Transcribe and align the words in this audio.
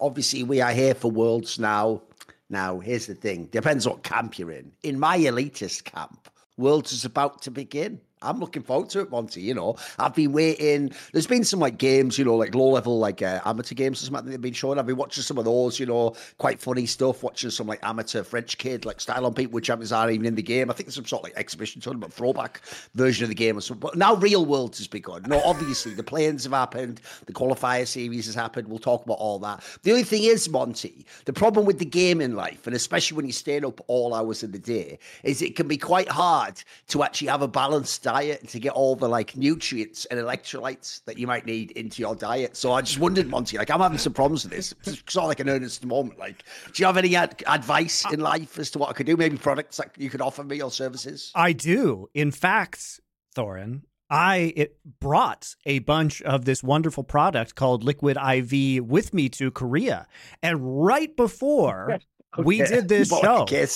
obviously 0.00 0.42
we 0.42 0.60
are 0.60 0.72
here 0.72 0.94
for 0.94 1.10
Worlds 1.10 1.58
now. 1.58 2.02
Now, 2.50 2.78
here's 2.78 3.06
the 3.06 3.14
thing. 3.14 3.46
Depends 3.46 3.86
what 3.86 4.02
camp 4.02 4.38
you're 4.38 4.50
in. 4.50 4.72
In 4.82 4.98
my 4.98 5.18
elitist 5.18 5.84
camp, 5.84 6.28
Worlds 6.56 6.92
is 6.92 7.04
about 7.04 7.42
to 7.42 7.50
begin. 7.50 8.00
I'm 8.22 8.40
looking 8.40 8.62
forward 8.62 8.90
to 8.90 9.00
it, 9.00 9.10
Monte. 9.10 9.40
You 9.40 9.54
know, 9.54 9.76
I've 9.98 10.14
been 10.14 10.32
waiting. 10.32 10.92
There's 11.12 11.26
been 11.26 11.44
some 11.44 11.60
like 11.60 11.78
games, 11.78 12.18
you 12.18 12.24
know, 12.24 12.36
like 12.36 12.54
low 12.54 12.68
level, 12.68 12.98
like 12.98 13.22
uh, 13.22 13.40
amateur 13.44 13.74
games 13.74 14.02
or 14.02 14.06
something 14.06 14.24
that 14.26 14.30
they've 14.30 14.40
been 14.40 14.52
showing. 14.52 14.78
I've 14.78 14.86
been 14.86 14.96
watching 14.96 15.22
some 15.22 15.38
of 15.38 15.44
those, 15.44 15.78
you 15.78 15.86
know, 15.86 16.14
quite 16.38 16.60
funny 16.60 16.86
stuff. 16.86 17.22
Watching 17.22 17.50
some 17.50 17.66
like 17.66 17.80
amateur 17.82 18.22
French 18.22 18.58
kid, 18.58 18.84
like 18.84 19.00
style 19.00 19.26
on 19.26 19.34
people 19.34 19.54
with 19.54 19.64
champions 19.64 19.92
aren't 19.92 20.12
even 20.12 20.26
in 20.26 20.34
the 20.34 20.42
game. 20.42 20.70
I 20.70 20.72
think 20.72 20.86
there's 20.86 20.96
some 20.96 21.06
sort 21.06 21.20
of 21.20 21.24
like 21.24 21.36
exhibition 21.36 21.80
tournament 21.80 22.12
throwback 22.12 22.62
version 22.94 23.24
of 23.24 23.28
the 23.28 23.34
game 23.34 23.56
or 23.56 23.60
something. 23.60 23.80
But 23.80 23.96
now 23.96 24.16
real 24.16 24.44
world 24.44 24.76
has 24.76 24.88
begun. 24.88 25.22
No, 25.26 25.40
obviously 25.44 25.94
the 25.94 26.02
play-ins 26.02 26.44
have 26.44 26.52
happened, 26.52 27.00
the 27.26 27.32
qualifier 27.32 27.86
series 27.86 28.26
has 28.26 28.34
happened. 28.34 28.68
We'll 28.68 28.78
talk 28.78 29.04
about 29.04 29.18
all 29.18 29.38
that. 29.40 29.62
The 29.82 29.90
only 29.90 30.04
thing 30.04 30.24
is, 30.24 30.48
Monte, 30.48 31.04
the 31.24 31.32
problem 31.32 31.66
with 31.66 31.78
the 31.78 31.84
game 31.84 32.20
in 32.20 32.34
life, 32.34 32.66
and 32.66 32.74
especially 32.74 33.16
when 33.16 33.26
you're 33.26 33.32
staying 33.32 33.64
up 33.64 33.80
all 33.86 34.14
hours 34.14 34.42
of 34.42 34.52
the 34.52 34.58
day, 34.58 34.98
is 35.22 35.42
it 35.42 35.56
can 35.56 35.68
be 35.68 35.76
quite 35.76 36.08
hard 36.08 36.62
to 36.88 37.02
actually 37.02 37.28
have 37.28 37.42
a 37.42 37.48
balanced 37.48 38.02
diet 38.08 38.40
and 38.40 38.48
to 38.48 38.58
get 38.58 38.72
all 38.72 38.96
the 38.96 39.06
like 39.06 39.36
nutrients 39.36 40.06
and 40.06 40.18
electrolytes 40.18 41.04
that 41.04 41.18
you 41.18 41.26
might 41.26 41.44
need 41.44 41.72
into 41.72 42.00
your 42.00 42.16
diet. 42.16 42.56
So 42.56 42.72
I 42.72 42.80
just 42.80 42.98
wondered, 42.98 43.26
Monte, 43.28 43.58
like 43.58 43.70
I'm 43.70 43.80
having 43.80 43.98
some 43.98 44.14
problems 44.14 44.44
with 44.44 44.52
this. 44.52 44.74
It's 44.84 45.02
sort 45.12 45.24
of 45.24 45.28
like 45.28 45.40
an 45.40 45.50
earnest 45.50 45.84
moment. 45.84 46.18
Like, 46.18 46.44
do 46.72 46.82
you 46.82 46.86
have 46.86 46.96
any 46.96 47.14
ad- 47.14 47.42
advice 47.46 48.10
in 48.10 48.20
life 48.20 48.58
as 48.58 48.70
to 48.70 48.78
what 48.78 48.88
I 48.88 48.92
could 48.94 49.04
do? 49.04 49.16
Maybe 49.16 49.36
products 49.36 49.76
that 49.76 49.90
you 49.98 50.08
could 50.08 50.22
offer 50.22 50.42
me 50.42 50.62
or 50.62 50.70
services? 50.70 51.30
I 51.34 51.52
do. 51.52 52.08
In 52.14 52.30
fact, 52.30 53.00
Thorin, 53.36 53.82
I 54.08 54.54
it 54.56 54.78
brought 55.00 55.54
a 55.66 55.80
bunch 55.80 56.22
of 56.22 56.46
this 56.46 56.62
wonderful 56.62 57.04
product 57.04 57.56
called 57.56 57.84
Liquid 57.84 58.16
IV 58.16 58.86
with 58.86 59.12
me 59.12 59.28
to 59.30 59.50
Korea. 59.50 60.06
And 60.42 60.86
right 60.86 61.14
before 61.14 61.98
Okay. 62.36 62.44
We 62.44 62.58
did 62.58 62.88
this 62.88 63.08
show. 63.22 63.42
Okay. 63.42 63.66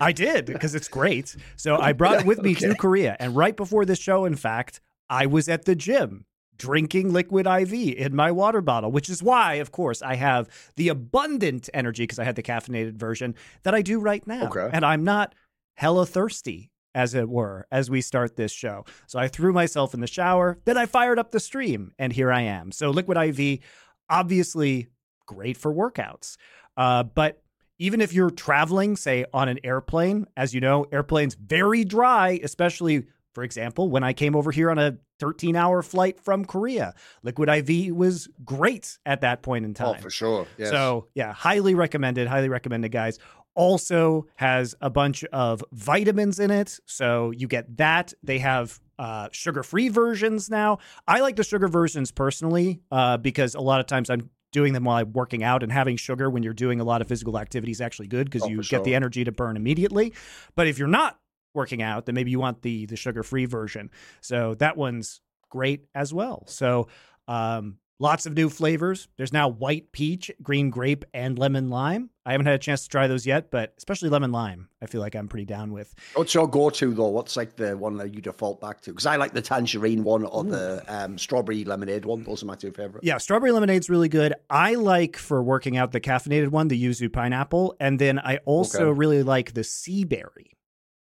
I 0.00 0.12
did 0.12 0.46
because 0.46 0.74
it's 0.74 0.88
great. 0.88 1.36
So 1.56 1.78
I 1.78 1.92
brought 1.92 2.20
it 2.20 2.26
with 2.26 2.42
me 2.42 2.52
okay. 2.52 2.68
to 2.68 2.74
Korea. 2.74 3.16
And 3.20 3.36
right 3.36 3.56
before 3.56 3.84
this 3.84 3.98
show, 3.98 4.24
in 4.24 4.36
fact, 4.36 4.80
I 5.08 5.26
was 5.26 5.48
at 5.48 5.64
the 5.64 5.74
gym 5.74 6.26
drinking 6.56 7.12
liquid 7.12 7.46
IV 7.46 7.72
in 7.72 8.14
my 8.14 8.30
water 8.30 8.60
bottle, 8.60 8.92
which 8.92 9.08
is 9.08 9.22
why, 9.22 9.54
of 9.54 9.72
course, 9.72 10.02
I 10.02 10.14
have 10.14 10.48
the 10.76 10.88
abundant 10.88 11.68
energy 11.74 12.04
because 12.04 12.18
I 12.18 12.24
had 12.24 12.36
the 12.36 12.42
caffeinated 12.42 12.94
version 12.94 13.34
that 13.64 13.74
I 13.74 13.82
do 13.82 13.98
right 13.98 14.24
now. 14.26 14.46
Okay. 14.46 14.70
And 14.72 14.84
I'm 14.84 15.04
not 15.04 15.34
hella 15.74 16.06
thirsty, 16.06 16.70
as 16.94 17.14
it 17.14 17.28
were, 17.28 17.66
as 17.72 17.90
we 17.90 18.00
start 18.00 18.36
this 18.36 18.52
show. 18.52 18.84
So 19.06 19.18
I 19.18 19.28
threw 19.28 19.52
myself 19.52 19.94
in 19.94 20.00
the 20.00 20.06
shower, 20.06 20.58
then 20.64 20.76
I 20.76 20.86
fired 20.86 21.18
up 21.18 21.30
the 21.30 21.40
stream, 21.40 21.92
and 21.98 22.12
here 22.12 22.30
I 22.30 22.42
am. 22.42 22.70
So 22.70 22.90
liquid 22.90 23.16
IV, 23.16 23.60
obviously 24.08 24.88
great 25.26 25.56
for 25.56 25.72
workouts. 25.72 26.36
Uh, 26.76 27.02
but 27.02 27.41
even 27.82 28.00
if 28.00 28.12
you're 28.12 28.30
traveling, 28.30 28.94
say 28.94 29.24
on 29.34 29.48
an 29.48 29.58
airplane, 29.64 30.28
as 30.36 30.54
you 30.54 30.60
know, 30.60 30.86
airplanes 30.92 31.34
very 31.34 31.84
dry, 31.84 32.38
especially 32.44 33.06
for 33.34 33.42
example, 33.42 33.88
when 33.88 34.04
I 34.04 34.12
came 34.12 34.36
over 34.36 34.52
here 34.52 34.70
on 34.70 34.78
a 34.78 34.98
13 35.18 35.56
hour 35.56 35.82
flight 35.82 36.20
from 36.20 36.44
Korea, 36.44 36.94
Liquid 37.24 37.48
IV 37.48 37.96
was 37.96 38.28
great 38.44 38.98
at 39.04 39.22
that 39.22 39.42
point 39.42 39.64
in 39.64 39.72
oh, 39.72 39.74
time. 39.74 39.96
Oh, 39.98 40.02
for 40.02 40.10
sure. 40.10 40.46
Yes. 40.58 40.70
So, 40.70 41.08
yeah, 41.14 41.32
highly 41.32 41.74
recommended. 41.74 42.28
Highly 42.28 42.48
recommended, 42.48 42.92
guys. 42.92 43.18
Also 43.54 44.26
has 44.36 44.74
a 44.80 44.90
bunch 44.90 45.24
of 45.32 45.64
vitamins 45.72 46.38
in 46.38 46.50
it. 46.50 46.78
So, 46.86 47.30
you 47.30 47.48
get 47.48 47.78
that. 47.78 48.12
They 48.22 48.38
have 48.38 48.78
uh, 48.98 49.28
sugar 49.32 49.62
free 49.62 49.88
versions 49.88 50.50
now. 50.50 50.78
I 51.08 51.20
like 51.20 51.36
the 51.36 51.44
sugar 51.44 51.68
versions 51.68 52.12
personally 52.12 52.82
uh, 52.92 53.16
because 53.16 53.54
a 53.54 53.60
lot 53.60 53.80
of 53.80 53.86
times 53.86 54.10
I'm 54.10 54.30
doing 54.52 54.72
them 54.72 54.84
while 54.84 54.98
I'm 54.98 55.12
working 55.12 55.42
out 55.42 55.62
and 55.62 55.72
having 55.72 55.96
sugar 55.96 56.30
when 56.30 56.42
you're 56.42 56.54
doing 56.54 56.80
a 56.80 56.84
lot 56.84 57.00
of 57.00 57.08
physical 57.08 57.38
activity 57.38 57.72
is 57.72 57.80
actually 57.80 58.08
good 58.08 58.26
because 58.26 58.42
oh, 58.42 58.48
you 58.48 58.56
get 58.58 58.66
sure. 58.66 58.84
the 58.84 58.94
energy 58.94 59.24
to 59.24 59.32
burn 59.32 59.56
immediately. 59.56 60.12
But 60.54 60.66
if 60.68 60.78
you're 60.78 60.88
not 60.88 61.18
working 61.54 61.82
out, 61.82 62.06
then 62.06 62.14
maybe 62.14 62.30
you 62.30 62.38
want 62.38 62.62
the 62.62 62.86
the 62.86 62.96
sugar 62.96 63.22
free 63.22 63.46
version. 63.46 63.90
So 64.20 64.54
that 64.56 64.76
one's 64.76 65.20
great 65.50 65.86
as 65.94 66.14
well. 66.14 66.44
So 66.46 66.88
um, 67.28 67.78
Lots 68.02 68.26
of 68.26 68.34
new 68.34 68.50
flavors. 68.50 69.06
There's 69.16 69.32
now 69.32 69.46
white 69.46 69.92
peach, 69.92 70.28
green 70.42 70.70
grape, 70.70 71.04
and 71.14 71.38
lemon 71.38 71.70
lime. 71.70 72.10
I 72.26 72.32
haven't 72.32 72.46
had 72.46 72.56
a 72.56 72.58
chance 72.58 72.82
to 72.82 72.88
try 72.88 73.06
those 73.06 73.28
yet, 73.28 73.52
but 73.52 73.74
especially 73.78 74.08
lemon 74.08 74.32
lime, 74.32 74.68
I 74.82 74.86
feel 74.86 75.00
like 75.00 75.14
I'm 75.14 75.28
pretty 75.28 75.44
down 75.44 75.72
with. 75.72 75.94
What's 76.14 76.34
your 76.34 76.48
go-to 76.48 76.92
though? 76.94 77.10
What's 77.10 77.36
like 77.36 77.54
the 77.54 77.76
one 77.76 77.96
that 77.98 78.12
you 78.12 78.20
default 78.20 78.60
back 78.60 78.80
to? 78.80 78.90
Because 78.90 79.06
I 79.06 79.14
like 79.14 79.34
the 79.34 79.40
tangerine 79.40 80.02
one 80.02 80.24
or 80.24 80.44
Ooh. 80.44 80.50
the 80.50 80.84
um, 80.88 81.16
strawberry 81.16 81.62
lemonade 81.62 82.04
one. 82.04 82.24
Those 82.24 82.42
are 82.42 82.46
my 82.46 82.56
two 82.56 82.72
favorite. 82.72 83.04
Yeah, 83.04 83.18
strawberry 83.18 83.52
lemonade's 83.52 83.88
really 83.88 84.08
good. 84.08 84.34
I 84.50 84.74
like 84.74 85.16
for 85.16 85.40
working 85.40 85.76
out 85.76 85.92
the 85.92 86.00
caffeinated 86.00 86.48
one, 86.48 86.66
the 86.66 86.82
yuzu 86.82 87.12
pineapple, 87.12 87.76
and 87.78 88.00
then 88.00 88.18
I 88.18 88.38
also 88.38 88.88
okay. 88.88 88.98
really 88.98 89.22
like 89.22 89.54
the 89.54 89.62
sea 89.62 90.02
berry 90.02 90.56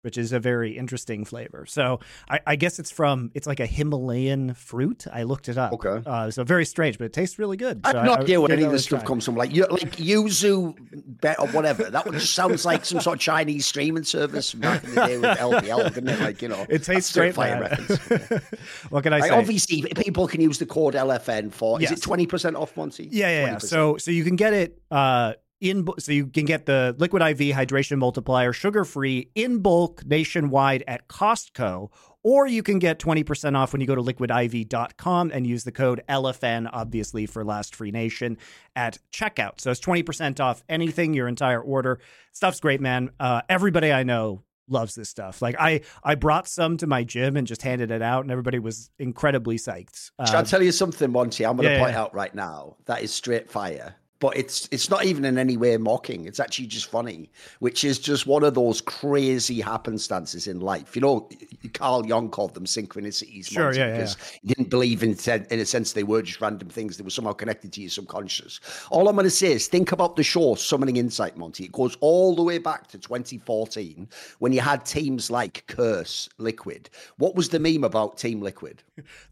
which 0.02 0.16
is 0.16 0.32
a 0.32 0.38
very 0.38 0.76
interesting 0.76 1.24
flavor. 1.24 1.66
So 1.66 2.00
I, 2.30 2.40
I, 2.46 2.56
guess 2.56 2.78
it's 2.78 2.90
from 2.90 3.30
it's 3.34 3.46
like 3.46 3.60
a 3.60 3.66
Himalayan 3.66 4.54
fruit. 4.54 5.06
I 5.12 5.24
looked 5.24 5.48
it 5.48 5.58
up. 5.58 5.72
Okay. 5.72 6.02
Uh, 6.06 6.30
so 6.30 6.44
very 6.44 6.64
strange, 6.64 6.98
but 6.98 7.04
it 7.04 7.12
tastes 7.12 7.38
really 7.38 7.56
good. 7.56 7.80
I 7.84 7.88
have 7.88 8.04
no 8.04 8.14
idea 8.14 8.40
where 8.40 8.52
any 8.52 8.62
of 8.62 8.72
this 8.72 8.84
stuff 8.84 9.04
comes 9.04 9.24
from. 9.24 9.36
Like 9.36 9.52
you, 9.52 9.66
like 9.66 9.96
yuzu 9.96 10.76
bet 11.20 11.38
or 11.40 11.48
whatever. 11.48 11.84
That 11.84 12.06
one 12.06 12.14
just 12.14 12.34
sounds 12.34 12.64
like 12.64 12.84
some 12.84 13.00
sort 13.00 13.16
of 13.16 13.20
Chinese 13.20 13.66
streaming 13.66 14.04
service 14.04 14.54
back 14.54 14.84
in 14.84 14.94
the 14.94 15.06
day 15.06 15.18
with 15.18 15.38
LPL, 15.38 15.94
didn't 15.94 16.08
it? 16.08 16.20
Like 16.20 16.42
you 16.42 16.48
know, 16.48 16.64
it 16.68 16.84
tastes 16.84 17.12
great. 17.12 17.36
what 17.36 19.02
can 19.02 19.12
I 19.12 19.20
say? 19.20 19.30
obviously, 19.30 19.82
people 19.96 20.28
can 20.28 20.40
use 20.40 20.58
the 20.58 20.66
code 20.66 20.94
LFN 20.94 21.52
for. 21.52 21.80
Yes. 21.80 21.92
Is 21.92 21.98
it 21.98 22.02
twenty 22.02 22.26
percent 22.26 22.56
off, 22.56 22.76
Monte? 22.76 23.08
Yeah, 23.10 23.28
yeah, 23.28 23.46
yeah. 23.46 23.58
So 23.58 23.96
so 23.96 24.10
you 24.10 24.24
can 24.24 24.36
get 24.36 24.54
it. 24.54 24.80
Uh, 24.90 25.34
in 25.60 25.86
so 25.98 26.12
you 26.12 26.26
can 26.26 26.44
get 26.44 26.66
the 26.66 26.94
liquid 26.98 27.22
IV 27.22 27.56
hydration 27.56 27.98
multiplier 27.98 28.52
sugar 28.52 28.84
free 28.84 29.30
in 29.34 29.58
bulk 29.58 30.04
nationwide 30.06 30.84
at 30.86 31.08
Costco 31.08 31.90
or 32.22 32.46
you 32.46 32.62
can 32.62 32.78
get 32.78 32.98
20% 32.98 33.56
off 33.56 33.72
when 33.72 33.80
you 33.80 33.86
go 33.86 33.94
to 33.94 34.02
liquidiv.com 34.02 35.30
and 35.32 35.46
use 35.46 35.64
the 35.64 35.72
code 35.72 36.02
LFN 36.08 36.68
obviously 36.72 37.26
for 37.26 37.44
last 37.44 37.74
free 37.74 37.90
nation 37.90 38.38
at 38.76 38.98
checkout. 39.12 39.60
So 39.60 39.70
it's 39.70 39.80
20% 39.80 40.40
off 40.40 40.62
anything 40.68 41.14
your 41.14 41.28
entire 41.28 41.60
order. 41.60 42.00
Stuff's 42.32 42.60
great 42.60 42.80
man. 42.80 43.10
Uh, 43.18 43.42
everybody 43.48 43.92
I 43.92 44.02
know 44.02 44.42
loves 44.68 44.94
this 44.94 45.08
stuff. 45.08 45.40
Like 45.42 45.56
I 45.58 45.80
I 46.04 46.14
brought 46.14 46.46
some 46.46 46.76
to 46.78 46.86
my 46.86 47.02
gym 47.02 47.36
and 47.36 47.46
just 47.46 47.62
handed 47.62 47.90
it 47.90 48.02
out 48.02 48.24
and 48.24 48.30
everybody 48.30 48.58
was 48.58 48.90
incredibly 48.98 49.56
psyched. 49.56 50.10
Shall 50.26 50.36
I 50.36 50.40
um, 50.40 50.44
tell 50.44 50.62
you 50.62 50.72
something 50.72 51.10
Monte 51.10 51.44
I'm 51.44 51.56
going 51.56 51.68
to 51.68 51.74
yeah, 51.74 51.80
point 51.80 51.92
yeah. 51.92 52.02
out 52.02 52.14
right 52.14 52.34
now 52.34 52.76
that 52.84 53.02
is 53.02 53.12
straight 53.12 53.50
fire 53.50 53.96
but 54.20 54.36
it's 54.36 54.68
it's 54.72 54.90
not 54.90 55.04
even 55.04 55.24
in 55.24 55.38
any 55.38 55.56
way 55.56 55.76
mocking. 55.76 56.26
It's 56.26 56.40
actually 56.40 56.66
just 56.66 56.90
funny, 56.90 57.30
which 57.60 57.84
is 57.84 57.98
just 57.98 58.26
one 58.26 58.42
of 58.42 58.54
those 58.54 58.80
crazy 58.80 59.60
happenstances 59.60 60.46
in 60.48 60.60
life. 60.60 60.96
You 60.96 61.02
know, 61.02 61.28
Carl 61.74 62.04
Jung 62.04 62.28
called 62.28 62.54
them 62.54 62.64
synchronicities. 62.64 63.46
Sure, 63.46 63.72
yeah, 63.72 63.92
because 63.92 64.16
yeah. 64.18 64.38
he 64.42 64.48
didn't 64.48 64.70
believe 64.70 65.02
in 65.02 65.16
in 65.26 65.60
a 65.60 65.64
sense 65.64 65.92
they 65.92 66.02
were 66.02 66.22
just 66.22 66.40
random 66.40 66.68
things. 66.68 66.96
They 66.96 67.04
were 67.04 67.10
somehow 67.10 67.32
connected 67.32 67.72
to 67.74 67.80
your 67.80 67.90
subconscious. 67.90 68.60
All 68.90 69.08
I'm 69.08 69.14
going 69.14 69.24
to 69.24 69.30
say 69.30 69.52
is 69.52 69.68
think 69.68 69.92
about 69.92 70.16
the 70.16 70.24
show 70.24 70.56
Summoning 70.56 70.96
Insight, 70.96 71.36
Monte. 71.36 71.64
It 71.64 71.72
goes 71.72 71.96
all 72.00 72.34
the 72.34 72.42
way 72.42 72.58
back 72.58 72.88
to 72.88 72.98
2014 72.98 74.08
when 74.40 74.52
you 74.52 74.60
had 74.60 74.84
teams 74.84 75.30
like 75.30 75.64
Curse, 75.68 76.28
Liquid. 76.38 76.90
What 77.18 77.34
was 77.34 77.50
the 77.50 77.60
meme 77.60 77.84
about 77.84 78.18
Team 78.18 78.40
Liquid? 78.40 78.82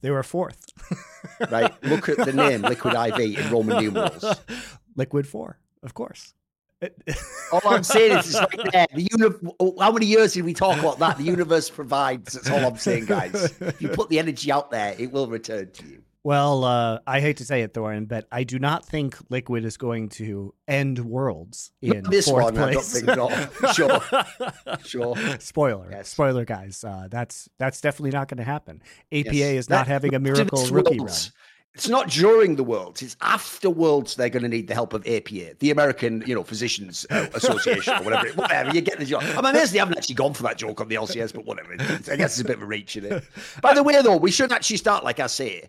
They 0.01 0.11
were 0.11 0.23
fourth. 0.23 0.73
right. 1.51 1.73
Look 1.85 2.09
at 2.09 2.19
the 2.19 2.33
name 2.33 2.63
Liquid 2.63 2.95
IV 2.95 3.39
in 3.39 3.51
Roman 3.51 3.83
numerals. 3.83 4.25
Liquid 4.97 5.27
Four, 5.27 5.59
of 5.83 5.95
course. 5.95 6.35
all 7.53 7.63
I'm 7.65 7.83
saying 7.83 8.19
is, 8.19 8.35
it's 8.35 8.39
right 8.39 8.73
there. 8.73 8.87
The 8.95 9.09
uni- 9.11 9.81
How 9.81 9.91
many 9.93 10.07
years 10.07 10.35
did 10.35 10.45
we 10.45 10.53
talk 10.53 10.79
about 10.79 10.99
that? 10.99 11.17
The 11.17 11.25
universe 11.25 11.71
provides. 11.71 12.35
That's 12.35 12.51
all 12.51 12.67
I'm 12.67 12.77
saying, 12.77 13.07
guys. 13.07 13.55
If 13.61 13.81
you 13.81 13.89
put 13.89 14.11
the 14.11 14.19
energy 14.19 14.53
out 14.53 14.71
there, 14.71 14.95
it 14.99 15.11
will 15.11 15.27
return 15.27 15.71
to 15.71 15.87
you. 15.87 16.03
Well, 16.27 16.65
uh, 16.65 16.99
I 17.07 17.21
hate 17.21 17.37
to 17.37 17.45
say 17.45 17.63
it, 17.63 17.73
Thorin, 17.73 18.09
but 18.09 18.27
I 18.33 18.43
do 18.43 18.59
not 18.59 18.85
think 18.85 19.17
Liquid 19.31 19.65
is 19.65 19.77
going 19.77 20.09
to 20.09 20.53
end 20.67 20.99
worlds 20.99 21.71
in 21.81 22.03
not 22.03 22.11
this 22.11 22.29
fourth 22.29 22.47
one. 22.47 22.55
place. 22.55 23.01
I 23.01 23.15
don't 23.15 23.33
think 23.33 23.75
Sure, 23.75 24.01
sure. 24.85 25.39
Spoiler, 25.39 25.89
yes. 25.89 26.09
spoiler, 26.09 26.45
guys. 26.45 26.83
Uh, 26.83 27.07
that's 27.09 27.49
that's 27.61 27.81
definitely 27.81 28.11
not 28.11 28.27
going 28.27 28.39
to 28.39 28.45
happen. 28.45 28.83
APA 29.13 29.37
yes. 29.37 29.53
is 29.53 29.71
not 29.71 29.87
that, 29.87 29.93
having 29.93 30.17
a 30.17 30.19
miracle 30.19 30.67
rookie 30.67 30.99
run. 30.99 31.15
It's 31.77 31.91
not 31.91 32.09
during 32.09 32.57
the 32.57 32.65
Worlds; 32.65 33.03
it's 33.03 33.17
after 33.21 33.69
Worlds. 33.69 34.15
They're 34.15 34.31
going 34.31 34.45
to 34.45 34.49
need 34.49 34.67
the 34.67 34.73
help 34.73 34.95
of 34.95 35.07
APA, 35.07 35.57
the 35.59 35.71
American, 35.71 36.25
you 36.27 36.35
know, 36.35 36.43
Physicians 36.43 37.07
uh, 37.11 37.27
Association, 37.35 37.99
or 37.99 38.03
whatever. 38.03 38.29
Whatever 38.35 38.75
you 38.75 38.81
get 38.81 38.99
the 38.99 39.05
joke. 39.05 39.23
I'm 39.37 39.45
amazed 39.45 39.75
they 39.75 39.79
haven't 39.79 39.99
actually 39.99 40.15
gone 40.15 40.33
for 40.33 40.43
that 40.45 40.57
joke 40.57 40.81
on 40.81 40.89
the 40.89 40.95
LCS, 40.95 41.35
but 41.35 41.45
whatever. 41.45 41.75
I 41.75 42.17
guess 42.17 42.33
it's 42.33 42.41
a 42.41 42.45
bit 42.45 42.57
of 42.57 42.63
a 42.63 42.67
reach 42.67 42.97
in 42.97 43.05
it. 43.05 43.25
By 43.61 43.75
the 43.75 43.83
way, 43.83 44.01
though, 44.01 44.17
we 44.17 44.31
should 44.31 44.53
actually 44.53 44.79
start, 44.79 45.05
like 45.05 45.21
I 45.21 45.27
say, 45.27 45.69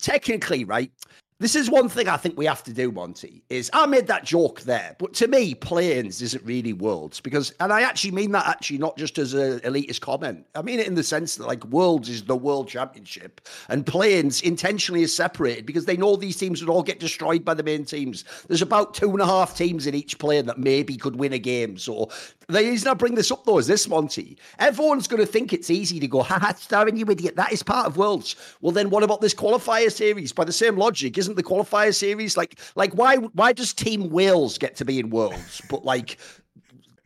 technically, 0.00 0.64
right? 0.64 0.92
This 1.40 1.56
is 1.56 1.70
one 1.70 1.88
thing 1.88 2.06
I 2.06 2.18
think 2.18 2.36
we 2.36 2.44
have 2.44 2.62
to 2.64 2.72
do, 2.72 2.92
Monte. 2.92 3.42
Is 3.48 3.70
I 3.72 3.86
made 3.86 4.06
that 4.08 4.24
joke 4.24 4.60
there, 4.60 4.94
but 4.98 5.14
to 5.14 5.26
me, 5.26 5.54
play-ins 5.54 6.20
isn't 6.20 6.44
really 6.44 6.74
worlds 6.74 7.18
because, 7.18 7.54
and 7.60 7.72
I 7.72 7.80
actually 7.80 8.10
mean 8.10 8.32
that 8.32 8.46
actually 8.46 8.76
not 8.76 8.98
just 8.98 9.16
as 9.16 9.32
an 9.32 9.60
elitist 9.60 10.02
comment. 10.02 10.44
I 10.54 10.60
mean 10.60 10.78
it 10.78 10.86
in 10.86 10.96
the 10.96 11.02
sense 11.02 11.36
that 11.36 11.46
like 11.46 11.64
worlds 11.64 12.10
is 12.10 12.24
the 12.24 12.36
world 12.36 12.68
championship, 12.68 13.40
and 13.70 13.86
play-ins 13.86 14.42
intentionally 14.42 15.02
is 15.02 15.16
separated 15.16 15.64
because 15.64 15.86
they 15.86 15.96
know 15.96 16.14
these 16.14 16.36
teams 16.36 16.60
would 16.60 16.68
all 16.68 16.82
get 16.82 17.00
destroyed 17.00 17.42
by 17.42 17.54
the 17.54 17.62
main 17.62 17.86
teams. 17.86 18.26
There's 18.46 18.60
about 18.60 18.92
two 18.92 19.10
and 19.10 19.22
a 19.22 19.26
half 19.26 19.56
teams 19.56 19.86
in 19.86 19.94
each 19.94 20.18
plane 20.18 20.44
that 20.44 20.58
maybe 20.58 20.98
could 20.98 21.16
win 21.16 21.32
a 21.32 21.38
game. 21.38 21.78
So 21.78 22.10
the 22.48 22.58
reason 22.58 22.88
I 22.88 22.92
bring 22.92 23.14
this 23.14 23.30
up 23.30 23.44
though 23.44 23.56
is 23.56 23.66
this, 23.66 23.88
Monte. 23.88 24.36
Everyone's 24.58 25.08
going 25.08 25.24
to 25.24 25.32
think 25.32 25.54
it's 25.54 25.70
easy 25.70 26.00
to 26.00 26.06
go, 26.06 26.22
ha, 26.22 26.38
ha, 26.38 26.52
Thorin, 26.52 26.98
you 26.98 27.06
idiot. 27.10 27.36
That 27.36 27.50
is 27.50 27.62
part 27.62 27.86
of 27.86 27.96
worlds. 27.96 28.36
Well, 28.60 28.72
then 28.72 28.90
what 28.90 29.02
about 29.02 29.22
this 29.22 29.32
qualifier 29.32 29.90
series? 29.90 30.32
By 30.32 30.44
the 30.44 30.52
same 30.52 30.76
logic, 30.76 31.16
isn't 31.16 31.29
isn't 31.30 31.36
the 31.36 31.48
qualifier 31.48 31.94
series 31.94 32.36
like 32.36 32.58
like 32.74 32.92
why 32.94 33.16
why 33.16 33.52
does 33.52 33.72
Team 33.72 34.10
Whales 34.10 34.58
get 34.58 34.76
to 34.76 34.84
be 34.84 34.98
in 34.98 35.10
Worlds, 35.10 35.62
but 35.70 35.84
like 35.84 36.18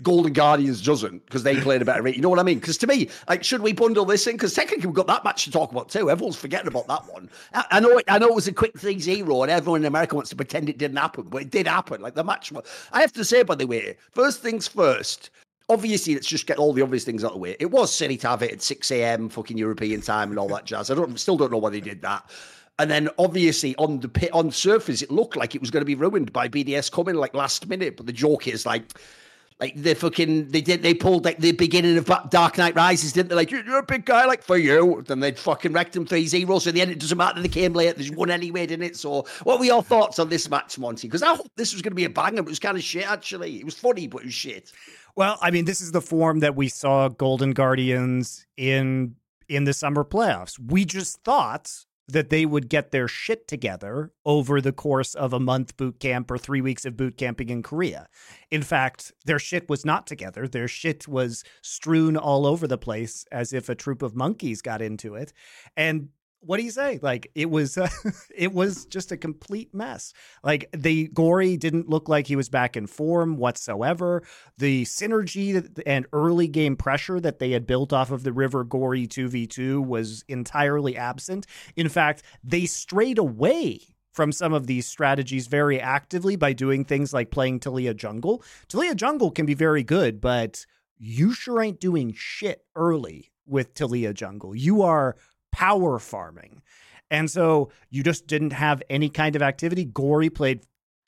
Golden 0.02 0.32
Guardians 0.32 0.82
doesn't 0.82 1.24
because 1.24 1.44
they 1.44 1.60
played 1.60 1.80
a 1.80 1.84
better 1.84 2.02
rate. 2.02 2.16
You 2.16 2.22
know 2.22 2.28
what 2.28 2.40
I 2.40 2.42
mean? 2.42 2.58
Because 2.58 2.76
to 2.78 2.86
me, 2.86 3.08
like, 3.28 3.44
should 3.44 3.62
we 3.62 3.72
bundle 3.72 4.04
this 4.04 4.26
in? 4.26 4.34
Because 4.34 4.52
technically 4.52 4.86
we've 4.86 4.94
got 4.94 5.06
that 5.06 5.24
match 5.24 5.44
to 5.44 5.50
talk 5.50 5.70
about 5.70 5.88
too. 5.88 6.10
Everyone's 6.10 6.36
forgetting 6.36 6.66
about 6.66 6.88
that 6.88 7.06
one. 7.12 7.30
I, 7.54 7.64
I 7.70 7.80
know, 7.80 7.98
it, 7.98 8.04
I 8.08 8.18
know 8.18 8.28
it 8.28 8.34
was 8.34 8.48
a 8.48 8.52
quick 8.52 8.74
3-0 8.74 9.42
and 9.42 9.50
everyone 9.50 9.82
in 9.82 9.86
America 9.86 10.14
wants 10.14 10.30
to 10.30 10.36
pretend 10.36 10.68
it 10.68 10.78
didn't 10.78 10.96
happen, 10.96 11.24
but 11.24 11.42
it 11.42 11.50
did 11.50 11.66
happen. 11.66 12.02
Like 12.02 12.14
the 12.14 12.24
match. 12.24 12.52
I 12.92 13.00
have 13.00 13.12
to 13.12 13.24
say, 13.24 13.44
by 13.44 13.54
the 13.54 13.66
way, 13.66 13.96
first 14.10 14.42
things 14.42 14.66
first. 14.66 15.30
Obviously, 15.70 16.14
let's 16.14 16.26
just 16.26 16.46
get 16.46 16.58
all 16.58 16.74
the 16.74 16.82
obvious 16.82 17.04
things 17.04 17.24
out 17.24 17.28
of 17.28 17.34
the 17.34 17.40
way. 17.40 17.56
It 17.58 17.70
was 17.70 17.94
silly 17.94 18.18
to 18.18 18.28
have 18.28 18.42
it 18.42 18.52
at 18.52 18.62
6 18.62 18.90
a.m. 18.90 19.30
fucking 19.30 19.56
European 19.56 20.02
time 20.02 20.28
and 20.28 20.38
all 20.38 20.48
that 20.48 20.66
jazz. 20.66 20.90
I 20.90 20.94
don't, 20.94 21.18
still 21.18 21.38
don't 21.38 21.50
know 21.50 21.58
why 21.58 21.70
they 21.70 21.80
did 21.80 22.02
that. 22.02 22.28
And 22.78 22.90
then 22.90 23.08
obviously 23.18 23.76
on 23.76 24.00
the 24.00 24.08
pit 24.08 24.30
on 24.32 24.50
surface, 24.50 25.00
it 25.02 25.10
looked 25.10 25.36
like 25.36 25.54
it 25.54 25.60
was 25.60 25.70
going 25.70 25.82
to 25.82 25.86
be 25.86 25.94
ruined 25.94 26.32
by 26.32 26.48
BDS 26.48 26.90
coming 26.90 27.14
like 27.14 27.34
last 27.34 27.68
minute. 27.68 27.96
But 27.96 28.06
the 28.06 28.12
joke 28.12 28.48
is 28.48 28.66
like, 28.66 28.98
like 29.60 29.76
they 29.76 29.94
fucking 29.94 30.48
they 30.48 30.60
did 30.60 30.82
they 30.82 30.94
pulled 30.94 31.24
like 31.24 31.38
the 31.38 31.52
beginning 31.52 31.96
of 31.96 32.10
Dark 32.30 32.58
Knight 32.58 32.74
Rises, 32.74 33.12
didn't 33.12 33.28
they? 33.28 33.36
Like 33.36 33.52
you're 33.52 33.78
a 33.78 33.84
big 33.84 34.04
guy, 34.04 34.24
like 34.26 34.42
for 34.42 34.56
you. 34.56 35.04
Then 35.06 35.20
they'd 35.20 35.38
fucking 35.38 35.72
wrecked 35.72 35.92
them 35.92 36.04
3-0. 36.04 36.60
So 36.60 36.70
in 36.70 36.74
the 36.74 36.80
end, 36.80 36.90
it 36.90 36.98
doesn't 36.98 37.16
matter. 37.16 37.40
They 37.40 37.48
came 37.48 37.72
late. 37.72 37.94
There's 37.94 38.10
one 38.10 38.30
anyway, 38.30 38.66
didn't 38.66 38.84
it? 38.84 38.96
So 38.96 39.24
what 39.44 39.60
were 39.60 39.64
your 39.64 39.82
thoughts 39.82 40.18
on 40.18 40.28
this 40.28 40.50
match, 40.50 40.76
Monte? 40.76 41.06
Because 41.06 41.22
I 41.22 41.36
hope 41.36 41.48
this 41.56 41.72
was 41.72 41.82
going 41.82 41.92
to 41.92 41.96
be 41.96 42.04
a 42.04 42.10
banger, 42.10 42.42
but 42.42 42.48
it 42.48 42.50
was 42.50 42.58
kind 42.58 42.76
of 42.76 42.82
shit. 42.82 43.08
Actually, 43.08 43.58
it 43.60 43.64
was 43.64 43.76
funny, 43.76 44.08
but 44.08 44.22
it 44.22 44.26
was 44.26 44.34
shit. 44.34 44.72
Well, 45.14 45.38
I 45.40 45.52
mean, 45.52 45.64
this 45.64 45.80
is 45.80 45.92
the 45.92 46.02
form 46.02 46.40
that 46.40 46.56
we 46.56 46.68
saw 46.68 47.08
Golden 47.08 47.52
Guardians 47.52 48.44
in 48.56 49.14
in 49.48 49.62
the 49.62 49.72
summer 49.72 50.04
playoffs. 50.04 50.58
We 50.58 50.84
just 50.84 51.22
thought 51.22 51.70
that 52.08 52.30
they 52.30 52.44
would 52.44 52.68
get 52.68 52.90
their 52.90 53.08
shit 53.08 53.48
together 53.48 54.12
over 54.24 54.60
the 54.60 54.72
course 54.72 55.14
of 55.14 55.32
a 55.32 55.40
month 55.40 55.76
boot 55.76 55.98
camp 56.00 56.30
or 56.30 56.36
three 56.36 56.60
weeks 56.60 56.84
of 56.84 56.96
boot 56.96 57.16
camping 57.16 57.48
in 57.48 57.62
Korea. 57.62 58.08
In 58.50 58.62
fact, 58.62 59.12
their 59.24 59.38
shit 59.38 59.68
was 59.68 59.84
not 59.84 60.06
together. 60.06 60.46
Their 60.46 60.68
shit 60.68 61.08
was 61.08 61.44
strewn 61.62 62.16
all 62.16 62.46
over 62.46 62.66
the 62.66 62.78
place 62.78 63.24
as 63.32 63.52
if 63.52 63.68
a 63.68 63.74
troop 63.74 64.02
of 64.02 64.14
monkeys 64.14 64.60
got 64.60 64.82
into 64.82 65.14
it. 65.14 65.32
And 65.76 66.08
what 66.46 66.58
do 66.58 66.64
you 66.64 66.70
say? 66.70 66.98
Like 67.02 67.30
it 67.34 67.50
was, 67.50 67.78
uh, 67.78 67.88
it 68.34 68.52
was 68.52 68.84
just 68.86 69.12
a 69.12 69.16
complete 69.16 69.74
mess. 69.74 70.12
Like 70.42 70.68
the 70.72 71.08
Gori 71.08 71.56
didn't 71.56 71.88
look 71.88 72.08
like 72.08 72.26
he 72.26 72.36
was 72.36 72.48
back 72.48 72.76
in 72.76 72.86
form 72.86 73.36
whatsoever. 73.36 74.22
The 74.58 74.84
synergy 74.84 75.82
and 75.86 76.06
early 76.12 76.48
game 76.48 76.76
pressure 76.76 77.20
that 77.20 77.38
they 77.38 77.50
had 77.50 77.66
built 77.66 77.92
off 77.92 78.10
of 78.10 78.22
the 78.22 78.32
River 78.32 78.64
Gori 78.64 79.06
two 79.06 79.28
v 79.28 79.46
two 79.46 79.80
was 79.80 80.24
entirely 80.28 80.96
absent. 80.96 81.46
In 81.76 81.88
fact, 81.88 82.22
they 82.42 82.66
strayed 82.66 83.18
away 83.18 83.80
from 84.12 84.30
some 84.30 84.52
of 84.52 84.66
these 84.66 84.86
strategies 84.86 85.48
very 85.48 85.80
actively 85.80 86.36
by 86.36 86.52
doing 86.52 86.84
things 86.84 87.12
like 87.12 87.30
playing 87.32 87.58
Taliyah 87.60 87.96
Jungle. 87.96 88.42
Taliyah 88.68 88.96
Jungle 88.96 89.32
can 89.32 89.44
be 89.44 89.54
very 89.54 89.82
good, 89.82 90.20
but 90.20 90.64
you 90.96 91.32
sure 91.32 91.60
ain't 91.60 91.80
doing 91.80 92.14
shit 92.16 92.64
early 92.76 93.32
with 93.46 93.74
Taliyah 93.74 94.14
Jungle. 94.14 94.54
You 94.54 94.82
are 94.82 95.16
power 95.54 96.00
farming. 96.00 96.62
And 97.10 97.30
so 97.30 97.70
you 97.90 98.02
just 98.02 98.26
didn't 98.26 98.52
have 98.52 98.82
any 98.90 99.08
kind 99.08 99.36
of 99.36 99.42
activity. 99.42 99.84
Gori 99.84 100.30
played 100.30 100.62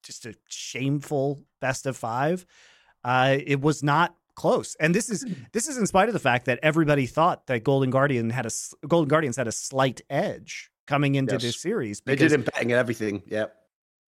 just 0.04 0.24
a 0.24 0.34
shameful 0.48 1.42
best 1.60 1.84
of 1.84 1.96
five. 1.96 2.46
Uh, 3.02 3.38
it 3.44 3.60
was 3.60 3.82
not 3.82 4.14
close. 4.36 4.76
And 4.78 4.94
this 4.94 5.10
is 5.10 5.22
hmm. 5.22 5.32
this 5.52 5.66
is 5.66 5.78
in 5.78 5.86
spite 5.86 6.08
of 6.08 6.12
the 6.12 6.20
fact 6.20 6.44
that 6.46 6.60
everybody 6.62 7.06
thought 7.06 7.48
that 7.48 7.64
Golden 7.64 7.90
Guardian 7.90 8.30
had 8.30 8.46
a 8.46 8.50
Golden 8.86 9.08
Guardians 9.08 9.36
had 9.36 9.48
a 9.48 9.52
slight 9.52 10.00
edge 10.08 10.70
coming 10.86 11.16
into 11.16 11.34
yes. 11.34 11.42
this 11.42 11.60
series. 11.60 12.00
They 12.06 12.14
did 12.14 12.32
and 12.32 12.48
everything. 12.70 13.22
Yeah. 13.26 13.46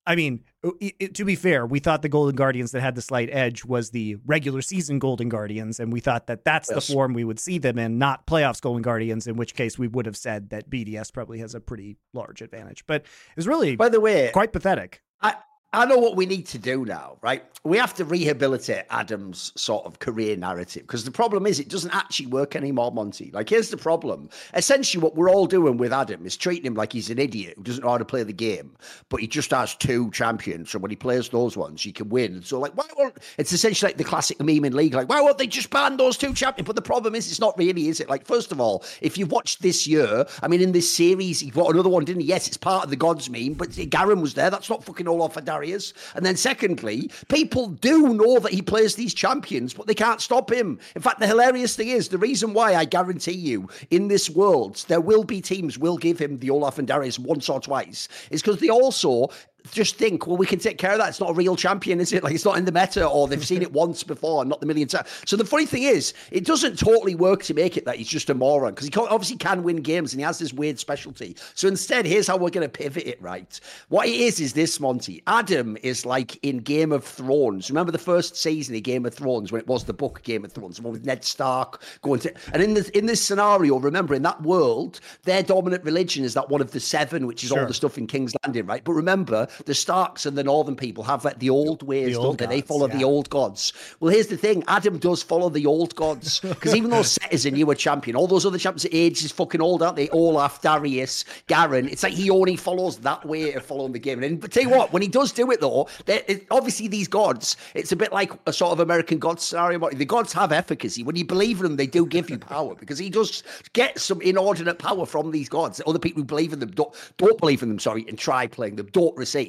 I 0.09 0.17
mean, 0.17 0.43
it, 0.81 1.15
to 1.17 1.25
be 1.27 1.35
fair, 1.35 1.67
we 1.67 1.81
thought 1.81 2.01
the 2.01 2.09
Golden 2.09 2.35
Guardians 2.35 2.73
that 2.73 2.81
had 2.81 2.95
the 2.95 3.03
slight 3.03 3.29
edge 3.31 3.67
was 3.67 3.91
the 3.91 4.17
regular 4.25 4.63
season 4.63 4.99
Golden 4.99 5.29
Guardians, 5.29 5.79
and 5.79 5.93
we 5.93 6.01
thought 6.01 6.29
that 6.29 6.47
that's 6.47 6.71
yes. 6.71 6.87
the 6.87 6.95
form 6.95 7.13
we 7.13 7.25
would 7.25 7.39
see 7.39 7.59
them 7.59 7.79
in, 7.79 7.99
not 7.99 8.27
playoffs 8.27 8.59
Golden 8.59 8.81
Guardians. 8.81 9.27
In 9.27 9.37
which 9.37 9.55
case, 9.55 9.79
we 9.79 9.87
would 9.87 10.07
have 10.07 10.17
said 10.17 10.49
that 10.49 10.71
BDS 10.71 11.13
probably 11.13 11.41
has 11.41 11.55
a 11.55 11.61
pretty 11.61 11.99
large 12.15 12.41
advantage. 12.41 12.87
But 12.87 13.03
it 13.03 13.37
was 13.37 13.47
really, 13.47 13.77
by 13.77 13.91
the 13.91 14.01
way, 14.01 14.31
quite 14.33 14.51
pathetic. 14.51 15.03
I, 15.21 15.35
I 15.75 15.85
know 15.85 15.99
what 15.99 16.17
we 16.17 16.25
need 16.25 16.47
to 16.47 16.59
do 16.59 16.87
now, 16.87 17.19
right? 17.21 17.45
We 17.63 17.77
have 17.77 17.93
to 17.95 18.05
rehabilitate 18.07 18.87
Adam's 18.89 19.53
sort 19.55 19.85
of 19.85 19.99
career 19.99 20.35
narrative 20.35 20.83
because 20.83 21.05
the 21.05 21.11
problem 21.11 21.47
is 21.47 21.61
it 21.61 21.69
doesn't 21.69 21.95
actually 21.95 22.29
work 22.29 22.57
anymore, 22.57 22.91
Monte. 22.91 23.31
Like, 23.35 23.51
here's 23.51 23.69
the 23.69 23.77
problem. 23.77 24.31
Essentially, 24.55 25.03
what 25.03 25.15
we're 25.15 25.29
all 25.29 25.45
doing 25.45 25.77
with 25.77 25.93
Adam 25.93 26.25
is 26.25 26.39
treating 26.39 26.65
him 26.65 26.73
like 26.73 26.95
he's 26.95 27.11
an 27.11 27.19
idiot 27.19 27.53
who 27.59 27.65
doesn't 27.65 27.85
know 27.85 27.91
how 27.91 27.99
to 27.99 28.05
play 28.07 28.23
the 28.23 28.33
game, 28.33 28.75
but 29.11 29.21
he 29.21 29.27
just 29.27 29.51
has 29.51 29.75
two 29.75 30.11
champions. 30.11 30.71
So 30.71 30.79
when 30.79 30.91
he 30.91 30.97
plays 30.97 31.29
those 31.29 31.55
ones, 31.55 31.83
he 31.83 31.93
can 31.93 32.09
win. 32.09 32.43
So, 32.43 32.59
like, 32.59 32.75
why 32.75 32.87
won't 32.97 33.19
it's 33.37 33.53
essentially 33.53 33.91
like 33.91 33.99
the 33.99 34.05
classic 34.05 34.41
meme 34.41 34.65
in 34.65 34.75
league, 34.75 34.95
like, 34.95 35.11
why 35.11 35.21
won't 35.21 35.37
they 35.37 35.47
just 35.47 35.69
ban 35.69 35.99
those 35.99 36.17
two 36.17 36.33
champions? 36.33 36.67
But 36.67 36.77
the 36.77 36.83
problem 36.83 37.15
is, 37.15 37.29
it's 37.29 37.41
not 37.41 37.59
really, 37.59 37.89
is 37.89 38.01
it? 38.01 38.09
Like, 38.09 38.27
first 38.27 38.53
of 38.53 38.61
all, 38.61 38.85
if 39.03 39.19
you've 39.19 39.33
watched 39.33 39.61
this 39.61 39.87
year, 39.87 40.25
I 40.43 40.49
mean, 40.49 40.63
in 40.63 40.73
this 40.73 40.91
series, 40.91 41.41
he 41.41 41.51
got 41.51 41.75
another 41.75 41.91
one, 41.91 42.07
didn't 42.07 42.23
he? 42.23 42.29
Yes, 42.29 42.49
it's 42.49 42.57
part 42.57 42.85
of 42.85 42.91
the 42.91 42.97
gods 42.97 43.29
meme, 43.29 43.53
but 43.53 43.77
Garen 43.91 44.23
was 44.23 44.33
there. 44.33 44.49
That's 44.49 44.71
not 44.71 44.83
fucking 44.83 45.07
all 45.07 45.21
off 45.21 45.35
for 45.35 45.43
Darius. 45.59 45.93
And 46.15 46.25
then, 46.25 46.37
secondly, 46.37 47.11
people 47.29 47.69
do 47.69 48.15
know 48.15 48.39
that 48.39 48.53
he 48.53 48.63
plays 48.63 48.95
these 48.95 49.15
champions, 49.15 49.75
but 49.75 49.87
they 49.87 49.95
can't 49.95 50.21
stop 50.21 50.53
him. 50.53 50.79
In 50.95 51.03
fact, 51.03 51.19
the 51.19 51.27
hilarious 51.27 51.75
thing 51.75 51.89
is 51.89 52.09
the 52.09 52.19
reason 52.19 52.55
why 52.55 52.75
I 52.75 52.85
guarantee 52.85 53.33
you 53.33 53.69
in 53.91 54.09
this 54.09 54.31
world 54.31 54.85
there 54.89 55.01
will 55.01 55.25
be 55.25 55.41
teams 55.41 55.79
will 55.79 55.97
give 55.97 56.19
him 56.19 56.39
the 56.39 56.51
Olaf 56.51 56.79
and 56.79 56.87
Darius 56.87 57.19
once 57.19 57.49
or 57.49 57.61
twice 57.61 58.09
is 58.31 58.43
because 58.43 58.61
they 58.61 58.69
also 58.69 59.31
just 59.73 59.97
think, 59.97 60.27
well, 60.27 60.37
we 60.37 60.47
can 60.47 60.59
take 60.59 60.79
care 60.79 60.93
of 60.93 60.99
that. 60.99 61.09
It's 61.09 61.21
not 61.21 61.31
a 61.31 61.35
real 61.35 61.57
champion, 61.57 62.01
is 62.01 62.13
it? 62.13 62.23
Like 62.23 62.35
it's 62.35 62.45
not 62.45 62.59
in 62.59 62.65
the 62.65 62.73
meta, 62.73 63.07
or 63.07 63.29
they've 63.29 63.45
seen 63.45 63.63
it 63.63 63.73
once 63.79 64.03
before, 64.03 64.45
not 64.45 64.61
the 64.61 64.67
million 64.67 64.89
times. 64.89 65.09
So 65.27 65.37
the 65.37 65.45
funny 65.45 65.67
thing 65.67 65.83
is, 65.83 66.15
it 66.31 66.45
doesn't 66.45 66.79
totally 66.79 67.15
work 67.15 67.43
to 67.45 67.55
make 67.55 67.77
it 67.77 67.85
that 67.85 67.97
he's 67.97 68.09
just 68.09 68.31
a 68.31 68.35
moron 68.35 68.75
because 68.75 68.89
he 68.89 68.95
obviously 68.97 69.37
can 69.37 69.63
win 69.63 69.77
games 69.77 70.13
and 70.13 70.21
he 70.21 70.25
has 70.25 70.39
this 70.39 70.53
weird 70.53 70.79
specialty. 70.79 71.37
So 71.55 71.69
instead, 71.69 72.07
here's 72.07 72.27
how 72.27 72.37
we're 72.37 72.51
going 72.51 72.69
to 72.69 72.69
pivot 72.69 73.07
it. 73.07 73.21
Right, 73.21 73.59
what 73.89 74.09
it 74.09 74.15
is 74.15 74.41
is 74.41 74.53
this, 74.53 74.81
Monte. 74.81 75.23
Adam 75.27 75.77
is 75.83 76.07
like 76.07 76.39
in 76.43 76.59
Game 76.59 76.93
of 76.93 77.05
Thrones. 77.05 77.71
Remember 77.71 77.93
the 77.93 77.99
first 77.99 78.37
season 78.37 78.75
of 78.75 78.83
Game 78.83 79.07
of 79.07 79.15
Thrones 79.15 79.53
when 79.53 79.61
it 79.61 79.67
was 79.67 79.85
the 79.85 79.93
book 79.93 80.23
Game 80.23 80.45
of 80.45 80.53
Thrones, 80.53 80.77
the 80.77 80.83
one 80.83 80.93
with 80.93 81.05
Ned 81.05 81.25
Stark 81.25 81.83
going 82.03 82.21
to, 82.21 82.35
and 82.53 82.63
in 82.63 82.75
this 82.75 82.89
in 82.91 83.07
this 83.07 83.23
scenario, 83.23 83.79
remember 83.79 84.15
in 84.15 84.23
that 84.23 84.43
world, 84.43 85.01
their 85.25 85.43
dominant 85.43 85.85
religion 85.85 86.25
is 86.25 86.35
that 86.35 86.49
one 86.49 86.61
of 86.61 86.71
the 86.71 86.81
seven, 86.81 87.27
which 87.27 87.43
is 87.43 87.49
sure. 87.49 87.61
all 87.61 87.67
the 87.67 87.75
stuff 87.75 87.99
in 87.99 88.07
King's 88.07 88.35
Landing, 88.45 88.67
right? 88.67 88.85
But 88.85 88.93
remember 88.93 89.47
the 89.67 89.75
Starks 89.75 90.27
and 90.27 90.37
the 90.37 90.45
Northern 90.45 90.77
people 90.77 91.05
have 91.05 91.25
like 91.25 91.39
the 91.39 91.51
old 91.51 91.83
ways, 91.83 92.15
the 92.15 92.21
old 92.21 92.39
don't 92.39 92.49
they? 92.49 92.57
Gods, 92.57 92.69
they 92.69 92.75
follow 92.75 92.89
yeah. 92.89 92.97
the 92.97 93.05
old 93.05 93.31
gods. 93.31 93.73
Well, 94.01 94.13
here's 94.13 94.29
the 94.29 94.37
thing: 94.37 94.65
Adam 94.69 94.99
does 94.99 95.23
follow 95.23 95.49
the 95.49 95.67
old 95.67 95.95
gods 95.95 96.41
because 96.41 96.75
even 96.75 96.91
though 96.91 97.03
Sett 97.03 97.33
is 97.33 97.47
a 97.47 97.51
newer 97.51 97.75
champion, 97.75 98.17
all 98.17 98.27
those 98.27 98.47
other 98.47 98.59
champions' 98.59 98.87
age 98.93 99.25
is 99.25 99.33
fucking 99.33 99.61
old, 99.61 99.83
aren't 99.83 99.97
they? 99.97 100.09
Olaf, 100.11 100.61
Darius, 100.61 101.25
Garen. 101.47 101.89
It's 101.89 102.03
like 102.03 102.13
he 102.13 102.31
only 102.31 102.57
follows 102.57 102.99
that 102.99 103.25
way 103.25 103.53
of 103.55 103.65
following 103.65 103.93
the 103.93 103.99
game. 103.99 104.23
And 104.23 104.41
but 104.41 104.53
tell 104.53 104.63
you 104.63 104.71
what, 104.71 104.93
when 104.93 105.03
he 105.03 105.09
does 105.09 105.33
do 105.33 105.51
it 105.51 105.61
though, 105.61 105.89
it, 106.07 106.47
obviously 106.51 106.89
these 106.89 107.09
gods, 107.09 107.57
it's 107.75 107.93
a 107.93 107.97
bit 107.97 108.13
like 108.13 108.33
a 108.47 108.53
sort 108.53 108.73
of 108.73 108.81
American 108.81 109.19
God 109.19 109.41
scenario. 109.41 109.89
The 109.91 110.05
gods 110.05 110.33
have 110.33 110.53
efficacy. 110.53 111.03
When 111.03 111.17
you 111.17 111.25
believe 111.25 111.59
in 111.59 111.63
them, 111.65 111.77
they 111.77 111.87
do 111.87 112.07
give 112.07 112.31
you 112.31 112.39
power 112.39 112.75
because 112.75 112.99
he 112.99 113.11
does 113.11 113.43
get 113.73 113.99
some 113.99 114.21
inordinate 114.23 114.79
power 114.79 115.07
from 115.07 115.31
these 115.31 115.49
gods. 115.49 115.81
Other 115.87 115.99
people 115.99 116.21
who 116.23 116.27
believe 116.27 116.53
in 116.53 116.59
them 116.59 116.71
don't, 116.71 116.95
don't 117.17 117.39
believe 117.39 117.63
in 117.63 117.69
them, 117.69 117.79
sorry, 117.79 118.05
and 118.09 118.19
try 118.19 118.47
playing 118.47 118.77
them 118.77 118.89
don't 118.93 119.17
receive. 119.17 119.48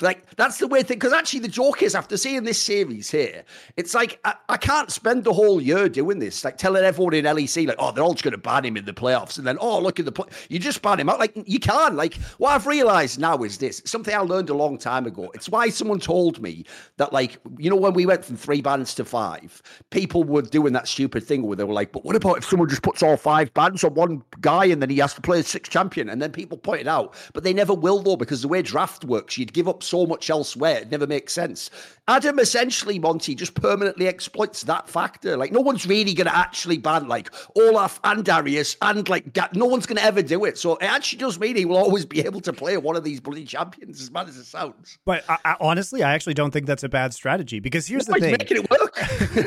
Like 0.00 0.34
that's 0.36 0.58
the 0.58 0.66
weird 0.66 0.86
thing. 0.86 0.98
Because 0.98 1.12
actually, 1.12 1.40
the 1.40 1.48
joke 1.48 1.82
is 1.82 1.94
after 1.94 2.16
seeing 2.16 2.44
this 2.44 2.60
series 2.60 3.10
here, 3.10 3.44
it's 3.76 3.94
like 3.94 4.20
I, 4.24 4.34
I, 4.48 4.56
can't 4.56 4.90
spend 4.90 5.24
the 5.24 5.32
whole 5.32 5.60
year 5.60 5.88
doing 5.88 6.18
this, 6.18 6.44
like 6.44 6.58
telling 6.58 6.84
everyone 6.84 7.14
in 7.14 7.24
LEC, 7.24 7.66
like, 7.66 7.76
oh, 7.78 7.92
they're 7.92 8.04
all 8.04 8.14
just 8.14 8.24
going 8.24 8.32
to 8.32 8.38
ban 8.38 8.64
him 8.64 8.76
in 8.76 8.84
the 8.84 8.92
playoffs, 8.92 9.38
and 9.38 9.46
then 9.46 9.58
oh, 9.60 9.80
look 9.80 9.98
at 9.98 10.04
the 10.04 10.12
play. 10.12 10.26
You 10.48 10.58
just 10.58 10.82
ban 10.82 11.00
him 11.00 11.08
out. 11.08 11.18
Like 11.18 11.32
you 11.46 11.58
can. 11.58 11.96
Like 11.96 12.14
what 12.38 12.50
I've 12.50 12.66
realized 12.66 13.18
now 13.18 13.42
is 13.42 13.58
this 13.58 13.82
something 13.84 14.14
I 14.14 14.18
learned 14.18 14.50
a 14.50 14.54
long 14.54 14.78
time 14.78 15.06
ago. 15.06 15.30
It's 15.34 15.48
why 15.48 15.68
someone 15.68 16.00
told 16.00 16.40
me 16.40 16.64
that, 16.96 17.12
like, 17.12 17.38
you 17.58 17.70
know, 17.70 17.76
when 17.76 17.94
we 17.94 18.06
went 18.06 18.24
from 18.24 18.36
three 18.36 18.60
bans 18.60 18.94
to 18.96 19.04
five, 19.04 19.62
people 19.90 20.24
were 20.24 20.42
doing 20.42 20.72
that 20.72 20.88
stupid 20.88 21.24
thing 21.24 21.42
where 21.42 21.56
they 21.56 21.64
were 21.64 21.72
like, 21.72 21.92
but 21.92 22.04
what 22.04 22.16
about 22.16 22.38
if 22.38 22.44
someone 22.44 22.68
just 22.68 22.82
puts 22.82 23.02
all 23.02 23.16
five 23.16 23.52
bans 23.54 23.84
on 23.84 23.94
one 23.94 24.22
guy 24.40 24.64
and 24.66 24.82
then 24.82 24.90
he 24.90 24.98
has 24.98 25.14
to 25.14 25.20
play 25.20 25.40
a 25.40 25.42
six 25.42 25.68
champion? 25.68 26.08
And 26.08 26.20
then 26.20 26.32
people 26.32 26.58
pointed 26.58 26.88
out, 26.88 27.14
but 27.32 27.44
they 27.44 27.52
never 27.52 27.74
will 27.74 28.00
though, 28.00 28.16
because 28.16 28.42
the 28.42 28.48
way 28.48 28.62
draft 28.62 29.04
works, 29.04 29.23
you'd 29.32 29.52
give 29.52 29.68
up 29.68 29.82
so 29.82 30.06
much 30.06 30.30
elsewhere, 30.30 30.78
it 30.78 30.90
never 30.90 31.06
makes 31.06 31.32
sense. 31.32 31.70
Adam 32.06 32.38
essentially, 32.38 32.98
Monte, 32.98 33.34
just 33.34 33.54
permanently 33.54 34.06
exploits 34.06 34.62
that 34.64 34.88
factor. 34.88 35.38
Like, 35.38 35.52
no 35.52 35.60
one's 35.60 35.86
really 35.86 36.12
going 36.12 36.26
to 36.26 36.36
actually 36.36 36.76
ban 36.76 37.08
like 37.08 37.30
Olaf 37.56 37.98
and 38.04 38.22
Darius 38.24 38.76
and 38.82 39.08
like 39.08 39.34
no 39.54 39.64
one's 39.64 39.86
going 39.86 39.96
to 39.96 40.04
ever 40.04 40.20
do 40.20 40.44
it. 40.44 40.58
So 40.58 40.76
it 40.76 40.84
actually 40.84 41.20
does 41.20 41.38
mean 41.40 41.56
he 41.56 41.64
will 41.64 41.78
always 41.78 42.04
be 42.04 42.20
able 42.24 42.40
to 42.42 42.52
play 42.52 42.76
one 42.76 42.94
of 42.94 43.04
these 43.04 43.20
bloody 43.20 43.46
champions, 43.46 44.02
as 44.02 44.10
bad 44.10 44.28
as 44.28 44.36
it 44.36 44.44
sounds. 44.44 44.98
But 45.06 45.24
I, 45.30 45.38
I, 45.44 45.56
honestly, 45.60 46.02
I 46.02 46.12
actually 46.12 46.34
don't 46.34 46.50
think 46.50 46.66
that's 46.66 46.84
a 46.84 46.90
bad 46.90 47.14
strategy 47.14 47.58
because 47.58 47.86
here's 47.86 48.06
no, 48.06 48.14
the 48.14 48.20
thing: 48.20 48.36
making 48.38 48.58
it 48.58 48.70
work. 48.70 48.92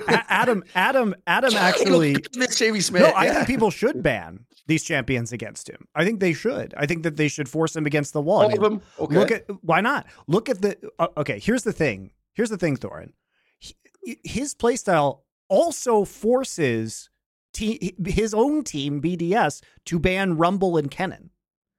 Adam, 0.27 0.63
Adam, 0.73 1.15
Adam 1.27 1.53
actually. 1.57 2.15
series, 2.49 2.91
man. 2.91 3.03
No, 3.03 3.13
I 3.15 3.29
think 3.29 3.47
people 3.47 3.69
should 3.69 4.01
ban 4.01 4.46
these 4.67 4.83
champions 4.83 5.31
against 5.31 5.69
him. 5.69 5.87
I 5.95 6.05
think 6.05 6.19
they 6.19 6.33
should. 6.33 6.73
I 6.77 6.85
think 6.85 7.03
that 7.03 7.17
they 7.17 7.27
should 7.27 7.49
force 7.49 7.75
him 7.75 7.85
against 7.85 8.13
the 8.13 8.21
wall. 8.21 8.41
All 8.41 8.45
I 8.45 8.47
mean, 8.49 8.57
of 8.57 8.63
them. 8.63 8.81
Okay. 8.99 9.15
Look 9.15 9.31
at 9.31 9.45
why 9.61 9.81
not? 9.81 10.05
Look 10.27 10.49
at 10.49 10.61
the. 10.61 10.77
Uh, 10.99 11.07
okay, 11.17 11.39
here's 11.39 11.63
the 11.63 11.73
thing. 11.73 12.11
Here's 12.33 12.49
the 12.49 12.57
thing, 12.57 12.77
Thorin. 12.77 13.13
He, 13.59 13.75
his 14.23 14.53
playstyle 14.53 15.21
also 15.49 16.03
forces 16.05 17.09
te- 17.53 17.95
his 18.05 18.33
own 18.33 18.63
team, 18.63 19.01
BDS, 19.01 19.61
to 19.85 19.99
ban 19.99 20.37
Rumble 20.37 20.77
and 20.77 20.91
Kennen. 20.91 21.29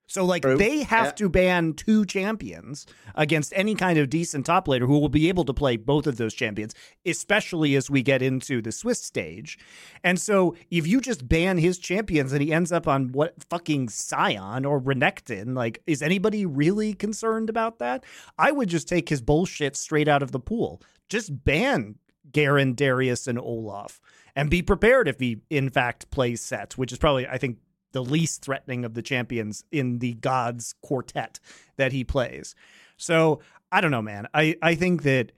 So 0.08 0.24
like 0.24 0.42
True. 0.42 0.56
they 0.56 0.82
have 0.82 1.06
yeah. 1.06 1.12
to 1.12 1.28
ban 1.28 1.74
two 1.74 2.04
champions 2.06 2.86
against 3.14 3.52
any 3.54 3.74
kind 3.74 3.98
of 3.98 4.10
decent 4.10 4.46
top 4.46 4.66
laner 4.66 4.86
who 4.86 4.98
will 4.98 5.10
be 5.10 5.28
able 5.28 5.44
to 5.44 5.54
play 5.54 5.76
both 5.76 6.06
of 6.06 6.16
those 6.16 6.34
champions, 6.34 6.74
especially 7.06 7.76
as 7.76 7.90
we 7.90 8.02
get 8.02 8.22
into 8.22 8.62
the 8.62 8.72
Swiss 8.72 9.00
stage. 9.00 9.58
And 10.02 10.18
so 10.18 10.56
if 10.70 10.86
you 10.86 11.00
just 11.00 11.28
ban 11.28 11.58
his 11.58 11.78
champions 11.78 12.32
and 12.32 12.42
he 12.42 12.52
ends 12.52 12.72
up 12.72 12.88
on 12.88 13.12
what 13.12 13.44
fucking 13.50 13.88
Sion 13.88 14.64
or 14.64 14.80
Renekton, 14.80 15.54
like 15.54 15.82
is 15.86 16.02
anybody 16.02 16.46
really 16.46 16.94
concerned 16.94 17.50
about 17.50 17.78
that? 17.78 18.04
I 18.38 18.50
would 18.50 18.70
just 18.70 18.88
take 18.88 19.10
his 19.10 19.20
bullshit 19.20 19.76
straight 19.76 20.08
out 20.08 20.22
of 20.22 20.32
the 20.32 20.40
pool. 20.40 20.82
Just 21.10 21.44
ban 21.44 21.96
Garen, 22.32 22.74
Darius, 22.74 23.26
and 23.26 23.38
Olaf. 23.38 24.00
And 24.34 24.50
be 24.50 24.62
prepared 24.62 25.08
if 25.08 25.18
he 25.20 25.42
in 25.50 25.68
fact 25.68 26.10
plays 26.10 26.40
Setts, 26.40 26.78
which 26.78 26.92
is 26.92 26.98
probably 26.98 27.26
I 27.26 27.36
think 27.38 27.58
the 27.92 28.02
least 28.02 28.42
threatening 28.42 28.84
of 28.84 28.94
the 28.94 29.02
champions 29.02 29.64
in 29.70 29.98
the 29.98 30.14
gods 30.14 30.74
quartet 30.82 31.40
that 31.76 31.92
he 31.92 32.04
plays. 32.04 32.54
So 32.96 33.40
I 33.72 33.80
don't 33.80 33.90
know, 33.90 34.02
man. 34.02 34.28
I, 34.34 34.56
I 34.62 34.74
think 34.74 35.02
that 35.02 35.32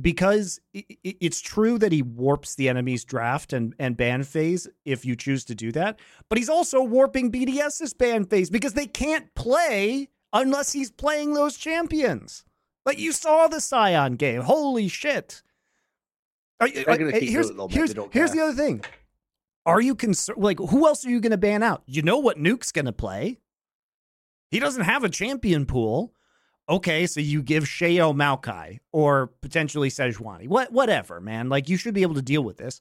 because 0.00 0.60
it's 0.72 1.40
true 1.40 1.78
that 1.78 1.92
he 1.92 2.02
warps 2.02 2.56
the 2.56 2.68
enemy's 2.68 3.04
draft 3.04 3.52
and, 3.52 3.74
and 3.78 3.96
ban 3.96 4.24
phase 4.24 4.66
if 4.84 5.04
you 5.04 5.14
choose 5.14 5.44
to 5.44 5.54
do 5.54 5.70
that, 5.72 6.00
but 6.28 6.38
he's 6.38 6.48
also 6.48 6.82
warping 6.82 7.30
BDS's 7.30 7.94
ban 7.94 8.24
phase 8.24 8.50
because 8.50 8.74
they 8.74 8.86
can't 8.86 9.32
play 9.34 10.08
unless 10.32 10.72
he's 10.72 10.90
playing 10.90 11.34
those 11.34 11.56
champions. 11.56 12.44
Like 12.84 12.98
you 12.98 13.12
saw 13.12 13.48
the 13.48 13.60
Sion 13.60 14.16
game. 14.16 14.42
Holy 14.42 14.88
shit. 14.88 15.42
here's, 17.28 17.50
here's, 17.70 17.94
here's 18.12 18.32
the 18.32 18.40
other 18.40 18.54
thing. 18.54 18.82
Are 19.66 19.80
you 19.80 19.96
concerned? 19.96 20.42
Like, 20.42 20.58
who 20.58 20.86
else 20.86 21.04
are 21.04 21.10
you 21.10 21.20
going 21.20 21.32
to 21.32 21.36
ban 21.36 21.62
out? 21.62 21.82
You 21.86 22.02
know 22.02 22.18
what 22.18 22.38
Nuc's 22.38 22.72
going 22.72 22.84
to 22.86 22.92
play. 22.92 23.38
He 24.50 24.60
doesn't 24.60 24.84
have 24.84 25.02
a 25.02 25.08
champion 25.08 25.66
pool. 25.66 26.14
Okay, 26.68 27.06
so 27.06 27.20
you 27.20 27.42
give 27.42 27.64
Sheo 27.64 28.14
Maokai 28.14 28.78
or 28.92 29.28
potentially 29.40 29.88
Sejuani. 29.88 30.48
What, 30.48 30.72
whatever, 30.72 31.20
man. 31.20 31.48
Like, 31.48 31.68
you 31.68 31.76
should 31.76 31.94
be 31.94 32.02
able 32.02 32.14
to 32.14 32.22
deal 32.22 32.42
with 32.42 32.56
this. 32.56 32.80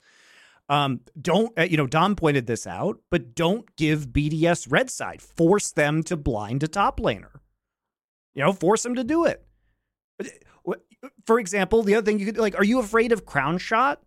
Um, 0.69 1.01
don't 1.19 1.57
uh, 1.59 1.63
you 1.63 1.77
know? 1.77 1.85
Dom 1.87 2.15
pointed 2.15 2.47
this 2.47 2.65
out, 2.65 2.99
but 3.11 3.35
don't 3.35 3.75
give 3.75 4.07
BDS 4.07 4.71
red 4.71 4.89
side. 4.89 5.21
Force 5.21 5.71
them 5.71 6.01
to 6.03 6.17
blind 6.17 6.63
a 6.63 6.67
top 6.67 6.99
laner. 6.99 7.39
You 8.33 8.43
know, 8.43 8.53
force 8.53 8.81
them 8.81 8.95
to 8.95 9.03
do 9.03 9.25
it. 9.25 9.45
Uh, 10.19 10.73
for 11.25 11.39
example, 11.39 11.83
the 11.83 11.95
other 11.95 12.05
thing 12.05 12.19
you 12.19 12.25
could 12.25 12.37
like, 12.37 12.57
are 12.57 12.63
you 12.63 12.79
afraid 12.79 13.11
of 13.11 13.25
Crownshot? 13.25 13.97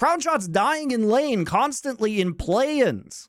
Crownshot's 0.00 0.48
dying 0.48 0.90
in 0.90 1.08
lane 1.08 1.44
constantly 1.44 2.20
in 2.20 2.34
play-ins. 2.34 3.28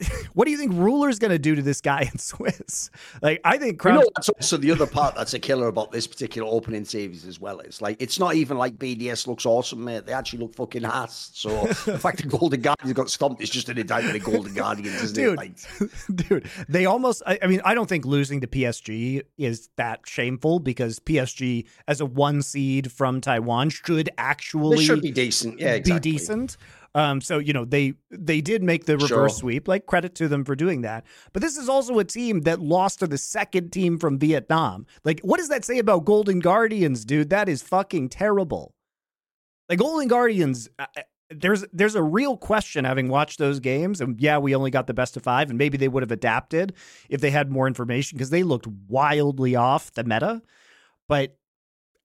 what 0.34 0.44
do 0.44 0.50
you 0.50 0.56
think 0.56 0.72
Ruler's 0.74 1.18
going 1.18 1.32
to 1.32 1.38
do 1.38 1.54
to 1.54 1.62
this 1.62 1.80
guy 1.80 2.08
in 2.12 2.18
Swiss? 2.18 2.90
Like, 3.20 3.40
I 3.44 3.58
think 3.58 3.78
Crown- 3.78 3.98
you 3.98 4.00
know, 4.02 4.10
that's 4.14 4.28
also 4.28 4.56
the 4.56 4.70
other 4.70 4.86
part 4.86 5.14
that's 5.16 5.34
a 5.34 5.38
killer 5.38 5.66
about 5.68 5.90
this 5.90 6.06
particular 6.06 6.48
opening 6.48 6.84
series 6.84 7.24
as 7.24 7.40
well. 7.40 7.60
It's 7.60 7.80
like 7.80 8.00
it's 8.00 8.18
not 8.18 8.34
even 8.34 8.58
like 8.58 8.78
BDS 8.78 9.26
looks 9.26 9.44
awesome, 9.44 9.84
mate. 9.84 10.06
They 10.06 10.12
actually 10.12 10.40
look 10.40 10.54
fucking 10.54 10.84
ass. 10.84 11.30
So 11.34 11.48
the 11.66 11.98
fact 11.98 12.18
that 12.18 12.28
Golden 12.28 12.60
Guardians 12.60 12.92
got 12.92 13.10
stomped 13.10 13.42
is 13.42 13.50
just 13.50 13.68
an 13.68 13.78
indictment 13.78 14.16
of 14.16 14.22
Golden 14.22 14.54
Guardians, 14.54 15.02
isn't 15.02 15.16
dude, 15.16 15.32
it? 15.32 15.36
Like, 15.36 16.28
dude, 16.28 16.50
they 16.68 16.86
almost. 16.86 17.22
I, 17.26 17.38
I 17.42 17.46
mean, 17.46 17.60
I 17.64 17.74
don't 17.74 17.88
think 17.88 18.04
losing 18.04 18.40
to 18.42 18.46
PSG 18.46 19.22
is 19.36 19.68
that 19.76 20.00
shameful 20.06 20.60
because 20.60 21.00
PSG, 21.00 21.66
as 21.88 22.00
a 22.00 22.06
one 22.06 22.42
seed 22.42 22.92
from 22.92 23.20
Taiwan, 23.20 23.70
should 23.70 24.10
actually 24.16 24.76
they 24.76 24.84
should 24.84 25.02
be 25.02 25.10
decent. 25.10 25.58
Yeah, 25.58 25.74
exactly. 25.74 26.10
be 26.10 26.16
decent. 26.16 26.56
Um, 26.94 27.20
so 27.20 27.38
you 27.38 27.52
know 27.52 27.64
they 27.64 27.94
they 28.10 28.40
did 28.40 28.62
make 28.62 28.86
the 28.86 28.94
reverse 28.94 29.08
sure. 29.08 29.28
sweep. 29.28 29.68
Like 29.68 29.86
credit 29.86 30.14
to 30.16 30.28
them 30.28 30.44
for 30.44 30.56
doing 30.56 30.82
that. 30.82 31.04
But 31.32 31.42
this 31.42 31.56
is 31.56 31.68
also 31.68 31.98
a 31.98 32.04
team 32.04 32.40
that 32.40 32.60
lost 32.60 33.00
to 33.00 33.06
the 33.06 33.18
second 33.18 33.70
team 33.70 33.98
from 33.98 34.18
Vietnam. 34.18 34.86
Like, 35.04 35.20
what 35.20 35.38
does 35.38 35.48
that 35.48 35.64
say 35.64 35.78
about 35.78 36.04
Golden 36.04 36.40
Guardians, 36.40 37.04
dude? 37.04 37.30
That 37.30 37.48
is 37.48 37.62
fucking 37.62 38.08
terrible. 38.08 38.74
Like 39.68 39.78
Golden 39.78 40.08
Guardians, 40.08 40.68
uh, 40.78 40.86
uh, 40.96 41.02
there's 41.30 41.64
there's 41.72 41.94
a 41.94 42.02
real 42.02 42.36
question 42.36 42.84
having 42.84 43.08
watched 43.08 43.38
those 43.38 43.60
games, 43.60 44.00
and 44.00 44.18
yeah, 44.20 44.38
we 44.38 44.54
only 44.54 44.70
got 44.70 44.86
the 44.86 44.94
best 44.94 45.16
of 45.16 45.22
five, 45.22 45.50
and 45.50 45.58
maybe 45.58 45.76
they 45.76 45.88
would 45.88 46.02
have 46.02 46.10
adapted 46.10 46.74
if 47.10 47.20
they 47.20 47.30
had 47.30 47.50
more 47.50 47.66
information 47.66 48.16
because 48.16 48.30
they 48.30 48.42
looked 48.42 48.66
wildly 48.66 49.54
off 49.54 49.92
the 49.92 50.04
meta. 50.04 50.42
But 51.06 51.36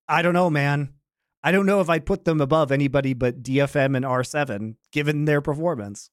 I 0.08 0.22
don't 0.22 0.34
know, 0.34 0.50
man. 0.50 0.94
I 1.44 1.52
don't 1.52 1.66
know 1.66 1.82
if 1.82 1.90
I'd 1.90 2.06
put 2.06 2.24
them 2.24 2.40
above 2.40 2.72
anybody 2.72 3.14
but 3.14 3.44
DFM 3.44 3.98
and 3.98 4.06
R7 4.06 4.76
given 4.92 5.26
their 5.26 5.42
performance. 5.42 6.10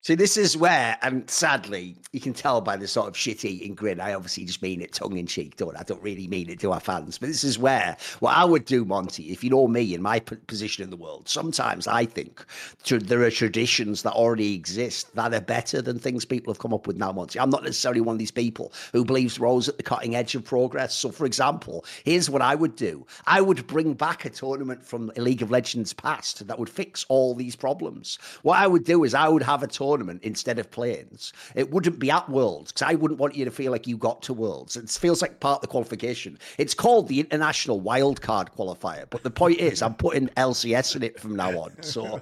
See, 0.00 0.14
this 0.14 0.36
is 0.36 0.56
where, 0.56 0.96
and 1.02 1.28
sadly, 1.28 1.96
you 2.12 2.20
can 2.20 2.32
tell 2.32 2.60
by 2.60 2.76
the 2.76 2.86
sort 2.86 3.08
of 3.08 3.16
shit 3.16 3.44
eating 3.44 3.74
grin. 3.74 4.00
I 4.00 4.14
obviously 4.14 4.44
just 4.44 4.62
mean 4.62 4.80
it 4.80 4.92
tongue 4.92 5.18
in 5.18 5.26
cheek, 5.26 5.56
don't 5.56 5.76
I? 5.76 5.80
I 5.80 5.82
don't 5.82 6.00
really 6.00 6.28
mean 6.28 6.48
it 6.48 6.60
to 6.60 6.70
our 6.70 6.78
fans. 6.78 7.18
But 7.18 7.26
this 7.26 7.42
is 7.42 7.58
where 7.58 7.96
what 8.20 8.36
I 8.36 8.44
would 8.44 8.64
do, 8.64 8.84
Monte, 8.84 9.24
if 9.24 9.42
you 9.42 9.50
know 9.50 9.66
me 9.66 9.94
in 9.94 10.00
my 10.00 10.20
position 10.20 10.84
in 10.84 10.90
the 10.90 10.96
world, 10.96 11.28
sometimes 11.28 11.88
I 11.88 12.06
think 12.06 12.46
there 12.86 13.22
are 13.22 13.30
traditions 13.30 14.02
that 14.02 14.12
already 14.12 14.54
exist 14.54 15.12
that 15.16 15.34
are 15.34 15.40
better 15.40 15.82
than 15.82 15.98
things 15.98 16.24
people 16.24 16.52
have 16.52 16.60
come 16.60 16.72
up 16.72 16.86
with 16.86 16.96
now, 16.96 17.10
Monte. 17.10 17.38
I'm 17.38 17.50
not 17.50 17.64
necessarily 17.64 18.00
one 18.00 18.14
of 18.14 18.20
these 18.20 18.30
people 18.30 18.72
who 18.92 19.04
believes 19.04 19.40
we're 19.40 19.58
at 19.58 19.76
the 19.76 19.82
cutting 19.82 20.14
edge 20.14 20.36
of 20.36 20.44
progress. 20.44 20.94
So, 20.94 21.10
for 21.10 21.26
example, 21.26 21.84
here's 22.04 22.30
what 22.30 22.40
I 22.40 22.54
would 22.54 22.76
do 22.76 23.04
I 23.26 23.40
would 23.40 23.66
bring 23.66 23.94
back 23.94 24.24
a 24.24 24.30
tournament 24.30 24.86
from 24.86 25.10
League 25.16 25.42
of 25.42 25.50
Legends 25.50 25.92
past 25.92 26.46
that 26.46 26.58
would 26.58 26.70
fix 26.70 27.04
all 27.08 27.34
these 27.34 27.56
problems. 27.56 28.18
What 28.42 28.58
I 28.58 28.68
would 28.68 28.84
do 28.84 29.02
is 29.02 29.12
I 29.12 29.28
would 29.28 29.42
have 29.42 29.64
a 29.64 29.66
tournament 29.66 29.87
tournament 29.88 30.22
instead 30.22 30.58
of 30.58 30.70
play-ins. 30.70 31.32
It 31.54 31.70
wouldn't 31.70 31.98
be 31.98 32.10
at 32.10 32.28
Worlds 32.28 32.72
because 32.72 32.82
I 32.90 32.94
wouldn't 32.94 33.18
want 33.18 33.34
you 33.34 33.44
to 33.44 33.50
feel 33.50 33.72
like 33.72 33.86
you 33.86 33.96
got 33.96 34.20
to 34.22 34.34
Worlds. 34.34 34.76
It 34.76 34.90
feels 34.90 35.22
like 35.22 35.40
part 35.40 35.58
of 35.58 35.60
the 35.62 35.66
qualification. 35.68 36.38
It's 36.58 36.74
called 36.74 37.08
the 37.08 37.20
International 37.20 37.80
Wildcard 37.80 38.50
Qualifier, 38.56 39.06
but 39.08 39.22
the 39.22 39.30
point 39.30 39.58
is, 39.58 39.80
I'm 39.80 39.94
putting 39.94 40.28
LCS 40.28 40.96
in 40.96 41.02
it 41.02 41.18
from 41.18 41.36
now 41.36 41.58
on. 41.58 41.82
So 41.82 42.20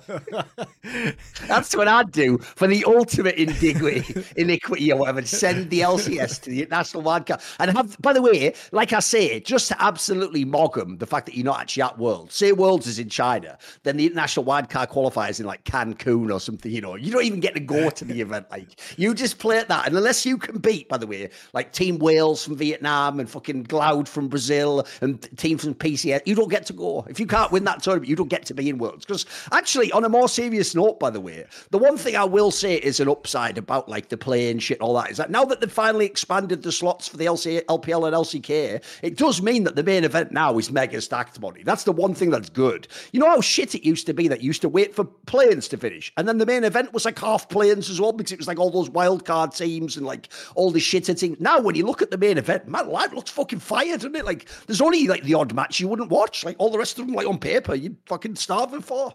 that's 1.48 1.74
what 1.74 1.88
I'd 1.88 2.12
do 2.12 2.38
for 2.38 2.68
the 2.68 2.84
ultimate 2.84 3.34
iniquity, 3.34 4.24
iniquity 4.36 4.92
or 4.92 5.00
whatever. 5.00 5.22
Send 5.22 5.70
the 5.70 5.80
LCS 5.80 6.42
to 6.42 6.50
the 6.50 6.62
International 6.62 7.02
Wildcard 7.02 7.42
and 7.58 7.76
have. 7.76 7.96
By 8.00 8.12
the 8.12 8.22
way, 8.22 8.54
like 8.70 8.92
I 8.92 9.00
say, 9.00 9.40
just 9.40 9.68
to 9.68 9.82
absolutely 9.82 10.44
mog 10.44 10.74
them, 10.74 10.98
the 10.98 11.06
fact 11.06 11.26
that 11.26 11.34
you're 11.34 11.44
not 11.44 11.60
actually 11.60 11.82
at 11.82 11.98
Worlds. 11.98 12.34
Say 12.34 12.52
Worlds 12.52 12.86
is 12.86 12.98
in 12.98 13.08
China, 13.08 13.58
then 13.82 13.96
the 13.96 14.06
International 14.06 14.44
Wildcard 14.44 14.88
Qualifier 14.88 15.30
is 15.30 15.40
in 15.40 15.46
like 15.46 15.64
Cancun 15.64 16.32
or 16.32 16.38
something. 16.38 16.70
You 16.70 16.80
know, 16.80 16.94
you 16.94 17.10
don't 17.10 17.24
even 17.24 17.40
get 17.40 17.55
to 17.56 17.60
go 17.60 17.90
to 17.90 18.04
the 18.04 18.20
event. 18.20 18.46
Like 18.50 18.80
you 18.96 19.14
just 19.14 19.38
play 19.38 19.58
at 19.58 19.68
that, 19.68 19.86
and 19.86 19.96
unless 19.96 20.24
you 20.24 20.38
can 20.38 20.58
beat, 20.58 20.88
by 20.88 20.98
the 20.98 21.06
way, 21.06 21.30
like 21.52 21.72
Team 21.72 21.98
Whales 21.98 22.44
from 22.44 22.56
Vietnam 22.56 23.20
and 23.20 23.28
fucking 23.28 23.66
LOUD 23.70 24.08
from 24.08 24.28
Brazil 24.28 24.86
and 25.00 25.20
team 25.36 25.58
from 25.58 25.74
PCS, 25.74 26.22
you 26.26 26.34
don't 26.34 26.50
get 26.50 26.66
to 26.66 26.72
go. 26.72 27.04
If 27.08 27.18
you 27.20 27.26
can't 27.26 27.50
win 27.52 27.64
that 27.64 27.82
tournament, 27.82 28.08
you 28.08 28.16
don't 28.16 28.28
get 28.28 28.44
to 28.46 28.54
be 28.54 28.68
in 28.68 28.78
Worlds. 28.78 29.04
Because 29.04 29.26
actually, 29.52 29.90
on 29.92 30.04
a 30.04 30.08
more 30.08 30.28
serious 30.28 30.74
note, 30.74 30.98
by 31.00 31.10
the 31.10 31.20
way, 31.20 31.44
the 31.70 31.78
one 31.78 31.96
thing 31.96 32.16
I 32.16 32.24
will 32.24 32.50
say 32.50 32.76
is 32.76 33.00
an 33.00 33.08
upside 33.08 33.58
about 33.58 33.88
like 33.88 34.08
the 34.08 34.16
playing 34.16 34.58
shit, 34.60 34.80
all 34.80 34.94
that 34.94 35.10
is 35.10 35.16
that 35.16 35.30
now 35.30 35.44
that 35.44 35.60
they've 35.60 35.70
finally 35.70 36.06
expanded 36.06 36.62
the 36.62 36.72
slots 36.72 37.08
for 37.08 37.16
the 37.16 37.26
LC, 37.26 37.62
LPL 37.64 38.06
and 38.06 38.16
LCK, 38.16 38.82
it 39.02 39.16
does 39.16 39.42
mean 39.42 39.64
that 39.64 39.76
the 39.76 39.82
main 39.82 40.04
event 40.04 40.32
now 40.32 40.56
is 40.58 40.70
mega 40.70 41.00
stacked 41.00 41.40
money. 41.40 41.62
That's 41.62 41.84
the 41.84 41.92
one 41.92 42.14
thing 42.14 42.30
that's 42.30 42.50
good. 42.50 42.88
You 43.12 43.20
know 43.20 43.30
how 43.30 43.40
shit 43.40 43.74
it 43.74 43.84
used 43.84 44.06
to 44.06 44.14
be 44.14 44.28
that 44.28 44.42
you 44.42 44.46
used 44.46 44.62
to 44.62 44.68
wait 44.68 44.94
for 44.94 45.04
play-ins 45.04 45.68
to 45.68 45.76
finish, 45.76 46.12
and 46.16 46.28
then 46.28 46.38
the 46.38 46.46
main 46.46 46.64
event 46.64 46.92
was 46.92 47.04
like 47.04 47.18
half 47.18 47.45
play-ins 47.48 47.90
as 47.90 48.00
well 48.00 48.12
because 48.12 48.32
it 48.32 48.38
was 48.38 48.48
like 48.48 48.58
all 48.58 48.70
those 48.70 48.90
wild 48.90 49.24
card 49.24 49.52
teams 49.52 49.96
and 49.96 50.06
like 50.06 50.28
all 50.54 50.70
the 50.70 50.80
shit 50.80 51.04
teams. 51.04 51.40
Now, 51.40 51.60
when 51.60 51.74
you 51.74 51.86
look 51.86 52.02
at 52.02 52.10
the 52.10 52.18
main 52.18 52.38
event, 52.38 52.68
man, 52.68 52.88
life 52.88 53.12
looks 53.12 53.30
fucking 53.30 53.60
fired, 53.60 54.00
doesn't 54.00 54.16
it? 54.16 54.24
Like 54.24 54.48
there's 54.66 54.80
only 54.80 55.06
like 55.06 55.22
the 55.22 55.34
odd 55.34 55.54
match 55.54 55.80
you 55.80 55.88
wouldn't 55.88 56.10
watch. 56.10 56.44
Like 56.44 56.56
all 56.58 56.70
the 56.70 56.78
rest 56.78 56.98
of 56.98 57.06
them, 57.06 57.14
like 57.14 57.26
on 57.26 57.38
paper, 57.38 57.74
you'd 57.74 57.96
fucking 58.06 58.36
starving 58.36 58.82
for. 58.82 59.14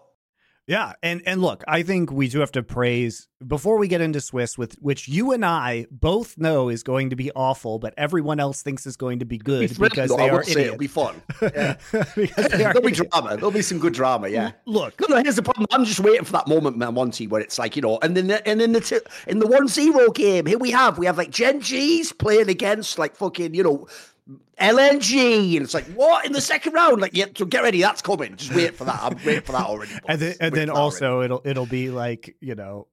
Yeah, 0.71 0.93
and 1.03 1.21
and 1.25 1.41
look, 1.41 1.65
I 1.67 1.83
think 1.83 2.13
we 2.13 2.29
do 2.29 2.39
have 2.39 2.53
to 2.53 2.63
praise 2.63 3.27
before 3.45 3.77
we 3.77 3.89
get 3.89 3.99
into 3.99 4.21
Swiss, 4.21 4.57
with 4.57 4.75
which 4.75 5.05
you 5.09 5.33
and 5.33 5.43
I 5.43 5.85
both 5.91 6.37
know 6.37 6.69
is 6.69 6.81
going 6.81 7.09
to 7.09 7.17
be 7.17 7.29
awful, 7.35 7.77
but 7.77 7.93
everyone 7.97 8.39
else 8.39 8.61
thinks 8.61 8.85
is 8.85 8.95
going 8.95 9.19
to 9.19 9.25
be 9.25 9.37
good 9.37 9.67
Be 9.69 9.75
because 9.89 10.09
though, 10.09 10.15
they 10.15 10.29
I 10.29 10.33
are 10.33 10.41
idiots. 10.43 10.57
It'll 10.59 10.77
be 10.77 10.87
fun. 10.87 11.21
Yeah. 11.41 11.75
because 12.15 12.47
they 12.51 12.63
are 12.63 12.71
There'll 12.71 12.81
be 12.81 12.91
idiots. 12.93 13.09
drama. 13.11 13.35
There'll 13.35 13.51
be 13.51 13.61
some 13.61 13.79
good 13.79 13.91
drama. 13.93 14.29
Yeah. 14.29 14.51
Look, 14.65 14.97
No, 15.01 15.07
no. 15.17 15.21
Here's 15.21 15.35
the 15.35 15.43
problem. 15.43 15.65
I'm 15.71 15.83
just 15.83 15.99
waiting 15.99 16.23
for 16.23 16.31
that 16.31 16.47
moment, 16.47 16.77
man, 16.77 16.93
Monte, 16.93 17.27
where 17.27 17.41
it's 17.41 17.59
like 17.59 17.75
you 17.75 17.81
know, 17.81 17.99
and 18.01 18.15
then 18.15 18.27
the, 18.27 18.47
and 18.47 18.61
then 18.61 18.71
the 18.71 18.79
t- 18.79 18.99
in 19.27 19.39
the 19.39 19.47
one 19.47 19.67
zero 19.67 20.09
game, 20.11 20.45
here 20.45 20.57
we 20.57 20.71
have 20.71 20.97
we 20.97 21.05
have 21.05 21.17
like 21.17 21.31
Gen 21.31 21.59
G's 21.59 22.13
playing 22.13 22.47
against 22.47 22.97
like 22.97 23.17
fucking 23.17 23.53
you 23.55 23.63
know. 23.63 23.87
LNG 24.59 25.55
and 25.55 25.63
it's 25.63 25.73
like 25.73 25.85
what 25.93 26.25
in 26.25 26.31
the 26.33 26.41
second 26.41 26.73
round? 26.73 27.01
Like, 27.01 27.15
yeah, 27.15 27.25
so 27.35 27.45
get 27.45 27.63
ready, 27.63 27.81
that's 27.81 28.01
coming. 28.01 28.35
Just 28.35 28.53
wait 28.53 28.75
for 28.75 28.85
that. 28.85 28.99
I'm 29.01 29.17
waiting 29.25 29.41
for 29.41 29.53
that 29.53 29.65
already. 29.65 29.91
and 30.07 30.21
then 30.21 30.35
and 30.39 30.55
then 30.55 30.69
also 30.69 31.21
it'll 31.21 31.41
it'll 31.43 31.65
be 31.65 31.89
like 31.89 32.35
you 32.39 32.55
know. 32.55 32.87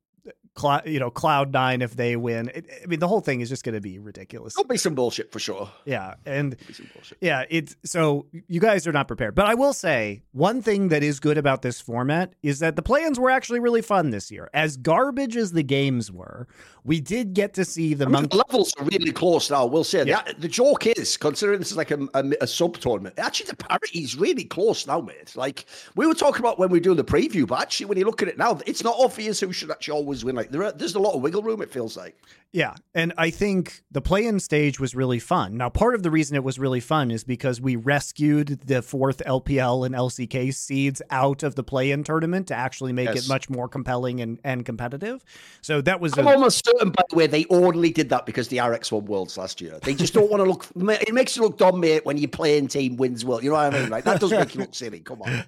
Cl- 0.59 0.83
you 0.87 0.99
know, 0.99 1.11
Cloud 1.11 1.53
Nine 1.53 1.83
if 1.83 1.97
they 1.97 2.17
win. 2.17 2.51
It, 2.55 2.67
I 2.83 2.87
mean, 2.87 3.01
the 3.01 3.09
whole 3.09 3.21
thing 3.21 3.41
is 3.41 3.49
just 3.49 3.65
going 3.65 3.75
to 3.75 3.81
be 3.81 3.99
ridiculous. 3.99 4.55
It'll 4.59 4.67
be 4.69 4.77
some 4.77 4.95
bullshit 4.95 5.31
for 5.33 5.39
sure. 5.39 5.71
Yeah, 5.85 6.15
and 6.27 6.53
There'll 6.53 6.67
be 6.67 6.73
some 6.75 6.89
bullshit. 6.95 7.19
Yeah, 7.21 7.45
it's 7.51 7.77
so 7.85 8.27
you 8.49 8.61
guys 8.61 8.87
are 8.87 8.93
not 8.93 9.09
prepared. 9.09 9.35
But 9.35 9.47
I 9.47 9.55
will 9.55 9.73
say 9.73 10.23
one 10.33 10.63
thing 10.63 10.89
that 10.89 11.03
is 11.03 11.21
good 11.21 11.39
about 11.39 11.63
this 11.63 11.81
format 11.81 12.33
is 12.43 12.59
that 12.61 12.77
the 12.77 12.83
plans 12.83 13.19
were 13.19 13.31
actually 13.31 13.61
really 13.61 13.83
fun 13.83 14.11
this 14.11 14.31
year. 14.31 14.51
As 14.55 14.77
garbage 14.77 15.37
as 15.37 15.53
the 15.53 15.63
games 15.63 16.11
were, 16.11 16.47
we 16.85 17.01
did 17.01 17.35
get 17.35 17.55
to 17.55 17.65
see 17.65 17.93
the 17.95 18.07
I 18.07 18.09
mean, 18.09 18.29
the 18.29 18.37
levels 18.37 18.73
are 18.79 18.85
really 18.85 19.13
close 19.13 19.51
now. 19.51 19.67
We'll 19.67 19.85
say 19.85 20.05
Yeah. 20.05 20.23
that. 20.23 20.41
The 20.41 20.49
joke 20.49 20.87
is, 20.87 21.17
considering 21.17 21.59
this 21.59 21.71
is 21.71 21.77
like 21.77 21.91
a, 21.91 21.99
a, 22.15 22.33
a 22.43 22.47
sub 22.47 22.79
tournament, 22.79 23.19
actually 23.19 23.47
the 23.51 23.57
parity 23.57 24.01
is 24.01 24.17
really 24.17 24.45
close 24.45 24.87
now, 24.87 25.01
mate. 25.01 25.37
Like 25.37 25.67
we 25.97 26.07
were 26.07 26.15
talking 26.15 26.41
about 26.41 26.59
when 26.59 26.71
we 26.71 26.81
do 26.81 26.95
the 26.95 27.05
preview, 27.05 27.47
but 27.47 27.61
actually 27.61 27.87
when 27.87 27.99
you 27.99 28.05
look 28.07 28.23
at 28.23 28.29
it 28.29 28.39
now, 28.39 28.59
it's 28.67 28.83
not 28.83 28.97
obvious 28.99 29.41
who 29.41 29.53
should 29.53 29.71
actually 29.71 29.95
always 29.99 30.25
win. 30.25 30.35
Like 30.37 30.48
there, 30.51 30.65
are, 30.65 30.73
there's 30.73 30.95
a 30.95 30.99
lot 31.01 31.15
of 31.15 31.23
wiggle 31.23 31.43
room. 31.43 31.63
It 31.63 31.71
feels 31.71 31.97
like. 31.97 32.17
Yeah, 32.51 32.77
and 32.95 33.13
I 33.19 33.29
think 33.29 33.83
the 33.91 34.01
play-in 34.01 34.41
stage 34.41 34.81
was 34.81 34.95
really 34.95 35.19
fun. 35.19 35.59
Now, 35.59 35.69
part 35.69 35.95
of 35.95 36.03
the 36.03 36.11
reason 36.11 36.35
it 36.35 36.43
was 36.43 36.59
really 36.59 36.81
fun 36.81 37.11
is 37.11 37.23
because 37.23 37.61
we 37.61 37.77
rescued 37.77 38.61
the 38.65 38.81
fourth 38.81 39.19
LPL 39.27 39.85
and 39.85 39.95
LCK 39.95 40.55
seeds 40.55 41.03
out 41.11 41.43
of 41.43 41.57
the 41.57 41.63
play-in 41.63 42.05
tournament 42.05 42.47
to 42.49 42.55
actually 42.55 42.95
make 42.95 43.11
Yes. 43.11 43.27
it 43.27 43.29
much 43.29 43.51
more 43.51 43.69
compelling 43.69 44.23
and, 44.23 44.39
and 44.45 44.65
competitive. 44.65 45.23
So 45.61 45.83
that 45.83 46.01
was 46.01 46.17
I'm 46.17 46.27
a, 46.27 46.31
almost 46.31 46.65
certain, 46.65 46.89
by 46.89 47.03
the 47.11 47.17
way, 47.17 47.27
they 47.27 47.45
only 47.51 47.91
did 47.91 48.09
that 48.09 48.25
because 48.25 48.49
DRX 48.49 48.93
won 48.93 49.05
Worlds 49.05 49.37
last 49.37 49.61
year. 49.61 49.79
They 49.83 49.93
just 49.95 50.15
don't 50.15 50.31
want 50.31 50.43
to 50.43 50.49
look. 50.49 50.67
It 51.03 51.13
makes 51.13 51.37
you 51.37 51.43
look 51.43 51.59
dumb, 51.59 51.81
mate, 51.81 52.07
when 52.07 52.17
your 52.17 52.29
play-in 52.29 52.69
team 52.69 52.97
wins 52.97 53.27
World. 53.27 53.43
You 53.45 53.51
know 53.51 53.57
what 53.57 53.75
I 53.75 53.79
mean? 53.81 53.91
Like 53.91 54.05
that 54.05 54.21
does 54.21 54.31
make 54.31 54.55
you 54.55 54.63
look 54.63 54.75
silly. 54.75 55.01
Come 55.01 55.21
on. 55.21 55.45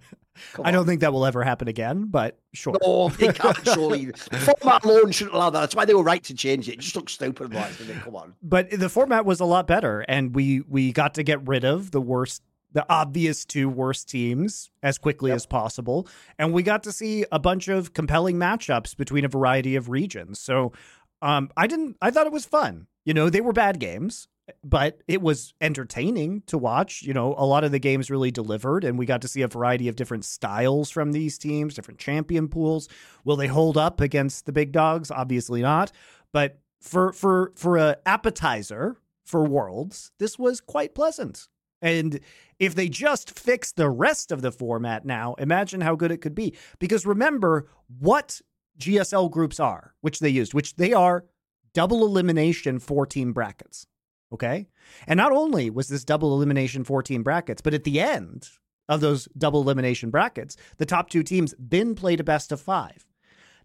I 0.63 0.71
don't 0.71 0.87
think 0.87 1.01
that 1.01 1.13
will 1.13 1.27
ever 1.27 1.43
happen 1.43 1.69
again, 1.69 2.07
but 2.11 2.39
sure. 2.55 2.77
No, 2.83 3.09
they 3.19 3.33
can't 3.33 3.57
surely. 3.65 4.07
The 4.07 4.55
format 4.61 4.85
alone 4.85 5.13
shouldn't 5.13 5.35
allow 5.35 5.51
that. 5.51 5.61
That's 5.61 5.75
why 5.75 5.85
they 5.85 5.95
were 5.95 6.03
right 6.03 6.23
to 6.25 6.35
change 6.35 6.69
it. 6.69 6.75
It 6.75 6.81
just 6.81 6.97
looks 6.97 7.13
stupid, 7.13 7.53
like. 7.55 7.73
Come 8.05 8.17
on. 8.17 8.35
but 8.43 8.71
the 8.71 8.89
format 8.89 9.25
was 9.25 9.41
a 9.41 9.45
lot 9.45 9.67
better 9.67 10.01
and 10.09 10.35
we 10.35 10.61
we 10.69 10.93
got 10.93 11.15
to 11.15 11.23
get 11.23 11.47
rid 11.47 11.65
of 11.65 11.91
the 11.91 12.01
worst 12.01 12.43
the 12.73 12.87
obvious 12.89 13.45
two 13.45 13.69
worst 13.69 14.09
teams 14.09 14.71
as 14.83 14.97
quickly 14.97 15.31
Yep. 15.31 15.37
as 15.37 15.47
possible 15.47 16.07
and 16.39 16.53
we 16.53 16.63
got 16.63 16.85
to 16.85 16.93
see 16.93 17.25
a 17.33 17.39
bunch 17.41 17.67
of 17.69 17.93
compelling 17.95 18.37
matchups 18.37 18.97
between 18.97 19.25
a 19.25 19.29
variety 19.29 19.75
of 19.75 19.89
regions 19.89 20.39
so 20.39 20.73
um 21.21 21.51
i 21.57 21.67
didn't 21.67 21.97
i 22.01 22.13
thought 22.13 22.29
it 22.29 22.33
was 22.33 22.45
fun 22.47 22.87
you 23.05 23.13
know 23.13 23.29
they 23.29 23.41
were 23.41 23.53
bad 23.53 23.81
games 23.81 24.29
but 24.65 25.03
it 25.09 25.23
was 25.23 25.55
entertaining 25.61 26.43
to 26.47 26.59
watch 26.59 27.03
you 27.03 27.13
know 27.15 27.35
a 27.37 27.45
lot 27.45 27.65
of 27.65 27.73
the 27.73 27.79
games 27.79 28.11
really 28.11 28.31
delivered 28.31 28.85
and 28.85 28.99
we 28.99 29.07
got 29.07 29.23
to 29.23 29.29
see 29.29 29.43
a 29.43 29.49
variety 29.49 29.89
of 29.89 29.97
different 29.97 30.25
styles 30.25 30.91
from 30.91 31.13
these 31.13 31.39
teams 31.39 31.75
different 31.75 32.01
champion 32.01 32.49
pools. 32.49 32.89
Will 33.25 33.37
they 33.37 33.47
hold 33.47 33.77
up 33.77 34.01
against 34.01 34.47
the 34.47 34.53
big 34.53 34.73
dogs? 34.73 35.11
Obviously 35.11 35.63
not. 35.63 35.93
But 36.33 36.61
for 36.81 37.13
for 37.13 37.53
for 37.57 37.77
a 37.77 37.97
appetizer 38.07 38.97
for 39.25 39.45
worlds 39.45 40.13
this 40.19 40.39
was 40.39 40.61
quite 40.61 40.95
pleasant. 40.95 41.49
And 41.83 42.21
if 42.59 42.75
they 42.75 42.91
just 42.91 43.39
fix 43.39 43.73
the 43.73 43.89
rest 43.89 44.33
of 44.33 44.43
the 44.43 44.53
format 44.53 45.05
now 45.05 45.35
imagine 45.35 45.81
how 45.81 45.95
good 45.95 46.11
it 46.11 46.21
could 46.21 46.35
be. 46.35 46.57
Because 46.79 47.07
remember 47.07 47.69
what 47.99 48.41
gsl 48.79 49.31
groups 49.31 49.61
are 49.61 49.95
which 50.01 50.21
they 50.21 50.31
used 50.31 50.55
which 50.55 50.77
they 50.77 50.95
are 50.95 51.27
double 51.75 52.05
elimination 52.07 52.79
four 52.79 53.05
team 53.05 53.33
brackets 53.33 53.87
okay 54.33 54.67
and 55.07 55.17
not 55.17 55.33
only 55.33 55.71
was 55.71 55.89
this 55.89 56.05
double 56.05 56.35
elimination 56.35 56.85
14 56.85 57.23
brackets 57.23 57.61
but 57.63 57.75
at 57.75 57.85
the 57.85 58.01
end 58.01 58.49
of 58.89 59.01
those 59.01 59.29
double 59.39 59.63
elimination 59.63 60.11
brackets 60.11 60.57
the 60.79 60.87
top 60.87 61.11
two 61.11 61.23
teams 61.23 61.55
then 61.59 61.95
played 61.95 62.21
a 62.21 62.25
best 62.25 62.53
of 62.53 62.61
five 62.61 63.05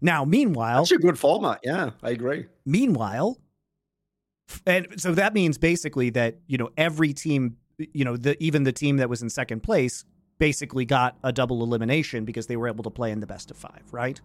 now 0.00 0.24
meanwhile 0.24 0.78
That's 0.78 0.92
a 0.92 0.98
good 0.98 1.18
format. 1.18 1.60
Yeah, 1.62 1.90
I 2.02 2.10
agree. 2.10 2.46
Meanwhile, 2.64 3.38
and 4.66 4.86
so 4.96 5.12
that 5.14 5.34
means 5.34 5.58
basically 5.58 6.10
that 6.10 6.38
you 6.46 6.58
know 6.58 6.70
every 6.76 7.12
team, 7.12 7.56
you 7.78 8.04
know, 8.04 8.16
the 8.16 8.42
even 8.42 8.64
the 8.64 8.72
team 8.72 8.98
that 8.98 9.08
was 9.08 9.22
in 9.22 9.30
second 9.30 9.62
place 9.62 10.04
basically 10.38 10.84
got 10.84 11.16
a 11.24 11.32
double 11.32 11.62
elimination 11.62 12.24
because 12.24 12.46
they 12.46 12.56
were 12.56 12.68
able 12.68 12.84
to 12.84 12.90
play 12.90 13.10
in 13.10 13.20
the 13.20 13.26
best 13.26 13.50
of 13.50 13.56
five, 13.56 13.82
right? 13.90 14.20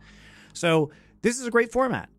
So 0.54 0.92
this 1.22 1.40
is 1.40 1.48
a 1.48 1.52
great 1.52 1.72
format. 1.72 2.10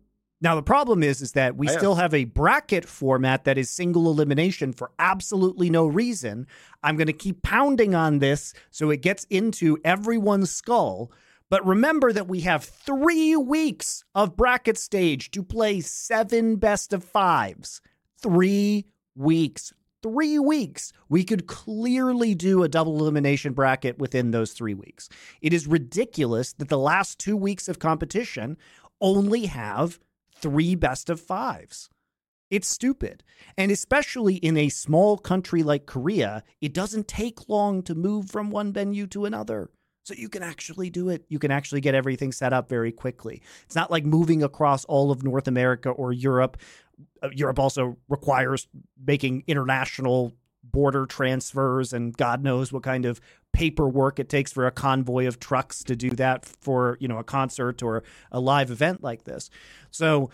Now 0.43 0.55
the 0.55 0.61
problem 0.61 1.03
is 1.03 1.21
is 1.21 1.31
that 1.31 1.55
we 1.55 1.69
still 1.69 1.95
have 1.95 2.13
a 2.13 2.25
bracket 2.25 2.83
format 2.83 3.45
that 3.45 3.57
is 3.57 3.69
single 3.69 4.11
elimination 4.11 4.73
for 4.73 4.91
absolutely 4.99 5.69
no 5.69 5.85
reason. 5.87 6.47
I'm 6.83 6.97
going 6.97 7.07
to 7.07 7.13
keep 7.13 7.43
pounding 7.43 7.95
on 7.95 8.19
this 8.19 8.53
so 8.69 8.89
it 8.89 9.01
gets 9.01 9.25
into 9.29 9.77
everyone's 9.85 10.51
skull. 10.51 11.13
But 11.49 11.65
remember 11.65 12.11
that 12.11 12.27
we 12.27 12.41
have 12.41 12.65
three 12.65 13.37
weeks 13.37 14.03
of 14.13 14.35
bracket 14.35 14.77
stage 14.77 15.31
to 15.31 15.43
play 15.43 15.79
seven 15.79 16.57
best 16.57 16.91
of 16.91 17.05
fives. 17.05 17.79
Three 18.21 18.85
weeks. 19.15 19.71
Three 20.01 20.39
weeks. 20.39 20.91
We 21.07 21.23
could 21.23 21.47
clearly 21.47 22.35
do 22.35 22.63
a 22.63 22.67
double 22.67 22.99
elimination 22.99 23.53
bracket 23.53 23.97
within 23.97 24.31
those 24.31 24.51
three 24.51 24.73
weeks. 24.73 25.07
It 25.41 25.53
is 25.53 25.67
ridiculous 25.67 26.51
that 26.51 26.67
the 26.67 26.77
last 26.77 27.17
two 27.17 27.37
weeks 27.37 27.69
of 27.69 27.79
competition 27.79 28.57
only 28.99 29.45
have 29.45 29.99
three 30.43 30.75
best 30.75 31.09
of 31.09 31.19
fives. 31.19 31.89
It's 32.51 32.67
stupid. 32.67 33.23
And 33.57 33.71
especially 33.71 34.35
in 34.35 34.57
a 34.57 34.69
small 34.69 35.17
country 35.17 35.63
like 35.63 35.87
Korea, 35.87 36.43
it 36.61 36.73
doesn't 36.73 37.07
take 37.07 37.49
long 37.49 37.81
to 37.83 37.95
move 37.95 38.29
from 38.29 38.51
one 38.51 38.71
venue 38.71 39.07
to 39.07 39.25
another. 39.25 39.71
So 40.03 40.13
you 40.13 40.27
can 40.27 40.43
actually 40.43 40.89
do 40.89 41.09
it. 41.09 41.23
You 41.29 41.39
can 41.39 41.49
actually 41.49 41.79
get 41.79 41.95
everything 41.95 42.33
set 42.33 42.51
up 42.51 42.67
very 42.67 42.91
quickly. 42.91 43.41
It's 43.63 43.75
not 43.75 43.89
like 43.89 44.05
moving 44.05 44.43
across 44.43 44.83
all 44.85 45.11
of 45.11 45.23
North 45.23 45.47
America 45.47 45.89
or 45.89 46.11
Europe. 46.11 46.57
Uh, 47.23 47.29
Europe 47.33 47.57
also 47.57 47.97
requires 48.09 48.67
making 49.03 49.45
international 49.47 50.33
border 50.73 51.05
transfers 51.05 51.93
and 51.93 52.17
God 52.17 52.43
knows 52.43 52.73
what 52.73 52.83
kind 52.83 53.05
of 53.05 53.21
paperwork 53.53 54.19
it 54.19 54.27
takes 54.27 54.51
for 54.51 54.67
a 54.67 54.71
convoy 54.71 55.27
of 55.27 55.39
trucks 55.39 55.83
to 55.85 55.95
do 55.95 56.09
that 56.09 56.43
for, 56.45 56.97
you 56.99 57.07
know, 57.07 57.19
a 57.19 57.23
concert 57.23 57.81
or 57.81 58.03
a 58.31 58.41
live 58.41 58.69
event 58.69 59.01
like 59.01 59.23
this. 59.23 59.49
So 59.91 60.29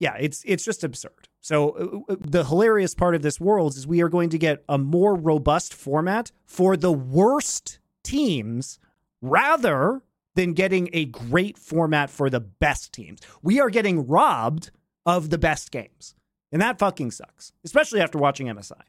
yeah, 0.00 0.16
it's 0.18 0.42
it's 0.46 0.64
just 0.64 0.82
absurd. 0.82 1.28
So 1.42 2.04
uh, 2.08 2.12
uh, 2.12 2.16
the 2.18 2.44
hilarious 2.44 2.94
part 2.94 3.14
of 3.14 3.22
this 3.22 3.38
world 3.38 3.76
is 3.76 3.86
we 3.86 4.00
are 4.00 4.08
going 4.08 4.30
to 4.30 4.38
get 4.38 4.64
a 4.68 4.78
more 4.78 5.14
robust 5.14 5.74
format 5.74 6.32
for 6.46 6.76
the 6.76 6.92
worst 6.92 7.78
teams 8.02 8.78
rather 9.20 10.02
than 10.34 10.54
getting 10.54 10.88
a 10.92 11.04
great 11.04 11.58
format 11.58 12.10
for 12.10 12.30
the 12.30 12.40
best 12.40 12.92
teams. 12.92 13.20
We 13.42 13.60
are 13.60 13.70
getting 13.70 14.06
robbed 14.06 14.70
of 15.04 15.30
the 15.30 15.38
best 15.38 15.70
games. 15.70 16.14
And 16.52 16.60
that 16.60 16.78
fucking 16.78 17.10
sucks, 17.10 17.52
especially 17.64 18.00
after 18.00 18.18
watching 18.18 18.46
MSI. 18.46 18.80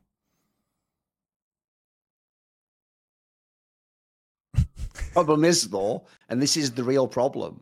Problem 5.14 5.46
is, 5.46 5.70
though, 5.70 6.06
and 6.30 6.42
this 6.42 6.58
is 6.58 6.72
the 6.72 6.84
real 6.84 7.08
problem. 7.08 7.62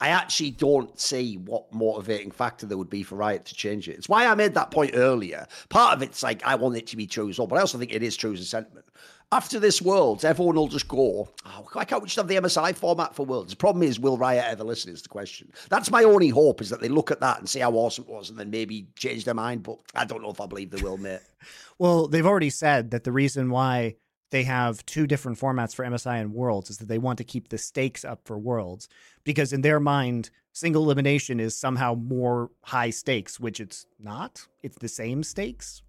I 0.00 0.08
actually 0.08 0.50
don't 0.50 0.98
see 0.98 1.36
what 1.36 1.72
motivating 1.72 2.30
factor 2.30 2.66
there 2.66 2.76
would 2.76 2.90
be 2.90 3.02
for 3.02 3.14
Riot 3.14 3.44
to 3.46 3.54
change 3.54 3.88
it. 3.88 3.96
It's 3.96 4.08
why 4.08 4.26
I 4.26 4.34
made 4.34 4.54
that 4.54 4.70
point 4.70 4.90
earlier. 4.94 5.46
Part 5.68 5.94
of 5.94 6.02
it's 6.02 6.22
like 6.22 6.44
I 6.44 6.56
want 6.56 6.76
it 6.76 6.86
to 6.88 6.96
be 6.96 7.06
true 7.06 7.30
as 7.30 7.38
well, 7.38 7.46
but 7.46 7.56
I 7.56 7.60
also 7.60 7.78
think 7.78 7.94
it 7.94 8.02
is 8.02 8.16
true 8.16 8.32
as 8.32 8.40
a 8.40 8.44
sentiment. 8.44 8.86
After 9.32 9.58
this 9.58 9.80
Worlds, 9.80 10.24
everyone 10.24 10.56
will 10.56 10.68
just 10.68 10.88
go, 10.88 11.28
oh, 11.46 11.68
why 11.72 11.84
can't 11.84 12.02
we 12.02 12.06
just 12.06 12.16
have 12.16 12.28
the 12.28 12.36
MSI 12.36 12.74
format 12.74 13.14
for 13.14 13.24
Worlds? 13.24 13.52
The 13.52 13.56
problem 13.56 13.82
is, 13.82 13.98
will 13.98 14.18
Riot 14.18 14.44
ever 14.46 14.64
listen? 14.64 14.92
Is 14.92 15.02
the 15.02 15.08
question. 15.08 15.50
That's 15.70 15.90
my 15.90 16.04
only 16.04 16.28
hope 16.28 16.60
is 16.60 16.70
that 16.70 16.80
they 16.80 16.88
look 16.88 17.10
at 17.10 17.20
that 17.20 17.38
and 17.38 17.48
see 17.48 17.60
how 17.60 17.72
awesome 17.72 18.04
it 18.04 18.12
was 18.12 18.30
and 18.30 18.38
then 18.38 18.50
maybe 18.50 18.88
change 18.96 19.24
their 19.24 19.34
mind. 19.34 19.62
But 19.62 19.78
I 19.94 20.04
don't 20.04 20.22
know 20.22 20.30
if 20.30 20.40
I 20.40 20.46
believe 20.46 20.70
they 20.70 20.82
will, 20.82 20.98
mate. 20.98 21.20
well, 21.78 22.08
they've 22.08 22.26
already 22.26 22.50
said 22.50 22.90
that 22.90 23.04
the 23.04 23.12
reason 23.12 23.50
why 23.50 23.96
they 24.34 24.42
have 24.42 24.84
two 24.84 25.06
different 25.06 25.38
formats 25.38 25.76
for 25.76 25.84
MSI 25.84 26.20
and 26.20 26.34
Worlds 26.34 26.68
is 26.68 26.78
that 26.78 26.88
they 26.88 26.98
want 26.98 27.18
to 27.18 27.24
keep 27.24 27.50
the 27.50 27.56
stakes 27.56 28.04
up 28.04 28.22
for 28.24 28.36
Worlds 28.36 28.88
because 29.22 29.52
in 29.52 29.60
their 29.60 29.78
mind, 29.78 30.30
single 30.52 30.82
elimination 30.82 31.38
is 31.38 31.56
somehow 31.56 31.94
more 31.94 32.50
high 32.62 32.90
stakes, 32.90 33.38
which 33.38 33.60
it's 33.60 33.86
not. 33.96 34.44
It's 34.64 34.76
the 34.78 34.88
same 34.88 35.22
stakes. 35.22 35.82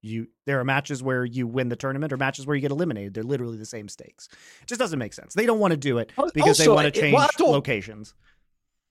You 0.00 0.28
there 0.46 0.58
are 0.58 0.64
matches 0.64 1.02
where 1.02 1.26
you 1.26 1.46
win 1.46 1.68
the 1.68 1.76
tournament 1.76 2.10
or 2.10 2.16
matches 2.16 2.46
where 2.46 2.56
you 2.56 2.62
get 2.62 2.70
eliminated. 2.70 3.12
They're 3.12 3.22
literally 3.22 3.58
the 3.58 3.66
same 3.66 3.86
stakes. 3.86 4.30
It 4.62 4.68
just 4.68 4.78
doesn't 4.78 4.98
make 4.98 5.12
sense. 5.12 5.34
They 5.34 5.44
don't 5.44 5.58
want 5.58 5.72
to 5.72 5.76
do 5.76 5.98
it 5.98 6.10
because 6.32 6.58
also, 6.58 6.62
they 6.62 6.68
want 6.74 6.94
to 6.94 6.98
change 6.98 7.14
it, 7.14 7.40
locations. 7.40 8.14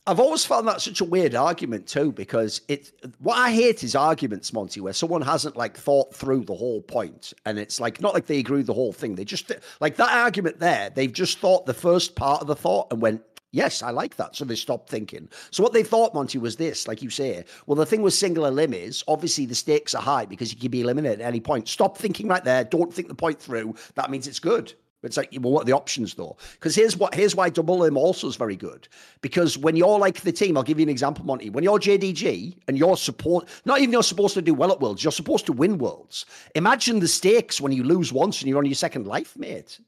I've 0.07 0.19
always 0.19 0.43
found 0.43 0.67
that 0.67 0.81
such 0.81 1.01
a 1.01 1.05
weird 1.05 1.35
argument 1.35 1.85
too, 1.85 2.11
because 2.11 2.61
it. 2.67 2.91
What 3.19 3.37
I 3.37 3.51
hate 3.51 3.83
is 3.83 3.95
arguments, 3.95 4.51
Monte, 4.53 4.81
where 4.81 4.93
someone 4.93 5.21
hasn't 5.21 5.55
like 5.55 5.77
thought 5.77 6.15
through 6.15 6.45
the 6.45 6.55
whole 6.55 6.81
point, 6.81 7.33
and 7.45 7.59
it's 7.59 7.79
like 7.79 8.01
not 8.01 8.13
like 8.13 8.25
they 8.25 8.39
agree 8.39 8.57
with 8.57 8.67
the 8.67 8.73
whole 8.73 8.93
thing. 8.93 9.15
They 9.15 9.25
just 9.25 9.51
like 9.79 9.97
that 9.97 10.11
argument 10.11 10.59
there. 10.59 10.89
They've 10.89 11.13
just 11.13 11.39
thought 11.39 11.65
the 11.65 11.73
first 11.73 12.15
part 12.15 12.41
of 12.41 12.47
the 12.47 12.55
thought 12.55 12.91
and 12.91 13.01
went, 13.01 13.21
Yes, 13.51 13.81
I 13.81 13.89
like 13.89 14.15
that. 14.17 14.35
So 14.35 14.45
they 14.45 14.55
stopped 14.55 14.89
thinking. 14.89 15.27
So 15.49 15.63
what 15.63 15.73
they 15.73 15.83
thought, 15.83 16.13
Monte, 16.13 16.37
was 16.37 16.55
this, 16.55 16.87
like 16.87 17.01
you 17.01 17.09
say. 17.09 17.43
Well, 17.65 17.75
the 17.75 17.85
thing 17.85 18.03
with 18.03 18.13
singular 18.13 18.49
elim 18.49 18.73
is 18.73 19.03
obviously 19.07 19.47
the 19.47 19.55
stakes 19.55 19.95
are 19.95 20.01
high 20.01 20.25
because 20.25 20.53
you 20.53 20.59
can 20.59 20.69
be 20.69 20.81
eliminated 20.81 21.21
at 21.21 21.27
any 21.27 21.39
point. 21.39 21.67
Stop 21.67 21.97
thinking 21.97 22.27
right 22.27 22.43
there. 22.43 22.63
Don't 22.63 22.93
think 22.93 23.07
the 23.07 23.15
point 23.15 23.39
through. 23.39 23.73
That 23.95 24.11
means 24.11 24.27
it's 24.27 24.39
good. 24.39 24.73
It's 25.03 25.17
like, 25.17 25.29
well, 25.39 25.53
what 25.53 25.61
are 25.61 25.65
the 25.65 25.75
options 25.75 26.13
though? 26.13 26.35
Because 26.53 26.75
here's 26.75 26.97
what 26.97 27.15
here's 27.15 27.35
why 27.35 27.49
double 27.49 27.75
elim 27.75 27.97
also 27.97 28.27
is 28.27 28.35
very 28.35 28.55
good. 28.55 28.87
Because 29.21 29.57
when 29.57 29.75
you're 29.75 29.97
like 29.97 30.21
the 30.21 30.31
team, 30.31 30.57
I'll 30.57 30.63
give 30.63 30.79
you 30.79 30.83
an 30.83 30.89
example, 30.89 31.25
Monte. 31.25 31.49
When 31.51 31.63
you're 31.63 31.79
JDG 31.79 32.57
and 32.67 32.77
you're 32.77 32.97
support, 32.97 33.47
not 33.65 33.79
even 33.79 33.93
you're 33.93 34.03
supposed 34.03 34.33
to 34.33 34.41
do 34.41 34.53
well 34.53 34.71
at 34.71 34.81
worlds, 34.81 35.03
you're 35.03 35.11
supposed 35.11 35.45
to 35.45 35.53
win 35.53 35.77
worlds. 35.77 36.25
Imagine 36.55 36.99
the 36.99 37.07
stakes 37.07 37.61
when 37.61 37.71
you 37.71 37.83
lose 37.83 38.11
once 38.11 38.41
and 38.41 38.49
you're 38.49 38.57
on 38.57 38.65
your 38.65 38.75
second 38.75 39.07
life, 39.07 39.37
mate. 39.37 39.79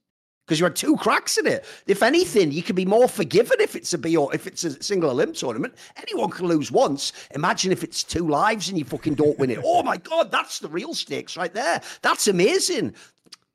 Because 0.45 0.59
you 0.59 0.65
had 0.65 0.75
two 0.75 0.97
cracks 0.97 1.37
in 1.37 1.47
it. 1.47 1.63
If 1.87 2.03
anything, 2.03 2.51
you 2.51 2.63
can 2.63 2.75
be 2.75 2.83
more 2.83 3.07
forgiven 3.07 3.61
if 3.61 3.75
it's 3.75 3.93
a 3.93 3.97
B 3.97 4.17
or 4.17 4.33
if 4.33 4.47
it's 4.47 4.63
a 4.63 4.81
single 4.83 5.09
elim 5.09 5.33
tournament. 5.33 5.75
Anyone 5.95 6.29
can 6.29 6.47
lose 6.47 6.71
once. 6.71 7.13
Imagine 7.35 7.71
if 7.71 7.83
it's 7.83 8.03
two 8.03 8.27
lives 8.27 8.67
and 8.67 8.77
you 8.77 8.83
fucking 8.83 9.15
don't 9.15 9.37
win 9.39 9.51
it. 9.51 9.59
Oh 9.63 9.83
my 9.83 9.97
god, 9.97 10.31
that's 10.31 10.59
the 10.59 10.67
real 10.67 10.93
stakes 10.93 11.37
right 11.37 11.53
there. 11.53 11.81
That's 12.01 12.27
amazing. 12.27 12.95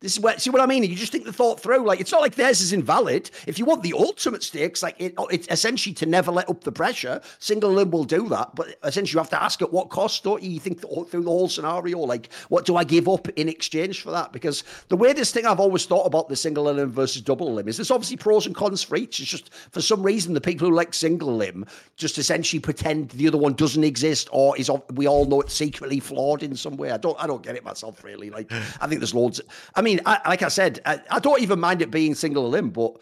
This 0.01 0.13
is 0.13 0.21
where, 0.21 0.39
see 0.39 0.51
what 0.51 0.61
I 0.61 0.67
mean? 0.67 0.85
You 0.85 0.95
just 0.95 1.11
think 1.11 1.25
the 1.25 1.33
thought 1.33 1.59
through. 1.59 1.87
Like, 1.87 2.01
it's 2.01 2.13
not 2.13 2.21
like 2.21 2.35
theirs 2.35 2.61
is 2.61 2.75
invalid. 2.75 3.31
If 3.47 3.59
you 3.59 3.65
want 3.65 3.83
the 3.83 3.95
ultimate 3.95 4.43
stakes, 4.43 4.83
like, 4.83 4.95
it, 4.99 5.15
oh, 5.17 5.27
it's 5.29 5.49
essentially 5.51 5.95
to 5.95 6.05
never 6.05 6.31
let 6.31 6.51
up 6.51 6.65
the 6.65 6.71
pressure. 6.71 7.23
Single 7.39 7.71
elim 7.71 7.91
will 7.91 8.05
do 8.05 8.29
that. 8.29 8.55
But 8.55 8.77
essentially, 8.85 9.17
you 9.17 9.21
have 9.21 9.31
to 9.31 9.43
ask 9.43 9.63
at 9.63 9.73
what 9.73 9.89
cost, 9.89 10.23
don't 10.23 10.43
you? 10.43 10.51
You 10.51 10.61
think 10.61 10.83
through 10.83 11.07
the 11.11 11.31
whole 11.31 11.49
scenario, 11.49 11.99
like, 12.01 12.31
what 12.51 12.67
do 12.67 12.77
I 12.77 12.85
give 12.85 13.09
up 13.09 13.27
in 13.31 13.49
exchange 13.49 14.03
for 14.03 14.11
that? 14.11 14.33
Because 14.33 14.65
the 14.89 14.97
weirdest 14.97 15.33
thing 15.33 15.47
I've 15.47 15.61
always 15.61 15.87
thought 15.87 16.05
about 16.05 16.29
the 16.29 16.37
single 16.37 16.69
elim 16.69 16.93
versus 16.93 17.23
double 17.23 17.49
elim 17.49 17.67
is 17.67 17.79
there's 17.79 17.91
obviously 17.91 18.19
pros 18.19 18.45
and 18.45 18.55
cons 18.55 18.83
for 18.83 18.97
each. 18.97 19.19
It's 19.19 19.31
just, 19.31 19.55
for 19.55 19.81
some 19.81 20.03
reason, 20.03 20.35
the 20.35 20.43
people 20.43 20.69
who 20.69 20.75
like 20.75 20.93
single 20.93 21.31
elim 21.31 21.65
just 21.97 22.19
essentially 22.19 22.61
pretend 22.61 23.09
the 23.11 23.29
other 23.29 23.39
one 23.39 23.55
doesn't 23.55 23.83
exist 23.83 24.29
or 24.31 24.59
is, 24.59 24.71
we 24.93 25.07
all 25.07 25.25
know 25.25 25.41
it's 25.41 25.55
secretly 25.55 26.01
flawed 26.01 26.43
in 26.43 26.55
some 26.55 26.77
way. 26.77 26.91
I 26.91 26.99
don't, 26.99 27.17
I 27.19 27.27
don't 27.27 27.43
get 27.43 27.57
it 27.57 27.65
myself, 27.65 28.05
really. 28.05 28.29
Like, 28.29 28.53
I 28.53 28.87
think 28.87 29.01
there's 29.01 29.15
loads. 29.15 29.41
I 29.75 29.81
mean, 29.81 29.96
I, 30.05 30.21
like 30.29 30.43
I 30.43 30.49
said, 30.49 30.81
I, 30.85 31.01
I, 31.11 31.19
don't 31.21 31.41
even 31.41 31.61
mind 31.61 31.81
it 31.81 31.91
being 31.91 32.15
single 32.15 32.45
elim, 32.47 32.71
but 32.71 32.99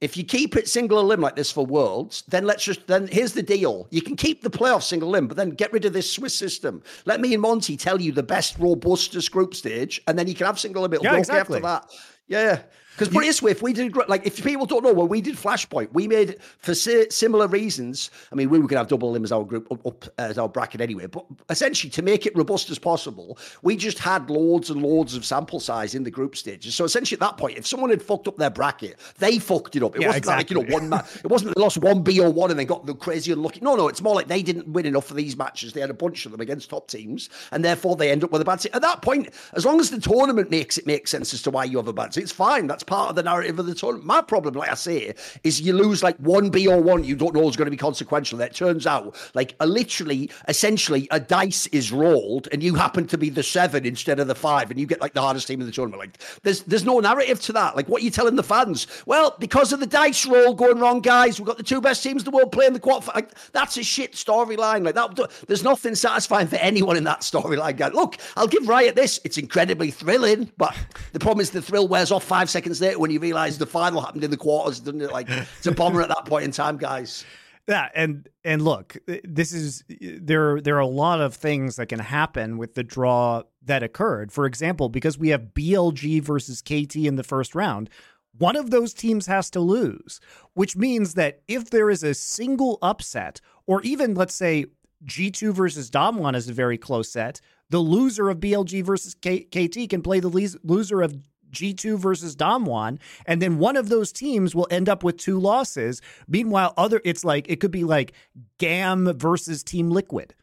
if 0.00 0.16
you 0.16 0.24
keep 0.24 0.56
it 0.56 0.68
single 0.68 0.98
elim 0.98 1.20
like 1.20 1.36
this 1.36 1.50
for 1.50 1.64
Worlds, 1.64 2.24
then 2.28 2.44
let's 2.44 2.64
just 2.64 2.86
then 2.86 3.06
here's 3.06 3.32
the 3.32 3.42
deal: 3.42 3.86
you 3.90 4.02
can 4.02 4.16
keep 4.16 4.42
the 4.42 4.50
playoff 4.50 4.82
single 4.82 5.08
elim, 5.08 5.28
but 5.28 5.36
then 5.36 5.50
get 5.50 5.72
rid 5.72 5.84
of 5.84 5.92
this 5.92 6.10
Swiss 6.10 6.34
system. 6.34 6.82
Let 7.06 7.20
me 7.20 7.32
and 7.32 7.42
Monte 7.42 7.76
tell 7.76 8.00
you 8.00 8.12
the 8.12 8.22
best 8.22 8.58
robustest 8.58 9.30
group 9.30 9.54
stage, 9.54 10.02
and 10.06 10.18
then 10.18 10.26
you 10.28 10.34
can 10.34 10.46
have 10.46 10.58
single 10.58 10.84
elim. 10.84 10.94
It'll 10.94 11.04
yeah, 11.04 11.16
exactly. 11.16 11.58
after 11.58 11.68
that. 11.68 11.90
Yeah. 12.26 12.62
Because 12.96 13.08
put 13.08 13.24
it 13.24 13.26
this 13.26 13.42
way, 13.42 13.50
if 13.50 13.60
we 13.60 13.72
did 13.72 13.96
like 14.08 14.24
if 14.24 14.42
people 14.42 14.66
don't 14.66 14.84
know, 14.84 14.92
well, 14.92 15.08
we 15.08 15.20
did 15.20 15.34
Flashpoint, 15.34 15.92
we 15.92 16.06
made 16.06 16.36
for 16.58 16.74
similar 16.74 17.48
reasons. 17.48 18.10
I 18.30 18.36
mean, 18.36 18.50
we 18.50 18.58
were 18.58 18.68
going 18.68 18.76
to 18.76 18.78
have 18.78 18.88
double 18.88 19.08
elim 19.08 19.24
as 19.24 19.32
our 19.32 19.44
group 19.44 19.70
up, 19.72 19.84
up 19.84 20.04
as 20.18 20.38
our 20.38 20.48
bracket 20.48 20.80
anyway, 20.80 21.06
but 21.06 21.26
essentially 21.50 21.90
to 21.90 22.02
make 22.02 22.24
it 22.24 22.36
robust 22.36 22.70
as 22.70 22.78
possible, 22.78 23.36
we 23.62 23.76
just 23.76 23.98
had 23.98 24.30
loads 24.30 24.70
and 24.70 24.80
loads 24.80 25.16
of 25.16 25.24
sample 25.24 25.58
size 25.58 25.94
in 25.94 26.04
the 26.04 26.10
group 26.10 26.36
stages. 26.36 26.74
So 26.74 26.84
essentially, 26.84 27.16
at 27.16 27.20
that 27.20 27.36
point, 27.36 27.58
if 27.58 27.66
someone 27.66 27.90
had 27.90 28.00
fucked 28.00 28.28
up 28.28 28.36
their 28.36 28.50
bracket, 28.50 28.98
they 29.18 29.38
fucked 29.38 29.74
it 29.74 29.82
up. 29.82 29.96
It 29.96 30.02
yeah, 30.02 30.08
wasn't 30.08 30.24
exactly. 30.24 30.56
like 30.56 30.64
you 30.64 30.68
know 30.68 30.78
one 30.78 30.88
match. 30.88 31.16
It 31.16 31.26
wasn't 31.26 31.54
they 31.54 31.60
lost 31.60 31.78
one 31.78 32.04
BO1 32.04 32.50
and 32.50 32.58
they 32.58 32.64
got 32.64 32.86
the 32.86 32.94
crazy 32.94 33.32
unlucky. 33.32 33.60
No, 33.60 33.74
no, 33.74 33.88
it's 33.88 34.02
more 34.02 34.14
like 34.14 34.28
they 34.28 34.42
didn't 34.42 34.68
win 34.68 34.86
enough 34.86 35.06
for 35.06 35.14
these 35.14 35.36
matches. 35.36 35.72
They 35.72 35.80
had 35.80 35.90
a 35.90 35.94
bunch 35.94 36.26
of 36.26 36.32
them 36.32 36.40
against 36.40 36.70
top 36.70 36.86
teams, 36.86 37.28
and 37.50 37.64
therefore 37.64 37.96
they 37.96 38.10
end 38.10 38.22
up 38.22 38.30
with 38.30 38.42
a 38.42 38.44
bad. 38.44 38.60
seat. 38.60 38.74
At 38.74 38.82
that 38.82 39.02
point, 39.02 39.30
as 39.54 39.64
long 39.64 39.80
as 39.80 39.90
the 39.90 40.00
tournament 40.00 40.50
makes 40.50 40.78
it 40.78 40.86
make 40.86 41.08
sense 41.08 41.34
as 41.34 41.42
to 41.42 41.50
why 41.50 41.64
you 41.64 41.78
have 41.78 41.88
a 41.88 41.92
bad, 41.92 42.14
seat, 42.14 42.22
it's 42.22 42.32
fine. 42.32 42.66
That's 42.66 42.83
part 42.86 43.10
of 43.10 43.16
the 43.16 43.22
narrative 43.22 43.58
of 43.58 43.66
the 43.66 43.74
tournament. 43.74 44.06
My 44.06 44.22
problem, 44.22 44.54
like 44.54 44.70
I 44.70 44.74
say, 44.74 45.14
is 45.42 45.60
you 45.60 45.72
lose 45.72 46.02
like 46.02 46.16
one 46.18 46.50
BO1 46.50 47.04
you 47.04 47.16
don't 47.16 47.34
know 47.34 47.48
is 47.48 47.56
going 47.56 47.66
to 47.66 47.70
be 47.70 47.76
consequential. 47.76 48.38
That 48.38 48.54
turns 48.54 48.86
out 48.86 49.16
like 49.34 49.54
a 49.60 49.66
literally, 49.66 50.30
essentially, 50.48 51.08
a 51.10 51.20
dice 51.20 51.66
is 51.68 51.92
rolled 51.92 52.48
and 52.52 52.62
you 52.62 52.74
happen 52.74 53.06
to 53.08 53.18
be 53.18 53.30
the 53.30 53.42
seven 53.42 53.84
instead 53.84 54.20
of 54.20 54.26
the 54.26 54.34
five, 54.34 54.70
and 54.70 54.78
you 54.78 54.86
get 54.86 55.00
like 55.00 55.14
the 55.14 55.20
hardest 55.20 55.46
team 55.46 55.60
in 55.60 55.66
the 55.66 55.72
tournament. 55.72 56.00
Like 56.00 56.18
there's 56.42 56.62
there's 56.62 56.84
no 56.84 57.00
narrative 57.00 57.40
to 57.42 57.52
that. 57.52 57.76
Like 57.76 57.88
what 57.88 58.02
are 58.02 58.04
you 58.04 58.10
telling 58.10 58.36
the 58.36 58.42
fans? 58.42 58.86
Well, 59.06 59.36
because 59.38 59.72
of 59.72 59.80
the 59.80 59.86
dice 59.86 60.26
roll 60.26 60.54
going 60.54 60.78
wrong, 60.78 61.00
guys, 61.00 61.38
we've 61.38 61.46
got 61.46 61.56
the 61.56 61.62
two 61.62 61.80
best 61.80 62.02
teams 62.02 62.22
in 62.22 62.30
the 62.30 62.36
world 62.36 62.52
playing 62.52 62.72
the 62.72 62.80
quarter. 62.80 63.10
Like 63.14 63.30
that's 63.52 63.76
a 63.76 63.82
shit 63.82 64.12
storyline. 64.12 64.84
Like 64.84 64.94
that, 64.94 65.30
there's 65.46 65.62
nothing 65.62 65.94
satisfying 65.94 66.46
for 66.46 66.56
anyone 66.56 66.96
in 66.96 67.04
that 67.04 67.20
storyline. 67.20 67.92
Look, 67.92 68.16
I'll 68.36 68.46
give 68.46 68.68
Riot 68.68 68.94
this. 68.94 69.20
It's 69.24 69.38
incredibly 69.38 69.90
thrilling, 69.90 70.50
but 70.56 70.74
the 71.12 71.18
problem 71.18 71.40
is 71.40 71.50
the 71.50 71.62
thrill 71.62 71.88
wears 71.88 72.10
off 72.10 72.24
five 72.24 72.50
seconds 72.50 72.73
when 72.80 73.10
you 73.10 73.20
realise 73.20 73.56
the 73.56 73.66
final 73.66 74.00
happened 74.00 74.24
in 74.24 74.30
the 74.30 74.36
quarters, 74.36 74.80
didn't 74.80 75.02
it? 75.02 75.12
Like 75.12 75.28
it's 75.28 75.66
a 75.66 75.72
bomber 75.72 76.02
at 76.02 76.08
that 76.08 76.24
point 76.26 76.44
in 76.44 76.50
time, 76.50 76.76
guys. 76.76 77.24
Yeah, 77.66 77.88
and 77.94 78.28
and 78.44 78.60
look, 78.60 78.98
this 79.24 79.54
is 79.54 79.84
there. 79.88 80.60
There 80.60 80.76
are 80.76 80.80
a 80.80 80.86
lot 80.86 81.22
of 81.22 81.34
things 81.34 81.76
that 81.76 81.86
can 81.86 81.98
happen 81.98 82.58
with 82.58 82.74
the 82.74 82.82
draw 82.82 83.44
that 83.62 83.82
occurred. 83.82 84.32
For 84.32 84.44
example, 84.44 84.90
because 84.90 85.16
we 85.16 85.30
have 85.30 85.54
BLG 85.54 86.20
versus 86.20 86.60
KT 86.60 86.96
in 86.96 87.16
the 87.16 87.22
first 87.22 87.54
round, 87.54 87.88
one 88.36 88.56
of 88.56 88.70
those 88.70 88.92
teams 88.92 89.26
has 89.28 89.48
to 89.50 89.60
lose, 89.60 90.20
which 90.52 90.76
means 90.76 91.14
that 91.14 91.40
if 91.48 91.70
there 91.70 91.88
is 91.88 92.02
a 92.02 92.12
single 92.12 92.78
upset, 92.82 93.40
or 93.66 93.80
even 93.80 94.14
let's 94.14 94.34
say 94.34 94.66
G2 95.06 95.52
versus 95.54 95.90
Damwon 95.90 96.34
is 96.36 96.48
a 96.48 96.52
very 96.52 96.76
close 96.76 97.10
set, 97.10 97.40
the 97.70 97.78
loser 97.78 98.28
of 98.28 98.40
BLG 98.40 98.82
versus 98.82 99.14
K- 99.14 99.44
KT 99.44 99.88
can 99.88 100.02
play 100.02 100.20
the 100.20 100.58
loser 100.62 101.02
of 101.02 101.16
G2 101.54 101.98
versus 101.98 102.36
Damwon, 102.36 102.98
and 103.26 103.40
then 103.40 103.58
one 103.58 103.76
of 103.76 103.88
those 103.88 104.12
teams 104.12 104.54
will 104.54 104.68
end 104.70 104.88
up 104.88 105.02
with 105.02 105.16
two 105.16 105.38
losses. 105.38 106.02
Meanwhile, 106.28 106.74
other 106.76 107.00
it's 107.04 107.24
like 107.24 107.48
it 107.48 107.60
could 107.60 107.70
be 107.70 107.84
like 107.84 108.12
GAM 108.58 109.16
versus 109.16 109.62
Team 109.62 109.90
Liquid. 109.90 110.34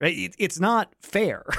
Right? 0.00 0.16
It, 0.16 0.34
it's 0.38 0.60
not 0.60 0.94
fair. 1.00 1.44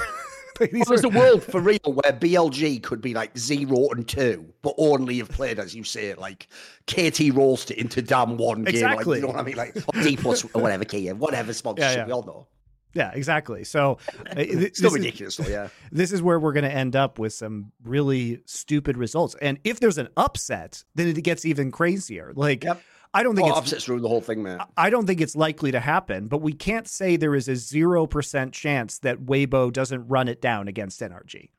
well, 0.60 0.68
there's 0.88 1.04
a 1.04 1.08
world 1.08 1.42
for 1.42 1.60
real 1.60 1.78
where 1.84 2.12
BLG 2.12 2.82
could 2.82 3.00
be 3.00 3.14
like 3.14 3.36
zero 3.36 3.88
and 3.90 4.06
two, 4.06 4.52
but 4.62 4.74
only 4.78 5.18
have 5.18 5.28
played, 5.28 5.58
as 5.58 5.74
you 5.74 5.84
say, 5.84 6.14
like 6.14 6.48
KT 6.86 7.32
Rolster 7.32 7.72
into 7.72 8.02
Damwon 8.02 8.56
game. 8.56 8.66
Exactly. 8.66 9.04
Like, 9.04 9.16
you 9.16 9.22
know 9.22 9.28
what 9.28 9.40
I 9.40 9.42
mean? 9.42 9.56
Like 9.56 9.74
D 10.02 10.16
plus 10.16 10.44
or 10.44 10.48
whatever 10.62 10.84
key, 10.84 11.08
whatever 11.12 11.52
sponsorship 11.52 11.92
yeah, 11.92 11.98
yeah. 12.02 12.06
we 12.06 12.12
all 12.12 12.22
know. 12.22 12.46
Yeah, 12.94 13.10
exactly. 13.14 13.64
So 13.64 13.98
uh, 14.36 14.44
still 14.72 14.90
ridiculous, 14.90 15.38
is, 15.38 15.48
yeah. 15.48 15.68
This 15.92 16.12
is 16.12 16.22
where 16.22 16.38
we're 16.38 16.52
going 16.52 16.64
to 16.64 16.72
end 16.72 16.96
up 16.96 17.18
with 17.18 17.32
some 17.32 17.72
really 17.84 18.42
stupid 18.46 18.96
results. 18.96 19.34
And 19.40 19.58
if 19.64 19.80
there's 19.80 19.98
an 19.98 20.08
upset, 20.16 20.84
then 20.94 21.08
it 21.08 21.22
gets 21.22 21.44
even 21.44 21.70
crazier. 21.70 22.32
Like, 22.34 22.64
yep. 22.64 22.82
I 23.14 23.22
don't 23.22 23.36
think 23.36 23.48
oh, 23.48 23.54
upsets 23.54 23.88
ruin 23.88 24.02
the 24.02 24.08
whole 24.08 24.22
thing, 24.22 24.42
man. 24.42 24.60
I 24.76 24.88
don't 24.88 25.06
think 25.06 25.20
it's 25.20 25.36
likely 25.36 25.70
to 25.72 25.80
happen, 25.80 26.28
but 26.28 26.40
we 26.40 26.54
can't 26.54 26.88
say 26.88 27.16
there 27.16 27.34
is 27.34 27.46
a 27.48 27.56
zero 27.56 28.06
percent 28.06 28.54
chance 28.54 28.98
that 29.00 29.18
Weibo 29.18 29.72
doesn't 29.72 30.08
run 30.08 30.28
it 30.28 30.40
down 30.40 30.66
against 30.66 31.00
NRG. 31.00 31.50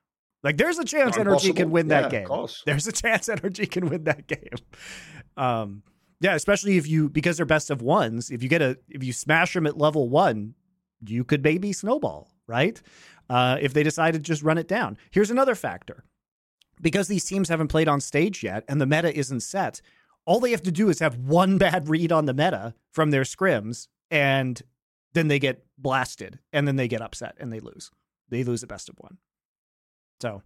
Like, 0.43 0.57
there's 0.57 0.79
a 0.79 0.83
chance 0.83 1.15
NRG 1.15 1.55
can 1.55 1.69
win 1.71 1.87
that 1.89 2.09
game. 2.09 2.27
There's 2.65 2.87
a 2.87 2.91
chance 2.91 3.29
NRG 3.29 3.69
can 3.71 3.87
win 3.89 4.03
that 4.05 4.27
game. 4.27 4.55
Um, 5.37 5.83
yeah, 6.19 6.35
especially 6.35 6.77
if 6.77 6.87
you 6.87 7.09
because 7.09 7.37
they're 7.37 7.45
best 7.45 7.69
of 7.69 7.81
ones. 7.81 8.31
If 8.31 8.43
you 8.43 8.49
get 8.49 8.61
a 8.61 8.77
if 8.89 9.03
you 9.03 9.13
smash 9.13 9.53
them 9.53 9.67
at 9.67 9.77
level 9.77 10.09
one, 10.09 10.55
you 11.09 11.23
could 11.23 11.43
maybe 11.43 11.73
snowball, 11.73 12.31
right? 12.47 12.81
Uh, 13.29 13.57
if 13.61 13.73
they 13.73 13.83
decide 13.83 14.13
to 14.13 14.19
just 14.19 14.43
run 14.43 14.57
it 14.57 14.67
down. 14.67 14.97
Here's 15.11 15.31
another 15.31 15.55
factor 15.55 16.03
because 16.81 17.07
these 17.07 17.25
teams 17.25 17.49
haven't 17.49 17.69
played 17.69 17.87
on 17.87 18.01
stage 18.01 18.43
yet 18.43 18.63
and 18.67 18.81
the 18.81 18.85
meta 18.85 19.15
isn't 19.17 19.41
set, 19.41 19.81
all 20.25 20.39
they 20.39 20.51
have 20.51 20.63
to 20.63 20.71
do 20.71 20.89
is 20.89 20.99
have 20.99 21.17
one 21.17 21.57
bad 21.57 21.87
read 21.89 22.11
on 22.11 22.25
the 22.25 22.33
meta 22.33 22.73
from 22.91 23.11
their 23.11 23.23
scrims, 23.23 23.87
and 24.11 24.61
then 25.13 25.27
they 25.27 25.39
get 25.39 25.65
blasted, 25.77 26.39
and 26.51 26.67
then 26.67 26.75
they 26.75 26.87
get 26.87 27.01
upset 27.01 27.35
and 27.39 27.51
they 27.51 27.59
lose. 27.59 27.91
They 28.29 28.43
lose 28.43 28.63
a 28.63 28.67
best 28.67 28.89
of 28.89 28.95
one. 28.97 29.17
So, 30.21 30.41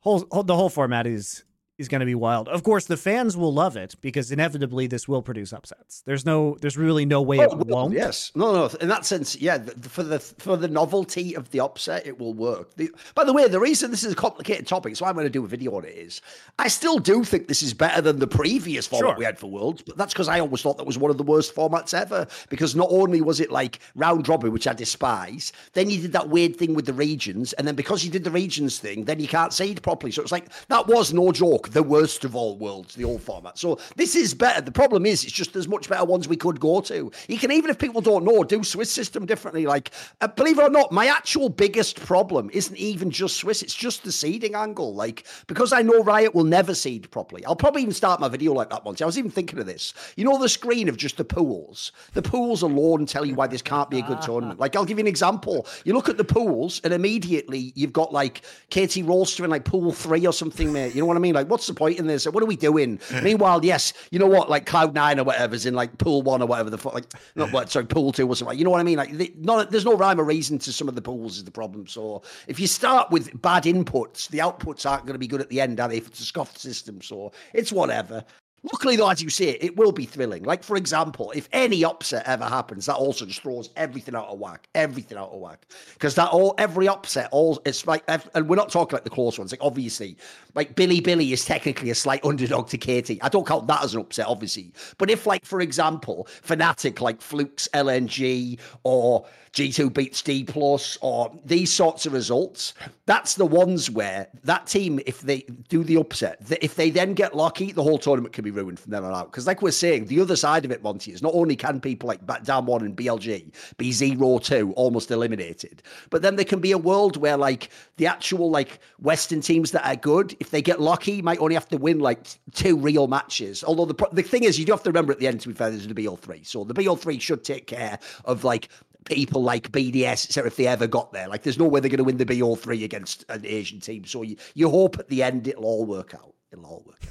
whole 0.00 0.20
the 0.20 0.56
whole 0.56 0.68
format 0.68 1.06
is 1.06 1.44
is 1.78 1.88
going 1.88 2.00
to 2.00 2.06
be 2.06 2.14
wild. 2.14 2.48
Of 2.48 2.62
course, 2.62 2.86
the 2.86 2.96
fans 2.96 3.36
will 3.36 3.52
love 3.52 3.76
it 3.76 3.94
because 4.00 4.30
inevitably 4.30 4.86
this 4.86 5.08
will 5.08 5.22
produce 5.22 5.52
upsets. 5.52 6.02
There's 6.04 6.26
no, 6.26 6.56
there's 6.60 6.76
really 6.76 7.06
no 7.06 7.22
way 7.22 7.38
oh, 7.40 7.58
it 7.60 7.66
won't. 7.66 7.94
Yes, 7.94 8.30
no, 8.34 8.52
no. 8.52 8.66
In 8.80 8.88
that 8.88 9.06
sense, 9.06 9.36
yeah. 9.36 9.58
For 9.82 10.02
the 10.02 10.18
for 10.18 10.56
the 10.56 10.68
novelty 10.68 11.34
of 11.34 11.50
the 11.50 11.60
upset, 11.60 12.06
it 12.06 12.18
will 12.18 12.34
work. 12.34 12.74
The, 12.76 12.90
by 13.14 13.24
the 13.24 13.32
way, 13.32 13.48
the 13.48 13.60
reason 13.60 13.90
this 13.90 14.04
is 14.04 14.12
a 14.12 14.16
complicated 14.16 14.66
topic, 14.66 14.96
so 14.96 15.06
I'm 15.06 15.14
going 15.14 15.26
to 15.26 15.30
do 15.30 15.44
a 15.44 15.48
video 15.48 15.74
on 15.76 15.84
it, 15.84 15.96
is 15.96 16.20
I 16.58 16.68
still 16.68 16.98
do 16.98 17.24
think 17.24 17.48
this 17.48 17.62
is 17.62 17.74
better 17.74 18.00
than 18.00 18.18
the 18.18 18.26
previous 18.26 18.86
format 18.86 19.10
sure. 19.10 19.18
we 19.18 19.24
had 19.24 19.38
for 19.38 19.50
Worlds, 19.50 19.82
but 19.82 19.96
that's 19.96 20.12
because 20.12 20.28
I 20.28 20.40
always 20.40 20.62
thought 20.62 20.76
that 20.78 20.86
was 20.86 20.98
one 20.98 21.10
of 21.10 21.18
the 21.18 21.24
worst 21.24 21.54
formats 21.54 21.94
ever. 21.94 22.26
Because 22.48 22.76
not 22.76 22.88
only 22.90 23.20
was 23.22 23.40
it 23.40 23.50
like 23.50 23.80
round 23.94 24.28
robin, 24.28 24.52
which 24.52 24.68
I 24.68 24.74
despise, 24.74 25.52
then 25.72 25.90
you 25.90 26.00
did 26.00 26.12
that 26.12 26.28
weird 26.28 26.56
thing 26.56 26.74
with 26.74 26.86
the 26.86 26.92
regions, 26.92 27.54
and 27.54 27.66
then 27.66 27.74
because 27.74 28.04
you 28.04 28.10
did 28.10 28.24
the 28.24 28.30
regions 28.30 28.78
thing, 28.78 29.04
then 29.04 29.20
you 29.20 29.28
can't 29.28 29.52
seed 29.52 29.82
properly. 29.82 30.12
So 30.12 30.22
it's 30.22 30.32
like 30.32 30.48
that 30.68 30.86
was 30.86 31.12
no 31.12 31.32
joke 31.32 31.71
the 31.72 31.82
worst 31.82 32.24
of 32.24 32.36
all 32.36 32.56
worlds, 32.56 32.94
the 32.94 33.04
old 33.04 33.22
format. 33.22 33.58
So 33.58 33.78
this 33.96 34.14
is 34.14 34.34
better. 34.34 34.60
The 34.60 34.72
problem 34.72 35.06
is, 35.06 35.24
it's 35.24 35.32
just 35.32 35.52
there's 35.52 35.68
much 35.68 35.88
better 35.88 36.04
ones 36.04 36.28
we 36.28 36.36
could 36.36 36.60
go 36.60 36.80
to. 36.82 37.10
You 37.28 37.38
can 37.38 37.50
even 37.52 37.70
if 37.70 37.78
people 37.78 38.00
don't 38.00 38.24
know, 38.24 38.44
do 38.44 38.62
Swiss 38.62 38.90
system 38.90 39.26
differently. 39.26 39.66
Like, 39.66 39.90
uh, 40.20 40.28
believe 40.28 40.58
it 40.58 40.62
or 40.62 40.70
not, 40.70 40.92
my 40.92 41.06
actual 41.06 41.48
biggest 41.48 42.00
problem 42.00 42.50
isn't 42.52 42.76
even 42.76 43.10
just 43.10 43.36
Swiss. 43.36 43.62
It's 43.62 43.74
just 43.74 44.04
the 44.04 44.12
seeding 44.12 44.54
angle. 44.54 44.94
Like, 44.94 45.26
because 45.46 45.72
I 45.72 45.82
know 45.82 46.02
Riot 46.02 46.34
will 46.34 46.44
never 46.44 46.74
seed 46.74 47.10
properly. 47.10 47.44
I'll 47.44 47.56
probably 47.56 47.82
even 47.82 47.94
start 47.94 48.20
my 48.20 48.28
video 48.28 48.52
like 48.52 48.70
that 48.70 48.84
once. 48.84 49.00
I 49.00 49.06
was 49.06 49.18
even 49.18 49.30
thinking 49.30 49.58
of 49.58 49.66
this. 49.66 49.94
You 50.16 50.24
know 50.24 50.38
the 50.38 50.48
screen 50.48 50.88
of 50.88 50.96
just 50.96 51.16
the 51.16 51.24
pools. 51.24 51.92
The 52.14 52.22
pools 52.22 52.62
alone 52.62 53.06
tell 53.06 53.24
you 53.24 53.34
why 53.34 53.46
this 53.46 53.62
can't 53.62 53.90
be 53.90 53.98
a 53.98 54.02
good 54.02 54.20
tournament. 54.22 54.60
Like, 54.60 54.76
I'll 54.76 54.84
give 54.84 54.98
you 54.98 55.04
an 55.04 55.08
example. 55.08 55.66
You 55.84 55.94
look 55.94 56.08
at 56.08 56.16
the 56.16 56.24
pools, 56.24 56.80
and 56.84 56.92
immediately 56.92 57.72
you've 57.74 57.92
got 57.92 58.12
like 58.12 58.42
KT 58.70 59.04
Rolster 59.04 59.44
in 59.44 59.50
like 59.50 59.64
pool 59.64 59.92
three 59.92 60.26
or 60.26 60.32
something, 60.32 60.72
mate. 60.72 60.94
You 60.94 61.02
know 61.02 61.06
what 61.06 61.16
I 61.16 61.20
mean? 61.20 61.34
Like, 61.34 61.48
what's 61.52 61.66
the 61.66 61.74
point 61.74 61.98
in 61.98 62.06
this? 62.06 62.24
What 62.26 62.42
are 62.42 62.46
we 62.46 62.56
doing? 62.56 62.98
Meanwhile, 63.22 63.64
yes, 63.64 63.92
you 64.10 64.18
know 64.18 64.26
what? 64.26 64.50
Like 64.50 64.66
Cloud 64.66 64.94
Nine 64.94 65.20
or 65.20 65.24
whatever's 65.24 65.66
in 65.66 65.74
like 65.74 65.98
pool 65.98 66.22
one 66.22 66.42
or 66.42 66.46
whatever 66.46 66.70
the 66.70 66.78
fuck, 66.78 66.94
like 66.94 67.04
not 67.36 67.52
what, 67.52 67.70
sorry, 67.70 67.86
pool 67.86 68.10
two 68.10 68.26
or 68.26 68.34
something. 68.34 68.58
You 68.58 68.64
know 68.64 68.70
what 68.70 68.80
I 68.80 68.84
mean? 68.84 68.96
Like, 68.96 69.36
not, 69.36 69.70
there's 69.70 69.84
no 69.84 69.96
rhyme 69.96 70.18
or 70.18 70.24
reason 70.24 70.58
to 70.60 70.72
some 70.72 70.88
of 70.88 70.94
the 70.94 71.02
pools 71.02 71.36
is 71.36 71.44
the 71.44 71.50
problem. 71.50 71.86
So 71.86 72.22
if 72.48 72.58
you 72.58 72.66
start 72.66 73.10
with 73.10 73.40
bad 73.40 73.64
inputs, 73.64 74.28
the 74.28 74.38
outputs 74.38 74.90
aren't 74.90 75.04
going 75.04 75.14
to 75.14 75.18
be 75.18 75.28
good 75.28 75.42
at 75.42 75.50
the 75.50 75.60
end, 75.60 75.78
are 75.78 75.88
they? 75.88 75.98
If 75.98 76.08
it's 76.08 76.20
a 76.20 76.24
scuffed 76.24 76.58
system, 76.58 77.02
so 77.02 77.32
it's 77.52 77.70
whatever. 77.70 78.24
Luckily, 78.70 78.94
though, 78.94 79.10
as 79.10 79.20
you 79.20 79.28
say, 79.28 79.50
it 79.60 79.76
will 79.76 79.90
be 79.90 80.04
thrilling. 80.04 80.44
Like, 80.44 80.62
for 80.62 80.76
example, 80.76 81.32
if 81.34 81.48
any 81.52 81.84
upset 81.84 82.26
ever 82.26 82.44
happens, 82.44 82.86
that 82.86 82.94
also 82.94 83.26
just 83.26 83.42
throws 83.42 83.70
everything 83.76 84.14
out 84.14 84.28
of 84.28 84.38
whack. 84.38 84.68
Everything 84.76 85.18
out 85.18 85.30
of 85.30 85.40
whack. 85.40 85.66
Because 85.94 86.14
that 86.14 86.28
all, 86.28 86.54
every 86.58 86.86
upset, 86.86 87.28
all, 87.32 87.60
it's 87.66 87.88
like, 87.88 88.04
and 88.06 88.48
we're 88.48 88.54
not 88.54 88.70
talking 88.70 88.94
like 88.94 89.02
the 89.02 89.10
close 89.10 89.36
ones. 89.36 89.50
Like, 89.50 89.64
obviously, 89.64 90.16
like 90.54 90.76
Bilibili 90.76 91.32
is 91.32 91.44
technically 91.44 91.90
a 91.90 91.94
slight 91.94 92.24
underdog 92.24 92.68
to 92.68 92.78
KT. 92.78 93.18
I 93.20 93.28
don't 93.28 93.46
count 93.46 93.66
that 93.66 93.82
as 93.82 93.94
an 93.94 94.00
upset, 94.00 94.26
obviously. 94.26 94.70
But 94.96 95.10
if, 95.10 95.26
like, 95.26 95.44
for 95.44 95.60
example, 95.60 96.28
Fnatic, 96.46 97.00
like 97.00 97.20
Flukes 97.20 97.68
LNG 97.74 98.60
or 98.84 99.26
G2 99.52 99.92
beats 99.92 100.22
D 100.22 100.44
plus 100.44 100.96
or 101.02 101.30
these 101.44 101.70
sorts 101.70 102.06
of 102.06 102.14
results, 102.14 102.72
that's 103.04 103.34
the 103.34 103.44
ones 103.44 103.90
where 103.90 104.28
that 104.44 104.66
team, 104.66 104.98
if 105.04 105.20
they 105.20 105.40
do 105.68 105.84
the 105.84 105.96
upset, 105.96 106.38
if 106.62 106.74
they 106.74 106.88
then 106.88 107.12
get 107.12 107.36
lucky, 107.36 107.70
the 107.70 107.82
whole 107.82 107.98
tournament 107.98 108.32
can 108.32 108.44
be 108.44 108.50
ruined 108.50 108.80
from 108.80 108.92
then 108.92 109.04
on 109.04 109.14
out. 109.14 109.30
Because 109.30 109.46
like 109.46 109.60
we're 109.60 109.70
saying, 109.70 110.06
the 110.06 110.20
other 110.20 110.36
side 110.36 110.64
of 110.64 110.70
it, 110.70 110.82
Monte, 110.82 111.12
is 111.12 111.22
not 111.22 111.34
only 111.34 111.54
can 111.54 111.80
people 111.80 112.06
like 112.06 112.24
Damwon 112.26 112.80
and 112.80 112.96
BLG 112.96 113.52
be 113.76 113.92
zero 113.92 114.38
two 114.38 114.72
almost 114.72 115.10
eliminated, 115.10 115.82
but 116.08 116.22
then 116.22 116.36
there 116.36 116.46
can 116.46 116.60
be 116.60 116.72
a 116.72 116.78
world 116.78 117.18
where 117.18 117.36
like 117.36 117.68
the 117.98 118.06
actual 118.06 118.50
like 118.50 118.80
Western 119.00 119.42
teams 119.42 119.70
that 119.72 119.86
are 119.86 119.96
good, 119.96 120.34
if 120.40 120.50
they 120.50 120.62
get 120.62 120.80
lucky, 120.80 121.20
might 121.20 121.40
only 121.40 121.54
have 121.54 121.68
to 121.68 121.76
win 121.76 121.98
like 121.98 122.26
two 122.54 122.76
real 122.76 123.06
matches. 123.06 123.62
Although 123.62 123.84
the 123.84 124.08
the 124.12 124.22
thing 124.22 124.44
is, 124.44 124.58
you 124.58 124.64
do 124.64 124.72
have 124.72 124.82
to 124.84 124.90
remember 124.90 125.12
at 125.12 125.18
the 125.18 125.26
end, 125.26 125.42
to 125.42 125.48
be 125.48 125.54
fair, 125.54 125.70
there's 125.70 125.86
the 125.86 125.94
BO3. 125.94 126.46
So 126.46 126.64
the 126.64 126.74
BO3 126.74 127.20
should 127.20 127.44
take 127.44 127.66
care 127.66 127.98
of 128.24 128.44
like 128.44 128.70
people 129.04 129.42
like 129.42 129.70
BDS, 129.72 130.26
etc., 130.26 130.48
if 130.48 130.56
they 130.56 130.66
ever 130.66 130.86
got 130.86 131.12
there. 131.12 131.28
Like, 131.28 131.42
there's 131.42 131.58
no 131.58 131.66
way 131.66 131.80
they're 131.80 131.90
going 131.90 131.98
to 131.98 132.04
win 132.04 132.16
the 132.16 132.26
B 132.26 132.40
BO 132.40 132.54
three 132.54 132.84
against 132.84 133.24
an 133.28 133.44
Asian 133.44 133.80
team. 133.80 134.04
So 134.04 134.22
you, 134.22 134.36
you 134.54 134.68
hope 134.70 134.98
at 134.98 135.08
the 135.08 135.22
end 135.22 135.46
it'll 135.48 135.64
all 135.64 135.84
work 135.84 136.14
out. 136.14 136.34
It'll 136.52 136.66
all 136.66 136.82
work 136.86 136.98
out. 137.02 137.10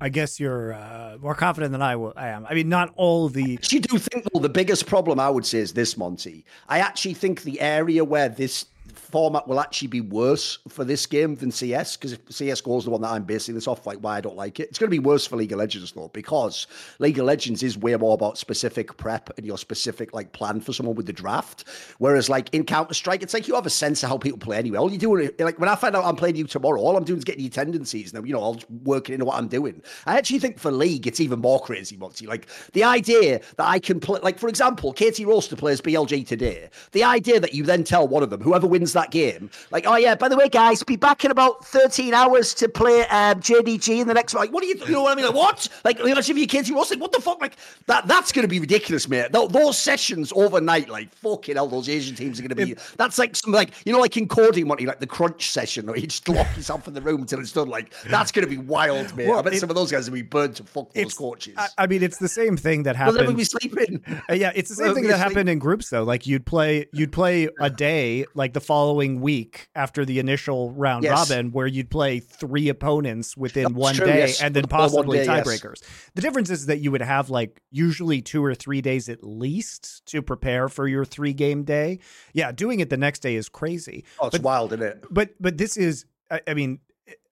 I 0.00 0.08
guess 0.08 0.40
you're 0.40 0.72
uh, 0.72 1.18
more 1.20 1.34
confident 1.34 1.72
than 1.72 1.82
I, 1.82 1.94
will, 1.96 2.12
I 2.16 2.28
am. 2.28 2.46
I 2.46 2.54
mean, 2.54 2.68
not 2.68 2.92
all 2.96 3.28
the. 3.28 3.58
You 3.70 3.80
do 3.80 3.98
think, 3.98 4.26
well, 4.32 4.42
the 4.42 4.48
biggest 4.48 4.86
problem 4.86 5.20
I 5.20 5.30
would 5.30 5.46
say 5.46 5.58
is 5.58 5.72
this, 5.72 5.96
Monte. 5.96 6.44
I 6.68 6.80
actually 6.80 7.14
think 7.14 7.42
the 7.42 7.60
area 7.60 8.04
where 8.04 8.28
this 8.28 8.66
format 9.14 9.46
will 9.46 9.60
actually 9.60 9.86
be 9.86 10.00
worse 10.00 10.58
for 10.68 10.82
this 10.82 11.06
game 11.06 11.36
than 11.36 11.52
CS 11.52 11.96
because 11.96 12.14
if 12.14 12.24
CSGO 12.24 12.78
is 12.78 12.84
the 12.84 12.90
one 12.90 13.00
that 13.02 13.12
I'm 13.12 13.22
basing 13.22 13.54
this 13.54 13.68
off, 13.68 13.86
like 13.86 13.98
why 13.98 14.16
I 14.16 14.20
don't 14.20 14.34
like 14.34 14.58
it, 14.58 14.70
it's 14.70 14.78
going 14.80 14.88
to 14.88 14.90
be 14.90 14.98
worse 14.98 15.24
for 15.24 15.36
League 15.36 15.52
of 15.52 15.60
Legends 15.60 15.92
though 15.92 16.08
because 16.08 16.66
League 16.98 17.20
of 17.20 17.24
Legends 17.24 17.62
is 17.62 17.78
way 17.78 17.94
more 17.94 18.14
about 18.14 18.38
specific 18.38 18.96
prep 18.96 19.30
and 19.36 19.46
your 19.46 19.56
specific 19.56 20.12
like 20.12 20.32
plan 20.32 20.60
for 20.60 20.72
someone 20.72 20.96
with 20.96 21.06
the 21.06 21.12
draft. 21.12 21.62
Whereas 21.98 22.28
like 22.28 22.52
in 22.52 22.64
Counter 22.64 22.92
Strike, 22.92 23.22
it's 23.22 23.32
like 23.32 23.46
you 23.46 23.54
have 23.54 23.66
a 23.66 23.70
sense 23.70 24.02
of 24.02 24.08
how 24.08 24.18
people 24.18 24.40
play 24.40 24.56
anyway. 24.56 24.78
All 24.78 24.90
you 24.90 24.98
do 24.98 25.30
like 25.38 25.60
when 25.60 25.68
I 25.68 25.76
find 25.76 25.94
out 25.94 26.04
I'm 26.04 26.16
playing 26.16 26.34
you 26.34 26.48
tomorrow, 26.48 26.80
all 26.80 26.96
I'm 26.96 27.04
doing 27.04 27.18
is 27.18 27.24
getting 27.24 27.42
your 27.42 27.52
tendencies 27.52 28.12
and 28.12 28.26
you 28.26 28.32
know 28.32 28.42
I'll 28.42 28.58
working 28.82 29.12
into 29.12 29.26
what 29.26 29.38
I'm 29.38 29.46
doing. 29.46 29.80
I 30.06 30.18
actually 30.18 30.40
think 30.40 30.58
for 30.58 30.72
League 30.72 31.06
it's 31.06 31.20
even 31.20 31.38
more 31.38 31.60
crazy, 31.60 31.96
Monte. 31.96 32.26
Like 32.26 32.48
the 32.72 32.82
idea 32.82 33.40
that 33.58 33.68
I 33.68 33.78
can 33.78 34.00
play, 34.00 34.18
like 34.24 34.40
for 34.40 34.48
example, 34.48 34.92
KT 34.92 35.22
Rolster 35.22 35.56
plays 35.56 35.80
BLG 35.80 36.26
today. 36.26 36.68
The 36.90 37.04
idea 37.04 37.38
that 37.38 37.54
you 37.54 37.62
then 37.62 37.84
tell 37.84 38.08
one 38.08 38.24
of 38.24 38.30
them, 38.30 38.40
whoever 38.40 38.66
wins 38.66 38.92
that 38.94 39.03
that 39.04 39.10
game. 39.10 39.50
Like, 39.70 39.86
oh 39.86 39.96
yeah, 39.96 40.14
by 40.14 40.28
the 40.28 40.36
way, 40.36 40.48
guys, 40.48 40.82
be 40.82 40.96
back 40.96 41.24
in 41.24 41.30
about 41.30 41.64
13 41.66 42.14
hours 42.14 42.54
to 42.54 42.68
play 42.68 43.02
um, 43.02 43.40
JDG 43.40 44.00
in 44.00 44.08
the 44.08 44.14
next. 44.14 44.34
Like, 44.34 44.52
what 44.52 44.62
do 44.62 44.66
you, 44.68 44.76
you 44.86 44.92
know 44.92 45.02
what 45.02 45.12
I 45.12 45.14
mean? 45.14 45.26
Like, 45.26 45.34
what? 45.34 45.68
Like, 45.84 45.98
you 45.98 46.14
know, 46.14 46.18
if 46.18 46.28
your 46.28 46.46
kids, 46.46 46.68
you 46.68 46.76
also 46.76 46.94
like, 46.94 47.02
what 47.02 47.12
the 47.12 47.20
fuck? 47.20 47.40
Like, 47.40 47.56
that 47.86 48.06
that's 48.06 48.32
going 48.32 48.44
to 48.44 48.48
be 48.48 48.60
ridiculous, 48.60 49.08
mate. 49.08 49.32
Th- 49.32 49.48
those 49.48 49.78
sessions 49.78 50.32
overnight, 50.34 50.88
like, 50.88 51.14
fucking 51.14 51.56
hell, 51.56 51.68
those 51.68 51.88
Asian 51.88 52.16
teams 52.16 52.38
are 52.38 52.42
going 52.42 52.56
to 52.56 52.66
be. 52.66 52.80
That's 52.96 53.18
like 53.18 53.36
some 53.36 53.52
like 53.52 53.72
you 53.84 53.92
know, 53.92 54.00
like 54.00 54.16
in 54.16 54.28
what 54.68 54.80
you 54.80 54.86
like 54.86 55.00
the 55.00 55.06
crunch 55.06 55.50
session, 55.50 55.88
or 55.88 55.96
you 55.96 56.06
just 56.06 56.28
lock 56.28 56.56
yourself 56.56 56.88
in 56.88 56.94
the 56.94 57.02
room 57.02 57.22
until 57.22 57.40
it's 57.40 57.52
done. 57.52 57.68
Like, 57.68 57.92
that's 58.08 58.32
going 58.32 58.46
to 58.46 58.50
be 58.50 58.58
wild, 58.58 59.14
mate. 59.16 59.28
Well, 59.28 59.38
I 59.38 59.42
bet 59.42 59.54
it, 59.54 59.60
some 59.60 59.70
of 59.70 59.76
those 59.76 59.90
guys 59.90 60.08
will 60.08 60.14
be 60.14 60.22
burned 60.22 60.56
to 60.56 60.64
fuck 60.64 60.92
those 60.92 61.14
coaches. 61.14 61.54
I, 61.56 61.68
I, 61.78 61.86
mean, 61.86 62.02
it's 62.02 62.18
the 62.18 62.28
same 62.28 62.56
thing 62.56 62.84
that 62.84 62.96
happened. 62.96 63.26
Well, 63.26 63.34
be 63.34 63.44
sleeping. 63.44 64.02
Uh, 64.30 64.32
yeah, 64.32 64.52
it's 64.54 64.70
the 64.70 64.76
same 64.76 64.94
thing 64.94 65.06
that 65.06 65.18
happened 65.18 65.48
in 65.48 65.58
groups 65.58 65.90
though. 65.90 66.02
Like 66.02 66.26
you'd 66.26 66.46
play, 66.46 66.86
you'd 66.92 67.12
play 67.12 67.48
a 67.60 67.68
day, 67.68 68.24
like 68.34 68.52
the 68.52 68.60
following 68.60 68.93
week 68.94 69.68
after 69.74 70.04
the 70.04 70.18
initial 70.18 70.70
round 70.72 71.04
yes. 71.04 71.30
robin 71.30 71.52
where 71.52 71.66
you'd 71.66 71.90
play 71.90 72.20
three 72.20 72.68
opponents 72.68 73.36
within 73.36 73.64
That's 73.64 73.74
one 73.74 73.94
true, 73.94 74.06
day 74.06 74.18
yes. 74.18 74.42
and 74.42 74.54
then 74.54 74.64
possibly 74.68 75.18
day, 75.18 75.26
tiebreakers. 75.26 75.82
Yes. 75.82 76.10
The 76.14 76.22
difference 76.22 76.50
is 76.50 76.66
that 76.66 76.78
you 76.78 76.90
would 76.90 77.02
have 77.02 77.30
like 77.30 77.60
usually 77.70 78.22
two 78.22 78.44
or 78.44 78.54
three 78.54 78.80
days 78.80 79.08
at 79.08 79.22
least 79.22 80.04
to 80.06 80.22
prepare 80.22 80.68
for 80.68 80.86
your 80.86 81.04
three 81.04 81.32
game 81.32 81.64
day. 81.64 82.00
Yeah, 82.32 82.52
doing 82.52 82.80
it 82.80 82.90
the 82.90 82.96
next 82.96 83.20
day 83.20 83.34
is 83.34 83.48
crazy. 83.48 84.04
Oh, 84.20 84.26
it's 84.26 84.38
but, 84.38 84.42
wild, 84.42 84.72
isn't 84.72 84.84
it? 84.84 85.04
But 85.10 85.30
but 85.40 85.58
this 85.58 85.76
is 85.76 86.06
I, 86.30 86.40
I 86.48 86.54
mean 86.54 86.80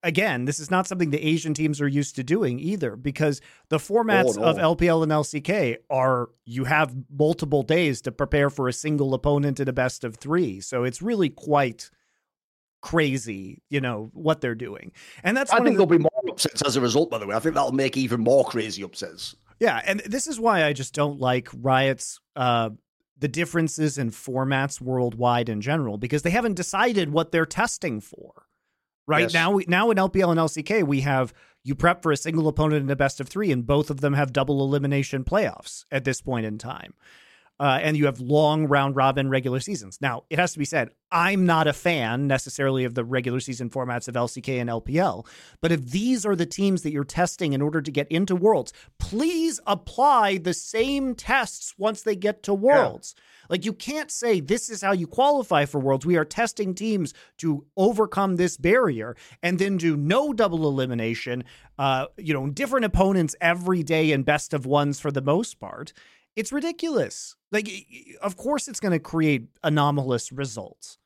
again, 0.03 0.45
this 0.45 0.59
is 0.59 0.71
not 0.71 0.87
something 0.87 1.11
the 1.11 1.25
Asian 1.25 1.55
teams 1.55 1.81
are 1.81 1.89
used 1.89 2.17
to 2.17 2.25
doing 2.25 2.59
either 2.59 2.97
because 2.97 3.41
the 3.69 3.79
formats 3.79 4.37
oh, 4.37 4.41
no. 4.41 4.47
of 4.47 4.57
LPL 4.57 5.03
and 5.03 5.13
LCK 5.13 5.77
are 5.91 6.31
you 6.45 6.65
have 6.65 6.95
multiple 7.11 7.63
days 7.63 8.01
to 8.03 8.13
prepare 8.13 8.51
for 8.51 8.69
a 8.69 8.73
single 8.73 9.15
opponent 9.15 9.61
in 9.61 9.69
a 9.69 9.73
best 9.73 10.05
of 10.05 10.17
three. 10.17 10.61
So 10.61 10.85
it's 10.85 11.01
really 11.03 11.31
quite 11.31 11.91
crazy, 12.81 13.63
you 13.71 13.81
know, 13.81 14.11
what 14.13 14.41
they're 14.41 14.55
doing. 14.55 14.93
And 15.23 15.37
that's 15.37 15.53
I 15.53 15.57
think 15.57 15.67
the, 15.67 15.73
there'll 15.73 15.87
be 15.87 15.99
more 15.99 16.11
upsets 16.29 16.63
as 16.63 16.77
a 16.77 16.81
result, 16.81 17.11
by 17.11 17.19
the 17.19 17.27
way. 17.27 17.37
I 17.37 17.39
think 17.39 17.55
that'll 17.55 17.73
make 17.73 17.97
even 17.97 18.21
more 18.21 18.45
crazy 18.45 18.83
upsets. 18.83 19.37
Yeah, 19.61 19.81
and 19.87 20.01
this 20.01 20.27
is 20.27 20.41
why 20.41 20.65
I 20.65 20.73
just 20.73 20.93
don't 20.93 21.21
like 21.21 21.49
Riot's 21.55 22.21
uh 22.37 22.71
the 23.19 23.29
differences 23.29 23.99
in 23.99 24.11
formats 24.11 24.81
worldwide 24.81 25.49
in 25.49 25.61
general 25.61 25.97
because 25.97 26.23
they 26.23 26.31
haven't 26.31 26.55
decided 26.55 27.13
what 27.13 27.31
they're 27.31 27.47
testing 27.47 28.01
for. 28.01 28.47
Right 29.07 29.23
yes. 29.23 29.35
now, 29.35 29.51
we, 29.53 29.65
now 29.67 29.91
in 29.91 29.97
LPL 29.99 30.31
and 30.31 30.41
LCK, 30.41 30.87
we 30.87 31.01
have 31.01 31.35
you 31.65 31.75
prep 31.75 32.03
for 32.03 32.13
a 32.13 32.17
single 32.17 32.49
opponent 32.49 32.85
in 32.85 32.91
a 32.91 32.97
best 32.97 33.21
of 33.21 33.29
three, 33.29 33.53
and 33.53 33.67
both 33.67 33.91
of 33.91 34.01
them 34.01 34.15
have 34.15 34.33
double 34.33 34.61
elimination 34.63 35.25
playoffs 35.25 35.85
at 35.91 36.05
this 36.05 36.21
point 36.21 36.47
in 36.47 36.59
time. 36.59 36.95
Uh, 37.61 37.79
and 37.83 37.97
you 37.97 38.07
have 38.07 38.21
long 38.21 38.67
round 38.67 38.97
robin 38.97 39.29
regular 39.29 39.61
seasons. 39.61 39.99
Now, 40.01 40.25
it 40.31 40.39
has 40.39 40.53
to 40.53 40.59
be 40.59 40.65
said, 40.65 40.91
I'm 41.11 41.47
not 41.47 41.67
a 41.67 41.73
fan 41.73 42.27
necessarily 42.27 42.85
of 42.85 42.95
the 42.95 43.05
regular 43.05 43.41
season 43.41 43.71
formats 43.71 44.09
of 44.09 44.15
LCK 44.15 44.61
and 44.61 44.71
LPL, 44.71 45.27
but 45.61 45.73
if 45.73 45.91
these 45.91 46.25
are 46.25 46.35
the 46.35 46.47
teams 46.47 46.83
that 46.83 46.93
you're 46.93 47.05
testing 47.05 47.53
in 47.53 47.63
order 47.63 47.83
to 47.83 47.91
get 47.91 48.09
into 48.09 48.35
Worlds, 48.35 48.73
please 48.99 49.61
apply 49.67 50.39
the 50.39 50.55
same 50.55 51.15
tests 51.15 51.75
once 51.79 52.03
they 52.03 52.17
get 52.17 52.43
to 52.45 52.55
Worlds. 52.55 53.15
Yeah. 53.17 53.23
Like 53.49 53.65
you 53.67 53.75
can't 53.75 54.11
say 54.11 54.41
this 54.41 54.71
is 54.71 54.81
how 54.81 54.93
you 54.93 55.07
qualify 55.07 55.67
for 55.67 55.79
Worlds. 55.79 56.07
We 56.07 56.17
are 56.17 56.25
testing 56.25 56.75
teams 56.75 57.13
to 57.39 57.67
overcome 57.77 58.37
this 58.37 58.57
barrier 58.57 59.15
and 59.43 59.59
then 59.59 59.77
do 59.77 59.97
no 59.97 60.33
double 60.33 60.67
elimination, 60.67 61.45
uh, 61.79 62.07
you 62.17 62.33
know, 62.33 62.49
different 62.49 62.87
opponents 62.87 63.37
every 63.41 63.83
day 63.83 64.13
and 64.13 64.25
best 64.25 64.55
of 64.55 64.65
ones 64.65 65.01
for 65.01 65.11
the 65.11 65.21
most 65.21 65.61
part. 65.61 65.93
It's 66.37 66.53
ridiculous. 66.53 67.37
Like, 67.51 67.69
of 68.23 68.37
course, 68.37 68.69
it's 68.69 68.81
going 68.81 68.93
to 68.93 68.99
create 68.99 69.49
anomalous 69.63 70.33
results. 70.33 70.99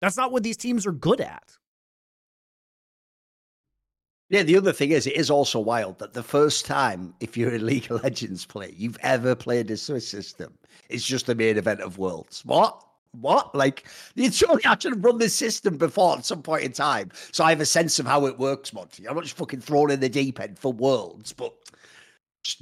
That's 0.00 0.16
not 0.16 0.32
what 0.32 0.42
these 0.42 0.56
teams 0.56 0.86
are 0.86 0.92
good 0.92 1.20
at. 1.20 1.56
Yeah, 4.28 4.42
the 4.42 4.56
other 4.56 4.72
thing 4.72 4.92
is, 4.92 5.06
it 5.06 5.14
is 5.14 5.30
also 5.30 5.60
wild 5.60 5.98
that 5.98 6.14
the 6.14 6.22
first 6.22 6.64
time, 6.64 7.14
if 7.20 7.36
you're 7.36 7.54
a 7.54 7.58
League 7.58 7.90
of 7.90 8.02
Legends 8.02 8.46
player, 8.46 8.70
you've 8.74 8.96
ever 9.02 9.34
played 9.34 9.70
a 9.70 9.76
Swiss 9.76 10.08
system, 10.08 10.56
it's 10.88 11.04
just 11.04 11.26
the 11.26 11.34
main 11.34 11.58
event 11.58 11.80
of 11.80 11.98
Worlds. 11.98 12.42
What? 12.44 12.82
What? 13.20 13.54
Like, 13.54 13.86
you 14.14 14.32
surely 14.32 14.64
I 14.64 14.78
should 14.78 14.94
have 14.94 15.04
run 15.04 15.18
this 15.18 15.34
system 15.34 15.76
before 15.76 16.16
at 16.16 16.24
some 16.24 16.42
point 16.42 16.64
in 16.64 16.72
time. 16.72 17.10
So 17.30 17.44
I 17.44 17.50
have 17.50 17.60
a 17.60 17.66
sense 17.66 17.98
of 17.98 18.06
how 18.06 18.24
it 18.24 18.38
works, 18.38 18.72
Monte. 18.72 19.06
I'm 19.06 19.14
not 19.14 19.24
just 19.24 19.36
fucking 19.36 19.60
thrown 19.60 19.90
in 19.90 20.00
the 20.00 20.08
deep 20.08 20.40
end 20.40 20.58
for 20.58 20.72
Worlds, 20.72 21.34
but 21.34 21.52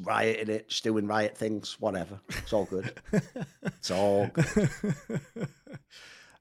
rioting 0.03 0.49
it, 0.49 0.69
just 0.69 0.85
doing 0.85 1.07
riot 1.07 1.37
things, 1.37 1.77
whatever. 1.81 2.21
It's 2.29 2.53
all 2.53 2.65
good. 2.65 2.93
it's 3.63 3.91
all 3.91 4.27
good. 4.29 4.71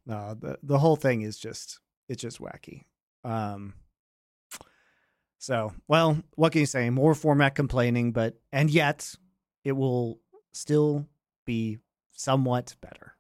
no, 0.06 0.36
the 0.39 0.58
the 0.63 0.80
whole 0.80 0.95
thing 0.95 1.21
is 1.21 1.38
just 1.38 1.80
it's 2.08 2.21
just 2.21 2.39
wacky. 2.39 2.84
Um 3.23 3.73
so, 5.41 5.73
well, 5.88 6.21
what 6.36 6.52
can 6.52 6.60
you 6.60 6.65
say? 6.65 6.89
More 6.89 7.15
format 7.15 7.56
complaining, 7.56 8.12
but 8.12 8.36
and 8.52 8.69
yet 8.69 9.15
it 9.63 9.71
will 9.71 10.19
still 10.52 11.08
be 11.45 11.78
somewhat 12.12 12.75
better 12.82 13.13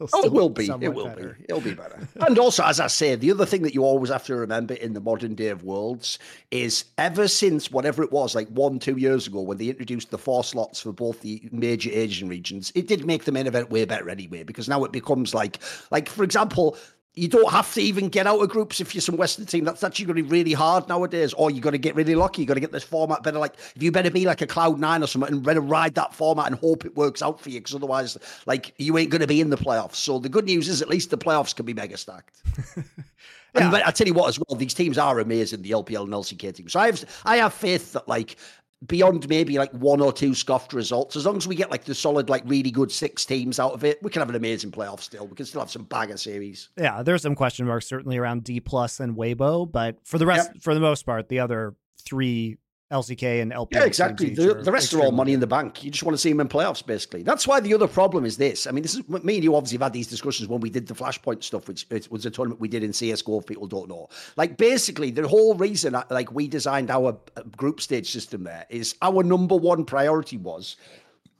oh, 0.00 0.24
it 0.24 0.32
will 0.32 0.48
be. 0.48 0.66
It 0.66 0.94
will 0.94 1.06
better. 1.06 1.36
be. 1.38 1.44
It'll 1.48 1.60
be 1.60 1.74
better. 1.74 2.08
and 2.26 2.38
also, 2.38 2.62
as 2.64 2.78
I 2.80 2.86
say, 2.86 3.14
the 3.16 3.30
other 3.30 3.46
thing 3.46 3.62
that 3.62 3.74
you 3.74 3.84
always 3.84 4.10
have 4.10 4.24
to 4.26 4.36
remember 4.36 4.74
in 4.74 4.92
the 4.92 5.00
modern 5.00 5.34
day 5.34 5.48
of 5.48 5.64
worlds 5.64 6.18
is 6.50 6.84
ever 6.98 7.26
since 7.26 7.70
whatever 7.70 8.02
it 8.02 8.12
was, 8.12 8.34
like 8.34 8.48
one, 8.48 8.78
two 8.78 8.96
years 8.96 9.26
ago, 9.26 9.40
when 9.40 9.58
they 9.58 9.66
introduced 9.66 10.10
the 10.10 10.18
four 10.18 10.44
slots 10.44 10.80
for 10.80 10.92
both 10.92 11.20
the 11.20 11.48
major 11.50 11.90
Asian 11.92 12.28
regions, 12.28 12.70
it 12.74 12.86
did 12.86 13.06
make 13.06 13.24
the 13.24 13.32
main 13.32 13.46
event 13.46 13.70
way 13.70 13.84
better 13.84 14.08
anyway, 14.08 14.42
because 14.42 14.68
now 14.68 14.84
it 14.84 14.92
becomes 14.92 15.34
like, 15.34 15.58
like 15.90 16.08
for 16.08 16.22
example, 16.22 16.76
you 17.14 17.26
don't 17.26 17.50
have 17.50 17.72
to 17.74 17.82
even 17.82 18.08
get 18.08 18.26
out 18.26 18.40
of 18.40 18.48
groups 18.48 18.80
if 18.80 18.94
you're 18.94 19.02
some 19.02 19.16
Western 19.16 19.44
team. 19.44 19.64
That's 19.64 19.82
actually 19.82 20.04
going 20.04 20.16
to 20.18 20.22
be 20.22 20.28
really 20.28 20.52
hard 20.52 20.88
nowadays. 20.88 21.32
Or 21.32 21.50
you've 21.50 21.62
got 21.62 21.70
to 21.70 21.78
get 21.78 21.96
really 21.96 22.14
lucky. 22.14 22.42
You've 22.42 22.48
got 22.48 22.54
to 22.54 22.60
get 22.60 22.70
this 22.70 22.84
format 22.84 23.22
better. 23.22 23.38
Like 23.38 23.54
if 23.74 23.82
you 23.82 23.90
better 23.90 24.10
be 24.10 24.24
like 24.24 24.40
a 24.40 24.46
Cloud 24.46 24.78
Nine 24.78 25.02
or 25.02 25.06
something 25.06 25.32
and 25.32 25.42
better 25.42 25.60
ride 25.60 25.94
that 25.96 26.14
format 26.14 26.46
and 26.46 26.56
hope 26.56 26.84
it 26.84 26.96
works 26.96 27.20
out 27.20 27.40
for 27.40 27.50
you, 27.50 27.60
because 27.60 27.74
otherwise, 27.74 28.16
like 28.46 28.72
you 28.78 28.96
ain't 28.98 29.10
going 29.10 29.20
to 29.20 29.26
be 29.26 29.40
in 29.40 29.50
the 29.50 29.56
playoffs. 29.56 29.96
So 29.96 30.18
the 30.18 30.28
good 30.28 30.44
news 30.44 30.68
is 30.68 30.80
at 30.80 30.88
least 30.88 31.10
the 31.10 31.18
playoffs 31.18 31.54
can 31.54 31.66
be 31.66 31.74
mega 31.74 31.96
stacked. 31.96 32.40
yeah. 32.76 32.84
And 33.54 33.74
I 33.74 33.90
tell 33.90 34.06
you 34.06 34.14
what, 34.14 34.28
as 34.28 34.38
well, 34.38 34.56
these 34.56 34.74
teams 34.74 34.96
are 34.96 35.18
amazing. 35.18 35.62
The 35.62 35.72
LPL 35.72 36.04
and 36.04 36.12
LCK 36.12 36.54
teams. 36.54 36.72
So 36.72 36.80
I 36.80 36.86
have 36.86 37.04
I 37.24 37.36
have 37.38 37.52
faith 37.52 37.94
that 37.94 38.06
like 38.06 38.36
beyond 38.86 39.28
maybe 39.28 39.58
like 39.58 39.72
one 39.72 40.00
or 40.00 40.12
two 40.12 40.34
scoffed 40.34 40.72
results, 40.72 41.16
as 41.16 41.26
long 41.26 41.36
as 41.36 41.48
we 41.48 41.54
get 41.56 41.70
like 41.70 41.84
the 41.84 41.94
solid, 41.94 42.28
like 42.28 42.42
really 42.46 42.70
good 42.70 42.92
six 42.92 43.24
teams 43.24 43.58
out 43.58 43.72
of 43.72 43.84
it, 43.84 43.98
we 44.02 44.10
can 44.10 44.20
have 44.20 44.28
an 44.28 44.36
amazing 44.36 44.70
playoff 44.70 45.00
still. 45.00 45.26
We 45.26 45.34
can 45.34 45.46
still 45.46 45.60
have 45.60 45.70
some 45.70 45.84
bagger 45.84 46.16
series. 46.16 46.68
Yeah, 46.76 47.02
there's 47.02 47.22
some 47.22 47.34
question 47.34 47.66
marks 47.66 47.86
certainly 47.86 48.16
around 48.18 48.44
D 48.44 48.60
plus 48.60 49.00
and 49.00 49.16
Weibo, 49.16 49.70
but 49.70 49.96
for 50.04 50.18
the 50.18 50.26
rest, 50.26 50.50
yep. 50.54 50.62
for 50.62 50.74
the 50.74 50.80
most 50.80 51.04
part, 51.04 51.28
the 51.28 51.40
other 51.40 51.74
three 52.00 52.58
LCK 52.90 53.42
and 53.42 53.52
LP. 53.52 53.76
Yeah, 53.76 53.84
exactly. 53.84 54.30
The, 54.30 54.54
the, 54.54 54.72
rest 54.72 54.94
are 54.94 55.00
all 55.00 55.12
money 55.12 55.34
in 55.34 55.40
the 55.40 55.46
bank. 55.46 55.84
You 55.84 55.90
just 55.90 56.04
want 56.04 56.14
to 56.14 56.18
see 56.18 56.30
them 56.30 56.40
in 56.40 56.48
playoffs, 56.48 56.84
basically. 56.84 57.22
That's 57.22 57.46
why 57.46 57.60
the 57.60 57.74
other 57.74 57.86
problem 57.86 58.24
is 58.24 58.38
this. 58.38 58.66
I 58.66 58.70
mean, 58.70 58.82
this 58.82 58.94
is 58.94 59.06
me 59.08 59.34
and 59.34 59.44
you 59.44 59.54
obviously 59.54 59.76
have 59.76 59.82
had 59.82 59.92
these 59.92 60.06
discussions 60.06 60.48
when 60.48 60.60
we 60.60 60.70
did 60.70 60.86
the 60.86 60.94
Flashpoint 60.94 61.44
stuff, 61.44 61.68
which 61.68 61.86
was 62.10 62.24
a 62.24 62.30
tournament 62.30 62.60
we 62.60 62.68
did 62.68 62.82
in 62.82 62.92
CSGO, 62.92 63.40
if 63.40 63.46
people 63.46 63.66
don't 63.66 63.88
know. 63.88 64.08
Like, 64.36 64.56
basically, 64.56 65.10
the 65.10 65.28
whole 65.28 65.54
reason 65.54 65.94
uh, 65.94 66.04
like 66.10 66.32
we 66.32 66.48
designed 66.48 66.90
our 66.90 67.18
uh, 67.36 67.42
group 67.56 67.80
stage 67.82 68.10
system 68.10 68.44
there 68.44 68.64
is 68.70 68.94
our 69.02 69.22
number 69.22 69.56
one 69.56 69.84
priority 69.84 70.38
was 70.38 70.76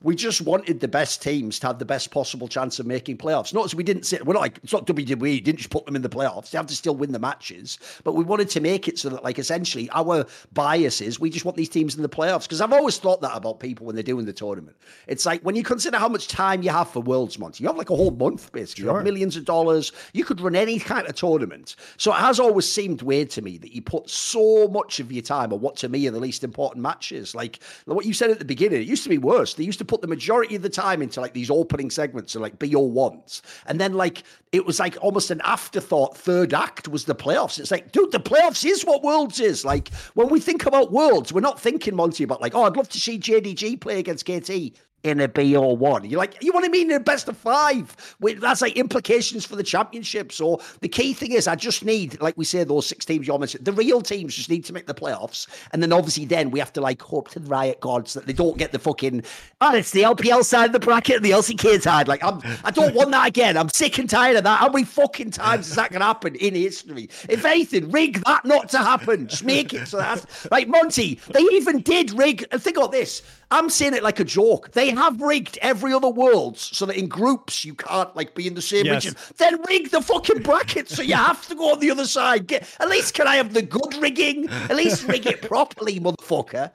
we 0.01 0.15
just 0.15 0.41
wanted 0.43 0.79
the 0.79 0.87
best 0.87 1.21
teams 1.21 1.59
to 1.59 1.67
have 1.67 1.81
the 1.81 1.85
best 1.85 2.13
possible 2.13 2.47
chance 2.47 2.79
of 2.79 2.87
making 2.87 3.19
playoffs. 3.19 3.53
Not 3.53 3.65
as 3.65 3.75
we 3.75 3.83
didn't 3.83 4.05
sit, 4.05 4.25
we're 4.25 4.35
not 4.35 4.43
like, 4.43 4.59
it's 4.63 4.73
not 4.73 4.87
WWE, 4.87 5.43
didn't 5.43 5.59
just 5.59 5.71
put 5.71 5.87
them 5.87 5.97
in 5.97 6.03
the 6.03 6.09
playoffs. 6.09 6.51
They 6.51 6.59
have 6.59 6.69
to 6.69 6.77
still 6.77 6.95
win 6.95 7.11
the 7.11 7.19
matches. 7.19 7.81
But 8.05 8.15
we 8.15 8.23
wanted 8.23 8.49
to 8.51 8.61
make 8.61 8.87
it 8.87 8.99
so 8.99 9.09
that, 9.09 9.25
like, 9.25 9.41
essentially, 9.41 9.91
our 9.93 10.25
bias 10.53 11.01
is 11.01 11.19
we 11.19 11.31
just 11.31 11.45
want 11.45 11.57
these 11.57 11.69
teams 11.69 11.97
in 11.97 12.03
the 12.03 12.09
playoffs. 12.09 12.45
Because 12.45 12.61
I've 12.61 12.73
always 12.73 12.99
thought 12.99 13.21
that 13.23 13.37
about 13.37 13.59
people 13.59 13.87
when 13.87 13.97
they're 13.97 14.05
doing 14.05 14.25
the 14.25 14.33
tournament. 14.33 14.77
It's 15.09 15.27
like 15.27 15.43
when 15.43 15.57
you 15.57 15.65
consider 15.65 15.99
how 15.99 16.09
much 16.09 16.29
time 16.29 16.63
you 16.63 16.71
have 16.71 16.91
for 16.91 17.01
Worlds 17.01 17.37
Month, 17.37 17.61
you 17.61 17.67
have 17.67 17.77
like 17.77 17.91
a 17.91 17.97
whole 17.97 18.13
month, 18.13 18.53
basically. 18.53 18.83
Sure. 18.83 18.93
You 18.93 18.97
have 18.97 19.05
millions 19.05 19.37
of 19.37 19.45
dollars. 19.45 19.91
You 20.13 20.25
could 20.25 20.41
run 20.41 20.55
any 20.55 20.79
kind 20.79 21.09
of 21.09 21.17
tournament. 21.17 21.75
So 21.97 22.13
it 22.13 22.19
has 22.19 22.39
always 22.39 22.71
seemed 22.71 23.03
weird 23.03 23.31
to 23.31 23.43
me 23.43 23.59
that 23.59 23.75
you 23.75 23.83
put 23.83 24.09
so 24.09 24.69
much 24.69 25.01
of 25.01 25.11
your 25.11 25.23
time 25.23 25.53
on 25.53 25.61
what 25.61 25.75
to 25.77 25.89
me 25.89 26.07
are 26.07 26.13
the 26.13 26.21
least 26.21 26.45
important 26.45 26.85
matches. 26.85 27.35
Like 27.35 27.59
what 27.87 28.07
you 28.07 28.15
said 28.15 28.31
at 28.31 28.39
the 28.39 28.45
beginning, 28.45 28.81
it 28.81 28.87
used 28.87 29.03
to 29.03 29.09
be 29.09 29.19
worse. 29.19 29.55
They 29.55 29.65
used 29.65 29.81
to 29.81 29.88
put 29.89 30.03
the 30.03 30.07
majority 30.07 30.55
of 30.55 30.63
the 30.63 30.69
time 30.69 31.03
into 31.03 31.21
like 31.21 31.33
these 31.33 31.51
opening 31.51 31.91
segments 31.91 32.35
and 32.35 32.43
like 32.43 32.59
BO1s. 32.59 33.43
And 33.67 33.81
then 33.81 33.95
like 33.95 34.23
it 34.53 34.65
was 34.65 34.79
like 34.79 34.97
almost 35.01 35.31
an 35.31 35.41
afterthought 35.45 36.17
third 36.17 36.55
act 36.55 36.89
was 36.89 37.05
the 37.05 37.15
playoffs. 37.15 37.59
It's 37.59 37.71
like, 37.71 37.93
dude, 37.93 38.13
the 38.13 38.21
playoffs 38.21 38.65
is 38.65 38.85
what 38.85 39.03
Worlds 39.03 39.41
is. 39.41 39.65
Like 39.65 39.93
when 40.15 40.29
we 40.29 40.41
think 40.41 40.67
about 40.67 40.93
Worlds, 40.93 41.33
we're 41.33 41.41
not 41.41 41.61
thinking 41.61 41.97
Monte 41.97 42.23
about 42.23 42.41
like, 42.41 42.55
oh, 42.55 42.65
I'd 42.65 42.77
love 42.77 42.89
to 42.91 43.01
see 43.01 43.19
JDG 43.19 43.81
play 43.81 43.99
against 43.99 44.25
KT 44.25 44.79
in 45.03 45.21
a 45.21 45.29
BO1. 45.29 46.11
You're 46.11 46.19
like, 46.19 46.43
you 46.43 46.53
want 46.53 46.65
to 46.65 46.71
mean 46.71 46.91
in 46.91 46.97
a 46.97 47.01
best 47.01 47.29
of 47.29 47.37
five? 47.37 48.17
That's 48.21 48.63
like 48.63 48.77
implications 48.77 49.45
for 49.45 49.57
the 49.57 49.63
championship. 49.63 50.33
So 50.33 50.61
the 50.81 50.89
key 50.89 51.13
thing 51.13 51.33
is, 51.33 51.47
I 51.47 51.55
just 51.55 51.85
need, 51.85 52.21
like 52.21 52.37
we 52.37 52.45
say, 52.45 52.65
those 52.65 52.87
six 52.87 53.05
teams 53.05 53.27
you 53.27 53.39
mentioned, 53.39 53.65
the 53.65 53.73
real 53.73 54.01
teams 54.01 54.35
just 54.35 54.51
need 54.51 54.65
to 54.65 54.73
make 54.73 54.87
the 54.87 54.95
playoffs. 54.95 55.47
And 55.73 55.83
then 55.83 55.93
obviously, 55.93 56.25
then 56.25 56.51
we 56.51 56.59
have 56.59 56.73
to 56.75 56.81
like 56.81 57.01
hope 57.03 57.29
to 57.31 57.41
the 57.41 57.49
Riot 57.49 57.81
gods 57.81 58.15
that 58.15 58.27
they 58.27 58.33
don't 58.33 58.59
get 58.59 58.73
the 58.73 58.79
fucking, 58.79 59.23
oh, 59.61 59.75
it's 59.75 59.91
the 59.93 60.03
LPL 60.03 60.45
side 60.45 60.67
of 60.67 60.73
the 60.73 60.81
bracket 60.81 61.17
and 61.17 61.25
the 61.25 61.31
LCK 61.31 61.81
side. 61.81 62.09
Like, 62.09 62.23
I'm, 62.25 62.41
I 62.65 62.71
don't 62.71 62.95
want 62.95 63.11
that 63.13 63.29
again. 63.29 63.57
I'm 63.57 63.69
sick 63.71 63.99
and 63.99 64.09
tired 64.09 64.37
of 64.37 64.45
that. 64.45 64.59
How 64.59 64.69
many 64.69 64.85
fucking 64.85 65.31
times 65.31 65.69
is 65.69 65.77
that 65.77 65.91
going 65.91 66.01
to 66.01 66.07
happen 66.07 66.35
in 66.37 66.55
history? 66.55 67.09
If 67.29 67.45
anything, 67.45 67.91
rig 67.91 68.23
that 68.25 68.45
not 68.45 68.69
to 68.71 68.79
happen. 68.79 69.29
Just 69.29 69.45
make 69.45 69.73
it 69.75 69.89
so 69.89 69.99
that's 69.99 70.51
like 70.51 70.69
Monte, 70.69 71.21
they 71.33 71.41
even 71.41 71.81
did 71.81 72.13
rig. 72.13 72.49
Think 72.51 72.77
about 72.77 72.93
this. 72.93 73.23
I'm 73.51 73.71
saying 73.71 73.95
it 73.95 74.03
like 74.03 74.21
a 74.21 74.25
joke. 74.25 74.73
They 74.73 74.91
have 74.91 75.21
rigged 75.21 75.59
every 75.63 75.93
other 75.93 76.09
world 76.09 76.59
so 76.59 76.85
that 76.87 76.97
in 76.97 77.09
groups 77.09 77.65
you 77.65 77.75
can't 77.75 78.15
like 78.15 78.35
be 78.35 78.47
in 78.47 78.55
the 78.55 78.63
same 78.63 78.85
yes. 78.85 79.05
region. 79.05 79.19
Then 79.37 79.63
rig 79.63 79.91
the 79.91 80.03
fucking 80.03 80.43
bracket 80.43 80.89
so 80.89 81.03
you 81.03 81.15
have 81.29 81.47
to 81.49 81.55
go 81.55 81.73
on 81.73 81.81
the 81.81 81.91
other 81.91 82.07
side. 82.07 82.47
Get, 82.47 82.69
at 82.79 82.89
least 82.89 83.15
can 83.15 83.27
I 83.27 83.37
have 83.37 83.55
the 83.55 83.63
good 83.63 83.95
rigging? 83.97 84.49
At 84.49 84.77
least 84.77 85.09
rig 85.09 85.27
it 85.27 85.43
properly, 85.43 85.99
motherfucker. 85.99 86.71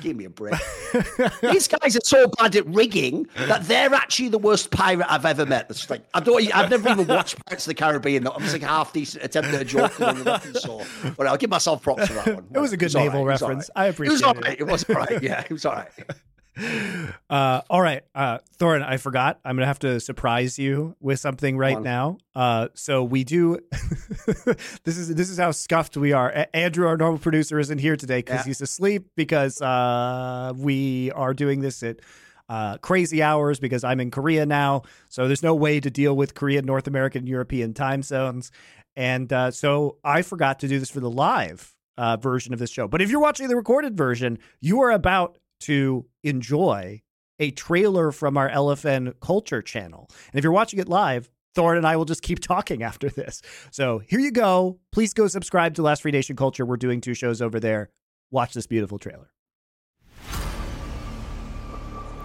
Give 0.00 0.16
me 0.16 0.24
a 0.24 0.30
break. 0.30 0.54
These 1.42 1.68
guys 1.68 1.96
are 1.96 2.04
so 2.04 2.28
bad 2.38 2.56
at 2.56 2.66
rigging 2.66 3.28
that 3.36 3.64
they're 3.64 3.94
actually 3.94 4.28
the 4.28 4.38
worst 4.38 4.70
pirate 4.70 5.06
I've 5.10 5.24
ever 5.24 5.46
met. 5.46 5.68
That's 5.68 5.88
like 5.90 6.04
I 6.14 6.20
don't. 6.20 6.54
I've 6.54 6.70
never 6.70 6.88
even 6.90 7.06
watched 7.06 7.44
Pirates 7.46 7.66
of 7.66 7.70
the 7.70 7.74
Caribbean. 7.74 8.24
That 8.24 8.38
just 8.38 8.52
like 8.52 8.62
half 8.62 8.92
decent 8.92 9.24
attempt 9.24 9.50
at 9.50 9.60
a 9.60 9.64
joke 9.64 9.92
the 9.94 10.14
reference. 10.24 10.62
So, 10.62 10.82
but 11.16 11.26
I'll 11.26 11.36
give 11.36 11.50
myself 11.50 11.82
props 11.82 12.08
for 12.08 12.14
that 12.14 12.34
one. 12.34 12.46
It 12.54 12.58
was 12.58 12.72
a 12.72 12.76
good 12.76 12.86
was 12.86 12.94
naval 12.94 13.24
right. 13.24 13.40
reference. 13.40 13.70
Right. 13.76 13.84
I 13.84 13.86
appreciate 13.86 14.10
it. 14.10 14.14
Was 14.14 14.22
all 14.22 14.34
right. 14.34 14.60
It 14.60 14.64
was 14.64 14.84
all 14.88 14.96
right. 14.96 15.22
Yeah, 15.22 15.40
it 15.40 15.50
was 15.50 15.64
all 15.64 15.74
right. 15.74 15.90
Uh, 17.30 17.62
all 17.68 17.80
right, 17.80 18.02
uh, 18.14 18.38
Thorin, 18.58 18.86
I 18.86 18.96
forgot. 18.96 19.40
I'm 19.44 19.56
gonna 19.56 19.66
have 19.66 19.80
to 19.80 19.98
surprise 19.98 20.56
you 20.56 20.94
with 21.00 21.18
something 21.18 21.56
right 21.56 21.80
now. 21.80 22.18
Uh, 22.32 22.68
so 22.74 23.02
we 23.02 23.24
do. 23.24 23.58
this 24.84 24.96
is 24.96 25.12
this 25.14 25.30
is 25.30 25.38
how 25.38 25.50
scuffed 25.50 25.96
we 25.96 26.12
are. 26.12 26.30
A- 26.30 26.54
Andrew, 26.54 26.86
our 26.86 26.96
normal 26.96 27.18
producer, 27.18 27.58
isn't 27.58 27.78
here 27.78 27.96
today 27.96 28.18
because 28.18 28.40
yeah. 28.40 28.44
he's 28.44 28.60
asleep 28.60 29.08
because 29.16 29.60
uh, 29.60 30.52
we 30.56 31.10
are 31.12 31.34
doing 31.34 31.60
this 31.60 31.82
at 31.82 32.00
uh, 32.48 32.78
crazy 32.78 33.22
hours 33.22 33.58
because 33.58 33.82
I'm 33.82 34.00
in 34.00 34.10
Korea 34.10 34.46
now. 34.46 34.82
So 35.08 35.26
there's 35.26 35.42
no 35.42 35.54
way 35.54 35.80
to 35.80 35.90
deal 35.90 36.14
with 36.14 36.34
Korean, 36.34 36.64
North 36.64 36.86
American, 36.86 37.26
European 37.26 37.74
time 37.74 38.02
zones. 38.02 38.52
And 38.96 39.32
uh, 39.32 39.50
so 39.50 39.96
I 40.04 40.22
forgot 40.22 40.60
to 40.60 40.68
do 40.68 40.78
this 40.78 40.90
for 40.90 41.00
the 41.00 41.10
live 41.10 41.74
uh, 41.96 42.16
version 42.16 42.52
of 42.52 42.58
this 42.58 42.70
show. 42.70 42.86
But 42.88 43.02
if 43.02 43.10
you're 43.10 43.20
watching 43.20 43.48
the 43.48 43.56
recorded 43.56 43.96
version, 43.96 44.38
you 44.60 44.82
are 44.82 44.90
about 44.90 45.38
to 45.60 46.06
enjoy 46.22 47.02
a 47.38 47.50
trailer 47.50 48.12
from 48.12 48.36
our 48.36 48.48
LFN 48.48 49.14
Culture 49.20 49.62
channel. 49.62 50.08
And 50.32 50.38
if 50.38 50.44
you're 50.44 50.52
watching 50.52 50.78
it 50.78 50.88
live, 50.88 51.30
Thorin 51.54 51.78
and 51.78 51.86
I 51.86 51.96
will 51.96 52.04
just 52.04 52.22
keep 52.22 52.38
talking 52.40 52.82
after 52.82 53.08
this. 53.08 53.42
So 53.70 53.98
here 53.98 54.20
you 54.20 54.30
go. 54.30 54.78
Please 54.92 55.14
go 55.14 55.26
subscribe 55.28 55.74
to 55.74 55.82
Last 55.82 56.02
Free 56.02 56.12
Nation 56.12 56.36
Culture. 56.36 56.64
We're 56.64 56.76
doing 56.76 57.00
two 57.00 57.14
shows 57.14 57.40
over 57.40 57.60
there. 57.60 57.90
Watch 58.30 58.54
this 58.54 58.66
beautiful 58.66 58.98
trailer. 58.98 59.30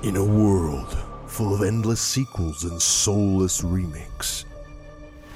In 0.02 0.16
a 0.16 0.24
world 0.24 0.98
full 1.28 1.54
of 1.54 1.62
endless 1.62 2.02
sequels 2.02 2.64
and 2.64 2.82
soulless 2.82 3.64
remakes, 3.64 4.46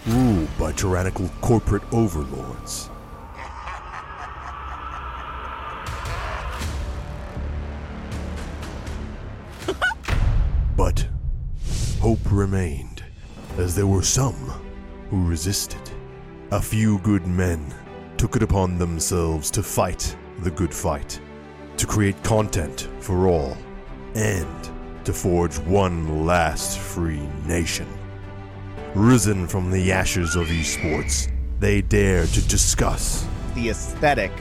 ruled 0.07 0.57
by 0.57 0.71
tyrannical 0.71 1.29
corporate 1.41 1.83
overlords. 1.93 2.89
But 10.75 11.07
hope 11.99 12.19
remained, 12.31 13.03
as 13.57 13.75
there 13.75 13.87
were 13.87 14.03
some 14.03 14.51
who 15.09 15.25
resisted. 15.25 15.81
A 16.51 16.61
few 16.61 16.99
good 16.99 17.25
men 17.27 17.73
took 18.17 18.35
it 18.35 18.43
upon 18.43 18.77
themselves 18.77 19.49
to 19.51 19.63
fight 19.63 20.15
the 20.39 20.51
good 20.51 20.73
fight, 20.73 21.19
to 21.77 21.85
create 21.85 22.21
content 22.23 22.89
for 22.99 23.27
all, 23.27 23.57
and 24.15 24.69
to 25.05 25.13
forge 25.13 25.57
one 25.59 26.25
last 26.25 26.79
free 26.79 27.27
nation. 27.45 27.87
Risen 28.95 29.47
from 29.47 29.71
the 29.71 29.91
ashes 29.91 30.35
of 30.35 30.47
esports, 30.47 31.31
they 31.59 31.81
dare 31.81 32.25
to 32.25 32.47
discuss 32.47 33.25
The 33.55 33.69
aesthetic 33.69 34.31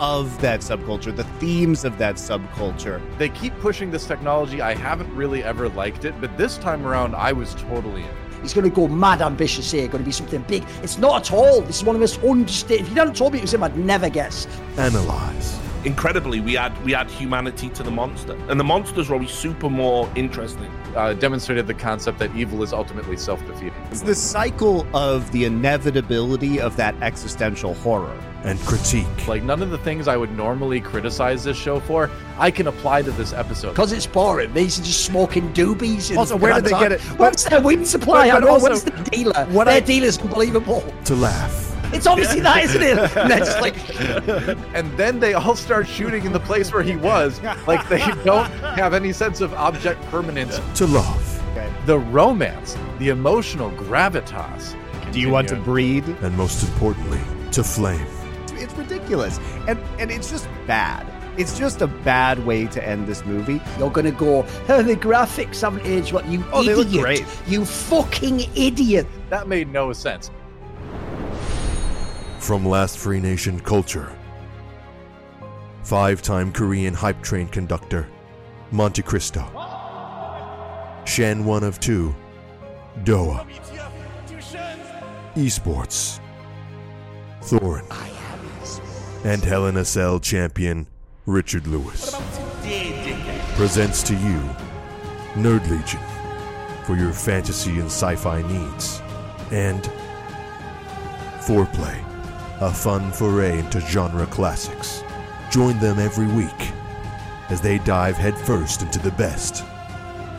of 0.00 0.40
that 0.40 0.60
subculture, 0.60 1.14
the 1.14 1.24
themes 1.38 1.84
of 1.84 1.98
that 1.98 2.16
subculture. 2.16 3.00
They 3.18 3.28
keep 3.28 3.56
pushing 3.60 3.90
this 3.90 4.06
technology. 4.06 4.62
I 4.62 4.74
haven't 4.74 5.14
really 5.14 5.44
ever 5.44 5.68
liked 5.68 6.06
it, 6.06 6.18
but 6.20 6.36
this 6.38 6.56
time 6.56 6.86
around, 6.86 7.14
I 7.14 7.32
was 7.32 7.54
totally 7.54 8.02
in. 8.02 8.10
He's 8.40 8.54
going 8.54 8.68
to 8.68 8.74
go 8.74 8.88
mad 8.88 9.20
ambitious 9.20 9.70
here, 9.70 9.86
going 9.86 10.02
to 10.02 10.06
be 10.06 10.12
something 10.12 10.42
big. 10.48 10.64
It's 10.82 10.96
not 10.96 11.26
at 11.26 11.32
all. 11.32 11.60
This 11.60 11.76
is 11.76 11.84
one 11.84 11.94
of 11.94 12.00
the 12.00 12.04
most 12.04 12.22
understated. 12.24 12.86
If 12.86 12.88
you 12.88 12.94
hadn't 12.96 13.16
told 13.16 13.34
me 13.34 13.38
it 13.40 13.42
was 13.42 13.52
him, 13.52 13.62
I'd 13.62 13.76
never 13.76 14.08
guess. 14.08 14.46
analyze, 14.78 15.60
incredibly 15.84 16.40
we 16.40 16.56
add 16.56 16.76
we 16.84 16.94
add 16.94 17.10
humanity 17.10 17.68
to 17.70 17.82
the 17.82 17.90
monster 17.90 18.36
and 18.48 18.60
the 18.60 18.64
monsters 18.64 19.08
are 19.08 19.14
always 19.14 19.30
super 19.30 19.70
more 19.70 20.10
interesting 20.14 20.70
Uh, 20.96 21.12
demonstrated 21.14 21.66
the 21.66 21.74
concept 21.74 22.18
that 22.18 22.34
evil 22.34 22.62
is 22.62 22.72
ultimately 22.72 23.16
self-defeating. 23.16 23.72
It's 23.90 24.02
the 24.02 24.14
cycle 24.14 24.86
of 24.94 25.30
the 25.32 25.44
inevitability 25.44 26.60
of 26.60 26.76
that 26.76 26.94
existential 27.02 27.74
horror. 27.74 28.16
and 28.42 28.58
critique. 28.60 29.28
Like 29.28 29.42
none 29.42 29.60
of 29.62 29.68
the 29.70 29.76
things 29.76 30.08
I 30.08 30.16
would 30.16 30.34
normally 30.34 30.80
criticize 30.80 31.44
this 31.44 31.58
show 31.58 31.78
for, 31.78 32.10
I 32.38 32.50
can 32.50 32.68
apply 32.68 33.02
to 33.02 33.10
this 33.10 33.34
episode. 33.34 33.70
Because 33.72 33.92
it's 33.92 34.06
boring. 34.06 34.54
These 34.54 34.80
are 34.80 34.82
just 34.82 35.04
smoking 35.04 35.52
doobies. 35.52 36.08
and 36.08 36.18
Also, 36.18 36.36
where 36.36 36.54
did 36.54 36.64
they 36.64 36.70
get 36.70 36.90
it? 36.92 37.02
What's 37.18 37.44
their 37.44 37.60
wind 37.60 37.86
supply? 37.86 38.30
But- 38.30 38.40
but 38.40 38.42
I 38.42 38.46
know. 38.46 38.52
also, 38.54 38.70
What's 38.70 38.82
the 38.84 38.92
dealer? 39.10 39.44
what 39.50 39.64
their 39.66 39.76
I- 39.76 39.80
dealer's 39.80 40.16
unbelievable. 40.18 40.82
to 41.04 41.14
laugh, 41.14 41.69
It's 41.92 42.06
obviously 42.06 42.40
that, 42.40 42.64
isn't 42.64 42.82
it? 42.82 42.98
And 43.16 43.30
they're 43.30 43.38
just 43.40 43.60
like, 43.60 43.76
and 44.74 44.90
then 44.96 45.18
they 45.20 45.34
all 45.34 45.56
start 45.56 45.86
shooting 45.88 46.24
in 46.24 46.32
the 46.32 46.40
place 46.40 46.72
where 46.72 46.82
he 46.82 46.96
was, 46.96 47.40
like 47.66 47.88
they 47.88 47.98
don't 48.24 48.50
have 48.78 48.94
any 48.94 49.12
sense 49.12 49.40
of 49.40 49.52
object 49.54 50.02
permanence. 50.06 50.60
to 50.76 50.86
love, 50.86 51.42
The 51.86 51.98
romance, 51.98 52.76
the 52.98 53.08
emotional 53.08 53.70
gravitas. 53.72 54.74
Do 55.12 55.18
you 55.20 55.30
want 55.30 55.48
to 55.48 55.54
Continue. 55.56 55.72
breed? 55.72 56.08
and 56.22 56.36
most 56.36 56.62
importantly, 56.62 57.20
to 57.52 57.64
flame. 57.64 58.06
It's 58.54 58.74
ridiculous. 58.74 59.40
And 59.66 59.78
and 59.98 60.10
it's 60.10 60.30
just 60.30 60.48
bad. 60.66 61.04
It's 61.36 61.58
just 61.58 61.80
a 61.80 61.86
bad 61.86 62.44
way 62.46 62.66
to 62.66 62.86
end 62.86 63.06
this 63.06 63.24
movie. 63.24 63.60
you're 63.78 63.90
going 63.90 64.04
to 64.04 64.12
go, 64.12 64.44
oh, 64.68 64.82
the 64.82 64.94
graphics 64.94 65.62
haven't 65.62 65.86
aged 65.86 66.12
what 66.12 66.26
you 66.28 66.44
Oh, 66.52 66.62
they 66.62 66.72
idiot. 66.72 66.88
look 66.92 67.02
great. 67.02 67.24
You 67.46 67.64
fucking 67.64 68.40
idiot. 68.54 69.06
That 69.30 69.48
made 69.48 69.68
no 69.72 69.92
sense. 69.92 70.30
From 72.40 72.66
Last 72.66 72.98
Free 72.98 73.20
Nation 73.20 73.60
Culture. 73.60 74.10
Five 75.84 76.22
time 76.22 76.50
Korean 76.50 76.94
hype 76.94 77.22
train 77.22 77.46
conductor, 77.46 78.08
Monte 78.72 79.02
Cristo. 79.02 79.44
Shen 81.04 81.44
1 81.44 81.62
of 81.62 81.78
2, 81.78 82.14
Doa. 83.04 83.46
Esports, 85.36 86.18
Thorin. 87.42 87.86
And 89.24 89.44
Hell 89.44 89.66
in 89.66 89.84
Cell 89.84 90.18
champion, 90.18 90.86
Richard 91.26 91.66
Lewis. 91.66 92.16
Presents 93.54 94.02
to 94.04 94.14
you 94.14 94.40
Nerd 95.34 95.68
Legion 95.70 96.00
for 96.84 96.96
your 96.96 97.12
fantasy 97.12 97.72
and 97.78 97.86
sci 97.86 98.16
fi 98.16 98.42
needs. 98.42 99.00
And 99.52 99.88
Foreplay, 101.40 102.09
a 102.60 102.72
fun 102.72 103.10
foray 103.12 103.58
into 103.58 103.80
genre 103.80 104.26
classics. 104.26 105.02
Join 105.50 105.78
them 105.78 105.98
every 105.98 106.26
week 106.26 106.72
as 107.48 107.60
they 107.60 107.78
dive 107.78 108.16
headfirst 108.16 108.82
into 108.82 108.98
the 108.98 109.10
best 109.12 109.64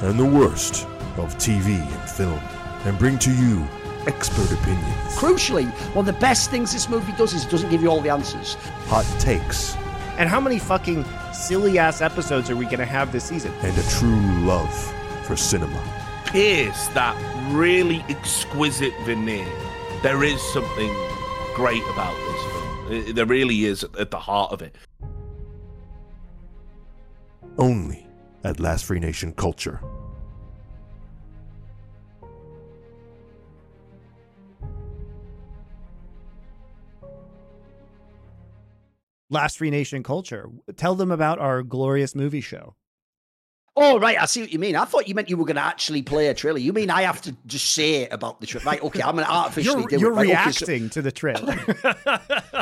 and 0.01 0.17
the 0.19 0.25
worst 0.25 0.85
of 1.17 1.35
TV 1.37 1.79
and 1.79 2.09
film 2.09 2.39
and 2.85 2.97
bring 2.97 3.19
to 3.19 3.31
you 3.33 3.67
expert 4.07 4.51
opinions, 4.51 5.15
Crucially, 5.15 5.67
one 5.93 6.07
of 6.07 6.13
the 6.15 6.19
best 6.19 6.49
things 6.49 6.71
this 6.73 6.89
movie 6.89 7.11
does 7.13 7.33
is 7.33 7.45
it 7.45 7.51
doesn't 7.51 7.69
give 7.69 7.83
you 7.83 7.89
all 7.89 8.01
the 8.01 8.09
answers. 8.09 8.55
hot 8.87 9.05
takes, 9.19 9.75
And 10.17 10.27
how 10.27 10.39
many 10.39 10.57
fucking 10.57 11.05
silly 11.33 11.77
ass 11.77 12.01
episodes 12.01 12.49
are 12.49 12.55
we 12.55 12.65
going 12.65 12.79
to 12.79 12.85
have 12.85 13.11
this 13.11 13.25
season? 13.25 13.51
and 13.61 13.77
a 13.77 13.83
true 13.89 14.45
love 14.45 14.73
for 15.25 15.35
cinema. 15.35 15.79
pierce 16.25 16.87
that 16.89 17.15
really 17.53 18.03
exquisite 18.09 18.93
veneer 19.05 19.45
there 20.01 20.23
is 20.23 20.41
something 20.53 20.89
great 21.55 21.83
about 21.93 22.15
this 22.15 22.43
film 22.51 22.93
It- 22.93 23.15
there 23.15 23.25
really 23.25 23.65
is 23.65 23.83
at 23.99 24.11
the 24.11 24.19
heart 24.19 24.51
of 24.51 24.61
it 24.61 24.75
Only 27.57 28.07
at 28.43 28.59
Last 28.59 28.85
Free 28.85 28.99
Nation 28.99 29.33
Culture. 29.33 29.79
Last 39.29 39.57
Free 39.57 39.69
Nation 39.69 40.03
culture. 40.03 40.49
Tell 40.75 40.95
them 40.95 41.11
about 41.11 41.39
our 41.39 41.63
glorious 41.63 42.15
movie 42.15 42.41
show. 42.41 42.75
Oh, 43.77 43.97
right. 43.99 44.19
I 44.19 44.25
see 44.25 44.41
what 44.41 44.51
you 44.51 44.59
mean. 44.59 44.75
I 44.75 44.83
thought 44.83 45.07
you 45.07 45.15
meant 45.15 45.29
you 45.29 45.37
were 45.37 45.45
going 45.45 45.55
to 45.55 45.61
actually 45.63 46.01
play 46.01 46.27
a 46.27 46.33
trailer. 46.33 46.57
You 46.59 46.73
mean 46.73 46.89
I 46.89 47.03
have 47.03 47.21
to 47.21 47.35
just 47.45 47.71
say 47.73 48.05
about 48.09 48.41
the 48.41 48.47
trip? 48.47 48.65
Right. 48.65 48.83
Okay. 48.83 49.01
I'm 49.01 49.15
going 49.15 49.25
to 49.25 49.31
artificially 49.31 49.81
You're, 49.81 49.89
do 49.89 49.99
you're 49.99 50.11
it. 50.11 50.15
Right, 50.15 50.29
okay, 50.29 50.51
so- 50.51 50.65
reacting 50.65 50.89
to 50.89 51.01
the 51.01 51.11
trailer. 51.11 51.57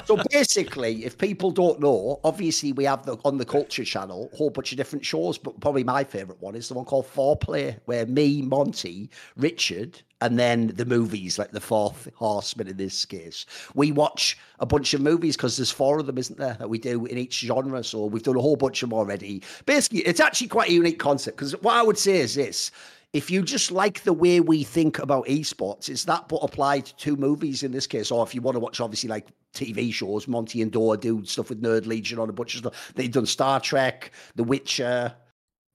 So 0.05 0.17
basically, 0.31 1.05
if 1.05 1.19
people 1.19 1.51
don't 1.51 1.79
know, 1.79 2.19
obviously 2.23 2.73
we 2.73 2.83
have 2.85 3.05
the 3.05 3.17
on 3.25 3.37
the 3.37 3.45
Culture 3.45 3.83
Channel 3.83 4.29
a 4.33 4.35
whole 4.35 4.49
bunch 4.49 4.71
of 4.71 4.77
different 4.77 5.05
shows, 5.05 5.37
but 5.37 5.59
probably 5.59 5.83
my 5.83 6.03
favourite 6.03 6.41
one 6.41 6.55
is 6.55 6.67
the 6.67 6.73
one 6.73 6.85
called 6.85 7.05
Foreplay, 7.05 7.77
where 7.85 8.07
me, 8.07 8.41
Monte, 8.41 9.07
Richard, 9.37 10.01
and 10.21 10.37
then 10.37 10.67
the 10.75 10.85
movies 10.85 11.39
like 11.39 11.51
the 11.51 11.61
Fourth 11.61 12.09
Horseman 12.15 12.67
in 12.67 12.77
this 12.77 13.05
case, 13.05 13.45
we 13.73 13.91
watch 13.91 14.37
a 14.59 14.65
bunch 14.65 14.93
of 14.93 15.01
movies 15.01 15.37
because 15.37 15.57
there's 15.57 15.71
four 15.71 15.99
of 15.99 16.05
them, 16.05 16.17
isn't 16.17 16.37
there, 16.37 16.55
that 16.59 16.69
we 16.69 16.77
do 16.77 17.05
in 17.05 17.17
each 17.17 17.39
genre. 17.39 17.83
So 17.83 18.05
we've 18.05 18.23
done 18.23 18.35
a 18.35 18.41
whole 18.41 18.57
bunch 18.57 18.83
of 18.83 18.89
them 18.89 18.97
already. 18.97 19.41
Basically, 19.65 19.99
it's 19.99 20.19
actually 20.19 20.47
quite 20.47 20.69
a 20.69 20.73
unique 20.73 20.99
concept 20.99 21.37
because 21.37 21.53
what 21.61 21.75
I 21.75 21.83
would 21.83 21.97
say 21.97 22.17
is 22.17 22.35
this 22.35 22.71
if 23.13 23.31
you 23.31 23.41
just 23.41 23.71
like 23.71 24.03
the 24.03 24.13
way 24.13 24.39
we 24.39 24.63
think 24.63 24.99
about 24.99 25.25
esports, 25.25 25.89
it's 25.89 26.03
that 26.05 26.27
but 26.27 26.37
applied 26.37 26.85
to 26.85 27.15
movies 27.15 27.63
in 27.63 27.71
this 27.71 27.87
case. 27.87 28.11
Or 28.11 28.25
if 28.25 28.35
you 28.35 28.41
want 28.41 28.55
to 28.55 28.59
watch, 28.59 28.79
obviously, 28.79 29.09
like 29.09 29.27
TV 29.53 29.91
shows, 29.91 30.27
Monte 30.27 30.61
and 30.61 30.71
DoA 30.71 30.97
do 30.97 31.25
stuff 31.25 31.49
with 31.49 31.61
Nerd 31.61 31.87
Legion 31.87 32.19
on 32.19 32.29
a 32.29 32.33
bunch 32.33 32.53
of 32.53 32.59
stuff. 32.59 32.93
They've 32.95 33.11
done 33.11 33.25
Star 33.25 33.59
Trek, 33.59 34.11
The 34.35 34.43
Witcher. 34.43 35.15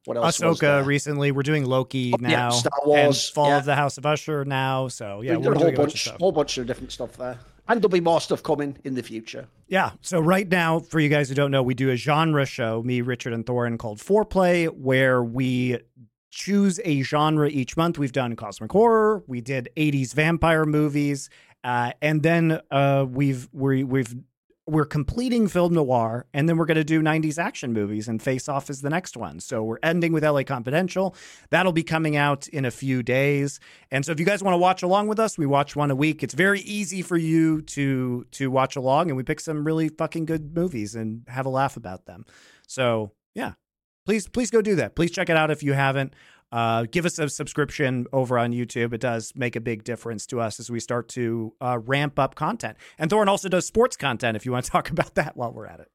What 0.05 0.17
else? 0.17 0.39
Ahsoka 0.39 0.85
recently. 0.85 1.33
We're 1.33 1.43
doing 1.43 1.65
Loki 1.65 2.13
Oh, 2.15 2.19
yeah, 2.21 2.29
now. 2.29 2.51
Star 2.51 2.73
and 2.83 2.89
Wars, 2.89 3.29
Fall 3.29 3.49
yeah. 3.49 3.59
of 3.59 3.65
the 3.65 3.75
House 3.75 3.97
of 3.99 4.05
Usher 4.07 4.45
now. 4.45 4.89
So 4.89 5.23
yeah, 5.23 5.37
We've 5.37 5.47
we're 5.47 5.55
done 5.55 5.63
a 5.63 5.65
whole 5.65 5.75
a 5.75 5.77
bunch 5.77 6.07
of 6.07 6.17
whole 6.17 6.33
bunch 6.33 6.59
of 6.59 6.67
different 6.67 6.93
stuff 6.93 7.17
there. 7.17 7.39
And 7.67 7.81
there'll 7.81 7.89
be 7.89 8.01
more 8.01 8.21
stuff 8.21 8.43
coming 8.43 8.77
in 8.85 8.95
the 8.95 9.03
future. 9.03 9.47
Yeah. 9.69 9.93
So 10.03 10.21
right 10.21 10.47
now, 10.47 10.81
for 10.81 11.01
you 11.01 11.09
guys 11.09 11.31
who 11.31 11.35
don't 11.35 11.51
know, 11.51 11.63
we 11.63 11.73
do 11.73 11.89
a 11.91 11.97
genre 11.97 12.45
show, 12.45 12.83
me, 12.83 13.01
Richard, 13.01 13.33
and 13.33 13.47
Thorin, 13.47 13.79
called 13.79 14.01
Foreplay, 14.01 14.69
where 14.69 15.23
we 15.23 15.79
choose 16.31 16.79
a 16.85 17.01
genre 17.03 17.49
each 17.49 17.75
month. 17.77 17.99
We've 17.99 18.13
done 18.13 18.37
cosmic 18.37 18.71
horror, 18.71 19.23
we 19.27 19.41
did 19.41 19.71
80s 19.79 20.13
vampire 20.13 20.67
movies, 20.67 21.31
uh, 21.63 21.93
and 22.03 22.23
then 22.23 22.61
uh, 22.71 23.07
we've 23.09 23.49
we, 23.53 23.83
we've 23.83 24.15
we're 24.67 24.87
completing 24.87 25.47
film 25.47 25.75
noir, 25.75 26.27
and 26.33 26.49
then 26.49 26.57
we're 26.57 26.65
going 26.65 26.77
to 26.77 26.85
do 26.85 27.03
90s 27.03 27.39
action 27.39 27.73
movies, 27.73 28.09
and 28.09 28.23
Face 28.23 28.49
Off 28.49 28.71
is 28.71 28.81
the 28.81 28.89
next 28.89 29.17
one. 29.17 29.41
So 29.41 29.63
we're 29.63 29.79
ending 29.83 30.13
with 30.13 30.25
LA 30.25 30.43
Confidential. 30.43 31.15
That'll 31.51 31.73
be 31.73 31.83
coming 31.83 32.17
out 32.17 32.49
in 32.49 32.65
a 32.65 32.71
few 32.71 33.03
days. 33.03 33.61
And 33.91 34.05
so 34.05 34.13
if 34.13 34.19
you 34.19 34.25
guys 34.25 34.43
want 34.43 34.55
to 34.55 34.59
watch 34.59 34.83
along 34.83 35.09
with 35.09 35.21
us, 35.21 35.37
we 35.37 35.45
watch 35.45 35.77
one 35.77 35.91
a 35.91 35.95
week. 35.95 36.23
It's 36.23 36.35
very 36.35 36.61
easy 36.61 37.03
for 37.03 37.17
you 37.17 37.61
to 37.63 38.27
to 38.33 38.51
watch 38.51 38.77
along, 38.77 39.11
and 39.11 39.17
we 39.17 39.23
pick 39.23 39.41
some 39.41 39.65
really 39.65 39.89
fucking 39.91 40.25
good 40.25 40.55
movies 40.55 40.95
and 40.95 41.25
have 41.29 41.45
a 41.45 41.51
laugh 41.51 41.77
about 41.77 42.07
them. 42.07 42.25
So 42.67 43.13
yeah, 43.35 43.53
please 44.07 44.29
please 44.29 44.51
go 44.51 44.63
do 44.63 44.77
that. 44.77 44.97
Please 44.97 45.11
check 45.11 45.29
it 45.29 45.37
out 45.37 45.51
if 45.51 45.63
you 45.63 45.75
haven't. 45.75 46.15
Uh, 46.55 46.87
give 46.89 47.05
us 47.05 47.19
a 47.19 47.29
subscription 47.29 48.07
over 48.13 48.39
on 48.39 48.53
YouTube. 48.53 48.93
It 48.93 49.01
does 49.01 49.33
make 49.35 49.57
a 49.57 49.61
big 49.61 49.83
difference 49.83 50.25
to 50.27 50.41
us 50.41 50.61
as 50.61 50.71
we 50.71 50.79
start 50.79 51.09
to 51.09 51.53
uh, 51.61 51.81
ramp 51.85 52.17
up 52.17 52.37
content. 52.37 52.79
And 52.97 53.11
Thorin 53.11 53.27
also 53.27 53.49
does 53.49 53.67
sports 53.67 53.97
content 53.97 54.37
if 54.37 54.47
you 54.47 54.53
want 54.53 54.65
to 54.67 54.71
talk 54.77 54.89
about 54.89 55.17
that 55.17 55.37
while 55.37 55.53
we're 55.53 55.67
at 55.67 55.81
it. 55.81 55.89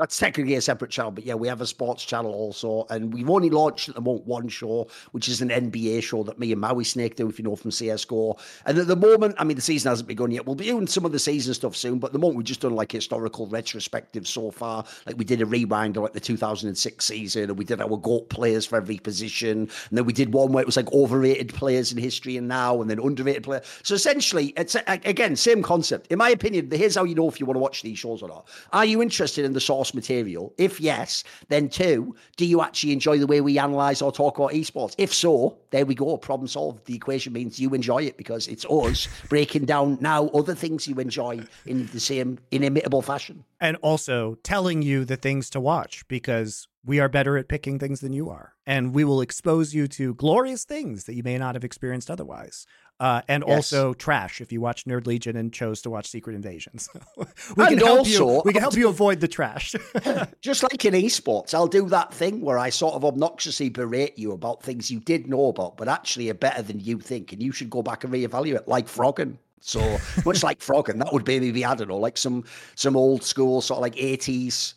That's 0.00 0.16
technically 0.16 0.54
a 0.54 0.62
separate 0.62 0.90
channel, 0.90 1.10
but 1.10 1.24
yeah, 1.24 1.34
we 1.34 1.46
have 1.46 1.60
a 1.60 1.66
sports 1.66 2.02
channel 2.06 2.32
also, 2.32 2.86
and 2.88 3.12
we've 3.12 3.28
only 3.28 3.50
launched 3.50 3.90
at 3.90 3.94
the 3.94 4.00
moment 4.00 4.26
one 4.26 4.48
show, 4.48 4.88
which 5.12 5.28
is 5.28 5.42
an 5.42 5.50
NBA 5.50 6.02
show 6.02 6.22
that 6.22 6.38
me 6.38 6.52
and 6.52 6.60
Maui 6.60 6.84
Snake 6.84 7.16
do, 7.16 7.28
if 7.28 7.38
you 7.38 7.44
know 7.44 7.54
from 7.54 7.70
CS:GO. 7.70 8.38
And 8.64 8.78
at 8.78 8.86
the 8.86 8.96
moment, 8.96 9.34
I 9.36 9.44
mean, 9.44 9.56
the 9.56 9.60
season 9.60 9.90
hasn't 9.90 10.08
begun 10.08 10.30
yet. 10.30 10.46
We'll 10.46 10.54
be 10.54 10.64
doing 10.64 10.86
some 10.86 11.04
of 11.04 11.12
the 11.12 11.18
season 11.18 11.52
stuff 11.52 11.76
soon, 11.76 11.98
but 11.98 12.06
at 12.06 12.12
the 12.14 12.18
moment 12.18 12.38
we've 12.38 12.46
just 12.46 12.62
done 12.62 12.74
like 12.74 12.90
historical 12.90 13.46
retrospective 13.48 14.26
so 14.26 14.50
far. 14.50 14.86
Like 15.04 15.18
we 15.18 15.24
did 15.26 15.42
a 15.42 15.46
rewind 15.46 15.98
of 15.98 16.04
like 16.04 16.14
the 16.14 16.20
2006 16.20 17.04
season, 17.04 17.50
and 17.50 17.58
we 17.58 17.66
did 17.66 17.82
our 17.82 17.98
GOAT 17.98 18.30
players 18.30 18.64
for 18.64 18.76
every 18.76 18.96
position, 18.96 19.68
and 19.90 19.98
then 19.98 20.06
we 20.06 20.14
did 20.14 20.32
one 20.32 20.50
where 20.52 20.62
it 20.62 20.66
was 20.66 20.78
like 20.78 20.90
overrated 20.94 21.52
players 21.52 21.92
in 21.92 21.98
history 21.98 22.38
and 22.38 22.48
now, 22.48 22.80
and 22.80 22.88
then 22.88 23.00
underrated 23.00 23.42
players. 23.42 23.66
So 23.82 23.94
essentially, 23.96 24.54
it's 24.56 24.76
again 24.86 25.36
same 25.36 25.62
concept. 25.62 26.06
In 26.10 26.16
my 26.16 26.30
opinion, 26.30 26.70
here's 26.70 26.94
how 26.94 27.04
you 27.04 27.14
know 27.14 27.28
if 27.28 27.38
you 27.38 27.44
want 27.44 27.56
to 27.56 27.60
watch 27.60 27.82
these 27.82 27.98
shows 27.98 28.22
or 28.22 28.30
not. 28.30 28.48
Are 28.72 28.86
you 28.86 29.02
interested 29.02 29.44
in 29.44 29.52
the 29.52 29.60
source 29.60 29.89
material? 29.94 30.52
If 30.58 30.80
yes, 30.80 31.24
then 31.48 31.68
two, 31.68 32.14
do 32.36 32.46
you 32.46 32.62
actually 32.62 32.92
enjoy 32.92 33.18
the 33.18 33.26
way 33.26 33.40
we 33.40 33.58
analyze 33.58 34.02
or 34.02 34.12
talk 34.12 34.38
about 34.38 34.52
esports? 34.52 34.94
If 34.98 35.12
so, 35.12 35.58
there 35.70 35.86
we 35.86 35.94
go, 35.94 36.16
problem 36.16 36.48
solved. 36.48 36.86
The 36.86 36.94
equation 36.94 37.32
means 37.32 37.58
you 37.58 37.74
enjoy 37.74 38.04
it 38.04 38.16
because 38.16 38.48
it's 38.48 38.64
us 38.64 39.08
breaking 39.28 39.66
down 39.66 39.98
now 40.00 40.26
other 40.28 40.54
things 40.54 40.86
you 40.86 40.96
enjoy 40.96 41.40
in 41.66 41.86
the 41.88 42.00
same 42.00 42.38
inimitable 42.50 43.02
fashion. 43.02 43.44
And 43.60 43.76
also 43.82 44.36
telling 44.42 44.82
you 44.82 45.04
the 45.04 45.16
things 45.16 45.50
to 45.50 45.60
watch 45.60 46.06
because 46.08 46.66
we 46.84 46.98
are 46.98 47.08
better 47.08 47.36
at 47.36 47.48
picking 47.48 47.78
things 47.78 48.00
than 48.00 48.12
you 48.12 48.30
are. 48.30 48.54
And 48.66 48.94
we 48.94 49.04
will 49.04 49.20
expose 49.20 49.74
you 49.74 49.86
to 49.88 50.14
glorious 50.14 50.64
things 50.64 51.04
that 51.04 51.14
you 51.14 51.22
may 51.22 51.36
not 51.36 51.54
have 51.54 51.64
experienced 51.64 52.10
otherwise. 52.10 52.66
Uh, 53.00 53.22
and 53.28 53.42
yes. 53.46 53.56
also 53.56 53.94
trash 53.94 54.42
if 54.42 54.52
you 54.52 54.60
watch 54.60 54.84
Nerd 54.84 55.06
Legion 55.06 55.34
and 55.34 55.50
chose 55.50 55.80
to 55.80 55.88
watch 55.90 56.06
Secret 56.06 56.34
Invasions. 56.34 56.90
we 57.16 57.24
and 57.56 57.68
can 57.68 57.78
help 57.78 57.98
also, 58.00 58.28
you. 58.28 58.42
We 58.44 58.52
can 58.52 58.60
help 58.60 58.74
you 58.74 58.90
avoid 58.90 59.20
the 59.20 59.28
trash. 59.28 59.74
just 60.42 60.62
like 60.62 60.84
in 60.84 60.92
esports, 60.92 61.54
I'll 61.54 61.66
do 61.66 61.88
that 61.88 62.12
thing 62.12 62.42
where 62.42 62.58
I 62.58 62.68
sort 62.68 62.94
of 62.94 63.04
obnoxiously 63.06 63.70
berate 63.70 64.18
you 64.18 64.32
about 64.32 64.62
things 64.62 64.90
you 64.90 65.00
did 65.00 65.28
know 65.28 65.46
about, 65.46 65.78
but 65.78 65.88
actually 65.88 66.28
are 66.28 66.34
better 66.34 66.60
than 66.60 66.78
you 66.78 67.00
think, 67.00 67.32
and 67.32 67.42
you 67.42 67.52
should 67.52 67.70
go 67.70 67.80
back 67.82 68.04
and 68.04 68.12
reevaluate, 68.12 68.66
like 68.66 68.86
Froggen. 68.86 69.38
So 69.62 69.80
much 70.26 70.42
like 70.42 70.60
Froggen, 70.60 70.98
that 70.98 71.10
would 71.10 71.26
maybe 71.26 71.50
be 71.52 71.64
I 71.64 71.74
don't 71.74 71.88
know, 71.88 71.96
like 71.96 72.18
some 72.18 72.44
some 72.74 72.96
old 72.96 73.22
school 73.22 73.62
sort 73.62 73.78
of 73.78 73.82
like 73.82 73.96
eighties 73.96 74.74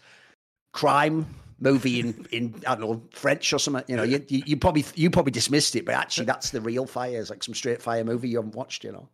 crime 0.71 1.25
movie 1.63 2.01
in 2.01 2.27
in 2.31 2.55
I 2.67 2.75
don't 2.75 2.81
know 2.81 3.01
French 3.11 3.51
or 3.53 3.59
something. 3.59 3.83
You 3.87 3.95
know, 3.95 4.03
you, 4.03 4.23
you, 4.27 4.43
you 4.45 4.57
probably 4.57 4.85
you 4.95 5.09
probably 5.09 5.31
dismissed 5.31 5.75
it, 5.75 5.85
but 5.85 5.95
actually 5.95 6.25
that's 6.25 6.51
the 6.51 6.61
real 6.61 6.85
fire. 6.85 7.19
It's 7.19 7.29
like 7.29 7.43
some 7.43 7.55
straight 7.55 7.81
fire 7.81 8.03
movie 8.03 8.29
you 8.29 8.37
haven't 8.37 8.55
watched. 8.55 8.83
You 8.83 8.91
know, 8.91 9.09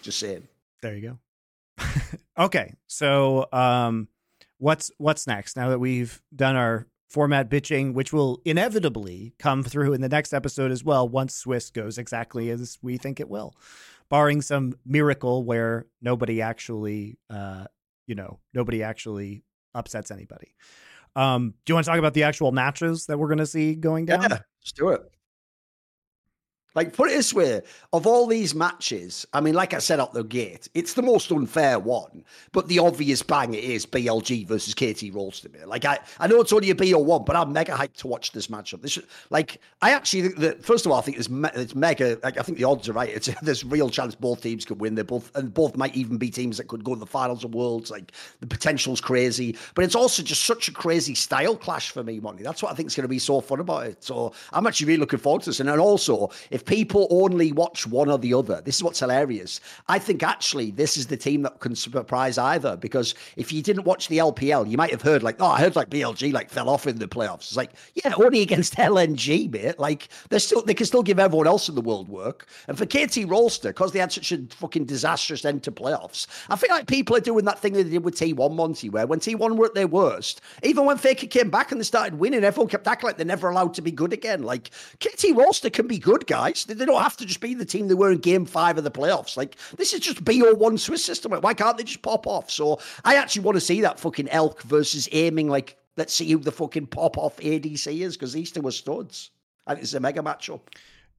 just 0.00 0.18
saying. 0.18 0.46
There 0.80 0.96
you 0.96 1.18
go. 1.78 1.84
okay, 2.38 2.74
so 2.86 3.46
um, 3.52 4.08
what's 4.58 4.90
what's 4.98 5.26
next? 5.26 5.56
Now 5.56 5.70
that 5.70 5.80
we've 5.80 6.22
done 6.34 6.56
our 6.56 6.86
format 7.08 7.50
bitching, 7.50 7.94
which 7.94 8.12
will 8.12 8.40
inevitably 8.44 9.34
come 9.38 9.62
through 9.62 9.92
in 9.94 10.00
the 10.00 10.08
next 10.08 10.32
episode 10.32 10.70
as 10.70 10.84
well, 10.84 11.08
once 11.08 11.34
Swiss 11.34 11.70
goes 11.70 11.98
exactly 11.98 12.50
as 12.50 12.78
we 12.82 12.96
think 12.98 13.18
it 13.18 13.28
will, 13.28 13.54
barring 14.08 14.42
some 14.42 14.74
miracle 14.84 15.42
where 15.42 15.86
nobody 16.02 16.42
actually, 16.42 17.18
uh, 17.30 17.64
you 18.06 18.14
know, 18.14 18.38
nobody 18.52 18.82
actually 18.82 19.42
upsets 19.74 20.10
anybody. 20.10 20.54
Um, 21.18 21.54
do 21.64 21.72
you 21.72 21.74
want 21.74 21.84
to 21.84 21.90
talk 21.90 21.98
about 21.98 22.14
the 22.14 22.22
actual 22.22 22.52
matches 22.52 23.06
that 23.06 23.18
we're 23.18 23.26
going 23.26 23.38
to 23.38 23.46
see 23.46 23.74
going 23.74 24.06
down? 24.06 24.22
Yeah, 24.22 24.28
let's 24.28 24.72
do 24.72 24.90
it. 24.90 25.02
Like, 26.78 26.92
put 26.92 27.10
it 27.10 27.14
this 27.14 27.34
way 27.34 27.60
of 27.92 28.06
all 28.06 28.28
these 28.28 28.54
matches, 28.54 29.26
I 29.32 29.40
mean, 29.40 29.54
like 29.54 29.74
I 29.74 29.78
said 29.78 29.98
up 29.98 30.12
the 30.12 30.22
gate, 30.22 30.68
it's 30.74 30.94
the 30.94 31.02
most 31.02 31.32
unfair 31.32 31.76
one, 31.80 32.22
but 32.52 32.68
the 32.68 32.78
obvious 32.78 33.20
bang 33.20 33.52
it 33.54 33.64
is 33.64 33.84
BLG 33.84 34.46
versus 34.46 34.74
KT 34.74 35.12
Rolster. 35.12 35.66
Like, 35.66 35.84
I, 35.84 35.98
I 36.20 36.28
know 36.28 36.40
it's 36.40 36.52
only 36.52 36.70
a 36.70 36.76
BO1, 36.76 37.26
but 37.26 37.34
I'm 37.34 37.52
mega 37.52 37.72
hyped 37.72 37.94
to 37.94 38.06
watch 38.06 38.30
this 38.30 38.46
matchup. 38.46 38.82
This, 38.82 38.96
like, 39.30 39.60
I 39.82 39.90
actually 39.90 40.22
think 40.22 40.36
that, 40.36 40.64
first 40.64 40.86
of 40.86 40.92
all, 40.92 40.98
I 40.98 41.00
think 41.00 41.16
it's, 41.16 41.28
me- 41.28 41.50
it's 41.52 41.74
mega, 41.74 42.16
like, 42.22 42.38
I 42.38 42.42
think 42.42 42.58
the 42.58 42.64
odds 42.64 42.88
are 42.88 42.92
right. 42.92 43.08
It's, 43.08 43.28
there's 43.42 43.64
real 43.64 43.90
chance 43.90 44.14
both 44.14 44.40
teams 44.40 44.64
could 44.64 44.80
win. 44.80 44.94
They're 44.94 45.02
both, 45.02 45.34
and 45.34 45.52
both 45.52 45.76
might 45.76 45.96
even 45.96 46.16
be 46.16 46.30
teams 46.30 46.58
that 46.58 46.68
could 46.68 46.84
go 46.84 46.94
to 46.94 47.00
the 47.00 47.06
finals 47.06 47.42
of 47.42 47.56
Worlds. 47.56 47.90
Like, 47.90 48.12
the 48.38 48.46
potential's 48.46 49.00
crazy, 49.00 49.56
but 49.74 49.84
it's 49.84 49.96
also 49.96 50.22
just 50.22 50.44
such 50.44 50.68
a 50.68 50.72
crazy 50.72 51.16
style 51.16 51.56
clash 51.56 51.90
for 51.90 52.04
me, 52.04 52.20
Monte. 52.20 52.44
That's 52.44 52.62
what 52.62 52.70
I 52.70 52.76
think 52.76 52.86
is 52.86 52.94
going 52.94 53.02
to 53.02 53.08
be 53.08 53.18
so 53.18 53.40
fun 53.40 53.58
about 53.58 53.86
it. 53.86 54.04
So 54.04 54.32
I'm 54.52 54.64
actually 54.68 54.86
really 54.86 55.00
looking 55.00 55.18
forward 55.18 55.42
to 55.42 55.50
this. 55.50 55.58
And 55.58 55.68
then 55.68 55.80
also, 55.80 56.30
if 56.50 56.64
people 56.68 57.08
only 57.10 57.50
watch 57.50 57.86
one 57.86 58.10
or 58.10 58.18
the 58.18 58.34
other, 58.34 58.60
this 58.60 58.76
is 58.76 58.82
what's 58.82 59.00
hilarious. 59.00 59.60
I 59.88 59.98
think 59.98 60.22
actually 60.22 60.70
this 60.70 60.96
is 60.96 61.06
the 61.06 61.16
team 61.16 61.42
that 61.42 61.60
can 61.60 61.74
surprise 61.74 62.36
either 62.36 62.76
because 62.76 63.14
if 63.36 63.52
you 63.52 63.62
didn't 63.62 63.84
watch 63.84 64.08
the 64.08 64.18
LPL, 64.18 64.70
you 64.70 64.76
might 64.76 64.90
have 64.90 65.02
heard 65.02 65.22
like, 65.22 65.36
oh, 65.40 65.46
I 65.46 65.60
heard 65.60 65.74
like 65.74 65.88
BLG 65.88 66.32
like 66.32 66.50
fell 66.50 66.68
off 66.68 66.86
in 66.86 66.98
the 66.98 67.08
playoffs. 67.08 67.48
It's 67.48 67.56
like, 67.56 67.72
yeah, 67.94 68.12
only 68.16 68.42
against 68.42 68.74
LNG, 68.76 69.50
mate. 69.50 69.78
Like 69.78 70.08
they're 70.28 70.38
still 70.38 70.62
they 70.62 70.74
can 70.74 70.86
still 70.86 71.02
give 71.02 71.18
everyone 71.18 71.46
else 71.46 71.68
in 71.68 71.74
the 71.74 71.80
world 71.80 72.08
work. 72.08 72.46
And 72.68 72.76
for 72.76 72.84
KT 72.84 73.26
Rolster, 73.26 73.70
because 73.70 73.92
they 73.92 73.98
had 73.98 74.12
such 74.12 74.30
a 74.30 74.38
fucking 74.50 74.84
disastrous 74.84 75.46
end 75.46 75.62
to 75.62 75.72
playoffs, 75.72 76.26
I 76.50 76.56
feel 76.56 76.70
like 76.70 76.86
people 76.86 77.16
are 77.16 77.20
doing 77.20 77.46
that 77.46 77.58
thing 77.58 77.72
they 77.72 77.82
did 77.82 78.04
with 78.04 78.16
T1 78.16 78.54
Monte, 78.54 78.90
where 78.90 79.06
when 79.06 79.20
T1 79.20 79.56
were 79.56 79.66
at 79.66 79.74
their 79.74 79.88
worst, 79.88 80.42
even 80.62 80.84
when 80.84 80.98
Faker 80.98 81.26
came 81.26 81.48
back 81.48 81.72
and 81.72 81.80
they 81.80 81.84
started 81.84 82.18
winning, 82.18 82.44
everyone 82.44 82.68
kept 82.68 82.86
acting 82.86 83.06
like 83.06 83.16
they're 83.16 83.24
never 83.24 83.48
allowed 83.48 83.72
to 83.74 83.82
be 83.82 83.90
good 83.90 84.12
again. 84.12 84.42
Like 84.42 84.68
KT 85.00 85.32
Rolster 85.34 85.72
can 85.72 85.86
be 85.86 85.98
good, 85.98 86.26
guys. 86.26 86.47
They, 86.54 86.74
they 86.74 86.84
don't 86.84 87.02
have 87.02 87.16
to 87.18 87.26
just 87.26 87.40
be 87.40 87.54
the 87.54 87.64
team 87.64 87.88
they 87.88 87.94
were 87.94 88.12
in 88.12 88.18
game 88.18 88.44
five 88.44 88.78
of 88.78 88.84
the 88.84 88.90
playoffs. 88.90 89.36
Like, 89.36 89.56
this 89.76 89.92
is 89.92 90.00
just 90.00 90.24
BO1 90.24 90.78
Swiss 90.78 91.04
system. 91.04 91.32
Why 91.32 91.54
can't 91.54 91.76
they 91.76 91.84
just 91.84 92.02
pop 92.02 92.26
off? 92.26 92.50
So 92.50 92.80
I 93.04 93.16
actually 93.16 93.42
want 93.42 93.56
to 93.56 93.60
see 93.60 93.80
that 93.82 94.00
fucking 94.00 94.28
elk 94.28 94.62
versus 94.62 95.08
aiming, 95.12 95.48
like, 95.48 95.76
let's 95.96 96.14
see 96.14 96.30
who 96.30 96.38
the 96.38 96.52
fucking 96.52 96.86
pop 96.86 97.18
off 97.18 97.36
ADC 97.38 98.00
is, 98.00 98.16
because 98.16 98.32
these 98.32 98.52
two 98.52 98.66
are 98.66 98.72
studs. 98.72 99.30
And 99.66 99.78
it's 99.78 99.94
a 99.94 100.00
mega 100.00 100.22
matchup. 100.22 100.60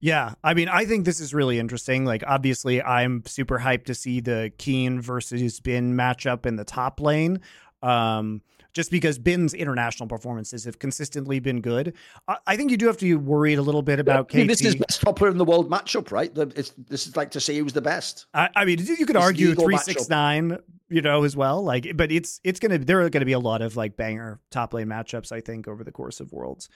Yeah, 0.01 0.33
I 0.43 0.53
mean, 0.53 0.69
I 0.69 0.85
think 0.85 1.05
this 1.05 1.19
is 1.19 1.33
really 1.33 1.59
interesting. 1.59 2.05
Like, 2.05 2.23
obviously, 2.25 2.81
I'm 2.81 3.23
super 3.25 3.59
hyped 3.59 3.85
to 3.85 3.93
see 3.93 4.21
the 4.21 4.51
Kiin 4.57 5.01
versus 5.01 5.59
Bin 5.59 5.93
matchup 5.93 6.45
in 6.45 6.55
the 6.55 6.63
top 6.63 7.01
lane. 7.01 7.41
Um, 7.83 8.41
just 8.79 8.91
because 8.91 9.19
Bin's 9.19 9.53
international 9.53 10.07
performances 10.07 10.63
have 10.63 10.79
consistently 10.79 11.41
been 11.41 11.59
good. 11.59 11.93
I, 12.29 12.37
I 12.47 12.55
think 12.55 12.71
you 12.71 12.77
do 12.77 12.87
have 12.87 12.95
to 12.95 13.03
be 13.03 13.13
worried 13.13 13.57
a 13.57 13.61
little 13.61 13.81
bit 13.81 13.99
about 13.99 14.33
yeah, 14.33 14.43
KT. 14.43 14.47
This 14.47 14.61
is 14.61 14.75
best 14.75 15.01
top 15.01 15.17
player 15.17 15.29
in 15.29 15.37
the 15.37 15.43
world 15.43 15.69
matchup, 15.69 16.13
right? 16.13 16.33
The, 16.33 16.45
this 16.45 17.05
is 17.05 17.17
like 17.17 17.29
to 17.31 17.41
see 17.41 17.59
who's 17.59 17.73
the 17.73 17.81
best. 17.81 18.27
I, 18.33 18.47
I 18.55 18.63
mean, 18.63 18.79
you 18.79 19.05
could 19.05 19.17
this 19.17 19.21
argue 19.21 19.53
three 19.53 19.75
six 19.75 20.07
nine, 20.07 20.59
you 20.87 21.01
know, 21.01 21.25
as 21.25 21.35
well. 21.35 21.61
Like, 21.61 21.91
but 21.97 22.09
it's 22.09 22.39
it's 22.45 22.61
gonna 22.61 22.77
there 22.77 23.01
are 23.01 23.09
gonna 23.09 23.25
be 23.25 23.33
a 23.33 23.39
lot 23.39 23.61
of 23.61 23.75
like 23.75 23.97
banger 23.97 24.39
top 24.49 24.73
lane 24.73 24.87
matchups. 24.87 25.33
I 25.33 25.41
think 25.41 25.67
over 25.67 25.83
the 25.83 25.91
course 25.91 26.21
of 26.21 26.31
Worlds. 26.31 26.69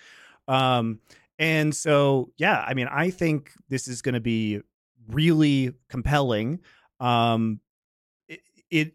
Um, 0.49 0.99
and 1.39 1.73
so 1.73 2.33
yeah, 2.35 2.65
I 2.67 2.73
mean, 2.73 2.89
I 2.91 3.11
think 3.11 3.53
this 3.69 3.87
is 3.87 4.01
going 4.01 4.15
to 4.15 4.19
be 4.19 4.59
really 5.07 5.73
compelling. 5.87 6.59
Um, 6.99 7.61
it, 8.27 8.41
it 8.69 8.93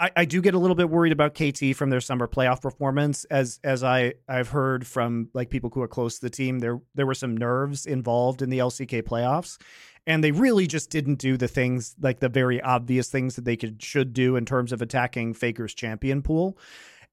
I, 0.00 0.10
I 0.16 0.24
do 0.24 0.40
get 0.40 0.54
a 0.54 0.58
little 0.58 0.74
bit 0.74 0.88
worried 0.88 1.12
about 1.12 1.34
KT 1.34 1.76
from 1.76 1.90
their 1.90 2.00
summer 2.00 2.26
playoff 2.26 2.62
performance, 2.62 3.24
as 3.26 3.60
as 3.62 3.84
I 3.84 4.14
I've 4.26 4.48
heard 4.48 4.86
from 4.86 5.28
like 5.34 5.50
people 5.50 5.70
who 5.72 5.82
are 5.82 5.88
close 5.88 6.18
to 6.18 6.22
the 6.22 6.30
team. 6.30 6.58
There 6.58 6.80
there 6.94 7.06
were 7.06 7.14
some 7.14 7.36
nerves 7.36 7.84
involved 7.84 8.40
in 8.40 8.48
the 8.48 8.58
LCK 8.58 9.02
playoffs, 9.02 9.58
and 10.06 10.24
they 10.24 10.32
really 10.32 10.66
just 10.66 10.90
didn't 10.90 11.16
do 11.16 11.36
the 11.36 11.48
things 11.48 11.94
like 12.00 12.20
the 12.20 12.30
very 12.30 12.60
obvious 12.62 13.10
things 13.10 13.36
that 13.36 13.44
they 13.44 13.56
could 13.56 13.82
should 13.82 14.14
do 14.14 14.36
in 14.36 14.46
terms 14.46 14.72
of 14.72 14.80
attacking 14.80 15.34
Faker's 15.34 15.74
champion 15.74 16.22
pool. 16.22 16.56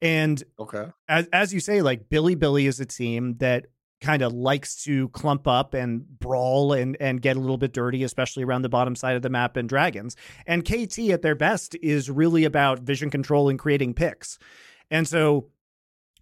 And 0.02 0.42
okay, 0.58 0.88
as 1.10 1.28
as 1.34 1.54
you 1.54 1.60
say, 1.60 1.82
like 1.82 2.08
Bilibili 2.08 2.68
is 2.68 2.80
a 2.80 2.86
team 2.86 3.36
that 3.40 3.68
kind 4.02 4.22
of 4.22 4.34
likes 4.34 4.84
to 4.84 5.10
clump 5.10 5.48
up 5.48 5.74
and 5.74 6.06
brawl 6.20 6.74
and 6.74 6.98
and 7.00 7.22
get 7.22 7.38
a 7.38 7.40
little 7.40 7.58
bit 7.58 7.74
dirty, 7.74 8.04
especially 8.04 8.44
around 8.44 8.62
the 8.62 8.70
bottom 8.70 8.96
side 8.96 9.16
of 9.16 9.22
the 9.22 9.30
map 9.30 9.58
and 9.58 9.68
dragons. 9.68 10.16
And 10.46 10.64
KT 10.64 11.00
at 11.10 11.22
their 11.22 11.36
best 11.36 11.76
is 11.82 12.10
really 12.10 12.46
about 12.46 12.80
vision 12.80 13.10
control 13.10 13.50
and 13.50 13.58
creating 13.58 13.94
picks. 13.94 14.38
And 14.90 15.08
so 15.08 15.48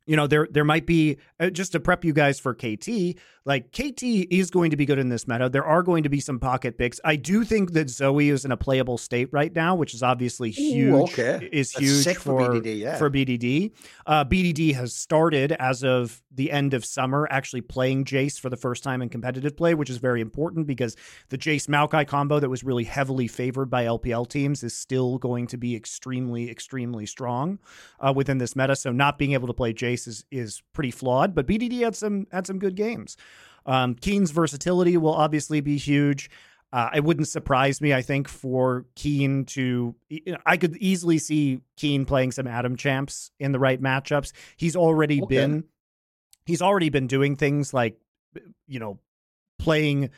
you 0.05 0.15
know 0.15 0.27
there 0.27 0.47
there 0.51 0.63
might 0.63 0.85
be 0.85 1.17
uh, 1.39 1.49
just 1.49 1.71
to 1.71 1.79
prep 1.79 2.05
you 2.05 2.13
guys 2.13 2.39
for 2.39 2.53
KT 2.53 3.17
like 3.45 3.71
KT 3.71 4.03
is 4.03 4.49
going 4.49 4.71
to 4.71 4.77
be 4.77 4.85
good 4.85 4.99
in 4.99 5.09
this 5.09 5.27
meta 5.27 5.49
there 5.49 5.65
are 5.65 5.83
going 5.83 6.03
to 6.03 6.09
be 6.09 6.19
some 6.19 6.39
pocket 6.39 6.77
picks 6.77 6.99
I 7.03 7.15
do 7.15 7.43
think 7.43 7.73
that 7.73 7.89
Zoe 7.89 8.29
is 8.29 8.45
in 8.45 8.51
a 8.51 8.57
playable 8.57 8.97
state 8.97 9.29
right 9.31 9.53
now 9.53 9.75
which 9.75 9.93
is 9.93 10.03
obviously 10.03 10.51
huge 10.51 10.93
Ooh, 10.93 11.03
okay. 11.03 11.49
is 11.51 11.71
That's 11.71 12.03
huge 12.05 12.17
for, 12.17 12.39
for 12.39 12.49
BDD, 12.49 12.79
yeah. 12.79 12.97
for 12.97 13.09
BDD 13.09 13.71
uh, 14.05 14.25
BDD 14.25 14.75
has 14.75 14.93
started 14.93 15.51
as 15.53 15.83
of 15.83 16.21
the 16.31 16.51
end 16.51 16.73
of 16.73 16.85
summer 16.85 17.27
actually 17.31 17.61
playing 17.61 18.05
Jace 18.05 18.39
for 18.39 18.49
the 18.49 18.57
first 18.57 18.83
time 18.83 19.01
in 19.01 19.09
competitive 19.09 19.57
play 19.57 19.73
which 19.73 19.89
is 19.89 19.97
very 19.97 20.21
important 20.21 20.67
because 20.67 20.95
the 21.29 21.37
Jace 21.37 21.67
Maokai 21.67 22.07
combo 22.07 22.39
that 22.39 22.49
was 22.49 22.63
really 22.63 22.83
heavily 22.83 23.27
favored 23.27 23.69
by 23.69 23.85
LPL 23.85 24.27
teams 24.29 24.63
is 24.63 24.75
still 24.75 25.17
going 25.17 25.47
to 25.47 25.57
be 25.57 25.75
extremely 25.75 26.49
extremely 26.49 27.05
strong 27.05 27.59
uh, 27.99 28.13
within 28.15 28.37
this 28.37 28.55
meta 28.55 28.75
so 28.75 28.91
not 28.91 29.17
being 29.17 29.33
able 29.33 29.47
to 29.47 29.53
play 29.53 29.73
Jace 29.73 29.94
is 30.07 30.25
is 30.31 30.61
pretty 30.73 30.91
flawed, 30.91 31.33
but 31.35 31.47
BDD 31.47 31.81
had 31.83 31.95
some 31.95 32.27
had 32.31 32.45
some 32.47 32.59
good 32.59 32.75
games. 32.75 33.17
Um, 33.65 33.95
Kiin's 33.95 34.31
versatility 34.31 34.95
will 34.97 35.13
obviously 35.13 35.59
be 35.61 35.77
huge. 35.77 36.29
Uh, 36.73 36.89
it 36.93 37.03
wouldn't 37.03 37.27
surprise 37.27 37.79
me, 37.79 37.93
I 37.93 38.01
think, 38.01 38.27
for 38.27 38.85
Kiin 38.95 39.47
to. 39.47 39.95
You 40.09 40.31
know, 40.33 40.37
I 40.45 40.57
could 40.57 40.75
easily 40.77 41.17
see 41.17 41.61
Kiin 41.77 42.05
playing 42.05 42.31
some 42.33 42.47
Adam 42.47 42.75
champs 42.75 43.31
in 43.39 43.51
the 43.53 43.59
right 43.59 43.81
matchups. 43.81 44.33
He's 44.57 44.75
already 44.75 45.21
Okay. 45.21 45.35
been, 45.35 45.63
he's 46.45 46.61
already 46.61 46.89
been 46.89 47.07
doing 47.07 47.37
things 47.37 47.73
like, 47.73 47.97
you 48.67 48.79
know, 48.79 48.99
playing, 49.57 50.09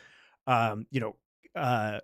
um, 0.46 0.86
you 0.90 1.00
know, 1.00 1.16
uh, 1.54 2.00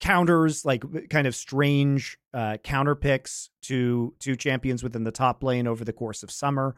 counters 0.00 0.64
like 0.64 0.84
kind 1.10 1.26
of 1.26 1.34
strange 1.34 2.16
uh, 2.32 2.58
counter 2.58 2.94
picks 2.94 3.50
to 3.62 4.14
to 4.20 4.36
champions 4.36 4.82
within 4.82 5.04
the 5.04 5.10
top 5.10 5.42
lane 5.42 5.66
over 5.66 5.84
the 5.84 5.92
course 5.92 6.22
of 6.22 6.30
summer. 6.30 6.76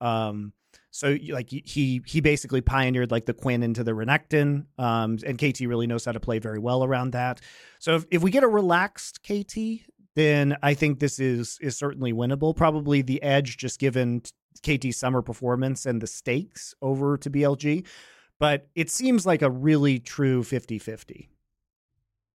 Um, 0.00 0.52
so 0.90 1.16
like 1.30 1.50
he 1.50 2.02
he 2.06 2.20
basically 2.20 2.60
pioneered 2.60 3.10
like 3.10 3.26
the 3.26 3.34
Quinn 3.34 3.62
into 3.62 3.84
the 3.84 3.92
Renekton, 3.92 4.66
um, 4.78 5.18
and 5.24 5.38
KT 5.38 5.60
really 5.60 5.86
knows 5.86 6.04
how 6.04 6.12
to 6.12 6.20
play 6.20 6.38
very 6.38 6.58
well 6.58 6.82
around 6.82 7.12
that. 7.12 7.40
So 7.78 7.96
if, 7.96 8.06
if 8.10 8.22
we 8.22 8.30
get 8.30 8.42
a 8.42 8.48
relaxed 8.48 9.20
KT, 9.22 9.86
then 10.16 10.56
I 10.62 10.74
think 10.74 10.98
this 10.98 11.20
is 11.20 11.58
is 11.60 11.76
certainly 11.76 12.12
winnable. 12.12 12.56
Probably 12.56 13.02
the 13.02 13.22
edge 13.22 13.58
just 13.58 13.78
given 13.78 14.22
KT's 14.62 14.96
summer 14.96 15.22
performance 15.22 15.86
and 15.86 16.00
the 16.00 16.06
stakes 16.06 16.74
over 16.82 17.16
to 17.18 17.30
BLG, 17.30 17.86
but 18.40 18.66
it 18.74 18.90
seems 18.90 19.24
like 19.24 19.42
a 19.42 19.50
really 19.50 20.00
true 20.00 20.42
50-50. 20.42 21.28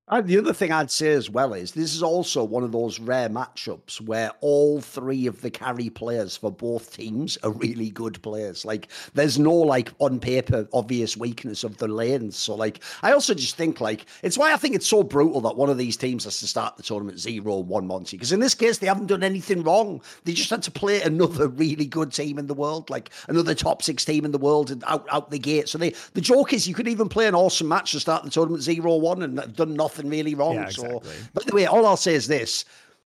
Uh, 0.09 0.19
the 0.19 0.37
other 0.37 0.51
thing 0.51 0.69
I'd 0.69 0.91
say 0.91 1.13
as 1.13 1.29
well 1.29 1.53
is 1.53 1.71
this 1.71 1.95
is 1.95 2.03
also 2.03 2.43
one 2.43 2.63
of 2.63 2.73
those 2.73 2.99
rare 2.99 3.29
matchups 3.29 4.01
where 4.01 4.31
all 4.41 4.81
three 4.81 5.27
of 5.27 5.39
the 5.39 5.49
carry 5.49 5.89
players 5.89 6.35
for 6.35 6.51
both 6.51 6.93
teams 6.93 7.37
are 7.37 7.51
really 7.51 7.89
good 7.89 8.21
players. 8.21 8.65
Like 8.65 8.89
there's 9.13 9.39
no 9.39 9.53
like 9.53 9.93
on 9.99 10.19
paper 10.19 10.67
obvious 10.73 11.15
weakness 11.15 11.63
of 11.63 11.77
the 11.77 11.87
lanes. 11.87 12.35
So 12.35 12.53
like 12.53 12.83
I 13.01 13.13
also 13.13 13.33
just 13.33 13.55
think 13.55 13.79
like 13.79 14.05
it's 14.23 14.37
why 14.37 14.51
I 14.51 14.57
think 14.57 14.75
it's 14.75 14.85
so 14.85 15.03
brutal 15.03 15.39
that 15.39 15.55
one 15.55 15.69
of 15.69 15.77
these 15.77 15.95
teams 15.95 16.25
has 16.25 16.37
to 16.41 16.47
start 16.47 16.75
the 16.75 16.83
tournament 16.83 17.17
zero 17.17 17.59
one 17.59 17.87
Monte. 17.87 18.17
Because 18.17 18.33
in 18.33 18.41
this 18.41 18.55
case 18.55 18.79
they 18.79 18.87
haven't 18.87 19.07
done 19.07 19.23
anything 19.23 19.63
wrong. 19.63 20.01
They 20.25 20.33
just 20.33 20.49
had 20.49 20.63
to 20.63 20.71
play 20.71 21.01
another 21.01 21.47
really 21.47 21.85
good 21.85 22.11
team 22.11 22.37
in 22.39 22.47
the 22.47 22.53
world, 22.53 22.89
like 22.89 23.11
another 23.29 23.55
top 23.55 23.81
six 23.81 24.03
team 24.03 24.25
in 24.25 24.31
the 24.31 24.37
world 24.37 24.69
and 24.69 24.83
out 24.85 25.07
out 25.09 25.31
the 25.31 25.39
gate. 25.39 25.69
So 25.69 25.77
they 25.77 25.95
the 26.13 26.19
joke 26.19 26.51
is 26.51 26.67
you 26.67 26.75
could 26.75 26.89
even 26.89 27.07
play 27.07 27.25
an 27.25 27.35
awesome 27.35 27.69
match 27.69 27.93
to 27.93 28.01
start 28.01 28.25
the 28.25 28.29
tournament 28.29 28.63
zero 28.63 28.97
one 28.97 29.23
and 29.23 29.39
have 29.39 29.55
done 29.55 29.73
nothing 29.73 29.92
really 30.01 30.35
wrong. 30.35 30.55
Yeah, 30.55 30.69
So 30.69 30.85
exactly. 30.97 31.11
by 31.33 31.41
the 31.45 31.55
way, 31.55 31.65
all 31.65 31.85
I'll 31.85 31.97
say 31.97 32.15
is 32.15 32.27
this. 32.27 32.65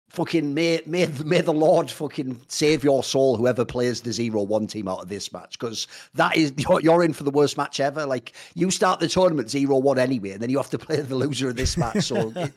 Fucking 0.08 0.54
may, 0.54 0.80
may 0.86 1.06
may 1.24 1.40
the 1.40 1.52
Lord 1.52 1.88
fucking 1.88 2.40
save 2.48 2.82
your 2.82 3.04
soul, 3.04 3.36
whoever 3.36 3.64
plays 3.64 4.00
the 4.00 4.12
zero 4.12 4.42
one 4.42 4.66
team 4.66 4.88
out 4.88 4.98
of 5.02 5.08
this 5.08 5.32
match, 5.32 5.56
because 5.56 5.86
that 6.14 6.36
is 6.36 6.52
you're, 6.56 6.80
you're 6.80 7.04
in 7.04 7.12
for 7.12 7.22
the 7.22 7.30
worst 7.30 7.56
match 7.56 7.78
ever. 7.78 8.04
Like 8.06 8.32
you 8.56 8.72
start 8.72 8.98
the 8.98 9.06
tournament 9.06 9.50
zero 9.50 9.76
one 9.78 10.00
anyway, 10.00 10.30
and 10.30 10.42
then 10.42 10.50
you 10.50 10.56
have 10.56 10.70
to 10.70 10.78
play 10.80 11.00
the 11.00 11.14
loser 11.14 11.50
of 11.50 11.54
this 11.56 11.76
match. 11.76 12.02
So 12.02 12.32
it- 12.36 12.52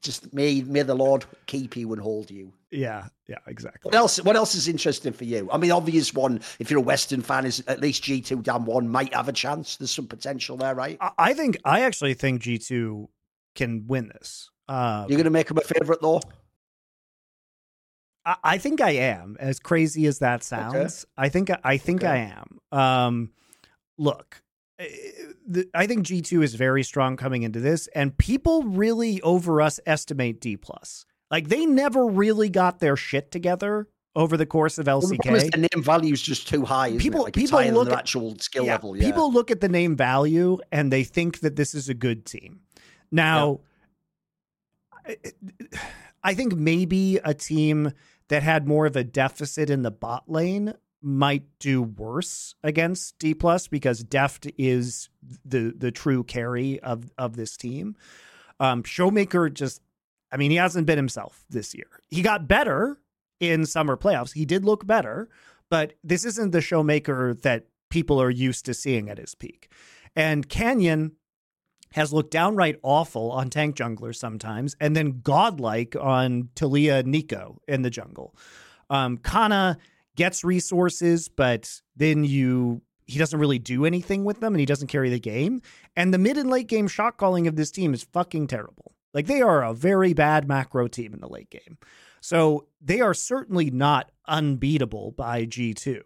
just 0.00 0.32
may 0.32 0.62
may 0.62 0.82
the 0.82 0.94
Lord 0.94 1.24
keep 1.46 1.74
you 1.76 1.92
and 1.92 2.00
hold 2.00 2.30
you. 2.30 2.52
Yeah, 2.70 3.08
yeah, 3.26 3.38
exactly. 3.48 3.88
What 3.88 3.96
else? 3.96 4.22
What 4.22 4.36
else 4.36 4.54
is 4.54 4.68
interesting 4.68 5.12
for 5.12 5.24
you? 5.24 5.48
I 5.50 5.56
mean, 5.56 5.72
obvious 5.72 6.14
one. 6.14 6.40
If 6.60 6.70
you're 6.70 6.78
a 6.78 6.82
Western 6.82 7.20
fan, 7.20 7.46
is 7.46 7.64
at 7.66 7.80
least 7.80 8.02
G 8.04 8.20
two 8.20 8.38
Damwon 8.42 8.86
might 8.86 9.12
have 9.12 9.28
a 9.28 9.32
chance. 9.32 9.76
There's 9.76 9.90
some 9.90 10.06
potential 10.06 10.56
there, 10.56 10.74
right? 10.74 10.98
I- 11.00 11.10
I 11.18 11.34
think 11.34 11.56
I 11.64 11.80
actually 11.80 12.14
think 12.14 12.42
G 12.42 12.58
two 12.58 13.08
can 13.58 13.86
win 13.86 14.08
this. 14.08 14.48
Uh, 14.68 15.04
You're 15.08 15.16
going 15.16 15.24
to 15.24 15.30
make 15.30 15.50
him 15.50 15.58
a 15.58 15.62
favorite 15.62 16.00
though. 16.00 16.20
I, 18.24 18.36
I 18.44 18.58
think 18.58 18.80
I 18.80 18.90
am. 18.92 19.36
As 19.40 19.58
crazy 19.58 20.06
as 20.06 20.18
that 20.20 20.42
sounds, 20.42 21.04
I 21.16 21.28
think 21.28 21.50
I 21.64 21.76
think 21.76 22.04
I 22.04 22.16
am. 22.34 22.58
Um, 22.78 23.30
look, 23.98 24.42
eh, 24.78 24.86
the, 25.46 25.68
I 25.74 25.86
think 25.86 26.04
G 26.04 26.20
two 26.22 26.42
is 26.42 26.54
very 26.54 26.82
strong 26.82 27.16
coming 27.16 27.42
into 27.42 27.60
this, 27.60 27.88
and 27.94 28.16
people 28.16 28.62
really 28.64 29.20
over 29.22 29.60
us 29.62 29.80
estimate 29.86 30.40
D 30.40 30.56
plus. 30.56 31.04
Like 31.30 31.48
they 31.48 31.66
never 31.66 32.06
really 32.06 32.48
got 32.48 32.78
their 32.80 32.96
shit 32.96 33.30
together 33.30 33.88
over 34.16 34.36
the 34.36 34.46
course 34.46 34.78
of 34.78 34.86
Well, 34.86 35.00
the 35.00 35.16
LCK. 35.18 35.50
the 35.52 35.68
name 35.72 35.82
value 35.84 36.12
is 36.12 36.20
just 36.22 36.48
too 36.48 36.64
high. 36.64 36.96
People-? 36.96 37.22
Like 37.24 37.34
people 37.34 37.60
look 37.72 37.88
at- 37.90 37.98
actual 37.98 38.36
skill 38.38 38.64
Yeah, 38.64 38.72
level. 38.72 38.96
Yeah. 38.96 39.04
People 39.04 39.30
look 39.32 39.50
at 39.50 39.60
the 39.60 39.68
name 39.68 39.94
value 39.96 40.58
and 40.72 40.90
they 40.92 41.04
think 41.04 41.40
that 41.40 41.54
this 41.56 41.74
is 41.74 41.88
a 41.88 41.94
good 41.94 42.24
team. 42.24 42.60
Now, 43.10 43.60
I- 45.06 45.16
I 46.22 46.34
think 46.34 46.54
maybe 46.54 47.18
a 47.24 47.34
team 47.34 47.92
that 48.28 48.42
had 48.42 48.66
more 48.68 48.86
of 48.86 48.96
a 48.96 49.04
deficit 49.04 49.70
in 49.70 49.82
the 49.82 49.90
bot 49.90 50.28
lane 50.30 50.74
might 51.00 51.44
do 51.60 51.80
worse 51.80 52.54
against 52.62 53.18
D 53.18 53.32
plus 53.32 53.68
because 53.68 54.02
Deft 54.02 54.48
is 54.58 55.08
the 55.44 55.72
the 55.76 55.92
true 55.92 56.24
carry 56.24 56.80
of 56.80 57.12
of 57.16 57.36
this 57.36 57.56
team. 57.56 57.96
Um, 58.60 58.82
Showmaker 58.82 59.52
just, 59.54 59.80
I 60.32 60.36
mean, 60.36 60.50
he 60.50 60.56
hasn't 60.56 60.86
been 60.88 60.98
himself 60.98 61.44
this 61.48 61.72
year. 61.74 61.86
He 62.08 62.22
got 62.22 62.48
better 62.48 62.98
in 63.38 63.64
summer 63.64 63.96
playoffs. 63.96 64.32
He 64.34 64.44
did 64.44 64.64
look 64.64 64.84
better, 64.84 65.28
but 65.70 65.92
this 66.02 66.24
isn't 66.24 66.50
the 66.50 66.58
Showmaker 66.58 67.40
that 67.42 67.66
people 67.88 68.20
are 68.20 68.28
used 68.30 68.64
to 68.66 68.74
seeing 68.74 69.08
at 69.08 69.18
his 69.18 69.36
peak. 69.36 69.70
And 70.16 70.48
Canyon 70.48 71.12
has 71.92 72.12
looked 72.12 72.30
downright 72.30 72.78
awful 72.82 73.30
on 73.30 73.50
tank 73.50 73.76
junglers 73.76 74.16
sometimes, 74.16 74.76
and 74.80 74.94
then 74.94 75.20
godlike 75.22 75.96
on 76.00 76.50
Taliyah 76.54 77.04
Nico 77.06 77.60
in 77.66 77.82
the 77.82 77.90
jungle. 77.90 78.34
Um, 78.90 79.18
Canna 79.18 79.78
gets 80.16 80.44
resources, 80.44 81.28
but 81.28 81.80
then 81.96 82.24
you 82.24 82.82
he 83.06 83.18
doesn't 83.18 83.40
really 83.40 83.58
do 83.58 83.86
anything 83.86 84.24
with 84.24 84.40
them, 84.40 84.52
and 84.52 84.60
he 84.60 84.66
doesn't 84.66 84.88
carry 84.88 85.08
the 85.08 85.18
game. 85.18 85.62
And 85.96 86.12
the 86.12 86.18
mid 86.18 86.36
and 86.36 86.50
late 86.50 86.68
game 86.68 86.88
shot 86.88 87.16
calling 87.16 87.46
of 87.46 87.56
this 87.56 87.70
team 87.70 87.94
is 87.94 88.02
fucking 88.02 88.48
terrible. 88.48 88.94
Like 89.14 89.26
they 89.26 89.40
are 89.40 89.64
a 89.64 89.72
very 89.72 90.12
bad 90.12 90.46
macro 90.46 90.88
team 90.88 91.14
in 91.14 91.20
the 91.20 91.28
late 91.28 91.50
game. 91.50 91.78
So 92.20 92.66
they 92.80 93.00
are 93.00 93.14
certainly 93.14 93.70
not 93.70 94.10
unbeatable 94.26 95.12
by 95.12 95.46
G2. 95.46 96.02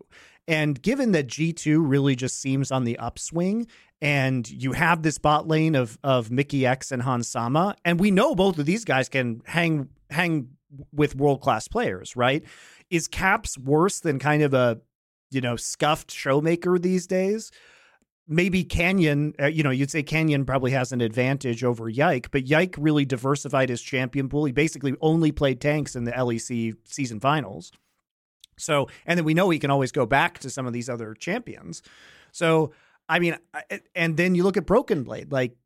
And 0.49 0.81
given 0.83 1.13
that 1.13 1.29
G2 1.29 1.79
really 1.89 2.17
just 2.17 2.41
seems 2.41 2.71
on 2.71 2.85
the 2.85 2.99
upswing, 2.99 3.67
and 4.01 4.51
you 4.51 4.73
have 4.73 5.03
this 5.03 5.19
bot 5.19 5.47
lane 5.47 5.77
of 5.77 5.97
of 6.03 6.29
Mikyx 6.29 6.91
and 6.91 7.03
Hans 7.03 7.29
Sama, 7.29 7.77
and 7.85 8.01
we 8.01 8.11
know 8.11 8.35
both 8.35 8.59
of 8.59 8.67
these 8.67 8.85
guys 8.85 9.09
can 9.09 9.43
hang 9.47 9.89
hang 10.11 10.49
with 10.93 11.15
world 11.15 11.41
class 11.41 11.69
players, 11.69 12.17
right? 12.17 12.43
Is 12.91 13.07
Caps 13.07 13.57
worse 13.57 14.01
than 14.01 14.19
kind 14.19 14.43
of 14.43 14.55
a 14.55 14.81
you 15.31 15.41
know 15.41 15.55
scuffed 15.55 16.11
showmaker 16.11 16.81
these 16.83 17.07
days? 17.07 17.53
Maybe 18.27 18.65
Canyon, 18.65 19.35
uh, 19.41 19.47
you 19.47 19.63
know, 19.63 19.71
you'd 19.71 19.91
say 19.91 20.03
Canyon 20.03 20.45
probably 20.45 20.71
has 20.71 20.93
an 20.93 21.01
advantage 21.01 21.65
over 21.65 21.89
Yike, 21.89 22.31
but 22.31 22.47
Yike 22.47 22.77
really 22.79 23.05
diversified 23.05 23.69
his 23.69 23.83
champion 23.83 24.29
pool. 24.29 24.45
He 24.45 24.53
basically 24.53 24.95
only 25.01 25.33
played 25.33 25.61
tanks 25.61 25.97
in 25.97 26.05
the 26.05 26.13
LEC 26.13 26.75
season 26.85 27.21
finals. 27.21 27.73
So, 28.63 28.89
and 29.07 29.19
then 29.19 29.25
we 29.25 29.35
know 29.35 29.51
he 29.51 29.59
can 29.59 29.71
always 29.71 29.93
go 29.93 30.07
back 30.07 30.39
to 30.41 30.51
some 30.51 30.67
of 30.67 30.73
these 30.73 30.89
other 30.89 31.15
champions. 31.15 31.83
So, 32.31 32.73
I 33.09 33.19
mean, 33.19 33.37
and 33.95 34.17
then 34.17 34.35
you 34.35 34.45
look 34.45 34.57
at 34.57 34.67
Broken 34.67 35.03
Blade. 35.03 35.33
Like, 35.33 35.57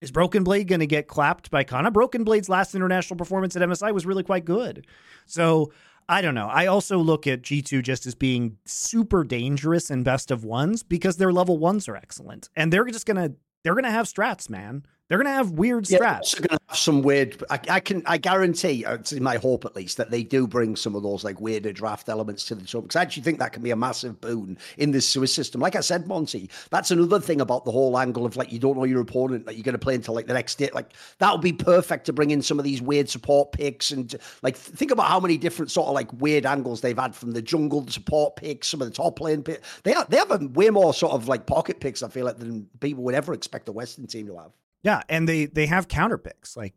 is 0.00 0.10
Broken 0.10 0.44
Blade 0.44 0.68
going 0.68 0.80
to 0.80 0.86
get 0.86 1.08
clapped 1.08 1.50
by 1.50 1.64
Canna? 1.64 1.90
Broken 1.90 2.24
Blade's 2.24 2.48
last 2.48 2.74
international 2.74 3.16
performance 3.16 3.56
at 3.56 3.62
MSI 3.62 3.92
was 3.92 4.06
really 4.06 4.22
quite 4.22 4.44
good. 4.44 4.86
So, 5.26 5.72
I 6.08 6.20
don't 6.20 6.34
know. 6.34 6.48
I 6.48 6.66
also 6.66 6.98
look 6.98 7.26
at 7.26 7.42
G2 7.42 7.82
just 7.82 8.06
as 8.06 8.14
being 8.14 8.58
super 8.64 9.24
dangerous 9.24 9.90
in 9.90 10.02
best 10.02 10.30
of 10.30 10.44
ones 10.44 10.82
because 10.82 11.16
their 11.16 11.32
level 11.32 11.58
ones 11.58 11.88
are 11.88 11.96
excellent. 11.96 12.50
And 12.56 12.72
they're 12.72 12.84
just 12.86 13.06
going 13.06 13.16
to, 13.16 13.36
they're 13.62 13.74
going 13.74 13.84
to 13.84 13.90
have 13.90 14.06
strats, 14.06 14.50
man. 14.50 14.84
They're 15.12 15.18
going 15.22 15.30
to 15.30 15.36
have 15.36 15.50
weird 15.50 15.90
Yeah, 15.90 15.98
strats. 15.98 16.16
also 16.20 16.36
going 16.38 16.58
to 16.58 16.64
have 16.70 16.78
some 16.78 17.02
weird. 17.02 17.44
I, 17.50 17.60
I 17.68 17.80
can, 17.80 18.02
I 18.06 18.16
guarantee, 18.16 18.86
uh, 18.86 18.94
it's 18.94 19.12
in 19.12 19.22
my 19.22 19.36
hope 19.36 19.66
at 19.66 19.76
least, 19.76 19.98
that 19.98 20.10
they 20.10 20.22
do 20.22 20.46
bring 20.46 20.74
some 20.74 20.94
of 20.94 21.02
those 21.02 21.22
like 21.22 21.38
weirder 21.38 21.70
draft 21.74 22.08
elements 22.08 22.46
to 22.46 22.54
the 22.54 22.64
tour. 22.64 22.80
Because 22.80 22.96
I 22.96 23.02
actually 23.02 23.24
think 23.24 23.38
that 23.40 23.52
can 23.52 23.62
be 23.62 23.72
a 23.72 23.76
massive 23.76 24.22
boon 24.22 24.56
in 24.78 24.90
this 24.90 25.06
Swiss 25.06 25.34
system. 25.34 25.60
Like 25.60 25.76
I 25.76 25.80
said, 25.80 26.06
Monte, 26.06 26.48
that's 26.70 26.90
another 26.90 27.20
thing 27.20 27.42
about 27.42 27.66
the 27.66 27.70
whole 27.70 27.98
angle 27.98 28.24
of 28.24 28.36
like 28.36 28.50
you 28.50 28.58
don't 28.58 28.74
know 28.74 28.84
your 28.84 29.02
opponent 29.02 29.44
that 29.44 29.54
you're 29.54 29.64
going 29.64 29.74
to 29.74 29.78
play 29.78 29.96
until 29.96 30.14
like 30.14 30.28
the 30.28 30.32
next 30.32 30.54
day. 30.54 30.70
Like 30.72 30.94
that 31.18 31.30
would 31.30 31.42
be 31.42 31.52
perfect 31.52 32.06
to 32.06 32.14
bring 32.14 32.30
in 32.30 32.40
some 32.40 32.58
of 32.58 32.64
these 32.64 32.80
weird 32.80 33.10
support 33.10 33.52
picks 33.52 33.90
and 33.90 34.14
like 34.40 34.56
think 34.56 34.92
about 34.92 35.08
how 35.08 35.20
many 35.20 35.36
different 35.36 35.70
sort 35.70 35.88
of 35.88 35.94
like 35.94 36.10
weird 36.22 36.46
angles 36.46 36.80
they've 36.80 36.98
had 36.98 37.14
from 37.14 37.32
the 37.32 37.42
jungle 37.42 37.86
support 37.86 38.36
picks, 38.36 38.68
some 38.68 38.80
of 38.80 38.88
the 38.88 38.94
top 38.94 39.20
lane 39.20 39.42
pick. 39.42 39.62
They 39.82 39.92
have, 39.92 40.08
they 40.08 40.16
have 40.16 40.30
a 40.30 40.38
way 40.54 40.70
more 40.70 40.94
sort 40.94 41.12
of 41.12 41.28
like 41.28 41.44
pocket 41.44 41.80
picks. 41.80 42.02
I 42.02 42.08
feel 42.08 42.24
like 42.24 42.38
than 42.38 42.66
people 42.80 43.04
would 43.04 43.14
ever 43.14 43.34
expect 43.34 43.68
a 43.68 43.72
Western 43.72 44.06
team 44.06 44.26
to 44.28 44.38
have. 44.38 44.52
Yeah, 44.84 45.02
and 45.08 45.28
they 45.28 45.46
they 45.46 45.66
have 45.66 45.86
counter 45.88 46.18
picks. 46.18 46.56
Like 46.56 46.74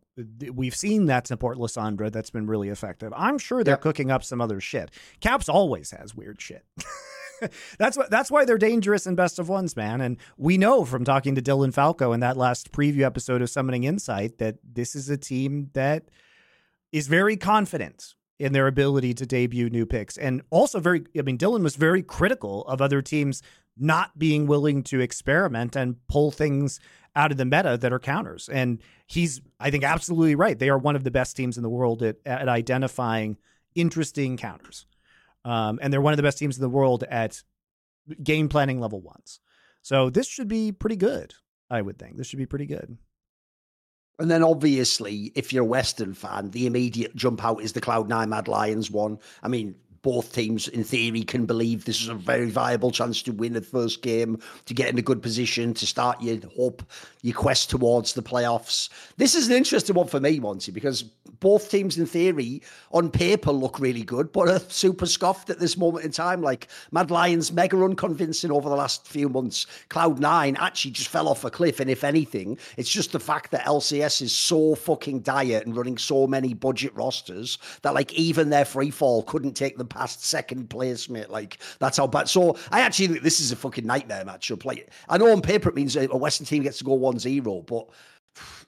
we've 0.53 0.75
seen 0.75 1.07
that 1.07 1.25
support 1.27 1.57
Lissandra 1.57 2.11
that's 2.11 2.29
been 2.29 2.45
really 2.47 2.69
effective. 2.69 3.11
I'm 3.15 3.37
sure 3.37 3.63
they're 3.63 3.73
Yeah. 3.73 3.77
cooking 3.79 4.11
up 4.11 4.23
some 4.23 4.41
other 4.41 4.59
shit. 4.59 4.91
Caps 5.21 5.49
always 5.49 5.91
has 5.91 6.13
weird 6.13 6.39
shit. 6.39 6.65
that's 7.79 7.97
what 7.97 8.09
that's 8.11 8.29
why 8.31 8.45
they're 8.45 8.57
dangerous 8.59 9.07
in 9.07 9.15
best 9.15 9.39
of 9.39 9.49
ones, 9.49 9.75
man. 9.75 10.01
And 10.01 10.17
we 10.37 10.57
know 10.57 10.85
from 10.85 11.03
talking 11.03 11.35
to 11.35 11.41
Dylan 11.41 11.73
Falco 11.73 12.13
in 12.13 12.19
that 12.19 12.37
last 12.37 12.71
preview 12.71 13.01
episode 13.01 13.41
of 13.41 13.49
Summoning 13.49 13.83
Insight 13.85 14.37
that 14.37 14.57
this 14.63 14.95
is 14.95 15.09
a 15.09 15.17
team 15.17 15.71
that 15.73 16.05
is 16.91 17.07
very 17.07 17.35
confident 17.35 18.13
in 18.37 18.53
their 18.53 18.67
ability 18.67 19.13
to 19.15 19.25
debut 19.25 19.69
new 19.69 19.85
picks 19.85 20.17
and 20.17 20.41
also 20.49 20.79
very 20.79 21.03
I 21.17 21.21
mean 21.23 21.37
Dylan 21.37 21.63
was 21.63 21.75
very 21.77 22.03
critical 22.03 22.65
of 22.67 22.81
other 22.81 23.01
teams 23.01 23.41
not 23.77 24.17
being 24.19 24.45
willing 24.45 24.83
to 24.83 24.99
experiment 24.99 25.75
and 25.75 25.95
pull 26.07 26.31
things 26.31 26.79
out 27.15 27.31
of 27.31 27.37
the 27.37 27.45
meta 27.45 27.77
that 27.79 27.93
are 27.93 27.99
counters. 27.99 28.49
And 28.49 28.81
he's, 29.07 29.41
I 29.59 29.71
think, 29.71 29.83
absolutely 29.83 30.35
right. 30.35 30.57
They 30.57 30.69
are 30.69 30.77
one 30.77 30.95
of 30.95 31.03
the 31.03 31.11
best 31.11 31.35
teams 31.37 31.57
in 31.57 31.63
the 31.63 31.69
world 31.69 32.03
at, 32.03 32.17
at 32.25 32.49
identifying 32.49 33.37
interesting 33.73 34.37
counters. 34.37 34.85
Um, 35.43 35.79
and 35.81 35.93
they're 35.93 36.01
one 36.01 36.13
of 36.13 36.17
the 36.17 36.23
best 36.23 36.39
teams 36.39 36.57
in 36.57 36.61
the 36.61 36.69
world 36.69 37.03
at 37.09 37.41
game 38.21 38.49
planning 38.49 38.79
level 38.79 39.01
ones. 39.01 39.39
So 39.81 40.09
this 40.09 40.27
should 40.27 40.47
be 40.47 40.71
pretty 40.71 40.95
good, 40.95 41.33
I 41.69 41.81
would 41.81 41.99
think. 41.99 42.17
This 42.17 42.27
should 42.27 42.39
be 42.39 42.47
pretty 42.47 42.65
good. 42.65 42.97
And 44.17 44.31
then 44.31 44.43
obviously, 44.43 45.31
if 45.35 45.51
you're 45.51 45.63
a 45.63 45.67
Western 45.67 46.13
fan, 46.13 46.49
the 46.51 46.67
immediate 46.67 47.15
jump 47.15 47.43
out 47.43 47.61
is 47.61 47.73
the 47.73 47.81
Cloud9 47.81 48.29
Mad 48.29 48.47
Lions 48.47 48.89
one. 48.89 49.19
I 49.43 49.49
mean, 49.49 49.75
both 50.05 50.33
teams, 50.33 50.67
in 50.67 50.83
theory, 50.83 51.23
can 51.23 51.47
believe 51.47 51.83
this 51.83 51.99
is 51.99 52.09
a 52.09 52.13
very 52.13 52.51
viable 52.51 52.91
chance 52.91 53.23
to 53.23 53.31
win 53.31 53.53
the 53.53 53.61
first 53.61 54.03
game, 54.03 54.39
to 54.67 54.73
get 54.75 54.87
in 54.87 54.99
a 54.99 55.01
good 55.01 55.19
position, 55.19 55.73
to 55.73 55.87
start 55.87 56.21
your 56.21 56.37
hope, 56.55 56.83
your 57.23 57.33
quest 57.33 57.71
towards 57.71 58.13
the 58.13 58.21
playoffs. 58.21 58.89
This 59.17 59.33
is 59.33 59.47
an 59.47 59.55
interesting 59.55 59.95
one 59.95 60.05
for 60.05 60.19
me, 60.19 60.39
Monty, 60.39 60.71
because 60.71 61.01
both 61.39 61.71
teams, 61.71 61.97
in 61.97 62.05
theory, 62.05 62.61
on 62.91 63.09
paper, 63.09 63.51
look 63.51 63.79
really 63.79 64.03
good, 64.03 64.31
but 64.31 64.47
are 64.47 64.59
super 64.69 65.07
scoffed 65.07 65.49
at 65.49 65.59
this 65.59 65.75
moment 65.75 66.05
in 66.05 66.11
time. 66.11 66.43
Like 66.43 66.67
Mad 66.91 67.09
Lions, 67.09 67.51
mega 67.51 67.75
unconvincing 67.83 68.51
over 68.51 68.69
the 68.69 68.75
last 68.75 69.07
few 69.07 69.27
months. 69.27 69.65
Cloud9 69.89 70.55
actually 70.59 70.91
just 70.91 71.09
fell 71.09 71.27
off 71.27 71.43
a 71.43 71.49
cliff. 71.49 71.79
And 71.79 71.89
if 71.89 72.03
anything, 72.03 72.59
it's 72.77 72.91
just 72.91 73.11
the 73.11 73.19
fact 73.19 73.49
that 73.51 73.65
LCS 73.65 74.21
is 74.21 74.35
so 74.35 74.75
fucking 74.75 75.21
dire 75.21 75.61
and 75.65 75.75
running 75.75 75.97
so 75.97 76.27
many 76.27 76.53
budget 76.53 76.95
rosters 76.95 77.57
that, 77.81 77.95
like, 77.95 78.13
even 78.13 78.49
their 78.49 78.65
free 78.65 78.91
fall 78.91 79.23
couldn't 79.23 79.53
take 79.53 79.77
them 79.77 79.87
past 79.95 80.23
second 80.23 80.69
place, 80.69 81.09
mate. 81.09 81.29
Like 81.29 81.59
that's 81.79 81.97
how 81.97 82.07
bad. 82.07 82.29
So 82.29 82.57
I 82.71 82.81
actually 82.81 83.07
think 83.07 83.21
this 83.21 83.39
is 83.39 83.51
a 83.51 83.55
fucking 83.55 83.85
nightmare 83.85 84.25
matchup. 84.25 84.65
Like 84.65 84.89
I 85.09 85.17
know 85.17 85.31
on 85.31 85.41
paper 85.41 85.69
it 85.69 85.75
means 85.75 85.95
a 85.95 86.07
Western 86.07 86.45
team 86.45 86.63
gets 86.63 86.77
to 86.79 86.83
go 86.83 86.97
1-0, 86.97 87.65
but 87.65 87.89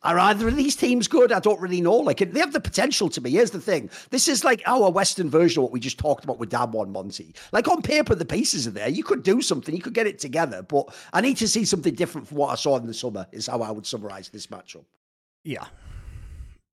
are 0.03 0.17
either 0.19 0.47
of 0.47 0.55
these 0.55 0.75
teams 0.75 1.07
good? 1.07 1.31
I 1.31 1.39
don't 1.39 1.59
really 1.59 1.81
know. 1.81 1.95
Like 1.95 2.19
they 2.19 2.39
have 2.39 2.53
the 2.53 2.61
potential 2.61 3.09
to 3.09 3.19
be. 3.19 3.31
Here's 3.31 3.51
the 3.51 3.59
thing: 3.59 3.89
this 4.11 4.27
is 4.27 4.43
like 4.43 4.61
our 4.65 4.89
Western 4.89 5.29
version 5.29 5.59
of 5.59 5.63
what 5.63 5.71
we 5.73 5.79
just 5.79 5.97
talked 5.97 6.23
about 6.23 6.39
with 6.39 6.51
Damwon 6.51 6.89
Monte. 6.89 7.33
Like 7.51 7.67
on 7.67 7.81
paper, 7.81 8.15
the 8.15 8.25
pieces 8.25 8.67
are 8.67 8.71
there. 8.71 8.87
You 8.87 9.03
could 9.03 9.23
do 9.23 9.41
something. 9.41 9.75
You 9.75 9.81
could 9.81 9.93
get 9.93 10.07
it 10.07 10.19
together. 10.19 10.61
But 10.61 10.93
I 11.11 11.21
need 11.21 11.37
to 11.37 11.47
see 11.47 11.65
something 11.65 11.95
different 11.95 12.27
from 12.27 12.37
what 12.37 12.51
I 12.51 12.55
saw 12.55 12.77
in 12.77 12.87
the 12.87 12.93
summer. 12.93 13.27
Is 13.31 13.47
how 13.47 13.61
I 13.61 13.71
would 13.71 13.85
summarize 13.85 14.29
this 14.29 14.47
matchup. 14.47 14.85
Yeah, 15.43 15.65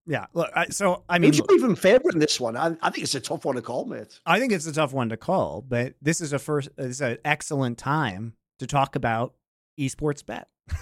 yeah. 0.07 0.27
Look, 0.35 0.51
I, 0.55 0.67
so 0.69 1.05
I 1.09 1.19
mean, 1.19 1.33
who's 1.33 1.43
even 1.55 1.75
favoring 1.77 2.19
this 2.19 2.39
one? 2.39 2.57
I, 2.57 2.77
I, 2.83 2.91
think 2.91 3.05
it's 3.05 3.15
a 3.15 3.21
tough 3.21 3.45
one 3.45 3.57
to 3.57 3.63
call, 3.63 3.87
mate. 3.87 4.21
I 4.27 4.39
think 4.39 4.53
it's 4.53 4.67
a 4.67 4.73
tough 4.73 4.93
one 4.93 5.09
to 5.09 5.17
call, 5.17 5.65
but 5.67 5.95
this 6.03 6.21
is 6.21 6.33
a 6.33 6.39
first. 6.39 6.69
It's 6.77 7.01
an 7.01 7.19
excellent 7.25 7.79
time 7.79 8.35
to 8.59 8.67
talk 8.67 8.97
about 8.97 9.35
esports 9.79 10.25
bet. 10.25 10.49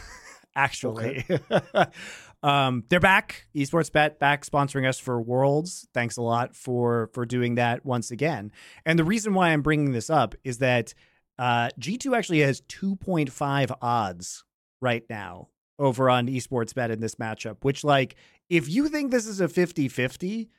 Actually, 0.54 1.24
okay. 1.30 1.86
um, 2.42 2.84
they're 2.88 3.00
back. 3.00 3.46
Esports 3.54 3.90
bet 3.90 4.18
back 4.18 4.44
sponsoring 4.44 4.86
us 4.86 4.98
for 4.98 5.20
Worlds. 5.20 5.86
Thanks 5.94 6.16
a 6.16 6.22
lot 6.22 6.54
for 6.54 7.10
for 7.14 7.24
doing 7.24 7.54
that 7.54 7.86
once 7.86 8.10
again. 8.10 8.52
And 8.84 8.98
the 8.98 9.04
reason 9.04 9.34
why 9.34 9.50
I'm 9.50 9.62
bringing 9.62 9.92
this 9.92 10.10
up 10.10 10.34
is 10.44 10.58
that 10.58 10.94
uh, 11.38 11.70
G2 11.80 12.16
actually 12.16 12.40
has 12.40 12.60
2.5 12.62 13.76
odds 13.80 14.44
right 14.80 15.04
now 15.08 15.48
over 15.78 16.10
on 16.10 16.28
esports 16.28 16.74
bet 16.74 16.90
in 16.90 17.00
this 17.00 17.16
matchup, 17.16 17.56
which 17.62 17.82
like 17.82 18.16
if 18.52 18.68
you 18.68 18.88
think 18.88 19.10
this 19.10 19.26
is 19.26 19.40
a 19.40 19.48
50-50, 19.48 20.50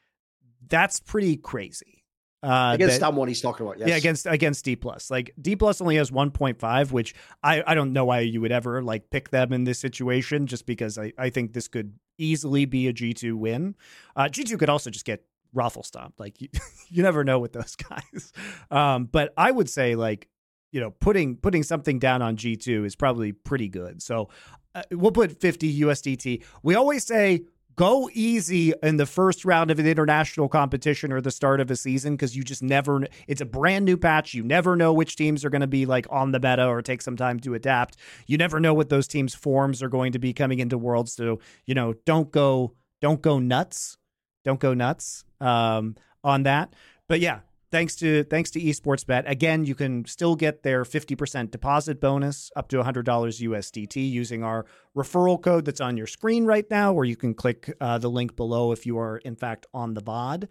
that's 0.67 0.99
pretty 0.99 1.37
crazy. 1.37 2.03
Uh, 2.41 2.71
against 2.73 2.99
that, 2.99 3.05
someone 3.05 3.27
he's 3.27 3.39
talking 3.39 3.65
about, 3.65 3.77
yes. 3.77 3.87
Yeah, 3.87 3.95
against 3.95 4.25
against 4.25 4.65
D 4.65 4.75
plus. 4.75 5.11
Like 5.11 5.31
D 5.39 5.55
plus 5.55 5.79
only 5.79 5.95
has 5.97 6.09
1.5, 6.09 6.91
which 6.91 7.13
I, 7.43 7.63
I 7.65 7.75
don't 7.75 7.93
know 7.93 8.03
why 8.03 8.19
you 8.21 8.41
would 8.41 8.51
ever 8.51 8.81
like 8.81 9.11
pick 9.11 9.29
them 9.29 9.53
in 9.53 9.63
this 9.63 9.79
situation, 9.79 10.47
just 10.47 10.65
because 10.65 10.97
I, 10.97 11.13
I 11.17 11.29
think 11.29 11.53
this 11.53 11.67
could 11.67 11.93
easily 12.17 12.65
be 12.65 12.87
a 12.87 12.93
G2 12.93 13.35
win. 13.35 13.75
Uh, 14.15 14.23
G2 14.23 14.57
could 14.59 14.69
also 14.69 14.89
just 14.89 15.05
get 15.05 15.23
raffle 15.53 15.83
stomped. 15.83 16.19
Like 16.19 16.41
you, 16.41 16.49
you 16.89 17.03
never 17.03 17.23
know 17.23 17.39
with 17.39 17.53
those 17.53 17.75
guys. 17.89 18.33
Um, 18.71 19.05
but 19.05 19.33
I 19.37 19.51
would 19.51 19.69
say 19.69 19.95
like 19.95 20.27
you 20.71 20.81
know 20.81 20.91
putting 20.91 21.37
putting 21.37 21.61
something 21.61 21.99
down 21.99 22.23
on 22.23 22.37
G2 22.37 22.85
is 22.85 22.95
probably 22.95 23.31
pretty 23.33 23.69
good. 23.69 24.01
So 24.01 24.29
uh, 24.75 24.81
we'll 24.91 25.11
put 25.11 25.39
50 25.39 25.81
USDT. 25.81 26.43
We 26.63 26.75
always 26.75 27.05
say 27.05 27.43
go 27.75 28.09
easy 28.13 28.73
in 28.81 28.97
the 28.97 29.05
first 29.05 29.45
round 29.45 29.71
of 29.71 29.79
an 29.79 29.87
international 29.87 30.47
competition 30.47 31.11
or 31.11 31.21
the 31.21 31.31
start 31.31 31.59
of 31.59 31.71
a 31.71 31.75
season 31.75 32.15
because 32.15 32.35
you 32.35 32.43
just 32.43 32.63
never 32.63 33.05
it's 33.27 33.41
a 33.41 33.45
brand 33.45 33.85
new 33.85 33.97
patch. 33.97 34.33
You 34.33 34.43
never 34.43 34.75
know 34.75 34.93
which 34.93 35.15
teams 35.15 35.43
are 35.43 35.49
going 35.49 35.61
to 35.61 35.67
be 35.67 35.85
like 35.85 36.05
on 36.09 36.31
the 36.31 36.39
meta 36.39 36.67
or 36.67 36.81
take 36.81 37.01
some 37.01 37.17
time 37.17 37.39
to 37.41 37.53
adapt. 37.53 37.97
You 38.27 38.37
never 38.37 38.59
know 38.59 38.73
what 38.73 38.89
those 38.89 39.07
teams 39.07 39.33
forms 39.33 39.81
are 39.81 39.89
going 39.89 40.11
to 40.13 40.19
be 40.19 40.33
coming 40.33 40.59
into 40.59 40.77
worlds 40.77 41.13
so 41.13 41.39
you 41.65 41.75
know 41.75 41.93
don't 42.05 42.31
go 42.31 42.73
don't 43.01 43.21
go 43.21 43.39
nuts. 43.39 43.97
Don't 44.45 44.59
go 44.59 44.73
nuts 44.73 45.25
um, 45.39 45.95
on 46.23 46.43
that. 46.43 46.73
But 47.07 47.19
yeah 47.19 47.39
thanks 47.73 47.95
to 47.95 48.23
thanks 48.25 48.51
to 48.51 48.61
esports 48.61 49.03
bet. 49.05 49.23
Again 49.27 49.65
you 49.65 49.73
can 49.73 50.05
still 50.05 50.35
get 50.35 50.61
their 50.61 50.83
50% 50.83 51.49
deposit 51.49 51.99
bonus 51.99 52.51
up 52.55 52.69
to 52.69 52.77
$100 52.77 53.03
usdt 53.03 54.11
using 54.11 54.43
our 54.43 54.65
referral 54.95 55.41
code 55.41 55.65
that's 55.65 55.81
on 55.81 55.97
your 55.97 56.05
screen 56.05 56.45
right 56.45 56.69
now 56.69 56.93
or 56.93 57.03
you 57.03 57.15
can 57.15 57.33
click 57.33 57.75
uh, 57.81 57.97
the 57.97 58.09
link 58.09 58.35
below 58.35 58.71
if 58.71 58.85
you 58.85 58.99
are 58.99 59.17
in 59.17 59.35
fact 59.35 59.65
on 59.73 59.95
the 59.95 60.01
bod 60.01 60.47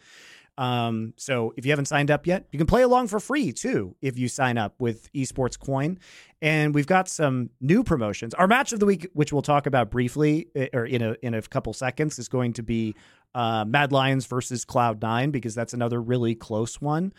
um, 0.58 1.14
so 1.16 1.54
if 1.56 1.64
you 1.64 1.72
haven't 1.72 1.86
signed 1.86 2.10
up 2.10 2.26
yet 2.26 2.46
you 2.50 2.58
can 2.58 2.66
play 2.66 2.82
along 2.82 3.06
for 3.06 3.20
free 3.20 3.52
too 3.52 3.94
if 4.02 4.18
you 4.18 4.28
sign 4.28 4.58
up 4.58 4.74
with 4.78 5.10
esports 5.12 5.58
coin. 5.58 5.98
And 6.42 6.74
we've 6.74 6.88
got 6.88 7.08
some 7.08 7.50
new 7.60 7.84
promotions. 7.84 8.34
Our 8.34 8.48
match 8.48 8.72
of 8.72 8.80
the 8.80 8.86
week 8.86 9.08
which 9.12 9.32
we'll 9.32 9.42
talk 9.42 9.66
about 9.66 9.90
briefly 9.90 10.48
eh, 10.56 10.68
or 10.72 10.84
in 10.84 11.00
a 11.00 11.16
in 11.22 11.34
a 11.34 11.42
couple 11.42 11.72
seconds 11.72 12.18
is 12.18 12.28
going 12.28 12.52
to 12.54 12.62
be 12.62 12.94
uh, 13.34 13.64
Mad 13.66 13.92
Lions 13.92 14.26
versus 14.26 14.64
Cloud9 14.64 15.32
because 15.32 15.54
that's 15.54 15.74
another 15.74 16.00
really 16.00 16.34
close 16.34 16.80
one. 16.80 17.12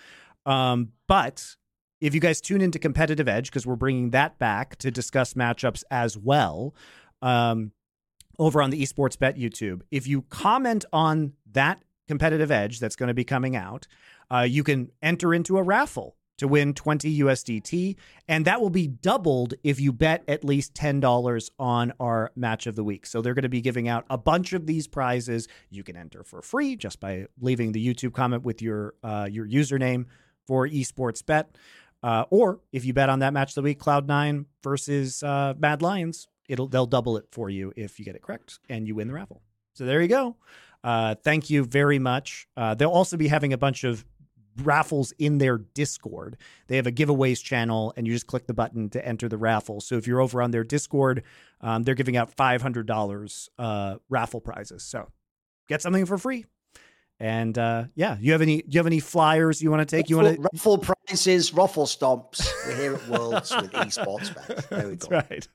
Um, 0.45 0.89
but 1.07 1.55
if 2.01 2.13
you 2.13 2.19
guys 2.19 2.41
tune 2.41 2.61
into 2.61 2.79
Competitive 2.79 3.27
Edge, 3.27 3.49
because 3.49 3.65
we're 3.65 3.75
bringing 3.75 4.09
that 4.11 4.37
back 4.37 4.75
to 4.77 4.91
discuss 4.91 5.33
matchups 5.35 5.83
as 5.89 6.17
well, 6.17 6.75
um, 7.21 7.71
over 8.39 8.61
on 8.61 8.71
the 8.71 8.81
Esports 8.81 9.17
Bet 9.17 9.37
YouTube, 9.37 9.81
if 9.91 10.07
you 10.07 10.23
comment 10.23 10.85
on 10.91 11.33
that 11.51 11.81
Competitive 12.07 12.51
Edge 12.51 12.79
that's 12.79 12.95
going 12.95 13.07
to 13.07 13.13
be 13.13 13.23
coming 13.23 13.55
out, 13.55 13.87
uh, 14.29 14.41
you 14.41 14.63
can 14.63 14.91
enter 15.01 15.33
into 15.33 15.57
a 15.57 15.63
raffle 15.63 16.17
to 16.37 16.47
win 16.47 16.73
20 16.73 17.19
USDT. 17.19 17.95
And 18.27 18.45
that 18.45 18.61
will 18.61 18.69
be 18.69 18.87
doubled 18.87 19.53
if 19.63 19.79
you 19.79 19.91
bet 19.91 20.23
at 20.27 20.43
least 20.43 20.73
$10 20.73 21.49
on 21.59 21.93
our 21.99 22.31
match 22.35 22.67
of 22.67 22.75
the 22.75 22.83
week. 22.83 23.05
So 23.05 23.21
they're 23.21 23.33
going 23.33 23.43
to 23.43 23.49
be 23.49 23.61
giving 23.61 23.87
out 23.87 24.05
a 24.09 24.17
bunch 24.17 24.53
of 24.53 24.65
these 24.65 24.87
prizes. 24.87 25.47
You 25.69 25.83
can 25.83 25.95
enter 25.95 26.23
for 26.23 26.41
free 26.41 26.75
just 26.75 26.99
by 26.99 27.27
leaving 27.39 27.71
the 27.71 27.85
YouTube 27.85 28.13
comment 28.13 28.43
with 28.43 28.61
your 28.61 28.95
uh, 29.03 29.27
your 29.31 29.47
username 29.47 30.05
for 30.47 30.67
esports 30.67 31.25
bet. 31.25 31.55
Uh, 32.01 32.25
or 32.29 32.59
if 32.71 32.83
you 32.83 32.93
bet 32.93 33.09
on 33.09 33.19
that 33.19 33.33
match 33.33 33.51
of 33.51 33.55
the 33.55 33.61
week, 33.61 33.79
Cloud9 33.79 34.45
versus 34.61 35.23
uh, 35.23 35.53
Mad 35.57 35.81
Lions, 35.81 36.27
it'll 36.49 36.67
they'll 36.67 36.85
double 36.85 37.17
it 37.17 37.25
for 37.31 37.49
you 37.49 37.71
if 37.77 37.97
you 37.97 38.05
get 38.05 38.15
it 38.15 38.21
correct 38.21 38.59
and 38.69 38.87
you 38.87 38.95
win 38.95 39.07
the 39.07 39.13
raffle. 39.13 39.41
So 39.73 39.85
there 39.85 40.01
you 40.01 40.07
go. 40.07 40.35
Uh, 40.83 41.15
thank 41.15 41.49
you 41.49 41.63
very 41.63 41.97
much. 41.97 42.47
Uh, 42.57 42.75
they'll 42.75 42.89
also 42.89 43.15
be 43.15 43.29
having 43.29 43.53
a 43.53 43.57
bunch 43.57 43.85
of 43.85 44.03
raffles 44.61 45.13
in 45.19 45.37
their 45.37 45.57
Discord. 45.57 46.37
They 46.67 46.75
have 46.75 46.87
a 46.87 46.91
giveaways 46.91 47.43
channel, 47.43 47.93
and 47.97 48.05
you 48.07 48.13
just 48.13 48.27
click 48.27 48.47
the 48.47 48.53
button 48.53 48.89
to 48.91 49.05
enter 49.05 49.27
the 49.27 49.37
raffle. 49.37 49.81
So 49.81 49.95
if 49.95 50.07
you're 50.07 50.21
over 50.21 50.41
on 50.41 50.51
their 50.51 50.63
Discord, 50.63 51.23
um, 51.61 51.83
they're 51.83 51.95
giving 51.95 52.17
out 52.17 52.31
five 52.31 52.61
hundred 52.61 52.85
dollars 52.87 53.49
uh, 53.57 53.95
raffle 54.09 54.41
prizes. 54.41 54.83
So 54.83 55.09
get 55.67 55.81
something 55.81 56.05
for 56.05 56.17
free. 56.17 56.45
And 57.19 57.57
uh, 57.57 57.85
yeah, 57.95 58.17
you 58.19 58.31
have 58.33 58.41
any? 58.41 58.63
Do 58.63 58.67
you 58.71 58.79
have 58.79 58.87
any 58.87 58.99
flyers 58.99 59.61
you 59.61 59.69
want 59.69 59.87
to 59.87 59.95
take? 59.95 60.09
you 60.09 60.17
want 60.17 60.35
to 60.35 60.41
raffle 60.53 60.77
prizes, 60.77 61.53
ruffle 61.53 61.85
stomps. 61.85 62.45
We're 62.67 62.75
here 62.75 62.95
at 62.95 63.07
Worlds 63.07 63.55
with 63.55 63.71
esports 63.71 64.35
bet. 64.35 64.65
There 64.69 64.87
we 64.87 64.95
That's 64.95 65.05
go. 65.05 65.23
right. 65.29 65.47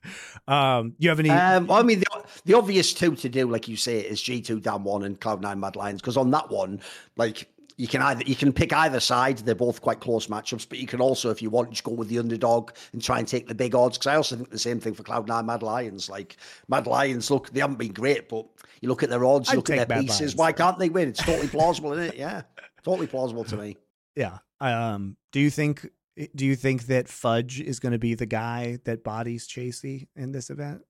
Um, 0.47 0.95
you 0.97 1.09
have 1.09 1.19
any? 1.19 1.29
Um, 1.29 1.69
I 1.69 1.83
mean, 1.83 1.99
the, 1.99 2.23
the 2.45 2.53
obvious 2.55 2.93
two 2.93 3.15
to 3.17 3.29
do, 3.29 3.45
like 3.45 3.67
you 3.67 3.75
say, 3.75 3.99
is 3.99 4.21
G 4.21 4.41
two 4.41 4.59
Damwon 4.59 5.05
and 5.05 5.19
Cloud 5.19 5.41
Nine 5.41 5.59
Mad 5.59 5.75
Lions. 5.75 6.01
Because 6.01 6.17
on 6.17 6.31
that 6.31 6.49
one, 6.49 6.79
like 7.17 7.47
you 7.79 7.87
can 7.87 8.01
either 8.01 8.23
you 8.25 8.35
can 8.35 8.51
pick 8.51 8.73
either 8.73 8.99
side. 8.99 9.37
They're 9.37 9.55
both 9.55 9.81
quite 9.81 10.01
close 10.01 10.27
matchups, 10.27 10.67
but 10.67 10.79
you 10.79 10.85
can 10.85 10.99
also, 10.99 11.29
if 11.29 11.41
you 11.41 11.49
want, 11.49 11.69
just 11.69 11.85
go 11.85 11.93
with 11.93 12.09
the 12.09 12.19
underdog 12.19 12.71
and 12.91 13.01
try 13.01 13.19
and 13.19 13.27
take 13.27 13.47
the 13.47 13.55
big 13.55 13.73
odds. 13.73 13.97
Because 13.97 14.07
I 14.07 14.15
also 14.17 14.35
think 14.35 14.49
the 14.49 14.59
same 14.59 14.81
thing 14.81 14.93
for 14.93 15.03
Cloud 15.03 15.29
Nine 15.29 15.45
Mad 15.45 15.63
Lions. 15.63 16.09
Like 16.09 16.35
Mad 16.67 16.87
Lions, 16.87 17.31
look, 17.31 17.49
they 17.51 17.61
haven't 17.61 17.79
been 17.79 17.93
great, 17.93 18.27
but 18.27 18.45
you 18.81 18.89
look 18.89 19.01
at 19.01 19.09
their 19.09 19.23
odds, 19.23 19.49
you 19.49 19.55
look 19.55 19.69
at 19.69 19.87
their 19.87 19.97
Mad 19.97 20.07
pieces. 20.07 20.19
Lions, 20.19 20.35
Why 20.35 20.51
can't 20.51 20.77
they 20.77 20.89
win? 20.89 21.07
It's 21.07 21.23
totally 21.23 21.47
plausible, 21.47 21.93
isn't 21.93 22.13
it? 22.13 22.15
Yeah, 22.19 22.41
totally 22.83 23.07
plausible 23.07 23.45
to 23.45 23.55
me. 23.55 23.77
Yeah. 24.13 24.39
Um. 24.59 25.15
Do 25.31 25.39
you 25.39 25.49
think? 25.49 25.89
Do 26.35 26.45
you 26.45 26.57
think 26.57 26.87
that 26.87 27.07
Fudge 27.07 27.61
is 27.61 27.79
going 27.79 27.93
to 27.93 27.99
be 27.99 28.13
the 28.13 28.25
guy 28.25 28.79
that 28.83 29.05
bodies 29.05 29.47
Chasy 29.47 30.09
in 30.17 30.33
this 30.33 30.49
event? 30.49 30.81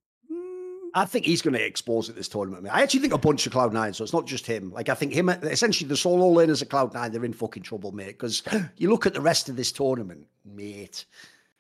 I 0.96 1.06
think 1.06 1.26
he's 1.26 1.42
going 1.42 1.54
to 1.54 1.64
expose 1.64 2.10
it 2.10 2.16
this 2.16 2.28
tournament. 2.28 2.64
Mate. 2.64 2.72
I 2.72 2.82
actually 2.82 3.02
think 3.02 3.14
a 3.14 3.18
bunch 3.18 3.46
of 3.46 3.52
Cloud 3.52 3.74
Nine, 3.74 3.94
so 3.94 4.04
it's 4.04 4.14
not 4.14 4.26
just 4.26 4.46
him. 4.46 4.72
Like 4.72 4.90
I 4.90 4.94
think 4.94 5.14
him, 5.14 5.30
essentially 5.30 5.88
the 5.88 5.98
solo 5.98 6.34
laners 6.34 6.62
at 6.62 6.70
Cloud 6.70 6.94
Nine, 6.94 7.12
they're 7.12 7.26
in 7.26 7.34
fucking 7.34 7.64
trouble, 7.64 7.92
mate. 7.92 8.18
Because 8.18 8.44
you 8.78 8.90
look 8.90 9.06
at 9.06 9.14
the 9.14 9.22
rest 9.22 9.50
of 9.50 9.56
this 9.56 9.72
tournament, 9.72 10.26
mate. 10.46 11.06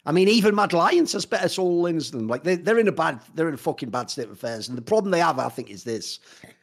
I 0.05 0.11
mean, 0.11 0.27
even 0.27 0.55
Mad 0.55 0.73
Lions 0.73 1.13
has 1.13 1.25
better 1.25 1.49
solo 1.49 1.83
wins 1.83 2.11
than 2.11 2.21
them. 2.21 2.27
Like 2.27 2.43
they, 2.43 2.55
they're 2.55 2.79
in 2.79 2.87
a 2.87 2.91
bad, 2.91 3.19
they're 3.35 3.49
in 3.49 3.53
a 3.53 3.57
fucking 3.57 3.89
bad 3.89 4.09
state 4.09 4.25
of 4.25 4.31
affairs. 4.31 4.69
And 4.69 4.77
the 4.77 4.81
problem 4.81 5.11
they 5.11 5.19
have, 5.19 5.39
I 5.39 5.49
think, 5.49 5.69
is 5.69 5.83
this: 5.83 6.19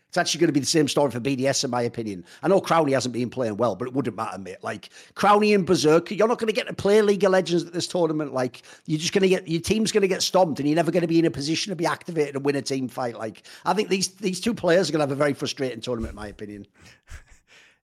it's 0.09 0.17
actually 0.17 0.41
going 0.41 0.49
to 0.49 0.53
be 0.53 0.61
the 0.61 0.67
same 0.67 0.89
story 0.89 1.11
for 1.11 1.21
BDS, 1.21 1.65
in 1.65 1.71
my 1.71 1.83
opinion. 1.83 2.25
I 2.43 2.49
know 2.49 2.61
Crowley 2.61 2.93
hasn't 2.93 3.13
been 3.13 3.29
playing 3.29 3.57
well, 3.57 3.75
but 3.75 3.89
it 3.89 3.95
wouldn't 3.95 4.17
matter, 4.17 4.39
mate. 4.39 4.63
Like 4.63 4.91
Crowley 5.15 5.53
and 5.53 5.67
Berserker, 5.67 6.15
you're 6.15 6.29
not 6.29 6.39
going 6.39 6.49
to 6.49 6.55
get 6.55 6.69
to 6.69 6.75
play 6.75 7.03
League 7.03 7.25
of 7.25 7.33
Legends 7.33 7.65
at 7.65 7.73
this 7.73 7.87
tournament. 7.87 8.33
Like 8.33 8.63
you're 8.87 9.01
just 9.01 9.13
going 9.13 9.23
to 9.23 9.29
get 9.29 9.47
your 9.49 9.61
team's 9.61 9.93
going 9.93 10.03
to 10.03 10.09
get 10.09 10.23
stomped, 10.23 10.61
and 10.61 10.69
you're 10.69 10.77
never 10.77 10.91
going 10.91 11.03
to 11.03 11.09
be 11.09 11.19
in 11.19 11.25
a 11.25 11.31
position 11.31 11.71
to 11.71 11.77
be 11.77 11.87
activated 11.87 12.37
and 12.37 12.45
win 12.45 12.57
a 12.57 12.63
team 12.63 12.89
fight. 12.89 13.17
Like 13.17 13.43
I 13.65 13.75
think 13.75 13.89
these 13.89 14.09
these 14.09 14.41
two 14.41 14.55
players 14.55 14.89
are 14.89 14.93
going 14.93 15.01
to 15.01 15.05
have 15.05 15.13
a 15.13 15.17
very 15.17 15.35
frustrating 15.35 15.81
tournament, 15.81 16.13
in 16.13 16.17
my 16.17 16.29
opinion. 16.29 16.67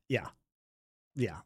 Yeah. 0.10 0.28
Yeah. 1.16 1.38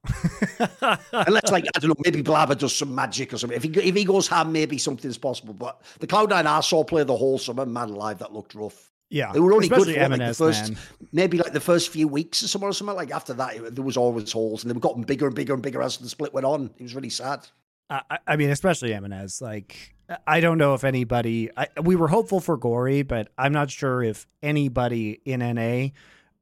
Unless, 1.11 1.51
like, 1.51 1.65
I 1.75 1.79
don't 1.79 1.89
know, 1.89 1.95
maybe 2.03 2.21
Blabber 2.21 2.55
does 2.55 2.75
some 2.75 2.95
magic 2.95 3.33
or 3.33 3.37
something. 3.37 3.55
If 3.55 3.63
he 3.63 3.69
if 3.69 3.95
he 3.95 4.05
goes 4.05 4.27
ham, 4.27 4.51
maybe 4.51 4.77
something's 4.77 5.17
possible. 5.17 5.53
But 5.53 5.81
the 5.99 6.07
Cloud9 6.07 6.45
I 6.45 6.59
saw 6.61 6.83
play 6.83 7.03
the 7.03 7.15
whole 7.15 7.37
summer, 7.37 7.65
man 7.65 7.89
alive, 7.89 8.19
that 8.19 8.33
looked 8.33 8.55
rough. 8.55 8.91
Yeah, 9.09 9.31
they 9.31 9.39
were 9.39 9.53
only 9.53 9.67
Especially 9.67 9.93
good 9.93 10.03
for 10.03 10.17
like, 10.17 10.27
the 10.27 10.33
first, 10.33 10.71
man. 10.71 10.79
maybe 11.13 11.37
like 11.37 11.53
the 11.53 11.61
first 11.61 11.89
few 11.89 12.07
weeks 12.09 12.43
or 12.43 12.47
something 12.47 12.67
or 12.69 12.73
something. 12.73 12.95
Like 12.95 13.11
after 13.11 13.33
that, 13.35 13.55
it, 13.55 13.75
there 13.75 13.83
was 13.85 13.95
always 13.95 14.31
holes, 14.31 14.63
and 14.63 14.69
they 14.69 14.73
were 14.73 14.81
gotten 14.81 15.03
bigger 15.03 15.27
and 15.27 15.35
bigger 15.35 15.53
and 15.53 15.63
bigger 15.63 15.81
as 15.81 15.97
the 15.97 16.09
split 16.09 16.33
went 16.33 16.45
on. 16.45 16.71
It 16.77 16.83
was 16.83 16.93
really 16.93 17.09
sad. 17.09 17.47
I, 17.89 18.19
I- 18.27 18.35
mean, 18.35 18.49
especially 18.49 18.89
Emenes. 18.89 19.41
Like, 19.41 19.95
I 20.25 20.41
don't 20.41 20.57
know 20.57 20.73
if 20.73 20.83
anybody. 20.83 21.49
I, 21.55 21.67
we 21.81 21.95
were 21.95 22.09
hopeful 22.09 22.41
for 22.41 22.57
Gori, 22.57 23.03
but 23.03 23.29
I'm 23.37 23.53
not 23.53 23.71
sure 23.71 24.03
if 24.03 24.27
anybody 24.43 25.21
in 25.23 25.39
NA, 25.39 25.93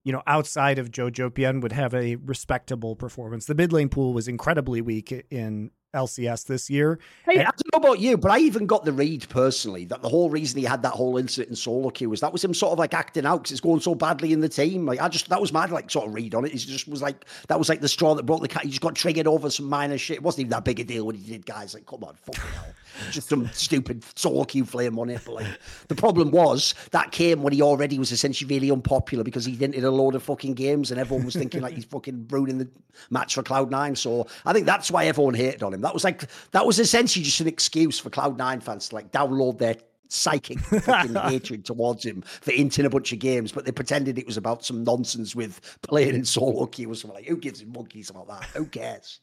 you 0.03 0.11
know, 0.11 0.24
outside 0.26 0.80
of 0.80 0.89
Jojopyun 0.89 1.61
would 1.61 1.72
have 1.72 1.93
a 1.93 2.16
respectable 2.16 2.95
performance. 2.95 3.45
The 3.45 3.55
mid 3.55 3.74
lane 3.74 3.89
pool 3.89 4.13
was 4.13 4.28
incredibly 4.28 4.82
weak 4.82 5.26
in 5.30 5.70
LCS 5.96 6.46
this 6.46 6.70
year. 6.70 7.00
Hey, 7.26 7.39
And- 7.39 7.48
I 7.48 7.52
don't 7.52 7.74
know 7.74 7.89
about 7.89 8.00
you, 8.00 8.18
but 8.18 8.32
I 8.32 8.39
even 8.39 8.66
got 8.68 8.86
the 8.86 8.93
read 8.93 9.28
personally 9.30 9.86
that 9.86 10.02
the 10.02 10.10
whole 10.10 10.30
reason 10.30 10.60
he 10.60 10.66
had 10.66 10.84
that 10.84 10.93
whole 10.93 11.18
incident 11.18 11.50
in 11.50 11.56
solo 11.56 11.89
queue 11.89 12.10
was 12.10 12.20
that 12.20 12.32
was 12.32 12.43
him 12.43 12.54
sort 12.54 12.74
of 12.74 12.80
like 12.80 12.93
acting 12.93 13.26
out 13.26 13.43
because 13.43 13.52
it's 13.54 13.62
going 13.62 13.80
so 13.82 13.96
badly 13.96 14.34
in 14.34 14.41
the 14.41 14.50
team. 14.50 14.86
Like 14.86 15.02
I 15.02 15.08
just 15.10 15.30
that 15.30 15.41
was 15.41 15.52
my 15.52 15.66
like 15.66 15.89
sort 15.89 16.08
of 16.08 16.14
read 16.14 16.36
on 16.36 16.46
it. 16.46 16.52
He 16.52 16.58
just 16.58 16.88
was 16.88 17.02
like 17.02 17.26
that 17.48 17.58
was 17.58 17.70
like 17.70 17.82
the 17.82 17.88
straw 17.88 18.14
that 18.16 18.26
broke 18.26 18.41
the 18.41 18.48
cat. 18.48 18.64
He 18.64 18.70
just 18.70 18.82
got 18.82 18.96
triggered 18.96 19.28
over 19.28 19.50
some 19.50 19.68
minor 19.68 19.98
shit. 19.98 20.18
It 20.18 20.24
wasn't 20.24 20.41
even 20.41 20.52
that 20.52 20.66
big 20.66 20.80
a 20.80 20.84
deal 20.84 21.06
when 21.06 21.16
he 21.16 21.32
did, 21.32 21.46
guys. 21.46 21.74
Like, 21.74 21.86
come 21.86 22.04
on, 22.04 22.16
fucking 22.16 22.41
hell. 22.54 22.66
Just 23.12 23.30
some 23.30 23.48
stupid 23.54 24.04
solo 24.16 24.43
queue 24.43 24.66
flame 24.66 25.00
on 25.00 25.10
it. 25.10 25.22
But 25.26 25.36
like 25.36 25.48
the 25.88 25.96
problem 25.96 26.32
was 26.32 26.76
that 26.91 27.12
came 27.12 27.41
when 27.43 27.54
he 27.54 27.62
already 27.62 27.98
was 28.00 28.12
essentially 28.12 28.54
really 28.54 28.72
unpopular 28.72 29.24
because 29.24 29.46
he 29.46 29.54
didn't 29.56 29.76
hit 29.76 29.84
a 29.84 29.91
load 29.91 30.16
of 30.16 30.24
fucking 30.24 30.54
games 30.54 30.91
and 30.91 31.00
everyone 31.00 31.26
was 31.26 31.36
thinking 31.36 31.62
like 31.62 31.74
he's 31.74 31.86
fucking 31.86 32.28
ruining 32.30 32.58
the 32.58 32.68
match 33.10 33.36
for 33.36 33.43
Cloud 33.43 33.72
Nine. 33.72 33.96
So 33.96 34.28
I 34.46 34.54
think 34.54 34.66
that's 34.66 34.89
why 34.91 35.06
everyone 35.06 35.34
hated 35.34 35.64
on 35.64 35.74
him. 35.74 35.82
That 35.86 35.94
was 35.94 36.04
like 36.04 36.26
that 36.52 36.66
was 36.66 36.80
essentially 36.80 37.24
just 37.24 37.40
an 37.40 37.48
excuse 37.48 38.00
for 38.00 38.10
Cloud 38.10 38.38
Nine 38.38 38.60
fans 38.60 38.90
to 38.90 38.96
like 38.96 39.12
download 39.12 39.60
their 39.60 39.76
psychic 40.08 40.60
fucking 40.84 41.16
hatred 41.16 41.66
towards 41.66 42.04
him 42.06 42.22
for 42.22 42.52
inting 42.52 42.86
a 42.86 42.90
bunch 42.90 43.12
of 43.14 43.20
games, 43.20 43.52
but 43.52 43.66
they 43.66 43.72
pretended 43.72 44.18
it 44.20 44.26
was 44.28 44.38
about 44.38 44.66
some 44.66 44.84
nonsense 44.84 45.36
with 45.36 45.78
playing 45.82 46.16
in 46.16 46.26
solo 46.26 46.66
queue 46.66 46.92
or 46.92 46.96
something. 46.96 47.18
Like, 47.18 47.28
who 47.28 47.38
gives 47.38 47.62
a 47.62 47.66
monkeys 47.66 48.10
about 48.10 48.28
that? 48.28 48.44
Who 48.56 48.66
cares? 48.66 49.20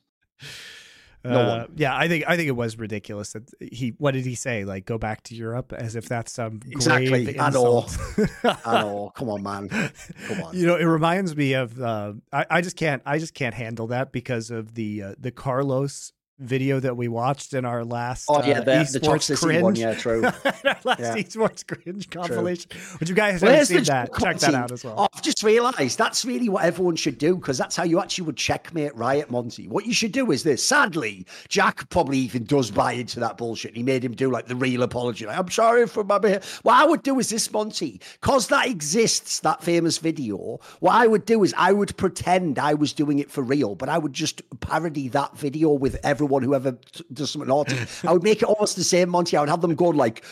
No 1.24 1.40
Uh, 1.40 1.58
one. 1.58 1.72
yeah, 1.76 1.96
I 1.96 2.08
think 2.08 2.24
I 2.26 2.36
think 2.36 2.48
it 2.48 2.56
was 2.56 2.76
ridiculous 2.76 3.32
that 3.34 3.48
he. 3.60 3.90
What 3.98 4.10
did 4.14 4.24
he 4.26 4.34
say? 4.34 4.64
Like, 4.64 4.86
go 4.86 4.98
back 4.98 5.22
to 5.24 5.36
Europe, 5.36 5.72
as 5.72 5.94
if 5.94 6.08
that's 6.08 6.32
some 6.32 6.60
Exactly. 6.68 7.38
I 7.38 7.50
know. 7.50 7.84
insult. 7.84 7.96
I 8.66 8.82
know. 8.82 9.12
Come 9.14 9.28
on, 9.30 9.42
man. 9.44 9.68
Come 9.68 10.42
on. 10.42 10.56
You 10.56 10.66
know, 10.66 10.74
it 10.74 10.84
reminds 10.84 11.36
me 11.36 11.52
of. 11.52 11.80
Uh, 11.80 12.14
I, 12.32 12.46
I 12.50 12.60
just 12.60 12.76
can't. 12.76 13.02
I 13.06 13.20
just 13.20 13.34
can't 13.34 13.54
handle 13.54 13.86
that 13.86 14.10
because 14.10 14.50
of 14.50 14.74
the 14.74 15.00
uh, 15.02 15.14
the 15.16 15.30
Carlos 15.30 16.12
video 16.42 16.80
that 16.80 16.96
we 16.96 17.08
watched 17.08 17.54
in 17.54 17.64
our 17.64 17.84
last. 17.84 18.26
Oh 18.28 18.42
yeah, 18.44 18.60
uh, 18.60 18.64
the, 18.64 18.98
the 19.00 19.36
cringe. 19.36 19.62
one. 19.62 19.76
Yeah, 19.76 19.94
true. 19.94 20.24
our 20.44 20.78
last 20.84 21.00
Yeah. 21.00 21.16
esports 21.16 21.66
cringe 21.66 22.10
compilation. 22.10 22.70
Which 22.98 23.08
you 23.08 23.14
guys 23.14 23.42
Where's 23.42 23.68
haven't 23.68 23.84
seen 23.86 23.94
that? 23.94 24.14
Check 24.18 24.38
that 24.38 24.54
out 24.54 24.72
as 24.72 24.84
well. 24.84 24.94
Oh, 24.98 25.08
I've 25.12 25.22
just 25.22 25.42
realised 25.42 25.98
that's 25.98 26.24
really 26.24 26.48
what 26.48 26.64
everyone 26.64 26.96
should 26.96 27.18
do 27.18 27.36
because 27.36 27.58
that's 27.58 27.76
how 27.76 27.84
you 27.84 28.00
actually 28.00 28.26
would 28.26 28.36
checkmate 28.36 28.94
Riot 28.96 29.30
Monte. 29.30 29.68
What 29.68 29.86
you 29.86 29.94
should 29.94 30.12
do 30.12 30.30
is 30.32 30.42
this. 30.42 30.62
Sadly, 30.62 31.26
Jack 31.48 31.88
probably 31.90 32.18
even 32.18 32.44
does 32.44 32.70
buy 32.70 32.92
into 32.92 33.20
that 33.20 33.36
bullshit. 33.36 33.76
He 33.76 33.82
made 33.82 34.04
him 34.04 34.12
do 34.12 34.30
like 34.30 34.46
the 34.46 34.56
real 34.56 34.82
apology. 34.82 35.26
Like, 35.26 35.38
I'm 35.38 35.50
sorry 35.50 35.86
for 35.86 36.04
my 36.04 36.18
behavior. 36.18 36.42
What 36.62 36.74
I 36.74 36.86
would 36.86 37.02
do 37.02 37.18
is 37.18 37.28
this, 37.30 37.50
Monte, 37.52 38.00
because 38.20 38.48
that 38.48 38.66
exists, 38.68 39.40
that 39.40 39.62
famous 39.62 39.98
video. 39.98 40.58
What 40.80 40.94
I 40.94 41.06
would 41.06 41.24
do 41.26 41.44
is 41.44 41.54
I 41.56 41.72
would 41.72 41.96
pretend 41.96 42.58
I 42.58 42.74
was 42.74 42.92
doing 42.92 43.18
it 43.18 43.30
for 43.30 43.42
real, 43.42 43.74
but 43.74 43.88
I 43.88 43.98
would 43.98 44.12
just 44.12 44.42
parody 44.60 45.08
that 45.08 45.36
video 45.36 45.70
with 45.70 45.98
everyone 46.02 46.31
who 46.40 46.54
ever 46.54 46.76
does 47.12 47.30
something 47.30 47.48
naughty. 47.48 47.76
I 48.06 48.12
would 48.12 48.22
make 48.22 48.42
it 48.42 48.44
almost 48.44 48.76
the 48.76 48.84
same, 48.84 49.08
Monte. 49.10 49.36
I 49.36 49.40
would 49.40 49.48
have 49.48 49.60
them 49.60 49.74
go 49.74 49.88
like, 49.88 50.24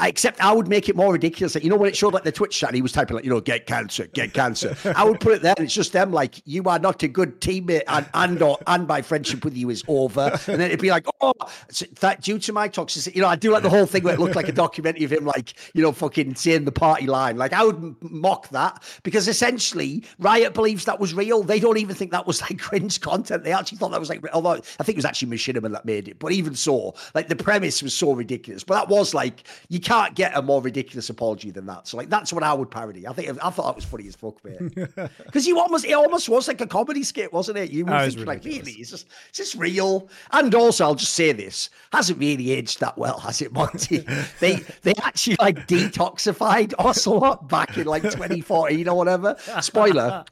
except 0.00 0.40
I 0.40 0.52
would 0.52 0.68
make 0.68 0.88
it 0.88 0.96
more 0.96 1.12
ridiculous. 1.12 1.54
Like, 1.54 1.64
you 1.64 1.70
know, 1.70 1.76
when 1.76 1.88
it 1.88 1.96
showed 1.96 2.14
like 2.14 2.24
the 2.24 2.32
Twitch 2.32 2.58
chat, 2.58 2.74
he 2.74 2.82
was 2.82 2.92
typing 2.92 3.16
like, 3.16 3.24
you 3.24 3.30
know, 3.30 3.40
get 3.40 3.66
cancer, 3.66 4.06
get 4.06 4.32
cancer. 4.32 4.76
I 4.96 5.04
would 5.04 5.20
put 5.20 5.32
it 5.32 5.42
there, 5.42 5.54
and 5.56 5.64
it's 5.64 5.74
just 5.74 5.92
them 5.92 6.12
like, 6.12 6.40
you 6.44 6.62
are 6.64 6.78
not 6.78 7.02
a 7.02 7.08
good 7.08 7.40
teammate, 7.40 7.82
and 7.88 8.06
and 8.14 8.42
or 8.42 8.58
and 8.66 8.86
my 8.86 9.02
friendship 9.02 9.44
with 9.44 9.56
you 9.56 9.70
is 9.70 9.84
over. 9.88 10.38
And 10.46 10.60
then 10.60 10.68
it'd 10.68 10.80
be 10.80 10.90
like, 10.90 11.06
oh, 11.20 11.32
that 12.00 12.22
due 12.22 12.38
to 12.38 12.52
my 12.52 12.68
toxicity, 12.68 13.16
you 13.16 13.22
know, 13.22 13.28
I 13.28 13.36
do 13.36 13.50
like 13.50 13.62
the 13.62 13.70
whole 13.70 13.86
thing 13.86 14.02
where 14.02 14.14
it 14.14 14.20
looked 14.20 14.36
like 14.36 14.48
a 14.48 14.52
documentary 14.52 15.04
of 15.04 15.12
him, 15.12 15.24
like, 15.24 15.54
you 15.74 15.82
know, 15.82 15.92
fucking 15.92 16.34
saying 16.34 16.64
the 16.64 16.72
party 16.72 17.06
line. 17.06 17.36
Like, 17.36 17.52
I 17.52 17.64
would 17.64 17.96
mock 18.02 18.48
that 18.50 18.82
because 19.02 19.28
essentially, 19.28 20.04
Riot 20.18 20.54
believes 20.54 20.84
that 20.84 21.00
was 21.00 21.14
real. 21.14 21.42
They 21.42 21.60
don't 21.60 21.78
even 21.78 21.94
think 21.94 22.10
that 22.12 22.26
was 22.26 22.40
like 22.40 22.58
cringe 22.66 23.00
content. 23.00 23.44
They 23.44 23.52
actually 23.52 23.78
thought 23.78 23.90
that 23.90 24.00
was 24.00 24.08
like, 24.08 24.24
although 24.32 24.52
I 24.52 24.82
think 24.84 24.90
it 24.90 24.96
was 24.96 25.04
actually 25.04 25.25
Machinima 25.30 25.70
that 25.72 25.84
made 25.84 26.08
it. 26.08 26.18
But 26.18 26.32
even 26.32 26.54
so, 26.54 26.94
like 27.14 27.28
the 27.28 27.36
premise 27.36 27.82
was 27.82 27.94
so 27.94 28.12
ridiculous. 28.12 28.64
But 28.64 28.74
that 28.74 28.88
was 28.88 29.14
like, 29.14 29.44
you 29.68 29.80
can't 29.80 30.14
get 30.14 30.36
a 30.36 30.42
more 30.42 30.60
ridiculous 30.62 31.10
apology 31.10 31.50
than 31.50 31.66
that. 31.66 31.88
So 31.88 31.96
like, 31.96 32.10
that's 32.10 32.32
what 32.32 32.42
I 32.42 32.52
would 32.52 32.70
parody. 32.70 33.06
I 33.06 33.12
think 33.12 33.28
I 33.28 33.50
thought 33.50 33.66
that 33.66 33.76
was 33.76 33.84
funny 33.84 34.08
as 34.08 34.16
fuck, 34.16 34.42
mate. 34.44 34.88
Because 35.26 35.46
you 35.46 35.58
almost, 35.58 35.84
it 35.84 35.92
almost 35.92 36.28
was 36.28 36.48
like 36.48 36.60
a 36.60 36.66
comedy 36.66 37.02
skit, 37.02 37.32
wasn't 37.32 37.58
it? 37.58 37.70
You 37.70 37.84
were 37.84 37.98
thinking 38.06 38.24
like, 38.24 38.44
really, 38.44 38.72
is 38.72 38.90
this, 38.90 39.04
is 39.32 39.38
this 39.38 39.56
real? 39.56 40.08
And 40.32 40.54
also, 40.54 40.84
I'll 40.84 40.94
just 40.94 41.14
say 41.14 41.32
this 41.32 41.70
hasn't 41.92 42.18
really 42.18 42.52
aged 42.52 42.80
that 42.80 42.96
well, 42.96 43.18
has 43.20 43.42
it, 43.42 43.52
Monte? 43.52 43.98
they 44.40 44.56
they 44.82 44.94
actually 45.02 45.36
like 45.40 45.66
detoxified 45.66 46.74
Ocelot 46.78 47.48
back 47.48 47.76
in 47.76 47.86
like 47.86 48.02
2014 48.10 48.88
or 48.88 48.96
whatever. 48.96 49.36
Spoiler. 49.60 50.24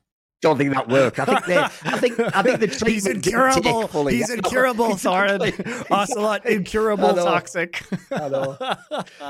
Don't 0.45 0.59
think 0.59 0.75
that 0.75 0.89
worked. 0.91 1.19
I 1.19 1.25
think 1.25 1.47
they. 1.47 1.57
I 1.57 1.99
think. 1.99 2.21
I 2.37 2.43
think 2.43 2.61
the 2.61 2.67
treatment 2.81 2.93
He's 2.93 3.07
incurable. 3.07 3.89
fully. 3.89 4.17
He's 4.17 4.29
incurable, 4.29 4.91
Thorin. 4.91 5.41
exactly. 5.49 5.87
Ocelot, 5.91 6.45
incurable, 6.59 7.15
toxic. 7.15 7.83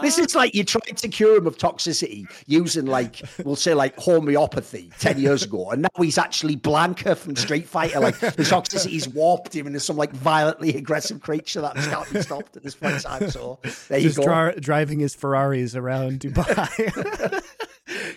This 0.02 0.18
is 0.18 0.34
like 0.34 0.56
you 0.56 0.64
tried 0.64 0.96
to 0.96 1.08
cure 1.08 1.36
him 1.36 1.46
of 1.46 1.56
toxicity 1.56 2.26
using 2.48 2.86
like 2.86 3.22
we'll 3.44 3.54
say 3.54 3.74
like 3.74 3.96
homeopathy 3.96 4.90
ten 4.98 5.20
years 5.20 5.44
ago, 5.44 5.70
and 5.70 5.82
now 5.82 5.88
he's 6.02 6.18
actually 6.18 6.56
Blanka 6.56 7.16
from 7.16 7.36
Street 7.36 7.68
Fighter. 7.68 8.00
Like 8.00 8.18
the 8.18 8.42
toxicity's 8.44 9.08
warped 9.08 9.54
him 9.54 9.68
into 9.68 9.78
some 9.78 9.96
like 9.96 10.10
violently 10.10 10.74
aggressive 10.76 11.20
creature 11.20 11.60
that 11.60 11.76
can't 11.76 12.12
be 12.12 12.22
stopped 12.22 12.56
at 12.56 12.64
this 12.64 12.74
point 12.74 12.94
in 12.96 13.00
time. 13.02 13.30
So 13.30 13.60
there 13.86 14.00
you 14.00 14.12
go. 14.12 14.24
dri- 14.24 14.60
driving 14.60 14.98
his 14.98 15.14
Ferraris 15.14 15.76
around 15.76 16.18
Dubai. 16.18 17.40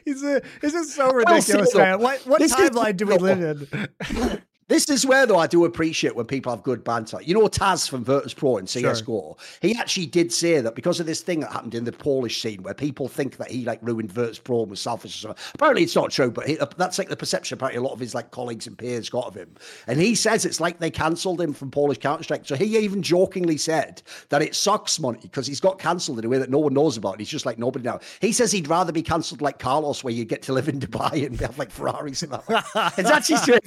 He's 0.08 0.24
a, 0.24 0.42
this 0.62 0.74
is 0.74 0.96
so 0.96 1.12
ridiculous, 1.12 1.76
man. 1.76 2.00
What 2.00 2.22
what 2.22 2.42
timeline 2.42 2.96
do 2.96 3.08
we 3.08 3.18
live 3.18 3.68
in? 3.70 4.42
This 4.68 4.90
is 4.90 5.06
where, 5.06 5.26
though, 5.26 5.38
I 5.38 5.48
do 5.48 5.64
appreciate 5.64 6.16
when 6.16 6.26
people 6.26 6.52
have 6.52 6.62
good 6.62 6.84
banter. 6.84 7.22
You 7.22 7.34
know, 7.34 7.48
Taz 7.48 7.90
from 7.90 8.04
Virtus 8.04 8.34
Pro 8.34 8.58
and 8.58 8.68
CSGO, 8.68 9.38
he 9.62 9.74
actually 9.76 10.08
did 10.08 10.34
say 10.34 10.60
that 10.60 10.76
because 10.76 11.00
of 11.00 11.06
this 11.06 11.22
thing 11.22 11.40
that 11.40 11.54
happened 11.54 11.74
in 11.74 11.86
the 11.86 11.94
Polish 11.94 12.42
scene 12.42 12.62
where 12.64 12.74
people 12.74 13.08
think 13.08 13.38
that 13.38 13.50
he 13.50 13.64
like 13.64 13.80
ruined 13.82 14.12
Virtus 14.12 14.40
Pro 14.40 14.62
and 14.62 14.70
was 14.70 14.82
selfish. 14.82 15.24
Or 15.24 15.30
something. 15.30 15.44
Apparently, 15.54 15.84
it's 15.84 15.96
not 15.96 16.12
true, 16.12 16.30
but 16.30 16.48
he, 16.48 16.60
uh, 16.60 16.66
that's 16.78 17.00
like 17.00 17.08
the 17.08 17.16
perception 17.16 17.58
apparently 17.58 17.80
a 17.80 17.82
lot 17.82 17.94
of 17.94 18.00
his 18.00 18.14
like 18.14 18.32
colleagues 18.32 18.68
and 18.68 18.78
peers 18.78 19.10
got 19.10 19.28
of 19.28 19.36
him. 19.36 19.56
And 19.88 20.02
he 20.02 20.16
says 20.16 20.44
it's 20.44 20.60
like 20.60 20.80
they 20.80 20.92
cancelled 20.92 21.40
him 21.40 21.54
from 21.54 21.72
Polish 21.72 22.00
Counter 22.00 22.24
Strike. 22.24 22.46
So 22.46 22.56
he 22.56 22.78
even 22.78 23.02
jokingly 23.02 23.58
said 23.58 24.02
that 24.30 24.42
it 24.42 24.54
sucks, 24.54 25.00
Monte, 25.00 25.22
because 25.22 25.48
he's 25.48 25.62
got 25.62 25.80
cancelled 25.80 26.20
in 26.20 26.26
a 26.26 26.30
way 26.30 26.40
that 26.40 26.50
no 26.50 26.60
one 26.60 26.74
knows 26.74 26.98
about. 26.98 27.20
He's 27.20 27.30
just 27.30 27.46
like 27.46 27.58
nobody 27.58 27.86
now. 27.86 28.00
He 28.20 28.34
says 28.34 28.52
he'd 28.52 28.68
rather 28.68 28.92
be 28.92 29.02
cancelled 29.02 29.42
like 29.42 29.60
Carlos, 29.60 30.04
where 30.04 30.14
you 30.14 30.26
get 30.26 30.42
to 30.44 30.54
live 30.54 30.68
in 30.68 30.80
Dubai 30.80 31.26
and 31.26 31.40
have 31.40 31.58
like 31.58 31.72
Ferraris 31.72 32.24
and 32.24 32.34
that. 32.34 32.94
it's 32.98 33.10
actually 33.10 33.38
straight. 33.38 33.64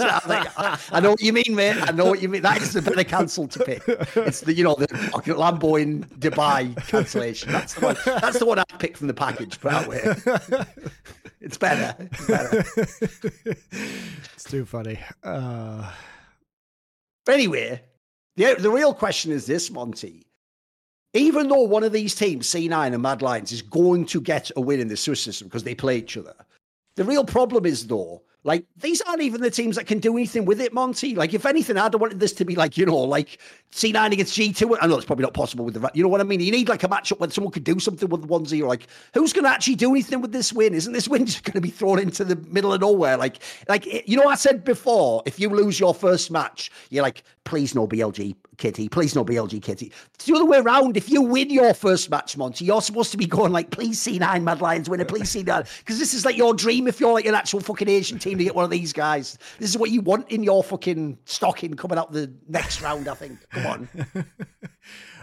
I 0.00 0.12
want 0.12 0.22
to 0.22 0.28
great 0.28 0.44
with 0.44 0.46
it. 0.46 0.58
I, 0.58 0.66
I, 0.66 0.78
I 0.92 1.00
know 1.00 1.10
what 1.10 1.22
you 1.22 1.32
mean, 1.32 1.54
mate. 1.54 1.76
I 1.80 1.92
know 1.92 2.06
what 2.06 2.22
you 2.22 2.28
mean. 2.28 2.42
That 2.42 2.60
is 2.62 2.72
the 2.72 3.00
of 3.00 3.06
cancel 3.06 3.48
to 3.48 3.58
pick. 3.64 3.82
It's 4.16 4.40
the 4.40 4.54
you 4.54 4.64
know 4.64 4.74
the 4.74 4.86
Lambo 4.86 5.80
in 5.80 6.04
Dubai 6.18 6.76
cancellation. 6.86 7.52
That's 7.52 7.74
the 7.74 7.80
one. 7.86 7.96
That's 8.04 8.38
the 8.38 8.46
one 8.46 8.58
I 8.58 8.64
picked 8.78 8.98
from 8.98 9.06
the 9.06 9.14
package. 9.14 9.60
Put 9.60 9.70
that 9.72 9.88
way. 9.88 10.66
It's 11.40 11.58
better. 11.58 11.94
It's 12.10 12.26
better. 12.26 12.64
It's 14.34 14.44
too 14.44 14.64
funny. 14.64 14.98
Uh, 15.22 15.90
anyway, 17.28 17.82
the, 18.36 18.56
the 18.58 18.70
real 18.70 18.94
question 18.94 19.30
is 19.30 19.46
this, 19.46 19.70
Monte. 19.70 20.26
Even 21.12 21.48
though 21.48 21.62
one 21.62 21.84
of 21.84 21.92
these 21.92 22.14
teams, 22.14 22.48
C9 22.48 22.92
and 22.92 23.02
Mad 23.02 23.22
Lions, 23.22 23.52
is 23.52 23.62
going 23.62 24.06
to 24.06 24.20
get 24.20 24.50
a 24.56 24.60
win 24.60 24.80
in 24.80 24.88
the 24.88 24.96
Swiss 24.96 25.20
system 25.20 25.46
because 25.46 25.62
they 25.62 25.74
play 25.74 25.98
each 25.98 26.16
other, 26.16 26.34
the 26.96 27.04
real 27.04 27.24
problem 27.24 27.66
is, 27.66 27.86
though, 27.86 28.22
Like 28.44 28.66
these 28.76 29.00
aren't 29.00 29.22
even 29.22 29.40
the 29.40 29.50
teams 29.50 29.76
that 29.76 29.86
can 29.86 29.98
do 29.98 30.16
anything 30.16 30.44
with 30.44 30.60
it, 30.60 30.74
Monte. 30.74 31.14
Like 31.14 31.32
if 31.32 31.46
anything, 31.46 31.78
I'd 31.78 31.94
wanted 31.94 32.20
this 32.20 32.34
to 32.34 32.44
be 32.44 32.54
like 32.54 32.76
you 32.76 32.84
know, 32.84 32.98
like 32.98 33.38
C9 33.72 34.12
against 34.12 34.36
G2. 34.36 34.76
I 34.80 34.86
know 34.86 34.96
it's 34.96 35.06
probably 35.06 35.22
not 35.22 35.32
possible 35.32 35.64
with 35.64 35.74
the, 35.74 35.90
you 35.94 36.02
know 36.02 36.10
what 36.10 36.20
I 36.20 36.24
mean. 36.24 36.40
You 36.40 36.52
need 36.52 36.68
like 36.68 36.84
a 36.84 36.88
matchup 36.88 37.18
where 37.18 37.30
someone 37.30 37.52
could 37.52 37.64
do 37.64 37.80
something 37.80 38.08
with 38.08 38.20
the 38.20 38.26
one 38.26 38.44
zero. 38.44 38.68
Like 38.68 38.86
who's 39.14 39.32
going 39.32 39.44
to 39.44 39.50
actually 39.50 39.76
do 39.76 39.90
anything 39.90 40.20
with 40.20 40.32
this 40.32 40.52
win? 40.52 40.74
Isn't 40.74 40.92
this 40.92 41.08
win 41.14 41.24
just 41.24 41.42
going 41.44 41.54
to 41.54 41.62
be 41.62 41.70
thrown 41.70 41.98
into 41.98 42.22
the 42.22 42.36
middle 42.50 42.72
of 42.72 42.82
nowhere? 42.82 43.16
Like, 43.16 43.38
like 43.66 43.86
you 44.06 44.16
know, 44.16 44.28
I 44.28 44.34
said 44.34 44.62
before, 44.62 45.22
if 45.24 45.40
you 45.40 45.48
lose 45.48 45.80
your 45.80 45.94
first 45.94 46.30
match, 46.30 46.70
you're 46.90 47.02
like, 47.02 47.22
please 47.44 47.74
no 47.74 47.88
BLG 47.88 48.36
Kitty, 48.56 48.88
please 48.88 49.14
not 49.14 49.26
be 49.26 49.34
LG 49.34 49.62
Kitty. 49.62 49.92
It's 50.14 50.26
the 50.26 50.34
other 50.34 50.44
way 50.44 50.58
around. 50.58 50.96
If 50.96 51.10
you 51.10 51.22
win 51.22 51.50
your 51.50 51.74
first 51.74 52.10
match, 52.10 52.36
Monte, 52.36 52.64
you're 52.64 52.82
supposed 52.82 53.10
to 53.12 53.16
be 53.16 53.26
going 53.26 53.52
like, 53.52 53.70
please 53.70 54.00
see 54.00 54.18
nine 54.18 54.44
Mad 54.44 54.60
Lions 54.60 54.88
winner, 54.88 55.04
please 55.04 55.30
see 55.30 55.42
nine. 55.42 55.64
Because 55.78 55.98
this 55.98 56.14
is 56.14 56.24
like 56.24 56.36
your 56.36 56.54
dream 56.54 56.88
if 56.88 57.00
you're 57.00 57.12
like 57.12 57.26
an 57.26 57.34
actual 57.34 57.60
fucking 57.60 57.88
Asian 57.88 58.18
team 58.18 58.38
to 58.38 58.44
get 58.44 58.54
one 58.54 58.64
of 58.64 58.70
these 58.70 58.92
guys. 58.92 59.38
This 59.58 59.70
is 59.70 59.78
what 59.78 59.90
you 59.90 60.00
want 60.00 60.30
in 60.30 60.42
your 60.42 60.62
fucking 60.62 61.18
stocking 61.24 61.74
coming 61.74 61.98
up 61.98 62.12
the 62.12 62.32
next 62.48 62.80
round, 62.82 63.08
I 63.08 63.14
think. 63.14 63.38
Come 63.50 63.66
on. 63.66 63.88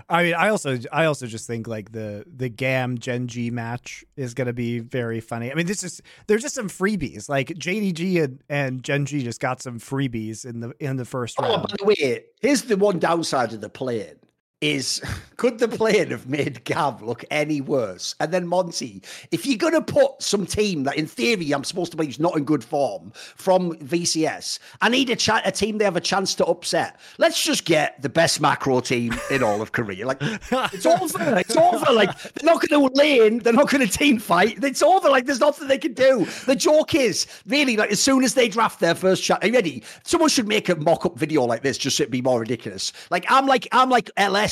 I 0.09 0.23
mean, 0.23 0.33
I 0.33 0.49
also, 0.49 0.77
I 0.91 1.05
also 1.05 1.27
just 1.27 1.47
think 1.47 1.67
like 1.67 1.91
the 1.91 2.25
the 2.27 2.49
Gam 2.49 2.97
Gen 2.97 3.27
G 3.27 3.49
match 3.49 4.03
is 4.15 4.33
going 4.33 4.47
to 4.47 4.53
be 4.53 4.79
very 4.79 5.19
funny. 5.19 5.51
I 5.51 5.55
mean, 5.55 5.65
this 5.65 5.83
is 5.83 6.01
there's 6.27 6.41
just 6.41 6.55
some 6.55 6.69
freebies. 6.69 7.29
Like 7.29 7.49
JDG 7.49 8.23
and, 8.23 8.43
and 8.49 8.83
Gen 8.83 9.05
G 9.05 9.23
just 9.23 9.39
got 9.39 9.61
some 9.61 9.79
freebies 9.79 10.45
in 10.45 10.59
the 10.59 10.73
in 10.79 10.97
the 10.97 11.05
first 11.05 11.37
oh, 11.39 11.43
round. 11.43 11.67
by 11.67 11.75
the 11.77 11.85
way, 11.85 12.23
here's 12.41 12.63
the 12.63 12.77
one 12.77 12.99
downside 12.99 13.53
of 13.53 13.61
the 13.61 13.69
plane 13.69 14.15
is 14.61 15.01
could 15.37 15.57
the 15.57 15.67
plane 15.67 16.11
have 16.11 16.27
made 16.27 16.63
GAM 16.63 17.03
look 17.03 17.25
any 17.31 17.61
worse? 17.61 18.15
And 18.19 18.31
then 18.31 18.47
Monte, 18.47 19.01
if 19.31 19.45
you're 19.45 19.57
going 19.57 19.73
to 19.73 19.81
put 19.81 20.21
some 20.21 20.45
team 20.45 20.83
that 20.83 20.95
in 20.95 21.07
theory 21.07 21.51
I'm 21.51 21.63
supposed 21.63 21.91
to 21.91 21.97
believe 21.97 22.11
is 22.11 22.19
not 22.19 22.37
in 22.37 22.43
good 22.43 22.63
form 22.63 23.11
from 23.13 23.73
VCS, 23.77 24.59
I 24.81 24.89
need 24.89 25.09
a, 25.09 25.15
cha- 25.15 25.41
a 25.43 25.51
team 25.51 25.79
they 25.79 25.85
have 25.85 25.97
a 25.97 26.01
chance 26.01 26.35
to 26.35 26.45
upset. 26.45 26.99
Let's 27.17 27.43
just 27.43 27.65
get 27.65 28.01
the 28.01 28.09
best 28.09 28.39
macro 28.39 28.79
team 28.81 29.15
in 29.31 29.41
all 29.43 29.61
of 29.61 29.71
Korea. 29.71 30.05
Like 30.05 30.19
it's 30.21 30.85
over. 30.85 31.39
It's 31.39 31.57
over. 31.57 31.91
Like 31.91 32.21
they're 32.21 32.45
not 32.45 32.61
going 32.67 32.89
to 32.89 32.95
lane. 32.95 33.39
They're 33.39 33.53
not 33.53 33.69
going 33.69 33.85
to 33.85 33.91
team 33.91 34.19
fight. 34.19 34.63
It's 34.63 34.83
over. 34.83 35.09
Like 35.09 35.25
there's 35.25 35.39
nothing 35.39 35.67
they 35.67 35.79
can 35.79 35.93
do. 35.93 36.27
The 36.45 36.55
joke 36.55 36.93
is 36.93 37.25
really 37.47 37.77
like 37.77 37.91
as 37.91 37.99
soon 37.99 38.23
as 38.23 38.35
they 38.35 38.47
draft 38.47 38.79
their 38.79 38.93
first 38.93 39.23
chat, 39.23 39.43
are 39.43 39.47
you 39.47 39.53
ready? 39.53 39.83
Someone 40.03 40.29
should 40.29 40.47
make 40.47 40.69
a 40.69 40.75
mock-up 40.75 41.17
video 41.17 41.45
like 41.45 41.63
this 41.63 41.79
just 41.79 41.97
so 41.97 42.03
it'd 42.03 42.11
be 42.11 42.21
more 42.21 42.39
ridiculous. 42.39 42.93
Like 43.09 43.25
I'm 43.27 43.47
like 43.47 43.67
I'm 43.71 43.89
like 43.89 44.11
LS 44.17 44.50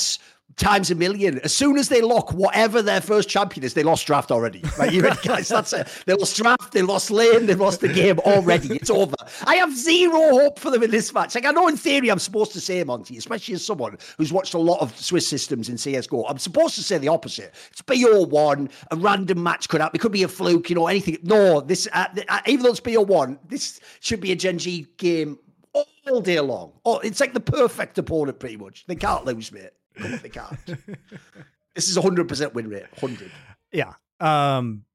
times 0.60 0.92
a 0.92 0.96
million. 0.96 1.40
As 1.40 1.54
soon 1.54 1.78
as 1.78 1.90
they 1.90 2.02
lock 2.02 2.32
whatever 2.34 2.82
their 2.82 3.02
first 3.02 3.30
champion 3.30 3.64
is, 3.64 3.74
they 3.74 3.84
lost 3.84 4.06
draft 4.06 4.32
already. 4.32 4.62
Like 4.78 4.92
you 4.92 5.02
ready, 5.02 5.20
guys? 5.24 5.48
That's 5.48 5.74
it. 5.74 5.88
They 6.06 6.14
lost 6.14 6.38
draft, 6.38 6.74
they 6.74 6.82
lost 6.82 7.10
lane, 7.10 7.46
they 7.46 7.56
lost 7.56 7.82
the 7.82 7.88
game 7.88 8.20
already. 8.20 8.76
It's 8.76 8.90
over. 8.90 9.16
I 9.46 9.56
have 9.56 9.76
zero 9.76 10.20
hope 10.32 10.60
for 10.60 10.70
them 10.70 10.84
in 10.84 10.92
this 10.92 11.14
match. 11.14 11.34
Like 11.36 11.46
I 11.46 11.52
know 11.52 11.68
in 11.68 11.78
theory 11.78 12.10
I'm 12.10 12.20
supposed 12.20 12.52
to 12.54 12.62
say, 12.62 12.84
Monte, 12.84 13.18
especially 13.18 13.56
as 13.56 13.66
someone 13.66 13.98
who's 14.18 14.32
watched 14.32 14.54
a 14.54 14.60
lot 14.60 14.82
of 14.82 14.96
Swiss 14.98 15.28
systems 15.28 15.70
in 15.70 15.76
CSGO, 15.76 16.26
I'm 16.28 16.38
supposed 16.38 16.76
to 16.76 16.84
say 16.84 16.98
the 16.98 17.08
opposite. 17.08 17.56
It's 17.72 17.82
BO1, 17.82 18.72
a 18.92 18.96
random 18.98 19.42
match 19.42 19.70
could 19.70 19.82
happen. 19.82 19.96
It 19.96 20.02
could 20.02 20.12
be 20.12 20.24
a 20.24 20.28
fluke, 20.28 20.70
you 20.70 20.76
know, 20.76 20.88
anything. 20.88 21.18
No, 21.24 21.62
this 21.62 21.88
uh, 21.94 22.08
uh, 22.28 22.40
even 22.46 22.64
though 22.64 22.72
it's 22.72 22.82
BO1, 22.82 23.40
this 23.48 23.80
should 24.02 24.20
be 24.20 24.32
a 24.32 24.36
Gen 24.36 24.58
G 24.58 24.88
game 24.98 25.40
all 25.74 26.22
day 26.22 26.40
long. 26.40 26.74
Oh, 26.86 27.00
it's 27.00 27.20
like 27.20 27.34
the 27.34 27.40
perfect 27.40 27.98
opponent, 27.98 28.40
pretty 28.40 28.58
much. 28.58 28.86
They 28.88 28.96
can't 28.96 29.26
lose, 29.26 29.52
mate. 29.52 29.70
Come 30.00 30.14
on, 30.14 30.20
they 30.22 30.30
can't. 30.30 30.60
this 31.76 31.90
is 31.90 31.98
a 31.98 32.02
hundred 32.02 32.28
percent 32.28 32.54
win 32.54 32.70
rate. 32.70 32.86
Hundred. 33.00 33.32
Yeah. 33.72 33.94
Um, 34.20 34.86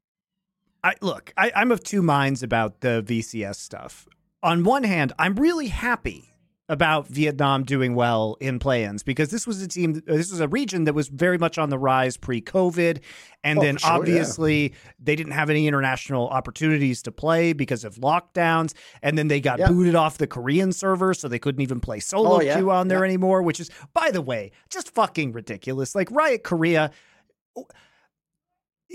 I 0.83 0.95
look. 1.01 1.33
I, 1.37 1.53
I'm 1.55 1.73
of 1.73 1.83
two 1.83 2.03
minds 2.03 2.43
about 2.43 2.81
the 2.81 3.03
VCS 3.07 3.57
stuff. 3.57 4.07
On 4.43 4.65
one 4.65 4.85
hand, 4.85 5.13
I'm 5.19 5.37
really 5.37 5.69
happy 5.69 6.34
about 6.69 7.07
Vietnam 7.09 7.63
doing 7.63 7.95
well 7.95 8.39
in 8.41 8.59
play-ins 8.59 9.03
because 9.03 9.29
this 9.29 9.47
was 9.47 9.61
a 9.61 9.69
team 9.69 10.01
this 10.07 10.31
was 10.31 10.41
a 10.41 10.49
region 10.49 10.85
that 10.85 10.95
was 10.95 11.09
very 11.09 11.37
much 11.37 11.59
on 11.59 11.69
the 11.69 11.79
rise 11.79 12.17
pre-COVID 12.17 13.01
and 13.43 13.59
Oh, 13.59 13.63
then 13.63 13.77
sure, 13.77 13.91
yeah. 13.91 13.97
obviously 13.97 14.75
they 14.99 15.15
didn't 15.15 15.35
have 15.35 15.51
any 15.51 15.67
international 15.69 16.27
opportunities 16.29 17.03
to 17.03 17.13
play 17.13 17.53
because 17.53 17.85
of 17.85 17.97
lockdowns 17.97 18.73
and 19.03 19.19
then 19.19 19.29
they 19.29 19.43
got 19.43 19.59
Yeah. 19.59 19.69
booted 19.69 19.95
off 19.95 20.17
the 20.17 20.27
Korean 20.27 20.73
server 20.73 21.13
so 21.13 21.29
they 21.29 21.39
couldn't 21.39 21.61
even 21.61 21.81
play 21.81 22.01
solo 22.01 22.37
Oh, 22.37 22.41
yeah, 22.41 22.57
queue 22.57 22.71
on 22.71 22.89
there 22.89 23.01
yeah. 23.01 23.05
anymore 23.11 23.43
which 23.43 23.61
is 23.61 23.71
by 23.93 24.11
the 24.11 24.23
way 24.23 24.51
just 24.71 24.91
fucking 24.91 25.33
ridiculous 25.33 25.95
like 25.95 26.11
Riot 26.11 26.45
Korea 26.45 26.93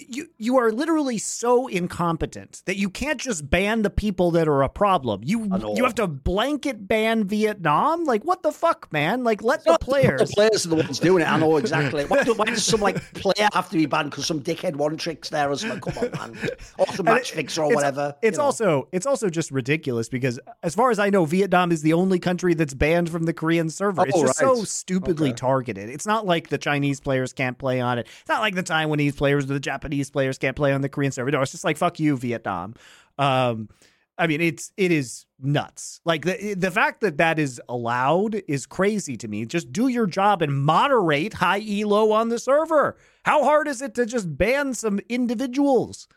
you 0.07 0.27
you 0.37 0.57
are 0.57 0.71
literally 0.71 1.17
so 1.17 1.67
incompetent 1.67 2.61
that 2.65 2.77
you 2.77 2.89
can't 2.89 3.19
just 3.19 3.49
ban 3.49 3.81
the 3.81 3.89
people 3.89 4.31
that 4.31 4.47
are 4.47 4.61
a 4.63 4.69
problem. 4.69 5.21
You 5.23 5.45
you 5.75 5.83
have 5.83 5.95
to 5.95 6.07
blanket 6.07 6.87
ban 6.87 7.25
Vietnam. 7.25 8.05
Like 8.05 8.23
what 8.23 8.43
the 8.43 8.51
fuck, 8.51 8.91
man? 8.91 9.23
Like 9.23 9.43
let 9.43 9.63
the 9.65 9.77
players. 9.79 10.21
The 10.21 10.27
players. 10.35 10.65
are 10.65 10.69
the 10.69 10.75
ones 10.75 10.99
doing 10.99 11.21
it. 11.23 11.29
I 11.31 11.37
know 11.37 11.57
exactly. 11.57 12.05
Why, 12.05 12.23
do, 12.23 12.33
why 12.35 12.45
does 12.45 12.63
some 12.65 12.81
like 12.81 13.01
player 13.15 13.49
have 13.53 13.69
to 13.69 13.77
be 13.77 13.85
banned 13.85 14.11
because 14.11 14.25
some 14.25 14.41
dickhead 14.41 14.75
one 14.75 14.97
tricks 14.97 15.29
there 15.29 15.49
or 15.51 15.57
something? 15.57 15.79
Come 15.81 16.09
on, 16.19 16.31
man. 16.33 16.49
Or 16.77 16.87
some 16.93 17.05
match 17.05 17.31
fixer 17.31 17.61
or 17.63 17.71
it's- 17.71 17.75
whatever. 17.75 18.15
It's 18.21 18.35
you 18.35 18.41
know. 18.41 18.45
also 18.45 18.87
it's 18.91 19.05
also 19.05 19.29
just 19.29 19.51
ridiculous 19.51 20.07
because 20.09 20.39
as 20.63 20.75
far 20.75 20.91
as 20.91 20.99
I 20.99 21.09
know, 21.09 21.25
Vietnam 21.25 21.71
is 21.71 21.81
the 21.81 21.93
only 21.93 22.19
country 22.19 22.53
that's 22.53 22.73
banned 22.73 23.09
from 23.09 23.23
the 23.23 23.33
Korean 23.33 23.69
server. 23.69 24.05
it's 24.05 24.15
Oh, 24.15 24.25
just 24.27 24.39
so 24.39 24.63
stupidly 24.63 25.29
Okay. 25.29 25.35
targeted. 25.35 25.89
It's 25.89 26.05
not 26.05 26.25
like 26.25 26.49
the 26.49 26.57
Chinese 26.57 26.99
players 26.99 27.33
can't 27.33 27.57
play 27.57 27.81
on 27.81 27.97
it. 27.99 28.07
It's 28.21 28.29
not 28.29 28.41
like 28.41 28.55
the 28.55 28.63
Taiwanese 28.63 29.15
players 29.17 29.45
or 29.45 29.47
the 29.47 29.59
Japanese 29.59 29.88
players 30.11 30.37
can't 30.37 30.55
play 30.55 30.73
on 30.73 30.81
the 30.81 30.89
Korean 30.89 31.11
server. 31.11 31.31
No, 31.31 31.41
it's 31.41 31.51
just 31.51 31.63
like 31.63 31.77
fuck 31.77 31.99
you, 31.99 32.17
Vietnam. 32.17 32.75
Um, 33.17 33.69
I 34.17 34.27
mean, 34.27 34.41
it's 34.41 34.71
it 34.75 34.91
is 34.91 35.25
nuts. 35.39 36.01
Like 36.03 36.25
the 36.25 36.53
the 36.53 36.71
fact 36.71 37.01
that 37.01 37.17
that 37.17 37.39
is 37.39 37.61
allowed 37.69 38.41
is 38.47 38.65
crazy 38.65 39.15
to 39.17 39.27
me. 39.27 39.45
Just 39.45 39.71
do 39.71 39.87
your 39.87 40.07
job 40.07 40.41
and 40.41 40.63
moderate 40.63 41.33
high 41.33 41.61
elo 41.61 42.11
on 42.11 42.29
the 42.29 42.37
server. 42.37 42.97
How 43.23 43.43
hard 43.43 43.67
is 43.67 43.81
it 43.81 43.95
to 43.95 44.05
just 44.05 44.37
ban 44.37 44.73
some 44.73 44.99
individuals? 45.07 46.07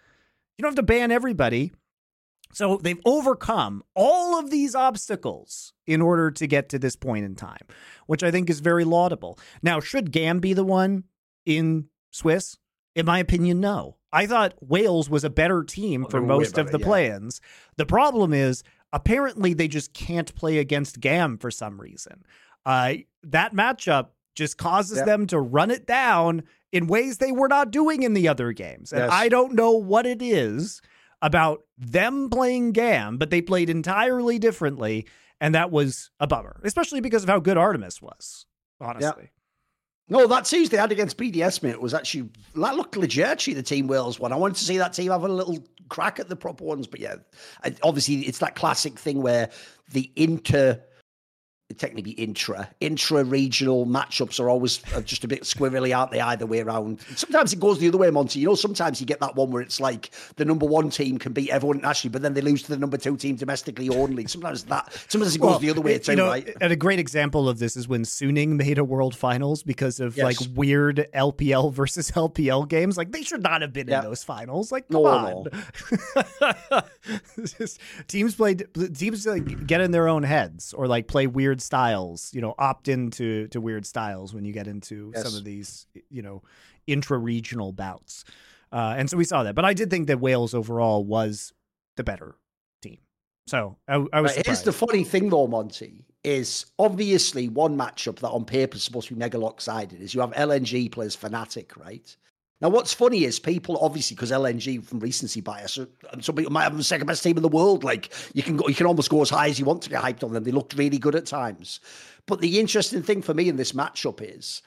You 0.58 0.62
don't 0.62 0.72
have 0.72 0.76
to 0.76 0.82
ban 0.82 1.12
everybody. 1.12 1.72
So 2.52 2.76
they've 2.76 3.00
overcome 3.04 3.82
all 3.94 4.38
of 4.38 4.50
these 4.50 4.74
obstacles 4.74 5.72
in 5.86 6.02
order 6.02 6.30
to 6.32 6.46
get 6.46 6.68
to 6.70 6.78
this 6.78 6.96
point 6.96 7.24
in 7.24 7.34
time, 7.34 7.66
which 8.06 8.22
I 8.22 8.30
think 8.30 8.50
is 8.50 8.60
very 8.60 8.84
laudable. 8.84 9.38
Now, 9.62 9.80
should 9.80 10.12
GAM 10.12 10.40
be 10.40 10.52
the 10.52 10.64
one 10.64 11.04
in 11.46 11.86
Swiss? 12.10 12.58
In 12.94 13.06
my 13.06 13.18
opinion, 13.18 13.60
no. 13.60 13.96
I 14.12 14.26
thought 14.26 14.54
Whales 14.60 15.08
was 15.08 15.24
a 15.24 15.30
better 15.30 15.64
team 15.64 16.04
for 16.04 16.20
were 16.20 16.26
way 16.26 16.28
most 16.28 16.58
of 16.58 16.70
the 16.70 16.78
yeah. 16.78 16.84
play-ins. 16.84 17.40
The 17.76 17.86
problem 17.86 18.34
is 18.34 18.62
apparently 18.92 19.54
they 19.54 19.68
just 19.68 19.94
can't 19.94 20.34
play 20.34 20.58
against 20.58 21.00
GAM 21.00 21.38
for 21.38 21.50
some 21.50 21.80
reason. 21.80 22.24
Uh, 22.66 22.94
that 23.22 23.54
matchup 23.54 24.08
just 24.34 24.58
causes 24.58 24.98
Yeah. 24.98 25.04
them 25.04 25.26
to 25.28 25.40
run 25.40 25.70
it 25.70 25.86
down 25.86 26.42
in 26.72 26.86
ways 26.86 27.18
they 27.18 27.32
were 27.32 27.48
not 27.48 27.70
doing 27.70 28.02
in 28.02 28.12
the 28.14 28.28
other 28.28 28.52
games. 28.52 28.92
And 28.92 29.02
Yes. 29.02 29.10
I 29.12 29.28
don't 29.28 29.54
know 29.54 29.72
what 29.72 30.06
it 30.06 30.20
is 30.20 30.82
about 31.22 31.62
them 31.78 32.28
playing 32.28 32.72
GAM, 32.72 33.16
but 33.16 33.30
they 33.30 33.40
played 33.40 33.70
entirely 33.70 34.38
differently. 34.38 35.06
And 35.40 35.54
that 35.54 35.70
was 35.70 36.10
a 36.20 36.26
bummer, 36.26 36.60
especially 36.64 37.00
because 37.00 37.22
of 37.24 37.28
how 37.28 37.40
good 37.40 37.56
Artemis 37.56 38.00
was, 38.00 38.46
honestly. 38.80 39.30
No, 40.08 40.26
that 40.26 40.46
series 40.46 40.68
they 40.68 40.76
had 40.76 40.92
against 40.92 41.16
BDS, 41.16 41.62
mate, 41.62 41.80
was 41.80 41.94
actually 41.94 42.28
that 42.54 42.76
looked 42.76 42.96
legit. 42.96 43.24
Actually, 43.24 43.54
the 43.54 43.62
Team 43.62 43.86
Whales 43.86 44.20
one. 44.20 44.32
I 44.32 44.36
wanted 44.36 44.56
to 44.56 44.64
see 44.64 44.78
that 44.78 44.92
team 44.92 45.10
have 45.10 45.22
a 45.24 45.28
little 45.28 45.64
crack 45.88 46.18
at 46.18 46.28
the 46.28 46.36
proper 46.36 46.64
ones, 46.64 46.86
but 46.86 47.00
yeah, 47.00 47.16
obviously 47.82 48.20
it's 48.20 48.38
that 48.38 48.54
classic 48.54 48.98
thing 48.98 49.22
where 49.22 49.50
the 49.90 50.10
inter, 50.16 50.80
technically 51.78 52.12
intra, 52.12 52.68
intra-regional 52.80 53.86
matchups 53.86 54.38
are 54.38 54.50
always 54.50 54.78
just 55.04 55.24
a 55.24 55.28
bit 55.28 55.42
squirrely, 55.42 55.96
aren't 55.96 56.10
they? 56.10 56.20
Either 56.20 56.44
way 56.44 56.60
around. 56.60 57.00
Sometimes 57.16 57.52
it 57.54 57.60
goes 57.60 57.78
the 57.78 57.88
other 57.88 57.96
way, 57.96 58.10
Monte. 58.10 58.38
You 58.38 58.46
know, 58.48 58.54
sometimes 58.54 59.00
you 59.00 59.06
get 59.06 59.20
that 59.20 59.34
one 59.36 59.50
where 59.50 59.62
it's 59.62 59.80
like 59.80 60.10
the 60.36 60.44
number 60.44 60.66
one 60.66 60.90
team 60.90 61.18
can 61.18 61.32
beat 61.32 61.48
everyone 61.48 61.78
nationally, 61.80 62.12
but 62.12 62.20
then 62.20 62.34
they 62.34 62.42
lose 62.42 62.62
to 62.64 62.68
the 62.70 62.76
number 62.76 62.98
two 62.98 63.16
team 63.16 63.36
domestically 63.36 63.88
only. 63.88 64.26
Sometimes 64.26 64.64
that, 64.64 64.92
sometimes 65.08 65.34
it 65.34 65.38
goes 65.38 65.50
Well, 65.52 65.58
the 65.60 65.70
other 65.70 65.80
way 65.80 65.98
too, 65.98 66.12
you 66.12 66.16
know, 66.16 66.26
right? 66.26 66.54
And 66.60 66.72
a 66.72 66.76
great 66.76 66.98
example 66.98 67.48
of 67.48 67.58
this 67.58 67.74
is 67.76 67.88
when 67.88 68.02
Suning 68.02 68.48
made 68.50 68.76
a 68.76 68.84
World 68.84 69.16
Finals 69.16 69.62
because 69.62 69.98
of 69.98 70.16
Yes. 70.16 70.24
like 70.24 70.36
weird 70.54 71.06
LPL 71.14 71.72
versus 71.72 72.10
LPL 72.14 72.68
games. 72.68 72.98
Like 72.98 73.12
they 73.12 73.22
should 73.22 73.42
not 73.42 73.62
have 73.62 73.72
been 73.72 73.88
Yeah. 73.88 74.00
in 74.00 74.04
those 74.04 74.22
finals. 74.22 74.70
Like 74.72 74.88
come 74.90 75.02
No, 75.04 75.06
on. 75.06 75.46
It's 77.38 77.52
just- 77.58 77.80
teams 78.08 78.34
play 78.34 78.54
teams 78.56 79.26
like 79.26 79.66
get 79.66 79.80
in 79.80 79.90
their 79.90 80.08
own 80.08 80.22
heads 80.22 80.74
or 80.74 80.86
like 80.86 81.06
play 81.08 81.26
weird 81.26 81.61
styles. 81.62 82.30
You 82.34 82.40
know, 82.40 82.54
opt 82.58 82.88
into 82.88 83.48
to 83.48 83.60
weird 83.60 83.86
styles 83.86 84.34
when 84.34 84.44
you 84.44 84.52
get 84.52 84.66
into 84.66 85.12
some 85.14 85.34
of 85.34 85.44
these 85.44 85.86
you 86.10 86.22
know 86.22 86.42
intra 86.86 87.18
regional 87.18 87.72
bouts. 87.72 88.24
Uh, 88.72 88.94
and 88.96 89.10
so 89.10 89.16
we 89.18 89.24
saw 89.24 89.42
that, 89.42 89.54
but 89.54 89.66
I 89.66 89.74
did 89.74 89.90
think 89.90 90.06
that 90.06 90.18
Whales 90.18 90.54
overall 90.54 91.04
was 91.04 91.52
the 91.96 92.04
better 92.04 92.36
team. 92.80 92.98
So 93.46 93.76
I, 93.86 94.04
I 94.12 94.20
was 94.22 94.36
Right, 94.36 94.46
here's 94.46 94.62
the 94.62 94.72
funny 94.72 95.04
thing, 95.04 95.28
though, 95.28 95.46
Monte, 95.46 96.06
is 96.24 96.66
obviously 96.78 97.48
one 97.48 97.76
matchup 97.76 98.20
that 98.20 98.30
on 98.30 98.44
paper 98.44 98.76
is 98.76 98.82
supposed 98.82 99.08
to 99.08 99.14
be 99.14 99.18
mega 99.18 99.38
lopsided 99.38 100.00
is 100.00 100.14
you 100.14 100.20
have 100.20 100.30
LNG 100.32 100.90
plays 100.90 101.16
Fnatic, 101.16 101.76
right? 101.76 102.16
Now, 102.62 102.68
what's 102.68 102.94
funny 102.94 103.24
is 103.24 103.40
people 103.40 103.76
obviously 103.82 104.14
because 104.14 104.30
LNG 104.30 104.84
from 104.84 105.00
recency 105.00 105.40
bias, 105.40 105.76
uh, 105.78 105.86
and 106.12 106.24
some 106.24 106.36
people 106.36 106.52
might 106.52 106.62
have 106.62 106.76
the 106.76 106.84
second 106.84 107.08
best 107.08 107.24
team 107.24 107.36
in 107.36 107.42
the 107.42 107.48
world. 107.48 107.82
Like 107.82 108.12
you 108.34 108.42
can 108.44 108.56
go, 108.56 108.68
you 108.68 108.74
can 108.76 108.86
almost 108.86 109.10
go 109.10 109.20
as 109.20 109.30
high 109.30 109.48
as 109.48 109.58
you 109.58 109.64
want 109.64 109.82
to 109.82 109.90
get 109.90 110.00
hyped 110.00 110.22
on 110.22 110.32
them. 110.32 110.44
They 110.44 110.52
looked 110.52 110.74
really 110.74 110.98
good 110.98 111.16
at 111.16 111.26
times. 111.26 111.80
But 112.26 112.40
the 112.40 112.60
interesting 112.60 113.02
thing 113.02 113.20
for 113.20 113.34
me 113.34 113.48
in 113.48 113.56
this 113.56 113.72
matchup 113.72 114.20
is 114.22 114.62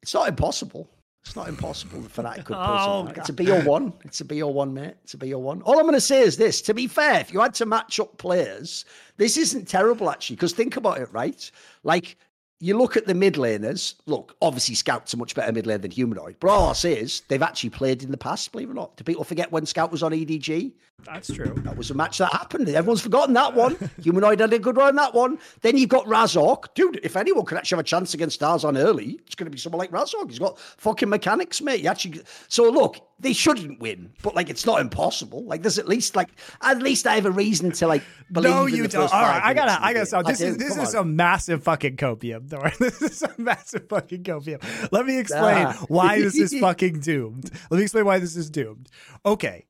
it's 0.00 0.14
not 0.14 0.26
impossible. 0.26 0.88
It's 1.22 1.36
not 1.36 1.48
impossible 1.48 2.00
for 2.04 2.22
that 2.22 2.36
could 2.46 2.56
pull 2.56 2.56
Oh. 2.56 3.12
It's 3.14 3.28
a 3.28 3.34
BO1. 3.34 3.92
It's 4.06 4.22
a 4.22 4.24
BO1, 4.24 4.72
mate. 4.72 4.94
It's 5.04 5.12
a 5.12 5.18
BO1. 5.18 5.60
All 5.66 5.78
I'm 5.78 5.82
going 5.82 5.92
to 5.92 6.00
say 6.00 6.22
is 6.22 6.38
this 6.38 6.62
to 6.62 6.72
be 6.72 6.86
fair, 6.86 7.20
if 7.20 7.30
you 7.30 7.40
had 7.40 7.52
to 7.54 7.66
match 7.66 8.00
up 8.00 8.16
players, 8.16 8.86
this 9.18 9.36
isn't 9.36 9.68
terrible 9.68 10.08
actually, 10.08 10.36
because 10.36 10.54
think 10.54 10.78
about 10.78 10.96
it, 10.96 11.12
right? 11.12 11.50
Like, 11.82 12.16
you 12.60 12.76
look 12.76 12.96
at 12.96 13.06
the 13.06 13.14
mid 13.14 13.34
laners. 13.34 13.94
Look, 14.06 14.36
obviously, 14.42 14.74
Scout's 14.74 15.14
a 15.14 15.16
much 15.16 15.34
better 15.34 15.52
mid 15.52 15.66
lane 15.66 15.80
than 15.80 15.90
Humanoid. 15.90 16.36
But 16.40 16.50
all 16.50 16.68
I'll 16.68 16.74
say 16.74 16.94
is 16.94 17.22
they've 17.28 17.42
actually 17.42 17.70
played 17.70 18.02
in 18.02 18.10
the 18.10 18.16
past, 18.16 18.50
believe 18.52 18.68
it 18.68 18.72
or 18.72 18.74
not. 18.74 18.96
Do 18.96 19.04
people 19.04 19.24
forget 19.24 19.52
when 19.52 19.66
Scout 19.66 19.92
was 19.92 20.02
on 20.02 20.12
EDG? 20.12 20.72
That's 21.04 21.32
true. 21.32 21.54
That 21.58 21.76
was 21.76 21.90
a 21.90 21.94
match 21.94 22.18
that 22.18 22.32
happened. 22.32 22.68
Everyone's 22.68 23.00
forgotten 23.00 23.32
that 23.34 23.54
one. 23.54 23.76
Humanoid 24.02 24.40
had 24.40 24.52
a 24.52 24.58
good 24.58 24.76
run 24.76 24.96
that 24.96 25.14
one. 25.14 25.38
Then 25.60 25.78
you've 25.78 25.88
got 25.88 26.06
Razork. 26.06 26.74
Dude, 26.74 26.98
if 27.04 27.16
anyone 27.16 27.44
could 27.44 27.56
actually 27.56 27.76
have 27.76 27.84
a 27.84 27.88
chance 27.88 28.14
against 28.14 28.40
Tarzan 28.40 28.76
early, 28.76 29.20
it's 29.24 29.36
going 29.36 29.46
to 29.46 29.50
be 29.50 29.58
someone 29.58 29.78
like 29.78 29.92
Razork. 29.92 30.28
He's 30.28 30.40
got 30.40 30.58
fucking 30.58 31.08
mechanics, 31.08 31.62
mate. 31.62 31.80
He 31.80 31.86
actually 31.86 32.22
So 32.48 32.68
look, 32.68 33.07
they 33.20 33.32
shouldn't 33.32 33.80
win, 33.80 34.12
but 34.22 34.34
like 34.36 34.48
it's 34.48 34.64
not 34.64 34.80
impossible. 34.80 35.44
Like 35.44 35.62
there's 35.62 35.78
at 35.78 35.88
least 35.88 36.14
like 36.14 36.28
at 36.62 36.78
least 36.80 37.06
I 37.06 37.14
have 37.16 37.26
a 37.26 37.30
reason 37.30 37.72
to 37.72 37.86
like 37.88 38.02
believe 38.32 38.50
No, 38.52 38.66
in 38.66 38.74
you 38.76 38.82
the 38.84 38.88
don't. 38.88 39.02
first 39.02 39.14
All 39.14 39.20
I 39.24 39.54
gotta, 39.54 39.72
I 39.72 39.92
gotta 39.92 39.94
game. 39.94 40.04
stop. 40.06 40.26
This 40.26 40.40
I 40.40 40.44
is 40.44 40.56
this 40.56 40.74
Come 40.76 40.84
is 40.86 40.94
on. 40.94 41.02
a 41.02 41.04
massive 41.04 41.62
fucking 41.64 41.96
copium. 41.96 42.48
Thor. 42.48 42.70
This 42.78 43.02
is 43.02 43.22
a 43.22 43.34
massive 43.38 43.88
fucking 43.88 44.22
copium. 44.22 44.62
Let 44.92 45.04
me 45.06 45.18
explain 45.18 45.66
Ah. 45.66 45.84
why 45.88 46.20
this 46.22 46.36
is 46.38 46.56
fucking 46.58 47.00
doomed. 47.00 47.50
Let 47.70 47.78
me 47.78 47.82
explain 47.82 48.04
why 48.04 48.18
this 48.20 48.36
is 48.36 48.50
doomed. 48.50 48.88
Okay, 49.26 49.66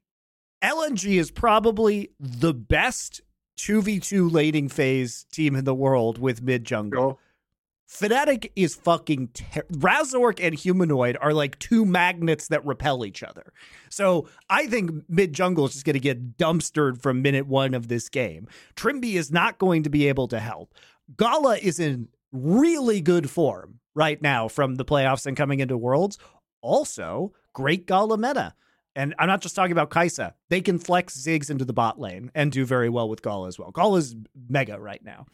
LNG 0.62 1.18
is 1.18 1.30
probably 1.30 2.10
the 2.20 2.52
best 2.52 3.20
two 3.56 3.80
v 3.82 3.98
two 3.98 4.28
laning 4.28 4.68
phase 4.68 5.24
team 5.32 5.54
in 5.56 5.64
the 5.64 5.74
world 5.74 6.18
with 6.18 6.42
mid 6.42 6.64
jungle. 6.64 7.18
Fnatic 7.88 8.52
is 8.54 8.74
fucking 8.74 9.28
ter- 9.28 9.62
Razork 9.72 10.44
and 10.44 10.54
Humanoid 10.54 11.16
are 11.20 11.32
like 11.32 11.58
two 11.58 11.86
magnets 11.86 12.48
that 12.48 12.64
repel 12.66 13.04
each 13.04 13.22
other. 13.22 13.52
So 13.88 14.28
I 14.50 14.66
think 14.66 14.90
mid 15.08 15.32
jungle 15.32 15.66
is 15.66 15.72
just 15.72 15.86
going 15.86 15.94
to 15.94 16.00
get 16.00 16.36
dumpstered 16.36 17.00
from 17.00 17.22
minute 17.22 17.46
one 17.46 17.72
of 17.72 17.88
this 17.88 18.08
game. 18.08 18.46
Trymbi 18.76 19.14
is 19.14 19.32
not 19.32 19.58
going 19.58 19.84
to 19.84 19.90
be 19.90 20.06
able 20.08 20.28
to 20.28 20.38
help. 20.38 20.74
Gala 21.16 21.56
is 21.56 21.80
in 21.80 22.08
really 22.30 23.00
good 23.00 23.30
form 23.30 23.80
right 23.94 24.20
now 24.20 24.48
from 24.48 24.74
the 24.74 24.84
playoffs 24.84 25.24
and 25.24 25.36
coming 25.36 25.60
into 25.60 25.78
Worlds. 25.78 26.18
Also, 26.60 27.32
great 27.54 27.86
Gala 27.86 28.18
meta. 28.18 28.54
And 28.94 29.14
I'm 29.18 29.28
not 29.28 29.40
just 29.40 29.54
talking 29.54 29.72
about 29.72 29.90
Kai'Sa. 29.90 30.34
They 30.50 30.60
can 30.60 30.78
flex 30.78 31.16
Ziggs 31.16 31.50
into 31.50 31.64
the 31.64 31.72
bot 31.72 32.00
lane 32.00 32.30
and 32.34 32.52
do 32.52 32.66
very 32.66 32.88
well 32.88 33.08
with 33.08 33.22
Gala 33.22 33.48
as 33.48 33.58
well. 33.58 33.70
Gala's 33.70 34.14
mega 34.48 34.78
right 34.78 35.02
now. 35.02 35.26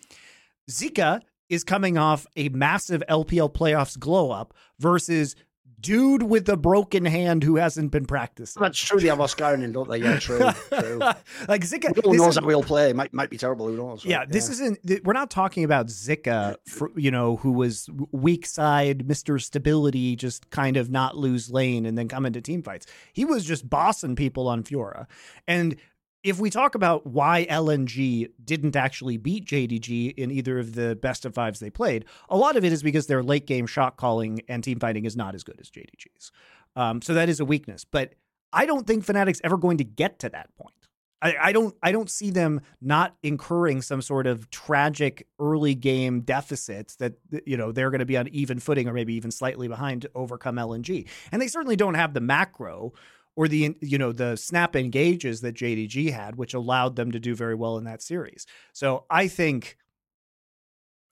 Zika 0.71 1.21
is 1.49 1.65
coming 1.65 1.99
off 1.99 2.27
a 2.37 2.49
massive 2.51 3.03
LPL 3.09 3.53
playoffs 3.53 3.99
glow 3.99 4.31
up 4.31 4.55
versus 4.79 5.37
dude 5.81 6.23
with 6.23 6.49
a 6.49 6.57
broken 6.57 7.05
hand 7.05 7.45
who 7.45 7.57
hasn't 7.57 7.91
been 7.91 8.07
practicing. 8.07 8.63
That's 8.63 8.79
true. 8.79 8.99
They 8.99 9.09
have 9.09 9.19
don't 9.19 9.89
they? 9.89 9.99
Yeah, 9.99 10.19
true. 10.19 10.39
true. 10.81 10.99
like 11.47 11.61
Zika, 11.61 11.95
Who 11.95 12.01
this 12.13 12.19
knows 12.21 12.29
is- 12.31 12.39
how 12.39 12.47
we'll 12.47 12.63
play? 12.63 12.95
Might 12.95 13.13
might 13.13 13.29
be 13.29 13.37
terrible. 13.37 13.67
Who 13.69 13.77
knows? 13.77 14.03
yeah, 14.05 14.21
right? 14.21 14.29
this 14.31 14.49
isn't. 14.49 14.79
We're 15.05 15.13
not 15.13 15.31
talking 15.31 15.63
about 15.63 15.89
Zika, 15.89 16.57
for, 16.67 16.91
you 16.97 17.11
know, 17.11 17.37
who 17.37 17.53
was 17.53 17.91
weak 18.13 18.47
side, 18.47 19.07
Mister 19.07 19.39
Stability, 19.39 20.17
just 20.17 20.49
kind 20.51 20.79
of 20.79 20.91
not 20.91 21.19
lose 21.19 21.51
lane 21.51 21.85
and 21.85 21.99
then 21.99 22.09
come 22.09 22.25
into 22.25 22.41
team 22.41 22.63
fights. 22.63 22.87
He 23.13 23.27
was 23.27 23.45
just 23.45 23.69
bossing 23.69 24.17
people 24.17 24.49
on 24.49 24.63
Fiora, 24.63 25.07
and 25.47 25.77
if 26.25 26.41
we 26.41 26.49
talk 26.49 26.75
about 26.75 27.07
why 27.07 27.47
LNG 27.51 28.31
didn't 28.43 28.75
actually 28.75 29.19
beat 29.19 29.45
JDG 29.45 30.15
in 30.17 30.31
either 30.31 30.59
of 30.59 30.75
the 30.75 30.97
best 30.97 31.27
of 31.27 31.35
fives 31.35 31.61
they 31.61 31.69
played, 31.69 32.07
a 32.31 32.37
lot 32.37 32.57
of 32.57 32.65
it 32.65 32.73
is 32.73 32.83
because 32.83 33.07
their 33.07 33.23
late 33.23 33.47
game 33.47 33.67
shot 33.67 33.99
calling 33.99 34.41
and 34.49 34.65
team 34.65 34.81
fighting 34.81 35.05
is 35.05 35.17
not 35.17 35.35
as 35.35 35.45
good 35.45 35.61
as 35.61 35.71
JDG's. 35.71 36.33
Um, 36.77 37.03
so 37.03 37.13
that 37.13 37.29
is 37.29 37.41
a 37.41 37.45
weakness. 37.45 37.85
But 37.85 38.15
I 38.55 38.65
don't 38.65 38.87
think 38.87 39.05
Fnatic's 39.05 39.41
ever 39.45 39.59
going 39.59 39.77
to 39.79 39.85
get 39.85 40.19
to 40.21 40.31
that 40.31 40.49
point. 40.57 40.75
I, 41.21 41.37
I 41.41 41.53
don't 41.53 41.75
I 41.83 41.93
don't 41.93 42.11
see 42.11 42.31
them 42.31 42.63
not 42.81 43.17
incurring 43.23 43.83
some 43.83 44.03
sort 44.03 44.27
of 44.27 44.51
tragic 44.51 45.27
early 45.39 45.75
game 45.75 46.21
deficits 46.21 46.97
that 46.97 47.15
you 47.47 47.57
know 47.57 47.71
they're 47.71 47.91
going 47.91 48.01
to 48.01 48.07
be 48.07 48.17
on 48.17 48.29
even 48.29 48.59
footing 48.59 48.89
or 48.89 48.93
maybe 48.93 49.15
even 49.15 49.31
slightly 49.31 49.69
behind 49.69 50.03
to 50.03 50.11
overcome 50.15 50.57
LNG. 50.57 51.07
And 51.33 51.41
they 51.41 51.49
certainly 51.49 51.77
don't 51.77 51.95
have 51.95 52.15
the 52.15 52.21
macro 52.21 52.93
or 53.37 53.49
the 53.49 53.77
you 53.81 53.99
know 53.99 54.13
the 54.13 54.37
snap 54.37 54.77
engages 54.77 55.41
that 55.41 55.55
JDG 55.55 56.13
had, 56.13 56.37
which 56.37 56.55
allowed 56.55 56.97
them 56.97 57.13
to 57.13 57.21
do 57.21 57.35
very 57.35 57.55
well 57.55 57.79
in 57.79 57.85
that 57.85 58.03
series. 58.03 58.47
So 58.73 59.05
I 59.11 59.29
think 59.29 59.77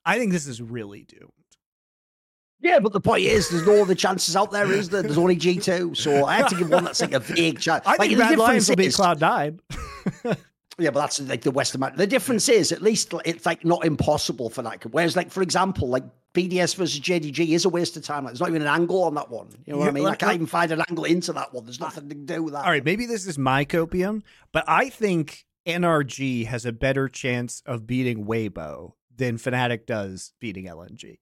I 0.04 0.18
think 0.18 0.32
this 0.32 0.46
is 0.46 0.60
really 0.60 1.04
doomed. 1.04 1.32
Yeah, 2.60 2.78
but 2.78 2.92
the 2.92 3.00
point 3.00 3.24
is, 3.24 3.48
there's 3.48 3.66
no 3.66 3.82
other 3.82 3.96
chances 3.96 4.36
out 4.36 4.52
there, 4.52 4.70
is 4.70 4.88
there? 4.88 5.02
There's 5.02 5.18
only 5.18 5.36
G2. 5.36 5.96
So 5.96 6.26
I 6.26 6.36
have 6.36 6.48
to 6.48 6.54
give 6.54 6.70
one 6.70 6.84
that's 6.84 7.00
like 7.00 7.12
a 7.12 7.18
vague 7.18 7.58
chance. 7.58 7.84
I 7.84 7.96
think 7.96 8.12
the 8.12 8.18
Mad 8.18 8.38
Lions 8.38 8.68
will 8.68 8.76
be 8.76 8.88
Cloud 8.90 9.20
Nine. 9.20 9.58
Yeah, 10.78 10.90
but 10.90 11.00
that's 11.00 11.20
like 11.20 11.42
the 11.42 11.50
Western 11.50 11.80
match. 11.80 11.96
The 11.96 12.06
difference 12.06 12.46
hmm. 12.46 12.52
is, 12.52 12.72
at 12.72 12.82
least 12.82 13.12
it's 13.24 13.46
like 13.46 13.64
not 13.64 13.84
impossible 13.84 14.50
for 14.50 14.62
that. 14.62 14.84
Whereas, 14.90 15.16
like 15.16 15.30
for 15.30 15.42
example, 15.42 15.88
like 15.88 16.04
BDS 16.34 16.76
versus 16.76 16.98
JDG 16.98 17.50
is 17.50 17.64
a 17.64 17.68
waste 17.68 17.96
of 17.96 18.04
time. 18.04 18.24
Like, 18.24 18.32
there's 18.32 18.40
not 18.40 18.48
even 18.48 18.62
an 18.62 18.68
angle 18.68 19.04
on 19.04 19.14
that 19.14 19.30
one. 19.30 19.48
You 19.66 19.74
know 19.74 19.78
what 19.78 19.84
Yeah, 19.84 19.90
I 19.90 19.92
mean? 19.92 20.04
Like, 20.04 20.22
I 20.22 20.26
can't 20.26 20.34
even 20.34 20.46
find 20.46 20.72
an 20.72 20.82
angle 20.88 21.04
into 21.04 21.32
that 21.34 21.52
one. 21.52 21.64
There's 21.64 21.80
nothing 21.80 22.08
to 22.08 22.14
do 22.14 22.42
with 22.42 22.54
that. 22.54 22.64
All 22.64 22.70
right, 22.70 22.84
maybe 22.84 23.06
this 23.06 23.26
is 23.26 23.38
my 23.38 23.64
copium, 23.64 24.22
but 24.50 24.64
I 24.66 24.88
think 24.88 25.44
NRG 25.66 26.46
has 26.46 26.64
a 26.64 26.72
better 26.72 27.08
chance 27.08 27.62
of 27.66 27.86
beating 27.86 28.24
Weibo 28.24 28.92
than 29.14 29.36
Fnatic 29.36 29.86
does 29.86 30.32
beating 30.40 30.66
LNG. 30.66 31.18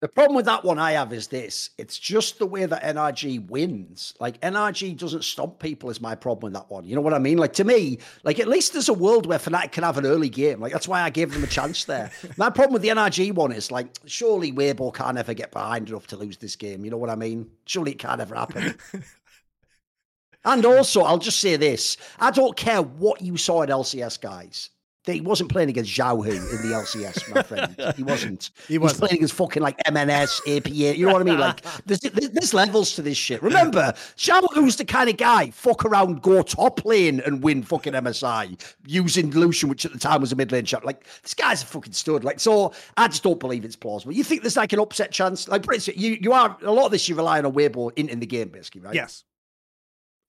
The 0.00 0.06
problem 0.06 0.36
with 0.36 0.44
that 0.44 0.64
one 0.64 0.78
I 0.78 0.92
have 0.92 1.12
is 1.12 1.26
this: 1.26 1.70
it's 1.76 1.98
just 1.98 2.38
the 2.38 2.46
way 2.46 2.66
that 2.66 2.84
NRG 2.84 3.48
wins. 3.48 4.14
Like 4.20 4.40
NRG 4.42 4.96
doesn't 4.96 5.24
stomp 5.24 5.58
people 5.58 5.90
is 5.90 6.00
my 6.00 6.14
problem 6.14 6.52
with 6.52 6.60
that 6.60 6.70
one. 6.70 6.84
You 6.84 6.94
know 6.94 7.00
what 7.00 7.14
I 7.14 7.18
mean? 7.18 7.36
Like 7.36 7.52
to 7.54 7.64
me, 7.64 7.98
like 8.22 8.38
at 8.38 8.46
least 8.46 8.72
there's 8.72 8.88
a 8.88 8.94
world 8.94 9.26
where 9.26 9.40
Fnatic 9.40 9.72
can 9.72 9.82
have 9.82 9.98
an 9.98 10.06
early 10.06 10.28
game. 10.28 10.60
Like 10.60 10.72
that's 10.72 10.86
why 10.86 11.02
I 11.02 11.10
gave 11.10 11.32
them 11.32 11.42
a 11.42 11.48
chance 11.48 11.84
there. 11.84 12.12
my 12.36 12.48
problem 12.48 12.74
with 12.74 12.82
the 12.82 12.90
NRG 12.90 13.32
one 13.32 13.50
is 13.50 13.72
like 13.72 13.88
surely 14.06 14.52
Weibo 14.52 14.94
can't 14.94 15.18
ever 15.18 15.34
get 15.34 15.50
behind 15.50 15.88
enough 15.88 16.06
to 16.08 16.16
lose 16.16 16.36
this 16.36 16.54
game. 16.54 16.84
You 16.84 16.92
know 16.92 16.96
what 16.96 17.10
I 17.10 17.16
mean? 17.16 17.50
Surely 17.64 17.92
it 17.92 17.98
can't 17.98 18.20
ever 18.20 18.36
happen. 18.36 18.76
and 20.44 20.64
also, 20.64 21.02
I'll 21.02 21.18
just 21.18 21.40
say 21.40 21.56
this: 21.56 21.96
I 22.20 22.30
don't 22.30 22.56
care 22.56 22.82
what 22.82 23.20
you 23.20 23.36
saw 23.36 23.64
at 23.64 23.68
LCS, 23.68 24.20
guys. 24.20 24.70
He 25.14 25.20
wasn't 25.20 25.50
playing 25.50 25.68
against 25.70 25.90
Xiaohu 25.90 26.26
in 26.26 26.68
the 26.68 26.74
LCS, 26.74 27.34
my 27.34 27.42
friend. 27.42 27.74
He 27.96 28.02
wasn't. 28.02 28.50
He 28.66 28.74
He 28.74 28.78
was 28.78 28.94
playing 28.94 29.16
against 29.16 29.34
fucking 29.34 29.62
like 29.62 29.76
MNS, 29.84 30.56
APA. 30.56 30.70
You 30.70 31.06
know 31.06 31.12
what 31.12 31.22
I 31.22 31.24
mean? 31.24 31.38
Like, 31.38 31.64
there's, 31.86 32.00
there's, 32.00 32.54
levels 32.54 32.94
to 32.94 33.02
this 33.02 33.16
shit. 33.16 33.42
Remember, 33.42 33.92
Zhao 34.16 34.46
Hu's 34.54 34.76
the 34.76 34.84
kind 34.84 35.10
of 35.10 35.16
guy 35.16 35.50
fuck 35.50 35.84
around, 35.84 36.22
go 36.22 36.42
top 36.42 36.84
lane 36.84 37.20
and 37.26 37.42
win 37.42 37.62
fucking 37.62 37.92
MSI 37.92 38.60
using 38.86 39.30
Lucian, 39.30 39.68
which 39.68 39.84
at 39.84 39.92
the 39.92 39.98
time 39.98 40.20
was 40.20 40.32
a 40.32 40.36
mid 40.36 40.52
lane 40.52 40.64
champ. 40.64 40.84
Like, 40.84 41.04
this 41.22 41.34
guy's 41.34 41.62
a 41.62 41.66
fucking 41.66 41.92
stud. 41.92 42.24
Like, 42.24 42.40
so 42.40 42.72
I 42.96 43.08
just 43.08 43.22
don't 43.22 43.40
believe 43.40 43.64
it's 43.64 43.76
plausible. 43.76 44.12
You 44.12 44.24
think 44.24 44.42
there's 44.42 44.56
like 44.56 44.72
an 44.72 44.80
upset 44.80 45.10
chance? 45.10 45.48
Like, 45.48 45.66
you 45.96 46.18
you 46.20 46.32
are 46.32 46.56
a 46.62 46.72
lot 46.72 46.86
of 46.86 46.92
this 46.92 47.08
you're 47.08 47.16
relying 47.18 47.44
on 47.44 47.52
Weibo 47.52 47.92
in, 47.96 48.08
in 48.08 48.20
the 48.20 48.26
game, 48.26 48.48
basically, 48.48 48.82
right? 48.82 48.94
Yes. 48.94 49.24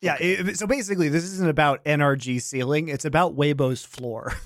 Yeah, 0.01 0.15
it- 0.19 0.57
so 0.57 0.65
basically, 0.65 1.09
this 1.09 1.25
isn't 1.25 1.49
about 1.49 1.83
NRG 1.83 2.41
ceiling; 2.41 2.87
it's 2.87 3.05
about 3.05 3.35
Weibo's 3.35 3.83
floor. 3.83 4.33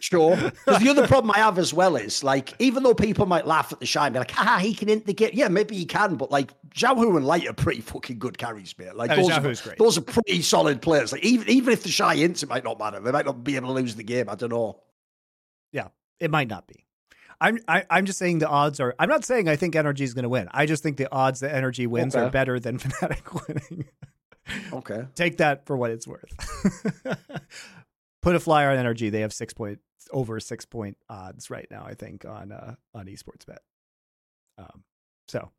Sure. 0.00 0.36
Because 0.66 0.82
the 0.82 0.88
other 0.90 1.06
problem 1.06 1.30
I 1.34 1.38
have 1.38 1.58
as 1.58 1.72
well 1.72 1.96
is 1.96 2.22
like, 2.24 2.54
even 2.58 2.82
though 2.82 2.94
people 2.94 3.26
might 3.26 3.46
laugh 3.46 3.72
at 3.72 3.80
the 3.80 3.86
shine, 3.86 4.12
be 4.12 4.18
like, 4.18 4.32
ah, 4.36 4.58
he 4.60 4.74
can 4.74 4.88
game. 5.00 5.30
Yeah, 5.32 5.48
maybe 5.48 5.76
he 5.76 5.84
can, 5.84 6.16
but 6.16 6.30
like 6.30 6.52
Zhao 6.70 7.16
and 7.16 7.24
Light 7.26 7.46
are 7.48 7.52
pretty 7.52 7.80
fucking 7.80 8.18
good 8.18 8.36
carries, 8.36 8.76
mate. 8.78 8.94
Like 8.94 9.10
Oh, 9.12 9.16
those, 9.16 9.30
are, 9.30 9.40
great. 9.40 9.78
those 9.78 9.96
are 9.98 10.02
pretty 10.02 10.42
solid 10.42 10.82
players. 10.82 11.12
Like 11.12 11.24
even 11.24 11.48
even 11.48 11.72
if 11.72 11.82
the 11.82 11.88
shy 11.88 12.16
ints, 12.16 12.42
it 12.42 12.48
might 12.48 12.64
not 12.64 12.78
matter. 12.78 13.00
They 13.00 13.10
might 13.12 13.26
not 13.26 13.42
be 13.44 13.56
able 13.56 13.68
to 13.68 13.74
lose 13.74 13.94
the 13.94 14.02
game. 14.04 14.28
I 14.28 14.34
don't 14.34 14.50
know. 14.50 14.80
yeah, 15.72 15.88
it 16.20 16.30
might 16.30 16.48
not 16.48 16.66
be. 16.66 16.84
I'm 17.40 17.58
I, 17.68 17.84
I'm 17.90 18.06
just 18.06 18.18
saying 18.18 18.38
the 18.38 18.48
odds 18.48 18.80
are. 18.80 18.94
I'm 18.98 19.08
not 19.08 19.24
saying 19.24 19.48
I 19.48 19.56
think 19.56 19.74
NRG 19.74 20.00
is 20.00 20.14
going 20.14 20.22
to 20.24 20.28
win. 20.28 20.48
I 20.52 20.66
just 20.66 20.82
think 20.82 20.96
the 20.96 21.10
odds 21.12 21.40
that 21.40 21.54
NRG 21.54 21.86
wins 21.86 22.14
are 22.16 22.30
better 22.30 22.58
than 22.58 22.78
Fnatic 22.80 23.46
winning. 23.46 23.86
Okay. 24.72 25.04
Take 25.14 25.38
that 25.38 25.66
for 25.66 25.76
what 25.76 25.90
it's 25.90 26.06
worth. 26.06 26.32
Put 28.26 28.34
a 28.34 28.40
flyer 28.40 28.70
on 28.70 28.84
NRG. 28.84 29.12
They 29.12 29.20
have 29.20 29.32
six 29.32 29.54
point 29.54 29.78
over 30.10 30.40
six 30.40 30.64
point 30.66 30.96
odds 31.08 31.48
right 31.48 31.68
now. 31.70 31.84
I 31.86 31.94
think 31.94 32.24
on 32.24 32.50
uh, 32.50 32.74
on 32.92 33.06
esports 33.06 33.46
bet. 33.46 33.60
Um, 34.58 34.82
so 35.28 35.52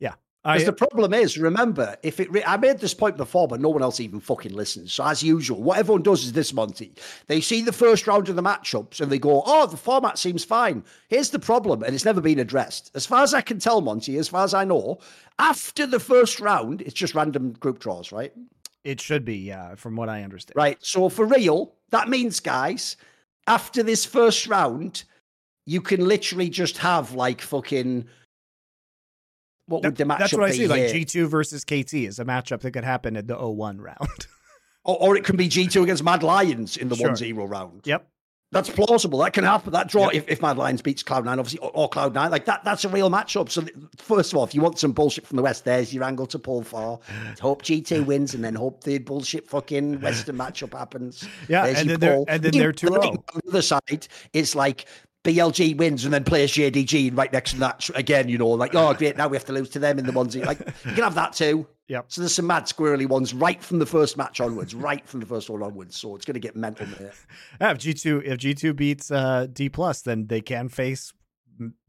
yeah. 0.00 0.14
Because 0.42 0.64
the 0.64 0.72
problem 0.72 1.12
is, 1.12 1.36
remember, 1.36 1.96
if 2.02 2.18
it, 2.18 2.32
re- 2.32 2.44
I 2.46 2.56
made 2.56 2.78
this 2.78 2.94
point 2.94 3.18
before, 3.18 3.46
but 3.46 3.60
no 3.60 3.68
one 3.68 3.82
else 3.82 4.00
even 4.00 4.20
fucking 4.20 4.54
listens. 4.54 4.92
So 4.92 5.04
as 5.04 5.22
usual, 5.22 5.62
what 5.62 5.76
everyone 5.76 6.02
does 6.02 6.24
is 6.24 6.32
this, 6.32 6.54
Monte. 6.54 6.94
They 7.26 7.40
see 7.42 7.62
the 7.62 7.72
first 7.72 8.06
round 8.06 8.30
of 8.30 8.36
the 8.36 8.42
matchups 8.42 9.02
and 9.02 9.12
they 9.12 9.18
go, 9.18 9.42
"Oh, 9.44 9.66
the 9.66 9.76
format 9.76 10.16
seems 10.16 10.44
fine." 10.44 10.82
Here's 11.08 11.28
the 11.28 11.38
problem, 11.38 11.82
and 11.82 11.94
it's 11.94 12.06
never 12.06 12.22
been 12.22 12.38
addressed. 12.38 12.90
As 12.94 13.04
far 13.04 13.22
as 13.22 13.34
I 13.34 13.42
can 13.42 13.58
tell, 13.58 13.82
Monte, 13.82 14.16
as 14.16 14.28
far 14.28 14.44
as 14.44 14.54
I 14.54 14.64
know, 14.64 14.98
after 15.38 15.86
the 15.86 16.00
first 16.00 16.40
round, 16.40 16.80
it's 16.80 16.94
just 16.94 17.14
random 17.14 17.52
group 17.52 17.80
draws, 17.80 18.12
right? 18.12 18.32
It 18.86 19.00
should 19.00 19.24
be, 19.24 19.36
yeah, 19.36 19.74
from 19.74 19.96
what 19.96 20.08
I 20.08 20.22
understand. 20.22 20.54
Right. 20.54 20.78
So 20.80 21.08
for 21.08 21.26
real, 21.26 21.74
that 21.90 22.08
means, 22.08 22.38
guys, 22.38 22.96
after 23.48 23.82
this 23.82 24.04
first 24.04 24.46
round, 24.46 25.04
you 25.66 25.80
can 25.80 26.06
literally 26.06 26.48
just 26.48 26.78
have 26.78 27.12
like 27.12 27.40
fucking. 27.40 28.06
What 29.66 29.82
would 29.82 29.96
the 29.96 30.04
matchup 30.04 30.18
That's 30.18 30.32
what 30.32 30.44
I 30.44 30.52
see. 30.52 30.68
Like? 30.68 30.82
G2 30.82 31.26
versus 31.26 31.64
KT 31.64 31.94
is 31.94 32.20
a 32.20 32.24
matchup 32.24 32.60
that 32.60 32.70
could 32.70 32.84
happen 32.84 33.16
in 33.16 33.26
the 33.26 33.34
0-1 33.34 33.80
round. 33.80 34.26
or, 34.84 34.96
or 35.00 35.16
it 35.16 35.24
can 35.24 35.36
be 35.36 35.48
G2 35.48 35.82
against 35.82 36.04
Mad 36.04 36.22
Lions 36.22 36.76
in 36.76 36.88
the 36.88 36.94
Sure. 36.94 37.08
1 37.08 37.16
0 37.16 37.44
round. 37.46 37.80
yep. 37.84 38.08
That's 38.56 38.70
plausible. 38.70 39.18
That 39.20 39.32
can 39.32 39.44
happen. 39.44 39.72
That 39.72 39.88
draw, 39.88 40.04
Yep. 40.06 40.14
if, 40.14 40.28
if 40.28 40.42
Mad 40.42 40.56
Lions 40.58 40.82
beats 40.82 41.02
Cloud9, 41.02 41.26
obviously, 41.38 41.58
or, 41.60 41.70
or 41.74 41.90
Cloud9, 41.90 42.30
like 42.30 42.44
that, 42.46 42.64
that's 42.64 42.84
a 42.84 42.88
real 42.88 43.10
matchup. 43.10 43.50
So, 43.50 43.64
first 43.98 44.32
of 44.32 44.38
all, 44.38 44.44
if 44.44 44.54
you 44.54 44.60
want 44.60 44.78
some 44.78 44.92
bullshit 44.92 45.26
from 45.26 45.36
the 45.36 45.42
West, 45.42 45.64
there's 45.64 45.92
your 45.94 46.04
angle 46.04 46.26
to 46.26 46.38
pull 46.38 46.62
for. 46.62 47.00
Hope 47.40 47.62
G2 47.62 48.04
wins 48.06 48.34
and 48.34 48.42
then 48.44 48.54
hope 48.54 48.82
the 48.84 48.98
bullshit 48.98 49.48
fucking 49.48 50.00
Western 50.00 50.36
matchup 50.36 50.72
happens. 50.76 51.28
Yeah, 51.48 51.64
There's 51.66 51.80
and 51.80 51.90
then 51.90 52.00
they're- 52.00 52.24
and 52.28 52.42
then 52.42 52.52
they're 52.52 52.72
2-0. 52.72 53.04
On 53.08 53.40
the 53.44 53.48
other 53.50 53.62
side, 53.62 54.08
it's 54.32 54.54
like 54.54 54.86
BLG 55.24 55.76
wins 55.76 56.04
and 56.04 56.14
then 56.14 56.22
plays 56.24 56.52
JDG 56.52 57.16
right 57.16 57.32
next 57.32 57.52
to 57.52 57.58
that 57.58 57.88
again, 57.96 58.28
you 58.28 58.38
know, 58.38 58.48
like, 58.48 58.74
oh, 58.74 58.94
great, 58.94 59.16
now 59.16 59.26
we 59.28 59.36
have 59.36 59.44
to 59.46 59.52
lose 59.52 59.68
to 59.70 59.78
them 59.80 59.98
in 59.98 60.06
the 60.06 60.12
ones. 60.12 60.36
Like, 60.36 60.60
you 60.60 60.92
can 60.92 61.02
have 61.02 61.16
that 61.16 61.32
too. 61.32 61.66
Yep. 61.88 62.06
So 62.08 62.20
there's 62.20 62.34
some 62.34 62.48
mad 62.48 62.64
squirrely 62.64 63.08
ones 63.08 63.32
right 63.32 63.62
from 63.62 63.78
the 63.78 63.86
first 63.86 64.16
match 64.16 64.40
onwards, 64.40 64.74
right 64.74 65.06
from 65.06 65.20
the 65.20 65.26
first 65.26 65.48
one 65.48 65.62
onwards. 65.62 65.96
So 65.96 66.16
it's 66.16 66.24
going 66.24 66.34
to 66.34 66.40
get 66.40 66.56
mental, 66.56 66.86
mate. 66.86 67.12
Yeah, 67.60 67.70
if 67.70 67.78
G2 67.78 68.24
if 68.24 68.38
G2 68.38 68.74
beats 68.74 69.10
uh, 69.10 69.46
D 69.52 69.68
plus, 69.68 70.02
then 70.02 70.26
they 70.26 70.40
can 70.40 70.68
face 70.68 71.12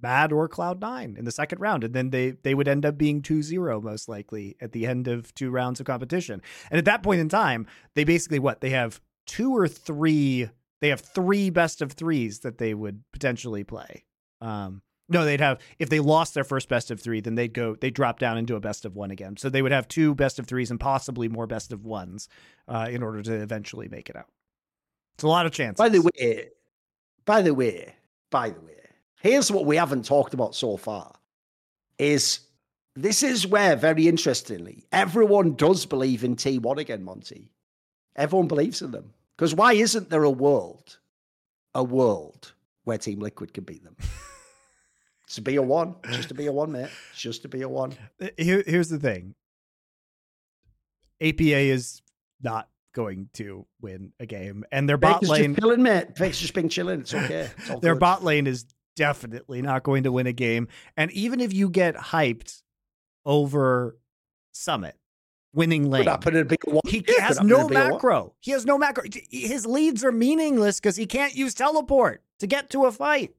Mad 0.01 0.31
or 0.31 0.47
Cloud 0.47 0.79
Nine 0.79 1.15
in 1.17 1.25
the 1.25 1.31
second 1.31 1.59
round, 1.59 1.83
and 1.83 1.93
then 1.93 2.11
they 2.11 2.31
they 2.31 2.53
would 2.53 2.67
end 2.67 2.85
up 2.85 2.97
being 2.97 3.21
2-0 3.21 3.81
most 3.81 4.07
likely 4.07 4.55
at 4.61 4.71
the 4.71 4.85
end 4.85 5.07
of 5.07 5.33
two 5.33 5.49
rounds 5.49 5.79
of 5.79 5.85
competition. 5.85 6.41
And 6.69 6.77
at 6.77 6.85
that 6.85 7.03
point 7.03 7.19
in 7.19 7.29
time, 7.29 7.65
they 7.95 8.03
basically 8.03 8.39
what 8.39 8.61
they 8.61 8.69
have 8.71 9.01
two 9.25 9.55
or 9.55 9.67
three. 9.67 10.49
They 10.79 10.89
have 10.89 11.01
three 11.01 11.49
best 11.49 11.81
of 11.81 11.93
threes 11.93 12.41
that 12.41 12.59
they 12.59 12.75
would 12.75 13.01
potentially 13.11 13.63
play. 13.63 14.05
Um, 14.41 14.83
no, 15.09 15.25
they'd 15.25 15.39
have 15.39 15.59
if 15.79 15.89
they 15.89 15.99
lost 15.99 16.34
their 16.34 16.43
first 16.43 16.69
best 16.69 16.91
of 16.91 16.99
three, 16.99 17.21
then 17.21 17.35
they'd 17.35 17.53
go 17.53 17.75
they 17.75 17.89
drop 17.89 18.19
down 18.19 18.38
into 18.38 18.55
a 18.55 18.59
best 18.59 18.85
of 18.85 18.95
one 18.95 19.11
again. 19.11 19.38
So 19.38 19.49
they 19.49 19.61
would 19.61 19.71
have 19.71 19.88
two 19.88 20.15
best 20.15 20.39
of 20.39 20.47
threes 20.47 20.71
and 20.71 20.79
possibly 20.79 21.27
more 21.29 21.47
best 21.47 21.71
of 21.71 21.85
ones 21.85 22.27
uh, 22.67 22.88
in 22.89 23.03
order 23.03 23.21
to 23.23 23.34
eventually 23.34 23.88
make 23.88 24.09
it 24.09 24.15
out. 24.15 24.27
It's 25.15 25.23
a 25.23 25.27
lot 25.27 25.45
of 25.45 25.51
chances. 25.51 25.77
By 25.77 25.89
the 25.89 26.01
way, 26.01 26.49
by 27.25 27.41
the 27.41 27.53
way, 27.53 27.95
by 28.29 28.49
the 28.49 28.59
way, 28.59 28.73
here's 29.21 29.51
what 29.51 29.65
we 29.65 29.77
haven't 29.77 30.05
talked 30.05 30.34
about 30.34 30.55
so 30.55 30.77
far 30.77 31.13
is 31.97 32.41
this 32.95 33.23
is 33.23 33.47
where, 33.47 33.75
very 33.75 34.07
interestingly, 34.07 34.84
everyone 34.91 35.53
does 35.53 35.85
believe 35.85 36.23
in 36.23 36.35
T1 36.35 36.77
again, 36.77 37.03
Monte. 37.03 37.51
Everyone 38.15 38.47
believes 38.47 38.81
in 38.81 38.91
them. 38.91 39.13
Because 39.35 39.53
why 39.53 39.73
isn't 39.73 40.09
there 40.09 40.23
a 40.23 40.31
world, 40.31 40.97
a 41.75 41.84
world 41.84 42.53
where 42.85 42.97
Team 42.97 43.19
Liquid 43.19 43.53
can 43.53 43.63
beat 43.63 43.84
them? 43.84 43.95
It's 45.27 45.35
to 45.35 45.41
be 45.41 45.57
a 45.57 45.61
one. 45.61 45.95
It's 46.05 46.15
just 46.15 46.29
to 46.29 46.33
be 46.35 46.45
a 46.47 46.51
one, 46.53 46.71
mate. 46.71 46.89
It's 47.11 47.19
just 47.21 47.41
to 47.43 47.47
be 47.49 47.61
a 47.61 47.69
one. 47.69 47.93
Here, 48.37 48.63
here's 48.65 48.89
the 48.89 48.97
thing. 48.99 49.35
APA 51.21 51.41
is 51.43 52.01
not 52.41 52.69
going 52.93 53.29
to 53.33 53.65
win 53.81 54.13
a 54.19 54.25
game, 54.25 54.63
and 54.71 54.87
their 54.87 54.97
bot 54.97 55.21
Baker's 55.21 55.29
lane, 55.29 55.53
just 55.55 55.59
chilling, 55.59 55.83
mate. 55.83 56.15
Baker's 56.15 56.39
just 56.39 56.53
been 56.53 56.69
chilling. 56.69 57.01
It's 57.01 57.13
okay. 57.13 57.49
It's 57.57 57.81
their 57.81 57.93
good. 57.93 57.99
bot 57.99 58.23
lane 58.23 58.47
is 58.47 58.65
definitely 58.95 59.61
not 59.61 59.83
going 59.83 60.03
to 60.03 60.11
win 60.11 60.27
a 60.27 60.33
game. 60.33 60.67
And 60.95 61.11
even 61.11 61.39
if 61.39 61.53
you 61.53 61.69
get 61.69 61.95
hyped 61.95 62.61
over 63.25 63.97
Summit 64.53 64.95
winning 65.53 65.89
lane, 65.89 66.03
Could 66.03 66.09
happen 66.09 66.35
a 66.37 66.45
big 66.45 66.59
one. 66.65 66.81
he 66.87 67.03
Yeah, 67.07 67.21
has 67.27 67.37
happen 67.37 67.51
in 67.51 67.55
a 67.55 67.59
no 67.63 67.69
macro. 67.69 68.33
He 68.39 68.51
has 68.51 68.65
no 68.65 68.77
macro. 68.77 69.03
His 69.29 69.65
leads 69.65 70.03
are 70.03 70.11
meaningless 70.11 70.79
because 70.79 70.95
he 70.95 71.05
can't 71.05 71.35
use 71.35 71.53
teleport 71.53 72.23
to 72.39 72.47
get 72.47 72.69
to 72.71 72.85
a 72.85 72.91
fight. 72.91 73.33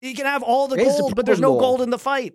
He 0.00 0.14
can 0.14 0.26
have 0.26 0.42
all 0.42 0.68
the 0.68 0.76
Here's 0.76 0.96
the 0.96 1.02
gold, 1.02 1.16
but 1.16 1.26
there's 1.26 1.40
no 1.40 1.58
gold 1.58 1.80
in 1.80 1.90
the 1.90 1.98
fight. 1.98 2.34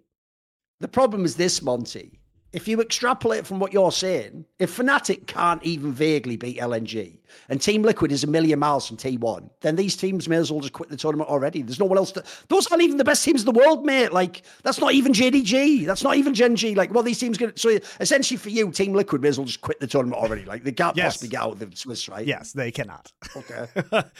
The 0.79 0.87
problem 0.87 1.25
is 1.25 1.35
this, 1.35 1.61
Monte. 1.61 2.20
If 2.53 2.67
you 2.67 2.81
extrapolate 2.81 3.47
from 3.47 3.59
what 3.59 3.71
you're 3.71 3.93
saying, 3.93 4.45
if 4.59 4.75
Fnatic 4.77 5.25
can't 5.25 5.63
even 5.63 5.93
vaguely 5.93 6.35
beat 6.35 6.57
LNG 6.59 7.19
and 7.47 7.61
Team 7.61 7.81
Liquid 7.81 8.11
is 8.11 8.25
a 8.25 8.27
million 8.27 8.59
miles 8.59 8.85
from 8.85 8.97
T1, 8.97 9.49
then 9.61 9.77
these 9.77 9.95
teams 9.95 10.27
may 10.27 10.35
as 10.35 10.51
well 10.51 10.59
just 10.59 10.73
quit 10.73 10.89
the 10.89 10.97
tournament 10.97 11.29
already. 11.29 11.61
There's 11.61 11.79
no 11.79 11.85
one 11.85 11.97
else 11.97 12.11
to. 12.11 12.23
Those 12.49 12.67
aren't 12.67 12.83
even 12.83 12.97
the 12.97 13.05
best 13.05 13.23
teams 13.23 13.41
in 13.41 13.45
the 13.45 13.57
world, 13.57 13.85
mate. 13.85 14.11
Like, 14.11 14.41
that's 14.63 14.79
not 14.81 14.93
even 14.93 15.13
JDG. 15.13 15.85
That's 15.85 16.03
not 16.03 16.17
even 16.17 16.33
Gen 16.33 16.57
G. 16.57 16.75
Like, 16.75 16.93
well, 16.93 17.03
these 17.03 17.19
teams 17.19 17.37
going 17.37 17.53
to. 17.53 17.57
So 17.59 17.79
essentially 18.01 18.37
for 18.37 18.49
you, 18.49 18.69
Team 18.71 18.93
Liquid 18.93 19.21
may 19.21 19.29
as 19.29 19.37
well 19.39 19.45
just 19.47 19.61
quit 19.61 19.79
the 19.79 19.87
tournament 19.87 20.21
already. 20.21 20.43
Like, 20.43 20.65
they 20.65 20.73
can't 20.73 20.97
Yes. 20.97 21.13
possibly 21.13 21.29
get 21.29 21.41
out 21.41 21.53
of 21.53 21.59
the 21.71 21.75
Swiss, 21.77 22.09
right? 22.09 22.27
Yes, 22.27 22.51
they 22.51 22.69
cannot. 22.71 23.13
Okay. 23.33 23.67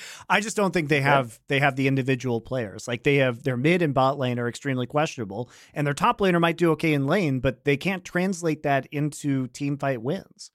I 0.29 0.39
just 0.39 0.55
don't 0.55 0.71
think 0.73 0.87
they 0.87 1.01
have 1.01 1.37
they 1.49 1.59
have 1.59 1.75
the 1.75 1.89
individual 1.89 2.39
players. 2.39 2.87
Like 2.87 3.03
they 3.03 3.17
have 3.17 3.43
their 3.43 3.57
mid 3.57 3.81
and 3.81 3.93
bot 3.93 4.17
lane 4.17 4.39
are 4.39 4.47
extremely 4.47 4.85
questionable, 4.87 5.49
and 5.73 5.85
their 5.85 5.93
top 5.93 6.19
laner 6.19 6.39
might 6.39 6.55
do 6.57 6.71
okay 6.71 6.93
in 6.93 7.07
lane, 7.07 7.41
but 7.41 7.65
they 7.65 7.75
can't 7.75 8.05
translate 8.21 8.63
that 8.63 8.87
into 8.91 9.47
team 9.47 9.77
fight 9.77 10.01
wins. 10.01 10.51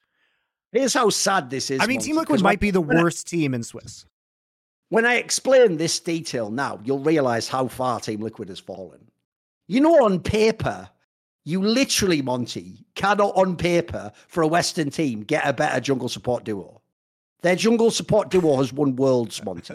Here's 0.72 0.94
how 0.94 1.10
sad 1.10 1.51
this 1.51 1.70
is. 1.70 1.80
I 1.80 1.86
mean, 1.86 1.97
Monte, 1.97 2.06
Team 2.06 2.16
Liquid 2.16 2.43
might 2.43 2.60
be 2.60 2.70
the 2.70 2.80
when 2.80 2.98
I- 2.98 3.02
worst 3.02 3.26
team 3.26 3.55
in 3.55 3.62
Swiss. 3.62 4.05
When 4.88 5.05
I 5.05 5.16
explain 5.16 5.76
this 5.78 5.98
detail 5.98 6.51
now, 6.51 6.78
you'll 6.84 7.01
realize 7.01 7.48
how 7.48 7.66
far 7.66 7.98
Team 7.98 8.20
Liquid 8.20 8.48
has 8.51 8.60
fallen. 8.60 9.10
You 9.66 9.80
know, 9.80 10.05
on 10.05 10.20
paper, 10.20 10.88
you 11.44 11.60
literally, 11.60 12.22
Monte, 12.22 12.84
cannot 12.94 13.34
on 13.36 13.56
paper 13.56 14.12
for 14.28 14.43
a 14.44 14.47
Western 14.47 14.90
team 14.90 15.22
get 15.22 15.47
a 15.47 15.52
better 15.52 15.80
jungle 15.80 16.09
support 16.09 16.44
duo. 16.44 16.82
Their 17.47 17.55
jungle 17.55 17.93
support 17.93 18.28
duo 18.28 18.56
has 18.56 18.73
won 18.73 18.97
worlds, 18.97 19.40
Monte. 19.44 19.74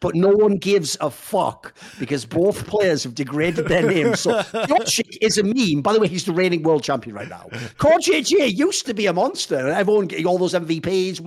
but 0.00 0.14
no 0.14 0.30
one 0.30 0.56
gives 0.56 0.96
a 0.98 1.10
fuck 1.10 1.74
because 1.98 2.24
both 2.24 2.66
players 2.66 3.04
have 3.04 3.14
degraded 3.14 3.68
their 3.68 3.86
names. 3.86 4.20
So 4.20 4.38
Pyosik 4.38 5.18
is 5.20 5.36
a 5.36 5.42
meme. 5.42 5.82
By 5.82 5.92
the 5.92 6.00
way, 6.00 6.08
he's 6.08 6.24
the 6.24 6.32
reigning 6.32 6.62
world 6.62 6.82
champion 6.82 7.14
right 7.16 7.28
now. 7.28 7.48
Core 7.76 8.00
used 8.00 8.86
to 8.86 8.94
be 8.94 9.04
a 9.04 9.12
monster, 9.12 9.58
and 9.58 9.68
everyone 9.68 10.06
getting 10.06 10.24
all 10.24 10.38
those 10.38 10.54
MVPs. 10.54 11.20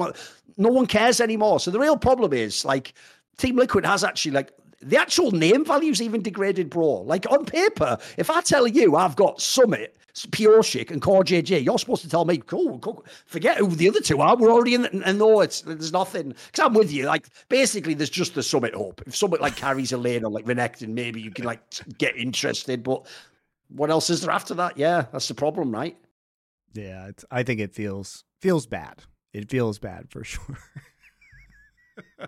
No 0.58 0.70
one 0.70 0.88
cares 0.88 1.22
anymore. 1.22 1.60
So 1.60 1.70
the 1.70 1.80
real 1.80 1.98
problem 1.98 2.34
is 2.34 2.66
like 2.66 2.96
Team 3.38 3.58
Liquid 3.58 3.86
has 3.86 4.04
actually 4.04 4.32
like 4.32 4.52
the 4.82 4.98
actual 4.98 5.32
name 5.32 5.66
value's 5.66 6.02
even 6.02 6.22
degraded, 6.22 6.70
bro. 6.70 7.02
Like 7.02 7.30
on 7.32 7.46
paper, 7.46 7.98
if 8.18 8.30
I 8.30 8.42
tell 8.42 8.68
you 8.68 8.96
I've 8.96 9.16
got 9.16 9.42
Summit, 9.42 9.98
Chic, 10.14 10.92
and 10.92 11.02
Core 11.02 11.24
JJ, 11.24 11.64
you're 11.64 11.80
supposed 11.80 12.02
to 12.04 12.10
tell 12.10 12.26
me, 12.26 12.38
cool, 12.38 12.80
cool. 12.80 13.06
forget 13.26 13.58
who 13.58 13.70
the 13.70 13.88
other 13.90 14.02
two 14.02 14.20
are. 14.22 14.36
We're 14.36 14.52
already 14.52 14.76
in 14.76 14.82
the, 14.84 15.02
and 15.06 15.20
no, 15.20 15.42
it's 15.42 15.62
there's 15.62 15.92
nothing. 15.92 16.30
Because 16.30 16.66
I'm 16.66 16.74
with 16.74 16.92
you. 16.92 17.06
Like 17.06 17.28
basically, 17.50 17.94
there's 17.94 18.10
just 18.10 18.36
the 18.36 18.44
Summit 18.44 18.74
hope. 18.74 19.02
If 19.06 19.16
Summit 19.16 19.42
like 19.42 19.56
carries 19.56 19.92
a 19.92 19.98
lane 19.98 20.24
or 20.24 20.32
like 20.32 20.46
Renekton, 20.46 20.90
maybe 20.90 21.22
you 21.22 21.32
can 21.32 21.46
like 21.46 21.62
get 21.98 22.16
interested. 22.16 22.84
But 22.84 23.06
what 23.70 23.90
else 23.90 24.10
is 24.10 24.22
there 24.22 24.32
after 24.32 24.54
that? 24.56 24.78
Yeah, 24.78 25.06
that's 25.12 25.28
the 25.28 25.36
problem, 25.36 25.72
right? 25.72 25.98
Yeah, 26.74 27.12
I 27.32 27.44
think 27.44 27.60
it 27.60 27.74
feels 27.74 28.24
feels 28.42 28.68
bad. 28.68 29.04
It 29.34 29.50
feels 29.50 29.78
bad 29.80 30.10
for 30.10 30.24
sure. 30.24 30.58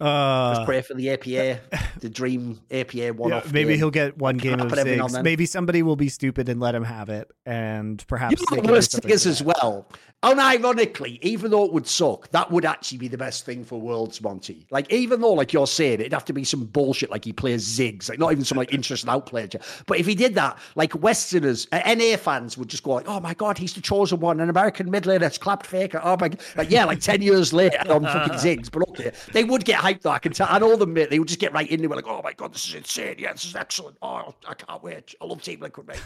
Just 0.00 0.62
uh, 0.62 0.64
pray 0.64 0.80
for 0.80 0.94
the 0.94 1.10
APA, 1.10 1.60
the 1.98 2.08
dream 2.08 2.58
APA 2.70 3.12
one 3.12 3.28
yeah, 3.30 3.36
off. 3.36 3.52
maybe 3.52 3.70
game. 3.70 3.78
he'll 3.78 3.90
get 3.90 4.16
one 4.16 4.38
game 4.38 4.54
of 4.54 4.60
happen 4.60 4.78
every 4.78 4.96
now 4.96 5.04
and 5.04 5.12
six. 5.12 5.22
Maybe 5.22 5.44
somebody 5.44 5.82
will 5.82 5.96
be 5.96 6.08
stupid 6.08 6.48
and 6.48 6.58
let 6.58 6.74
him 6.74 6.84
have 6.84 7.10
it, 7.10 7.30
and 7.44 8.02
perhaps 8.06 8.40
You 8.40 8.46
know 8.50 8.56
can 8.56 8.66
the 8.66 8.72
worst 8.72 8.92
thing 8.92 9.10
is 9.10 9.26
as 9.26 9.42
well. 9.42 9.86
Unironically, 10.22 11.18
even 11.22 11.50
though 11.50 11.64
it 11.64 11.72
would 11.72 11.86
suck, 11.86 12.30
that 12.32 12.50
would 12.50 12.66
actually 12.66 12.98
be 12.98 13.08
the 13.08 13.16
best 13.16 13.46
thing 13.46 13.64
for 13.64 13.80
Worlds, 13.80 14.20
Monte. 14.20 14.66
Like, 14.70 14.92
even 14.92 15.22
though, 15.22 15.32
like 15.32 15.54
you're 15.54 15.66
saying, 15.66 16.00
it'd 16.00 16.12
have 16.12 16.26
to 16.26 16.34
be 16.34 16.44
some 16.44 16.64
bullshit 16.64 17.10
like 17.10 17.24
he 17.24 17.32
plays 17.32 17.66
Ziggs, 17.66 18.10
like 18.10 18.18
not 18.18 18.30
even 18.30 18.44
some 18.44 18.58
like 18.58 18.74
interesting 18.74 19.08
outplayer. 19.08 19.48
But 19.86 19.98
if 19.98 20.06
he 20.06 20.14
did 20.14 20.34
that, 20.34 20.58
like 20.74 20.94
Westerners, 21.00 21.66
uh, 21.72 21.80
NA 21.94 22.18
fans 22.18 22.58
would 22.58 22.68
just 22.68 22.82
go 22.82 22.92
like, 22.92 23.08
"Oh 23.08 23.18
my 23.18 23.32
god, 23.32 23.56
he's 23.56 23.72
the 23.72 23.80
chosen 23.80 24.20
one, 24.20 24.40
an 24.40 24.50
American 24.50 24.90
mid 24.90 25.04
laner 25.04 25.20
that's 25.20 25.38
clapped 25.38 25.64
faker." 25.64 26.02
Oh 26.04 26.18
my, 26.20 26.28
g-" 26.28 26.38
like 26.54 26.70
yeah, 26.70 26.84
like 26.84 27.00
ten 27.00 27.22
years 27.22 27.54
later 27.54 27.78
on 27.90 28.02
fucking 28.02 28.34
Ziggs. 28.38 28.70
But 28.70 28.86
okay, 28.90 29.12
they 29.32 29.44
would 29.44 29.64
get 29.64 29.80
hyped 29.92 30.02
though. 30.02 30.10
I 30.10 30.18
can 30.18 30.32
tell. 30.32 30.46
I 30.50 30.58
know 30.58 30.76
them, 30.76 30.92
mate. 30.92 31.10
They 31.10 31.18
would 31.18 31.28
just 31.28 31.40
get 31.40 31.52
right 31.52 31.66
in. 31.68 31.80
into 31.82 31.92
it, 31.92 31.96
like, 31.96 32.06
"Oh 32.06 32.20
my 32.22 32.32
god, 32.32 32.52
this 32.54 32.66
is 32.68 32.74
insane. 32.74 33.16
Yeah, 33.18 33.32
this 33.32 33.44
is 33.44 33.56
excellent. 33.56 33.96
Oh, 34.02 34.34
I 34.48 34.54
can't 34.54 34.82
wait. 34.82 35.14
I 35.20 35.24
love 35.24 35.42
Team 35.42 35.60
Liquid, 35.60 35.86
mate." 35.86 36.02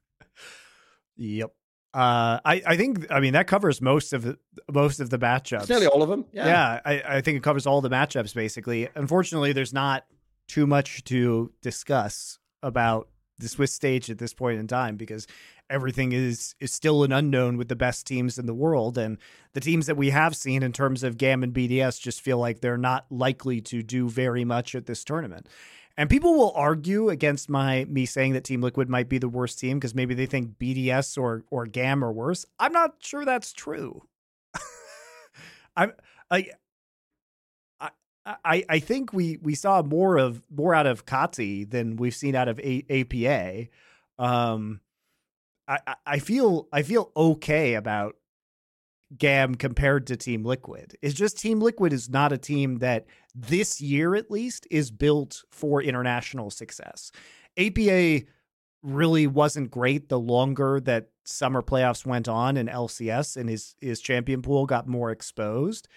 Yep. 1.19 1.51
Uh, 1.95 2.39
I 2.45 2.63
I 2.67 2.77
think 2.77 3.11
I 3.11 3.19
mean 3.19 3.33
that 3.33 3.47
covers 3.47 3.81
most 3.81 4.13
of 4.13 4.23
the 4.23 4.39
most 4.71 5.01
of 5.01 5.11
the 5.11 5.19
matchups. 5.19 5.63
It's 5.63 5.69
nearly 5.69 5.87
all 5.87 6.03
of 6.03 6.09
them. 6.09 6.27
yeah, 6.33 6.81
I, 6.85 7.03
I 7.07 7.21
think 7.23 7.39
it 7.39 7.43
covers 7.43 7.67
all 7.67 7.81
the 7.81 7.91
matchups 7.91 8.35
basically. 8.35 8.89
Unfortunately, 8.95 9.53
there's 9.53 9.73
not 9.73 10.05
too 10.47 10.67
much 10.67 11.03
to 11.05 11.51
discuss 11.63 12.39
about 12.63 13.09
the 13.39 13.49
Swiss 13.49 13.73
stage 13.73 14.11
at 14.11 14.19
this 14.19 14.35
point 14.35 14.61
in 14.61 14.67
time 14.67 14.97
because 14.97 15.27
everything 15.71 16.13
is 16.13 16.55
is 16.61 16.73
still 16.73 17.05
an 17.05 17.13
unknown 17.13 17.57
with 17.57 17.69
the 17.69 17.77
best 17.77 18.07
teams 18.07 18.39
in 18.39 18.47
the 18.47 18.55
world 18.55 18.97
and 18.99 19.19
the 19.53 19.61
teams 19.61 19.87
that 19.87 19.97
we 19.97 20.11
have 20.11 20.37
seen 20.37 20.63
in 20.63 20.73
terms 20.73 21.03
of 21.03 21.19
GAM 21.19 21.43
and 21.43 21.53
BDS 21.53 22.01
just 22.01 22.21
feel 22.21 22.39
like 22.39 22.61
they're 22.61 22.79
not 22.79 23.07
likely 23.11 23.61
to 23.63 23.83
do 23.83 24.09
very 24.09 24.45
much 24.45 24.75
at 24.75 24.87
this 24.87 25.05
tournament. 25.05 25.47
And 25.97 26.09
people 26.09 26.35
will 26.35 26.53
argue 26.55 27.09
against 27.09 27.51
my 27.51 27.85
me 27.87 28.07
saying 28.07 28.35
that 28.35 28.45
Team 28.45 28.61
Liquid 28.61 28.89
might 28.89 29.09
be 29.09 29.19
the 29.19 29.29
worst 29.29 29.59
team 29.59 29.79
because 29.79 29.95
maybe 29.95 30.15
they 30.15 30.27
think 30.27 30.59
BDS 30.59 31.19
or 31.19 31.45
or 31.51 31.67
GAM 31.67 32.05
are 32.05 32.13
worse. 32.13 32.47
I'm 32.59 32.73
not 32.73 32.95
sure 33.01 33.25
that's 33.25 33.53
true. 33.53 34.03
I'm 35.77 35.93
I 36.31 36.51
I, 38.45 38.65
I 38.69 38.79
think 38.79 39.13
we 39.13 39.39
we 39.39 39.55
saw 39.55 39.83
more 39.83 40.19
of 40.19 40.43
more 40.51 40.75
out 40.75 40.87
of 40.87 41.07
Kati 41.07 41.69
than 41.69 41.97
we've 41.97 42.15
seen 42.15 42.35
out 42.35 42.49
of 42.49 42.61
A, 42.61 42.85
APA. 42.91 43.69
Um, 44.23 44.81
I 45.69 45.95
I 46.07 46.19
feel 46.19 46.67
I 46.73 46.83
feel 46.83 47.13
okay 47.17 47.75
about 47.75 48.17
GAM 49.17 49.55
compared 49.55 50.07
to 50.09 50.17
Team 50.17 50.45
Liquid. 50.45 50.97
It's 51.01 51.15
just 51.15 51.39
Team 51.39 51.61
Liquid 51.61 51.93
is 51.93 52.09
not 52.09 52.33
a 52.33 52.39
team 52.39 52.79
that 52.79 53.07
this 53.35 53.81
year 53.81 54.15
at 54.15 54.31
least 54.31 54.67
is 54.71 54.91
built 54.91 55.45
for 55.51 55.83
international 55.83 56.51
success. 56.51 57.11
APA 57.57 58.27
really 58.83 59.27
wasn't 59.27 59.71
great 59.71 60.09
the 60.09 60.19
longer 60.19 60.81
that 60.81 61.09
summer 61.25 61.63
playoffs 61.63 62.07
went 62.07 62.29
on 62.29 62.57
and 62.57 62.69
LCS 62.69 63.37
and 63.37 63.49
his 63.49 63.75
his 63.81 64.01
champion 64.01 64.43
pool 64.43 64.67
got 64.67 64.87
more 64.87 65.11
exposed. 65.11 65.89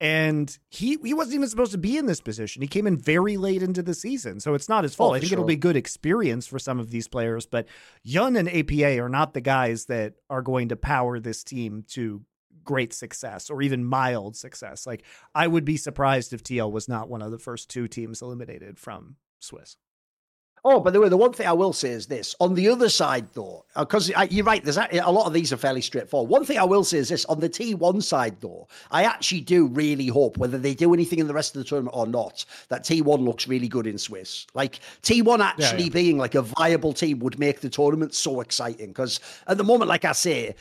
And 0.00 0.56
he 0.70 0.98
he 1.02 1.14
wasn't 1.14 1.36
even 1.36 1.48
supposed 1.48 1.72
to 1.72 1.78
be 1.78 1.96
in 1.96 2.06
this 2.06 2.20
position. 2.20 2.62
He 2.62 2.68
came 2.68 2.86
in 2.86 2.98
very 2.98 3.36
late 3.36 3.62
into 3.62 3.82
the 3.82 3.94
season. 3.94 4.40
So 4.40 4.54
it's 4.54 4.68
not 4.68 4.82
his 4.82 4.94
fault. 4.94 5.12
Oh, 5.12 5.14
I 5.14 5.20
think 5.20 5.30
sure. 5.30 5.36
it'll 5.36 5.46
be 5.46 5.56
good 5.56 5.76
experience 5.76 6.46
for 6.46 6.58
some 6.58 6.80
of 6.80 6.90
these 6.90 7.08
players, 7.08 7.46
but 7.46 7.68
Yeon 8.06 8.36
and 8.38 8.48
APA 8.48 9.00
are 9.00 9.08
not 9.08 9.34
the 9.34 9.40
guys 9.40 9.86
that 9.86 10.14
are 10.28 10.42
going 10.42 10.70
to 10.70 10.76
power 10.76 11.20
this 11.20 11.44
team 11.44 11.84
to 11.90 12.22
great 12.64 12.92
success 12.92 13.50
or 13.50 13.62
even 13.62 13.84
mild 13.84 14.36
success. 14.36 14.86
Like 14.86 15.04
I 15.34 15.46
would 15.46 15.64
be 15.64 15.76
surprised 15.76 16.32
if 16.32 16.42
TL 16.42 16.72
was 16.72 16.88
not 16.88 17.08
one 17.08 17.22
of 17.22 17.30
the 17.30 17.38
first 17.38 17.70
two 17.70 17.86
teams 17.86 18.20
eliminated 18.20 18.78
from 18.78 19.16
Swiss. 19.38 19.76
Oh, 20.66 20.80
by 20.80 20.90
the 20.90 20.98
way, 21.00 21.10
the 21.10 21.16
one 21.18 21.34
thing 21.34 21.46
I 21.46 21.52
will 21.52 21.74
say 21.74 21.90
is 21.90 22.06
this: 22.06 22.34
on 22.40 22.54
the 22.54 22.68
other 22.68 22.88
side, 22.88 23.28
though, 23.34 23.66
because 23.76 24.10
uh, 24.14 24.26
you're 24.30 24.46
right, 24.46 24.64
there's 24.64 24.78
a, 24.78 24.88
a 25.02 25.12
lot 25.12 25.26
of 25.26 25.34
these 25.34 25.52
are 25.52 25.58
fairly 25.58 25.82
straightforward. 25.82 26.30
One 26.30 26.44
thing 26.46 26.58
I 26.58 26.64
will 26.64 26.84
say 26.84 26.98
is 26.98 27.10
this: 27.10 27.26
on 27.26 27.40
the 27.40 27.50
T1 27.50 28.02
side, 28.02 28.36
though, 28.40 28.66
I 28.90 29.04
actually 29.04 29.42
do 29.42 29.66
really 29.66 30.06
hope, 30.06 30.38
whether 30.38 30.56
they 30.56 30.74
do 30.74 30.94
anything 30.94 31.18
in 31.18 31.26
the 31.26 31.34
rest 31.34 31.54
of 31.54 31.62
the 31.62 31.68
tournament 31.68 31.94
or 31.94 32.06
not, 32.06 32.46
that 32.68 32.84
T1 32.84 33.22
looks 33.22 33.46
really 33.46 33.68
good 33.68 33.86
in 33.86 33.98
Swiss. 33.98 34.46
Like 34.54 34.80
T1 35.02 35.40
actually 35.40 35.64
yeah, 35.64 35.84
yeah. 35.84 35.88
being 35.90 36.16
like 36.16 36.34
a 36.34 36.42
viable 36.42 36.94
team 36.94 37.18
would 37.18 37.38
make 37.38 37.60
the 37.60 37.68
tournament 37.68 38.14
so 38.14 38.40
exciting. 38.40 38.88
Because 38.88 39.20
at 39.46 39.58
the 39.58 39.64
moment, 39.64 39.90
like 39.90 40.06
I 40.06 40.12
say, 40.12 40.54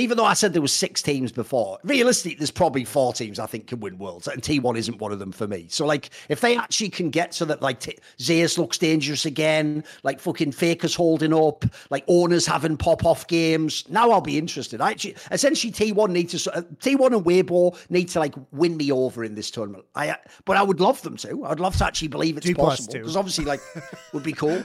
even 0.00 0.16
though 0.16 0.24
I 0.24 0.34
said 0.34 0.52
there 0.52 0.62
was 0.62 0.72
six 0.72 1.02
teams 1.02 1.30
before, 1.30 1.78
realistically, 1.84 2.36
there's 2.36 2.50
probably 2.50 2.84
four 2.84 3.12
teams 3.12 3.38
I 3.38 3.46
think 3.46 3.66
can 3.66 3.80
win 3.80 3.98
worlds, 3.98 4.26
and 4.26 4.42
T1 4.42 4.76
isn't 4.76 4.98
one 4.98 5.12
of 5.12 5.18
them 5.18 5.30
for 5.30 5.46
me. 5.46 5.66
So, 5.68 5.86
like, 5.86 6.10
if 6.28 6.40
they 6.40 6.56
actually 6.56 6.88
can 6.88 7.10
get 7.10 7.34
so 7.34 7.44
that 7.44 7.62
like 7.62 7.80
T- 7.80 7.98
Zeus 8.18 8.58
looks 8.58 8.78
dangerous 8.78 9.26
again, 9.26 9.84
like 10.02 10.18
fucking 10.18 10.52
Faker's 10.52 10.94
holding 10.94 11.34
up, 11.34 11.64
like 11.90 12.04
Oner's 12.08 12.46
having 12.46 12.76
pop 12.76 13.04
off 13.04 13.26
games, 13.26 13.84
now 13.88 14.10
I'll 14.10 14.20
be 14.20 14.38
interested. 14.38 14.80
I 14.80 14.90
actually, 14.90 15.16
essentially, 15.30 15.72
T1 15.72 16.10
need 16.10 16.30
to 16.30 16.56
uh, 16.56 16.62
T1 16.62 17.14
and 17.14 17.24
Weibo 17.24 17.76
need 17.90 18.08
to 18.08 18.20
like 18.20 18.34
win 18.52 18.76
me 18.76 18.90
over 18.90 19.22
in 19.22 19.34
this 19.34 19.50
tournament. 19.50 19.84
I, 19.94 20.16
but 20.46 20.56
I 20.56 20.62
would 20.62 20.80
love 20.80 21.02
them 21.02 21.16
to. 21.18 21.44
I'd 21.44 21.60
love 21.60 21.76
to 21.76 21.84
actually 21.84 22.08
believe 22.08 22.36
it's 22.36 22.46
G 22.46 22.54
possible 22.54 22.94
because 22.94 23.16
obviously, 23.16 23.44
like, 23.44 23.60
would 24.12 24.22
be 24.22 24.32
cool. 24.32 24.62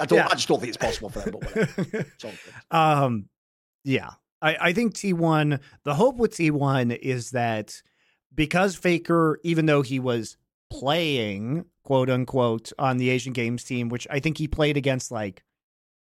I 0.00 0.06
don't. 0.06 0.18
Yeah. 0.18 0.28
I 0.30 0.34
just 0.34 0.48
don't 0.48 0.60
think 0.60 0.68
it's 0.68 0.76
possible 0.76 1.10
for 1.10 1.20
them. 1.20 2.06
But 2.20 2.36
um, 2.76 3.28
yeah. 3.84 4.10
I, 4.44 4.56
I 4.60 4.72
think 4.74 4.94
T1, 4.94 5.58
the 5.84 5.94
hope 5.94 6.16
with 6.16 6.36
T1 6.36 6.96
is 6.98 7.30
that 7.30 7.82
because 8.34 8.76
Faker, 8.76 9.40
even 9.42 9.64
though 9.66 9.82
he 9.82 9.98
was 9.98 10.36
playing, 10.70 11.64
quote 11.82 12.10
unquote, 12.10 12.70
on 12.78 12.98
the 12.98 13.08
Asian 13.08 13.32
Games 13.32 13.64
team, 13.64 13.88
which 13.88 14.06
I 14.10 14.20
think 14.20 14.36
he 14.36 14.46
played 14.46 14.76
against 14.76 15.10
like 15.10 15.42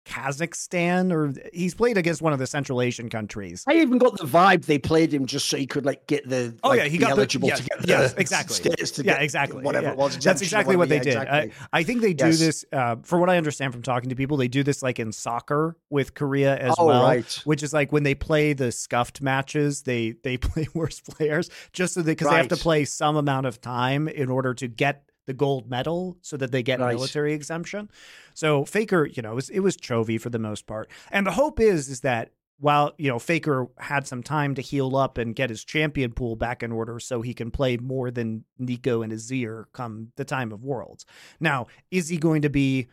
Kazakhstan 0.06 1.12
or 1.12 1.34
he's 1.52 1.74
played 1.74 1.98
against 1.98 2.22
one 2.22 2.32
of 2.32 2.40
the 2.40 2.48
Central 2.48 2.82
Asian 2.82 3.10
countries. 3.10 3.64
I 3.68 3.74
even 3.74 3.98
got 3.98 4.18
the 4.18 4.26
vibe 4.26 4.66
they 4.66 4.78
played 4.78 5.14
him 5.14 5.26
just 5.26 5.50
so 5.50 5.58
he 5.58 5.66
could 5.66 5.86
like 5.86 6.06
get 6.08 6.30
the 6.30 6.56
oh 6.64 6.70
like, 6.70 6.80
yeah 6.80 6.86
he 6.86 6.98
got 6.98 7.12
eligible 7.12 7.48
the, 7.48 7.54
yeah, 7.54 7.56
to 7.56 7.64
get 7.64 7.82
the 7.82 7.88
yes, 7.88 8.14
exactly 8.18 8.72
yeah 9.04 9.20
exactly 9.20 9.62
whatever 9.64 9.88
yeah. 9.88 9.92
it 9.92 9.98
was 9.98 10.18
that's 10.20 10.42
exactly 10.42 10.76
what 10.76 10.90
they 10.90 11.00
did. 11.00 11.16
Exactly. 11.16 11.54
I, 11.74 11.80
I, 11.80 11.84
think 11.84 12.02
they 12.02 12.14
do 12.14 12.28
yes. 12.28 12.40
this 12.40 12.66
uh, 12.72 12.98
for 13.04 13.20
what 13.20 13.30
I 13.30 13.38
understand 13.38 13.74
from 13.74 13.82
talking 13.82 14.10
to 14.10 14.16
people. 14.16 14.38
They 14.38 14.48
do 14.48 14.64
this 14.64 14.84
like 14.84 15.00
in 15.00 15.12
soccer 15.12 15.76
with 15.90 16.14
Korea 16.14 16.56
as 16.56 16.76
oh, 16.78 16.86
well, 16.86 17.04
right. 17.04 17.42
which 17.44 17.64
is 17.64 17.74
like 17.74 17.92
when 17.92 18.04
they 18.04 18.16
play 18.16 18.54
the 18.54 18.72
scuffed 18.72 19.22
matches, 19.22 19.84
they 19.84 20.12
they 20.24 20.38
play 20.46 20.68
worse 20.74 21.00
players 21.00 21.50
just 21.74 21.96
so 21.96 22.02
they 22.02 22.12
because 22.12 22.28
right. 22.28 22.34
they 22.34 22.38
have 22.38 22.48
to 22.50 22.58
play 22.58 22.86
some 22.86 23.16
amount 23.16 23.48
of 23.48 23.60
time 23.60 24.08
in 24.08 24.30
order 24.30 24.54
to 24.54 24.68
get 24.68 25.10
the 25.26 25.34
gold 25.34 25.70
medal 25.70 26.18
so 26.22 26.38
that 26.38 26.52
they 26.52 26.64
get 26.64 26.80
right. 26.80 26.96
military 26.96 27.34
exemption. 27.34 27.90
So 28.34 28.66
Faker, 28.66 29.06
you 29.06 29.22
know, 29.22 29.34
it 29.34 29.36
was, 29.36 29.50
it 29.50 29.60
was 29.60 29.78
Chovy 29.78 30.20
for 30.20 30.30
the 30.30 30.40
most 30.40 30.68
part. 30.68 30.90
And 31.12 31.26
the 31.26 31.32
hope 31.32 31.60
is 31.60 31.90
is 31.90 32.02
that 32.02 32.32
while, 32.58 32.94
you 32.98 33.10
know, 33.10 33.20
Faker 33.20 33.68
had 33.78 34.08
some 34.08 34.24
time 34.24 34.56
to 34.56 34.62
heal 34.62 34.96
up 34.96 35.18
and 35.18 35.36
get 35.36 35.50
his 35.50 35.64
champion 35.64 36.14
pool 36.14 36.36
back 36.36 36.64
in 36.64 36.72
order 36.72 37.00
so 37.00 37.22
he 37.22 37.34
can 37.34 37.52
play 37.52 37.78
more 37.78 38.12
than 38.12 38.46
Neeko 38.60 39.04
and 39.04 39.12
Azir 39.12 39.66
come 39.74 40.12
the 40.16 40.26
time 40.26 40.52
of 40.52 40.64
Worlds. 40.64 41.06
Now, 41.40 41.68
is 41.92 42.08
he 42.08 42.18
going 42.18 42.42
to 42.44 42.50
be 42.50 42.88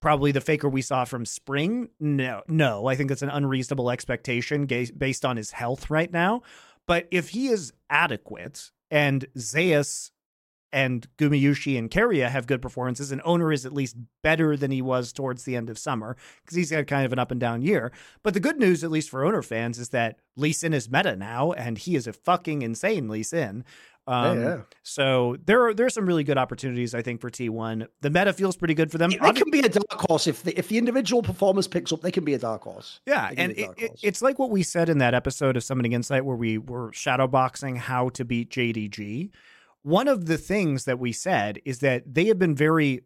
probably 0.00 0.30
the 0.30 0.40
faker 0.40 0.68
we 0.68 0.82
saw 0.82 1.04
from 1.04 1.26
spring? 1.26 1.88
No, 1.98 2.42
no. 2.46 2.86
I 2.86 2.94
think 2.94 3.08
that's 3.08 3.22
an 3.22 3.30
unreasonable 3.30 3.90
expectation 3.90 4.66
based 4.66 5.24
on 5.24 5.36
his 5.36 5.50
health 5.50 5.90
right 5.90 6.12
now. 6.12 6.42
But 6.86 7.08
if 7.10 7.30
he 7.30 7.48
is 7.48 7.72
adequate 7.90 8.70
and 8.90 9.26
Zeus 9.36 10.12
and 10.72 11.06
Gumayusi 11.16 11.78
and 11.78 11.90
Keria 11.90 12.28
have 12.28 12.46
good 12.46 12.62
performances, 12.62 13.10
and 13.12 13.22
Oner 13.24 13.52
is 13.52 13.64
at 13.64 13.72
least 13.72 13.96
better 14.22 14.56
than 14.56 14.70
he 14.70 14.82
was 14.82 15.12
towards 15.12 15.44
the 15.44 15.56
end 15.56 15.70
of 15.70 15.78
summer 15.78 16.16
because 16.42 16.56
he's 16.56 16.70
had 16.70 16.86
kind 16.86 17.06
of 17.06 17.12
an 17.12 17.18
up 17.18 17.30
and 17.30 17.40
down 17.40 17.62
year. 17.62 17.92
But 18.22 18.34
the 18.34 18.40
good 18.40 18.58
news, 18.58 18.84
at 18.84 18.90
least 18.90 19.10
for 19.10 19.24
Oner 19.24 19.42
fans, 19.42 19.78
is 19.78 19.90
that 19.90 20.18
Lee 20.36 20.52
Sin 20.52 20.74
is 20.74 20.90
meta 20.90 21.16
now, 21.16 21.52
and 21.52 21.78
he 21.78 21.96
is 21.96 22.06
a 22.06 22.12
fucking 22.12 22.62
insane 22.62 23.08
Lee 23.08 23.22
Sin. 23.22 23.64
Um, 24.08 24.40
yeah, 24.40 24.48
yeah. 24.48 24.60
So 24.82 25.36
there 25.44 25.66
are 25.66 25.74
there's 25.74 25.92
some 25.92 26.06
really 26.06 26.24
good 26.24 26.38
opportunities 26.38 26.94
I 26.94 27.02
think 27.02 27.20
for 27.20 27.28
T1. 27.28 27.86
The 28.00 28.08
meta 28.08 28.32
feels 28.32 28.56
pretty 28.56 28.72
good 28.72 28.90
for 28.90 28.96
them. 28.96 29.10
They 29.10 29.32
can 29.32 29.50
be 29.50 29.60
a 29.60 29.68
dark 29.68 30.00
horse 30.08 30.26
if 30.26 30.42
the, 30.44 30.58
if 30.58 30.68
the 30.68 30.78
individual 30.78 31.22
performance 31.22 31.68
picks 31.68 31.92
up. 31.92 32.00
They 32.00 32.10
can 32.10 32.24
be 32.24 32.32
a 32.32 32.38
dark 32.38 32.62
horse. 32.62 33.00
Yeah, 33.06 33.30
and 33.36 33.52
it, 33.52 33.70
it, 33.76 34.00
it's 34.02 34.22
like 34.22 34.38
what 34.38 34.48
we 34.48 34.62
said 34.62 34.88
in 34.88 34.96
that 34.98 35.12
episode 35.12 35.58
of 35.58 35.62
Summoning 35.62 35.92
Insight 35.92 36.24
where 36.24 36.36
we 36.36 36.56
were 36.56 36.90
shadowboxing 36.92 37.76
how 37.76 38.08
to 38.10 38.24
beat 38.24 38.48
JDG 38.48 39.30
one 39.88 40.06
of 40.06 40.26
the 40.26 40.36
things 40.36 40.84
that 40.84 40.98
we 40.98 41.12
said 41.12 41.60
is 41.64 41.78
that 41.78 42.02
they 42.14 42.26
have 42.26 42.38
been 42.38 42.54
very 42.54 43.02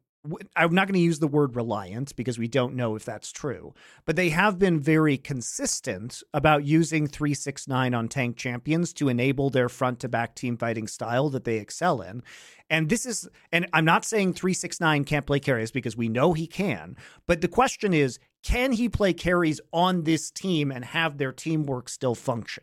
I'm 0.55 0.73
not 0.73 0.87
going 0.87 0.95
to 0.95 1.01
use 1.01 1.19
the 1.19 1.27
word 1.27 1.57
reliant 1.57 2.15
because 2.15 2.39
we 2.39 2.47
don't 2.47 2.77
know 2.77 2.95
if 2.95 3.05
that's 3.05 3.33
true, 3.33 3.75
but 4.05 4.15
they 4.15 4.29
have 4.29 4.57
been 4.57 4.79
very 4.79 5.17
consistent 5.19 6.23
about 6.33 6.65
using 6.65 7.09
369 7.09 7.93
on 7.93 8.07
tank 8.07 8.37
champions 8.37 8.93
to 8.95 9.09
enable 9.09 9.51
their 9.51 9.69
front 9.69 9.99
to 10.01 10.09
back 10.09 10.37
team 10.37 10.57
fighting 10.57 10.87
style 10.87 11.29
that 11.31 11.43
they 11.43 11.57
excel 11.57 12.03
in. 12.03 12.23
And 12.71 12.89
this 12.89 13.05
is, 13.05 13.29
and 13.51 13.67
I'm 13.73 13.85
not 13.85 14.05
saying 14.05 14.35
369 14.35 15.05
can't 15.05 15.27
play 15.27 15.41
carries 15.41 15.73
because 15.73 15.97
we 15.97 16.09
know 16.09 16.35
he 16.35 16.47
can, 16.47 16.97
but 17.27 17.41
the 17.41 17.49
question 17.49 17.93
is 17.93 18.21
can 18.45 18.71
he 18.71 18.89
play 18.89 19.13
carries 19.13 19.61
on 19.73 20.05
this 20.05 20.31
team 20.31 20.71
and 20.71 20.85
have 20.85 21.19
their 21.19 21.33
teamwork 21.33 21.89
still 21.89 22.15
function? 22.15 22.63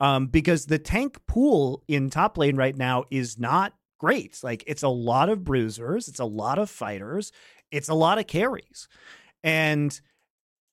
Um, 0.00 0.26
because 0.26 0.66
the 0.66 0.78
tank 0.78 1.18
pool 1.26 1.82
in 1.88 2.10
top 2.10 2.38
lane 2.38 2.56
right 2.56 2.76
now 2.76 3.04
is 3.10 3.38
not 3.38 3.74
great. 3.98 4.38
Like 4.42 4.64
it's 4.66 4.82
a 4.82 4.88
lot 4.88 5.28
of 5.28 5.44
bruisers, 5.44 6.08
it's 6.08 6.20
a 6.20 6.24
lot 6.24 6.58
of 6.58 6.68
fighters, 6.70 7.32
it's 7.70 7.88
a 7.88 7.94
lot 7.94 8.18
of 8.18 8.26
carries. 8.26 8.88
And 9.44 9.98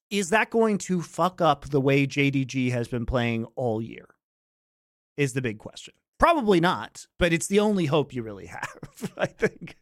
is 0.10 0.32
that 0.32 0.50
going 0.50 0.80
to 0.80 1.02
fuck 1.02 1.42
up 1.42 1.66
the 1.66 1.82
way 1.82 2.08
JDG 2.08 2.72
has 2.72 2.88
been 2.88 3.06
playing 3.06 3.46
all 3.56 3.82
year? 3.82 4.08
Is 5.18 5.34
the 5.34 5.42
big 5.42 5.60
question. 5.60 5.94
Probably 6.18 6.60
not, 6.60 7.06
but 7.18 7.34
it's 7.34 7.48
the 7.48 7.60
only 7.60 7.86
hope 7.86 8.14
you 8.14 8.24
really 8.24 8.46
have, 8.48 9.14
I 9.18 9.28
think. 9.28 9.78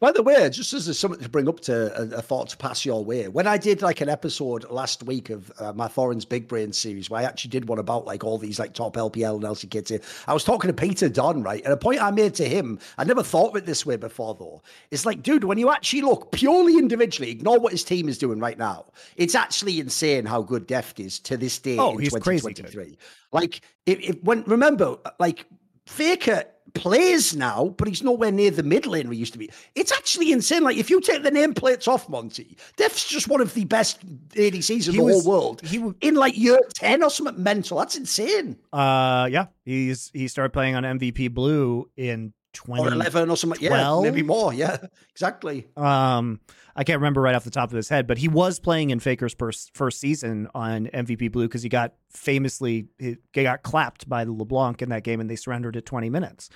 By 0.00 0.12
the 0.12 0.22
way, 0.22 0.48
just 0.48 0.72
as 0.72 0.98
something 0.98 1.20
to 1.20 1.28
bring 1.28 1.46
up 1.46 1.60
to 1.60 1.94
a, 1.94 2.16
a, 2.16 2.22
thought 2.22 2.48
to 2.48 2.56
pass 2.56 2.86
your 2.86 3.04
way, 3.04 3.28
when 3.28 3.46
I 3.46 3.58
did 3.58 3.82
like 3.82 4.00
an 4.00 4.08
episode 4.08 4.64
last 4.70 5.02
week 5.02 5.28
of 5.28 5.52
uh, 5.58 5.74
my 5.74 5.88
Thorin's 5.88 6.24
Big 6.24 6.48
Brain 6.48 6.72
series, 6.72 7.10
where 7.10 7.20
I 7.20 7.24
actually 7.24 7.50
did 7.50 7.68
one 7.68 7.78
about 7.78 8.06
like 8.06 8.24
all 8.24 8.38
these 8.38 8.58
like 8.58 8.72
top 8.72 8.96
LPL 8.96 9.34
and 9.34 9.44
LC 9.44 9.68
kids, 9.68 9.92
I 10.26 10.32
was 10.32 10.42
talking 10.42 10.68
to 10.68 10.74
Peter 10.74 11.10
Dun, 11.10 11.42
right? 11.42 11.62
And 11.64 11.72
a 11.74 11.76
point 11.76 12.00
I 12.00 12.10
made 12.12 12.34
to 12.36 12.48
him, 12.48 12.78
I 12.96 13.04
never 13.04 13.22
thought 13.22 13.50
of 13.50 13.56
it 13.56 13.66
this 13.66 13.84
way 13.84 13.96
before 13.96 14.34
though. 14.36 14.62
It's 14.90 15.04
like, 15.04 15.22
dude, 15.22 15.44
when 15.44 15.58
you 15.58 15.70
actually 15.70 16.00
look 16.00 16.32
purely 16.32 16.78
individually, 16.78 17.30
ignore 17.30 17.58
what 17.58 17.72
his 17.72 17.84
team 17.84 18.08
is 18.08 18.16
doing 18.16 18.40
right 18.40 18.56
now. 18.56 18.86
It's 19.16 19.34
actually 19.34 19.80
insane 19.80 20.24
how 20.24 20.40
good 20.40 20.66
Deft 20.66 20.98
is 20.98 21.18
to 21.20 21.36
this 21.36 21.58
day 21.58 21.76
oh, 21.76 21.92
in 21.92 22.00
he's 22.00 22.14
2023. 22.14 22.96
Like, 23.32 23.60
if, 23.84 24.00
if 24.00 24.22
when 24.22 24.44
remember, 24.44 24.96
like 25.18 25.44
Faker 25.90 26.44
plays 26.72 27.34
now, 27.34 27.74
but 27.76 27.88
he's 27.88 28.00
nowhere 28.02 28.30
near 28.30 28.50
the 28.52 28.62
mid 28.62 28.86
lane 28.86 29.08
we 29.08 29.16
used 29.16 29.32
to 29.32 29.38
be. 29.40 29.50
It's 29.74 29.90
actually 29.90 30.30
insane. 30.30 30.62
Like 30.62 30.76
if 30.76 30.88
you 30.88 31.00
take 31.00 31.24
the 31.24 31.30
nameplates 31.32 31.88
off 31.88 32.08
Monte, 32.08 32.56
Deft's 32.76 33.08
just 33.08 33.26
one 33.28 33.40
of 33.40 33.52
the 33.54 33.64
best 33.64 33.98
ADCs 34.30 34.86
in 34.86 34.92
He 34.94 34.98
the 34.98 35.04
was- 35.04 35.24
whole 35.24 35.32
world. 35.32 35.60
he 35.62 35.78
w- 35.78 35.96
in 36.00 36.14
like 36.14 36.38
year 36.38 36.60
ten 36.74 37.02
or 37.02 37.10
something 37.10 37.42
mental. 37.42 37.78
That's 37.78 37.96
insane. 37.96 38.56
Uh, 38.72 39.28
yeah, 39.30 39.46
he's 39.64 40.10
he 40.14 40.28
started 40.28 40.52
playing 40.52 40.76
on 40.76 40.84
MVP 40.84 41.34
Blue 41.34 41.90
in 41.96 42.32
twenty 42.52 42.84
Or 42.84 42.92
eleven 42.92 43.30
or 43.30 43.36
something. 43.36 43.60
Yeah, 43.60 43.70
12? 43.70 44.04
maybe 44.04 44.22
more. 44.22 44.54
Yeah, 44.54 44.76
exactly. 45.10 45.66
Um, 45.76 46.38
I 46.80 46.82
can't 46.82 46.98
remember 46.98 47.20
right 47.20 47.34
off 47.34 47.44
the 47.44 47.50
top 47.50 47.68
of 47.68 47.76
his 47.76 47.90
head, 47.90 48.06
but 48.06 48.16
he 48.16 48.26
was 48.26 48.58
playing 48.58 48.88
in 48.88 49.00
Faker's 49.00 49.34
first, 49.34 49.70
first 49.74 50.00
season 50.00 50.48
on 50.54 50.86
MVP 50.86 51.30
Blue 51.30 51.46
because 51.46 51.62
he 51.62 51.68
got 51.68 51.92
famously 52.08 52.86
he 52.98 53.18
got 53.34 53.62
clapped 53.62 54.08
by 54.08 54.24
the 54.24 54.32
LeBlanc 54.32 54.80
in 54.80 54.88
that 54.88 55.04
game, 55.04 55.20
and 55.20 55.28
they 55.28 55.36
surrendered 55.36 55.76
at 55.76 55.84
20 55.84 56.08
minutes. 56.08 56.48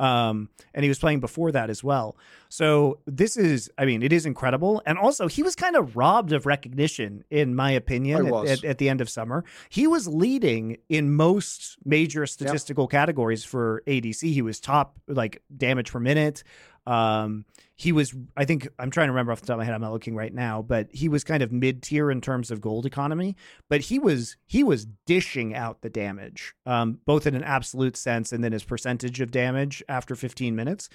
Um, 0.00 0.48
and 0.74 0.84
he 0.84 0.88
was 0.88 0.98
playing 0.98 1.20
before 1.20 1.52
that 1.52 1.70
as 1.70 1.82
well. 1.82 2.16
So 2.48 2.98
this 3.06 3.36
is, 3.36 3.70
I 3.78 3.84
mean, 3.84 4.02
it 4.02 4.12
is 4.12 4.26
incredible. 4.26 4.82
And 4.84 4.98
also, 4.98 5.28
he 5.28 5.42
was 5.42 5.54
kind 5.54 5.76
of 5.76 5.96
robbed 5.96 6.32
of 6.32 6.46
recognition, 6.46 7.24
in 7.30 7.54
my 7.54 7.70
opinion, 7.72 8.26
at, 8.26 8.48
at, 8.48 8.64
at 8.64 8.78
the 8.78 8.88
end 8.88 9.00
of 9.00 9.08
summer. 9.08 9.44
He 9.68 9.86
was 9.86 10.06
leading 10.06 10.78
in 10.88 11.14
most 11.14 11.78
major 11.84 12.26
statistical 12.26 12.86
categories 12.86 13.44
for 13.44 13.82
ADC. 13.86 14.32
He 14.32 14.42
was 14.42 14.60
top, 14.60 14.98
like 15.08 15.42
damage 15.56 15.92
per 15.92 16.00
minute. 16.00 16.42
Um, 16.88 17.44
he 17.76 17.92
was, 17.92 18.14
I 18.34 18.46
think, 18.46 18.66
I'm 18.78 18.90
trying 18.90 19.08
to 19.08 19.12
remember 19.12 19.30
off 19.30 19.42
the 19.42 19.46
top 19.46 19.54
of 19.54 19.58
my 19.58 19.64
head. 19.64 19.74
I'm 19.74 19.82
not 19.82 19.92
looking 19.92 20.16
right 20.16 20.32
now, 20.32 20.62
but 20.62 20.88
he 20.90 21.08
was 21.08 21.22
kind 21.22 21.42
of 21.42 21.52
mid 21.52 21.82
tier 21.82 22.10
in 22.10 22.22
terms 22.22 22.50
of 22.50 22.62
gold 22.62 22.86
economy. 22.86 23.36
But 23.68 23.82
he 23.82 23.98
was 23.98 24.36
he 24.46 24.64
was 24.64 24.86
dishing 25.06 25.54
out 25.54 25.82
the 25.82 25.90
damage, 25.90 26.54
um, 26.64 26.98
both 27.04 27.26
in 27.26 27.36
an 27.36 27.44
absolute 27.44 27.96
sense 27.96 28.32
and 28.32 28.42
then 28.42 28.52
his 28.52 28.64
percentage 28.64 29.20
of 29.20 29.30
damage 29.30 29.82
after 29.88 30.16
15 30.16 30.56
minutes. 30.56 30.88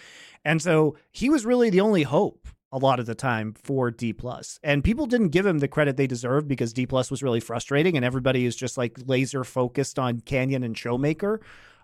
And 0.44 0.61
so 0.61 0.98
he 1.11 1.30
was 1.30 1.45
really 1.45 1.70
the 1.70 1.82
only 1.82 2.03
hope 2.03 2.48
a 2.72 2.80
lot 2.80 2.99
of 2.99 3.06
the 3.06 3.15
time 3.15 3.53
for 3.53 3.91
D 3.91 4.11
plus. 4.11 4.60
And 4.64 4.84
people 4.84 5.06
didn't 5.06 5.30
give 5.30 5.45
him 5.45 5.60
the 5.60 5.68
credit 5.68 5.95
they 5.95 6.07
deserved 6.07 6.48
because 6.48 6.74
D 6.74 6.88
plus 6.88 7.11
was 7.11 7.22
really 7.22 7.40
frustrating 7.40 7.95
and 7.95 8.03
everybody 8.03 8.45
is 8.45 8.56
just 8.56 8.80
like 8.80 8.98
laser 9.06 9.44
focused 9.44 9.99
on 9.99 10.22
Canyon 10.22 10.64
and 10.64 10.76
Showmaker. 10.76 11.38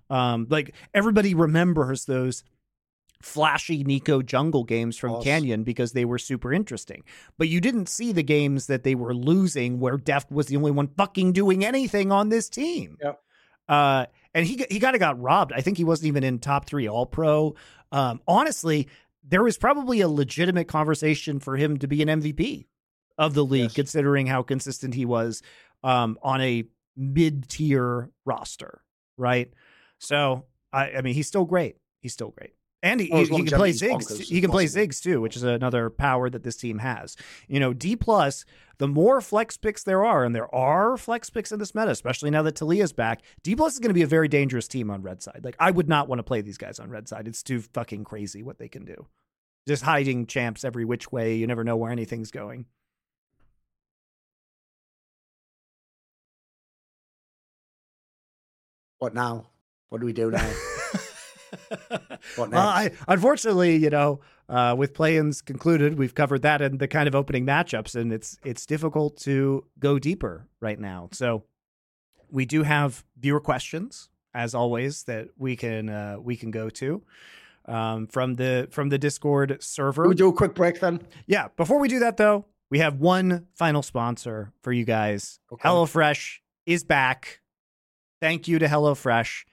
Um, 0.09 0.47
like 0.49 0.73
everybody 0.95 1.35
remembers 1.35 2.05
those 2.05 2.43
flashy 3.21 3.83
Neeko 3.83 4.25
jungle 4.25 4.63
games 4.63 4.97
from 4.97 5.11
Awesome. 5.13 5.23
Canyon 5.23 5.63
because 5.63 5.91
they 5.91 6.05
were 6.05 6.17
super 6.17 6.53
interesting. 6.53 7.03
But 7.37 7.49
you 7.49 7.59
didn't 7.59 7.89
see 7.89 8.11
the 8.13 8.23
games 8.23 8.67
that 8.67 8.83
they 8.83 8.95
were 8.95 9.13
losing 9.13 9.79
where 9.79 9.97
Deft 9.97 10.31
was 10.31 10.47
the 10.47 10.55
only 10.57 10.71
one 10.71 10.87
fucking 10.87 11.33
doing 11.33 11.65
anything 11.65 12.11
on 12.11 12.29
this 12.29 12.47
team. 12.49 12.97
Yep. 13.01 13.21
Uh, 13.67 14.05
and 14.33 14.45
he 14.45 14.65
he 14.71 14.79
kind 14.79 14.95
of 14.95 14.99
got 14.99 15.19
robbed. 15.21 15.53
I 15.53 15.61
think 15.61 15.77
he 15.77 15.83
wasn't 15.83 16.07
even 16.07 16.23
in 16.23 16.39
top 16.39 16.65
three 16.65 16.87
All 16.87 17.05
Pro. 17.05 17.55
Um, 17.91 18.21
honestly, 18.27 18.87
there 19.23 19.43
was 19.43 19.57
probably 19.57 20.01
a 20.01 20.07
legitimate 20.07 20.67
conversation 20.67 21.39
for 21.39 21.55
him 21.57 21.77
to 21.79 21.87
be 21.87 22.01
an 22.01 22.07
MVP 22.07 22.65
of 23.17 23.33
the 23.33 23.43
league, 23.45 23.63
Yes. 23.63 23.73
considering 23.73 24.25
how 24.27 24.41
consistent 24.43 24.93
he 24.95 25.05
was 25.05 25.41
um, 25.83 26.17
on 26.23 26.41
a 26.41 26.63
mid 26.95 27.47
tier 27.49 28.09
roster, 28.25 28.81
right? 29.17 29.51
So 29.99 30.45
I, 30.71 30.91
I 30.91 31.01
mean, 31.01 31.13
he's 31.13 31.27
still 31.27 31.45
great. 31.45 31.75
He's 32.01 32.13
still 32.13 32.29
great. 32.31 32.53
And 32.81 33.01
he, 33.01 33.07
he, 33.07 33.25
he 33.25 33.43
can 33.43 33.57
play 33.57 33.71
Ziggs. 33.71 34.07
bonkers, 34.07 34.21
He 34.21 34.39
can 34.39 34.51
play. 34.51 34.65
Ziggs 34.65 35.01
too, 35.01 35.19
which 35.19 35.35
is 35.35 35.43
another 35.43 35.89
power 35.89 36.29
that 36.29 36.43
this 36.43 36.55
team 36.55 36.79
has. 36.79 37.17
You 37.47 37.59
know, 37.59 37.73
D 37.73 37.97
plus, 37.97 38.45
the 38.77 38.87
more 38.87 39.19
flex 39.19 39.57
picks 39.57 39.83
there 39.83 40.05
are, 40.05 40.23
and 40.23 40.33
there 40.33 40.53
are 40.55 40.95
flex 40.95 41.29
picks 41.29 41.51
in 41.51 41.59
this 41.59 41.75
meta, 41.75 41.89
especially 41.91 42.29
now 42.29 42.41
that 42.43 42.55
Taliyah's 42.55 42.93
back, 42.93 43.21
D 43.43 43.53
plus 43.55 43.73
is 43.73 43.79
going 43.79 43.89
to 43.89 43.93
be 43.93 44.01
a 44.01 44.07
very 44.07 44.29
dangerous 44.29 44.67
team 44.67 44.89
on 44.89 45.01
red 45.01 45.21
side. 45.21 45.41
Like 45.43 45.57
I 45.59 45.71
would 45.71 45.89
not 45.89 46.07
want 46.07 46.19
to 46.19 46.23
play 46.23 46.39
these 46.39 46.57
guys 46.57 46.79
on 46.79 46.89
red 46.89 47.09
side. 47.09 47.27
It's 47.27 47.43
too 47.43 47.59
fucking 47.59 48.05
crazy 48.05 48.43
what 48.43 48.59
they 48.59 48.69
can 48.69 48.85
do. 48.85 49.07
Just 49.67 49.83
hiding 49.83 50.25
champs 50.25 50.63
every 50.63 50.85
which 50.85 51.11
way. 51.11 51.35
You 51.35 51.47
never 51.47 51.65
know 51.65 51.75
where 51.75 51.91
anything's 51.91 52.31
going. 52.31 52.65
What 58.99 59.13
now? 59.13 59.47
What 59.89 59.99
do 59.99 60.05
we 60.05 60.13
do 60.13 60.31
now? 60.31 60.49
What 62.35 62.51
well, 62.51 62.67
I, 62.67 62.91
unfortunately, 63.07 63.77
you 63.77 63.89
know, 63.89 64.19
uh, 64.49 64.75
with 64.77 64.93
play-ins 64.93 65.41
concluded, 65.41 65.97
we've 65.97 66.13
covered 66.13 66.41
that 66.41 66.61
and 66.61 66.79
the 66.79 66.87
kind 66.87 67.07
of 67.07 67.15
opening 67.15 67.45
matchups, 67.45 67.95
and 67.95 68.11
it's 68.11 68.37
it's 68.43 68.65
difficult 68.65 69.17
to 69.21 69.65
go 69.79 69.99
deeper 69.99 70.47
right 70.59 70.79
now. 70.79 71.09
So 71.13 71.43
we 72.29 72.45
do 72.45 72.63
have 72.63 73.03
viewer 73.17 73.39
questions, 73.39 74.09
as 74.33 74.53
always, 74.53 75.03
that 75.03 75.29
we 75.37 75.55
can 75.55 75.89
uh, 75.89 76.17
we 76.19 76.35
can 76.35 76.51
go 76.51 76.69
to 76.69 77.01
um, 77.65 78.07
from 78.07 78.35
the 78.35 78.67
from 78.71 78.89
the 78.89 78.97
Discord 78.97 79.57
server. 79.61 80.07
we 80.07 80.15
do 80.15 80.29
a 80.29 80.33
quick 80.33 80.55
break 80.55 80.79
then. 80.79 81.01
Yeah. 81.27 81.47
Before 81.55 81.79
we 81.79 81.87
do 81.87 81.99
that, 81.99 82.17
though, 82.17 82.45
we 82.69 82.79
have 82.79 82.99
one 82.99 83.47
final 83.55 83.81
sponsor 83.81 84.51
for 84.61 84.71
you 84.71 84.85
guys. 84.85 85.39
Okay. 85.51 85.67
HelloFresh 85.67 86.39
is 86.65 86.83
back. 86.83 87.41
Thank 88.19 88.47
you 88.47 88.59
to 88.59 88.65
HelloFresh. 88.65 89.45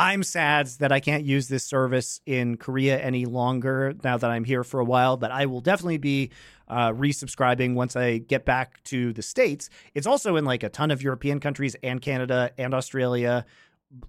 I'm 0.00 0.22
sad 0.22 0.66
that 0.78 0.92
I 0.92 1.00
can't 1.00 1.24
use 1.24 1.48
this 1.48 1.62
service 1.62 2.22
in 2.24 2.56
Korea 2.56 2.98
any 2.98 3.26
longer 3.26 3.92
now 4.02 4.16
that 4.16 4.30
I'm 4.30 4.44
here 4.44 4.64
for 4.64 4.80
a 4.80 4.84
while, 4.84 5.18
but 5.18 5.30
I 5.30 5.44
will 5.44 5.60
definitely 5.60 5.98
be 5.98 6.30
uh, 6.68 6.92
resubscribing 6.92 7.74
once 7.74 7.96
I 7.96 8.16
get 8.16 8.46
back 8.46 8.82
to 8.84 9.12
the 9.12 9.20
States. 9.20 9.68
It's 9.94 10.06
also 10.06 10.36
in 10.36 10.46
like 10.46 10.62
a 10.62 10.70
ton 10.70 10.90
of 10.90 11.02
European 11.02 11.38
countries 11.38 11.76
and 11.82 12.00
Canada 12.00 12.50
and 12.56 12.72
Australia, 12.72 13.44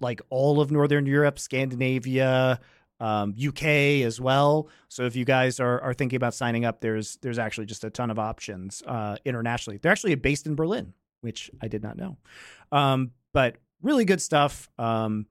like 0.00 0.22
all 0.30 0.62
of 0.62 0.70
Northern 0.70 1.04
Europe, 1.04 1.38
Scandinavia, 1.38 2.58
um, 2.98 3.34
UK 3.36 3.62
as 4.02 4.18
well. 4.18 4.70
So 4.88 5.04
if 5.04 5.14
you 5.14 5.26
guys 5.26 5.60
are, 5.60 5.78
are 5.82 5.92
thinking 5.92 6.16
about 6.16 6.32
signing 6.32 6.64
up, 6.64 6.80
there's 6.80 7.18
there's 7.20 7.38
actually 7.38 7.66
just 7.66 7.84
a 7.84 7.90
ton 7.90 8.10
of 8.10 8.18
options 8.18 8.82
uh, 8.86 9.16
internationally. 9.26 9.76
They're 9.76 9.92
actually 9.92 10.14
based 10.14 10.46
in 10.46 10.54
Berlin, 10.54 10.94
which 11.20 11.50
I 11.60 11.68
did 11.68 11.82
not 11.82 11.98
know. 11.98 12.16
Um, 12.70 13.10
but 13.34 13.58
really 13.82 14.06
good 14.06 14.22
stuff. 14.22 14.70
Um, 14.78 15.26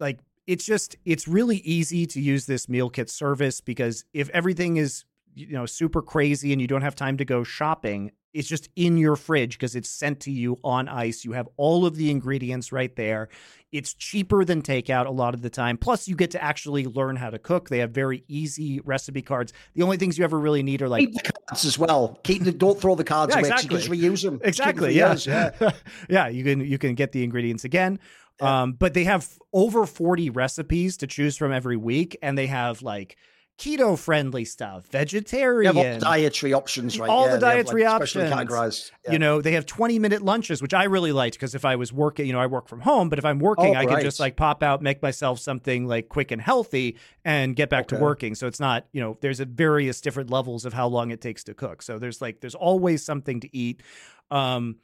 like 0.00 0.20
it's 0.46 0.64
just 0.64 0.96
it's 1.04 1.26
really 1.26 1.58
easy 1.58 2.06
to 2.06 2.20
use 2.20 2.46
this 2.46 2.68
meal 2.68 2.90
kit 2.90 3.10
service 3.10 3.60
because 3.60 4.04
if 4.12 4.28
everything 4.30 4.76
is 4.76 5.04
you 5.36 5.52
know 5.52 5.66
super 5.66 6.02
crazy 6.02 6.52
and 6.52 6.60
you 6.60 6.66
don't 6.66 6.82
have 6.82 6.96
time 6.96 7.16
to 7.18 7.24
go 7.24 7.44
shopping 7.44 8.10
it's 8.34 8.48
just 8.48 8.68
in 8.76 8.98
your 8.98 9.16
fridge 9.16 9.56
because 9.56 9.74
it's 9.76 9.88
sent 9.88 10.20
to 10.20 10.30
you 10.30 10.56
on 10.64 10.88
ice 10.88 11.24
you 11.24 11.32
have 11.32 11.48
all 11.56 11.86
of 11.86 11.96
the 11.96 12.10
ingredients 12.10 12.72
right 12.72 12.96
there 12.96 13.28
it's 13.72 13.92
cheaper 13.94 14.44
than 14.44 14.62
takeout 14.62 15.06
a 15.06 15.10
lot 15.10 15.34
of 15.34 15.42
the 15.42 15.50
time 15.50 15.76
plus 15.76 16.08
you 16.08 16.16
get 16.16 16.30
to 16.30 16.42
actually 16.42 16.84
learn 16.86 17.16
how 17.16 17.28
to 17.30 17.38
cook 17.38 17.68
they 17.68 17.78
have 17.78 17.90
very 17.90 18.24
easy 18.28 18.80
recipe 18.80 19.20
cards 19.22 19.52
the 19.74 19.82
only 19.82 19.96
things 19.98 20.16
you 20.18 20.24
ever 20.24 20.38
really 20.38 20.62
need 20.62 20.80
are 20.82 20.88
like 20.88 21.06
Keep 21.06 21.14
the 21.22 21.32
cards 21.32 21.64
as 21.64 21.78
well. 21.78 22.18
Keep 22.24 22.44
the 22.44 22.52
don't 22.52 22.80
throw 22.80 22.94
the 22.94 23.04
cards 23.04 23.30
Yeah, 23.34 23.40
away. 23.40 23.48
exactly. 23.50 23.76
You 23.76 23.88
just 23.88 23.90
reuse 23.90 24.22
them. 24.24 24.40
Exactly 24.42 24.94
yeah 24.94 25.08
years, 25.10 25.26
yeah. 25.26 25.50
yeah 26.08 26.28
you 26.28 26.44
can 26.44 26.60
you 26.60 26.78
can 26.78 26.94
get 26.94 27.12
the 27.12 27.22
ingredients 27.22 27.64
again 27.64 27.98
um 28.40 28.72
but 28.72 28.94
they 28.94 29.04
have 29.04 29.28
over 29.52 29.86
40 29.86 30.30
recipes 30.30 30.96
to 30.98 31.06
choose 31.06 31.36
from 31.36 31.52
every 31.52 31.76
week 31.76 32.16
and 32.22 32.36
they 32.38 32.46
have 32.46 32.82
like 32.82 33.16
keto 33.58 33.98
friendly 33.98 34.44
stuff 34.44 34.86
vegetarian 34.88 35.76
all 35.76 35.98
dietary 35.98 36.52
options, 36.52 36.98
right? 36.98 37.08
All 37.08 37.26
yeah, 37.26 37.32
the 37.32 37.38
dietary 37.38 37.84
like, 37.84 38.02
options. 38.02 38.30
categorized. 38.30 38.90
Yeah. 39.06 39.12
you 39.12 39.18
know 39.18 39.40
they 39.40 39.52
have 39.52 39.64
20 39.64 39.98
minute 39.98 40.20
lunches 40.20 40.60
which 40.60 40.74
i 40.74 40.84
really 40.84 41.12
liked 41.12 41.36
because 41.36 41.54
if 41.54 41.64
i 41.64 41.74
was 41.74 41.90
working 41.90 42.26
you 42.26 42.34
know 42.34 42.40
i 42.40 42.46
work 42.46 42.68
from 42.68 42.80
home 42.80 43.08
but 43.08 43.18
if 43.18 43.24
i'm 43.24 43.38
working 43.38 43.74
Oh, 43.74 43.78
i 43.78 43.86
can 43.86 44.02
just 44.02 44.20
like 44.20 44.36
pop 44.36 44.62
out 44.62 44.82
make 44.82 45.00
myself 45.00 45.38
something 45.38 45.86
like 45.86 46.10
quick 46.10 46.30
and 46.32 46.42
healthy 46.42 46.98
and 47.24 47.56
get 47.56 47.70
back 47.70 47.88
to 47.88 47.96
working 47.96 48.34
so 48.34 48.46
it's 48.46 48.60
not 48.60 48.86
you 48.92 49.00
know 49.00 49.16
there's 49.22 49.40
a 49.40 49.46
various 49.46 50.02
different 50.02 50.30
levels 50.30 50.66
of 50.66 50.74
how 50.74 50.86
long 50.86 51.10
it 51.10 51.22
takes 51.22 51.42
to 51.44 51.54
cook 51.54 51.80
so 51.80 51.98
there's 51.98 52.20
like 52.20 52.40
there's 52.40 52.54
always 52.54 53.02
something 53.02 53.40
to 53.40 53.56
eat 53.56 53.82
um 54.30 54.76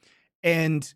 and 0.43 0.95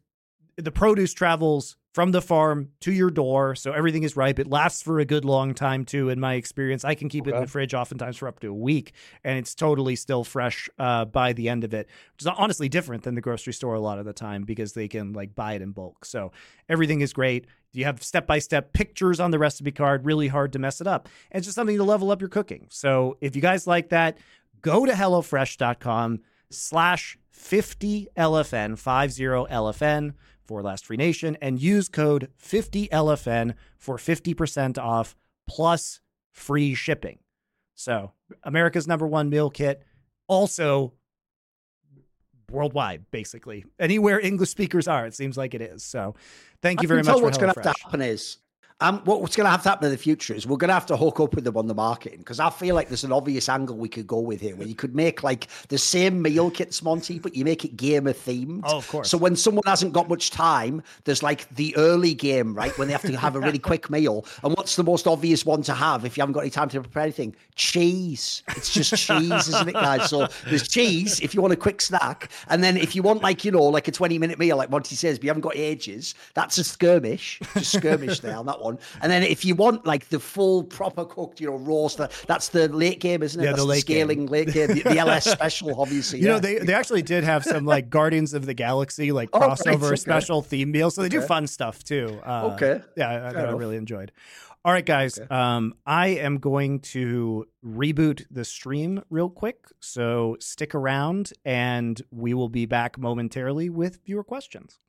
the 0.57 0.73
produce 0.73 1.13
travels 1.13 1.77
from 1.97 2.13
the 2.13 2.21
farm 2.21 2.69
to 2.79 2.93
your 2.93 3.11
door 3.11 3.55
so 3.55 3.73
everything 3.73 4.03
is 4.03 4.19
ripe. 4.19 4.39
It 4.39 4.49
lasts 4.49 4.83
for 4.83 4.99
a 4.99 5.07
good 5.07 5.25
long 5.25 5.55
time 5.55 5.87
too 5.87 6.11
in 6.11 6.21
my 6.21 6.35
experience. 6.35 6.85
I 6.85 6.95
can 6.95 7.09
keep 7.09 7.27
it 7.27 7.35
in 7.35 7.41
the 7.41 7.47
fridge 7.47 7.73
oftentimes 7.73 8.19
for 8.19 8.29
up 8.29 8.39
to 8.41 8.49
a 8.49 8.53
week 8.53 8.93
and 9.25 9.39
it's 9.39 9.55
totally 9.55 9.97
still 9.97 10.23
fresh 10.23 10.69
uh, 10.79 11.07
by 11.07 11.33
the 11.33 11.49
end 11.49 11.65
of 11.65 11.73
it 11.73 11.89
which 12.13 12.21
is 12.21 12.27
honestly 12.27 12.69
different 12.69 13.05
than 13.05 13.15
the 13.15 13.23
grocery 13.23 13.55
store 13.55 13.73
a 13.73 13.81
lot 13.81 13.99
of 13.99 14.05
the 14.05 14.13
time 14.13 14.43
because 14.43 14.75
they 14.75 14.89
can 14.89 15.15
like 15.15 15.35
buy 15.35 15.55
it 15.55 15.63
in 15.63 15.73
bulk. 15.73 16.05
So 16.05 16.33
everything 16.69 17.01
is 17.01 17.15
great. 17.15 17.47
You 17.73 17.87
have 17.87 18.03
step-by-step 18.03 18.75
pictures 18.75 19.19
on 19.19 19.31
the 19.31 19.39
recipe 19.39 19.73
card 19.73 20.05
really 20.05 20.29
hard 20.29 20.53
to 20.53 20.59
mess 20.59 20.83
it 20.83 20.87
up 20.87 21.09
and 21.31 21.39
it's 21.39 21.47
just 21.47 21.55
something 21.55 21.79
to 21.79 21.83
level 21.83 22.11
up 22.11 22.21
your 22.21 22.29
cooking. 22.29 22.67
So 22.69 23.17
if 23.23 23.35
you 23.35 23.41
guys 23.41 23.67
like 23.67 23.89
that 23.89 24.19
go 24.61 24.85
to 24.85 24.93
hellofresh.com 24.93 26.21
slash 26.51 27.17
50lfn 27.35 28.13
50lfn 28.77 30.15
for 30.47 30.63
last 30.63 30.87
free 30.87 30.97
nation 30.97 31.37
and 31.41 31.61
use 31.61 31.89
code 31.89 32.31
50lfn 32.43 33.55
for 33.79 33.97
50% 33.97 34.79
off 34.79 35.17
plus 35.49 36.01
free 36.33 36.75
shipping. 36.75 37.19
So 37.75 38.13
america's 38.45 38.87
number 38.87 39.07
one 39.07 39.29
meal 39.29 39.51
kit 39.51 39.83
also 40.29 40.95
worldwide 42.51 43.05
basically. 43.11 43.65
Anywhere 43.79 44.21
english 44.21 44.51
speakers 44.51 44.89
are 44.89 45.07
it 45.07 45.15
seems 45.15 45.37
like 45.37 45.55
it 45.55 45.63
is. 45.63 45.85
So 45.85 46.15
thank 46.63 46.83
you 46.83 46.87
I 46.87 46.89
very 46.89 47.01
can 47.01 47.07
much 47.07 47.13
tell 47.13 47.19
for 47.21 47.25
what's 47.25 47.39
going 47.39 47.53
to 47.53 47.75
happen 47.83 48.03
is 48.03 48.39
Um, 48.83 49.01
what's 49.07 49.35
going 49.35 49.47
to 49.47 49.51
have 49.51 49.63
to 49.63 49.71
happen 49.71 49.87
in 49.87 49.91
the 49.91 49.97
future 49.97 50.35
is 50.35 50.47
we're 50.47 50.59
going 50.59 50.69
to 50.69 50.75
have 50.75 50.85
to 50.87 50.99
hook 50.99 51.19
up 51.19 51.35
with 51.35 51.45
them 51.45 51.57
on 51.57 51.67
the 51.67 51.75
marketing 51.75 52.19
because 52.19 52.39
I 52.39 52.51
feel 52.51 52.75
like 52.75 52.89
there's 52.89 53.05
an 53.05 53.13
obvious 53.13 53.49
angle 53.49 53.75
we 53.75 53.89
could 53.89 54.07
go 54.07 54.21
with 54.21 54.43
here 54.43 54.55
where 54.55 54.67
you 54.67 54.75
could 54.75 54.95
make 54.95 55.23
like 55.23 55.49
the 55.69 55.79
same 55.79 56.21
meal 56.21 56.51
kits, 56.51 56.83
Monte, 56.83 57.19
but 57.21 57.35
you 57.35 57.43
make 57.43 57.65
it 57.65 57.79
gamer 57.79 58.13
themed. 58.13 58.61
Oh, 58.65 58.77
of 58.77 58.89
course. 58.89 59.09
So 59.09 59.17
when 59.17 59.35
someone 59.35 59.63
hasn't 59.65 59.95
got 59.95 60.11
much 60.11 60.31
time, 60.31 60.83
there's 61.05 61.23
like 61.23 61.49
the 61.55 61.75
early 61.79 62.13
game, 62.13 62.53
right? 62.53 62.77
When 62.77 62.87
they 62.89 62.93
have 62.93 63.01
to 63.01 63.17
have 63.17 63.35
a 63.35 63.41
really 63.41 63.59
quick 63.59 63.89
meal. 63.89 64.27
And 64.45 64.55
what's 64.55 64.77
the 64.77 64.85
most 64.85 65.07
obvious 65.07 65.47
one 65.47 65.63
to 65.63 65.73
have 65.73 66.05
if 66.05 66.19
you 66.19 66.21
haven't 66.21 66.35
got 66.35 66.41
any 66.41 66.51
time 66.51 66.69
to 66.69 66.81
prepare 66.83 67.05
anything? 67.05 67.35
Cheese. 67.55 68.43
It's 68.49 68.75
just 68.75 68.95
cheese, 68.95 69.49
isn't 69.49 69.69
it, 69.69 69.73
guys? 69.73 70.11
So 70.11 70.29
there's 70.49 70.69
cheese 70.69 71.19
if 71.21 71.35
you 71.35 71.41
want 71.41 71.55
a 71.55 71.57
quick 71.57 71.81
snack. 71.81 72.31
And 72.49 72.63
then 72.63 72.77
if 72.77 72.95
you 72.95 73.03
want 73.03 73.23
like, 73.23 73.43
you 73.43 73.53
know, 73.53 73.63
like 73.63 73.89
a 73.89 73.93
20 73.93 74.19
minute 74.19 74.39
meal, 74.39 74.59
like 74.59 74.69
Monte 74.69 74.95
says, 74.95 75.19
but 75.19 75.25
you 75.25 75.31
haven't 75.31 75.41
got 75.41 75.57
ages, 75.57 76.15
that's 76.35 76.59
a 76.59 76.65
skirmish. 76.65 77.41
Just 77.55 77.77
skirmish 77.77 78.21
there 78.21 78.37
on 78.37 78.45
that 78.45 78.61
one. 78.61 78.66
And 79.03 79.11
then 79.11 79.23
if 79.23 79.45
you 79.45 79.55
want 79.55 79.87
like 79.87 80.09
the 80.09 80.21
full 80.21 80.65
proper 80.65 81.05
cooked, 81.05 81.41
you 81.41 81.47
know, 81.49 81.57
roast, 81.57 81.99
that, 81.99 82.13
that's 82.27 82.49
the 82.49 82.69
late 82.69 83.01
game, 83.01 83.23
isn't 83.23 83.41
it? 83.41 83.45
Yeah, 83.45 83.53
the 83.53 83.65
late 83.65 83.87
game. 83.87 84.09
scaling 84.09 84.27
late 84.27 84.53
game, 84.53 84.69
the, 84.69 84.83
the 84.83 84.99
LS 84.99 85.25
special, 85.25 85.81
obviously. 85.81 86.21
You 86.21 86.29
know, 86.29 86.39
they 86.39 86.59
they 86.59 86.75
actually 86.75 87.03
did 87.03 87.25
have 87.25 87.45
some 87.45 87.65
like 87.65 87.91
Guardians 87.91 88.35
of 88.35 88.47
the 88.47 88.55
Galaxy 88.55 89.13
like 89.13 89.31
Oh, 89.33 89.41
right, 89.41 89.51
crossover 89.51 89.87
okay. 89.89 89.97
special 89.97 90.43
theme 90.43 90.71
meal, 90.71 90.91
so 90.91 91.03
they 91.03 91.09
do 91.09 91.21
fun 91.21 91.47
stuff 91.47 91.85
too. 91.85 92.21
Uh, 92.25 92.53
Okay. 92.55 92.81
yeah, 92.97 93.09
I, 93.11 93.17
I, 93.29 93.33
Fair 93.33 93.43
that 93.43 93.49
I 93.49 93.53
really 93.53 93.77
enjoyed. 93.77 94.13
All 94.65 94.73
right, 94.73 94.85
guys. 94.85 95.21
Um, 95.31 95.75
I 95.87 96.09
am 96.09 96.39
going 96.39 96.81
to 96.81 97.47
reboot 97.65 98.25
the 98.33 98.45
stream 98.45 99.03
real 99.11 99.31
quick, 99.31 99.67
so 99.81 100.37
stick 100.41 100.75
around, 100.75 101.33
and 101.45 102.01
we 102.11 102.35
will 102.35 102.49
be 102.49 102.67
back 102.67 102.99
momentarily 102.99 103.71
with 103.71 104.01
viewer 104.05 104.25
questions. 104.25 104.81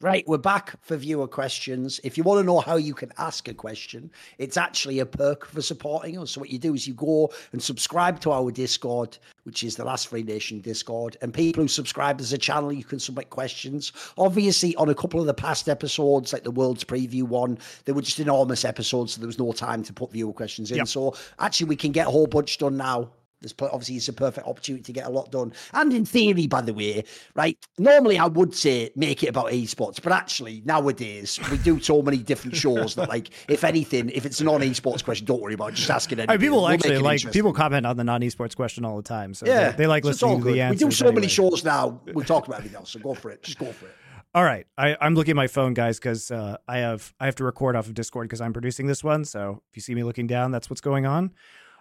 Right, 0.00 0.22
we're 0.28 0.38
back 0.38 0.80
for 0.80 0.96
viewer 0.96 1.26
questions. 1.26 1.98
If 2.04 2.16
you 2.16 2.22
want 2.22 2.38
to 2.38 2.44
know 2.44 2.60
how 2.60 2.76
you 2.76 2.94
can 2.94 3.10
ask 3.18 3.48
a 3.48 3.54
question, 3.54 4.12
it's 4.38 4.56
actually 4.56 5.00
a 5.00 5.06
perk 5.06 5.44
for 5.44 5.60
supporting 5.60 6.16
us. 6.16 6.30
So 6.30 6.40
what 6.40 6.50
you 6.50 6.58
do 6.60 6.72
is 6.74 6.86
you 6.86 6.94
go 6.94 7.32
and 7.50 7.60
subscribe 7.60 8.20
to 8.20 8.30
our 8.30 8.52
Discord, 8.52 9.18
which 9.42 9.64
is 9.64 9.74
the 9.74 9.84
Last 9.84 10.06
Free 10.06 10.22
Nation 10.22 10.60
Discord. 10.60 11.16
And 11.20 11.34
people 11.34 11.64
who 11.64 11.68
subscribe 11.68 12.20
as 12.20 12.32
a 12.32 12.38
channel, 12.38 12.72
you 12.72 12.84
can 12.84 13.00
submit 13.00 13.30
questions. 13.30 13.90
Obviously, 14.16 14.76
on 14.76 14.88
a 14.88 14.94
couple 14.94 15.18
of 15.18 15.26
the 15.26 15.34
past 15.34 15.68
episodes, 15.68 16.32
like 16.32 16.44
the 16.44 16.52
World's 16.52 16.84
Preview 16.84 17.24
one, 17.24 17.58
they 17.84 17.90
were 17.90 18.00
just 18.00 18.20
enormous 18.20 18.64
episodes, 18.64 19.14
so 19.14 19.20
there 19.20 19.26
was 19.26 19.40
no 19.40 19.50
time 19.50 19.82
to 19.82 19.92
put 19.92 20.12
viewer 20.12 20.32
questions 20.32 20.70
in. 20.70 20.76
Yep. 20.76 20.86
So 20.86 21.16
actually, 21.40 21.70
we 21.70 21.76
can 21.76 21.90
get 21.90 22.06
a 22.06 22.10
whole 22.10 22.28
bunch 22.28 22.58
done 22.58 22.76
now. 22.76 23.10
Pl- 23.56 23.70
obviously 23.72 23.96
it's 23.96 24.08
a 24.08 24.12
perfect 24.12 24.46
opportunity 24.46 24.82
to 24.84 24.92
get 24.92 25.06
a 25.06 25.10
lot 25.10 25.30
done. 25.30 25.52
And 25.72 25.92
in 25.92 26.04
theory, 26.04 26.46
by 26.46 26.60
the 26.60 26.74
way, 26.74 27.04
right? 27.34 27.56
Normally 27.78 28.18
I 28.18 28.26
would 28.26 28.54
say 28.54 28.90
make 28.96 29.22
it 29.22 29.28
about 29.28 29.46
esports, 29.46 30.02
but 30.02 30.12
actually 30.12 30.62
nowadays 30.64 31.38
we 31.50 31.58
do 31.58 31.80
so 31.80 32.02
many 32.02 32.18
different 32.18 32.56
shows 32.56 32.94
that, 32.96 33.08
like, 33.08 33.30
if 33.48 33.64
anything, 33.64 34.10
if 34.10 34.26
it's 34.26 34.40
a 34.40 34.44
non-esports 34.44 35.04
question, 35.04 35.26
don't 35.26 35.40
worry 35.40 35.54
about 35.54 35.70
it, 35.70 35.76
just 35.76 35.90
asking 35.90 36.20
I 36.20 36.26
mean, 36.26 36.40
people 36.40 36.58
We'll 36.58 36.68
actually 36.68 36.96
it 36.96 37.02
like 37.02 37.32
people 37.32 37.52
comment 37.52 37.86
on 37.86 37.96
the 37.96 38.04
non 38.04 38.20
esports 38.20 38.56
question 38.56 38.84
all 38.84 38.96
the 38.96 39.02
time, 39.02 39.34
so 39.34 39.46
Yeah, 39.46 39.72
they, 39.72 39.86
like 39.86 40.04
so 40.04 40.10
listening 40.10 40.38
to 40.42 40.52
the 40.52 40.60
answers. 40.60 40.82
We 40.82 40.88
do 40.88 40.94
so 40.94 41.06
anyway. 41.06 41.20
many 41.20 41.28
shows 41.28 41.64
now. 41.64 42.00
We 42.14 42.24
talk 42.24 42.46
about 42.46 42.58
everything 42.58 42.76
else. 42.76 42.90
So 42.90 43.00
go 43.00 43.14
for 43.14 43.30
it. 43.30 43.42
Just 43.42 43.58
go 43.58 43.72
for 43.72 43.86
it. 43.86 43.94
All 44.34 44.44
right, 44.44 44.66
I, 44.76 44.96
I'm 45.00 45.14
looking 45.14 45.32
at 45.32 45.36
my 45.36 45.46
phone, 45.46 45.74
guys, 45.74 45.98
because 45.98 46.30
uh, 46.30 46.58
I 46.68 46.78
have 46.78 47.14
I 47.18 47.26
have 47.26 47.34
to 47.36 47.44
record 47.44 47.76
off 47.76 47.86
of 47.86 47.94
Discord 47.94 48.28
because 48.28 48.40
I'm 48.40 48.52
producing 48.52 48.86
this 48.86 49.02
one. 49.02 49.24
So 49.24 49.62
if 49.70 49.76
you 49.76 49.82
see 49.82 49.94
me 49.94 50.04
looking 50.04 50.26
down, 50.26 50.50
that's 50.50 50.68
what's 50.68 50.82
going 50.82 51.06
on. 51.06 51.32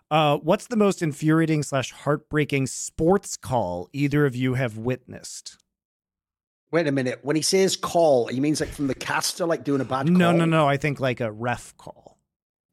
Uh, 0.09 0.37
what's 0.37 0.67
the 0.67 0.77
most 0.77 1.01
infuriating 1.01 1.63
slash 1.63 1.91
heartbreaking 1.91 2.67
sports 2.67 3.35
call 3.35 3.89
either 3.91 4.25
of 4.25 4.35
you 4.35 4.53
have 4.53 4.77
witnessed? 4.77 5.57
Wait 6.71 6.87
a 6.87 6.91
minute. 6.91 7.19
When 7.23 7.35
he 7.35 7.41
says 7.41 7.75
call, 7.75 8.27
he 8.27 8.39
means 8.39 8.59
like 8.59 8.69
from 8.69 8.87
the 8.87 8.95
caster, 8.95 9.45
like 9.45 9.63
doing 9.63 9.81
a 9.81 9.85
bad 9.85 10.07
No, 10.07 10.11
call? 10.29 10.37
no, 10.37 10.45
no. 10.45 10.45
No. 10.45 10.67
I 10.69 10.77
think 10.77 10.99
like 10.99 11.19
a 11.19 11.31
ref 11.31 11.75
call. 11.77 12.17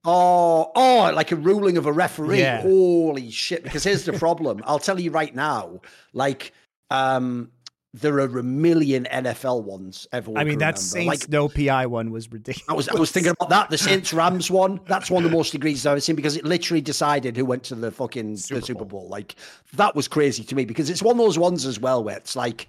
Oh, 0.05 0.71
oh, 0.77 1.13
like 1.15 1.33
a 1.33 1.37
ruling 1.37 1.77
of 1.79 1.87
a 1.87 1.93
referee. 1.93 2.41
Yeah. 2.41 2.61
Holy 2.61 3.31
shit. 3.31 3.63
Because 3.65 3.85
here's 3.85 4.05
the 4.05 4.13
problem. 4.13 4.63
I'll 4.67 4.79
tell 4.79 5.01
you 5.01 5.11
right 5.11 5.35
now, 5.35 5.81
like, 6.13 6.53
um, 6.91 7.51
there 7.95 8.15
are 8.17 8.39
a 8.39 8.43
million 8.43 9.07
NFL 9.11 9.63
ones 9.63 10.09
everyone. 10.13 10.41
I 10.41 10.45
mean, 10.45 10.59
that 10.59 10.77
remember. 10.77 10.81
Saints 10.81 11.23
Like, 11.23 11.29
no 11.31 11.49
PI 11.49 11.87
one 11.87 12.11
was 12.11 12.31
ridiculous. 12.31 12.69
I 12.69 12.73
was 12.73 12.89
I 12.89 12.95
was 12.95 13.13
thinking 13.13 13.33
about 13.39 13.51
that. 13.51 13.71
The 13.71 13.79
Saints 13.79 14.13
Rams 14.13 14.51
one. 14.51 14.81
That's 14.87 15.13
one 15.13 15.25
of 15.25 15.31
the 15.31 15.37
most 15.37 15.55
egregious 15.55 15.87
I've 15.87 15.93
ever 15.93 16.01
seen 16.01 16.17
because 16.17 16.37
it 16.37 16.45
literally 16.45 16.81
decided 16.81 17.37
who 17.37 17.45
went 17.45 17.63
to 17.65 17.77
the 17.77 17.93
fucking 17.93 18.37
Super 18.37 18.61
the 18.61 18.67
Super 18.67 18.85
Bowl. 18.85 19.09
Like 19.09 19.37
that 19.75 19.95
was 19.95 20.09
crazy 20.09 20.43
to 20.43 20.55
me 20.57 20.65
because 20.65 20.91
it's 20.91 21.03
one 21.03 21.13
of 21.13 21.19
those 21.19 21.39
ones 21.39 21.65
as 21.67 21.79
well 21.79 22.03
where 22.03 22.17
it's 22.17 22.35
like, 22.35 22.67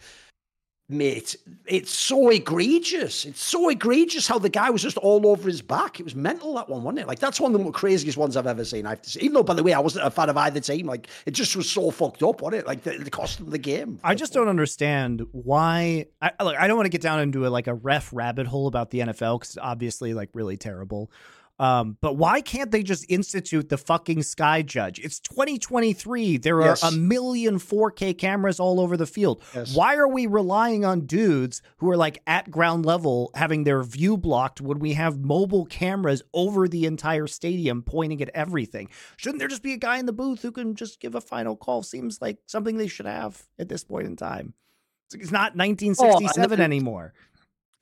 mate, 0.87 1.35
it's 1.65 1.91
so 1.91 2.29
egregious. 2.29 3.25
It's 3.25 3.41
so 3.41 3.69
egregious 3.69 4.27
how 4.27 4.37
the 4.37 4.49
guy 4.49 4.69
was 4.69 4.83
just 4.83 4.97
all 4.97 5.25
over 5.27 5.47
his 5.47 5.61
back. 5.61 5.99
It 5.99 6.03
was 6.03 6.15
mental 6.15 6.53
that 6.55 6.69
one, 6.69 6.83
wasn't 6.83 6.99
it? 6.99 7.07
Like 7.07 7.19
that's 7.19 7.39
one 7.39 7.55
of 7.55 7.63
the 7.63 7.71
craziest 7.71 8.17
ones 8.17 8.37
I've 8.37 8.47
ever 8.47 8.63
seen. 8.63 8.85
I 8.85 8.91
have 8.91 9.01
to 9.01 9.09
say, 9.09 9.21
even 9.21 9.33
though 9.33 9.43
by 9.43 9.55
the 9.55 9.63
way 9.63 9.73
I 9.73 9.79
wasn't 9.79 10.05
a 10.05 10.11
fan 10.11 10.29
of 10.29 10.37
either 10.37 10.59
team. 10.59 10.85
Like 10.85 11.07
it 11.25 11.31
just 11.31 11.55
was 11.55 11.69
so 11.69 11.91
fucked 11.91 12.21
up, 12.21 12.41
wasn't 12.41 12.61
it? 12.61 12.67
Like 12.67 12.83
the, 12.83 12.97
the 12.97 13.09
cost 13.09 13.39
of 13.39 13.51
the 13.51 13.57
game. 13.57 13.99
I 14.03 14.15
just 14.15 14.33
don't 14.33 14.47
understand 14.47 15.25
why. 15.31 16.05
I, 16.21 16.31
look, 16.43 16.55
I 16.57 16.67
don't 16.67 16.77
want 16.77 16.85
to 16.85 16.91
get 16.91 17.01
down 17.01 17.19
into 17.19 17.47
a, 17.47 17.49
like 17.49 17.67
a 17.67 17.73
ref 17.73 18.11
rabbit 18.13 18.47
hole 18.47 18.67
about 18.67 18.91
the 18.91 18.99
NFL 18.99 19.39
because 19.39 19.57
obviously 19.59 20.13
like 20.13 20.29
really 20.33 20.57
terrible. 20.57 21.11
Um, 21.57 21.97
but 22.01 22.17
why 22.17 22.41
can't 22.41 22.69
they 22.71 22.83
just 22.83 23.05
institute 23.09 23.69
the 23.69 23.77
fucking 23.77 24.23
sky 24.23 24.61
judge? 24.61 24.99
It's 24.99 25.19
2023. 25.21 26.37
There 26.37 26.57
are 26.61 26.65
Yes. 26.67 26.83
a 26.83 26.91
million 26.91 27.59
4K 27.59 28.13
cameras 28.13 28.59
all 28.59 28.79
over 28.81 28.97
the 28.97 29.05
field. 29.05 29.41
Yes. 29.53 29.73
Why 29.73 29.95
are 29.95 30.07
we 30.07 30.25
relying 30.27 30.83
on 30.83 31.01
dudes 31.05 31.61
who 31.77 31.89
are 31.89 31.95
like 31.97 32.21
at 32.27 32.51
ground 32.51 32.85
level 32.85 33.31
having 33.35 33.63
their 33.63 33.83
view 33.83 34.17
blocked 34.17 34.59
when 34.59 34.79
we 34.79 34.93
have 34.93 35.19
mobile 35.19 35.65
cameras 35.65 36.21
over 36.33 36.67
the 36.67 36.85
entire 36.85 37.27
stadium 37.27 37.83
pointing 37.83 38.21
at 38.21 38.29
everything? 38.33 38.89
Shouldn't 39.15 39.39
there 39.39 39.47
just 39.47 39.63
be 39.63 39.71
a 39.73 39.77
guy 39.77 39.97
in 39.97 40.07
the 40.07 40.13
booth 40.13 40.41
who 40.41 40.51
can 40.51 40.75
just 40.75 40.99
give 40.99 41.15
a 41.15 41.21
final 41.21 41.55
call? 41.55 41.83
Seems 41.83 42.21
like 42.21 42.39
something 42.47 42.75
they 42.75 42.87
should 42.87 43.05
have 43.05 43.43
at 43.57 43.69
this 43.69 43.83
point 43.85 44.07
in 44.07 44.17
time. 44.17 44.53
It's- 45.13 45.31
not 45.31 45.55
1967 45.55 46.59
Oh, 46.59 46.63
anymore. 46.63 47.13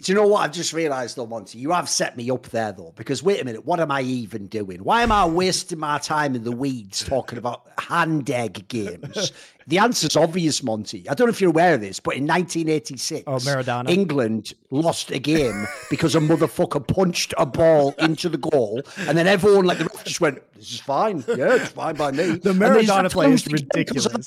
Do 0.03 0.11
you 0.11 0.17
know 0.17 0.27
what 0.27 0.41
I've 0.41 0.51
just 0.51 0.73
realised 0.73 1.15
though, 1.15 1.25
Monte? 1.25 1.57
You 1.57 1.71
have 1.71 1.87
set 1.87 2.17
me 2.17 2.29
up 2.29 2.49
there 2.49 2.73
though, 2.73 2.91
because 2.97 3.23
wait 3.23 3.41
a 3.41 3.45
minute, 3.45 3.65
what 3.65 3.79
am 3.79 3.89
I 3.89 4.01
even 4.01 4.47
doing? 4.47 4.83
Why 4.83 5.01
am 5.01 5.13
I 5.13 5.25
wasting 5.25 5.79
my 5.79 5.97
time 5.97 6.35
in 6.35 6.43
the 6.43 6.51
weeds 6.51 7.05
talking 7.05 7.37
about 7.37 7.65
hand 7.77 8.29
egg 8.29 8.67
games? 8.67 9.31
the 9.67 9.77
answer's 9.77 10.17
obvious, 10.17 10.61
Monte. 10.61 11.07
I 11.09 11.13
don't 11.13 11.27
know 11.27 11.31
if 11.31 11.39
you're 11.39 11.51
aware 11.51 11.75
of 11.75 11.79
this, 11.79 12.01
but 12.01 12.15
in 12.17 12.27
1986, 12.27 13.23
Oh, 13.27 13.37
Maradona. 13.37 13.89
England 13.89 14.53
lost 14.71 15.09
a 15.09 15.19
game 15.19 15.65
because 15.89 16.15
a 16.15 16.19
motherfucker 16.19 16.85
punched 16.85 17.33
a 17.37 17.45
ball 17.45 17.95
into 17.99 18.27
the 18.27 18.37
goal, 18.37 18.81
and 19.07 19.17
then 19.17 19.25
everyone 19.25 19.63
like 19.63 19.77
just 20.03 20.19
went, 20.19 20.41
"This 20.55 20.73
is 20.73 20.79
fine, 20.81 21.23
yeah, 21.29 21.55
it's 21.55 21.69
fine 21.69 21.95
by 21.95 22.11
me." 22.11 22.23
The 22.43 22.51
Maradona 22.51 23.09
play 23.09 23.31
is 23.31 23.43
closed 23.43 23.45
the 23.45 23.57
game 23.57 23.67
because 23.85 24.05
of 24.05 24.13
ridiculous. 24.15 24.25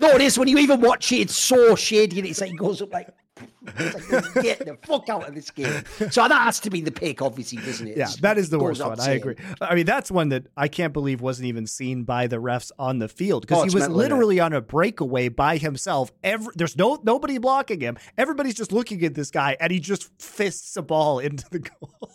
No, 0.00 0.08
it 0.12 0.22
is. 0.22 0.38
When 0.38 0.48
you 0.48 0.56
even 0.58 0.80
watch 0.80 1.12
it, 1.12 1.16
it's 1.16 1.36
so 1.36 1.74
shady. 1.74 2.20
And 2.20 2.28
it's 2.28 2.40
like 2.40 2.52
it 2.52 2.56
goes 2.56 2.80
up 2.80 2.90
like, 2.90 3.08
like, 3.64 4.34
get 4.42 4.58
the 4.64 4.76
fuck 4.86 5.08
out 5.08 5.28
of 5.28 5.34
this 5.34 5.50
game. 5.50 5.82
So 6.10 6.26
that 6.28 6.42
has 6.42 6.60
to 6.60 6.70
be 6.70 6.80
the 6.80 6.90
pick, 6.90 7.22
obviously, 7.22 7.58
doesn't 7.58 7.86
it? 7.88 7.96
Yeah, 7.96 8.04
It's- 8.04 8.20
that 8.20 8.38
is 8.38 8.50
the 8.50 8.58
worst 8.58 8.82
one. 8.84 9.00
I 9.00 9.12
agree. 9.12 9.36
I 9.60 9.74
mean, 9.74 9.86
that's 9.86 10.10
one 10.10 10.28
that 10.30 10.46
I 10.56 10.68
can't 10.68 10.92
believe 10.92 11.20
wasn't 11.20 11.46
even 11.46 11.66
seen 11.66 12.04
by 12.04 12.26
the 12.26 12.36
refs 12.36 12.70
on 12.78 12.98
the 12.98 13.08
field 13.08 13.42
because 13.42 13.58
Oh, 13.58 13.64
he 13.64 13.74
was 13.74 13.88
literally 13.88 14.40
on 14.40 14.52
a 14.52 14.60
breakaway 14.60 15.28
by 15.28 15.56
himself. 15.56 16.12
Every, 16.24 16.52
there's 16.56 16.76
no 16.76 17.00
nobody 17.02 17.38
blocking 17.38 17.80
him. 17.80 17.98
Everybody's 18.18 18.54
just 18.54 18.72
looking 18.72 19.04
at 19.04 19.14
this 19.14 19.30
guy, 19.30 19.56
and 19.60 19.72
he 19.72 19.80
just 19.80 20.10
fists 20.20 20.76
a 20.76 20.82
ball 20.82 21.18
into 21.20 21.44
the 21.50 21.60
goal. 21.60 22.10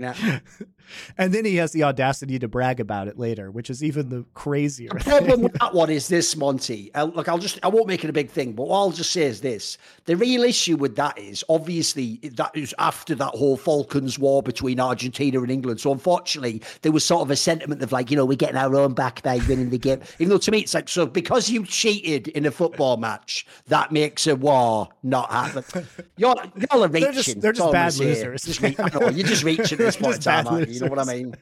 Yeah. 0.00 0.14
and 1.16 1.32
then 1.32 1.44
he 1.44 1.56
has 1.56 1.72
the 1.72 1.84
audacity 1.84 2.38
to 2.38 2.48
brag 2.48 2.80
about 2.80 3.08
it 3.08 3.18
later, 3.18 3.50
which 3.50 3.70
is 3.70 3.82
even 3.82 4.08
the 4.08 4.24
crazier. 4.34 4.90
The 4.90 5.00
problem 5.00 5.42
with 5.44 5.52
that 5.54 5.74
one 5.74 5.90
is 5.90 6.08
this, 6.08 6.36
Monte. 6.36 6.90
Uh, 6.94 7.04
look, 7.04 7.28
I'll 7.28 7.38
just, 7.38 7.58
I 7.62 7.68
won't 7.68 7.86
make 7.86 8.04
it 8.04 8.10
a 8.10 8.12
big 8.12 8.30
thing, 8.30 8.52
but 8.52 8.68
what 8.68 8.78
I'll 8.78 8.90
just 8.90 9.12
say 9.12 9.22
is 9.22 9.40
this. 9.40 9.78
The 10.06 10.16
real 10.16 10.42
issue 10.44 10.76
with 10.76 10.96
that 10.96 11.18
is 11.18 11.44
obviously 11.48 12.16
that 12.34 12.50
is 12.54 12.74
after 12.78 13.14
that 13.16 13.34
whole 13.34 13.56
Falklands 13.56 14.18
war 14.18 14.42
between 14.42 14.80
Argentina 14.80 15.40
and 15.40 15.50
England. 15.50 15.80
So 15.80 15.92
unfortunately, 15.92 16.62
there 16.82 16.92
was 16.92 17.04
sort 17.04 17.22
of 17.22 17.30
a 17.30 17.36
sentiment 17.36 17.82
of 17.82 17.92
like, 17.92 18.10
you 18.10 18.16
know, 18.16 18.24
we're 18.24 18.36
getting 18.36 18.56
our 18.56 18.74
own 18.76 18.94
back 18.94 19.22
by 19.22 19.38
winning 19.48 19.70
the 19.70 19.78
game. 19.78 20.00
Even 20.18 20.30
though 20.30 20.38
to 20.38 20.50
me, 20.50 20.60
it's 20.60 20.74
like, 20.74 20.88
so 20.88 21.06
because 21.06 21.50
you 21.50 21.64
cheated 21.64 22.28
in 22.28 22.46
a 22.46 22.50
football 22.50 22.96
match, 22.96 23.46
that 23.66 23.92
makes 23.92 24.26
a 24.26 24.36
war 24.36 24.88
not 25.02 25.30
happen. 25.30 25.86
You're, 26.16 26.34
y'all 26.70 26.84
are 26.84 26.88
reaching. 26.88 27.02
They're 27.02 27.12
just- 27.12 27.40
they're 27.40 27.52
just 27.52 27.72
bad 27.72 27.94
losers. 27.96 28.42
Just 28.42 28.60
re- 28.60 28.74
know, 28.78 29.08
you're 29.08 29.26
just 29.26 29.44
reaching 29.44 29.72
at 29.72 29.78
this 29.78 29.96
point 29.96 30.16
in 30.16 30.20
time, 30.22 30.46
aren't 30.46 30.68
you? 30.78 30.88
Know 30.88 30.94
what 30.94 31.08
I 31.08 31.14
mean? 31.14 31.34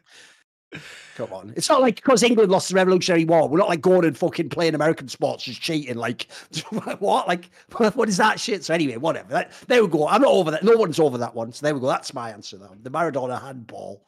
Come 1.17 1.33
on. 1.33 1.53
It's 1.57 1.69
not 1.69 1.81
like 1.81 1.97
because 1.97 2.23
England 2.23 2.51
lost 2.51 2.69
the 2.69 2.75
Revolutionary 2.75 3.25
War, 3.25 3.49
we're 3.49 3.59
not 3.59 3.69
like 3.69 3.81
going 3.81 4.05
and 4.05 4.17
fucking 4.17 4.51
playing 4.51 4.75
American 4.75 5.09
sports 5.09 5.45
just 5.45 5.61
cheating. 5.61 5.97
Like, 5.97 6.31
what? 6.99 7.29
Like, 7.29 7.51
what 7.95 8.09
is 8.09 8.17
that 8.19 8.39
shit? 8.41 8.65
So, 8.65 8.75
anyway, 8.75 8.97
whatever. 8.97 9.29
That, 9.31 9.53
there 9.69 9.83
we 9.83 9.89
go. 9.89 10.09
I'm 10.09 10.23
not 10.23 10.33
over 10.33 10.51
that. 10.51 10.65
No 10.65 10.77
one's 10.77 11.01
over 11.01 11.19
that 11.19 11.35
one. 11.35 11.53
So, 11.53 11.65
there 11.65 11.75
we 11.75 11.81
go. 11.81 11.87
That's 11.87 12.13
my 12.13 12.31
answer, 12.31 12.59
though. 12.59 12.77
The 12.83 12.91
Maradona 12.91 13.41
handball. 13.41 14.03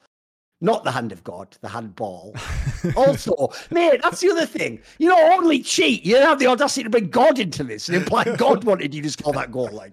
Not 0.61 0.83
the 0.83 0.91
hand 0.91 1.13
of 1.13 1.23
God, 1.23 1.57
the 1.61 1.69
handball. 1.69 2.35
also, 2.97 3.51
mate, 3.71 4.01
that's 4.03 4.21
the 4.21 4.31
other 4.31 4.45
thing. 4.45 4.81
You 4.99 5.09
know, 5.09 5.33
only 5.35 5.63
cheat. 5.63 6.05
You 6.05 6.17
have 6.17 6.41
the 6.41 6.49
audacity 6.49 6.83
to 6.83 6.91
bring 6.91 7.11
God 7.11 7.39
into 7.39 7.63
this 7.63 7.89
and 7.89 7.97
imply 7.97 8.25
God 8.37 8.65
wanted 8.65 8.93
you 8.93 9.01
to 9.03 9.11
score 9.11 9.33
that 9.35 9.53
goal. 9.53 9.71
Like, 9.71 9.93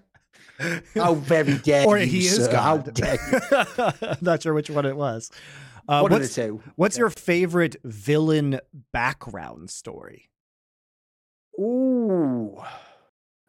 How 0.94 1.14
very 1.14 1.58
dare 1.58 1.86
Or 1.86 1.98
you, 1.98 2.06
he 2.06 2.26
is 2.26 2.44
sir. 2.46 2.56
How 2.56 2.78
dare 2.78 3.18
you? 3.32 4.16
Not 4.20 4.42
sure 4.42 4.54
which 4.54 4.70
one 4.70 4.86
it 4.86 4.96
was. 4.96 5.30
Uh, 5.88 6.02
the 6.02 6.08
what's 6.08 6.34
two. 6.34 6.60
what's 6.74 6.98
your 6.98 7.10
favorite 7.10 7.76
villain 7.84 8.60
background 8.92 9.70
story? 9.70 10.28
Ooh. 11.58 12.60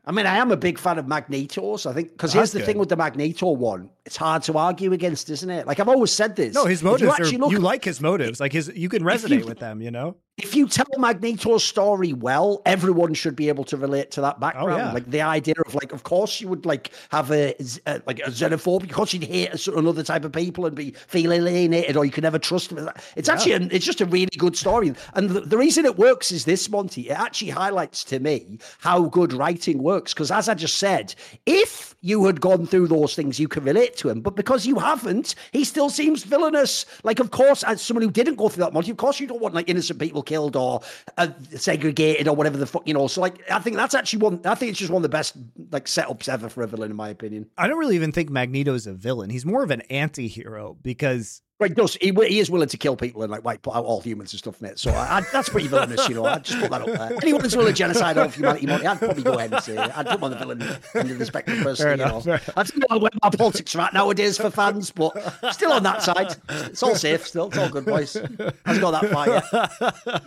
I 0.06 0.12
mean, 0.12 0.26
I 0.26 0.38
am 0.38 0.52
a 0.52 0.58
big 0.58 0.78
fan 0.78 0.98
of 1.00 1.08
Magneto's. 1.08 1.86
I 1.86 1.94
think 1.94 2.12
because 2.12 2.32
here's 2.32 2.52
the 2.54 2.62
thing 2.62 2.78
with 2.78 2.90
the 2.90 2.96
Magneto 2.96 3.52
one, 3.52 3.90
it's 4.08 4.16
hard 4.18 4.42
to 4.44 4.58
argue 4.58 4.94
against, 4.94 5.30
isn't 5.30 5.50
it? 5.50 5.68
Like 5.68 5.80
I've 5.80 5.90
always 5.90 6.12
said 6.12 6.36
this. 6.36 6.56
No, 6.56 6.66
his 6.66 6.80
If 6.80 6.84
you 6.84 6.90
motives 6.92 7.20
are. 7.34 7.38
look- 7.38 7.52
you 7.52 7.60
like 7.60 7.84
his 7.86 8.02
motives, 8.02 8.40
like 8.40 8.54
his. 8.54 8.72
You 8.76 8.90
can 8.90 9.08
If 9.08 9.22
you- 9.24 9.30
resonate 9.30 9.46
with 9.46 9.60
them. 9.60 9.82
You 9.82 9.92
know. 9.92 10.16
if 10.38 10.56
you 10.56 10.68
tell 10.68 10.86
Magneto's 11.00 11.64
story 11.64 12.14
well, 12.14 12.62
everyone 12.66 13.14
should 13.16 13.36
be 13.36 13.50
able 13.50 13.64
to 13.66 13.76
relate 13.76 14.12
to 14.12 14.22
that 14.22 14.40
background. 14.40 14.72
Oh, 14.72 14.78
yeah. 14.78 14.92
Like 14.94 15.10
the 15.10 15.22
idea 15.22 15.56
of 15.66 15.74
like, 15.74 15.92
of 15.92 16.04
course 16.04 16.40
you 16.40 16.48
would 16.48 16.64
like 16.66 16.92
have 17.10 17.32
a, 17.32 17.56
uh, 17.88 18.00
like 18.06 18.20
a 18.20 18.30
xenophobe. 18.30 18.84
Of 18.84 18.92
course 18.92 19.14
you'd 19.14 19.24
hate 19.24 19.50
a 19.52 19.58
certain 19.58 19.88
other 19.88 20.04
type 20.04 20.24
of 20.26 20.32
people 20.32 20.66
and 20.68 20.76
be 20.76 20.92
feel 21.08 21.34
alienated, 21.34 21.98
or 21.98 22.06
you 22.06 22.12
can 22.12 22.22
never 22.22 22.38
trust 22.40 22.74
them. 22.74 22.88
It's 23.16 23.28
actually, 23.30 23.54
an, 23.54 23.70
it's 23.72 23.84
just 23.86 24.00
a 24.00 24.06
really 24.06 24.30
good 24.38 24.56
story. 24.56 24.94
And 25.16 25.30
the, 25.32 25.42
the 25.42 25.58
reason 25.58 25.86
it 25.86 25.98
works 25.98 26.32
is 26.32 26.46
this, 26.46 26.70
Monte. 26.70 27.10
It 27.10 27.20
actually 27.20 27.50
highlights 27.50 28.04
to 28.06 28.20
me 28.20 28.60
how 28.80 29.06
good 29.06 29.34
writing 29.34 29.82
works. 29.82 30.14
Because 30.14 30.30
as 30.32 30.48
I 30.48 30.54
just 30.54 30.78
said, 30.78 31.16
if 31.48 31.96
you 32.02 32.24
had 32.26 32.40
gone 32.42 32.68
through 32.68 32.88
those 32.90 33.16
things, 33.16 33.40
you 33.40 33.48
can 33.48 33.64
relate 33.64 33.97
to 33.98 34.10
him. 34.10 34.22
But 34.22 34.36
because 34.36 34.66
you 34.66 34.80
haven't, 34.80 35.36
he 35.52 35.64
still 35.64 35.90
seems 35.90 36.24
villainous. 36.24 36.86
Like, 37.04 37.20
of 37.20 37.32
course, 37.32 37.64
as 37.64 37.82
someone 37.82 38.04
who 38.04 38.12
didn't 38.12 38.36
go 38.36 38.50
through 38.50 38.64
that, 38.64 38.74
Monte, 38.74 38.92
of 38.92 38.98
course 38.98 39.20
you 39.20 39.28
don't 39.28 39.42
want 39.42 39.54
like 39.54 39.70
innocent 39.70 40.00
people 40.00 40.24
killed 40.24 40.56
or 40.56 40.82
uh, 41.18 41.30
segregated 41.56 42.28
or 42.28 42.36
whatever 42.36 42.58
the 42.58 42.66
fuck, 42.66 42.88
you 42.88 42.94
know. 42.94 43.08
So, 43.08 43.22
like, 43.22 43.50
I 43.52 43.60
think 43.60 43.76
that's 43.76 43.96
actually 43.96 44.20
one. 44.20 44.42
I 44.46 44.56
think 44.56 44.72
it's 44.72 44.80
just 44.80 44.92
one 44.92 45.00
of 45.00 45.04
the 45.04 45.10
best 45.10 45.36
like 45.72 45.86
setups 45.86 46.30
ever 46.30 46.50
for 46.50 46.64
a 46.64 46.68
villain, 46.68 46.92
in 46.92 46.98
my 46.98 47.10
opinion. 47.10 47.50
I 47.58 47.68
don't 47.68 47.78
really 47.78 47.96
even 47.96 48.12
think 48.12 48.30
Magneto's 48.30 48.88
a 48.88 48.94
villain. 48.94 49.30
He's 49.30 49.46
more 49.46 49.64
of 49.64 49.72
an 49.72 49.82
anti-hero 49.90 50.78
because 50.82 51.42
Right, 51.60 51.74
does 51.74 51.96
he, 51.96 52.12
he 52.12 52.38
is 52.40 52.52
willing 52.52 52.68
to 52.68 52.78
kill 52.78 52.96
people 52.96 53.24
and 53.24 53.32
like 53.32 53.44
wipe 53.44 53.68
out 53.68 53.84
all 53.84 54.00
humans 54.00 54.32
and 54.32 54.38
stuff, 54.38 54.62
mate. 54.62 54.78
So 54.78 54.92
I, 54.92 55.18
I, 55.18 55.22
that's 55.34 55.50
pretty 55.50 55.68
villainous, 55.68 56.08
you 56.08 56.14
know. 56.14 56.26
I'd 56.26 56.44
just 56.44 56.60
put 56.60 56.70
that 56.70 56.82
up 56.82 56.88
there. 56.88 57.18
Anyone 57.24 57.42
who's 57.42 57.58
willing 57.58 57.74
to 57.74 57.78
genocide 57.78 58.16
all 58.20 58.26
of 58.26 58.36
humanity, 58.36 58.68
Monte, 58.68 58.86
I'd 58.86 59.00
probably 59.00 59.24
go 59.24 59.34
ahead 59.34 59.52
and 59.52 59.64
say 59.64 59.76
I'd 59.76 60.06
put 60.06 60.18
him 60.18 60.24
on 60.24 60.32
the 60.32 60.38
villain 60.38 60.62
end 60.62 61.12
of 61.12 61.18
the 61.18 61.26
spectrum 61.26 61.64
personally. 61.64 61.92
you 61.94 62.06
know. 62.06 62.22
I 62.56 62.64
don't 62.64 62.90
know 62.92 63.00
where 63.00 63.10
my 63.24 63.32
politics 63.32 63.76
are 63.76 63.82
at 63.82 63.94
nowadays 63.94 64.38
for 64.38 64.52
fans, 64.52 64.92
but 64.92 65.14
still 65.52 65.74
on 65.74 65.82
that 65.82 66.04
side. 66.04 66.36
It's 66.50 66.84
all 66.84 66.94
safe 66.94 67.26
still. 67.26 67.48
It's 67.48 67.58
all 67.58 67.70
good, 67.70 67.86
boys. 67.86 68.14
Hasn't 68.14 68.82
got 68.82 69.02
that 69.02 69.10
far 69.12 69.28
yet. 69.28 70.24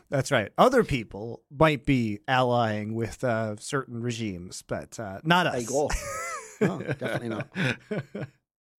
that's 0.10 0.30
right. 0.30 0.52
Other 0.58 0.84
people 0.84 1.42
might 1.50 1.84
be 1.84 2.20
allying 2.28 2.94
with 2.94 3.24
uh, 3.24 3.56
certain 3.56 4.00
regimes, 4.00 4.62
but 4.64 5.00
uh, 5.00 5.18
not 5.24 5.48
us. 5.48 5.52
There 5.54 5.60
you 5.62 5.66
go. 5.66 5.90
No, 6.60 6.78
definitely 6.78 7.28
not. 7.28 7.48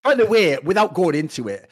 By 0.03 0.15
the 0.15 0.25
way, 0.25 0.57
without 0.63 0.93
going 0.93 1.15
into 1.15 1.47
it, 1.47 1.69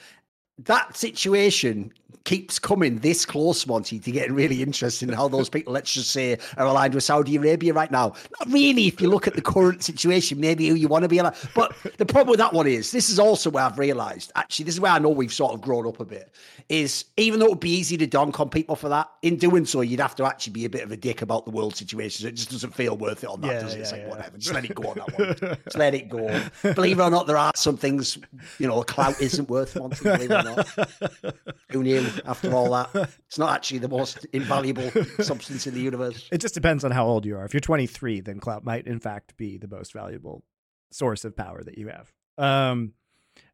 that 0.59 0.95
situation 0.95 1.93
keeps 2.23 2.59
coming 2.59 2.99
this 2.99 3.25
close, 3.25 3.65
Monte, 3.65 3.99
to 3.99 4.11
getting 4.11 4.33
really 4.33 4.61
interested 4.61 5.09
in 5.09 5.15
how 5.15 5.27
those 5.27 5.49
people, 5.49 5.73
let's 5.73 5.93
just 5.93 6.11
say, 6.11 6.37
are 6.57 6.65
aligned 6.65 6.93
with 6.93 7.03
Saudi 7.03 7.35
Arabia 7.35 7.73
right 7.73 7.91
now. 7.91 8.13
Not 8.39 8.51
really, 8.51 8.87
if 8.87 9.01
you 9.01 9.09
look 9.09 9.27
at 9.27 9.35
the 9.35 9.41
current 9.41 9.83
situation, 9.83 10.39
maybe 10.39 10.67
who 10.67 10.75
you 10.75 10.87
want 10.87 11.03
to 11.03 11.09
be 11.09 11.17
aligned. 11.17 11.35
But 11.55 11.75
the 11.97 12.05
problem 12.05 12.29
with 12.29 12.39
that 12.39 12.53
one 12.53 12.67
is, 12.67 12.91
this 12.91 13.09
is 13.09 13.19
also 13.19 13.49
where 13.49 13.63
I've 13.63 13.77
realised, 13.77 14.31
actually, 14.35 14.65
this 14.65 14.75
is 14.75 14.81
where 14.81 14.91
I 14.91 14.99
know 14.99 15.09
we've 15.09 15.33
sort 15.33 15.53
of 15.53 15.61
grown 15.61 15.87
up 15.87 15.99
a 15.99 16.05
bit, 16.05 16.33
is 16.69 17.05
even 17.17 17.39
though 17.39 17.47
it 17.47 17.51
would 17.51 17.59
be 17.59 17.71
easy 17.71 17.97
to 17.97 18.07
donk 18.07 18.39
on 18.39 18.49
people 18.49 18.75
for 18.75 18.89
that, 18.89 19.09
in 19.21 19.37
doing 19.37 19.65
so, 19.65 19.81
you'd 19.81 19.99
have 19.99 20.15
to 20.15 20.25
actually 20.25 20.53
be 20.53 20.65
a 20.65 20.69
bit 20.69 20.83
of 20.83 20.91
a 20.91 20.97
dick 20.97 21.21
about 21.21 21.45
the 21.45 21.51
world 21.51 21.75
situation. 21.75 22.23
So 22.23 22.27
it 22.27 22.35
just 22.35 22.51
doesn't 22.51 22.73
feel 22.73 22.97
worth 22.97 23.23
it 23.23 23.29
on 23.29 23.41
that, 23.41 23.53
Yeah, 23.53 23.59
does 23.61 23.75
it? 23.75 23.79
It's 23.81 23.91
like, 23.91 24.01
yeah. 24.01 24.09
whatever, 24.09 24.37
just 24.37 24.53
let 24.53 24.65
it 24.65 24.75
go 24.75 24.89
on 24.89 24.97
that 24.97 25.19
one. 25.19 25.57
Just 25.63 25.77
let 25.77 25.93
it 25.93 26.09
go. 26.09 26.41
Believe 26.73 26.99
it 26.99 27.03
or 27.03 27.09
not, 27.09 27.27
there 27.27 27.37
are 27.37 27.51
some 27.55 27.77
things, 27.77 28.17
you 28.59 28.67
know, 28.67 28.81
clout 28.83 29.19
isn't 29.21 29.49
worth 29.49 29.75
Monte, 29.75 30.03
believe 30.03 30.31
it 30.31 30.31
or 30.31 30.43
not. 30.43 30.67
Who 31.71 31.83
knew 31.83 32.00
after 32.25 32.53
all 32.53 32.71
that? 32.71 33.09
It's 33.27 33.37
not 33.37 33.55
actually 33.55 33.79
the 33.79 33.89
most 33.89 34.25
invaluable 34.33 34.89
substance 35.21 35.67
in 35.67 35.73
the 35.73 35.81
universe. 35.81 36.27
It 36.31 36.39
just 36.41 36.53
depends 36.53 36.83
on 36.83 36.91
how 36.91 37.05
old 37.05 37.25
you 37.25 37.37
are. 37.37 37.45
If 37.45 37.53
you're 37.53 37.61
23, 37.61 38.21
then 38.21 38.39
clout 38.39 38.63
might 38.63 38.87
in 38.87 38.99
fact 38.99 39.37
be 39.37 39.57
the 39.57 39.67
most 39.67 39.93
valuable 39.93 40.43
source 40.91 41.23
of 41.23 41.35
power 41.35 41.63
that 41.63 41.77
you 41.77 41.87
have. 41.87 42.11
Um, 42.37 42.93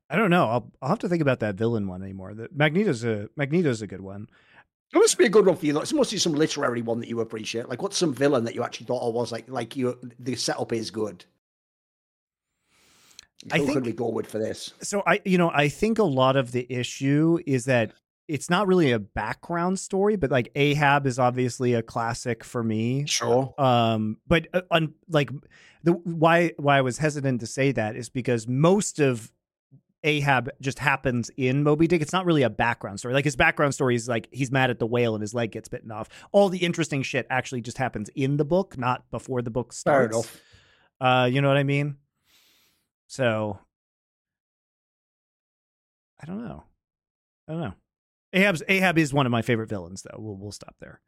I 0.10 0.16
don't 0.16 0.30
know. 0.30 0.46
I'll 0.48 0.72
I'll 0.82 0.90
have 0.90 1.00
to 1.00 1.10
think 1.10 1.22
about 1.22 1.42
that 1.42 1.56
villain 1.56 1.88
one 1.88 2.02
anymore. 2.02 2.34
The 2.34 2.50
Magneto's 2.54 3.04
a 3.04 3.30
Magneto's 3.36 3.82
a 3.82 3.88
good 3.88 4.02
one. 4.02 4.28
It 4.94 4.98
must 4.98 5.18
be 5.18 5.26
a 5.26 5.30
good 5.30 5.46
one 5.46 5.58
for 5.58 5.66
you. 5.66 5.78
It 5.78 5.94
must 5.94 6.12
be 6.12 6.18
some 6.18 6.34
literary 6.34 6.82
one 6.82 7.02
that 7.02 7.10
you 7.10 7.20
appreciate. 7.20 7.68
Like, 7.68 7.82
what's 7.82 7.98
some 7.98 8.14
villain 8.14 8.46
that 8.46 8.56
you 8.56 8.64
actually 8.64 8.86
thought 8.86 9.02
oh, 9.04 9.10
was 9.10 9.34
like, 9.34 9.50
like 9.50 9.76
you, 9.76 10.00
the 10.18 10.36
setup 10.36 10.72
is 10.72 10.92
good? 10.92 11.26
I 13.52 13.60
think- 13.60 13.74
could 13.74 13.86
we 13.86 13.92
go 13.92 14.10
with 14.10 14.28
for 14.28 14.40
this? 14.40 14.74
So 14.82 15.04
I, 15.06 15.20
you 15.26 15.38
know, 15.38 15.52
I 15.54 15.68
think 15.68 16.00
a 16.00 16.04
lot 16.04 16.38
of 16.38 16.54
the 16.54 16.66
issue 16.70 17.38
is 17.46 17.66
that 17.66 17.92
it's 18.28 18.50
not 18.50 18.68
really 18.68 18.92
a 18.92 19.00
background 19.00 19.80
story, 19.80 20.16
but 20.16 20.32
like 20.32 20.52
Ahab 20.56 21.08
is 21.08 21.18
obviously 21.18 21.74
a 21.74 21.82
classic 21.82 22.44
for 22.44 22.64
me. 22.64 23.06
Sure. 23.06 23.54
Um, 23.58 24.18
but 24.28 24.48
uh, 24.54 24.62
on 24.70 24.94
like 25.10 25.32
the 25.84 25.94
why 25.94 26.54
why 26.58 26.78
I 26.78 26.82
was 26.82 26.98
hesitant 26.98 27.40
to 27.42 27.48
say 27.48 27.72
that 27.72 27.96
is 27.96 28.10
because 28.10 28.48
most 28.48 29.00
of 29.00 29.32
Ahab 30.04 30.50
just 30.62 30.80
happens 30.80 31.32
in 31.38 31.64
Moby 31.64 31.88
Dick. 31.88 32.02
It's 32.02 32.14
not 32.14 32.26
really 32.26 32.44
a 32.44 32.50
background 32.50 33.00
story. 33.00 33.14
Like 33.14 33.26
his 33.26 33.36
background 33.36 33.74
story 33.74 33.96
is 33.96 34.08
like 34.08 34.28
he's 34.32 34.52
mad 34.52 34.70
at 34.70 34.80
the 34.80 34.86
whale 34.86 35.16
and 35.16 35.22
his 35.22 35.34
leg 35.34 35.52
gets 35.52 35.70
bitten 35.70 35.92
off. 35.92 36.10
All 36.32 36.50
the 36.50 36.60
interesting 36.60 37.02
shit 37.04 37.26
actually 37.30 37.62
just 37.62 37.78
happens 37.78 38.10
in 38.16 38.38
the 38.38 38.46
book, 38.46 38.78
not 38.78 39.10
before 39.10 39.42
the 39.42 39.50
book 39.50 39.74
starts. 39.74 40.30
Uh, 41.00 41.30
you 41.32 41.42
know 41.42 41.48
what 41.48 41.58
I 41.58 41.64
mean? 41.64 41.98
So 43.08 43.60
I 46.22 46.26
don't 46.26 46.46
know. 46.46 46.64
I 47.48 47.52
don't 47.54 47.62
know. 47.62 47.74
Ahab's 48.34 48.64
Ahab 48.68 48.98
is 48.98 49.14
one 49.14 49.26
of 49.26 49.32
my 49.32 49.42
favorite 49.42 49.70
villains, 49.70 50.04
though. 50.04 50.18
We'll 50.20 50.36
we'll 50.36 50.52
stop 50.52 50.76
there. 50.80 51.02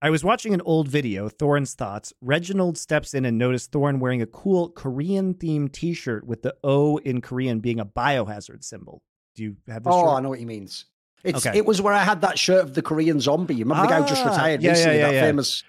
I 0.00 0.10
was 0.10 0.22
watching 0.22 0.54
an 0.54 0.60
old 0.60 0.86
video, 0.88 1.28
Thorin's 1.28 1.74
thoughts. 1.74 2.12
Reginald 2.20 2.78
steps 2.78 3.14
in 3.14 3.24
and 3.24 3.36
noticed 3.36 3.72
Thorin 3.72 3.98
wearing 3.98 4.22
a 4.22 4.26
cool 4.26 4.70
Korean 4.70 5.34
themed 5.34 5.72
t 5.72 5.92
shirt 5.92 6.24
with 6.26 6.42
the 6.42 6.54
O 6.62 6.98
in 6.98 7.20
Korean 7.20 7.58
being 7.60 7.80
a 7.80 7.86
biohazard 7.86 8.62
symbol. 8.62 9.02
Do 9.34 9.42
you 9.42 9.56
have 9.68 9.82
this? 9.82 9.92
Oh, 9.92 10.02
shirt? 10.02 10.10
I 10.10 10.20
know 10.20 10.28
what 10.30 10.38
he 10.38 10.44
means. 10.44 10.84
It's 11.24 11.44
Okay. 11.44 11.58
it 11.58 11.66
was 11.66 11.82
where 11.82 11.92
I 11.94 12.04
had 12.04 12.20
that 12.20 12.38
shirt 12.38 12.62
of 12.62 12.74
the 12.74 12.82
Korean 12.82 13.18
zombie. 13.20 13.54
You 13.56 13.64
remember 13.64 13.82
the 13.82 13.88
guy 13.88 14.00
who 14.02 14.08
just 14.08 14.24
Ah, 14.24 14.30
retired 14.30 14.62
yeah, 14.62 14.70
recently? 14.70 14.98
yeah, 14.98 15.06
that 15.08 15.14
yeah. 15.14 15.20
famous 15.20 15.64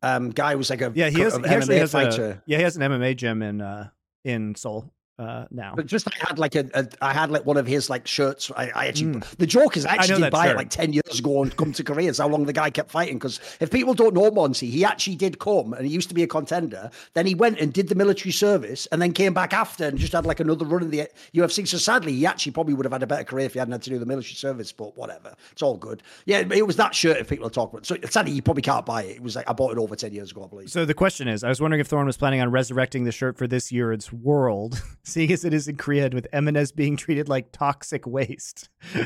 um, 0.00 0.30
guy 0.30 0.54
was 0.54 0.70
like 0.70 0.80
a 0.80 0.90
Yeah, 0.94 1.10
he, 1.10 1.20
has, 1.20 1.36
he 1.36 1.44
actually 1.44 1.76
MMA 1.76 1.78
has 1.80 1.92
fighter. 1.92 2.24
a 2.30 2.42
yeah 2.46 2.56
he 2.56 2.62
has 2.62 2.76
an 2.78 2.82
MMA 2.90 3.16
gym 3.16 3.42
in 3.42 3.60
uh 3.60 3.88
in 4.24 4.54
Seoul 4.54 4.90
uh 5.18 5.44
now. 5.50 5.74
But 5.76 5.86
just 5.86 6.08
I 6.08 6.26
had 6.26 6.38
like 6.38 6.54
a, 6.56 6.68
a 6.74 6.88
I 7.00 7.12
had 7.12 7.30
like 7.30 7.46
one 7.46 7.56
of 7.56 7.66
his 7.66 7.88
like 7.88 8.06
shirts. 8.06 8.50
I, 8.56 8.70
I 8.74 8.86
actually 8.88 9.20
the 9.38 9.46
joke 9.46 9.76
is 9.76 9.86
I 9.86 9.94
Hmm. 9.94 10.00
actually 10.00 10.22
did 10.22 10.32
buy 10.32 10.46
shirt. 10.46 10.54
it 10.54 10.58
like 10.58 10.70
ten 10.70 10.92
years 10.92 11.18
ago 11.20 11.42
and 11.42 11.56
come 11.56 11.72
to 11.72 11.84
Korea. 11.84 12.08
It's 12.08 12.18
how 12.18 12.28
long 12.28 12.46
the 12.46 12.52
guy 12.52 12.70
kept 12.70 12.90
fighting. 12.90 13.16
Because 13.18 13.38
if 13.60 13.70
people 13.70 13.94
don't 13.94 14.14
know 14.14 14.30
Monte, 14.30 14.66
he 14.68 14.84
actually 14.84 15.16
did 15.16 15.38
come 15.38 15.72
and 15.72 15.86
he 15.86 15.92
used 15.92 16.08
to 16.08 16.14
be 16.14 16.24
a 16.24 16.26
contender. 16.26 16.90
Then 17.12 17.26
he 17.26 17.34
went 17.36 17.60
and 17.60 17.72
did 17.72 17.88
the 17.88 17.94
military 17.94 18.32
service 18.32 18.86
and 18.90 19.00
then 19.00 19.12
came 19.12 19.32
back 19.34 19.52
after 19.52 19.84
and 19.84 19.98
just 19.98 20.12
had 20.12 20.26
like 20.26 20.40
another 20.40 20.64
run 20.64 20.82
in 20.82 20.90
the 20.90 21.08
UFC. 21.32 21.66
So 21.68 21.78
sadly, 21.78 22.12
he 22.12 22.26
actually 22.26 22.52
probably 22.52 22.74
would 22.74 22.84
have 22.84 22.92
had 22.92 23.02
a 23.02 23.06
better 23.06 23.24
career 23.24 23.46
if 23.46 23.52
he 23.52 23.60
hadn't 23.60 23.72
had 23.72 23.82
to 23.82 23.90
do 23.90 23.98
the 24.00 24.06
military 24.06 24.34
service. 24.34 24.72
But 24.72 24.96
whatever, 24.96 25.34
it's 25.52 25.62
all 25.62 25.76
good. 25.76 26.02
Yeah, 26.26 26.40
it 26.40 26.66
was 26.66 26.76
that 26.76 26.94
shirt. 26.94 27.18
If 27.18 27.28
people 27.28 27.46
are 27.46 27.50
talking 27.50 27.76
about, 27.78 27.86
so 27.86 27.96
sadly 28.10 28.32
you 28.32 28.42
probably 28.42 28.62
can't 28.62 28.84
buy 28.84 29.04
it. 29.04 29.16
It 29.16 29.22
was 29.22 29.36
like 29.36 29.48
I 29.48 29.52
bought 29.52 29.70
it 29.70 29.78
over 29.78 29.94
ten 29.94 30.12
years 30.12 30.32
ago, 30.32 30.44
I 30.44 30.48
believe. 30.48 30.70
So 30.70 30.84
the 30.84 30.94
question 30.94 31.28
is, 31.28 31.44
I 31.44 31.48
was 31.48 31.60
wondering 31.60 31.80
if 31.80 31.88
Thorin 31.88 32.06
was 32.06 32.16
planning 32.16 32.40
on 32.40 32.50
resurrecting 32.50 33.04
the 33.04 33.12
shirt 33.12 33.38
for 33.38 33.46
this 33.46 33.70
year's 33.70 34.12
World, 34.12 34.82
seeing 35.04 35.30
as 35.32 35.44
it 35.44 35.54
is 35.54 35.68
in 35.68 35.76
Korea 35.76 36.10
with 36.12 36.26
M&S 36.32 36.72
being 36.72 36.96
treated 36.96 37.28
like 37.28 37.52
toxic 37.52 38.06
waste. 38.06 38.68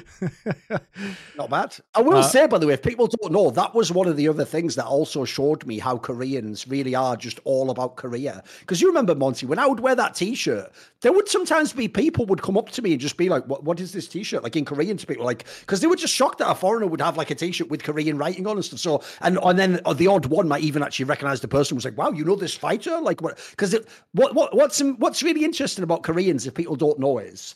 Not 1.36 1.50
bad. 1.50 1.76
I 1.94 2.00
will 2.00 2.18
Uh, 2.18 2.22
say, 2.22 2.46
by 2.46 2.58
the 2.58 2.66
way, 2.66 2.74
if 2.74 2.82
people 2.82 3.06
don't 3.06 3.32
know, 3.32 3.50
that 3.50 3.74
was 3.74 3.92
one 3.92 4.06
of 4.08 4.16
the 4.16 4.28
other 4.28 4.44
things 4.44 4.74
that 4.76 4.86
also 4.86 5.24
showed 5.24 5.66
me 5.66 5.78
how 5.78 5.98
Koreans 5.98 6.66
really 6.68 6.94
are 6.94 7.16
just 7.16 7.40
all 7.44 7.70
about 7.70 7.96
Korea. 7.96 8.42
Because 8.60 8.80
you 8.80 8.88
remember, 8.88 9.14
Monte, 9.14 9.46
when 9.46 9.58
I 9.58 9.66
would 9.66 9.80
wear 9.80 9.94
that 9.94 10.14
T-shirt, 10.14 10.70
there 11.00 11.12
would 11.12 11.28
sometimes 11.28 11.72
be 11.72 11.88
people 11.88 12.26
would 12.26 12.42
come 12.42 12.56
up 12.56 12.70
to 12.70 12.82
me 12.82 12.92
and 12.92 13.00
just 13.00 13.16
be 13.16 13.28
like, 13.28 13.44
"What? 13.46 13.64
What 13.64 13.80
is 13.80 13.92
this 13.92 14.08
T-shirt?" 14.08 14.42
Like 14.42 14.56
in 14.56 14.64
Korean 14.64 14.96
to 14.96 15.06
people, 15.06 15.24
like 15.24 15.46
because 15.60 15.80
they 15.80 15.86
were 15.86 15.96
just 15.96 16.14
shocked 16.14 16.38
that 16.38 16.50
a 16.50 16.54
foreigner 16.54 16.86
would 16.86 17.00
have 17.00 17.16
like 17.16 17.30
a 17.30 17.34
T-shirt 17.34 17.68
with 17.70 17.82
Korean 17.82 18.18
writing 18.18 18.46
on 18.46 18.56
and 18.56 18.64
stuff. 18.64 18.80
So, 18.80 19.02
and 19.20 19.38
and 19.42 19.58
then 19.58 19.80
uh, 19.84 19.92
the 19.94 20.06
odd 20.08 20.26
one 20.26 20.48
might 20.48 20.62
even 20.62 20.82
actually 20.82 21.04
recognize 21.06 21.40
the 21.40 21.48
person 21.48 21.74
was 21.76 21.84
like, 21.84 21.96
"Wow, 21.96 22.10
you 22.10 22.24
know 22.24 22.36
this 22.36 22.54
fighter?" 22.54 23.00
Like 23.00 23.20
what? 23.20 23.38
Because 23.50 23.76
what 24.12 24.34
what 24.34 24.56
what's 24.56 24.80
what's 24.98 25.22
really 25.22 25.44
interesting 25.44 25.84
about 25.88 26.02
Koreans, 26.02 26.46
if 26.46 26.54
people 26.54 26.76
don't 26.76 26.98
know, 26.98 27.18
is 27.18 27.54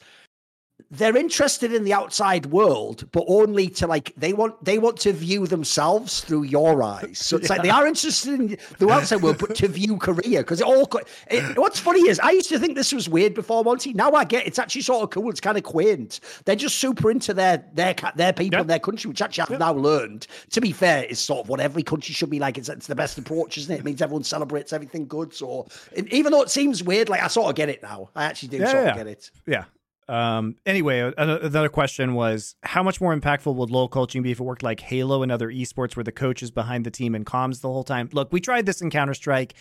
they're 0.93 1.17
interested 1.17 1.73
in 1.73 1.85
the 1.85 1.95
outside 1.95 2.47
world, 2.47 3.11
but 3.13 3.25
only 3.27 3.69
to 3.69 3.87
like 3.87 4.13
they 4.15 4.35
want 4.35 4.63
they 4.63 4.79
want 4.79 4.99
to 4.99 5.13
view 5.13 5.47
themselves 5.47 6.21
through 6.21 6.43
your 6.43 6.83
eyes. 6.83 7.19
So 7.19 7.39
it's 7.39 7.49
yeah. 7.49 7.55
like 7.55 7.63
they 7.63 7.71
are 7.71 7.87
interested 7.87 8.39
in 8.39 8.59
the 8.79 8.91
outside 8.91 9.23
world, 9.23 9.39
but 9.39 9.55
to 9.57 9.69
view 9.69 9.97
Korea 9.97 10.41
because 10.41 10.61
it 10.61 10.67
all. 10.67 10.89
It, 11.31 11.57
what's 11.57 11.79
funny 11.79 12.01
is 12.01 12.21
I 12.21 12.33
used 12.33 12.51
to 12.51 12.59
think 12.59 12.77
this 12.77 12.93
was 12.93 13.09
weird 13.09 13.33
before 13.33 13.65
Monte. 13.65 13.95
Now 13.95 14.13
I 14.13 14.25
get 14.25 14.47
it's 14.47 14.59
actually 14.59 14.83
sort 14.83 15.03
of 15.03 15.09
cool. 15.09 15.31
It's 15.31 15.41
kind 15.41 15.57
of 15.57 15.65
quaint. 15.65 16.21
They're 16.45 16.57
just 16.57 16.77
super 16.77 17.11
into 17.11 17.33
their 17.33 17.65
their 17.73 17.95
their 18.15 18.35
people 18.35 18.61
and 18.61 18.69
their 18.69 18.79
country, 18.79 19.09
which 19.09 19.23
actually 19.23 19.45
I've 19.45 19.59
now 19.59 19.73
learned. 19.73 20.27
To 20.51 20.61
be 20.61 20.73
fair, 20.73 21.05
is 21.05 21.19
sort 21.19 21.41
of 21.41 21.49
what 21.49 21.61
every 21.61 21.83
country 21.83 22.13
should 22.13 22.29
be 22.29 22.39
like. 22.39 22.59
It's, 22.59 22.69
it's 22.69 22.87
the 22.87 22.95
best 22.95 23.17
approach, 23.17 23.57
isn't 23.57 23.75
it? 23.75 23.79
It 23.79 23.85
means 23.85 24.03
everyone 24.03 24.25
celebrates 24.25 24.75
everything 24.75 25.07
good. 25.07 25.33
So 25.33 25.69
even 26.11 26.33
though 26.33 26.43
it 26.43 26.51
seems 26.51 26.83
weird, 26.83 27.09
like 27.09 27.23
I 27.23 27.29
sort 27.29 27.49
of 27.49 27.55
get 27.55 27.71
it 27.71 27.83
now. 27.83 28.11
I 28.15 28.25
actually 28.25 28.51
do 28.51 28.67
sort 28.67 28.89
of 28.89 28.97
get 28.97 29.07
it. 29.07 29.31
Yeah. 29.47 29.65
Um, 30.13 30.57
anyway, 30.67 31.11
another 31.17 31.71
question 31.71 32.13
was 32.13 32.55
how 32.63 32.83
much 32.83 33.01
more 33.01 33.17
impactful 33.17 33.55
would 33.55 33.71
LoL 33.71 33.89
coaching 33.89 34.23
be 34.23 34.31
if 34.31 34.41
it 34.41 34.43
worked 34.43 34.63
like 34.63 34.81
Halo 34.81 35.23
and 35.23 35.33
other 35.33 35.49
esports 35.49 35.97
where 35.97 36.05
the 36.05 36.13
coach 36.13 36.43
is 36.43 36.51
behind 36.51 36.85
the 36.85 36.91
team 36.91 37.15
and 37.15 37.25
comms 37.25 37.63
the 37.63 37.69
whole 37.69 37.83
time? 37.83 38.11
Look, 38.13 38.31
we 38.31 38.39
tried 38.39 38.67
this 38.67 38.83
in 38.83 38.91
Counter 38.91 39.15
Strike. 39.15 39.55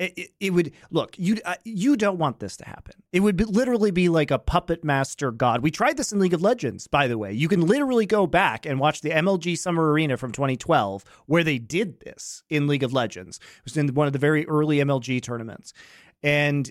It, 0.00 0.12
it, 0.16 0.30
it, 0.40 0.50
would 0.50 0.72
look 0.90 1.16
you 1.18 1.38
uh, 1.44 1.54
you 1.62 1.96
don't 1.96 2.18
want 2.18 2.40
this 2.40 2.56
to 2.56 2.64
happen. 2.64 2.94
It 3.12 3.20
would 3.20 3.36
be, 3.36 3.44
literally 3.44 3.92
be 3.92 4.08
like 4.08 4.32
a 4.32 4.40
puppet 4.40 4.82
master 4.82 5.30
god. 5.30 5.62
We 5.62 5.70
tried 5.70 5.96
this 5.96 6.12
in 6.12 6.18
League 6.18 6.34
of 6.34 6.42
Legends, 6.42 6.88
by 6.88 7.06
the 7.06 7.16
way. 7.16 7.32
You 7.32 7.46
can 7.46 7.64
literally 7.64 8.06
go 8.06 8.26
back 8.26 8.66
and 8.66 8.80
watch 8.80 9.02
the 9.02 9.10
MLG 9.10 9.56
Summer 9.56 9.92
Arena 9.92 10.16
from 10.16 10.32
2012 10.32 11.04
where 11.26 11.44
they 11.44 11.58
did 11.58 12.00
this 12.00 12.42
in 12.50 12.66
League 12.66 12.82
of 12.82 12.92
Legends. 12.92 13.36
It 13.36 13.64
was 13.64 13.76
in 13.76 13.94
one 13.94 14.08
of 14.08 14.12
the 14.12 14.18
very 14.18 14.48
early 14.48 14.78
MLG 14.78 15.22
tournaments. 15.22 15.72
And 16.24 16.68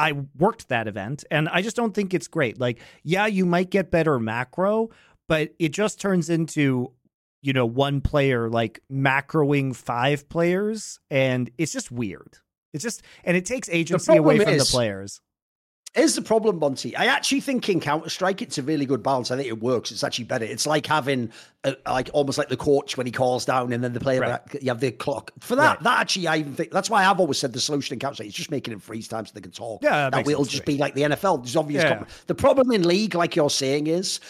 I 0.00 0.14
worked 0.38 0.68
that 0.68 0.88
event 0.88 1.24
and 1.30 1.46
I 1.50 1.60
just 1.60 1.76
don't 1.76 1.92
think 1.92 2.14
it's 2.14 2.26
great. 2.26 2.58
Like, 2.58 2.80
yeah, 3.02 3.26
you 3.26 3.44
might 3.44 3.68
get 3.68 3.90
better 3.90 4.18
macro, 4.18 4.88
but 5.28 5.50
it 5.58 5.68
just 5.74 6.00
turns 6.00 6.30
into, 6.30 6.92
you 7.42 7.52
know, 7.52 7.66
one 7.66 8.00
player 8.00 8.48
like 8.48 8.80
macroing 8.90 9.76
five 9.76 10.26
players 10.30 10.98
and 11.10 11.50
it's 11.58 11.70
just 11.70 11.92
weird. 11.92 12.38
It's 12.72 12.82
just 12.82 13.02
and 13.24 13.36
it 13.36 13.44
takes 13.44 13.68
agency 13.68 14.16
away 14.16 14.38
from 14.38 14.54
is, 14.54 14.66
the 14.66 14.72
players. 14.74 15.20
Here's 15.92 16.14
the 16.14 16.22
problem, 16.22 16.60
Monte. 16.60 16.94
I 16.94 17.06
actually 17.06 17.40
think 17.40 17.68
in 17.68 17.80
Counter 17.80 18.08
Strike 18.08 18.42
it's 18.42 18.58
a 18.58 18.62
really 18.62 18.86
good 18.86 19.02
balance. 19.02 19.32
I 19.32 19.36
think 19.36 19.48
it 19.48 19.60
works. 19.60 19.90
It's 19.90 20.04
actually 20.04 20.26
better. 20.26 20.44
It's 20.44 20.64
like 20.64 20.86
having 20.86 21.32
a, 21.64 21.74
like 21.84 22.08
almost 22.12 22.38
like 22.38 22.48
the 22.48 22.56
coach 22.56 22.96
when 22.96 23.06
he 23.06 23.12
calls 23.12 23.44
down, 23.44 23.72
and 23.72 23.82
then 23.82 23.92
the 23.92 23.98
player 23.98 24.20
right. 24.20 24.40
you 24.60 24.68
have 24.68 24.78
the 24.78 24.92
clock 24.92 25.32
for 25.40 25.56
that. 25.56 25.76
Right. 25.76 25.82
That 25.82 26.00
actually, 26.00 26.28
I 26.28 26.36
even 26.36 26.54
think 26.54 26.70
that's 26.70 26.88
why 26.88 27.04
I've 27.04 27.18
always 27.18 27.38
said 27.38 27.52
the 27.52 27.60
solution 27.60 27.94
in 27.94 27.98
Counter 27.98 28.14
Strike 28.14 28.28
is 28.28 28.34
just 28.34 28.52
making 28.52 28.72
it 28.72 28.80
freeze 28.80 29.08
time 29.08 29.26
so 29.26 29.32
they 29.34 29.40
can 29.40 29.50
talk. 29.50 29.82
Yeah, 29.82 30.10
that, 30.10 30.24
that 30.24 30.30
it'll 30.30 30.44
just 30.44 30.64
be 30.64 30.78
like 30.78 30.94
the 30.94 31.02
NFL. 31.02 31.42
There's 31.42 31.56
obvious. 31.56 31.82
Yeah. 31.82 32.04
The 32.28 32.36
problem 32.36 32.70
in 32.70 32.86
league, 32.86 33.16
like 33.16 33.34
you're 33.34 33.50
saying, 33.50 33.88
is 33.88 34.20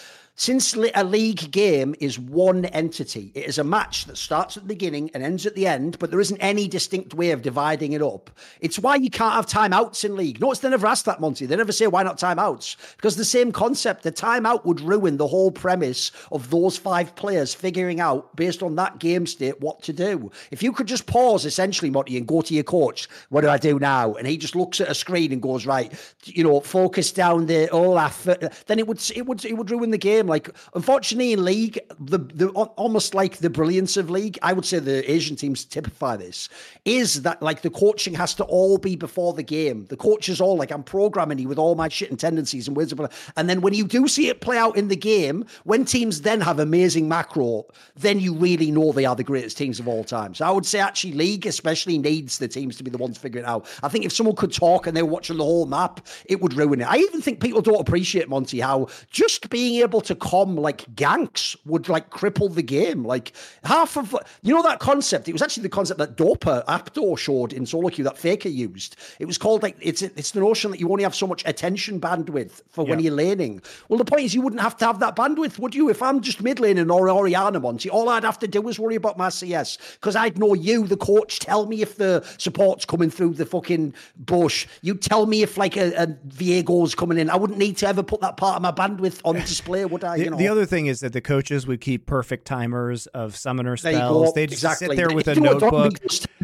since 0.41 0.75
a 0.75 1.05
league 1.05 1.51
game 1.51 1.95
is 2.01 2.19
one 2.19 2.65
entity, 2.65 3.31
it 3.35 3.45
is 3.45 3.59
a 3.59 3.63
match 3.63 4.07
that 4.07 4.17
starts 4.17 4.57
at 4.57 4.63
the 4.63 4.69
beginning 4.69 5.11
and 5.13 5.23
ends 5.23 5.45
at 5.45 5.55
the 5.55 5.67
end, 5.67 5.99
but 5.99 6.11
there 6.11 6.19
isn't 6.19 6.39
any 6.39 6.67
distinct 6.67 7.13
way 7.13 7.33
of 7.33 7.43
dividing 7.43 7.93
it 7.93 8.01
up. 8.01 8.31
It's 8.63 8.79
why 8.79 8.97
you 8.97 9.11
can't 9.11 9.35
have 9.35 9.45
timeouts 9.45 10.03
in 10.03 10.17
league. 10.17 10.41
Notice 10.41 10.61
they 10.61 10.71
never 10.71 10.87
ask 10.87 11.05
that, 11.05 11.21
Monte. 11.21 11.45
They 11.45 11.57
never 11.57 11.73
say, 11.73 11.89
why 11.89 12.05
not 12.05 12.19
timeouts? 12.19 12.77
Because 12.97 13.17
the 13.17 13.25
same 13.27 13.53
concept, 13.53 14.03
the 14.03 14.13
timeout 14.13 14.65
would 14.65 14.81
ruin 14.81 15.19
the 15.19 15.27
whole 15.27 15.51
premise 15.51 16.11
of 16.33 16.49
those 16.49 16.75
five 16.75 17.15
players 17.17 17.53
figuring 17.53 18.01
out, 18.01 18.35
based 18.35 18.63
on 18.63 18.77
that 18.77 18.99
game 18.99 19.27
state, 19.27 19.61
what 19.61 19.83
to 19.83 19.93
do. 19.93 20.33
If 20.51 20.63
you 20.63 20.73
could 20.73 20.87
just 20.87 21.05
pause, 21.05 21.45
essentially, 21.45 21.91
Monte, 21.91 22.17
and 22.17 22.27
go 22.27 22.41
to 22.41 22.55
your 22.55 22.65
coach, 22.65 23.11
what 23.29 23.43
do 23.43 23.51
I 23.51 23.59
do 23.59 23.79
now? 23.79 24.15
And 24.15 24.27
he 24.27 24.39
just 24.39 24.57
looks 24.57 24.81
at 24.81 24.89
a 24.89 24.95
screen 24.95 25.35
and 25.35 25.43
goes, 25.43 25.67
right, 25.67 25.93
you 26.25 26.45
know, 26.45 26.61
focus 26.61 27.13
down 27.13 27.45
there, 27.45 27.67
the 27.67 27.93
effort, 27.97 28.65
then 28.69 28.79
it 28.79 28.87
would, 28.87 29.03
it 29.15 29.27
would, 29.27 29.45
it 29.45 29.53
would 29.53 29.71
ruin 29.71 29.91
the 29.91 29.99
game. 29.99 30.30
Like, 30.31 30.51
unfortunately, 30.75 31.35
in 31.35 31.45
league, 31.45 31.79
the, 31.99 32.19
the 32.19 32.49
almost 32.49 33.15
like 33.15 33.39
the 33.39 33.51
brilliance 33.51 33.97
of 33.99 34.09
league, 34.09 34.39
I 34.43 34.55
would 34.55 34.65
say 34.65 34.79
the 34.79 35.11
Asian 35.11 35.37
teams 35.37 35.65
typify 35.65 36.17
this, 36.17 36.49
is 36.85 37.23
that 37.23 37.43
like 37.43 37.61
the 37.63 37.71
coaching 37.71 38.15
has 38.15 38.35
to 38.35 38.45
all 38.45 38.79
be 38.79 38.97
before 38.97 39.35
the 39.35 39.43
game. 39.43 39.87
The 39.87 39.97
coach 39.97 40.29
is 40.29 40.41
all 40.41 40.57
like, 40.57 40.71
I'm 40.71 40.83
programming 40.83 41.39
you 41.39 41.49
with 41.49 41.59
all 41.59 41.75
my 41.75 41.89
shit 41.89 42.11
and 42.11 42.19
tendencies 42.19 42.67
and 42.69 42.77
wisdom. 42.77 43.07
And 43.37 43.49
then 43.51 43.61
when 43.61 43.75
you 43.75 43.87
do 43.87 44.09
see 44.09 44.29
it 44.29 44.41
play 44.41 44.57
out 44.57 44.77
in 44.77 44.89
the 44.89 44.97
game, 44.97 45.45
when 45.65 45.85
teams 45.85 46.23
then 46.23 46.41
have 46.41 46.59
amazing 46.59 47.09
macro, 47.09 47.67
then 47.97 48.21
you 48.21 48.35
really 48.35 48.71
know 48.71 48.93
they 48.93 49.05
are 49.05 49.17
the 49.17 49.25
greatest 49.25 49.59
teams 49.59 49.81
of 49.81 49.89
all 49.89 50.05
time. 50.05 50.35
So 50.35 50.47
I 50.47 50.51
would 50.51 50.65
say 50.65 50.79
actually 50.79 51.13
league 51.13 51.47
especially 51.47 51.99
needs 51.99 52.39
the 52.39 52.49
teams 52.49 52.77
to 52.77 52.85
be 52.85 52.91
the 52.91 52.99
ones 52.99 53.19
figuring 53.19 53.45
it 53.45 53.49
out. 53.49 53.67
I 53.83 53.89
think 53.89 54.05
if 54.05 54.13
someone 54.13 54.37
could 54.37 54.53
talk 54.53 54.87
and 54.87 54.97
they 54.97 55.03
were 55.03 55.11
watching 55.11 55.37
the 55.37 55.45
whole 55.45 55.67
map, 55.67 56.07
it 56.27 56.41
would 56.41 56.55
ruin 56.55 56.81
it. 56.81 56.89
I 56.89 56.97
even 56.97 57.21
think 57.21 57.41
people 57.41 57.61
don't 57.61 57.81
appreciate 57.81 58.29
Monte 58.29 58.61
how 58.61 58.89
just 59.11 59.51
being 59.51 59.81
able 59.83 60.01
to 60.03 60.15
com 60.21 60.57
like 60.57 60.85
ganks 60.95 61.57
would 61.65 61.89
like 61.89 62.11
cripple 62.11 62.55
the 62.55 62.63
game. 62.63 63.05
Like 63.05 63.33
half 63.65 63.97
of 63.97 64.15
you 64.43 64.55
know 64.55 64.63
that 64.63 64.79
concept. 64.79 65.29
It 65.29 65.33
was 65.33 65.43
actually 65.43 65.65
the 65.65 65.71
concept 65.71 65.99
that 65.99 66.17
Dopa 66.17 66.65
Apto 66.67 67.19
showed 67.19 67.53
in 67.53 67.67
solo 67.67 67.89
queue 67.89 68.05
that 68.05 68.19
Faker 68.19 68.49
used. 68.49 68.97
It 69.19 69.27
was 69.27 69.39
called 69.39 69.63
like 69.63 69.77
it's 69.81 70.03
it's 70.03 70.31
the 70.33 70.41
notion 70.41 70.71
that 70.71 70.81
you 70.81 70.91
only 70.91 71.03
have 71.03 71.15
so 71.15 71.27
much 71.27 71.43
attention 71.47 72.01
bandwidth 72.01 72.63
for 72.69 72.85
yeah. 72.85 72.91
when 72.91 73.01
you're 73.01 73.15
laning. 73.15 73.63
Well, 73.89 73.99
the 73.99 74.05
point 74.05 74.23
is 74.23 74.35
you 74.35 74.43
wouldn't 74.43 74.63
have 74.63 74.77
to 74.79 74.87
have 74.87 75.01
that 75.01 75.17
bandwidth, 75.17 75.59
would 75.59 75.75
you? 75.75 75.89
If 75.89 76.03
I'm 76.03 76.21
just 76.21 76.43
mid 76.43 76.61
laning 76.61 76.91
or 76.91 77.09
Orianna 77.09 77.61
Monte, 77.61 77.91
all 77.91 78.09
I'd 78.09 78.25
have 78.25 78.39
to 78.41 78.49
do 78.49 78.69
is 78.69 78.79
worry 78.79 78.97
about 78.97 79.19
my 79.19 79.29
CS 79.29 79.79
because 79.95 80.17
I'd 80.17 80.39
know 80.39 80.55
you, 80.55 80.87
the 80.87 80.97
coach, 80.97 81.39
tell 81.39 81.67
me 81.67 81.83
if 81.83 81.97
the 81.97 82.25
support's 82.39 82.85
coming 82.85 83.11
through 83.11 83.35
the 83.35 83.47
fucking 83.47 83.95
bush. 84.17 84.67
You 84.83 84.95
tell 84.95 85.27
me 85.27 85.43
if 85.43 85.57
like 85.57 85.77
a, 85.77 85.93
a 85.95 86.07
Viego's 86.29 86.95
coming 86.95 87.19
in. 87.19 87.31
I 87.31 87.37
wouldn't 87.37 87.59
need 87.59 87.77
to 87.79 87.89
ever 87.89 88.03
put 88.03 88.21
that 88.21 88.37
part 88.37 88.57
of 88.57 88.63
my 88.63 88.73
bandwidth 88.73 89.21
on 89.25 89.37
display, 89.37 89.85
would 89.85 90.05
I? 90.05 90.10
Uh, 90.11 90.15
you 90.15 90.31
know? 90.31 90.37
The 90.37 90.49
other 90.49 90.67
thing 90.67 90.87
is 90.87 91.01
that 91.01 91.13
the 91.13 91.21
coaches 91.21 91.67
would 91.67 91.81
keep 91.81 92.07
perfect 92.07 92.47
timers 92.47 93.07
of 93.09 93.37
summoner 93.37 93.77
spells. 93.77 94.33
They'd 94.35 94.53
exactly. 94.53 94.89
sit 94.89 94.97
there 94.97 95.15
with 95.15 95.29
a 95.29 95.35
notebook. 95.35 95.95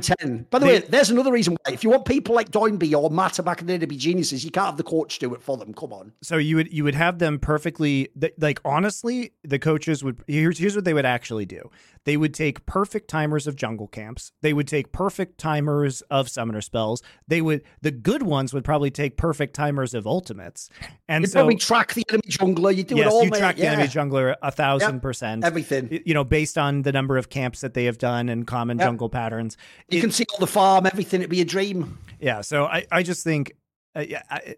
10. 0.00 0.46
By 0.50 0.58
the 0.58 0.66
they, 0.66 0.72
way, 0.72 0.78
there's 0.80 1.10
another 1.10 1.32
reason 1.32 1.56
why. 1.64 1.72
If 1.72 1.82
you 1.82 1.90
want 1.90 2.04
people 2.04 2.34
like 2.34 2.50
Doinby 2.50 2.94
or 2.94 3.10
Mata 3.10 3.42
back 3.42 3.60
in 3.60 3.66
the 3.66 3.74
day 3.74 3.78
to 3.78 3.86
be 3.86 3.96
geniuses, 3.96 4.44
you 4.44 4.50
can't 4.50 4.66
have 4.66 4.76
the 4.76 4.82
coach 4.82 5.18
do 5.18 5.34
it 5.34 5.42
for 5.42 5.56
them. 5.56 5.72
Come 5.74 5.92
on. 5.92 6.12
So 6.22 6.36
you 6.36 6.56
would 6.56 6.72
you 6.72 6.84
would 6.84 6.94
have 6.94 7.18
them 7.18 7.38
perfectly 7.38 8.08
like 8.38 8.60
honestly, 8.64 9.32
the 9.42 9.58
coaches 9.58 10.04
would 10.04 10.22
here's 10.26 10.58
here's 10.58 10.74
what 10.74 10.84
they 10.84 10.94
would 10.94 11.06
actually 11.06 11.46
do. 11.46 11.70
They 12.06 12.16
would 12.16 12.32
take 12.32 12.64
perfect 12.66 13.08
timers 13.08 13.48
of 13.48 13.56
jungle 13.56 13.88
camps. 13.88 14.30
They 14.40 14.52
would 14.52 14.68
take 14.68 14.92
perfect 14.92 15.38
timers 15.38 16.02
of 16.02 16.28
summoner 16.28 16.60
spells. 16.60 17.02
They 17.26 17.42
would 17.42 17.64
the 17.82 17.90
good 17.90 18.22
ones 18.22 18.54
would 18.54 18.64
probably 18.64 18.92
take 18.92 19.16
perfect 19.16 19.54
timers 19.54 19.92
of 19.92 20.06
ultimates. 20.06 20.70
And 21.08 21.22
you 21.22 21.26
so 21.26 21.40
probably 21.40 21.56
track 21.56 21.94
the 21.94 22.04
enemy 22.08 22.28
jungler. 22.28 22.74
You 22.74 22.84
do 22.84 22.96
yes, 22.96 23.06
it 23.06 23.12
all. 23.12 23.24
you 23.24 23.30
track 23.32 23.58
yeah. 23.58 23.64
the 23.64 23.82
enemy 23.82 23.88
jungler 23.88 24.36
a 24.40 24.52
thousand 24.52 24.94
yep. 24.94 25.02
percent. 25.02 25.44
Everything. 25.44 26.00
You 26.06 26.14
know, 26.14 26.22
based 26.22 26.56
on 26.56 26.82
the 26.82 26.92
number 26.92 27.18
of 27.18 27.28
camps 27.28 27.60
that 27.62 27.74
they 27.74 27.86
have 27.86 27.98
done 27.98 28.28
and 28.28 28.46
common 28.46 28.78
yep. 28.78 28.86
jungle 28.86 29.08
patterns. 29.08 29.56
You 29.88 29.98
it, 29.98 30.02
can 30.02 30.12
see 30.12 30.26
all 30.32 30.38
the 30.38 30.46
farm, 30.46 30.86
everything. 30.86 31.22
It'd 31.22 31.30
be 31.30 31.40
a 31.40 31.44
dream. 31.44 31.98
Yeah. 32.20 32.42
So 32.42 32.66
I, 32.66 32.86
I 32.92 33.02
just 33.02 33.24
think, 33.24 33.52
uh, 33.96 34.04
yeah, 34.08 34.22
I, 34.30 34.54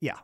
yeah. 0.00 0.18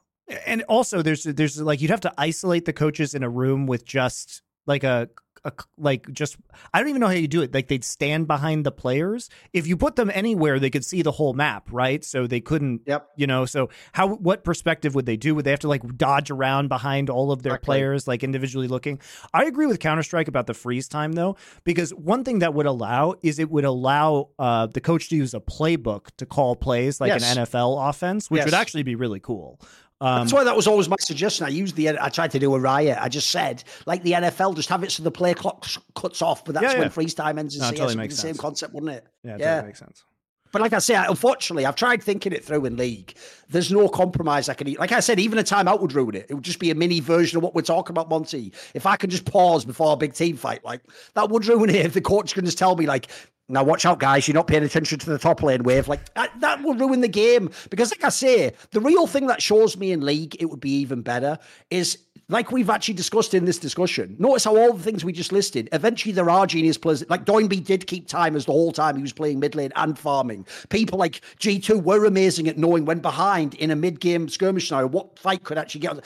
And 0.47 0.63
also, 0.69 1.03
there's 1.03 1.25
there's 1.25 1.61
like 1.61 1.81
you'd 1.81 1.91
have 1.91 2.03
to 2.03 2.15
isolate 2.17 2.65
the 2.65 2.73
coaches 2.73 3.15
in 3.15 3.25
a 3.25 3.29
room 3.29 3.67
with 3.67 3.85
just 3.85 4.43
like 4.67 4.85
a 4.85 5.09
a, 5.45 5.53
like 5.79 6.11
just 6.12 6.37
I 6.73 6.81
don't 6.81 6.89
even 6.89 7.01
know 7.01 7.07
how 7.07 7.12
you 7.12 7.29
do 7.29 7.43
it. 7.43 7.53
Like 7.55 7.69
they'd 7.69 7.85
stand 7.85 8.27
behind 8.27 8.65
the 8.67 8.73
players. 8.73 9.31
If 9.53 9.67
you 9.67 9.77
put 9.77 9.97
them 9.97 10.11
anywhere, 10.12 10.59
they 10.59 10.71
could 10.71 10.85
see 10.85 11.03
the 11.03 11.12
whole 11.12 11.33
map, 11.33 11.69
right? 11.71 12.05
So 12.05 12.27
they 12.27 12.41
couldn't. 12.41 12.83
Yep. 12.87 13.09
You 13.17 13.27
know. 13.27 13.45
So 13.47 13.71
how? 13.93 14.09
What 14.09 14.45
perspective 14.45 14.95
would 14.95 15.07
they 15.07 15.17
do? 15.17 15.35
Would 15.35 15.45
they 15.45 15.51
have 15.51 15.61
to 15.61 15.69
like 15.69 15.97
dodge 15.97 16.31
around 16.31 16.69
behind 16.69 17.11
all 17.11 17.33
of 17.33 17.43
their 17.43 17.53
exactly. 17.53 17.67
players, 17.67 18.09
like 18.09 18.23
individually 18.23 18.69
looking? 18.69 19.01
I 19.33 19.45
agree 19.45 19.67
with 19.67 19.81
Counter 19.81 20.03
Strike 20.03 20.29
about 20.29 20.47
the 20.47 20.55
freeze 20.55 20.89
time 20.89 21.12
though, 21.12 21.37
because 21.65 21.95
one 21.95 22.25
thing 22.25 22.41
that 22.41 22.55
would 22.55 22.67
allow 22.67 23.15
is 23.23 23.39
it 23.39 23.51
would 23.51 23.65
allow 23.65 24.29
uh, 24.39 24.67
the 24.67 24.81
coach 24.81 25.09
to 25.11 25.17
use 25.17 25.35
a 25.35 25.41
playbook 25.41 26.09
to 26.19 26.27
call 26.27 26.57
plays 26.57 27.01
like 27.01 27.09
yes. 27.09 27.37
an 27.37 27.45
NFL 27.45 27.89
offense, 27.89 28.31
which 28.31 28.41
yes. 28.41 28.47
would 28.47 28.55
actually 28.55 28.83
be 28.83 28.95
really 28.95 29.21
cool. 29.21 29.61
Um, 30.03 30.21
That's 30.21 30.33
why 30.33 30.45
that 30.45 30.57
was 30.57 30.67
always 30.67 30.89
my 30.89 30.97
suggestion. 30.99 31.45
I 31.45 31.51
used 31.51 31.77
the, 31.77 31.91
I 31.91 32.09
tried 32.09 32.31
to 32.31 32.39
do 32.39 32.55
a 32.55 32.59
riot. 32.59 32.97
I 33.01 33.11
just 33.11 33.31
said, 33.31 33.63
like 33.85 34.03
the 34.03 34.13
NFL, 34.13 34.57
just 34.57 34.71
have 34.71 34.83
it 34.83 34.91
so 34.91 35.03
the 35.03 35.11
play 35.11 35.35
clock 35.35 35.67
cuts 35.95 36.23
off, 36.23 36.43
but 36.45 36.55
that's 36.55 36.65
yeah, 36.65 36.73
yeah. 36.73 36.79
when 36.79 36.91
freeze 36.91 37.13
time 37.13 37.39
ends. 37.39 37.55
In 37.55 37.61
no, 37.61 37.69
CS. 37.69 37.79
Totally 37.79 37.97
makes 37.97 38.15
the 38.15 38.21
sense. 38.23 38.37
same 38.37 38.41
concept, 38.41 38.73
wouldn't 38.73 38.93
it? 38.93 39.07
Yeah, 39.23 39.37
yeah. 39.39 39.55
Totally 39.57 39.69
makes 39.69 39.79
sense. 39.79 40.05
But 40.53 40.63
like 40.63 40.73
I 40.73 40.79
say, 40.79 40.95
unfortunately, 40.95 41.65
I've 41.65 41.77
tried 41.77 42.03
thinking 42.03 42.33
it 42.33 42.45
through 42.45 42.65
in 42.65 42.77
league. 42.77 43.15
There's 43.49 43.71
no 43.71 43.89
compromise 43.89 44.49
I 44.49 44.55
can 44.55 44.67
eat. 44.67 44.81
Like 44.81 44.93
I 44.93 45.01
said, 45.01 45.21
even 45.21 45.39
a 45.39 45.45
timeout 45.45 45.81
would 45.81 45.93
ruin 45.93 46.17
it. 46.17 46.27
It 46.29 46.35
would 46.35 46.45
just 46.45 46.59
be 46.59 46.71
a 46.71 46.75
mini 46.75 47.01
version 47.01 47.37
of 47.37 47.45
what 47.45 47.55
we're 47.55 47.63
talking 47.63 47.95
about, 47.95 48.09
Monte. 48.09 48.53
If 48.75 48.87
I 48.87 48.97
could 48.97 49.11
just 49.11 49.25
pause 49.25 49.65
before 49.65 49.93
a 49.93 49.97
big 49.97 50.15
team 50.15 50.37
fight, 50.37 50.65
like 50.65 50.83
that 51.15 51.31
would 51.31 51.47
ruin 51.47 51.71
it. 51.71 51.87
If 51.87 51.95
the 51.95 52.01
coach 52.01 52.35
can 52.35 52.45
just 52.45 52.59
tell 52.59 52.75
me, 52.75 52.87
like, 52.87 53.09
now 53.51 53.65
watch 53.65 53.85
out, 53.85 53.99
guys. 53.99 54.27
You're 54.27 54.35
not 54.35 54.47
paying 54.47 54.63
attention 54.63 54.99
to 55.01 55.11
the 55.11 55.19
top 55.19 55.43
lane 55.43 55.63
wave. 55.63 55.89
Like 55.89 56.13
that, 56.15 56.33
that 56.41 56.63
will 56.63 56.75
ruin 56.75 57.01
the 57.01 57.09
game. 57.09 57.51
Because, 57.69 57.91
like 57.91 58.05
I 58.05 58.09
say, 58.09 58.53
the 58.71 58.81
real 58.81 59.07
thing 59.07 59.27
that 59.27 59.43
shows 59.43 59.77
me 59.77 59.93
in 59.93 60.01
league 60.01 60.37
it 60.41 60.47
would 60.47 60.61
be 60.61 60.71
even 60.77 61.03
better 61.03 61.39
is 61.71 61.99
like 62.31 62.53
we've 62.53 62.71
actually 62.71 62.95
discussed 62.95 63.35
in 63.35 63.45
this 63.45 63.59
discussion. 63.59 64.15
Notice 64.19 64.45
how 64.45 64.57
all 64.57 64.73
the 64.73 64.83
things 64.83 65.05
we 65.05 65.13
just 65.13 65.33
listed. 65.33 65.69
Eventually, 65.73 66.13
there 66.13 66.31
are 66.31 66.47
genius 66.47 66.79
players. 66.79 67.05
Like 67.11 67.25
Doinby 67.25 67.65
did 67.65 67.87
keep 67.87 68.07
timers 68.07 68.47
the 68.47 68.53
whole 68.53 68.71
time 68.73 68.97
he 68.97 69.03
was 69.03 69.13
playing 69.13 69.41
mid 69.41 69.57
lane 69.57 69.73
and 69.75 69.99
farming. 69.99 70.47
People 70.69 70.99
like 70.99 71.21
G2 71.41 71.83
were 71.83 72.05
amazing 72.05 72.49
at 72.49 72.57
knowing 72.57 72.85
when 72.85 73.01
behind 73.01 73.55
in 73.55 73.71
a 73.73 73.77
mid 73.77 73.99
game 73.99 74.29
skirmish 74.29 74.69
scenario 74.69 74.87
what 74.87 75.19
fight 75.19 75.43
could 75.43 75.59
actually 75.59 75.81
get 75.81 76.05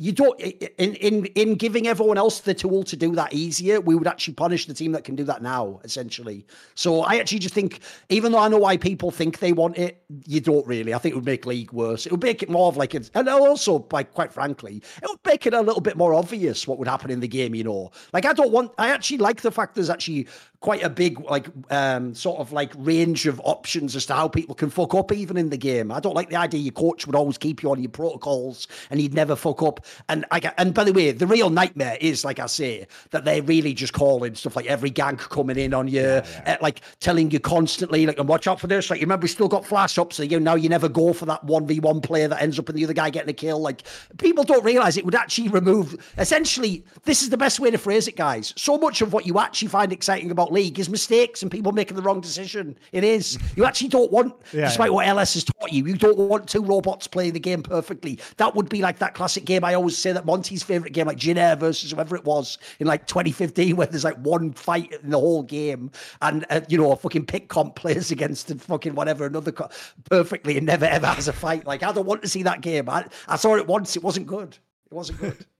you 0.00 0.12
don't 0.12 0.40
in 0.40 0.94
in 0.94 1.26
in 1.26 1.54
giving 1.56 1.86
everyone 1.86 2.16
else 2.16 2.40
the 2.40 2.54
tool 2.54 2.82
to 2.82 2.96
do 2.96 3.14
that 3.14 3.34
easier 3.34 3.82
we 3.82 3.94
would 3.94 4.06
actually 4.06 4.32
punish 4.32 4.64
the 4.64 4.72
team 4.72 4.92
that 4.92 5.04
can 5.04 5.14
do 5.14 5.24
that 5.24 5.42
now 5.42 5.78
essentially. 5.84 6.46
So 6.74 7.02
i 7.02 7.16
actually 7.16 7.40
just 7.40 7.54
think 7.54 7.80
even 8.08 8.32
though 8.32 8.38
i 8.38 8.48
know 8.48 8.56
why 8.56 8.78
people 8.78 9.10
think 9.10 9.40
they 9.40 9.52
want 9.52 9.76
it 9.76 10.02
you 10.26 10.40
don't 10.40 10.66
really. 10.66 10.94
I 10.94 10.98
think 10.98 11.12
it 11.12 11.16
would 11.16 11.26
make 11.26 11.44
league 11.46 11.70
worse. 11.72 12.06
It 12.06 12.12
would 12.12 12.22
make 12.22 12.42
it 12.42 12.48
more 12.48 12.68
of 12.68 12.78
like 12.78 12.94
and 12.94 13.28
also 13.28 13.86
like 13.92 14.14
quite 14.14 14.32
frankly 14.32 14.82
it 15.02 15.08
would 15.08 15.20
make 15.26 15.46
it 15.46 15.52
a 15.52 15.60
little 15.60 15.82
bit 15.82 15.96
more 15.98 16.14
obvious 16.14 16.66
what 16.66 16.78
would 16.78 16.88
happen 16.88 17.10
in 17.10 17.20
the 17.20 17.28
game 17.28 17.54
you 17.54 17.64
know. 17.64 17.92
Like 18.14 18.24
i 18.24 18.32
don't 18.32 18.52
want 18.52 18.72
i 18.78 18.88
actually 18.88 19.18
like 19.18 19.42
the 19.42 19.50
fact 19.50 19.74
there's 19.74 19.90
actually 19.90 20.26
quite 20.60 20.82
a 20.82 20.90
big 20.90 21.18
like 21.20 21.46
um 21.70 22.14
sort 22.14 22.38
of 22.38 22.52
like 22.52 22.70
range 22.76 23.26
of 23.26 23.40
options 23.44 23.96
as 23.96 24.04
to 24.04 24.14
how 24.14 24.28
people 24.28 24.54
can 24.54 24.68
fuck 24.68 24.94
up 24.94 25.10
even 25.10 25.36
in 25.36 25.48
the 25.48 25.56
game. 25.56 25.90
I 25.90 26.00
don't 26.00 26.14
like 26.14 26.28
the 26.28 26.36
idea 26.36 26.60
your 26.60 26.72
coach 26.72 27.06
would 27.06 27.16
always 27.16 27.38
keep 27.38 27.62
you 27.62 27.70
on 27.70 27.80
your 27.80 27.90
protocols 27.90 28.68
and 28.90 29.00
he'd 29.00 29.14
never 29.14 29.34
fuck 29.36 29.62
up. 29.62 29.84
And 30.08 30.26
I 30.30 30.52
and 30.58 30.74
by 30.74 30.84
the 30.84 30.92
way, 30.92 31.12
the 31.12 31.26
real 31.26 31.48
nightmare 31.48 31.96
is 32.00 32.24
like 32.24 32.38
I 32.38 32.46
say 32.46 32.86
that 33.10 33.24
they're 33.24 33.42
really 33.42 33.72
just 33.72 33.94
calling 33.94 34.34
stuff 34.34 34.54
like 34.54 34.66
every 34.66 34.90
gank 34.90 35.18
coming 35.18 35.56
in 35.56 35.72
on 35.72 35.88
you, 35.88 36.00
yeah, 36.00 36.26
yeah. 36.46 36.54
Uh, 36.54 36.56
like 36.60 36.82
telling 37.00 37.30
you 37.30 37.40
constantly 37.40 38.04
like 38.04 38.18
and 38.18 38.28
watch 38.28 38.46
out 38.46 38.60
for 38.60 38.66
this. 38.66 38.90
Like 38.90 39.00
you 39.00 39.06
remember 39.06 39.24
we 39.24 39.28
still 39.28 39.48
got 39.48 39.64
flash 39.64 39.96
ups, 39.96 40.16
so 40.16 40.22
you 40.22 40.38
know 40.38 40.56
you 40.56 40.68
never 40.68 40.88
go 40.88 41.14
for 41.14 41.24
that 41.26 41.42
one 41.44 41.66
v 41.66 41.80
one 41.80 42.02
player 42.02 42.28
that 42.28 42.42
ends 42.42 42.58
up 42.58 42.68
in 42.68 42.76
the 42.76 42.84
other 42.84 42.92
guy 42.92 43.08
getting 43.08 43.30
a 43.30 43.34
kill. 43.34 43.60
Like 43.60 43.84
people 44.18 44.44
don't 44.44 44.64
realize 44.64 44.98
it 44.98 45.06
would 45.06 45.14
actually 45.14 45.48
remove. 45.48 45.96
Essentially, 46.18 46.84
this 47.04 47.22
is 47.22 47.30
the 47.30 47.38
best 47.38 47.60
way 47.60 47.70
to 47.70 47.78
phrase 47.78 48.06
it, 48.08 48.16
guys. 48.16 48.52
So 48.56 48.76
much 48.76 49.00
of 49.00 49.14
what 49.14 49.26
you 49.26 49.38
actually 49.38 49.68
find 49.68 49.90
exciting 49.90 50.30
about 50.30 50.49
League 50.50 50.78
is 50.78 50.88
mistakes 50.88 51.42
and 51.42 51.50
people 51.50 51.72
making 51.72 51.96
the 51.96 52.02
wrong 52.02 52.20
decision. 52.20 52.76
It 52.92 53.04
is. 53.04 53.38
You 53.56 53.64
actually 53.64 53.88
don't 53.88 54.10
want, 54.10 54.34
yeah, 54.52 54.66
despite 54.66 54.90
yeah. 54.90 54.94
what 54.94 55.06
LS 55.06 55.34
has 55.34 55.44
taught 55.44 55.72
you, 55.72 55.86
you 55.86 55.96
don't 55.96 56.18
want 56.18 56.48
two 56.48 56.62
robots 56.62 57.06
playing 57.06 57.32
the 57.32 57.40
game 57.40 57.62
perfectly. 57.62 58.18
That 58.36 58.54
would 58.54 58.68
be 58.68 58.82
like 58.82 58.98
that 58.98 59.14
classic 59.14 59.44
game. 59.44 59.64
I 59.64 59.74
always 59.74 59.96
say 59.96 60.12
that 60.12 60.26
Monte's 60.26 60.62
favorite 60.62 60.92
game, 60.92 61.06
like 61.06 61.18
Jin 61.18 61.38
Air 61.38 61.56
versus 61.56 61.92
whoever 61.92 62.16
it 62.16 62.24
was 62.24 62.58
in 62.78 62.86
like 62.86 63.06
2015, 63.06 63.76
where 63.76 63.86
there's 63.86 64.04
like 64.04 64.18
one 64.18 64.52
fight 64.52 64.92
in 65.02 65.10
the 65.10 65.18
whole 65.18 65.42
game, 65.42 65.90
and 66.22 66.44
uh, 66.50 66.60
you 66.68 66.78
know, 66.78 66.92
a 66.92 66.96
fucking 66.96 67.26
pick 67.26 67.48
comp 67.48 67.76
plays 67.76 68.10
against 68.10 68.48
the 68.48 68.56
fucking 68.56 68.94
whatever 68.94 69.26
another 69.26 69.52
co- 69.52 69.70
perfectly 70.08 70.56
and 70.56 70.66
never 70.66 70.86
ever 70.86 71.06
has 71.06 71.28
a 71.28 71.32
fight. 71.32 71.66
Like 71.66 71.82
I 71.82 71.92
don't 71.92 72.06
want 72.06 72.22
to 72.22 72.28
see 72.28 72.42
that 72.42 72.60
game. 72.60 72.88
I, 72.88 73.06
I 73.28 73.36
saw 73.36 73.56
it 73.56 73.66
once. 73.66 73.96
It 73.96 74.02
wasn't 74.02 74.26
good. 74.26 74.58
It 74.90 74.94
wasn't 74.94 75.20
good. 75.20 75.46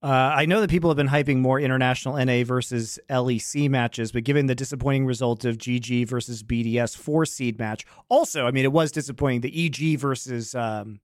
Uh, 0.00 0.06
I 0.06 0.46
know 0.46 0.60
that 0.60 0.70
people 0.70 0.90
have 0.90 0.96
been 0.96 1.08
hyping 1.08 1.38
more 1.38 1.58
international 1.58 2.24
NA 2.24 2.44
versus 2.44 3.00
LEC 3.10 3.68
matches, 3.68 4.12
but 4.12 4.22
given 4.22 4.46
the 4.46 4.54
disappointing 4.54 5.06
result 5.06 5.44
of 5.44 5.58
GG 5.58 6.08
versus 6.08 6.44
BDS 6.44 6.96
four 6.96 7.26
seed 7.26 7.58
match, 7.58 7.84
also, 8.08 8.46
I 8.46 8.52
mean, 8.52 8.64
it 8.64 8.72
was 8.72 8.92
disappointing. 8.92 9.40
The 9.40 9.66
EG 9.66 9.98
versus 9.98 10.54
um, 10.54 11.00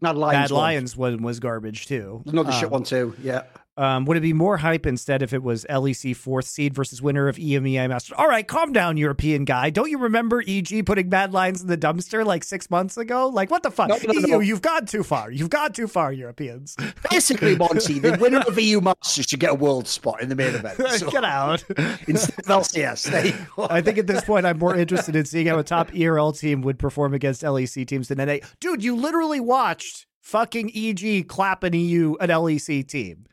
Not 0.00 0.16
Lions 0.16 0.48
Bad 0.48 0.54
Lions 0.54 0.96
one 0.96 1.22
was 1.22 1.38
garbage 1.38 1.86
too. 1.86 2.22
Another 2.26 2.50
um, 2.50 2.58
shit 2.58 2.70
one 2.70 2.82
too. 2.82 3.14
Yeah. 3.22 3.42
Um, 3.78 4.06
would 4.06 4.16
it 4.16 4.22
be 4.22 4.32
more 4.32 4.56
hype 4.56 4.86
instead 4.86 5.22
if 5.22 5.32
it 5.32 5.40
was 5.40 5.64
LEC 5.70 6.16
fourth 6.16 6.46
seed 6.46 6.74
versus 6.74 7.00
winner 7.00 7.28
of 7.28 7.36
EMEA 7.36 7.88
Masters? 7.88 8.16
All 8.18 8.26
right, 8.26 8.46
calm 8.46 8.72
down, 8.72 8.96
European 8.96 9.44
guy. 9.44 9.70
Don't 9.70 9.88
you 9.88 9.98
remember 9.98 10.42
EG 10.44 10.84
putting 10.84 11.08
Mad 11.08 11.32
Lions 11.32 11.62
in 11.62 11.68
the 11.68 11.78
dumpster 11.78 12.26
like 12.26 12.42
six 12.42 12.68
months 12.70 12.96
ago? 12.96 13.28
Like, 13.28 13.52
what 13.52 13.62
the 13.62 13.70
fuck? 13.70 13.88
No, 13.88 13.96
no, 14.04 14.12
EU, 14.14 14.26
no. 14.26 14.40
you've 14.40 14.62
gone 14.62 14.86
too 14.86 15.04
far. 15.04 15.30
You've 15.30 15.50
gone 15.50 15.72
too 15.72 15.86
far, 15.86 16.12
Europeans. 16.12 16.76
Basically, 17.10 17.54
Monte, 17.56 18.00
the 18.00 18.18
winner 18.20 18.40
of 18.40 18.58
EU 18.58 18.80
Masters 18.80 19.26
should 19.26 19.38
get 19.38 19.50
a 19.50 19.54
world 19.54 19.86
spot 19.86 20.20
in 20.20 20.28
the 20.28 20.34
main 20.34 20.56
event. 20.56 20.76
So. 20.98 21.08
get 21.12 21.22
out. 21.22 21.64
Instead 22.08 22.40
of 22.40 22.46
LCS. 22.46 23.70
I 23.70 23.80
think 23.80 23.98
at 23.98 24.08
this 24.08 24.24
point, 24.24 24.44
I'm 24.44 24.58
more 24.58 24.74
interested 24.74 25.14
in 25.14 25.24
seeing 25.24 25.46
how 25.46 25.56
a 25.56 25.62
top 25.62 25.94
ERL 25.96 26.32
team 26.32 26.62
would 26.62 26.80
perform 26.80 27.14
against 27.14 27.42
LEC 27.42 27.86
teams 27.86 28.08
than 28.08 28.18
NA. 28.18 28.38
Dude, 28.58 28.82
you 28.82 28.96
literally 28.96 29.38
watched 29.38 30.06
fucking 30.20 30.72
EG 30.74 31.28
clap 31.28 31.62
an 31.62 31.74
EU, 31.74 32.16
an 32.20 32.30
LEC 32.30 32.84
team. 32.88 33.27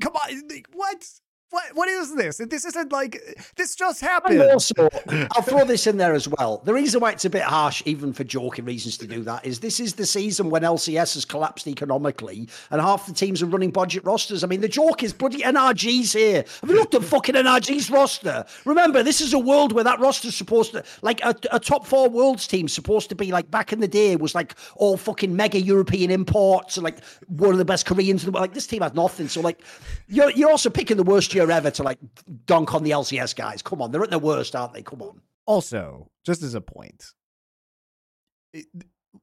Come 0.00 0.14
on, 0.16 0.42
what? 0.72 1.04
What 1.50 1.74
what 1.74 1.88
is 1.88 2.14
this? 2.14 2.36
This 2.36 2.64
isn't 2.64 2.92
like 2.92 3.20
this 3.56 3.74
just 3.74 4.00
happened. 4.00 4.40
And 4.40 4.52
also, 4.52 4.88
I'll 5.32 5.42
throw 5.42 5.64
this 5.64 5.88
in 5.88 5.96
there 5.96 6.14
as 6.14 6.28
well. 6.28 6.62
The 6.64 6.72
reason 6.72 7.00
why 7.00 7.10
it's 7.10 7.24
a 7.24 7.30
bit 7.30 7.42
harsh, 7.42 7.82
even 7.86 8.12
for 8.12 8.22
joking 8.22 8.64
reasons 8.64 8.96
to 8.98 9.06
do 9.06 9.22
that, 9.24 9.44
is 9.44 9.58
this 9.58 9.80
is 9.80 9.94
the 9.94 10.06
season 10.06 10.48
when 10.48 10.62
LCS 10.62 11.14
has 11.14 11.24
collapsed 11.24 11.66
economically 11.66 12.48
and 12.70 12.80
half 12.80 13.06
the 13.06 13.12
teams 13.12 13.42
are 13.42 13.46
running 13.46 13.70
budget 13.70 14.04
rosters. 14.04 14.44
I 14.44 14.46
mean, 14.46 14.60
the 14.60 14.68
joke 14.68 15.02
is 15.02 15.12
bloody 15.12 15.40
NRG's 15.40 16.12
here. 16.12 16.44
Have 16.60 16.70
you 16.70 16.76
looked 16.76 16.94
at 16.94 17.02
fucking 17.02 17.34
NRG's 17.34 17.90
roster? 17.90 18.44
Remember, 18.64 19.02
this 19.02 19.20
is 19.20 19.32
a 19.32 19.38
world 19.38 19.72
where 19.72 19.84
that 19.84 19.98
roster's 19.98 20.36
supposed 20.36 20.70
to 20.72 20.84
like 21.02 21.20
a, 21.24 21.34
a 21.50 21.58
top 21.58 21.84
four 21.84 22.08
worlds 22.08 22.46
team 22.46 22.68
supposed 22.68 23.08
to 23.08 23.16
be 23.16 23.32
like 23.32 23.50
back 23.50 23.72
in 23.72 23.80
the 23.80 23.88
day 23.88 24.14
was 24.14 24.36
like 24.36 24.54
all 24.76 24.96
fucking 24.96 25.34
mega 25.34 25.60
European 25.60 26.12
imports 26.12 26.76
and 26.76 26.84
like 26.84 27.02
one 27.26 27.50
of 27.50 27.58
the 27.58 27.64
best 27.64 27.86
Koreans. 27.86 28.24
Like 28.28 28.54
this 28.54 28.68
team 28.68 28.82
has 28.82 28.94
nothing. 28.94 29.26
So 29.26 29.40
like 29.40 29.60
you're 30.06 30.30
you're 30.30 30.50
also 30.50 30.70
picking 30.70 30.96
the 30.96 31.02
worst 31.02 31.32
year 31.40 31.50
ever 31.50 31.70
to 31.70 31.82
like 31.82 31.98
dunk 32.46 32.74
on 32.74 32.82
the 32.82 32.90
LCS 32.90 33.34
guys. 33.34 33.62
Come 33.62 33.82
on, 33.82 33.90
they're 33.90 34.02
at 34.02 34.10
their 34.10 34.18
worst, 34.18 34.54
aren't 34.54 34.74
they? 34.74 34.82
Come 34.82 35.02
on. 35.02 35.20
Also, 35.46 36.10
just 36.24 36.42
as 36.42 36.54
a 36.54 36.60
point, 36.60 37.06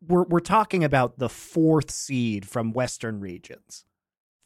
we're 0.07 0.23
we're 0.23 0.39
talking 0.39 0.83
about 0.83 1.19
the 1.19 1.29
fourth 1.29 1.91
seed 1.91 2.47
from 2.47 2.73
Western 2.73 3.19
regions. 3.19 3.85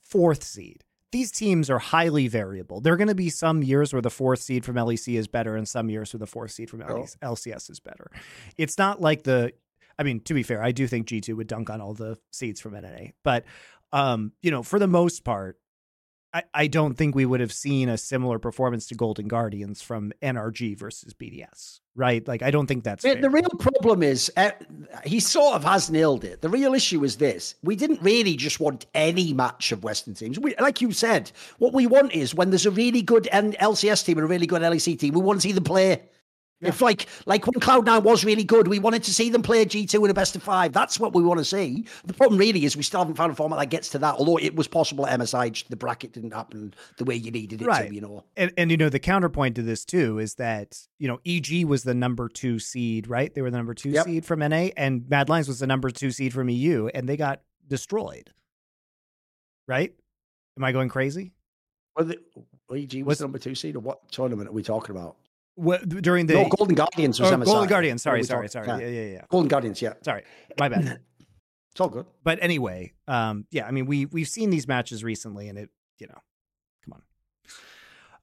Fourth 0.01 0.43
seed. 0.43 0.83
These 1.11 1.31
teams 1.31 1.69
are 1.69 1.79
highly 1.79 2.29
variable. 2.29 2.79
There 2.79 2.93
are 2.93 2.97
going 2.97 3.09
to 3.09 3.15
be 3.15 3.29
some 3.29 3.63
years 3.63 3.91
where 3.91 4.01
the 4.01 4.09
fourth 4.09 4.39
seed 4.39 4.63
from 4.63 4.75
LEC 4.75 5.17
is 5.17 5.27
better, 5.27 5.55
and 5.57 5.67
some 5.67 5.89
years 5.89 6.13
where 6.13 6.19
the 6.19 6.27
fourth 6.27 6.51
seed 6.51 6.69
from 6.69 6.81
oh. 6.83 7.05
LCS 7.21 7.69
is 7.69 7.79
better. 7.79 8.11
It's 8.57 8.77
not 8.77 9.01
like 9.01 9.23
the. 9.23 9.53
I 9.99 10.03
mean, 10.03 10.21
to 10.21 10.33
be 10.33 10.41
fair, 10.41 10.63
I 10.63 10.71
do 10.71 10.87
think 10.87 11.07
G 11.07 11.21
two 11.21 11.35
would 11.35 11.47
dunk 11.47 11.69
on 11.69 11.81
all 11.81 11.93
the 11.93 12.17
seeds 12.31 12.61
from 12.61 12.73
NA, 12.73 13.09
but 13.23 13.45
um, 13.93 14.31
you 14.41 14.51
know, 14.51 14.63
for 14.63 14.79
the 14.79 14.87
most 14.87 15.23
part, 15.23 15.57
I, 16.33 16.43
I 16.53 16.67
don't 16.67 16.95
think 16.95 17.13
we 17.13 17.25
would 17.25 17.41
have 17.41 17.51
seen 17.51 17.89
a 17.89 17.97
similar 17.97 18.39
performance 18.39 18.87
to 18.87 18.95
Golden 18.95 19.27
Guardians 19.27 19.81
from 19.81 20.13
NRG 20.21 20.77
versus 20.77 21.13
BDS, 21.13 21.81
right? 21.95 22.25
Like, 22.25 22.41
I 22.41 22.51
don't 22.51 22.67
think 22.67 22.85
that's 22.85 23.03
the, 23.03 23.15
the 23.15 23.29
real 23.29 23.49
problem 23.59 24.01
is 24.01 24.31
uh, 24.37 24.51
he 25.03 25.19
sort 25.19 25.55
of 25.55 25.63
has 25.65 25.89
nailed 25.89 26.23
it. 26.23 26.41
The 26.41 26.49
real 26.49 26.73
issue 26.73 27.03
is 27.03 27.17
this: 27.17 27.55
we 27.63 27.75
didn't 27.75 28.01
really 28.01 28.37
just 28.37 28.59
want 28.59 28.85
any 28.95 29.33
match 29.33 29.71
of 29.73 29.83
Western 29.83 30.13
teams. 30.13 30.39
We, 30.39 30.55
like 30.59 30.79
you 30.79 30.93
said, 30.93 31.31
what 31.57 31.73
we 31.73 31.85
want 31.85 32.13
is 32.13 32.33
when 32.33 32.49
there's 32.49 32.65
a 32.65 32.71
really 32.71 33.01
good 33.01 33.27
LCS 33.31 34.05
team 34.05 34.17
and 34.17 34.25
a 34.25 34.29
really 34.29 34.47
good 34.47 34.61
LEC 34.61 34.97
team, 34.99 35.13
we 35.13 35.21
want 35.21 35.41
to 35.41 35.47
see 35.47 35.51
them 35.51 35.65
play. 35.65 36.01
Yeah. 36.61 36.69
If 36.69 36.81
like 36.81 37.07
like 37.25 37.47
when 37.47 37.59
Cloud 37.59 37.85
Nine 37.85 38.03
was 38.03 38.23
really 38.23 38.43
good, 38.43 38.67
we 38.67 38.77
wanted 38.77 39.03
to 39.03 39.13
see 39.13 39.29
them 39.29 39.41
play 39.41 39.65
G 39.65 39.85
two 39.85 40.03
in 40.05 40.11
a 40.11 40.13
best 40.13 40.35
of 40.35 40.43
five. 40.43 40.71
That's 40.73 40.99
what 40.99 41.13
we 41.13 41.23
want 41.23 41.39
to 41.39 41.45
see. 41.45 41.85
The 42.05 42.13
problem 42.13 42.39
really 42.39 42.65
is 42.65 42.77
we 42.77 42.83
still 42.83 42.99
haven't 42.99 43.15
found 43.15 43.31
a 43.31 43.35
format 43.35 43.59
that 43.59 43.69
gets 43.71 43.89
to 43.89 43.99
that. 43.99 44.15
Although 44.15 44.37
it 44.37 44.55
was 44.55 44.67
possible 44.67 45.07
at 45.07 45.19
MSI, 45.19 45.67
the 45.69 45.75
bracket 45.75 46.13
didn't 46.13 46.31
happen 46.31 46.73
the 46.97 47.03
way 47.03 47.15
you 47.15 47.31
needed 47.31 47.61
it 47.61 47.65
right. 47.65 47.89
to. 47.89 47.95
You 47.95 48.01
know, 48.01 48.23
and 48.37 48.53
and 48.57 48.69
you 48.69 48.77
know 48.77 48.89
the 48.89 48.99
counterpoint 48.99 49.55
to 49.55 49.63
this 49.63 49.85
too 49.85 50.19
is 50.19 50.35
that 50.35 50.77
you 50.99 51.07
know 51.07 51.19
EG 51.25 51.65
was 51.65 51.83
the 51.83 51.95
number 51.95 52.29
two 52.29 52.59
seed, 52.59 53.07
right? 53.07 53.33
They 53.33 53.41
were 53.41 53.49
the 53.49 53.57
number 53.57 53.73
two 53.73 53.89
yep. 53.89 54.05
seed 54.05 54.25
from 54.25 54.39
NA, 54.39 54.69
and 54.77 55.09
Mad 55.09 55.29
Lions 55.29 55.47
was 55.47 55.59
the 55.59 55.67
number 55.67 55.89
two 55.89 56.11
seed 56.11 56.31
from 56.31 56.47
EU, 56.49 56.87
and 56.93 57.09
they 57.09 57.17
got 57.17 57.41
destroyed. 57.67 58.31
Right? 59.67 59.93
Am 60.57 60.63
I 60.63 60.71
going 60.73 60.89
crazy? 60.89 61.31
Well, 61.95 62.05
the, 62.05 62.17
EG 62.75 63.03
was 63.03 63.19
the 63.19 63.23
number 63.23 63.39
two 63.39 63.55
seed, 63.55 63.75
or 63.75 63.79
what 63.79 64.11
tournament 64.11 64.49
are 64.49 64.53
we 64.53 64.63
talking 64.63 64.95
about? 64.95 65.15
What, 65.55 65.87
during 65.87 66.27
the 66.27 66.35
no, 66.35 66.49
Golden 66.49 66.75
Guardians 66.75 67.19
was 67.19 67.31
oh, 67.31 67.35
MSI. 67.35 67.45
Golden 67.45 67.69
Guardians. 67.69 68.01
Sorry, 68.01 68.23
sorry, 68.23 68.47
sorry. 68.47 68.67
Yeah. 68.67 68.79
yeah, 68.79 68.87
yeah, 68.87 69.11
yeah. 69.13 69.21
Golden 69.29 69.47
Guardians. 69.47 69.81
Yeah. 69.81 69.93
Sorry, 70.01 70.23
my 70.57 70.69
bad. 70.69 71.01
it's 71.71 71.81
all 71.81 71.89
good. 71.89 72.05
But 72.23 72.39
anyway, 72.41 72.93
um, 73.07 73.45
yeah. 73.51 73.67
I 73.67 73.71
mean, 73.71 73.85
we 73.85 74.05
we've 74.05 74.27
seen 74.27 74.49
these 74.49 74.67
matches 74.67 75.03
recently, 75.03 75.49
and 75.49 75.57
it, 75.57 75.69
you 75.99 76.07
know, 76.07 76.17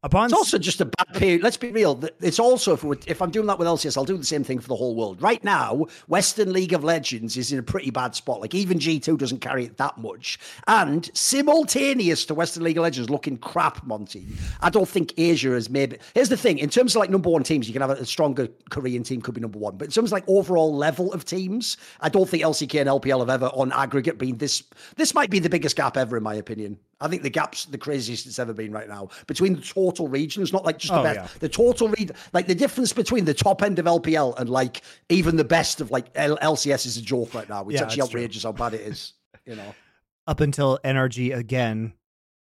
Upon 0.05 0.27
it's 0.27 0.33
also 0.33 0.59
just 0.59 0.81
a 0.81 0.85
bad 0.85 1.13
period. 1.15 1.43
Let's 1.43 1.57
be 1.57 1.73
real. 1.73 2.01
It's 2.21 2.39
also 2.39 2.73
if, 2.73 3.09
if 3.09 3.21
I'm 3.21 3.33
doing 3.33 3.49
that 3.49 3.59
with 3.59 3.67
LCS, 3.67 3.97
I'll 3.97 4.05
do 4.05 4.17
the 4.17 4.25
same 4.25 4.45
thing 4.45 4.61
for 4.61 4.69
the 4.69 4.77
whole 4.77 4.95
world. 4.95 5.21
Right 5.21 5.43
now, 5.43 5.87
Western 6.07 6.53
League 6.53 6.73
of 6.73 6.85
Legends 6.85 7.37
is 7.37 7.51
in 7.51 7.59
a 7.59 7.65
pretty 7.65 7.91
bad 7.91 8.15
spot. 8.15 8.41
Like 8.41 8.55
even 8.55 8.79
G2 8.79 9.19
doesn't 9.19 9.41
carry 9.41 9.65
it 9.65 9.77
that 9.79 9.99
much. 9.99 10.39
And 10.69 11.11
simultaneous 11.15 12.25
to 12.27 12.35
Western 12.35 12.63
League 12.63 12.79
of 12.79 12.83
Legends 12.83 13.11
looking 13.11 13.39
crap, 13.39 13.85
Monte. 13.85 14.25
I 14.61 14.71
don't 14.71 14.89
think 14.89 15.15
Asia 15.19 15.51
has 15.51 15.69
maybe. 15.69 15.99
Here's 16.15 16.29
the 16.29 16.37
thing: 16.37 16.59
in 16.59 16.71
terms 16.71 16.95
of 16.95 17.01
like 17.01 17.11
number 17.11 17.31
one 17.31 17.43
teams, 17.43 17.67
you 17.67 17.73
can 17.73 17.83
have 17.83 17.91
a 17.91 18.07
stronger 18.07 18.49
Korean 18.71 19.03
team 19.03 19.21
could 19.21 19.35
be 19.35 19.41
number 19.41 19.59
one. 19.59 19.77
But 19.77 19.87
in 19.87 19.91
terms 19.91 20.11
of 20.11 20.13
like 20.13 20.25
overall 20.29 20.77
level 20.77 21.13
of 21.13 21.25
teams, 21.25 21.77
I 22.01 22.09
don't 22.09 22.29
think 22.29 22.45
LCK 22.45 22.81
and 22.81 22.89
LPL 22.89 23.19
have 23.19 23.31
ever 23.31 23.47
on 23.47 23.73
aggregate 23.73 24.17
been 24.17 24.39
this. 24.39 24.63
This 24.95 25.13
might 25.13 25.31
be 25.31 25.41
the 25.41 25.51
biggest 25.51 25.75
gap 25.75 25.97
ever, 25.97 26.17
in 26.17 26.23
my 26.23 26.35
opinion. 26.35 26.79
I 27.01 27.09
think 27.09 27.23
the 27.23 27.31
gap's 27.31 27.67
the 27.67 27.79
craziest 27.79 28.27
it's 28.27 28.39
ever 28.39 28.53
been 28.53 28.73
right 28.73 28.89
now 28.89 29.09
between 29.27 29.55
the 29.55 29.63
total 29.63 30.09
regions, 30.09 30.53
not 30.53 30.65
like 30.65 30.79
just 30.79 30.93
the 30.93 31.01
oh, 31.01 31.03
best. 31.05 31.19
Yeah. 31.19 31.39
The 31.39 31.49
total 31.49 31.89
read, 31.89 32.13
like 32.33 32.47
the 32.47 32.55
difference 32.55 32.93
between 32.93 33.25
the 33.25 33.35
top 33.35 33.63
end 33.63 33.79
of 33.79 33.85
LPL 33.85 34.39
and 34.39 34.51
like 34.51 34.83
even 35.09 35.37
the 35.37 35.45
best 35.45 35.81
of 35.81 35.91
like 35.91 36.07
L- 36.15 36.39
LCS 36.39 36.87
is 36.87 36.97
a 36.97 37.03
joke 37.03 37.35
right 37.35 37.49
now. 37.49 37.63
It's 37.69 37.75
yeah, 37.75 37.83
actually 37.83 38.03
outrageous 38.03 38.43
true. 38.43 38.53
how 38.53 38.57
bad 38.57 38.75
it 38.75 38.81
is. 38.81 39.13
You 39.47 39.57
know, 39.57 39.75
up 40.27 40.41
until 40.41 40.79
NRG 40.85 41.37
again 41.37 41.95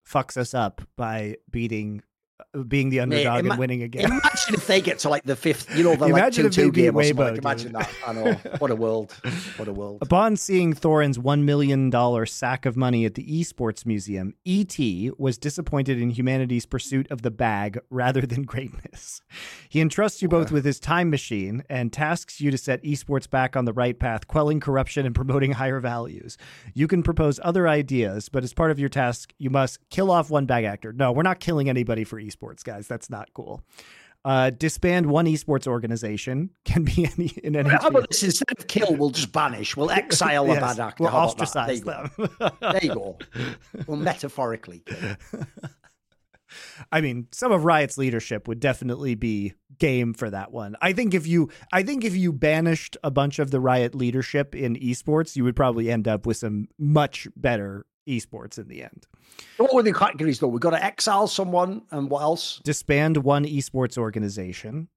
fucks 0.07 0.37
us 0.37 0.53
up 0.53 0.81
by 0.95 1.37
beating 1.49 2.03
Uh, 2.55 2.63
being 2.63 2.89
the 2.89 2.99
underdog 2.99 3.41
ima- 3.41 3.51
and 3.51 3.59
winning 3.59 3.83
again. 3.83 4.05
Imagine 4.05 4.55
if 4.55 4.65
they 4.65 4.81
get 4.81 4.97
to 4.99 5.09
like 5.09 5.23
the 5.23 5.35
fifth, 5.35 5.75
you 5.77 5.83
know, 5.83 5.95
the 5.95 6.01
like 6.05 6.13
Imagine 6.13 6.43
two 6.43 6.47
if 6.47 6.55
they 6.55 6.63
two 6.63 6.71
beat 6.71 6.81
game. 6.81 6.93
Weibo, 6.93 7.29
Like, 7.31 7.37
imagine 7.37 7.71
dude. 7.73 7.81
that. 7.81 7.89
I 8.07 8.13
know. 8.13 8.33
What 8.57 8.71
a 8.71 8.75
world. 8.75 9.11
What 9.57 9.67
a 9.67 9.73
world. 9.73 9.99
Upon 10.01 10.35
seeing 10.35 10.73
Thorin's 10.73 11.19
$1 11.19 11.43
million 11.43 11.91
sack 12.25 12.65
of 12.65 12.75
money 12.75 13.05
at 13.05 13.13
the 13.13 13.23
Esports 13.23 13.85
Museum, 13.85 14.33
E.T. 14.45 15.11
was 15.19 15.37
disappointed 15.37 16.01
in 16.01 16.09
humanity's 16.09 16.65
pursuit 16.65 17.09
of 17.11 17.21
the 17.21 17.29
bag 17.29 17.79
rather 17.91 18.21
than 18.21 18.41
greatness. 18.53 19.21
He 19.69 19.79
entrusts 19.79 20.23
you 20.23 20.27
both 20.27 20.51
with 20.51 20.65
his 20.65 20.79
time 20.79 21.11
machine 21.11 21.63
and 21.69 21.93
tasks 21.93 22.41
you 22.41 22.49
to 22.49 22.57
set 22.57 22.81
esports 22.83 23.29
back 23.29 23.55
on 23.55 23.65
the 23.65 23.73
right 23.73 23.97
path, 23.97 24.27
quelling 24.27 24.59
corruption 24.59 25.05
and 25.05 25.13
promoting 25.13 25.51
higher 25.51 25.79
values. 25.79 26.37
You 26.73 26.87
can 26.87 27.03
propose 27.03 27.39
other 27.43 27.67
ideas, 27.67 28.27
but 28.29 28.43
as 28.43 28.53
part 28.55 28.71
of 28.71 28.79
your 28.79 28.89
task, 28.89 29.33
you 29.37 29.51
must 29.51 29.77
kill 29.91 30.09
off 30.09 30.31
one 30.31 30.47
bag 30.47 30.63
actor. 30.65 30.91
No, 30.91 31.11
we're 31.11 31.21
not 31.21 31.39
killing 31.39 31.69
anybody 31.69 32.03
for 32.03 32.22
esports, 32.23 32.63
guys. 32.63 32.87
That's 32.87 33.09
not 33.09 33.29
cool. 33.33 33.61
Uh, 34.25 34.49
disband 34.51 35.05
one 35.07 35.25
esports 35.25 35.67
organization 35.67 36.49
can 36.65 36.83
be 36.85 37.09
any 37.17 37.27
in 37.43 37.55
any. 37.57 37.69
How 37.69 37.87
about 37.89 38.07
this? 38.09 38.23
Instead 38.23 38.57
of 38.57 38.67
kill, 38.67 38.95
we'll 38.95 39.09
just 39.09 39.31
banish. 39.33 39.75
We'll 39.75 39.91
exile 40.01 40.45
a 40.45 40.53
Yes, 40.53 40.61
bad 40.61 40.79
actor. 40.79 41.03
we'll 41.03 41.11
How 41.11 41.27
about 41.29 41.37
that? 41.37 41.43
ostracize 41.43 41.81
There 41.81 42.09
them. 42.39 42.49
There 42.61 42.83
you 42.83 42.93
go. 42.93 43.17
Well, 43.87 43.97
metaphorically. 43.97 44.83
I 46.91 47.01
mean, 47.01 47.27
some 47.31 47.51
of 47.51 47.65
Riot's 47.65 47.97
leadership 47.97 48.47
would 48.47 48.59
definitely 48.59 49.15
be 49.15 49.53
game 49.79 50.13
for 50.13 50.29
that 50.29 50.51
one. 50.51 50.75
I 50.81 50.93
think 50.93 51.15
if 51.15 51.25
you 51.25 51.49
I 51.71 51.81
think 51.81 52.05
if 52.05 52.15
you 52.15 52.31
banished 52.31 52.95
a 53.03 53.09
bunch 53.09 53.39
of 53.39 53.49
the 53.49 53.59
Riot 53.59 53.95
leadership 53.95 54.53
in 54.53 54.75
esports, 54.75 55.35
you 55.35 55.43
would 55.43 55.55
probably 55.55 55.89
end 55.89 56.07
up 56.07 56.25
with 56.27 56.37
some 56.37 56.67
much 56.77 57.27
better 57.35 57.85
esports 58.07 58.57
in 58.57 58.67
the 58.67 58.83
end. 58.83 59.07
What 59.57 59.73
were 59.73 59.83
the 59.83 59.93
categories 59.93 60.39
though? 60.39 60.47
We've 60.47 60.61
got 60.61 60.71
to 60.71 60.83
exile 60.83 61.27
someone 61.27 61.83
and 61.91 62.09
what 62.09 62.21
else? 62.21 62.61
Disband 62.63 63.17
one 63.17 63.45
esports 63.45 63.97
organization, 63.97 64.89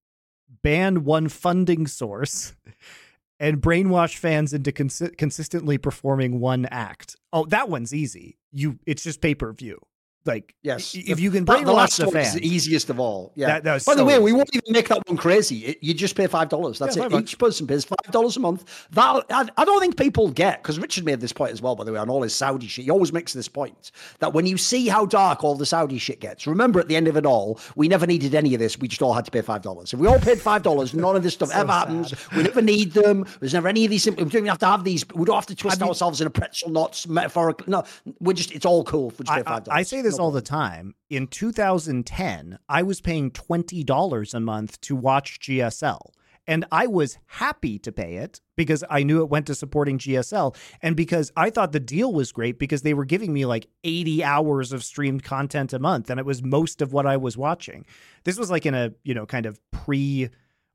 ban 0.62 1.04
one 1.04 1.28
funding 1.28 1.86
source, 1.86 2.54
and 3.40 3.60
brainwash 3.60 4.16
fans 4.16 4.52
into 4.52 4.72
consi- 4.72 5.16
consistently 5.16 5.78
performing 5.78 6.40
one 6.40 6.66
act. 6.66 7.16
Oh, 7.32 7.44
that 7.46 7.68
one's 7.68 7.94
easy. 7.94 8.38
You 8.52 8.78
it's 8.86 9.02
just 9.02 9.20
pay-per-view. 9.20 9.78
Like 10.26 10.54
Yes. 10.62 10.94
i- 10.96 11.02
if 11.06 11.20
you 11.20 11.30
can 11.30 11.46
brainwash 11.46 11.64
the 11.64 11.72
last 11.72 11.96
the 11.98 12.06
one 12.06 12.16
is 12.16 12.34
the 12.34 12.46
easiest 12.46 12.90
of 12.90 12.98
all. 13.00 13.32
Yeah. 13.36 13.46
That- 13.46 13.64
that 13.64 13.84
By 13.84 13.94
the 13.94 13.98
so 14.00 14.04
way, 14.04 14.18
we 14.18 14.32
won't 14.32 14.50
even 14.52 14.72
make 14.72 14.88
that 14.88 15.06
one 15.06 15.16
crazy. 15.16 15.64
It, 15.66 15.78
you 15.80 15.94
just 15.94 16.16
pay 16.16 16.26
five 16.26 16.48
dollars. 16.48 16.78
That's 16.78 16.96
Yeah, 16.96 17.04
it. 17.06 17.12
bucks. 17.12 17.22
Each 17.32 17.38
person 17.38 17.66
pays 17.66 17.84
five 17.84 18.10
dollars 18.12 18.36
a 18.36 18.40
month. 18.40 18.64
That 18.90 19.24
I, 19.30 19.46
I 19.56 19.64
don't 19.64 19.80
think 19.80 19.96
people 19.96 20.28
get 20.30 20.62
because 20.62 20.78
Richard 20.78 21.04
made 21.04 21.20
this 21.20 21.32
point 21.32 21.52
as 21.52 21.62
well. 21.62 21.76
By 21.76 21.84
the 21.84 21.92
way, 21.92 21.98
on 21.98 22.10
all 22.10 22.22
his 22.22 22.34
Saudi 22.34 22.66
shit, 22.66 22.84
he 22.86 22.90
always 22.90 23.12
makes 23.12 23.32
this 23.32 23.48
point 23.48 23.92
that 24.18 24.32
when 24.32 24.46
you 24.46 24.56
see 24.58 24.88
how 24.88 25.06
dark 25.06 25.44
all 25.44 25.54
the 25.54 25.66
Saudi 25.66 25.98
shit 25.98 26.20
gets, 26.20 26.46
remember 26.46 26.80
at 26.80 26.88
the 26.88 26.96
end 26.96 27.06
of 27.08 27.16
it 27.16 27.24
all, 27.24 27.60
we 27.76 27.86
never 27.88 28.06
needed 28.06 28.34
any 28.34 28.52
of 28.54 28.60
this. 28.60 28.78
We 28.78 28.88
just 28.88 29.02
all 29.02 29.14
had 29.14 29.24
to 29.26 29.30
pay 29.30 29.42
five 29.42 29.62
dollars. 29.62 29.92
If 29.92 30.00
we 30.00 30.08
all 30.08 30.18
paid 30.18 30.40
five 30.40 30.62
dollars, 30.62 30.92
none 30.94 31.14
of 31.16 31.22
this 31.22 31.34
stuff 31.34 31.50
ever 31.54 31.70
happens. 31.72 32.14
We 32.34 32.42
never 32.42 32.62
need 32.62 32.92
them. 32.92 33.24
There's 33.40 33.54
never 33.54 33.68
any 33.68 33.84
of 33.84 33.90
these. 33.90 34.06
We 34.06 34.14
don't 34.16 34.26
even 34.34 34.46
have 34.46 34.58
to 34.58 34.66
have 34.66 34.82
these. 34.82 35.04
We 35.14 35.24
don't 35.24 35.36
have 35.36 35.46
to 35.46 35.54
twist 35.54 35.80
ourselves 35.82 36.20
in 36.20 36.26
a 36.26 36.30
pretzel 36.30 36.70
knots 36.70 37.06
metaphorically. 37.06 37.66
No, 37.70 37.84
we're 38.20 38.32
just. 38.32 38.50
It's 38.52 38.66
all 38.66 38.82
cool. 38.84 39.10
if 39.10 39.18
We 39.18 39.24
just 39.24 39.34
pay 39.34 39.40
I, 39.40 39.44
five 39.44 39.62
I, 39.62 39.64
dollars. 39.64 39.78
I 39.78 39.82
say 39.82 40.00
this 40.02 40.15
all 40.18 40.30
the 40.30 40.42
time. 40.42 40.94
In 41.10 41.26
2010, 41.26 42.58
I 42.68 42.82
was 42.82 43.00
paying 43.00 43.30
$20 43.30 44.34
a 44.34 44.40
month 44.40 44.80
to 44.82 44.96
watch 44.96 45.40
GSL. 45.40 46.10
And 46.48 46.64
I 46.70 46.86
was 46.86 47.18
happy 47.26 47.78
to 47.80 47.90
pay 47.90 48.16
it 48.16 48.40
because 48.56 48.84
I 48.88 49.02
knew 49.02 49.20
it 49.20 49.28
went 49.28 49.46
to 49.46 49.54
supporting 49.54 49.98
GSL 49.98 50.54
and 50.80 50.94
because 50.94 51.32
I 51.36 51.50
thought 51.50 51.72
the 51.72 51.80
deal 51.80 52.12
was 52.12 52.30
great 52.30 52.58
because 52.58 52.82
they 52.82 52.94
were 52.94 53.04
giving 53.04 53.32
me 53.32 53.44
like 53.46 53.66
80 53.82 54.22
hours 54.22 54.72
of 54.72 54.84
streamed 54.84 55.24
content 55.24 55.72
a 55.72 55.80
month 55.80 56.08
and 56.08 56.20
it 56.20 56.26
was 56.26 56.44
most 56.44 56.80
of 56.82 56.92
what 56.92 57.04
I 57.04 57.16
was 57.16 57.36
watching. 57.36 57.84
This 58.22 58.38
was 58.38 58.48
like 58.48 58.64
in 58.64 58.74
a, 58.74 58.92
you 59.02 59.12
know, 59.12 59.26
kind 59.26 59.44
of 59.44 59.58
pre 59.72 60.30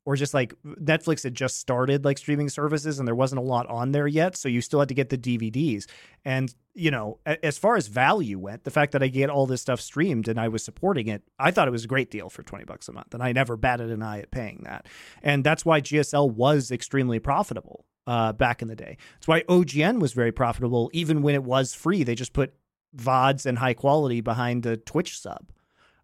or 0.05 0.15
just 0.15 0.33
like 0.33 0.53
Netflix 0.65 1.23
had 1.23 1.35
just 1.35 1.59
started 1.59 2.03
like 2.03 2.17
streaming 2.17 2.49
services 2.49 2.97
and 2.97 3.07
there 3.07 3.15
wasn't 3.15 3.39
a 3.39 3.43
lot 3.43 3.67
on 3.67 3.91
there 3.91 4.07
yet. 4.07 4.35
So 4.35 4.49
you 4.49 4.61
still 4.61 4.79
had 4.79 4.89
to 4.89 4.95
get 4.95 5.09
the 5.09 5.17
DVDs. 5.17 5.85
And, 6.25 6.53
you 6.73 6.89
know, 6.89 7.19
as 7.25 7.57
far 7.57 7.75
as 7.75 7.87
value 7.87 8.39
went, 8.39 8.63
the 8.63 8.71
fact 8.71 8.93
that 8.93 9.03
I 9.03 9.07
get 9.07 9.29
all 9.29 9.45
this 9.45 9.61
stuff 9.61 9.79
streamed 9.79 10.27
and 10.27 10.39
I 10.39 10.47
was 10.47 10.63
supporting 10.63 11.07
it, 11.07 11.21
I 11.37 11.51
thought 11.51 11.67
it 11.67 11.71
was 11.71 11.85
a 11.85 11.89
great 11.89 12.09
deal 12.09 12.29
for 12.29 12.41
20 12.41 12.65
bucks 12.65 12.87
a 12.87 12.93
month. 12.93 13.13
And 13.13 13.21
I 13.21 13.31
never 13.31 13.57
batted 13.57 13.91
an 13.91 14.01
eye 14.01 14.19
at 14.19 14.31
paying 14.31 14.61
that. 14.63 14.87
And 15.21 15.43
that's 15.43 15.65
why 15.65 15.81
GSL 15.81 16.31
was 16.31 16.71
extremely 16.71 17.19
profitable 17.19 17.85
uh, 18.07 18.33
back 18.33 18.63
in 18.63 18.67
the 18.67 18.75
day. 18.75 18.97
That's 19.15 19.27
why 19.27 19.41
OGN 19.43 19.99
was 19.99 20.13
very 20.13 20.31
profitable, 20.31 20.89
even 20.93 21.21
when 21.21 21.35
it 21.35 21.43
was 21.43 21.75
free. 21.75 22.03
They 22.03 22.15
just 22.15 22.33
put 22.33 22.53
VODs 22.97 23.45
and 23.45 23.59
high 23.59 23.75
quality 23.75 24.21
behind 24.21 24.63
the 24.63 24.77
Twitch 24.77 25.19
sub. 25.19 25.51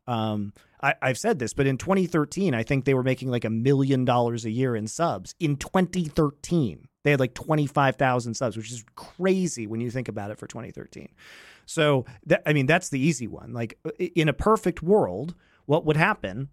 Um, 0.07 0.53
I, 0.81 0.95
I've 1.01 1.17
said 1.17 1.39
this, 1.39 1.53
but 1.53 1.67
in 1.67 1.77
2013, 1.77 2.53
I 2.53 2.63
think 2.63 2.85
they 2.85 2.93
were 2.93 3.03
making 3.03 3.29
like 3.29 3.45
a 3.45 3.49
million 3.49 4.05
dollars 4.05 4.45
a 4.45 4.51
year 4.51 4.75
in 4.75 4.87
subs. 4.87 5.35
In 5.39 5.57
2013, 5.57 6.87
they 7.03 7.11
had 7.11 7.19
like 7.19 7.33
25,000 7.33 8.33
subs, 8.33 8.57
which 8.57 8.71
is 8.71 8.83
crazy 8.95 9.67
when 9.67 9.81
you 9.81 9.89
think 9.89 10.07
about 10.07 10.31
it 10.31 10.37
for 10.37 10.47
2013. 10.47 11.09
So, 11.65 12.05
that, 12.27 12.43
I 12.45 12.53
mean, 12.53 12.65
that's 12.65 12.89
the 12.89 12.99
easy 12.99 13.27
one. 13.27 13.53
Like, 13.53 13.77
in 13.99 14.29
a 14.29 14.33
perfect 14.33 14.81
world, 14.81 15.35
what 15.65 15.85
would 15.85 15.97
happen 15.97 16.49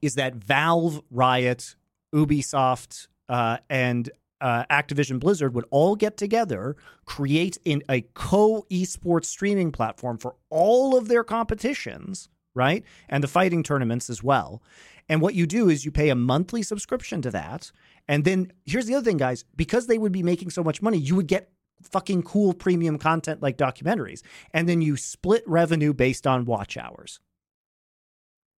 is 0.00 0.14
that 0.14 0.34
Valve, 0.34 1.02
Riot, 1.10 1.76
Ubisoft, 2.14 3.08
uh, 3.28 3.58
and 3.68 4.10
uh, 4.40 4.64
Activision 4.70 5.20
Blizzard 5.20 5.54
would 5.54 5.66
all 5.70 5.94
get 5.94 6.16
together, 6.16 6.76
create 7.04 7.58
in 7.64 7.82
a 7.90 8.00
co 8.14 8.64
esports 8.70 9.26
streaming 9.26 9.70
platform 9.70 10.16
for 10.16 10.36
all 10.48 10.96
of 10.96 11.08
their 11.08 11.22
competitions, 11.22 12.29
right? 12.54 12.84
And 13.08 13.22
the 13.22 13.28
fighting 13.28 13.62
tournaments 13.62 14.10
as 14.10 14.22
well. 14.22 14.62
And 15.08 15.20
what 15.20 15.34
you 15.34 15.46
do 15.46 15.68
is 15.68 15.84
you 15.84 15.90
pay 15.90 16.08
a 16.08 16.14
monthly 16.14 16.62
subscription 16.62 17.20
to 17.22 17.30
that. 17.32 17.72
And 18.06 18.24
then 18.24 18.52
here's 18.64 18.86
the 18.86 18.94
other 18.94 19.04
thing, 19.04 19.16
guys 19.16 19.44
because 19.56 19.86
they 19.86 19.98
would 19.98 20.12
be 20.12 20.22
making 20.22 20.50
so 20.50 20.62
much 20.62 20.82
money, 20.82 20.98
you 20.98 21.16
would 21.16 21.26
get 21.26 21.50
fucking 21.82 22.22
cool 22.22 22.52
premium 22.52 22.98
content 22.98 23.42
like 23.42 23.56
documentaries. 23.56 24.22
And 24.52 24.68
then 24.68 24.82
you 24.82 24.96
split 24.96 25.42
revenue 25.46 25.92
based 25.92 26.26
on 26.26 26.44
watch 26.44 26.76
hours. 26.76 27.20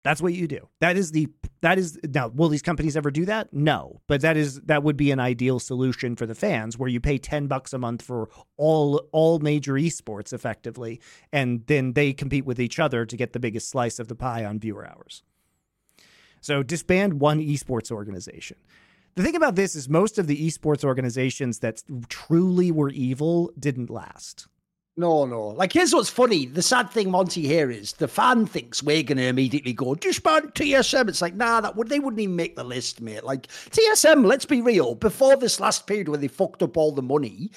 That's 0.04 0.20
what 0.20 0.34
you 0.34 0.48
do. 0.48 0.68
That 0.80 0.96
is 0.96 1.12
the 1.12 1.28
that 1.60 1.78
is 1.78 1.98
now 2.02 2.28
will 2.28 2.48
these 2.48 2.62
companies 2.62 2.96
ever 2.96 3.10
do 3.10 3.24
that? 3.26 3.52
No. 3.52 4.00
But 4.08 4.20
that 4.22 4.36
is 4.36 4.60
that 4.62 4.82
would 4.82 4.96
be 4.96 5.10
an 5.12 5.20
ideal 5.20 5.60
solution 5.60 6.16
for 6.16 6.26
the 6.26 6.34
fans 6.34 6.76
where 6.76 6.88
you 6.88 7.00
pay 7.00 7.18
10 7.18 7.46
bucks 7.46 7.72
a 7.72 7.78
month 7.78 8.02
for 8.02 8.28
all 8.56 9.08
all 9.12 9.38
major 9.38 9.74
esports 9.74 10.32
effectively 10.32 11.00
and 11.32 11.66
then 11.66 11.92
they 11.92 12.12
compete 12.12 12.44
with 12.44 12.60
each 12.60 12.78
other 12.80 13.06
to 13.06 13.16
get 13.16 13.32
the 13.32 13.40
biggest 13.40 13.68
slice 13.68 13.98
of 13.98 14.08
the 14.08 14.16
pie 14.16 14.44
on 14.44 14.58
viewer 14.58 14.86
hours. 14.86 15.22
So 16.40 16.64
disband 16.64 17.20
one 17.20 17.38
esports 17.38 17.92
organization. 17.92 18.56
The 19.14 19.22
thing 19.22 19.36
about 19.36 19.56
this 19.56 19.76
is 19.76 19.88
most 19.88 20.18
of 20.18 20.26
the 20.26 20.48
esports 20.48 20.84
organizations 20.84 21.58
that 21.60 21.82
truly 22.08 22.72
were 22.72 22.88
evil 22.88 23.52
didn't 23.58 23.90
last. 23.90 24.48
No, 24.96 25.24
no. 25.24 25.48
Like, 25.48 25.72
here's 25.72 25.94
what's 25.94 26.10
funny. 26.10 26.44
The 26.44 26.60
sad 26.60 26.90
thing, 26.90 27.10
Monte, 27.10 27.40
here 27.40 27.70
is 27.70 27.94
the 27.94 28.08
fan 28.08 28.44
thinks 28.44 28.82
we're 28.82 29.02
going 29.02 29.16
to 29.16 29.24
immediately 29.24 29.72
go, 29.72 29.94
disband 29.94 30.52
TSM. 30.54 31.08
It's 31.08 31.22
like, 31.22 31.34
nah, 31.34 31.62
that 31.62 31.76
would 31.76 31.88
they 31.88 31.98
wouldn't 31.98 32.20
even 32.20 32.36
make 32.36 32.56
the 32.56 32.64
list, 32.64 33.00
mate. 33.00 33.24
Like, 33.24 33.46
TSM, 33.46 34.26
let's 34.26 34.44
be 34.44 34.60
real, 34.60 34.94
before 34.94 35.36
this 35.36 35.60
last 35.60 35.86
period 35.86 36.08
where 36.08 36.18
they 36.18 36.28
fucked 36.28 36.62
up 36.62 36.76
all 36.76 36.92
the 36.92 37.00
money, 37.00 37.50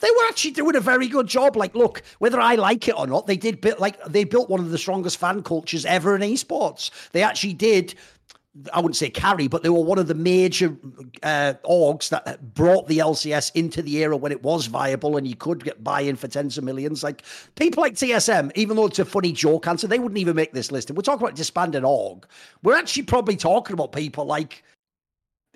they 0.00 0.08
were 0.08 0.28
actually 0.28 0.52
doing 0.52 0.76
a 0.76 0.80
very 0.80 1.08
good 1.08 1.26
job. 1.26 1.56
Like, 1.56 1.74
look, 1.74 2.02
whether 2.20 2.40
I 2.40 2.54
like 2.54 2.86
it 2.86 2.96
or 2.96 3.08
not, 3.08 3.26
they 3.26 3.36
did 3.36 3.60
build, 3.60 3.80
like, 3.80 4.00
they 4.04 4.22
built 4.22 4.48
one 4.48 4.60
of 4.60 4.70
the 4.70 4.78
strongest 4.78 5.16
fan 5.16 5.42
cultures 5.42 5.84
ever 5.84 6.14
in 6.14 6.22
esports. 6.22 6.92
They 7.10 7.24
actually 7.24 7.54
did 7.54 7.96
I 8.72 8.80
wouldn't 8.80 8.96
say 8.96 9.10
carry, 9.10 9.48
but 9.48 9.62
they 9.62 9.68
were 9.68 9.82
one 9.82 9.98
of 9.98 10.08
the 10.08 10.14
major 10.14 10.76
uh, 11.22 11.54
orgs 11.64 12.08
that 12.10 12.54
brought 12.54 12.88
the 12.88 12.98
LCS 12.98 13.52
into 13.54 13.82
the 13.82 13.98
era 13.98 14.16
when 14.16 14.32
it 14.32 14.42
was 14.42 14.66
viable 14.66 15.16
and 15.16 15.26
you 15.26 15.36
could 15.36 15.64
get 15.64 15.84
buy-in 15.84 16.16
for 16.16 16.28
tens 16.28 16.58
of 16.58 16.64
millions. 16.64 17.02
Like 17.02 17.22
people 17.54 17.82
like 17.82 17.94
TSM, 17.94 18.50
even 18.54 18.76
though 18.76 18.86
it's 18.86 18.98
a 18.98 19.04
funny 19.04 19.32
joke 19.32 19.66
answer, 19.66 19.86
they 19.86 19.98
wouldn't 19.98 20.18
even 20.18 20.34
make 20.34 20.52
this 20.52 20.72
list. 20.72 20.90
If 20.90 20.96
we're 20.96 21.02
talking 21.02 21.24
about 21.24 21.36
disbanded 21.36 21.84
org, 21.84 22.26
we're 22.62 22.76
actually 22.76 23.04
probably 23.04 23.36
talking 23.36 23.74
about 23.74 23.92
people 23.92 24.24
like 24.24 24.64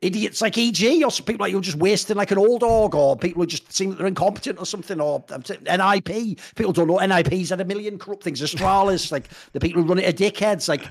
idiots 0.02 0.42
like 0.42 0.58
EG 0.58 1.02
or 1.04 1.10
some 1.10 1.24
people 1.24 1.44
like 1.44 1.52
you're 1.52 1.60
just 1.60 1.78
wasting 1.78 2.16
like 2.16 2.30
an 2.32 2.38
old 2.38 2.62
org 2.62 2.94
or 2.94 3.16
people 3.16 3.40
who 3.42 3.46
just 3.46 3.72
seem 3.72 3.90
that 3.90 3.98
they're 3.98 4.06
incompetent 4.06 4.58
or 4.58 4.66
something 4.66 5.00
or 5.00 5.24
um, 5.30 5.42
NIP. 5.62 6.38
People 6.56 6.72
don't 6.72 6.88
know 6.88 6.98
NIP's 6.98 7.50
had 7.50 7.60
a 7.60 7.64
million 7.64 7.98
corrupt 7.98 8.22
things. 8.24 8.40
Astralis, 8.42 9.10
like 9.12 9.28
the 9.52 9.60
people 9.60 9.80
who 9.82 9.88
run 9.88 9.98
it 9.98 10.08
are 10.08 10.12
dickheads. 10.12 10.68
Like 10.68 10.82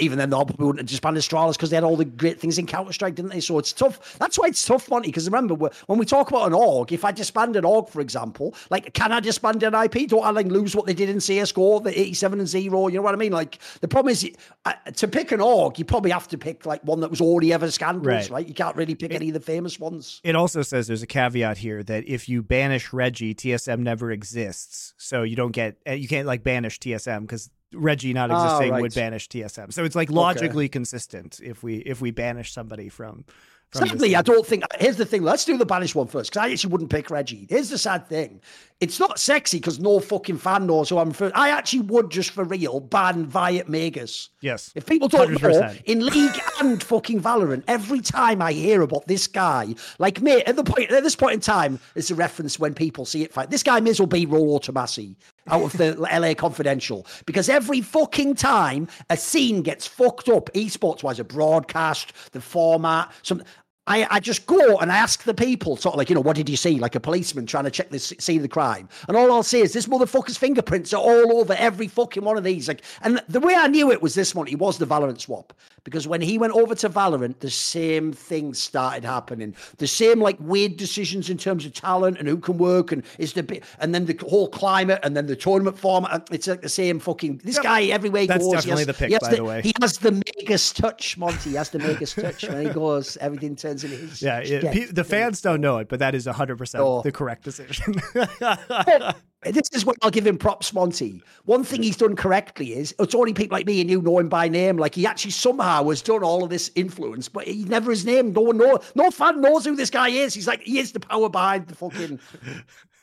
even 0.00 0.18
then, 0.18 0.30
they 0.30 0.34
probably 0.36 0.66
wouldn't 0.66 0.80
have 0.80 0.86
disbanded 0.88 1.22
Astralis 1.22 1.52
because 1.54 1.70
they 1.70 1.76
had 1.76 1.84
all 1.84 1.96
the 1.96 2.04
great 2.04 2.40
things 2.40 2.58
in 2.58 2.66
Counter 2.66 2.92
Strike, 2.92 3.14
didn't 3.14 3.30
they? 3.30 3.40
So 3.40 3.58
it's 3.58 3.72
tough. 3.72 4.18
That's 4.18 4.38
why 4.38 4.48
it's 4.48 4.64
tough, 4.64 4.90
Monte. 4.90 5.08
Because 5.08 5.26
remember, 5.26 5.54
when 5.54 5.98
we 5.98 6.04
talk 6.04 6.28
about 6.30 6.46
an 6.46 6.52
org, 6.52 6.92
if 6.92 7.04
I 7.04 7.12
disband 7.12 7.54
an 7.56 7.64
org, 7.64 7.88
for 7.88 8.00
example, 8.00 8.54
like 8.70 8.92
can 8.92 9.12
I 9.12 9.20
disband 9.20 9.60
NIP? 9.62 10.08
Don't 10.08 10.24
I 10.24 10.30
like 10.30 10.46
lose 10.46 10.74
what 10.74 10.86
they 10.86 10.94
did 10.94 11.08
in 11.08 11.20
CS:GO, 11.20 11.80
the 11.80 11.98
87 11.98 12.40
and 12.40 12.48
zero? 12.48 12.88
You 12.88 12.96
know 12.96 13.02
what 13.02 13.14
I 13.14 13.18
mean? 13.18 13.32
Like 13.32 13.58
the 13.80 13.88
problem 13.88 14.10
is 14.10 14.28
uh, 14.64 14.72
to 14.96 15.06
pick 15.06 15.30
an 15.32 15.40
org, 15.40 15.78
you 15.78 15.84
probably 15.84 16.10
have 16.10 16.26
to 16.28 16.38
pick 16.38 16.66
like 16.66 16.82
one 16.84 17.00
that 17.00 17.10
was 17.10 17.20
already 17.20 17.52
ever 17.52 17.70
scandalous, 17.70 18.30
Right. 18.30 18.46
right? 18.46 18.47
You 18.48 18.54
can't 18.54 18.74
really 18.76 18.94
pick 18.94 19.12
any 19.12 19.28
of 19.28 19.34
the 19.34 19.40
famous 19.40 19.78
ones. 19.78 20.20
It 20.24 20.34
also 20.34 20.62
says 20.62 20.86
there's 20.86 21.02
a 21.02 21.06
caveat 21.06 21.58
here 21.58 21.82
that 21.84 22.08
if 22.08 22.28
you 22.28 22.42
banish 22.42 22.92
Reggie, 22.92 23.34
TSM 23.34 23.80
never 23.80 24.10
exists. 24.10 24.94
So 24.96 25.22
you 25.22 25.36
don't 25.36 25.52
get 25.52 25.76
uh, 25.86 25.92
you 25.92 26.08
can't 26.08 26.26
like 26.26 26.42
banish 26.42 26.80
TSM 26.80 27.20
because 27.22 27.50
Reggie 27.74 28.14
not 28.14 28.30
Ah, 28.30 28.44
existing 28.56 28.72
right. 28.72 28.80
would 28.82 28.94
banish 28.94 29.28
TSM. 29.28 29.72
So 29.72 29.84
it's 29.84 29.94
like 29.94 30.10
logically 30.10 30.68
consistent 30.70 31.40
if 31.44 31.62
we 31.62 31.76
if 31.76 32.00
we 32.00 32.10
banish 32.10 32.52
somebody 32.52 32.88
from. 32.88 33.24
Sadly, 33.72 34.16
I 34.16 34.22
don't 34.22 34.46
think. 34.46 34.64
Here's 34.78 34.96
the 34.96 35.04
thing. 35.04 35.22
Let's 35.22 35.44
do 35.44 35.56
the 35.58 35.66
banished 35.66 35.94
one 35.94 36.06
first, 36.06 36.30
because 36.30 36.46
I 36.46 36.52
actually 36.52 36.72
wouldn't 36.72 36.90
pick 36.90 37.10
Reggie. 37.10 37.46
Here's 37.50 37.68
the 37.68 37.78
sad 37.78 38.08
thing. 38.08 38.40
It's 38.80 39.00
not 39.00 39.18
sexy 39.18 39.58
because 39.58 39.80
no 39.80 39.98
fucking 39.98 40.38
fan 40.38 40.68
knows 40.68 40.88
who 40.88 40.98
I'm 40.98 41.12
for. 41.12 41.32
I 41.34 41.50
actually 41.50 41.80
would 41.80 42.10
just 42.10 42.30
for 42.30 42.44
real 42.44 42.78
ban 42.78 43.28
Riot 43.28 43.68
Magus. 43.68 44.30
Yes. 44.40 44.70
If 44.76 44.86
people 44.86 45.08
don't 45.08 45.30
100%. 45.30 45.82
in 45.84 46.06
League 46.06 46.40
and 46.60 46.80
fucking 46.80 47.20
Valorant, 47.20 47.64
every 47.66 48.00
time 48.00 48.40
I 48.40 48.52
hear 48.52 48.82
about 48.82 49.08
this 49.08 49.26
guy, 49.26 49.74
like 49.98 50.22
me, 50.22 50.42
at 50.44 50.54
the 50.54 50.62
point 50.62 50.92
at 50.92 51.02
this 51.02 51.16
point 51.16 51.34
in 51.34 51.40
time, 51.40 51.80
it's 51.96 52.10
a 52.12 52.14
reference 52.14 52.60
when 52.60 52.72
people 52.72 53.04
see 53.04 53.24
it 53.24 53.32
fight. 53.32 53.50
This 53.50 53.64
guy 53.64 53.80
may 53.80 53.90
as 53.90 54.00
well 54.00 54.06
be 54.06 54.26
Rollo 54.26 54.60
Tomasi 54.60 55.16
out 55.50 55.62
of 55.62 55.72
the 55.72 55.94
LA 55.94 56.34
Confidential. 56.34 57.06
Because 57.26 57.48
every 57.48 57.80
fucking 57.80 58.34
time 58.34 58.88
a 59.10 59.16
scene 59.16 59.62
gets 59.62 59.86
fucked 59.86 60.28
up, 60.28 60.50
esports 60.54 61.02
wise, 61.02 61.18
a 61.18 61.24
broadcast, 61.24 62.12
the 62.32 62.40
format, 62.40 63.10
some 63.22 63.42
I, 63.88 64.06
I 64.10 64.20
just 64.20 64.46
go 64.46 64.76
and 64.78 64.92
I 64.92 64.98
ask 64.98 65.22
the 65.24 65.32
people, 65.32 65.76
sort 65.76 65.94
of 65.94 65.98
like, 65.98 66.10
you 66.10 66.14
know, 66.14 66.20
what 66.20 66.36
did 66.36 66.48
you 66.48 66.56
see? 66.56 66.78
Like 66.78 66.94
a 66.94 67.00
policeman 67.00 67.46
trying 67.46 67.64
to 67.64 67.70
check 67.70 67.88
this 67.88 68.12
scene 68.18 68.36
of 68.36 68.42
the 68.42 68.48
crime. 68.48 68.88
And 69.08 69.16
all 69.16 69.32
I'll 69.32 69.42
say 69.42 69.62
is 69.62 69.72
this 69.72 69.86
motherfucker's 69.86 70.36
fingerprints 70.36 70.92
are 70.92 71.00
all 71.00 71.38
over 71.38 71.54
every 71.54 71.88
fucking 71.88 72.22
one 72.22 72.36
of 72.36 72.44
these. 72.44 72.68
Like, 72.68 72.82
and 73.00 73.22
the 73.28 73.40
way 73.40 73.54
I 73.54 73.66
knew 73.66 73.90
it 73.90 74.02
was 74.02 74.14
this 74.14 74.34
one, 74.34 74.46
it 74.46 74.58
was 74.58 74.76
the 74.76 74.86
Valorant 74.86 75.20
swap. 75.20 75.54
Because 75.84 76.06
when 76.06 76.20
he 76.20 76.36
went 76.36 76.52
over 76.52 76.74
to 76.74 76.90
Valorant, 76.90 77.38
the 77.38 77.48
same 77.48 78.12
thing 78.12 78.52
started 78.52 79.04
happening. 79.04 79.54
The 79.78 79.86
same 79.86 80.20
like 80.20 80.36
weird 80.38 80.76
decisions 80.76 81.30
in 81.30 81.38
terms 81.38 81.64
of 81.64 81.72
talent 81.72 82.18
and 82.18 82.28
who 82.28 82.36
can 82.36 82.58
work 82.58 82.92
and 82.92 83.02
is 83.18 83.32
the 83.32 83.42
bit 83.42 83.64
and 83.78 83.94
then 83.94 84.04
the 84.04 84.18
whole 84.28 84.48
climate 84.48 85.00
and 85.02 85.16
then 85.16 85.26
the 85.26 85.36
tournament 85.36 85.78
format. 85.78 86.12
Uh, 86.12 86.20
it's 86.30 86.46
like 86.46 86.60
the 86.60 86.68
same 86.68 87.00
fucking 87.00 87.40
this 87.42 87.58
guy 87.58 87.84
everywhere 87.84 88.22
he 88.22 88.26
That's 88.26 88.44
goes. 88.44 88.64
he 88.64 88.70
definitely 88.70 88.80
has- 88.80 88.86
the 88.86 88.94
pick, 88.94 89.08
he 89.10 89.18
by 89.18 89.34
the 89.36 89.44
way. 89.44 89.62
He 89.62 89.72
has 89.80 89.96
the 89.98 90.12
Megas 90.12 90.72
touch, 90.74 91.16
Monte. 91.16 91.48
He 91.48 91.56
has 91.56 91.70
the 91.70 91.78
Megas 91.78 92.12
touch. 92.12 92.46
When 92.46 92.66
he 92.66 92.72
goes, 92.72 93.16
everything 93.18 93.56
turns 93.56 93.77
his. 93.82 94.20
Yeah, 94.22 94.38
it- 94.40 94.72
pe- 94.72 94.84
the 94.86 95.04
fans 95.04 95.40
don't 95.40 95.60
know 95.60 95.78
it, 95.78 95.88
but 95.88 95.98
that 96.00 96.14
is 96.14 96.26
100% 96.26 96.74
Oh. 96.78 97.02
the 97.02 97.12
correct 97.12 97.44
decision. 97.44 97.94
This 99.44 99.68
is 99.72 99.84
what 99.86 99.96
I'll 100.02 100.10
give 100.10 100.26
him 100.26 100.36
props, 100.36 100.72
Monte. 100.74 101.22
One 101.44 101.62
thing 101.62 101.84
he's 101.84 101.96
done 101.96 102.16
correctly 102.16 102.72
is 102.72 102.92
it's 102.98 103.14
only 103.14 103.32
people 103.32 103.56
like 103.56 103.66
me 103.66 103.80
and 103.80 103.88
you 103.88 104.02
know 104.02 104.18
him 104.18 104.28
by 104.28 104.48
name. 104.48 104.78
Like 104.78 104.96
he 104.96 105.06
actually 105.06 105.30
somehow 105.30 105.84
has 105.90 106.02
done 106.02 106.24
all 106.24 106.42
of 106.42 106.50
this 106.50 106.72
influence, 106.74 107.28
but 107.28 107.46
he 107.46 107.62
never 107.64 107.92
his 107.92 108.04
name. 108.04 108.32
No 108.32 108.40
one 108.40 108.56
know. 108.58 108.80
No 108.96 109.12
fan 109.12 109.40
knows 109.40 109.64
who 109.64 109.76
this 109.76 109.90
guy 109.90 110.08
is. 110.08 110.34
He's 110.34 110.48
like 110.48 110.62
he 110.62 110.80
is 110.80 110.90
the 110.90 110.98
power 110.98 111.28
behind 111.28 111.68
the 111.68 111.76
fucking. 111.76 112.18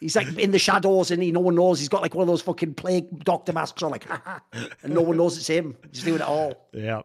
He's 0.01 0.17
like 0.17 0.27
in 0.37 0.51
the 0.51 0.59
shadows, 0.59 1.09
and 1.09 1.23
he 1.23 1.31
no 1.31 1.39
one 1.39 1.55
knows. 1.55 1.79
He's 1.79 1.87
got 1.87 2.01
like 2.01 2.13
one 2.15 2.23
of 2.23 2.27
those 2.27 2.41
fucking 2.41 2.73
plague 2.73 3.23
doctor 3.23 3.53
masks 3.53 3.81
on, 3.81 3.91
like, 3.91 4.05
and 4.83 4.93
no 4.93 5.01
one 5.03 5.15
knows 5.15 5.37
it's 5.37 5.47
him. 5.47 5.77
He's 5.93 6.03
doing 6.03 6.15
it 6.19 6.21
all. 6.27 6.67
yeah. 6.73 7.03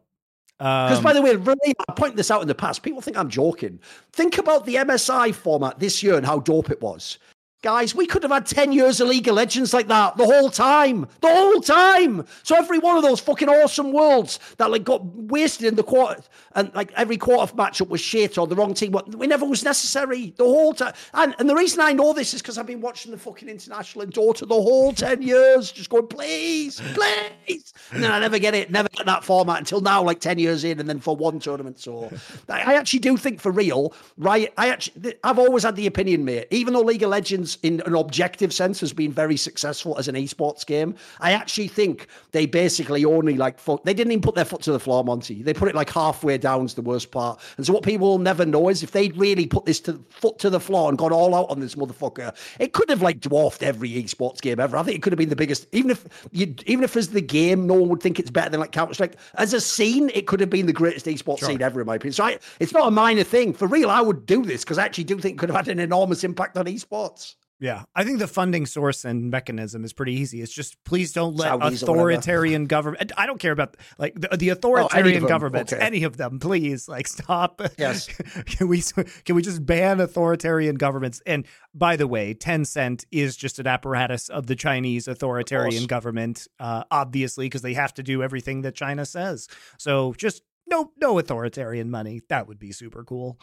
Because, 0.61 0.99
Um, 0.99 1.05
by 1.05 1.15
the 1.15 1.23
way, 1.23 1.35
really, 1.37 1.75
I 1.89 1.93
point 1.95 2.17
this 2.17 2.31
out 2.31 2.43
in 2.43 2.49
the 2.49 2.55
past. 2.55 2.83
People 2.83 3.01
think 3.01 3.17
I'm 3.17 3.31
joking. 3.31 3.81
Think 4.13 4.37
about 4.37 4.67
the 4.67 4.75
MSI 4.77 5.33
format 5.33 5.79
this 5.79 6.03
year 6.03 6.19
and 6.19 6.27
how 6.27 6.39
dope 6.41 6.71
it 6.71 6.83
was. 6.83 7.17
Guys, 7.63 7.95
we 7.95 8.07
could 8.07 8.23
have 8.23 8.33
had 8.33 8.47
10 8.47 8.73
years 8.73 9.03
of 9.03 9.09
League 9.09 9.29
of 9.29 9.35
Legends 9.35 9.75
like 9.75 9.87
that 9.89 10.17
the 10.17 10.25
whole 10.25 10.49
time. 10.49 11.07
The 11.21 11.29
whole 11.29 11.61
time. 11.61 12.25
So 12.43 12.57
every 12.57 12.79
one 12.79 12.97
of 12.97 13.03
those 13.03 13.21
fucking 13.21 13.51
awesome 13.51 13.93
worlds 13.93 14.39
that 14.57 14.71
like 14.71 14.83
got 14.83 15.05
wasted 15.05 15.67
in 15.67 15.75
the 15.75 15.83
quarter 15.83 16.23
and 16.55 16.75
like 16.75 16.91
every 16.93 17.19
quarter 17.19 17.53
matchup 17.55 17.89
was 17.89 18.01
shit 18.01 18.39
or 18.39 18.47
the 18.47 18.57
wrong 18.57 18.73
team. 18.73 18.97
We 19.09 19.27
never 19.27 19.45
was 19.45 19.63
necessary 19.63 20.33
the 20.39 20.45
whole 20.45 20.73
time. 20.73 20.95
And 21.13 21.35
and 21.39 21.51
the 21.51 21.55
reason 21.55 21.81
I 21.83 21.93
know 21.93 22.15
this 22.15 22.33
is 22.33 22.41
because 22.41 22.57
I've 22.57 22.67
been 22.67 22.81
watching 22.81 23.13
the 23.13 23.19
fucking 23.19 23.47
international 23.47 24.05
and 24.05 24.13
Dota 24.15 24.49
the 24.49 24.55
whole 24.55 24.95
10 24.95 25.21
years, 25.21 25.71
just 25.71 25.91
going, 25.91 26.07
please, 26.07 26.81
please. 26.95 27.75
And 27.93 28.03
then 28.03 28.11
I 28.11 28.21
never 28.21 28.39
get 28.39 28.55
it, 28.55 28.71
never 28.71 28.89
get 28.89 29.05
that 29.05 29.23
format 29.23 29.59
until 29.59 29.83
now, 29.83 30.03
like 30.03 30.21
10 30.21 30.39
years 30.39 30.65
in, 30.65 30.81
and 30.81 30.89
then 30.89 30.99
for 30.99 31.15
one 31.15 31.39
tournament. 31.39 31.79
So 31.79 32.11
I 32.49 32.75
actually 32.77 33.01
do 33.01 33.19
think 33.19 33.39
for 33.39 33.53
real, 33.53 33.93
right? 34.17 34.51
I 34.57 34.71
actually 34.71 35.17
I've 35.23 35.39
always 35.39 35.65
had 35.65 35.77
the 35.77 35.87
opinion, 35.87 36.25
mate, 36.25 36.47
even 36.51 36.73
though 36.73 36.81
League 36.81 37.03
of 37.03 37.11
Legends 37.11 37.50
in 37.57 37.81
an 37.87 37.95
objective 37.95 38.53
sense 38.53 38.81
has 38.81 38.93
been 38.93 39.13
very 39.13 39.37
successful 39.37 39.99
as 39.99 40.09
an 40.09 40.15
esports 40.15 40.65
game, 40.65 40.95
I 41.21 41.33
actually 41.33 41.69
think 41.69 42.07
they 42.33 42.47
basically 42.47 43.05
only 43.05 43.37
like 43.37 43.59
fuck 43.59 43.85
they 43.85 43.95
didn't 43.95 44.13
even 44.13 44.23
put 44.23 44.35
their 44.35 44.45
foot 44.45 44.63
to 44.63 44.73
the 44.73 44.81
floor, 44.81 45.03
Monte. 45.03 45.43
They 45.43 45.55
put 45.55 45.69
it 45.69 45.75
like 45.75 45.91
halfway 45.91 46.39
down's 46.39 46.75
the 46.75 46.83
worst 46.83 47.11
part. 47.11 47.41
And 47.57 47.67
so 47.67 47.73
what 47.73 47.83
people 47.83 48.09
will 48.09 48.19
never 48.19 48.47
know 48.47 48.69
is 48.69 48.83
if 48.83 48.93
they'd 48.93 49.17
really 49.17 49.47
put 49.47 49.65
this 49.65 49.81
to 49.81 50.01
foot 50.11 50.39
to 50.39 50.51
the 50.51 50.61
floor 50.61 50.89
and 50.89 50.97
gone 50.97 51.13
all 51.13 51.35
out 51.35 51.51
on 51.51 51.61
this 51.61 51.75
motherfucker, 51.75 52.35
it 52.59 52.73
could 52.73 52.89
have 52.89 53.03
like 53.03 53.21
dwarfed 53.21 53.63
every 53.63 53.91
esports 53.91 54.41
game 54.41 54.61
ever. 54.61 54.77
I 54.77 54.83
think 54.83 54.97
it 54.97 55.03
could 55.03 55.13
have 55.13 55.19
been 55.19 55.29
the 55.29 55.37
biggest, 55.37 55.67
even 55.73 55.91
if 55.91 56.29
you 56.31 56.55
even 56.67 56.85
if 56.85 56.97
as 57.01 57.09
the 57.09 57.21
game, 57.21 57.67
no 57.67 57.75
one 57.75 57.89
would 57.89 58.01
think 58.01 58.21
it's 58.21 58.31
better 58.31 58.51
than 58.51 58.61
like 58.61 58.73
Counter 58.73 58.95
Strike. 58.95 59.17
As 59.35 59.53
a 59.53 59.61
scene, 59.61 60.11
it 60.15 60.27
could 60.27 60.39
have 60.39 60.51
been 60.51 60.67
the 60.67 60.73
greatest 60.73 61.07
esports 61.07 61.45
scene 61.45 61.61
ever, 61.63 61.81
in 61.81 61.87
my 61.87 61.97
opinion. 61.97 62.13
So 62.13 62.25
I, 62.25 62.39
it's 62.61 62.73
not 62.73 62.87
a 62.87 62.91
minor 62.91 63.25
thing. 63.25 63.53
For 63.53 63.67
real, 63.67 63.91
I 63.91 64.01
would 64.01 64.27
do 64.27 64.45
this 64.45 64.63
because 64.63 64.79
I 64.79 64.85
actually 64.85 65.05
do 65.05 65.19
think 65.19 65.35
it 65.35 65.39
could 65.39 65.49
have 65.49 65.57
had 65.57 65.69
an 65.69 65.81
enormous 65.81 66.23
impact 66.23 66.57
on 66.57 66.67
esports. 66.67 67.35
Yeah, 67.61 67.85
I 67.95 68.05
think 68.05 68.21
the 68.21 68.27
funding 68.27 68.65
source 68.65 69.05
and 69.05 69.31
mechanism 69.31 69.85
is 69.85 69.93
pretty 69.93 70.15
easy. 70.15 70.41
It's 70.41 70.53
just 70.53 70.83
please 70.85 71.13
don't 71.13 71.37
let 71.37 71.53
Saudis 71.53 71.83
authoritarian 71.83 72.65
government. 72.65 73.13
I 73.19 73.27
don't 73.27 73.39
care 73.39 73.53
about 73.53 73.77
like 73.99 74.19
the, 74.19 74.35
the 74.35 74.49
authoritarian 74.49 75.21
them, 75.21 75.29
governments, 75.29 75.71
okay. 75.71 75.83
any 75.85 76.05
of 76.05 76.17
them. 76.17 76.39
Please, 76.41 76.89
like 76.89 77.07
stop. 77.07 77.61
Yes. 77.79 78.07
can 78.47 78.69
we 78.69 78.83
can 79.25 79.37
we 79.37 79.43
just 79.43 79.65
ban 79.65 80.01
authoritarian 80.01 80.77
governments? 80.77 81.23
And 81.27 81.47
by 81.75 81.97
the 81.97 82.07
way, 82.07 82.35
Tencent 82.35 83.05
is 83.11 83.37
just 83.37 83.59
an 83.59 83.67
apparatus 83.67 84.29
of 84.29 84.47
the 84.47 84.57
Chinese 84.57 85.07
authoritarian 85.09 85.87
government, 85.87 86.47
uh, 86.59 86.85
obviously, 86.91 87.47
because 87.47 87.63
they 87.63 87.75
have 87.75 87.95
to 87.95 88.03
do 88.03 88.23
everything 88.23 88.63
that 88.63 88.75
China 88.75 89.07
says. 89.07 89.49
So 89.79 90.15
just 90.17 90.43
no 90.67 90.93
no 90.97 91.19
authoritarian 91.19 91.91
money. 91.91 92.23
That 92.29 92.49
would 92.49 92.59
be 92.59 92.73
super 92.73 93.05
cool. 93.05 93.39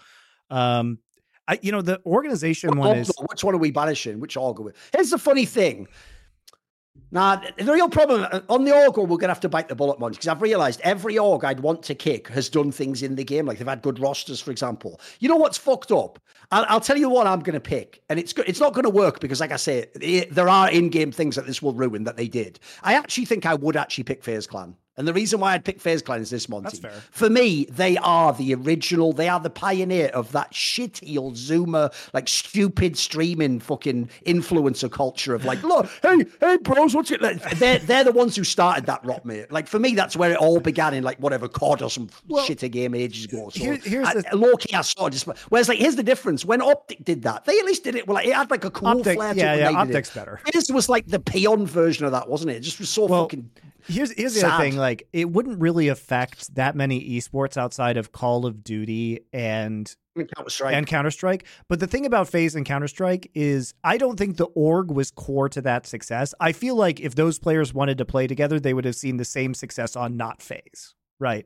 Um, 0.49 0.99
I, 1.47 1.59
you 1.61 1.71
know, 1.71 1.81
the 1.81 2.01
organization 2.05 2.69
What 2.69 2.89
one 2.89 2.97
is? 2.97 3.11
Which 3.29 3.43
one 3.43 3.55
are 3.55 3.59
we 3.59 3.71
banishing? 3.71 4.19
Which 4.19 4.35
org? 4.37 4.59
are 4.59 4.73
Here's 4.93 5.09
the 5.09 5.17
funny 5.17 5.45
thing. 5.45 5.87
Now, 7.09 7.41
the 7.57 7.71
real 7.71 7.87
problem 7.87 8.27
uh, 8.31 8.41
on 8.49 8.65
the 8.65 8.75
org, 8.75 8.97
we're 8.97 9.05
going 9.05 9.19
to 9.19 9.27
have 9.29 9.39
to 9.41 9.49
bite 9.49 9.69
the 9.69 9.75
bullet, 9.75 9.97
Monte, 9.97 10.15
because 10.15 10.27
I've 10.27 10.41
realized 10.41 10.81
every 10.83 11.17
org 11.17 11.45
I'd 11.45 11.61
want 11.61 11.81
to 11.83 11.95
kick 11.95 12.27
has 12.29 12.49
done 12.49 12.69
things 12.71 13.01
in 13.01 13.15
the 13.15 13.23
game. 13.23 13.45
Like 13.45 13.59
they've 13.59 13.67
had 13.67 13.81
good 13.81 13.99
rosters, 13.99 14.41
for 14.41 14.51
example. 14.51 14.99
You 15.19 15.29
know 15.29 15.37
what's 15.37 15.57
fucked 15.57 15.91
up? 15.91 16.19
I'll, 16.51 16.65
I'll 16.67 16.81
tell 16.81 16.97
you 16.97 17.09
what 17.09 17.25
I'm 17.25 17.39
going 17.39 17.53
to 17.53 17.61
pick, 17.61 18.01
and 18.09 18.19
it's 18.19 18.33
it's 18.45 18.59
not 18.59 18.73
going 18.73 18.83
to 18.83 18.89
work 18.89 19.19
because, 19.19 19.39
like 19.39 19.51
I 19.51 19.57
say, 19.57 19.85
it, 20.01 20.33
there 20.33 20.49
are 20.49 20.69
in-game 20.69 21.11
things 21.11 21.35
that 21.35 21.45
this 21.45 21.61
will 21.61 21.73
ruin 21.73 22.03
that 22.05 22.17
they 22.17 22.27
did. 22.27 22.59
I 22.83 22.95
actually 22.95 23.25
think 23.25 23.45
I 23.45 23.53
would 23.53 23.77
actually 23.77 24.03
pick 24.03 24.23
FaZe 24.23 24.47
Clan. 24.47 24.75
And 24.97 25.07
the 25.07 25.13
reason 25.13 25.39
why 25.39 25.53
I'd 25.53 25.63
pick 25.63 25.79
FaZe 25.79 26.01
Clan 26.01 26.21
is 26.21 26.31
this, 26.31 26.49
Monte. 26.49 26.63
That's 26.65 26.79
fair. 26.79 26.91
For 27.11 27.29
me, 27.29 27.65
they 27.65 27.97
are 27.97 28.33
the 28.33 28.55
original. 28.55 29.13
They 29.13 29.29
are 29.29 29.39
the 29.39 29.49
pioneer 29.51 30.07
of 30.07 30.31
that 30.31 30.51
shitty 30.53 31.17
old 31.17 31.35
Zoomer, 31.35 31.93
like 32.13 32.27
stupid 32.27 32.97
streaming 32.97 33.59
fucking 33.59 34.09
influencer 34.25 34.91
culture 34.91 35.35
of 35.35 35.45
like, 35.45 35.61
look, 35.61 35.87
hey, 36.01 36.25
hey, 36.39 36.57
bros, 36.57 36.95
what's 36.95 37.11
it? 37.11 37.21
Like, 37.21 37.41
they're 37.59 37.79
they're 37.79 38.03
the 38.03 38.11
ones 38.11 38.35
who 38.35 38.43
started 38.43 38.87
that 38.87 39.05
rot, 39.05 39.23
mate. 39.23 39.51
Like 39.51 39.67
for 39.67 39.77
me, 39.79 39.93
that's 39.93 40.17
where 40.17 40.31
it 40.31 40.37
all 40.37 40.59
began 40.59 40.93
in 40.95 41.03
like 41.03 41.19
whatever 41.19 41.47
COD 41.47 41.83
or 41.83 41.89
some 41.91 42.07
shitty 42.29 42.71
game 42.71 42.95
ages 42.95 43.25
ago. 43.25 43.49
So 43.53 43.59
here- 43.59 43.75
here's 43.75 44.07
I, 44.07 44.13
the- 44.15 44.35
low 44.35 44.55
key, 44.55 44.73
I 44.75 44.81
saw 44.81 45.09
just. 45.09 45.27
Whereas 45.49 45.69
like, 45.69 45.77
here's 45.79 45.95
the 45.95 46.03
difference. 46.03 46.43
When 46.43 46.61
Optic 46.61 47.05
did 47.05 47.21
that, 47.21 47.45
they 47.45 47.57
at 47.59 47.65
least 47.65 47.83
did 47.83 47.95
it. 47.95 48.07
Well, 48.07 48.15
like, 48.15 48.25
it 48.25 48.33
had 48.33 48.49
like 48.49 48.65
a 48.65 48.71
cool 48.71 48.87
Optic- 48.87 49.15
flair. 49.17 49.33
to 49.35 49.39
yeah, 49.39 49.53
it 49.53 49.59
yeah. 49.71 49.79
Optic's 49.79 50.09
better. 50.09 50.39
This 50.53 50.69
was 50.71 50.89
like 50.89 51.05
the 51.05 51.19
peon 51.19 51.67
version 51.67 52.05
of 52.05 52.11
that, 52.13 52.27
wasn't 52.27 52.49
it? 52.51 52.55
It 52.57 52.61
just 52.61 52.79
was 52.79 52.89
so 52.89 53.05
Well, 53.05 53.25
fucking. 53.25 53.49
Here's 53.87 54.11
here's 54.11 54.33
the 54.35 54.47
other 54.47 54.63
thing. 54.63 54.77
Like, 54.77 55.07
it 55.13 55.29
wouldn't 55.29 55.59
really 55.59 55.87
affect 55.87 56.55
that 56.55 56.75
many 56.75 57.01
esports 57.17 57.57
outside 57.57 57.97
of 57.97 58.11
Call 58.11 58.45
of 58.45 58.63
Duty 58.63 59.21
and 59.31 59.93
Counter 60.35 60.49
Strike. 60.49 60.73
and 60.75 60.87
Counter 60.87 61.11
Strike. 61.11 61.45
But 61.67 61.79
the 61.79 61.87
thing 61.87 62.05
about 62.05 62.27
FaZe 62.27 62.55
and 62.55 62.65
Counter 62.65 62.87
Strike 62.87 63.29
is, 63.33 63.73
I 63.83 63.97
don't 63.97 64.17
think 64.17 64.37
the 64.37 64.47
org 64.55 64.91
was 64.91 65.11
core 65.11 65.49
to 65.49 65.61
that 65.61 65.85
success. 65.85 66.33
I 66.39 66.51
feel 66.51 66.75
like 66.75 66.99
if 66.99 67.15
those 67.15 67.39
players 67.39 67.73
wanted 67.73 67.97
to 67.99 68.05
play 68.05 68.27
together, 68.27 68.59
they 68.59 68.73
would 68.73 68.85
have 68.85 68.95
seen 68.95 69.17
the 69.17 69.25
same 69.25 69.53
success 69.53 69.95
on 69.95 70.17
not 70.17 70.41
FaZe, 70.41 70.95
Right. 71.19 71.45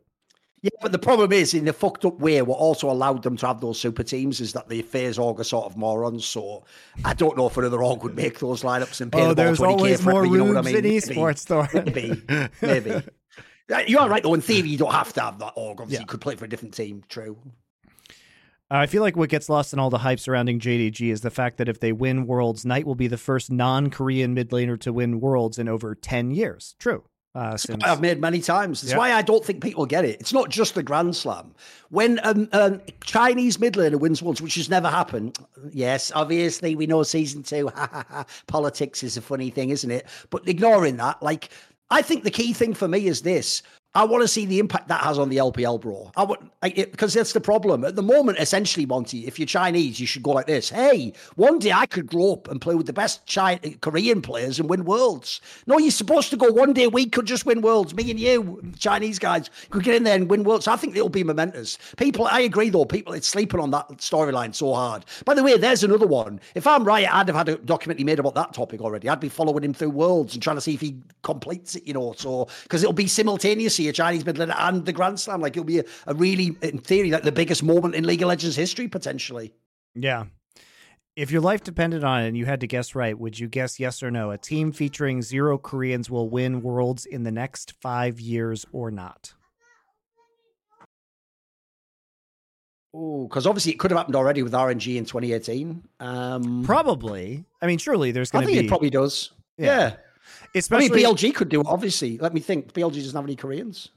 Yeah, 0.64 0.70
but 0.82 0.92
the 0.92 1.00
problem 1.00 1.32
is, 1.32 1.56
in 1.56 1.66
the 1.66 1.74
fucked 1.74 2.06
up 2.06 2.20
way, 2.20 2.40
what 2.44 2.60
also 2.60 2.92
allowed 2.92 3.24
them 3.24 3.36
to 3.38 3.48
have 3.48 3.62
those 3.62 3.80
super 3.80 4.04
teams 4.04 4.40
is 4.40 4.54
that 4.54 4.70
the 4.70 4.84
FaZe 4.84 5.18
org 5.18 5.40
are 5.40 5.44
sort 5.44 5.66
of 5.66 5.76
morons. 5.76 6.24
So 6.26 6.66
I 7.04 7.16
don't 7.16 7.36
know 7.36 7.48
if 7.48 7.58
another 7.58 7.82
org 7.82 8.04
would 8.04 8.16
make 8.16 8.38
those 8.38 8.62
lineups 8.62 9.02
and 9.02 9.12
pay 9.12 9.22
Oh, 9.24 9.30
the 9.30 9.34
there's 9.36 9.60
20k 9.60 9.68
always 9.68 10.02
for 10.02 10.12
more 10.12 10.26
every, 10.26 10.38
you 10.38 10.44
know 10.44 10.54
what 10.54 10.58
I 10.58 10.62
mean? 10.62 10.76
in 10.76 10.84
Maybe. 10.84 10.98
esports, 10.98 11.46
Thorin. 11.48 11.96
Maybe, 11.96 12.50
maybe. 12.62 13.04
You 13.90 13.98
are 14.00 14.08
right, 14.10 14.22
though. 14.22 14.34
In 14.36 14.42
theory, 14.42 14.70
you 14.70 14.78
don't 14.78 14.92
have 14.94 15.14
to 15.14 15.22
have 15.22 15.40
that 15.40 15.54
org. 15.56 15.80
Obviously, 15.82 15.96
Yeah. 15.96 16.02
you 16.02 16.06
could 16.08 16.22
play 16.22 16.36
for 16.36 16.46
a 16.46 16.50
different 16.50 16.76
team. 16.76 17.04
True. 17.10 17.38
I 18.70 18.86
feel 18.86 19.02
like 19.02 19.18
what 19.18 19.30
gets 19.30 19.50
lost 19.50 19.74
in 19.74 19.80
all 19.80 19.90
the 19.90 19.98
hype 19.98 20.20
surrounding 20.20 20.60
JDG 20.60 21.12
is 21.12 21.22
the 21.22 21.30
fact 21.30 21.58
that 21.58 21.68
if 21.68 21.80
they 21.82 21.92
win 21.92 22.26
Worlds, 22.26 22.66
Knight 22.66 22.86
will 22.86 22.96
be 22.96 23.08
the 23.08 23.18
first 23.18 23.52
non-Korean 23.52 24.34
mid 24.34 24.52
laner 24.52 24.80
to 24.82 24.94
win 24.94 25.20
Worlds 25.20 25.58
in 25.58 25.68
over 25.68 25.94
ten 25.96 26.32
years. 26.32 26.76
True. 26.80 27.04
Uh, 27.34 27.56
since 27.56 27.82
I've 27.86 28.02
made 28.02 28.20
many 28.20 28.42
times. 28.42 28.82
That's 28.82 28.92
Yeah. 28.92 28.98
why 28.98 29.14
I 29.14 29.22
don't 29.22 29.44
think 29.46 29.64
people 29.64 29.86
get 29.86 30.04
it. 30.04 30.20
It's 30.20 30.34
not 30.34 30.50
just 30.50 30.76
the 30.76 30.84
Grand 30.84 31.16
Slam. 31.16 31.56
When 31.90 32.20
um, 32.24 32.50
um, 32.52 32.82
Chinese 33.06 33.58
mid 33.58 33.76
laner 33.76 33.98
wins 34.00 34.22
once, 34.22 34.42
which 34.42 34.56
has 34.56 34.68
never 34.70 34.90
happened. 34.90 35.38
Yes, 35.72 36.12
obviously 36.14 36.76
we 36.76 36.88
know 36.88 37.04
season 37.04 37.42
two. 37.44 37.72
Politics 38.48 39.02
is 39.02 39.16
a 39.16 39.22
funny 39.22 39.50
thing, 39.50 39.70
isn't 39.70 39.92
it? 39.92 40.08
But 40.30 40.48
ignoring 40.48 40.98
that, 40.98 41.24
like 41.24 41.50
I 41.90 42.02
think 42.02 42.24
the 42.26 42.32
key 42.32 42.52
thing 42.52 42.74
for 42.74 42.88
me 42.90 43.08
is 43.08 43.22
this. 43.22 43.62
I 43.94 44.06
want 44.06 44.22
to 44.22 44.28
see 44.28 44.46
the 44.46 44.60
impact 44.60 44.88
that 44.88 45.02
has 45.02 45.20
on 45.20 45.28
the 45.28 45.36
LPL, 45.36 45.82
bro. 45.82 46.12
I 46.16 46.24
want 46.24 46.50
because 46.62 47.14
that's 47.14 47.34
the 47.34 47.42
problem 47.42 47.84
at 47.84 47.98
the 47.98 48.02
moment. 48.02 48.40
Essentially, 48.40 48.86
Monte, 48.86 49.28
if 49.28 49.38
you're 49.38 49.46
Chinese, 49.46 50.00
you 50.00 50.08
should 50.08 50.24
go 50.24 50.32
like 50.32 50.48
this: 50.48 50.70
Hey, 50.70 51.12
one 51.36 51.60
day 51.60 51.74
I 51.74 51.88
could 51.88 52.08
grow 52.08 52.34
up 52.34 52.48
and 52.48 52.62
play 52.62 52.74
with 52.76 52.86
the 52.86 52.94
best 52.94 53.26
China, 53.26 53.60
Korean 53.82 54.22
players 54.22 54.60
and 54.60 54.70
win 54.70 54.86
worlds. 54.86 55.42
No, 55.68 55.78
you're 55.78 55.92
supposed 55.92 56.30
to 56.30 56.38
go 56.38 56.50
one 56.54 56.72
day 56.72 56.88
we 56.88 57.06
could 57.06 57.26
just 57.26 57.46
win 57.46 57.62
worlds. 57.62 57.94
Me 57.94 58.10
and 58.10 58.18
you, 58.18 58.62
Chinese 58.80 59.20
guys, 59.20 59.50
could 59.72 59.84
get 59.84 59.96
in 59.96 60.04
there 60.04 60.16
and 60.16 60.30
win 60.30 60.46
worlds. 60.46 60.70
I 60.70 60.78
think 60.78 60.96
it'll 60.96 61.10
be 61.10 61.26
momentous. 61.26 61.78
People, 61.98 62.28
I 62.28 62.40
agree 62.42 62.70
though. 62.70 62.86
People, 62.86 63.12
it's 63.12 63.28
sleeping 63.28 63.60
on 63.60 63.72
that 63.72 63.90
storyline 63.98 64.56
so 64.56 64.74
hard. 64.74 65.04
By 65.26 65.34
the 65.34 65.44
way, 65.44 65.58
there's 65.58 65.84
another 65.84 66.08
one. 66.08 66.40
If 66.56 66.66
I'm 66.66 66.86
right, 66.86 67.12
I'd 67.12 67.28
have 67.28 67.36
had 67.36 67.50
a 67.50 67.58
documentary 67.58 68.06
made 68.06 68.20
about 68.20 68.36
that 68.36 68.54
topic 68.54 68.80
already. 68.80 69.10
I'd 69.10 69.20
be 69.20 69.28
following 69.28 69.66
him 69.66 69.74
through 69.74 69.90
worlds 69.90 70.34
and 70.34 70.42
trying 70.42 70.56
to 70.56 70.62
see 70.62 70.76
if 70.76 70.82
he 70.82 70.96
completes 71.24 71.76
it. 71.76 71.86
You 71.86 71.94
know, 71.94 72.14
so 72.14 72.48
because 72.64 72.84
it'll 72.84 72.94
be 72.94 73.08
simultaneously 73.82 73.90
a 73.90 73.94
Chinese 73.94 74.26
mid 74.26 74.36
laner 74.36 74.56
and 74.58 74.86
the 74.86 74.94
Grand 74.94 75.20
Slam. 75.20 75.42
Like 75.42 75.54
it'll 75.54 75.64
be 75.64 75.80
a, 75.80 75.84
a 76.08 76.14
really, 76.14 76.56
in 76.62 76.78
theory, 76.80 77.12
like 77.12 77.24
the 77.24 77.32
biggest 77.32 77.64
moment 77.64 77.96
in 77.96 78.06
League 78.06 78.22
of 78.22 78.28
Legends 78.28 78.56
history 78.56 78.88
potentially. 78.88 79.54
Yeah. 79.96 80.26
If 81.16 81.30
your 81.30 81.42
life 81.42 81.64
depended 81.64 82.04
on 82.04 82.24
it 82.24 82.28
and 82.30 82.38
you 82.38 82.46
had 82.46 82.62
to 82.62 82.68
guess 82.68 82.96
right, 82.96 83.18
would 83.18 83.38
you 83.38 83.48
guess 83.48 83.80
yes 83.80 84.02
or 84.02 84.12
no? 84.12 84.32
A 84.32 84.38
team 84.38 84.72
featuring 84.72 85.22
zero 85.22 85.58
Koreans 85.58 86.10
will 86.10 86.30
win 86.30 86.62
worlds 86.62 87.06
in 87.06 87.24
the 87.24 87.32
next 87.32 87.74
five 87.82 88.20
years 88.20 88.66
or 88.72 88.92
not? 88.92 89.34
Oh, 92.94 93.24
because 93.28 93.48
obviously 93.48 93.74
it 93.74 93.80
could 93.80 93.92
have 93.92 93.98
happened 93.98 94.16
already 94.16 94.44
with 94.44 94.54
RNG 94.54 94.98
in 94.98 95.06
2018. 95.06 95.84
Um, 96.00 96.64
probably. 96.64 97.46
I 97.62 97.68
mean, 97.68 97.78
surely 97.78 98.12
there's 98.12 98.32
going 98.32 98.44
to 98.44 98.48
be. 98.48 98.54
I 98.54 98.56
think 98.58 98.66
it 98.66 98.70
probably 98.70 98.90
does. 98.90 99.32
Yeah. 99.58 99.66
yeah. 99.66 99.96
Especially... 100.56 101.04
I 101.04 101.08
mean, 101.08 101.16
BLG 101.16 101.36
could 101.36 101.50
do 101.50 101.62
it, 101.62 101.68
obviously. 101.68 102.18
Let 102.18 102.34
me 102.34 102.40
think. 102.40 102.74
BLG 102.74 102.96
doesn't 102.96 103.16
have 103.16 103.26
any 103.26 103.36
Koreans. 103.36 103.90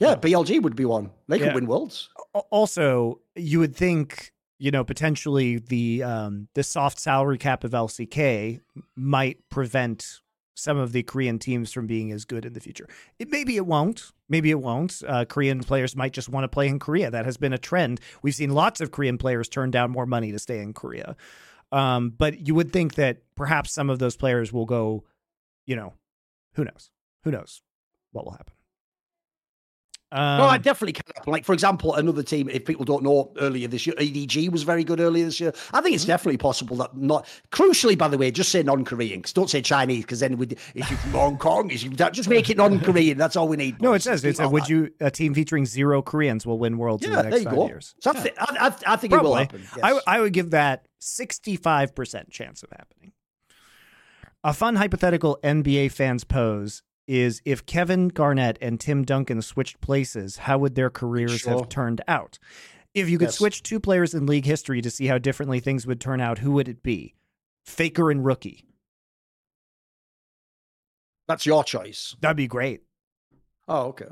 Yeah, 0.00 0.16
BLG 0.16 0.60
would 0.62 0.76
be 0.76 0.84
one. 0.84 1.10
They 1.28 1.38
could 1.38 1.48
yeah. 1.48 1.54
win 1.54 1.66
worlds. 1.66 2.08
Also, 2.50 3.20
you 3.36 3.60
would 3.60 3.76
think, 3.76 4.32
you 4.58 4.70
know, 4.70 4.84
potentially 4.84 5.58
the 5.58 6.02
um, 6.02 6.48
the 6.54 6.62
soft 6.62 6.98
salary 6.98 7.38
cap 7.38 7.64
of 7.64 7.70
LCK 7.70 8.60
might 8.96 9.48
prevent 9.50 10.20
some 10.54 10.76
of 10.78 10.92
the 10.92 11.02
Korean 11.02 11.38
teams 11.38 11.72
from 11.72 11.86
being 11.86 12.12
as 12.12 12.24
good 12.24 12.44
in 12.44 12.52
the 12.52 12.60
future. 12.60 12.88
It, 13.18 13.30
maybe 13.30 13.56
it 13.56 13.66
won't. 13.66 14.12
Maybe 14.28 14.50
it 14.50 14.60
won't. 14.60 15.02
Uh, 15.06 15.24
Korean 15.24 15.60
players 15.60 15.96
might 15.96 16.12
just 16.12 16.28
want 16.28 16.44
to 16.44 16.48
play 16.48 16.68
in 16.68 16.78
Korea. 16.78 17.10
That 17.10 17.24
has 17.24 17.36
been 17.36 17.52
a 17.52 17.58
trend. 17.58 18.00
We've 18.22 18.34
seen 18.34 18.50
lots 18.50 18.80
of 18.80 18.90
Korean 18.90 19.18
players 19.18 19.48
turn 19.48 19.70
down 19.70 19.90
more 19.90 20.06
money 20.06 20.32
to 20.32 20.38
stay 20.38 20.60
in 20.60 20.72
Korea. 20.72 21.16
Um, 21.72 22.10
but 22.10 22.46
you 22.46 22.54
would 22.54 22.72
think 22.72 22.94
that 22.94 23.18
perhaps 23.36 23.72
some 23.72 23.90
of 23.90 23.98
those 23.98 24.16
players 24.16 24.52
will 24.52 24.66
go, 24.66 25.04
you 25.66 25.76
know, 25.76 25.94
who 26.54 26.64
knows? 26.64 26.90
Who 27.24 27.30
knows 27.30 27.62
what 28.12 28.24
will 28.24 28.32
happen? 28.32 28.54
Um, 30.14 30.38
no, 30.38 30.44
I 30.44 30.58
definitely 30.58 30.92
can 30.92 31.02
happen. 31.12 31.32
Like, 31.32 31.44
for 31.44 31.52
example, 31.52 31.94
another 31.96 32.22
team, 32.22 32.48
if 32.48 32.64
people 32.64 32.84
don't 32.84 33.02
know, 33.02 33.32
earlier 33.40 33.66
this 33.66 33.84
year, 33.84 33.96
EDG 33.96 34.48
was 34.52 34.62
very 34.62 34.84
good 34.84 35.00
earlier 35.00 35.24
this 35.24 35.40
year. 35.40 35.52
I 35.72 35.80
think 35.80 35.96
it's 35.96 36.04
mm-hmm. 36.04 36.12
definitely 36.12 36.36
possible 36.36 36.76
that 36.76 36.96
not, 36.96 37.26
crucially, 37.50 37.98
by 37.98 38.06
the 38.06 38.16
way, 38.16 38.30
just 38.30 38.52
say 38.52 38.62
non 38.62 38.84
Korean, 38.84 39.18
because 39.18 39.32
don't 39.32 39.50
say 39.50 39.60
Chinese, 39.60 40.04
because 40.04 40.20
then 40.20 40.38
with, 40.38 40.52
if 40.52 40.88
you 40.88 40.96
from 40.96 41.10
Hong 41.10 41.36
Kong, 41.36 41.68
if 41.72 41.82
you, 41.82 41.90
just 41.90 42.28
make 42.28 42.48
it 42.48 42.56
non 42.56 42.78
Korean. 42.78 43.18
That's 43.18 43.34
all 43.34 43.48
we 43.48 43.56
need. 43.56 43.82
No, 43.82 43.92
it 43.94 44.02
says, 44.02 44.22
would 44.38 44.68
you, 44.68 44.90
a 45.00 45.10
team 45.10 45.34
featuring 45.34 45.66
zero 45.66 46.00
Koreans 46.00 46.46
will 46.46 46.60
win 46.60 46.78
worlds 46.78 47.04
yeah, 47.04 47.08
in 47.08 47.16
the 47.16 47.30
next 47.30 47.44
five 47.44 47.54
go. 47.54 47.66
years? 47.66 47.96
So 48.00 48.12
yeah. 48.12 48.20
I, 48.20 48.22
th- 48.22 48.36
I, 48.38 48.92
I, 48.92 48.96
think 48.96 49.12
Probably. 49.14 49.30
it 49.30 49.32
will 49.32 49.34
happen. 49.34 49.60
Yes. 49.62 50.00
I, 50.06 50.16
I 50.18 50.20
would 50.20 50.32
give 50.32 50.50
that 50.50 50.86
65% 51.00 52.30
chance 52.30 52.62
of 52.62 52.70
happening. 52.70 53.12
A 54.46 54.52
fun 54.52 54.76
hypothetical 54.76 55.38
NBA 55.42 55.90
fans 55.90 56.22
pose 56.22 56.82
is 57.08 57.40
if 57.46 57.64
Kevin 57.64 58.08
Garnett 58.08 58.58
and 58.60 58.78
Tim 58.78 59.02
Duncan 59.02 59.40
switched 59.40 59.80
places, 59.80 60.36
how 60.36 60.58
would 60.58 60.74
their 60.74 60.90
careers 60.90 61.40
sure. 61.40 61.52
have 61.56 61.70
turned 61.70 62.02
out? 62.06 62.38
If 62.92 63.08
you 63.08 63.16
could 63.16 63.28
yes. 63.28 63.38
switch 63.38 63.62
two 63.62 63.80
players 63.80 64.12
in 64.12 64.26
league 64.26 64.44
history 64.44 64.82
to 64.82 64.90
see 64.90 65.06
how 65.06 65.16
differently 65.16 65.60
things 65.60 65.86
would 65.86 65.98
turn 65.98 66.20
out, 66.20 66.40
who 66.40 66.52
would 66.52 66.68
it 66.68 66.82
be? 66.82 67.14
Faker 67.64 68.10
and 68.10 68.22
Rookie. 68.22 68.66
That's 71.26 71.46
your 71.46 71.64
choice. 71.64 72.14
That'd 72.20 72.36
be 72.36 72.46
great. 72.46 72.82
Oh, 73.66 73.86
okay. 73.86 74.10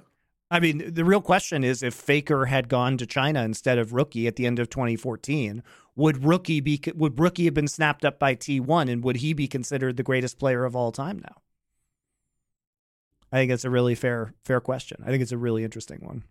I 0.51 0.61
mean, 0.61 0.95
the 0.95 1.05
real 1.05 1.21
question 1.21 1.63
is 1.63 1.83
if 1.83 1.93
Faker 1.93 2.47
had 2.47 2.71
gone 2.71 2.97
to 2.97 3.07
China 3.07 3.43
instead 3.43 3.79
of 3.79 3.93
Rookie 3.93 4.27
at 4.27 4.37
the 4.37 4.47
end 4.47 4.59
of 4.59 4.71
2014, 4.71 5.63
would 5.97 6.25
Rookie 6.25 6.61
be 6.61 6.81
would 6.95 7.19
Rookie 7.19 7.45
have 7.45 7.55
been 7.55 7.69
snapped 7.69 8.05
up 8.05 8.19
by 8.19 8.35
T1 8.35 8.91
and 8.91 9.05
would 9.05 9.17
he 9.17 9.33
be 9.33 9.49
considered 9.49 9.97
the 9.97 10.03
greatest 10.03 10.39
player 10.39 10.65
of 10.65 10.75
all 10.75 10.93
time 10.93 11.19
now? 11.19 11.37
I 13.31 13.37
think 13.37 13.53
it's 13.53 13.65
a 13.65 13.71
really 13.71 13.95
fair 13.95 14.35
fair 14.45 14.61
question. 14.61 15.03
I 15.05 15.11
think 15.11 15.23
it's 15.23 15.33
a 15.33 15.39
really 15.39 15.65
interesting 15.65 15.99
one. 16.01 16.25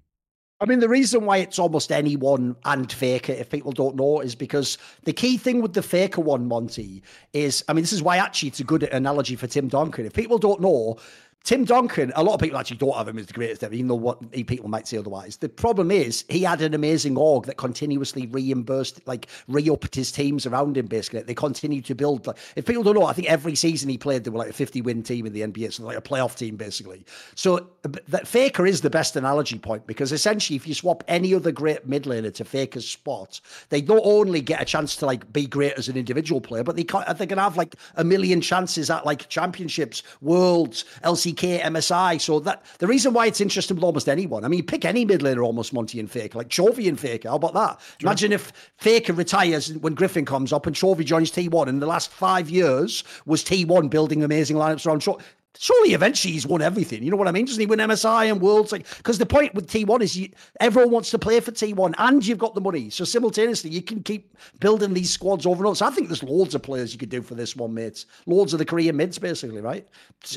I 0.61 0.65
mean, 0.65 0.79
the 0.79 0.87
reason 0.87 1.25
why 1.25 1.37
it's 1.37 1.57
almost 1.57 1.91
anyone 1.91 2.55
and 2.65 2.91
Faker, 2.91 3.33
if 3.33 3.49
people 3.49 3.71
don't 3.71 3.95
know, 3.95 4.19
is 4.19 4.35
because 4.35 4.77
the 5.05 5.13
key 5.13 5.37
thing 5.37 5.59
with 5.59 5.73
the 5.73 5.81
Faker 5.81 6.21
one, 6.21 6.47
Monte, 6.47 7.01
is 7.33 7.63
I 7.67 7.73
mean, 7.73 7.81
this 7.81 7.93
is 7.93 8.03
why 8.03 8.17
actually 8.17 8.49
it's 8.49 8.59
a 8.59 8.63
good 8.63 8.83
analogy 8.83 9.35
for 9.35 9.47
Tim 9.47 9.67
Duncan. 9.67 10.05
If 10.05 10.13
people 10.13 10.37
don't 10.37 10.61
know, 10.61 10.97
Tim 11.43 11.65
Duncan, 11.65 12.11
a 12.15 12.23
lot 12.23 12.35
of 12.35 12.39
people 12.39 12.59
actually 12.59 12.77
don't 12.77 12.95
have 12.95 13.07
him 13.07 13.17
as 13.17 13.25
the 13.25 13.33
greatest 13.33 13.63
ever, 13.63 13.73
even 13.73 13.87
though 13.87 13.95
what 13.95 14.31
people 14.31 14.69
might 14.69 14.87
say 14.87 14.97
otherwise. 14.97 15.37
The 15.37 15.49
problem 15.49 15.89
is 15.89 16.23
he 16.29 16.43
had 16.43 16.61
an 16.61 16.75
amazing 16.75 17.17
org 17.17 17.45
that 17.45 17.57
continuously 17.57 18.27
reimbursed, 18.27 19.05
like 19.07 19.27
re-upped 19.47 19.95
his 19.95 20.11
teams 20.11 20.45
around 20.45 20.77
him. 20.77 20.85
Basically, 20.85 21.23
they 21.23 21.33
continued 21.33 21.85
to 21.85 21.95
build. 21.95 22.27
Like, 22.27 22.37
if 22.55 22.65
people 22.65 22.83
don't 22.83 22.93
know, 22.93 23.05
I 23.05 23.13
think 23.13 23.27
every 23.27 23.55
season 23.55 23.89
he 23.89 23.97
played, 23.97 24.23
they 24.23 24.29
were 24.29 24.37
like 24.37 24.51
a 24.51 24.53
50-win 24.53 25.01
team 25.01 25.25
in 25.25 25.33
the 25.33 25.41
NBA, 25.41 25.73
so 25.73 25.83
like 25.83 25.97
a 25.97 26.01
playoff 26.01 26.37
team 26.37 26.57
basically. 26.57 27.03
So 27.33 27.67
that 28.07 28.27
Faker 28.27 28.67
is 28.67 28.81
the 28.81 28.91
best 28.91 29.15
analogy 29.15 29.57
point 29.57 29.87
because 29.87 30.11
essentially, 30.11 30.55
if 30.55 30.67
you 30.67 30.75
swap 30.75 31.03
any 31.07 31.33
other 31.33 31.51
great 31.51 31.87
mid 31.87 32.03
laner 32.03 32.31
to 32.35 32.45
Faker's 32.45 32.87
spot, 32.87 33.41
they 33.69 33.81
not 33.81 34.01
only 34.03 34.41
get 34.41 34.61
a 34.61 34.65
chance 34.65 34.95
to 34.97 35.07
like 35.07 35.31
be 35.33 35.47
great 35.47 35.73
as 35.73 35.89
an 35.89 35.97
individual 35.97 36.39
player, 36.39 36.63
but 36.63 36.75
they 36.75 36.83
can 36.83 37.03
they 37.17 37.25
can 37.25 37.39
have 37.39 37.57
like 37.57 37.75
a 37.95 38.03
million 38.03 38.41
chances 38.41 38.91
at 38.91 39.07
like 39.07 39.27
championships, 39.27 40.03
worlds, 40.21 40.85
LC 41.03 41.30
MCK, 41.35 41.61
MSI. 41.61 42.19
So 42.21 42.39
that 42.41 42.65
the 42.79 42.87
reason 42.87 43.13
why 43.13 43.27
it's 43.27 43.41
interesting 43.41 43.75
with 43.75 43.83
almost 43.83 44.09
anyone. 44.09 44.45
I 44.45 44.47
mean, 44.47 44.65
pick 44.65 44.85
any 44.85 45.05
mid 45.05 45.21
laner 45.21 45.43
almost 45.43 45.73
Monte 45.73 45.99
and 45.99 46.09
Faker, 46.09 46.37
like 46.37 46.49
Chovy 46.49 46.87
and 46.87 46.99
Faker. 46.99 47.29
How 47.29 47.35
about 47.35 47.53
that? 47.53 47.79
Sure. 47.99 48.07
Imagine 48.07 48.33
if 48.33 48.51
Faker 48.77 49.13
retires 49.13 49.73
when 49.75 49.93
Griffin 49.93 50.25
comes 50.25 50.53
up 50.53 50.67
and 50.67 50.75
Chovy 50.75 51.05
joins 51.05 51.31
T1. 51.31 51.67
In 51.67 51.79
the 51.79 51.87
last 51.87 52.11
five 52.11 52.49
years, 52.49 53.03
was 53.25 53.43
T1 53.43 53.89
building 53.89 54.23
amazing 54.23 54.57
lineups 54.57 54.85
around 54.85 55.01
Chovy? 55.01 55.21
Surely 55.57 55.93
eventually 55.93 56.33
he's 56.33 56.47
won 56.47 56.61
everything. 56.61 57.03
You 57.03 57.11
know 57.11 57.17
what 57.17 57.27
I 57.27 57.31
mean? 57.31 57.45
Doesn't 57.45 57.59
he 57.59 57.65
win 57.65 57.79
MSI 57.79 58.31
and 58.31 58.41
Worlds? 58.41 58.71
Like, 58.71 58.87
because 58.97 59.17
the 59.17 59.25
point 59.25 59.53
with 59.53 59.67
T1 59.67 60.01
is 60.01 60.17
you, 60.17 60.29
everyone 60.59 60.91
wants 60.91 61.11
to 61.11 61.19
play 61.19 61.39
for 61.39 61.51
T1 61.51 61.93
and 61.97 62.25
you've 62.25 62.37
got 62.37 62.55
the 62.55 62.61
money. 62.61 62.89
So 62.89 63.03
simultaneously, 63.03 63.69
you 63.69 63.81
can 63.81 64.03
keep 64.03 64.37
building 64.59 64.93
these 64.93 65.11
squads 65.11 65.45
over 65.45 65.57
and 65.57 65.67
over. 65.67 65.75
So 65.75 65.85
I 65.85 65.91
think 65.91 66.07
there's 66.07 66.23
loads 66.23 66.55
of 66.55 66.63
players 66.63 66.93
you 66.93 66.99
could 66.99 67.09
do 67.09 67.21
for 67.21 67.35
this 67.35 67.55
one, 67.55 67.73
mates. 67.73 68.05
Loads 68.25 68.53
of 68.53 68.59
the 68.59 68.65
Korean 68.65 68.95
mids, 68.95 69.17
basically, 69.17 69.61
right? 69.61 69.87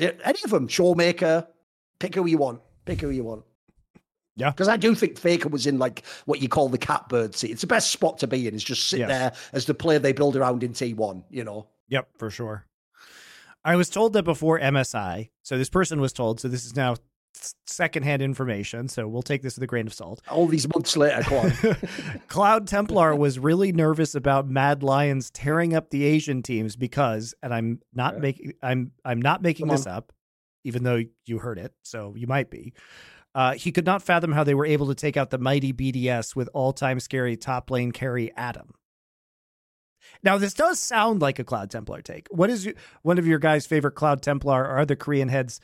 Any 0.01 0.39
of 0.45 0.51
them, 0.51 0.69
Showmaker, 0.69 1.47
pick 1.99 2.15
who 2.15 2.27
you 2.27 2.39
want. 2.39 2.61
Pick 2.85 3.01
who 3.01 3.11
you 3.11 3.25
want. 3.25 3.45
Yeah. 4.37 4.51
Because 4.51 4.69
I 4.69 4.77
do 4.77 4.95
think 4.95 5.19
Faker 5.19 5.49
was 5.49 5.67
in 5.67 5.79
like 5.79 6.03
what 6.25 6.43
you 6.43 6.49
call 6.49 6.69
the 6.69 6.79
catbird 6.79 7.35
seat. 7.35 7.53
It's 7.53 7.61
the 7.61 7.67
best 7.67 7.91
spot 7.91 8.19
to 8.19 8.27
be 8.27 8.49
in, 8.49 8.55
is 8.55 8.65
just 8.65 8.89
sit 8.89 9.01
yes. 9.01 9.09
there 9.09 9.33
as 9.53 9.67
the 9.67 9.75
player 9.75 9.99
they 9.99 10.13
build 10.13 10.37
around 10.37 10.65
in 10.65 10.73
T1, 10.73 11.23
you 11.31 11.45
know? 11.45 11.69
Yep, 11.89 12.09
for 12.19 12.31
sure. 12.31 12.67
I 13.65 13.77
was 13.77 13.89
told 13.89 14.13
that 14.13 14.25
before 14.25 14.61
MSI. 14.61 15.31
So 15.43 15.57
this 15.57 15.71
person 15.71 16.01
was 16.01 16.13
told. 16.13 16.41
So 16.41 16.49
this 16.49 16.65
is 16.65 16.77
now 16.77 16.97
secondhand 17.67 18.23
information. 18.23 18.89
So 18.89 19.09
we'll 19.09 19.23
take 19.23 19.43
this 19.43 19.57
with 19.57 19.65
a 19.65 19.67
grain 19.67 19.87
of 19.87 19.95
salt. 19.95 20.21
All 20.31 20.47
these 20.47 20.69
months 20.69 20.97
later, 20.97 21.23
Cloud 22.29 22.67
Templar 22.67 23.15
was 23.15 23.39
really 23.39 23.73
nervous 23.73 24.15
about 24.15 24.49
Mad 24.49 24.83
Lions 24.83 25.31
tearing 25.31 25.75
up 25.75 25.91
the 25.91 26.05
Asian 26.05 26.43
teams 26.43 26.77
because, 26.77 27.35
and 27.43 27.53
I'm 27.53 27.81
not 27.93 28.21
making, 28.21 28.53
I'm, 28.63 28.93
I'm 29.05 29.21
not 29.21 29.43
making 29.43 29.67
Come 29.67 29.77
this 29.77 29.87
on. 29.87 29.95
up, 29.95 30.13
even 30.65 30.85
though 30.85 31.03
you 31.27 31.39
heard 31.39 31.59
it. 31.59 31.73
So 31.83 32.15
you 32.17 32.27
might 32.27 32.51
be. 32.51 32.73
Uh, 33.35 33.55
he 33.55 33.73
could 33.73 33.85
not 33.87 34.01
fathom 34.01 34.31
how 34.31 34.45
they 34.45 34.55
were 34.55 34.67
able 34.67 34.87
to 34.87 34.95
take 34.95 35.17
out 35.17 35.31
the 35.31 35.39
mighty 35.39 35.73
BDS 35.73 36.37
with 36.37 36.49
all-time 36.55 37.01
scary 37.01 37.37
top 37.37 37.69
lane 37.71 37.91
carry 37.91 38.33
Adam. 38.37 38.75
Now, 40.25 40.39
this 40.39 40.55
does 40.55 40.81
sound 40.81 41.21
like 41.21 41.39
a 41.39 41.45
Cloud 41.45 41.71
Templar 41.71 42.01
take. 42.01 42.29
What 42.31 42.49
is 42.49 42.73
one 43.03 43.19
of 43.19 43.27
your 43.27 43.39
guys' 43.39 43.67
favorite 43.67 43.93
Cloud 43.93 44.23
Templar 44.23 44.65
or 44.65 44.79
other 44.79 44.97
Korean 44.97 45.29
heads 45.29 45.61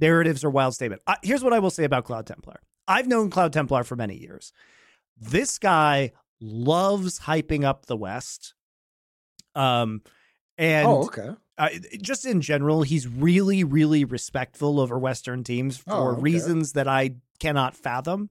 narratives 0.00 0.44
or 0.44 0.50
wild 0.50 0.74
statement? 0.74 1.02
Uh, 1.06 1.16
here's 1.22 1.42
what 1.42 1.52
I 1.52 1.58
will 1.58 1.70
say 1.70 1.84
about 1.84 2.04
Cloud 2.04 2.26
Templar. 2.26 2.60
I've 2.86 3.08
known 3.08 3.28
Cloud 3.28 3.52
Templar 3.52 3.82
for 3.82 3.96
many 3.96 4.16
years. 4.16 4.52
This 5.20 5.58
guy 5.58 6.12
loves 6.40 7.18
hyping 7.18 7.64
up 7.64 7.86
the 7.86 7.96
West. 7.96 8.54
Um, 9.56 10.02
and 10.56 10.86
oh, 10.86 11.06
okay. 11.06 11.30
Uh, 11.58 11.70
just 12.00 12.24
in 12.24 12.40
general, 12.40 12.82
he's 12.82 13.08
really, 13.08 13.64
really 13.64 14.04
respectful 14.04 14.78
over 14.78 14.96
Western 14.96 15.42
teams 15.42 15.76
for 15.76 15.92
oh, 15.92 16.08
okay. 16.12 16.22
reasons 16.22 16.74
that 16.74 16.86
I 16.86 17.16
cannot 17.40 17.74
fathom. 17.74 18.30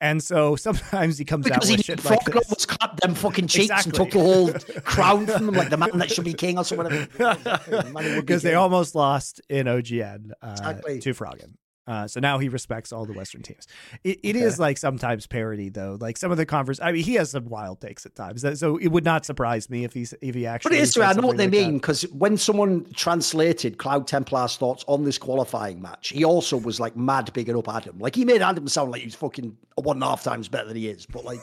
And 0.00 0.22
so 0.22 0.54
sometimes 0.68 1.18
he 1.18 1.24
comes 1.24 1.44
because 1.44 1.64
out 1.64 1.70
he 1.70 1.76
with 1.76 1.84
shit 1.86 2.04
like 2.04 2.24
this. 2.24 2.48
was 2.48 2.66
clapped 2.66 3.00
them 3.00 3.14
fucking 3.14 3.48
cheeks 3.48 3.64
Exactly. 3.70 3.90
and 3.90 3.94
took 3.96 4.10
the 4.12 4.20
whole 4.20 4.52
crown 4.84 5.26
from 5.26 5.46
them, 5.46 5.54
like 5.56 5.70
the 5.70 5.76
man 5.76 5.98
that 5.98 6.10
should 6.10 6.24
be 6.24 6.34
king 6.34 6.56
or 6.58 6.64
something. 6.64 7.08
The 7.18 7.90
man 7.92 8.04
who 8.04 8.10
would 8.10 8.14
be 8.16 8.20
because 8.20 8.42
they 8.42 8.54
almost 8.54 8.94
lost 8.94 9.40
in 9.48 9.66
OGN 9.66 10.30
uh, 10.40 10.50
Exactly. 10.52 11.00
to 11.00 11.10
Froggen. 11.14 11.54
Uh, 11.88 12.06
so 12.06 12.20
now 12.20 12.38
he 12.38 12.50
respects 12.50 12.92
all 12.92 13.06
the 13.06 13.14
Western 13.14 13.40
teams. 13.40 13.66
It, 14.04 14.20
it 14.22 14.36
is 14.36 14.60
like 14.60 14.76
sometimes 14.76 15.26
parody 15.26 15.70
though. 15.70 15.96
Like 15.98 16.18
some 16.18 16.30
of 16.30 16.36
the 16.36 16.44
converse. 16.44 16.78
I 16.82 16.92
mean, 16.92 17.02
he 17.02 17.14
has 17.14 17.30
some 17.30 17.46
wild 17.46 17.80
takes 17.80 18.04
at 18.04 18.14
times. 18.14 18.44
So 18.60 18.76
it 18.76 18.88
would 18.88 19.06
not 19.06 19.24
surprise 19.24 19.70
me 19.70 19.84
if 19.84 19.94
he's 19.94 20.12
if 20.20 20.34
he 20.34 20.46
actually. 20.46 20.70
But 20.70 20.78
it 20.78 20.82
is 20.82 20.92
true. 20.92 21.02
I 21.02 21.14
know 21.14 21.26
what 21.26 21.38
they 21.38 21.44
like 21.44 21.52
mean 21.52 21.78
because 21.78 22.02
when 22.12 22.36
someone 22.36 22.84
translated 22.92 23.78
Cloud 23.78 24.06
Templar's 24.06 24.58
thoughts 24.58 24.84
on 24.86 25.04
this 25.04 25.16
qualifying 25.16 25.80
match, 25.80 26.10
he 26.10 26.24
also 26.24 26.58
was 26.58 26.78
like 26.78 26.94
mad 26.94 27.32
bigging 27.32 27.56
up 27.56 27.68
Adam. 27.68 27.98
Like 27.98 28.14
he 28.14 28.26
made 28.26 28.42
Adam 28.42 28.68
sound 28.68 28.92
like 28.92 29.00
he's 29.00 29.14
fucking 29.14 29.56
one 29.76 29.96
and 29.96 30.04
a 30.04 30.08
half 30.08 30.22
times 30.22 30.48
better 30.48 30.68
than 30.68 30.76
he 30.76 30.88
is. 30.88 31.06
But 31.06 31.24
like. 31.24 31.40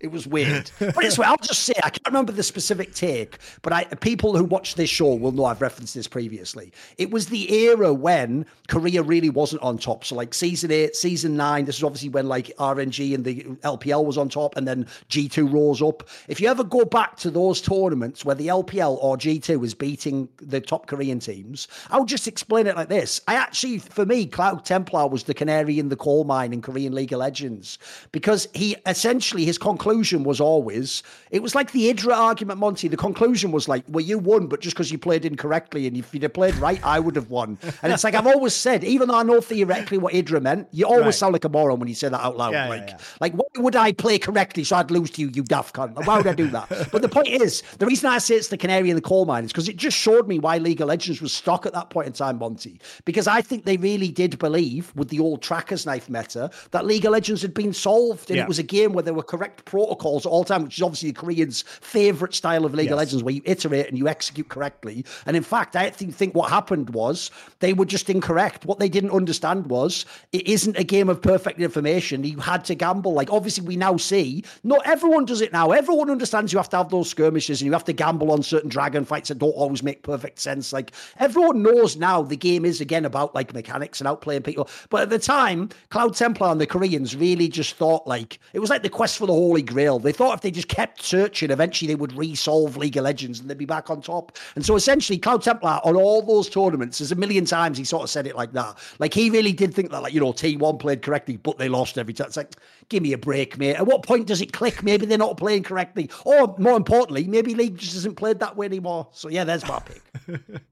It 0.00 0.10
was 0.10 0.26
weird, 0.26 0.70
but 0.78 1.04
it's 1.04 1.18
I'll 1.18 1.36
just 1.36 1.64
say 1.64 1.74
I 1.84 1.90
can't 1.90 2.06
remember 2.06 2.32
the 2.32 2.42
specific 2.42 2.94
take, 2.94 3.36
but 3.60 3.74
I 3.74 3.84
people 3.84 4.34
who 4.34 4.44
watch 4.44 4.76
this 4.76 4.88
show 4.88 5.14
will 5.14 5.32
know 5.32 5.44
I've 5.44 5.60
referenced 5.60 5.94
this 5.94 6.08
previously. 6.08 6.72
It 6.96 7.10
was 7.10 7.26
the 7.26 7.52
era 7.66 7.92
when 7.92 8.46
Korea 8.68 9.02
really 9.02 9.28
wasn't 9.28 9.60
on 9.60 9.76
top. 9.76 10.06
So 10.06 10.14
like 10.14 10.32
season 10.32 10.70
eight, 10.70 10.96
season 10.96 11.36
nine. 11.36 11.66
This 11.66 11.76
is 11.76 11.84
obviously 11.84 12.08
when 12.08 12.28
like 12.28 12.50
RNG 12.58 13.14
and 13.14 13.26
the 13.26 13.42
LPL 13.62 14.06
was 14.06 14.16
on 14.16 14.30
top, 14.30 14.56
and 14.56 14.66
then 14.66 14.86
G 15.08 15.28
two 15.28 15.46
rose 15.46 15.82
up. 15.82 16.08
If 16.28 16.40
you 16.40 16.48
ever 16.48 16.64
go 16.64 16.86
back 16.86 17.16
to 17.18 17.30
those 17.30 17.60
tournaments 17.60 18.24
where 18.24 18.34
the 18.34 18.46
LPL 18.46 18.96
or 19.02 19.18
G 19.18 19.38
two 19.38 19.58
was 19.58 19.74
beating 19.74 20.30
the 20.38 20.62
top 20.62 20.86
Korean 20.86 21.18
teams, 21.18 21.68
I'll 21.90 22.06
just 22.06 22.26
explain 22.26 22.66
it 22.66 22.74
like 22.74 22.88
this. 22.88 23.20
I 23.28 23.34
actually, 23.34 23.76
for 23.76 24.06
me, 24.06 24.24
Cloud 24.24 24.64
Templar 24.64 25.08
was 25.08 25.24
the 25.24 25.34
canary 25.34 25.78
in 25.78 25.90
the 25.90 25.96
coal 25.96 26.24
mine 26.24 26.54
in 26.54 26.62
Korean 26.62 26.94
League 26.94 27.12
of 27.12 27.18
Legends 27.18 27.78
because 28.12 28.48
he 28.54 28.76
essentially 28.86 29.44
his 29.44 29.58
conclusion 29.58 29.89
was 29.98 30.40
always 30.40 31.02
it 31.30 31.42
was 31.42 31.54
like 31.54 31.72
the 31.72 31.92
Idra 31.92 32.16
argument, 32.16 32.58
Monte. 32.58 32.88
The 32.88 32.96
conclusion 32.96 33.52
was 33.52 33.68
like, 33.68 33.84
well, 33.88 34.04
you 34.04 34.18
won, 34.18 34.46
but 34.46 34.60
just 34.60 34.74
because 34.76 34.90
you 34.90 34.98
played 34.98 35.24
incorrectly, 35.24 35.86
and 35.86 35.96
if 35.96 36.12
you'd 36.12 36.22
have 36.22 36.32
played 36.32 36.54
right, 36.56 36.80
I 36.84 37.00
would 37.00 37.16
have 37.16 37.30
won. 37.30 37.58
And 37.82 37.92
it's 37.92 38.04
like 38.04 38.14
I've 38.14 38.26
always 38.26 38.54
said, 38.54 38.84
even 38.84 39.08
though 39.08 39.16
I 39.16 39.22
know 39.22 39.40
theoretically 39.40 39.98
what 39.98 40.12
Idra 40.14 40.40
meant, 40.42 40.68
you 40.72 40.86
always 40.86 41.04
Right. 41.04 41.14
sound 41.14 41.32
like 41.32 41.44
a 41.44 41.48
moron 41.48 41.78
when 41.78 41.88
you 41.88 41.94
say 41.94 42.08
that 42.08 42.20
out 42.20 42.36
loud. 42.36 42.52
Yeah, 42.52 42.64
yeah, 42.64 42.70
like, 42.70 42.88
yeah. 42.88 42.98
like 43.20 43.32
why 43.34 43.39
would 43.56 43.74
I 43.74 43.92
play 43.92 44.18
correctly 44.18 44.62
so 44.62 44.76
I'd 44.76 44.90
lose 44.90 45.10
to 45.12 45.20
you, 45.22 45.28
you 45.34 45.42
daft 45.42 45.74
cunt? 45.74 46.06
Why 46.06 46.16
would 46.18 46.26
I 46.26 46.34
do 46.34 46.46
that? 46.48 46.88
but 46.92 47.02
the 47.02 47.08
point 47.08 47.28
is, 47.28 47.62
the 47.78 47.86
reason 47.86 48.08
I 48.08 48.18
say 48.18 48.36
it's 48.36 48.48
the 48.48 48.56
canary 48.56 48.90
in 48.90 48.96
the 48.96 49.02
coal 49.02 49.24
mine 49.24 49.44
is 49.44 49.50
because 49.52 49.68
it 49.68 49.76
just 49.76 49.96
showed 49.96 50.28
me 50.28 50.38
why 50.38 50.58
League 50.58 50.80
of 50.80 50.88
Legends 50.88 51.20
was 51.20 51.32
stuck 51.32 51.66
at 51.66 51.72
that 51.72 51.90
point 51.90 52.06
in 52.06 52.12
time, 52.12 52.38
Monte. 52.38 52.80
Because 53.04 53.26
I 53.26 53.40
think 53.42 53.64
they 53.64 53.76
really 53.76 54.08
did 54.08 54.38
believe 54.38 54.92
with 54.94 55.08
the 55.08 55.18
old 55.18 55.42
tracker's 55.42 55.84
knife 55.84 56.08
meta 56.08 56.50
that 56.70 56.86
League 56.86 57.04
of 57.04 57.12
Legends 57.12 57.42
had 57.42 57.52
been 57.52 57.72
solved 57.72 58.30
and 58.30 58.36
Yeah. 58.36 58.42
it 58.44 58.48
was 58.48 58.60
a 58.60 58.62
game 58.64 58.92
where 58.92 59.02
there 59.02 59.14
were 59.14 59.22
correct 59.22 59.64
protocols 59.64 60.24
at 60.26 60.30
all 60.30 60.44
time, 60.44 60.62
which 60.64 60.76
is 60.78 60.82
obviously 60.82 61.10
the 61.10 61.20
Koreans' 61.20 61.62
favorite 61.62 62.34
style 62.34 62.64
of 62.64 62.72
League 62.74 62.86
Yes. 62.86 62.92
of 62.92 62.98
Legends, 62.98 63.22
where 63.24 63.34
you 63.34 63.42
iterate 63.44 63.88
and 63.88 63.98
you 63.98 64.06
execute 64.06 64.48
correctly. 64.48 65.04
And 65.26 65.36
in 65.36 65.42
fact, 65.42 65.74
I 65.74 65.90
think, 65.90 66.14
think 66.14 66.36
what 66.36 66.50
happened 66.50 66.90
was 66.90 67.32
they 67.58 67.72
were 67.72 67.84
just 67.84 68.08
incorrect. 68.08 68.64
What 68.64 68.78
they 68.78 68.88
didn't 68.88 69.10
understand 69.10 69.66
was 69.66 70.06
it 70.32 70.46
isn't 70.46 70.78
a 70.78 70.84
game 70.84 71.08
of 71.08 71.20
perfect 71.20 71.60
information. 71.60 72.22
You 72.22 72.38
had 72.38 72.64
to 72.66 72.76
gamble. 72.76 73.12
Like 73.12 73.28
obviously, 73.40 73.66
we 73.66 73.76
now 73.76 73.96
see 73.96 74.44
not 74.64 74.86
everyone 74.86 75.24
does 75.24 75.40
it 75.40 75.50
now. 75.50 75.70
Everyone 75.70 76.10
understands 76.10 76.52
you 76.52 76.58
have 76.58 76.68
to 76.68 76.76
have 76.76 76.90
those 76.90 77.08
skirmishes 77.08 77.62
and 77.62 77.66
you 77.66 77.72
have 77.72 77.84
to 77.84 77.94
gamble 77.94 78.30
on 78.30 78.42
certain 78.42 78.68
dragon 78.68 79.06
fights 79.06 79.30
that 79.30 79.38
don't 79.38 79.52
always 79.52 79.82
make 79.82 80.02
perfect 80.02 80.38
sense. 80.38 80.74
Like 80.74 80.92
everyone 81.18 81.62
knows 81.62 81.96
now 81.96 82.20
the 82.20 82.36
game 82.36 82.66
is 82.66 82.82
again 82.82 83.06
about 83.06 83.34
like 83.34 83.54
mechanics 83.54 83.98
and 83.98 84.08
outplaying 84.08 84.44
people. 84.44 84.68
But 84.90 85.00
at 85.00 85.10
the 85.10 85.18
time, 85.18 85.70
Cloud 85.88 86.14
Templar 86.14 86.48
and 86.48 86.60
the 86.60 86.66
Koreans 86.66 87.16
really 87.16 87.48
just 87.48 87.76
thought 87.76 88.06
like 88.06 88.38
it 88.52 88.58
was 88.58 88.68
like 88.68 88.82
the 88.82 88.90
quest 88.90 89.16
for 89.16 89.26
the 89.26 89.32
Holy 89.32 89.62
Grail. 89.62 89.98
They 89.98 90.12
thought 90.12 90.34
if 90.34 90.42
they 90.42 90.50
just 90.50 90.68
kept 90.68 91.02
searching, 91.02 91.50
eventually 91.50 91.88
they 91.88 91.94
would 91.94 92.12
resolve 92.12 92.76
League 92.76 92.98
of 92.98 93.04
Legends 93.04 93.40
and 93.40 93.48
they'd 93.48 93.56
be 93.56 93.64
back 93.64 93.88
on 93.88 94.02
top. 94.02 94.36
And 94.54 94.66
so 94.66 94.76
essentially, 94.76 95.18
Cloud 95.18 95.42
Templar 95.42 95.80
on 95.84 95.96
all 95.96 96.20
those 96.20 96.50
tournaments, 96.50 96.98
there's 96.98 97.12
a 97.12 97.16
million 97.16 97.46
times 97.46 97.78
he 97.78 97.84
sort 97.84 98.02
of 98.02 98.10
said 98.10 98.26
it 98.26 98.36
like 98.36 98.52
that. 98.52 98.76
Like 98.98 99.14
he 99.14 99.30
really 99.30 99.52
did 99.52 99.72
think 99.72 99.90
that, 99.90 100.02
like, 100.02 100.12
you 100.12 100.20
know, 100.20 100.32
T1 100.32 100.78
played 100.78 101.02
correctly, 101.02 101.36
but 101.36 101.58
they 101.58 101.68
lost 101.68 101.96
every 101.96 102.12
time. 102.12 102.26
It's 102.26 102.36
like, 102.36 102.54
give 102.90 103.02
me 103.02 103.14
a 103.14 103.18
break, 103.18 103.56
mate. 103.56 103.76
At 103.76 103.86
what 103.86 104.02
point 104.02 104.26
does 104.26 104.42
it 104.42 104.52
click? 104.52 104.82
Maybe 104.82 105.06
they're 105.06 105.16
not 105.16 105.38
playing 105.38 105.62
correctly. 105.62 106.10
Or 106.24 106.54
more 106.58 106.76
importantly, 106.76 107.26
maybe 107.26 107.54
League 107.54 107.78
just 107.78 107.96
isn't 107.96 108.16
played 108.16 108.40
that 108.40 108.56
way 108.56 108.66
anymore. 108.66 109.08
So 109.12 109.30
yeah, 109.30 109.44
there's 109.44 109.66
my 109.66 109.80
pick. 109.80 110.02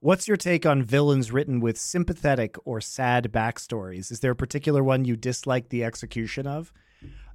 What's 0.00 0.28
your 0.28 0.36
take 0.36 0.64
on 0.64 0.82
villains 0.82 1.32
written 1.32 1.58
with 1.58 1.78
sympathetic 1.78 2.56
or 2.64 2.80
sad 2.80 3.32
backstories? 3.32 4.12
Is 4.12 4.20
there 4.20 4.30
a 4.32 4.36
particular 4.36 4.84
one 4.84 5.04
you 5.04 5.16
dislike 5.16 5.70
the 5.70 5.82
execution 5.82 6.46
of? 6.46 6.72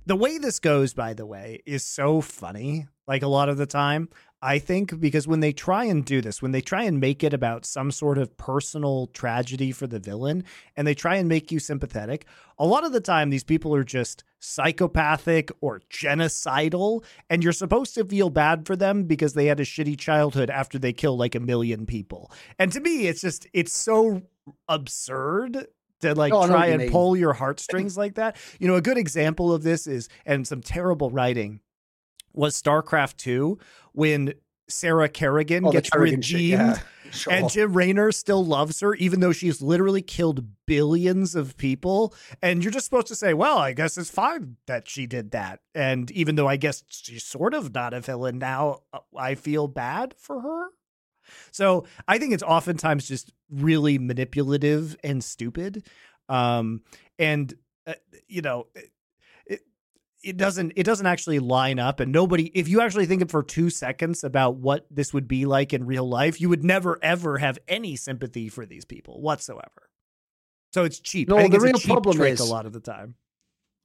The 0.06 0.16
way 0.18 0.38
this 0.38 0.60
goes, 0.60 0.94
by 0.94 1.14
the 1.14 1.26
way, 1.26 1.62
is 1.66 1.84
so 1.84 2.20
funny. 2.20 2.88
Like 3.08 3.22
a 3.22 3.28
lot 3.28 3.48
of 3.48 3.58
the 3.58 3.66
time, 3.66 4.10
I 4.42 4.60
think, 4.60 5.00
because 5.00 5.26
when 5.28 5.40
they 5.40 5.54
try 5.54 5.86
and 5.86 6.04
do 6.04 6.20
this, 6.20 6.42
when 6.42 6.52
they 6.52 6.60
try 6.60 6.84
and 6.84 7.00
make 7.00 7.24
it 7.24 7.34
about 7.34 7.66
some 7.66 7.90
sort 7.90 8.18
of 8.18 8.36
personal 8.36 9.08
tragedy 9.08 9.72
for 9.72 9.88
the 9.88 10.00
villain 10.00 10.44
and 10.76 10.86
they 10.86 10.94
try 10.94 11.16
and 11.16 11.30
make 11.30 11.54
you 11.54 11.60
sympathetic, 11.60 12.26
a 12.58 12.66
lot 12.66 12.84
of 12.84 12.92
the 12.92 13.00
time 13.00 13.30
these 13.30 13.46
people 13.46 13.74
are 13.74 13.86
just 13.86 14.26
psychopathic 14.40 15.52
or 15.62 15.80
genocidal, 15.90 17.04
and 17.30 17.42
you're 17.42 17.54
supposed 17.54 17.96
to 17.96 18.04
feel 18.04 18.30
bad 18.30 18.68
for 18.68 18.76
them 18.76 19.06
because 19.06 19.34
they 19.34 19.46
had 19.46 19.62
a 19.62 19.66
shitty 19.66 19.98
childhood 19.98 20.50
after 20.50 20.78
they 20.78 20.92
kill 20.92 21.16
like 21.16 21.36
a 21.36 21.40
million 21.40 21.86
people. 21.86 22.30
And 22.60 22.74
to 22.74 22.82
me, 22.82 23.08
it's 23.08 23.22
just, 23.22 23.48
it's 23.54 23.74
so 23.74 24.24
absurd 24.68 25.68
to 26.04 26.14
like 26.16 26.32
Oh, 26.32 26.48
try 26.48 26.68
and 26.68 26.90
pull 26.92 27.18
your 27.18 27.34
heartstrings 27.44 27.98
like 27.98 28.16
that. 28.16 28.38
You 28.60 28.68
know, 28.68 28.76
a 28.76 28.82
good 28.82 28.98
example 28.98 29.52
of 29.54 29.64
this 29.64 29.88
is, 29.88 30.08
and 30.26 30.48
some 30.48 30.62
terrible 30.62 31.10
writing 31.10 31.60
was 32.34 32.60
StarCraft 32.62 33.18
2 33.18 33.58
when 33.94 34.34
Sarah 34.70 35.10
Kerrigan 35.10 35.66
Oh, 35.66 35.72
gets 35.72 35.90
Kerrigan 35.90 36.22
shit, 36.22 36.42
yeah. 36.42 36.80
Sure. 37.12 37.32
And 37.32 37.48
Jim 37.48 37.74
Raynor 37.78 38.12
still 38.12 38.44
loves 38.44 38.80
her, 38.80 38.96
even 38.96 39.20
though 39.20 39.32
she's 39.34 39.62
literally 39.62 40.02
killed 40.02 40.48
billions 40.66 41.36
of 41.36 41.56
people. 41.58 42.12
And 42.42 42.64
you're 42.64 42.72
just 42.72 42.86
supposed 42.86 43.06
to 43.06 43.16
say, 43.16 43.36
well, 43.36 43.60
I 43.60 43.74
guess 43.74 44.00
it's 44.00 44.10
fine 44.10 44.58
that 44.66 44.90
she 44.90 45.06
did 45.06 45.30
that. 45.30 45.60
And 45.76 46.10
even 46.10 46.38
though 46.38 46.48
I 46.48 46.56
guess 46.58 46.84
she's 46.90 47.24
sort 47.24 47.54
of 47.54 47.72
not 47.76 47.94
a 47.94 48.02
villain 48.02 48.40
now, 48.40 48.80
uh, 48.92 49.00
I 49.16 49.36
feel 49.36 49.68
bad 49.68 50.16
for 50.18 50.42
her. 50.42 50.70
So 51.52 51.86
I 52.08 52.18
think 52.18 52.34
it's 52.34 52.44
oftentimes 52.44 53.08
just 53.08 53.32
really 53.50 53.98
manipulative 53.98 54.96
and 55.04 55.24
stupid. 55.24 55.86
Um, 56.30 56.82
and, 57.20 57.54
uh, 57.88 57.94
you 58.28 58.42
know, 58.42 58.68
it, 58.76 59.62
it 60.24 60.38
doesn't 60.38 60.72
it 60.78 60.84
doesn't 60.84 61.06
actually 61.06 61.40
line 61.40 61.80
up 61.80 62.00
and 62.00 62.12
nobody 62.12 62.46
if 62.58 62.68
you 62.70 62.80
actually 62.80 63.06
think 63.06 63.30
for 63.30 63.44
two 63.44 63.70
seconds 63.70 64.24
about 64.24 64.56
what 64.56 64.88
this 64.90 65.14
would 65.14 65.28
be 65.28 65.46
like 65.46 65.74
in 65.74 65.86
real 65.86 66.08
life 66.08 66.40
you 66.40 66.48
would 66.48 66.64
never 66.64 66.98
ever 67.04 67.40
have 67.40 67.60
any 67.68 67.98
sympathy 67.98 68.48
for 68.48 68.66
these 68.66 68.86
people 68.86 69.22
whatsoever 69.22 69.90
so 70.72 70.86
it's 70.86 71.00
cheap 71.02 71.28
No, 71.28 71.38
I 71.38 71.42
think 71.42 71.52
the 71.52 71.58
it's 71.58 71.64
a 71.64 71.68
real 71.68 71.78
cheap 71.78 71.92
problem 71.92 72.16
trick 72.16 72.34
is- 72.36 72.40
a 72.40 72.46
lot 72.46 72.66
of 72.66 72.72
the 72.72 72.80
time 72.80 73.16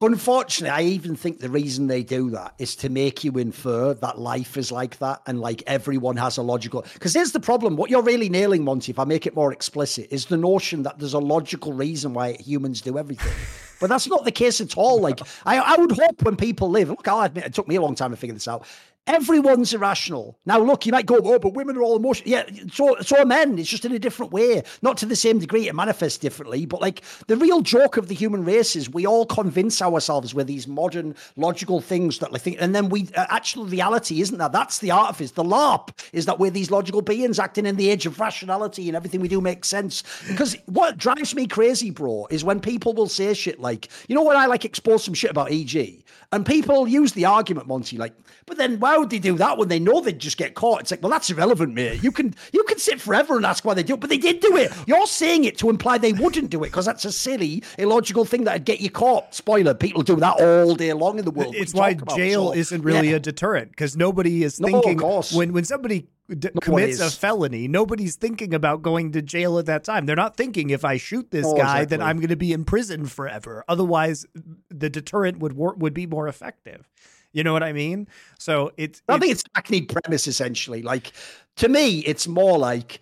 Unfortunately, 0.01 0.71
I 0.71 0.83
even 0.89 1.17
think 1.17 1.41
the 1.41 1.49
reason 1.49 1.89
they 1.89 2.05
do 2.05 2.31
that 2.31 2.55
is 2.59 2.77
to 2.77 2.89
make 2.89 3.25
you 3.25 3.33
infer 3.33 3.95
that 3.95 4.17
life 4.17 4.57
is 4.57 4.71
like 4.71 4.97
that 5.01 5.21
and 5.27 5.41
like 5.41 5.65
everyone 5.67 6.17
has 6.19 6.37
a 6.37 6.43
logical. 6.43 6.83
Because 6.95 7.15
here's 7.15 7.33
the 7.33 7.41
problem: 7.41 7.75
what 7.75 7.91
you're 7.91 8.03
really 8.03 8.29
nailing, 8.29 8.63
Monte, 8.63 8.93
if 8.93 8.99
I 9.01 9.05
make 9.05 9.27
it 9.27 9.35
more 9.35 9.53
explicit, 9.53 10.07
is 10.13 10.27
the 10.27 10.37
notion 10.37 10.85
that 10.85 11.01
there's 11.01 11.15
a 11.15 11.19
logical 11.19 11.73
reason 11.73 12.15
why 12.15 12.35
humans 12.35 12.81
do 12.81 12.97
everything. 12.99 13.33
But 13.81 13.91
that's 13.91 14.09
not 14.09 14.25
the 14.25 14.33
case 14.33 14.61
at 14.61 14.77
all. 14.77 15.01
Like 15.01 15.21
I, 15.47 15.59
I 15.59 15.77
would 15.77 15.93
hope 15.93 16.23
when 16.23 16.35
people 16.35 16.69
live. 16.69 16.89
Look, 16.89 17.07
I'll 17.07 17.23
admit 17.23 17.45
it 17.45 17.55
took 17.55 17.69
me 17.69 17.77
a 17.77 17.81
long 17.81 17.95
time 17.95 18.11
to 18.11 18.17
figure 18.17 18.35
this 18.35 18.49
out. 18.49 18.67
Everyone's 19.09 19.73
irrational. 19.73 20.39
Now, 20.45 20.59
look, 20.61 20.85
you 20.85 20.93
might 20.93 21.07
go, 21.07 21.19
oh, 21.25 21.39
but 21.39 21.55
women 21.55 21.79
are 21.79 21.83
all 21.83 21.97
emotional. 21.97 22.29
Yeah, 22.29 22.45
so 22.71 22.97
so 23.01 23.19
are 23.19 23.25
men. 23.25 23.59
It's 23.59 23.71
just 23.71 23.87
in 23.87 23.93
a 23.93 23.99
different 23.99 24.33
way, 24.33 24.63
not 24.83 24.99
to 24.99 25.07
the 25.07 25.17
same 25.17 25.39
degree. 25.39 25.67
It 25.67 25.75
manifests 25.75 26.19
differently. 26.19 26.67
But 26.67 26.83
like 26.83 27.03
the 27.27 27.37
real 27.37 27.63
joke 27.63 27.97
of 27.97 28.09
the 28.09 28.15
human 28.15 28.45
race 28.45 28.77
is 28.77 28.91
we 28.91 29.07
all 29.07 29.25
convince 29.25 29.81
ourselves 29.81 30.35
with 30.35 30.47
these 30.47 30.69
modern 30.69 31.15
logical 31.37 31.81
things 31.81 32.19
that 32.19 32.33
like 32.33 32.43
think, 32.43 32.59
and 32.61 32.75
then 32.75 32.91
we 32.91 33.09
uh, 33.17 33.27
actual 33.31 33.65
reality 33.65 34.21
isn't 34.21 34.37
that. 34.37 34.53
That's 34.53 34.79
the 34.79 34.91
artifice. 34.91 35.31
The 35.31 35.43
LARP 35.43 35.89
is 36.13 36.27
that 36.27 36.39
we're 36.39 36.51
these 36.51 36.71
logical 36.71 37.01
beings 37.01 37.39
acting 37.39 37.65
in 37.65 37.77
the 37.77 37.89
age 37.89 38.05
of 38.05 38.21
rationality, 38.21 38.89
and 38.89 38.97
everything 38.97 39.23
we 39.23 39.29
do 39.29 39.41
makes 39.41 39.69
sense. 39.69 40.03
Because 40.29 40.55
what 40.67 40.99
drives 40.99 41.35
me 41.35 41.47
crazy, 41.47 41.91
bro, 41.91 42.27
is 42.31 42.45
when 42.45 42.61
people 42.61 42.93
will 42.93 43.09
say 43.09 43.33
shit 43.33 43.59
like, 43.59 43.89
you 44.07 44.15
know, 44.15 44.23
when 44.23 44.37
I 44.37 44.47
like 44.47 44.67
expose 44.67 45.03
some 45.03 45.15
shit 45.15 45.31
about 45.31 45.51
EG, 45.51 46.05
and 46.31 46.45
people 46.45 46.87
use 46.87 47.13
the 47.13 47.25
argument, 47.25 47.67
Monte, 47.67 47.97
like, 47.97 48.13
but 48.45 48.59
then 48.59 48.79
why 48.81 48.99
would 48.99 49.09
they 49.09 49.19
do 49.19 49.37
that 49.39 49.57
when 49.57 49.69
they 49.69 49.79
know 49.79 50.01
they'd 50.01 50.19
just 50.19 50.37
get 50.37 50.55
caught? 50.55 50.81
It's 50.83 50.91
like, 50.91 51.03
well, 51.03 51.11
that's 51.11 51.31
irrelevant, 51.31 51.73
mate. 51.73 52.03
You 52.03 52.13
can 52.13 52.35
you 52.53 52.65
can 52.65 52.79
sit 52.79 53.01
forever 53.01 53.37
and 53.37 53.47
ask 53.47 53.65
why 53.65 53.73
they 53.73 53.83
do 53.83 53.95
it, 53.95 54.01
but 54.01 54.11
they 54.11 54.19
did 54.19 54.41
do 54.41 54.57
it. 54.57 54.71
You're 54.87 55.07
saying 55.07 55.45
it 55.45 55.57
to 55.59 55.71
imply 55.71 55.97
they 55.97 56.13
wouldn't 56.13 56.51
do 56.51 56.63
it 56.65 56.69
because 56.69 56.85
that's 56.85 57.07
a 57.07 57.13
silly, 57.13 57.63
illogical 57.79 58.27
thing 58.27 58.45
that'd 58.45 58.67
get 58.67 58.81
you 58.81 58.91
caught. 58.91 59.35
Spoiler: 59.35 59.73
people 59.73 60.03
do 60.03 60.17
that 60.17 60.39
all 60.41 60.75
day 60.75 60.93
long 60.93 61.19
in 61.19 61.25
the 61.25 61.31
world. 61.31 61.55
It's 61.55 61.73
why 61.73 61.95
talk 61.95 62.03
about? 62.03 62.17
jail 62.17 62.49
So, 62.49 62.55
isn't 62.55 62.83
really 62.83 63.11
yeah. 63.11 63.17
a 63.17 63.21
deterrent 63.21 63.71
because 63.71 63.97
nobody 63.97 64.45
is 64.45 64.61
No, 64.61 64.69
thinking 64.69 64.99
when 65.35 65.55
when 65.55 65.65
somebody 65.65 66.09
d- 66.29 66.51
commits 66.61 67.01
a 67.01 67.11
felony, 67.11 67.69
nobody's 67.69 68.17
thinking 68.17 68.55
about 68.55 68.83
going 68.83 69.13
to 69.13 69.23
jail 69.23 69.59
at 69.59 69.67
that 69.67 69.85
time. 69.85 70.07
They're 70.07 70.17
not 70.17 70.37
thinking 70.37 70.71
if 70.71 70.85
I 70.85 70.97
shoot 70.97 71.31
this 71.31 71.47
Oh, 71.47 71.57
guy, 71.57 71.85
then. 71.85 72.03
I'm 72.03 72.19
going 72.19 72.29
to 72.29 72.37
be 72.37 72.53
in 72.53 72.65
prison 72.65 73.07
forever. 73.07 73.65
Otherwise, 73.69 74.27
the 74.69 74.91
deterrent 74.91 75.39
would 75.39 75.55
wor- 75.55 75.75
would 75.75 75.95
be 75.95 76.07
more 76.07 76.29
effective. 76.29 76.89
You 77.33 77.45
know 77.45 77.53
what 77.53 77.63
I 77.63 77.73
mean? 77.73 78.09
So 78.39 78.73
it's, 78.77 79.03
I 79.09 79.15
it's 79.15 79.21
think 79.21 79.33
it's 79.33 79.45
hackneyed 79.55 79.89
premise 79.89 80.27
essentially. 80.27 80.83
Like 80.83 81.13
to 81.57 81.69
me, 81.69 81.99
it's 82.01 82.27
more 82.27 82.59
like 82.59 83.01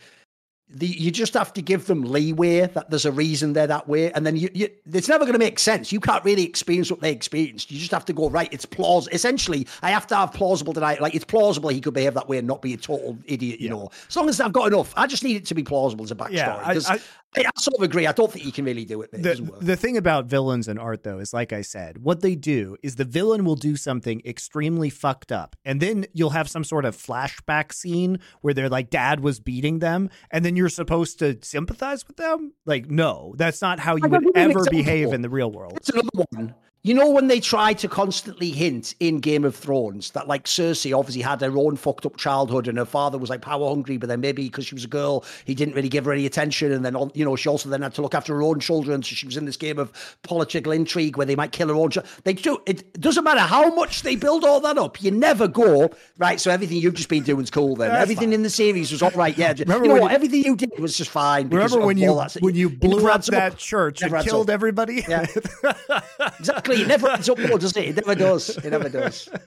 the 0.69 0.87
you 0.87 1.13
just 1.13 1.35
have 1.35 1.53
to 1.53 1.63
give 1.63 1.87
them 1.87 2.03
leeway 2.03 2.67
that 2.67 2.91
there's 2.91 3.05
a 3.05 3.13
reason 3.13 3.53
they're 3.53 3.69
that 3.69 3.89
way, 3.89 4.11
and 4.13 4.27
then 4.27 4.37
you, 4.37 4.49
you 4.53 4.69
it's 4.93 5.09
never 5.09 5.25
going 5.25 5.33
to 5.35 5.39
make 5.39 5.59
sense. 5.61 5.93
You 5.93 6.01
can't 6.01 6.25
really 6.25 6.43
experience 6.45 6.91
what 6.91 7.01
they 7.01 7.13
experienced. 7.13 7.71
You 7.71 7.79
just 7.79 7.93
have 7.93 8.05
to 8.07 8.13
go 8.13 8.29
right. 8.29 8.53
It's 8.53 8.65
plausible. 8.67 9.15
Essentially, 9.15 9.67
I 9.83 9.91
have 9.91 10.07
to 10.09 10.17
have 10.17 10.33
plausible 10.33 10.73
denial. 10.73 10.99
Like 11.01 11.15
it's 11.15 11.25
plausible 11.25 11.69
he 11.69 11.81
could 11.81 11.95
behave 11.95 12.15
that 12.15 12.29
way 12.29 12.39
and 12.39 12.49
not 12.49 12.63
be 12.63 12.75
a 12.75 12.77
total 12.77 13.17
idiot. 13.27 13.61
You 13.61 13.69
know, 13.71 13.91
as 14.09 14.17
long 14.17 14.29
as 14.29 14.41
I've 14.41 14.53
got 14.53 14.67
enough, 14.67 14.93
I 14.97 15.07
just 15.07 15.23
need 15.23 15.37
it 15.37 15.47
to 15.47 15.55
be 15.55 15.63
plausible 15.63 16.05
as 16.05 16.11
a 16.11 16.17
backstory. 16.17 16.33
Yeah, 16.33 16.57
I- 16.65 16.75
I- 16.89 17.01
I, 17.35 17.51
sort 17.59 17.77
of 17.77 17.83
agree. 17.83 18.07
I 18.07 18.13
don't 18.13 18.33
think 18.33 18.45
you 18.45 18.53
can 18.53 18.65
really 18.65 18.85
do 18.85 19.03
it. 19.03 19.11
It 19.13 19.61
the, 19.61 19.77
thing 19.77 19.97
about 19.97 20.27
villains 20.27 20.69
and 20.69 20.79
art 20.79 21.03
though 21.03 21.19
is 21.19 21.33
like 21.33 21.53
i 21.53 21.61
said 21.61 21.99
what 21.99 22.23
they 22.23 22.35
do 22.35 22.77
is 22.83 22.97
the 22.97 23.05
villain 23.05 23.45
will 23.45 23.57
do 23.57 23.77
something 23.77 24.23
extremely 24.25 24.89
fucked 24.89 25.31
up 25.31 25.55
and 25.65 25.81
then 25.81 26.07
you'll 26.15 26.31
have 26.31 26.49
some 26.49 26.65
sort 26.65 26.85
of 26.85 26.97
flashback 26.97 27.73
scene 27.73 28.19
where 28.41 28.55
they're 28.55 28.69
like 28.71 28.89
dad 28.89 29.21
was 29.21 29.39
beating 29.39 29.81
them 29.81 30.09
and 30.31 30.45
then 30.45 30.57
you're 30.57 30.69
supposed 30.69 31.19
to 31.19 31.39
sympathize 31.43 32.07
with 32.07 32.17
them 32.17 32.53
like 32.65 32.91
no 32.91 33.35
that's 33.37 33.61
not 33.61 33.79
how 33.79 33.97
you 33.97 34.09
would 34.09 34.23
give 34.23 34.23
you 34.23 34.33
an 34.35 34.51
ever 34.51 34.65
behave 34.71 35.13
in 35.13 35.21
the 35.21 35.31
real 35.31 35.51
world 35.51 35.79
another 35.93 36.27
one. 36.31 36.55
You 36.87 36.95
know 36.95 37.11
when 37.11 37.27
they 37.27 37.41
try 37.41 37.73
to 37.73 37.89
constantly 37.89 38.51
hint 38.51 38.95
in 39.01 39.19
Game 39.19 39.45
of 39.45 39.57
Thrones 39.57 40.13
that 40.13 40.29
like 40.29 40.45
Cersei 40.45 40.97
obviously 40.97 41.21
had 41.21 41.41
her 41.41 41.59
own 41.59 41.75
fucked 41.75 42.07
up 42.07 42.17
childhood 42.17 42.69
and 42.69 42.79
her 42.79 42.85
father 42.85 43.19
was 43.19 43.29
like 43.29 43.41
power 43.41 43.69
hungry, 43.69 43.97
but 43.97 44.09
then 44.09 44.21
maybe 44.21 44.45
because 44.45 44.67
she 44.67 44.77
was 44.77 44.85
a 44.85 44.87
girl, 44.87 45.25
he 45.47 45.53
didn't 45.53 45.75
really 45.75 45.89
give 45.89 46.05
her 46.05 46.13
any 46.13 46.27
attention, 46.27 46.71
and 46.71 46.85
then 46.85 46.95
you 47.13 47.25
know 47.25 47.35
she 47.35 47.49
also 47.49 47.69
then 47.69 47.83
had 47.83 47.93
to 47.95 48.03
look 48.03 48.15
after 48.15 48.33
her 48.37 48.43
own 48.45 48.61
children, 48.61 49.03
so 49.03 49.17
she 49.17 49.27
was 49.27 49.37
in 49.37 49.47
this 49.47 49.57
game 49.57 49.81
of 49.81 49.91
political 50.23 50.71
intrigue 50.71 51.17
where 51.17 51.27
they 51.27 51.35
might 51.35 51.51
kill 51.51 51.67
her 51.67 51.75
own. 51.75 51.91
child. 51.91 52.07
They 52.23 52.35
do. 52.35 52.63
It 52.67 53.01
doesn't 53.01 53.25
matter 53.25 53.41
how 53.41 53.75
much 53.75 54.03
they 54.03 54.15
build 54.15 54.45
all 54.45 54.61
that 54.61 54.79
up. 54.79 55.03
You 55.03 55.11
never 55.11 55.49
go 55.49 55.91
right. 56.19 56.41
So 56.41 56.53
everything 56.53 56.77
you've 56.77 56.95
just 56.95 57.09
been 57.09 57.25
doing 57.25 57.43
is 57.43 57.51
cool. 57.51 57.75
Then 57.75 57.89
That's 57.89 58.03
everything 58.03 58.29
fine. 58.29 58.35
in 58.35 58.43
the 58.45 58.51
series 58.51 58.93
was 58.93 59.03
all 59.03 59.11
right. 59.11 59.37
Yeah, 59.37 59.55
Remember 59.59 59.87
you 59.87 59.93
know 59.93 60.01
what? 60.03 60.11
you- 60.13 60.15
everything 60.15 60.45
you 60.45 60.55
did 60.55 60.79
was 60.79 60.97
just 60.97 61.11
fine. 61.11 61.49
remember 61.49 61.81
when 61.85 61.99
you 61.99 62.15
that- 62.15 62.37
when 62.39 62.55
you 62.55 62.71
blew 62.71 63.09
up 63.09 63.25
that 63.25 63.59
church 63.59 64.03
and 64.03 64.13
killed 64.23 64.51
up. 64.51 64.55
everybody 64.55 65.05
Yeah. 65.09 65.27
Exactly. 66.39 66.76
It 66.83 66.89
never 66.89 67.09
ends 67.11 67.29
up 67.29 67.39
well, 67.39 67.59
does 67.59 67.77
it? 67.77 67.85
It 67.89 67.97
never 67.97 68.15
does. 68.15 68.57
It 68.59 68.71
never 68.71 68.89
does. 68.89 69.29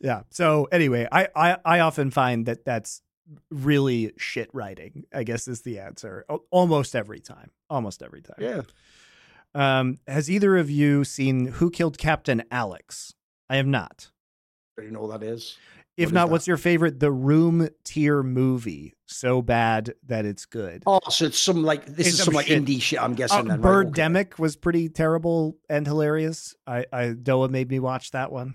yeah 0.00 0.22
so 0.30 0.66
anyway 0.72 1.06
I, 1.12 1.28
I 1.36 1.56
i 1.64 1.78
often 1.80 2.10
find 2.10 2.46
that 2.46 2.64
that's 2.64 3.00
really 3.50 4.12
shit 4.16 4.50
writing 4.52 5.04
i 5.14 5.22
guess 5.22 5.46
is 5.46 5.62
the 5.62 5.78
answer 5.78 6.24
almost 6.50 6.96
every 6.96 7.20
time 7.20 7.52
almost 7.70 8.02
every 8.02 8.22
time 8.22 8.36
Yeah. 8.40 8.62
Um, 9.54 9.98
has 10.08 10.30
either 10.30 10.56
of 10.56 10.70
you 10.70 11.04
seen 11.04 11.46
Who 11.46 11.70
Killed 11.70 11.98
Captain 11.98 12.42
Alex? 12.50 13.12
I 13.50 13.56
have 13.56 13.66
not. 13.66 14.10
Do 14.78 14.84
you 14.84 14.90
know 14.90 15.02
what 15.02 15.20
that 15.20 15.26
is? 15.26 15.58
If 15.96 16.08
What 16.08 16.14
not, 16.14 16.30
what's 16.30 16.46
your 16.46 16.56
favorite 16.56 17.00
The 17.00 17.12
Room 17.12 17.68
tier 17.84 18.22
movie? 18.22 18.94
So 19.06 19.42
bad 19.42 19.92
that 20.06 20.24
it's 20.24 20.46
good. 20.46 20.82
Oh, 20.86 21.00
so 21.10 21.26
it's 21.26 21.38
some 21.38 21.62
like 21.62 21.84
this 21.84 22.06
It's 22.08 22.18
is 22.18 22.24
some 22.24 22.32
like 22.32 22.46
indie 22.46 22.80
shit. 22.80 23.00
I'm 23.00 23.14
guessing. 23.14 23.40
Uh, 23.40 23.42
then, 23.56 23.60
right? 23.60 23.86
Okay. 23.86 23.90
Birdemic 23.90 24.38
was 24.38 24.56
pretty 24.56 24.88
terrible 24.88 25.58
and 25.68 25.86
hilarious. 25.86 26.54
I, 26.66 26.86
I 26.90 27.08
DoA 27.12 27.50
made 27.50 27.70
me 27.70 27.78
watch 27.78 28.12
that 28.12 28.32
one. 28.32 28.54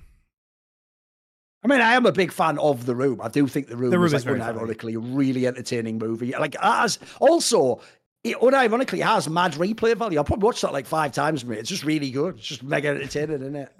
I 1.64 1.68
mean, 1.68 1.82
I 1.82 1.94
am 1.94 2.06
a 2.06 2.12
big 2.12 2.32
fan 2.32 2.58
of 2.58 2.86
The 2.86 2.96
Room. 2.96 3.20
I 3.22 3.30
do 3.30 3.48
think 3.48 3.68
The 3.68 3.78
Room, 3.78 3.92
The 3.92 4.00
Room 4.00 4.08
is, 4.08 4.14
is 4.14 4.26
like 4.26 4.40
unironically 4.40 4.96
a 4.96 5.00
really 5.00 5.46
entertaining 5.46 5.98
movie. 6.00 6.34
Like 6.34 6.56
as 6.62 7.00
also. 7.20 7.82
It 8.24 8.36
unironically 8.42 9.02
has 9.04 9.30
mad 9.30 9.54
replay 9.54 9.96
value. 9.96 10.20
I 10.20 10.24
probably 10.24 10.48
watched 10.48 10.64
that 10.64 10.74
like 10.74 10.86
five 10.86 11.14
times. 11.14 11.46
Mate. 11.46 11.60
It's 11.60 11.70
just 11.70 11.86
really 11.86 12.10
good. 12.10 12.36
It's 12.38 12.48
just 12.48 12.64
mega 12.64 12.90
entertaining, 12.90 13.42
isn't 13.42 13.56
it? 13.56 13.72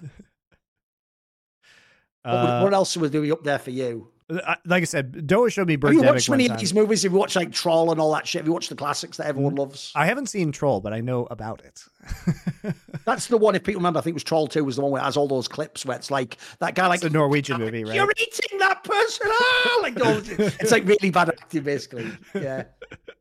What, 2.24 2.32
would- 2.32 2.38
Uh, 2.50 2.60
what 2.62 2.74
else 2.74 2.96
was 2.96 3.10
doing 3.10 3.30
up 3.32 3.44
there 3.44 3.58
for 3.58 3.70
you? 3.70 4.08
Like 4.66 4.82
I 4.82 4.84
said, 4.84 5.26
DoA 5.26 5.48
showed 5.50 5.68
me 5.68 5.78
Have 5.82 5.90
you 5.94 6.02
watched 6.02 6.28
many 6.28 6.48
time. 6.48 6.56
of 6.56 6.60
these 6.60 6.74
movies? 6.74 7.02
Have 7.02 7.12
you 7.12 7.18
watched 7.18 7.34
like 7.34 7.50
Troll 7.50 7.90
and 7.90 7.98
all 7.98 8.12
that 8.12 8.26
shit? 8.28 8.40
Have 8.40 8.46
you 8.46 8.52
watched 8.52 8.68
the 8.68 8.74
classics 8.76 9.16
that 9.16 9.26
everyone 9.26 9.54
loves? 9.54 9.90
I 9.94 10.04
haven't 10.04 10.26
seen 10.26 10.52
Troll, 10.52 10.82
but 10.82 10.92
I 10.92 11.00
know 11.00 11.26
about 11.30 11.62
it. 11.64 11.82
That's 13.06 13.28
the 13.28 13.38
one. 13.38 13.54
If 13.54 13.64
people 13.64 13.78
remember, 13.78 14.00
I 14.00 14.02
think 14.02 14.12
it 14.12 14.16
was 14.16 14.24
Troll 14.24 14.46
Two 14.46 14.64
was 14.66 14.76
the 14.76 14.82
one 14.82 14.90
where 14.90 15.00
it 15.00 15.04
has 15.06 15.16
all 15.16 15.28
those 15.28 15.48
clips 15.48 15.86
where 15.86 15.96
it's 15.96 16.10
like 16.10 16.36
that 16.58 16.74
guy 16.74 16.88
like 16.88 16.98
it's 16.98 17.06
a 17.06 17.10
Norwegian 17.10 17.58
movie, 17.58 17.84
right? 17.84 17.94
You're 17.94 18.12
eating 18.18 18.58
that 18.58 18.84
person. 18.84 19.28
Ah! 19.30 19.78
Like 19.80 19.94
it's 19.96 20.72
like 20.72 20.84
really 20.86 21.08
bad 21.10 21.30
acting, 21.30 21.62
basically. 21.62 22.10
Yeah. 22.34 22.64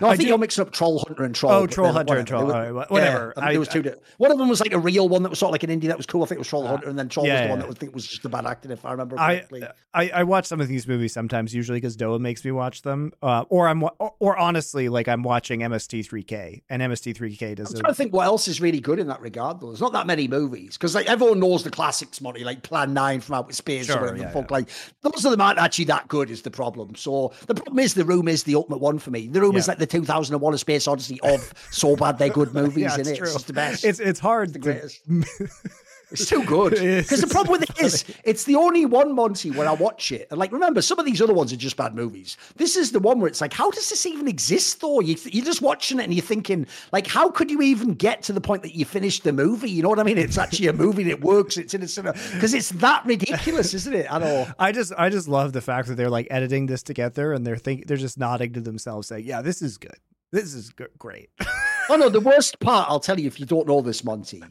No, 0.00 0.08
I, 0.08 0.10
I 0.10 0.16
think 0.16 0.26
do- 0.26 0.28
you're 0.28 0.38
mixing 0.38 0.62
up 0.62 0.72
Troll 0.72 0.98
Hunter 1.00 1.24
and 1.24 1.34
Troll. 1.34 1.52
Oh, 1.52 1.66
Troll 1.66 1.92
Hunter 1.92 2.16
and. 2.16 2.26
Troll. 2.28 2.46
There 2.46 2.56
All 2.56 2.72
was- 2.72 2.74
right, 2.74 2.90
whatever. 2.90 3.32
Yeah, 3.36 3.42
I 3.42 3.46
I- 3.48 3.50
there 3.52 3.60
was 3.60 3.68
two. 3.68 3.82
di- 3.82 3.94
one 4.18 4.30
of 4.30 4.38
them 4.38 4.48
was 4.48 4.60
like 4.60 4.72
a 4.72 4.78
real 4.78 5.08
one 5.08 5.22
that 5.22 5.28
was 5.30 5.38
sort 5.38 5.48
of 5.50 5.52
like 5.52 5.62
an 5.62 5.70
indie 5.70 5.86
that 5.88 5.96
was 5.96 6.06
cool. 6.06 6.22
I 6.22 6.26
think 6.26 6.36
it 6.36 6.40
was 6.40 6.48
Troll 6.48 6.66
Hunter, 6.66 6.88
and 6.88 6.98
then 6.98 7.08
Troll 7.08 7.24
was 7.24 7.30
yeah, 7.32 7.44
the 7.44 7.50
one 7.50 7.58
that 7.60 7.68
was, 7.68 7.76
I 7.76 7.78
think 7.80 7.94
was 7.94 8.06
just 8.06 8.22
the 8.22 8.28
bad 8.28 8.46
acting, 8.46 8.70
if 8.70 8.84
I 8.84 8.90
remember 8.92 9.18
I, 9.18 9.36
correctly. 9.36 9.64
I 9.94 10.10
I 10.10 10.22
watch 10.24 10.46
some 10.46 10.60
of 10.60 10.68
these 10.68 10.86
movies 10.86 11.12
sometimes, 11.12 11.54
usually 11.54 11.78
because 11.78 11.96
DoA 11.96 12.18
makes 12.20 12.44
me 12.44 12.50
watch 12.52 12.82
them, 12.82 13.12
uh, 13.22 13.44
or 13.48 13.68
I'm 13.68 13.82
or, 13.82 14.14
or 14.18 14.36
honestly, 14.36 14.88
like 14.88 15.08
I'm 15.08 15.22
watching 15.22 15.60
MST3K, 15.60 16.62
and 16.68 16.82
MST3K 16.82 17.56
does 17.56 17.70
I'm 17.72 17.76
a, 17.76 17.80
trying 17.80 17.92
to 17.92 17.96
think 17.96 18.12
what 18.12 18.26
else 18.26 18.48
is 18.48 18.60
really 18.60 18.80
good 18.80 18.98
in 18.98 19.06
that 19.08 19.20
regard, 19.20 19.60
though. 19.60 19.68
There's 19.68 19.80
not 19.80 19.92
that 19.92 20.06
many 20.06 20.28
movies 20.28 20.76
because 20.76 20.94
like 20.94 21.06
everyone 21.06 21.40
knows 21.40 21.64
the 21.64 21.70
classics, 21.70 22.20
money 22.20 22.44
like 22.44 22.62
Plan 22.62 22.92
Nine 22.94 23.20
from 23.20 23.36
Outer 23.36 23.52
Space 23.52 23.86
Sure, 23.86 23.96
or 23.96 24.00
whatever 24.00 24.18
yeah, 24.18 24.26
the 24.26 24.32
fuck. 24.32 24.50
Like 24.50 24.68
those 25.02 25.24
of 25.24 25.30
them 25.30 25.40
aren't 25.40 25.58
actually 25.58 25.86
that 25.86 26.08
good. 26.08 26.30
Is 26.30 26.42
the 26.42 26.50
problem? 26.50 26.94
So 26.94 27.32
the 27.46 27.54
problem 27.54 27.78
is 27.78 27.94
the 27.94 28.04
Room 28.04 28.28
is 28.28 28.42
the 28.44 28.54
ultimate 28.54 28.78
one 28.80 28.98
for 28.98 29.10
me. 29.10 29.28
The 29.28 29.40
Room 29.40 29.55
is 29.56 29.66
Yeah. 29.66 29.72
like 29.72 29.78
the 29.78 29.86
2001: 29.86 30.54
A 30.54 30.58
Space 30.58 30.86
Odyssey 30.88 31.20
of 31.22 31.52
so 31.70 31.96
bad 31.96 32.18
they're 32.18 32.28
good 32.30 32.52
movies. 32.60 32.78
yeah, 32.84 32.96
it's 32.98 33.08
it? 33.08 33.18
It's 33.20 33.42
the 33.44 33.52
best. 33.52 33.84
It's 33.84 33.98
it's 34.00 34.20
hard. 34.20 34.50
the 34.50 34.58
to- 34.58 34.58
greatest. 34.60 35.00
It's 36.10 36.28
too 36.28 36.44
good. 36.44 36.74
Because 37.06 37.20
the 37.20 37.26
problem 37.26 37.60
with 37.60 37.70
it 37.70 37.82
is, 37.82 38.04
it's 38.24 38.44
the 38.44 38.54
only 38.54 38.86
one, 38.86 39.14
Monte, 39.14 39.50
where 39.50 39.68
I 39.68 39.72
watch 39.72 40.12
it. 40.12 40.28
And 40.30 40.38
like, 40.38 40.52
remember, 40.52 40.80
some 40.82 40.98
of 40.98 41.04
these 41.06 41.20
other 41.20 41.34
ones 41.34 41.52
are 41.52 41.56
just 41.56 41.76
bad 41.76 41.94
movies. 41.94 42.36
This 42.56 42.76
is 42.76 42.92
the 42.92 43.00
one 43.00 43.18
where 43.20 43.28
it's 43.28 43.40
like, 43.40 43.52
how 43.52 43.70
does 43.70 43.88
this 43.90 44.06
even 44.06 44.28
exist, 44.28 44.80
though? 44.80 45.00
You, 45.00 45.16
you're 45.24 45.44
just 45.44 45.62
watching 45.62 45.98
it 45.98 46.04
and 46.04 46.14
you're 46.14 46.24
thinking, 46.24 46.66
like, 46.92 47.06
how 47.06 47.30
could 47.30 47.50
you 47.50 47.60
even 47.62 47.94
get 47.94 48.22
to 48.24 48.32
the 48.32 48.40
point 48.40 48.62
that 48.62 48.74
you 48.74 48.84
finished 48.84 49.24
the 49.24 49.32
movie? 49.32 49.70
You 49.70 49.82
know 49.82 49.88
what 49.88 49.98
I 49.98 50.04
mean? 50.04 50.18
It's 50.18 50.38
actually 50.38 50.68
a 50.68 50.72
movie 50.72 51.04
that 51.04 51.20
works. 51.20 51.56
It's 51.56 51.74
in 51.74 51.82
a 51.82 51.88
cinema. 51.88 52.14
Because 52.34 52.54
it's 52.54 52.70
that 52.70 53.04
ridiculous, 53.04 53.74
isn't 53.74 53.94
it? 53.94 54.06
I 54.12 54.18
know. 54.18 54.46
I 54.58 54.72
just 54.72 54.92
I 54.96 55.08
just 55.10 55.28
love 55.28 55.52
the 55.52 55.60
fact 55.60 55.88
that 55.88 55.96
they're 55.96 56.10
like 56.10 56.28
editing 56.30 56.66
this 56.66 56.82
together 56.82 57.32
and 57.32 57.46
they're 57.46 57.56
think 57.56 57.86
they're 57.86 57.96
just 57.96 58.18
nodding 58.18 58.52
to 58.54 58.60
themselves 58.60 59.08
saying, 59.08 59.24
"Yeah, 59.24 59.42
this 59.42 59.62
is 59.62 59.76
good. 59.78 59.96
This 60.32 60.54
is 60.54 60.72
g- 60.78 60.84
great." 60.98 61.30
Oh 61.88 61.96
no, 61.96 62.08
the 62.08 62.20
worst 62.20 62.58
part, 62.60 62.88
I'll 62.88 63.00
tell 63.00 63.18
you 63.18 63.26
if 63.26 63.38
you 63.38 63.46
don't 63.46 63.66
know 63.66 63.80
this, 63.80 64.02
Monte, 64.04 64.42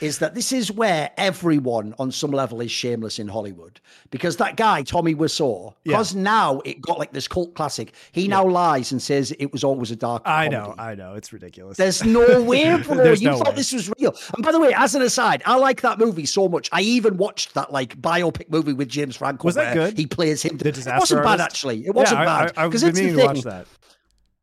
is 0.00 0.18
that 0.18 0.34
this 0.34 0.52
is 0.52 0.70
where 0.70 1.10
everyone 1.16 1.94
on 1.98 2.12
some 2.12 2.30
level 2.30 2.60
is 2.60 2.70
shameless 2.70 3.18
in 3.18 3.28
Hollywood. 3.28 3.80
Because 4.10 4.36
that 4.36 4.56
guy, 4.56 4.82
Tommy 4.82 5.14
Wiseau, 5.14 5.74
because 5.84 6.14
now 6.14 6.60
it 6.64 6.80
got 6.80 6.98
like 6.98 7.12
this 7.12 7.26
cult 7.26 7.54
classic, 7.54 7.94
he 8.12 8.28
now 8.28 8.46
lies 8.46 8.92
and 8.92 9.00
says 9.00 9.32
it 9.38 9.52
was 9.52 9.64
always 9.64 9.90
a 9.90 9.96
dark 9.96 10.22
I 10.26 10.48
comedy. 10.48 10.56
know, 10.56 10.74
I 10.78 10.94
know, 10.94 11.14
it's 11.14 11.32
ridiculous. 11.32 11.78
There's 11.78 12.04
no 12.04 12.42
way, 12.42 12.76
bro. 12.82 13.12
You 13.12 13.30
no 13.30 13.38
thought 13.38 13.48
way. 13.48 13.54
this 13.54 13.72
was 13.72 13.90
real. 13.98 14.14
And 14.34 14.44
by 14.44 14.52
the 14.52 14.60
way, 14.60 14.74
as 14.76 14.94
an 14.94 15.02
aside, 15.02 15.42
I 15.46 15.56
like 15.56 15.80
that 15.82 15.98
movie 15.98 16.26
so 16.26 16.48
much. 16.48 16.68
I 16.72 16.82
even 16.82 17.16
watched 17.16 17.54
that 17.54 17.72
like 17.72 18.00
biopic 18.00 18.50
movie 18.50 18.74
with 18.74 18.88
James 18.88 19.16
Franco. 19.16 19.44
Was 19.44 19.54
that 19.54 19.74
where 19.74 19.88
good? 19.88 19.98
He 19.98 20.06
plays 20.06 20.42
him. 20.42 20.58
The 20.58 20.68
it 20.68 20.74
Disaster 20.74 20.98
wasn't 20.98 21.24
bad, 21.24 21.40
actually. 21.40 21.86
It 21.86 21.94
wasn't 21.94 22.20
yeah, 22.20 22.24
bad. 22.26 22.52
I, 22.56 22.60
I, 22.60 22.64
I've 22.64 22.70
Because 22.70 22.82
it's 22.82 22.98
the 22.98 23.04
meaning 23.04 23.18
to 23.18 23.24
watch 23.24 23.34
thing 23.36 23.50
that. 23.50 23.66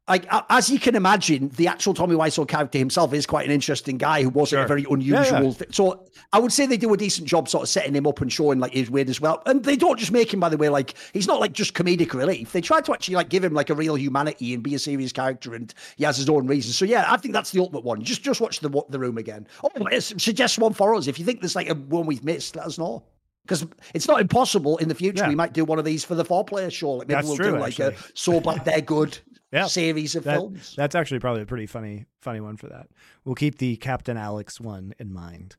Like 0.09 0.25
as 0.49 0.69
you 0.69 0.79
can 0.79 0.95
imagine, 0.95 1.49
the 1.55 1.67
actual 1.67 1.93
Tommy 1.93 2.15
Wiseau 2.15 2.47
character 2.47 2.77
himself 2.77 3.13
is 3.13 3.25
quite 3.25 3.45
an 3.45 3.51
interesting 3.51 3.97
guy 3.97 4.23
who 4.23 4.29
wasn't 4.29 4.57
Sure. 4.59 4.65
a 4.65 4.67
very 4.67 4.85
unusual. 4.89 5.43
yeah. 5.43 5.51
thi- 5.51 5.65
So 5.71 6.05
I 6.33 6.39
would 6.39 6.51
say 6.51 6.65
they 6.65 6.77
do 6.77 6.93
a 6.93 6.97
decent 6.97 7.27
job 7.27 7.47
sort 7.47 7.63
of 7.63 7.69
setting 7.69 7.93
him 7.93 8.07
up 8.07 8.19
and 8.21 8.31
showing 8.31 8.59
like 8.59 8.73
his 8.73 8.89
weird 8.89 9.09
as 9.09 9.21
well. 9.21 9.41
And 9.45 9.63
they 9.63 9.75
don't 9.75 9.97
just 9.99 10.11
make 10.11 10.33
him, 10.33 10.39
by 10.39 10.49
the 10.49 10.57
way, 10.57 10.69
like 10.69 10.95
he's 11.13 11.27
not 11.27 11.39
like 11.39 11.53
just 11.53 11.73
comedic 11.73 12.13
relief. 12.13 12.51
They 12.51 12.61
try 12.61 12.81
to 12.81 12.93
actually 12.93 13.15
like 13.15 13.29
give 13.29 13.43
him 13.43 13.53
like 13.53 13.69
a 13.69 13.75
real 13.75 13.95
humanity 13.95 14.53
and 14.53 14.63
be 14.63 14.75
a 14.75 14.79
serious 14.79 15.11
character, 15.11 15.53
and 15.53 15.73
he 15.97 16.03
has 16.03 16.17
his 16.17 16.27
own 16.29 16.47
reasons. 16.47 16.75
So 16.75 16.85
yeah, 16.85 17.05
I 17.07 17.17
think 17.17 17.33
that's 17.33 17.51
the 17.51 17.59
ultimate 17.61 17.83
one. 17.83 18.01
Just 18.03 18.23
just 18.23 18.41
watch 18.41 18.59
the 18.59 18.69
the 18.89 18.99
room 18.99 19.17
again. 19.17 19.47
Oh, 19.63 19.69
suggest 19.99 20.57
one 20.59 20.73
for 20.73 20.95
us 20.95 21.07
if 21.07 21.19
you 21.19 21.25
think 21.25 21.41
there's 21.41 21.55
like 21.55 21.69
a 21.69 21.75
one 21.75 22.05
we've 22.05 22.23
missed. 22.23 22.55
Let 22.55 22.65
us 22.65 22.77
know. 22.77 23.03
Because 23.43 23.65
it's 23.95 24.07
not 24.07 24.21
impossible 24.21 24.77
in 24.77 24.89
the 24.89 24.93
future. 24.95 25.23
Yeah. 25.23 25.29
We 25.29 25.33
might 25.33 25.53
do 25.53 25.65
one 25.65 25.79
of 25.79 25.85
these 25.85 26.03
for 26.03 26.13
the 26.13 26.23
four 26.23 26.43
player 26.45 26.69
show. 26.69 26.91
Like 26.91 27.07
maybe 27.07 27.15
That's 27.15 27.27
we'll 27.27 27.37
true, 27.37 27.51
do 27.53 27.57
like 27.57 27.79
a 27.79 27.87
actually. 27.87 28.11
so 28.13 28.39
bad 28.41 28.63
they're 28.63 28.81
good 28.81 29.17
Yeah. 29.51 29.65
series 29.67 30.15
of 30.15 30.23
That- 30.25 30.35
films. 30.35 30.75
That's 30.77 30.95
actually 30.95 31.19
probably 31.19 31.41
a 31.41 31.45
pretty 31.45 31.65
funny, 31.65 32.05
funny 32.21 32.39
one 32.39 32.55
for 32.57 32.67
that. 32.67 32.87
We'll 33.25 33.35
keep 33.35 33.57
the 33.57 33.77
Captain 33.77 34.15
Alex 34.17 34.59
one 34.61 34.93
in 34.99 35.11
mind. 35.11 35.55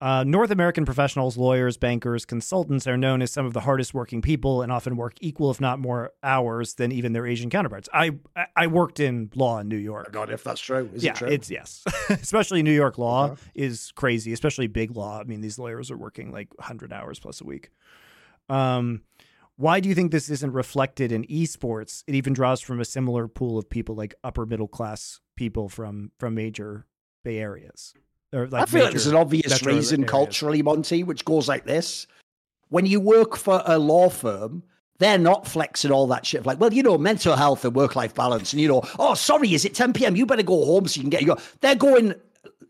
Uh, 0.00 0.22
North 0.24 0.50
American 0.50 0.84
professionals, 0.84 1.38
lawyers, 1.38 1.76
bankers, 1.78 2.26
consultants 2.26 2.86
are 2.86 2.96
known 2.96 3.22
as 3.22 3.30
some 3.30 3.46
of 3.46 3.54
the 3.54 3.60
hardest 3.60 3.94
working 3.94 4.20
people 4.20 4.60
and 4.60 4.70
often 4.70 4.96
work 4.96 5.14
equal, 5.20 5.50
if 5.50 5.60
not 5.62 5.78
more, 5.78 6.10
hours 6.22 6.74
than 6.74 6.92
even 6.92 7.12
their 7.14 7.26
Asian 7.26 7.48
counterparts. 7.48 7.88
I 7.94 8.10
I- 8.56 8.66
worked 8.66 8.98
in 9.00 9.30
law 9.34 9.60
in 9.60 9.68
New 9.68 9.78
York. 9.78 10.12
God, 10.12 10.30
if 10.30 10.42
that's 10.44 10.60
true, 10.60 10.90
is 10.92 11.04
yeah, 11.04 11.12
it 11.12 11.16
true? 11.16 11.28
it's 11.28 11.50
yes. 11.50 11.84
especially 12.10 12.62
New 12.62 12.72
York 12.74 12.98
law 12.98 13.36
is 13.54 13.92
crazy, 13.94 14.32
especially 14.32 14.66
big 14.66 14.94
law. 14.94 15.20
I 15.20 15.24
mean, 15.24 15.40
these 15.40 15.58
lawyers 15.58 15.90
are 15.90 15.96
working 15.96 16.32
like 16.32 16.48
100 16.58 16.92
hours 16.92 17.18
plus 17.20 17.40
a 17.40 17.44
week. 17.44 17.70
Um, 18.50 19.02
Why 19.56 19.80
do 19.80 19.88
you 19.88 19.94
think 19.94 20.10
this 20.10 20.30
isn't 20.30 20.52
reflected 20.52 21.12
in 21.12 21.24
esports? 21.24 22.02
It 22.06 22.14
even 22.14 22.32
draws 22.32 22.60
from 22.60 22.80
a 22.80 22.84
similar 22.84 23.28
pool 23.28 23.58
of 23.58 23.70
people 23.70 23.94
like 23.94 24.14
upper 24.24 24.46
middle 24.46 24.68
class 24.68 25.20
people 25.36 25.68
from 25.68 26.10
from 26.18 26.34
major 26.34 26.86
Bay 27.24 27.38
areas. 27.38 27.94
Or 28.32 28.48
like 28.48 28.62
I 28.62 28.66
feel 28.66 28.84
like 28.84 28.92
there's 28.92 29.06
an 29.06 29.16
obvious 29.16 29.62
reason 29.64 30.00
areas. 30.00 30.10
culturally, 30.10 30.62
Monte, 30.62 31.04
which 31.04 31.24
goes 31.24 31.48
like 31.48 31.64
this. 31.64 32.06
When 32.68 32.86
you 32.86 33.00
work 33.00 33.36
for 33.36 33.62
a 33.64 33.78
law 33.78 34.08
firm, 34.08 34.64
they're 34.98 35.18
not 35.18 35.46
flexing 35.46 35.92
all 35.92 36.06
that 36.08 36.26
shit. 36.26 36.44
Like, 36.44 36.58
well, 36.60 36.72
you 36.72 36.82
know, 36.82 36.98
mental 36.98 37.36
health 37.36 37.64
and 37.64 37.74
work 37.74 37.94
life 37.94 38.14
balance. 38.14 38.52
And, 38.52 38.60
you 38.60 38.68
know, 38.68 38.82
oh, 38.98 39.14
sorry, 39.14 39.54
is 39.54 39.64
it 39.64 39.74
10 39.74 39.92
p.m.? 39.92 40.16
You 40.16 40.26
better 40.26 40.42
go 40.42 40.64
home 40.64 40.88
so 40.88 40.98
you 40.98 41.02
can 41.02 41.10
get 41.10 41.22
your. 41.22 41.36
They're 41.60 41.74
going, 41.74 42.14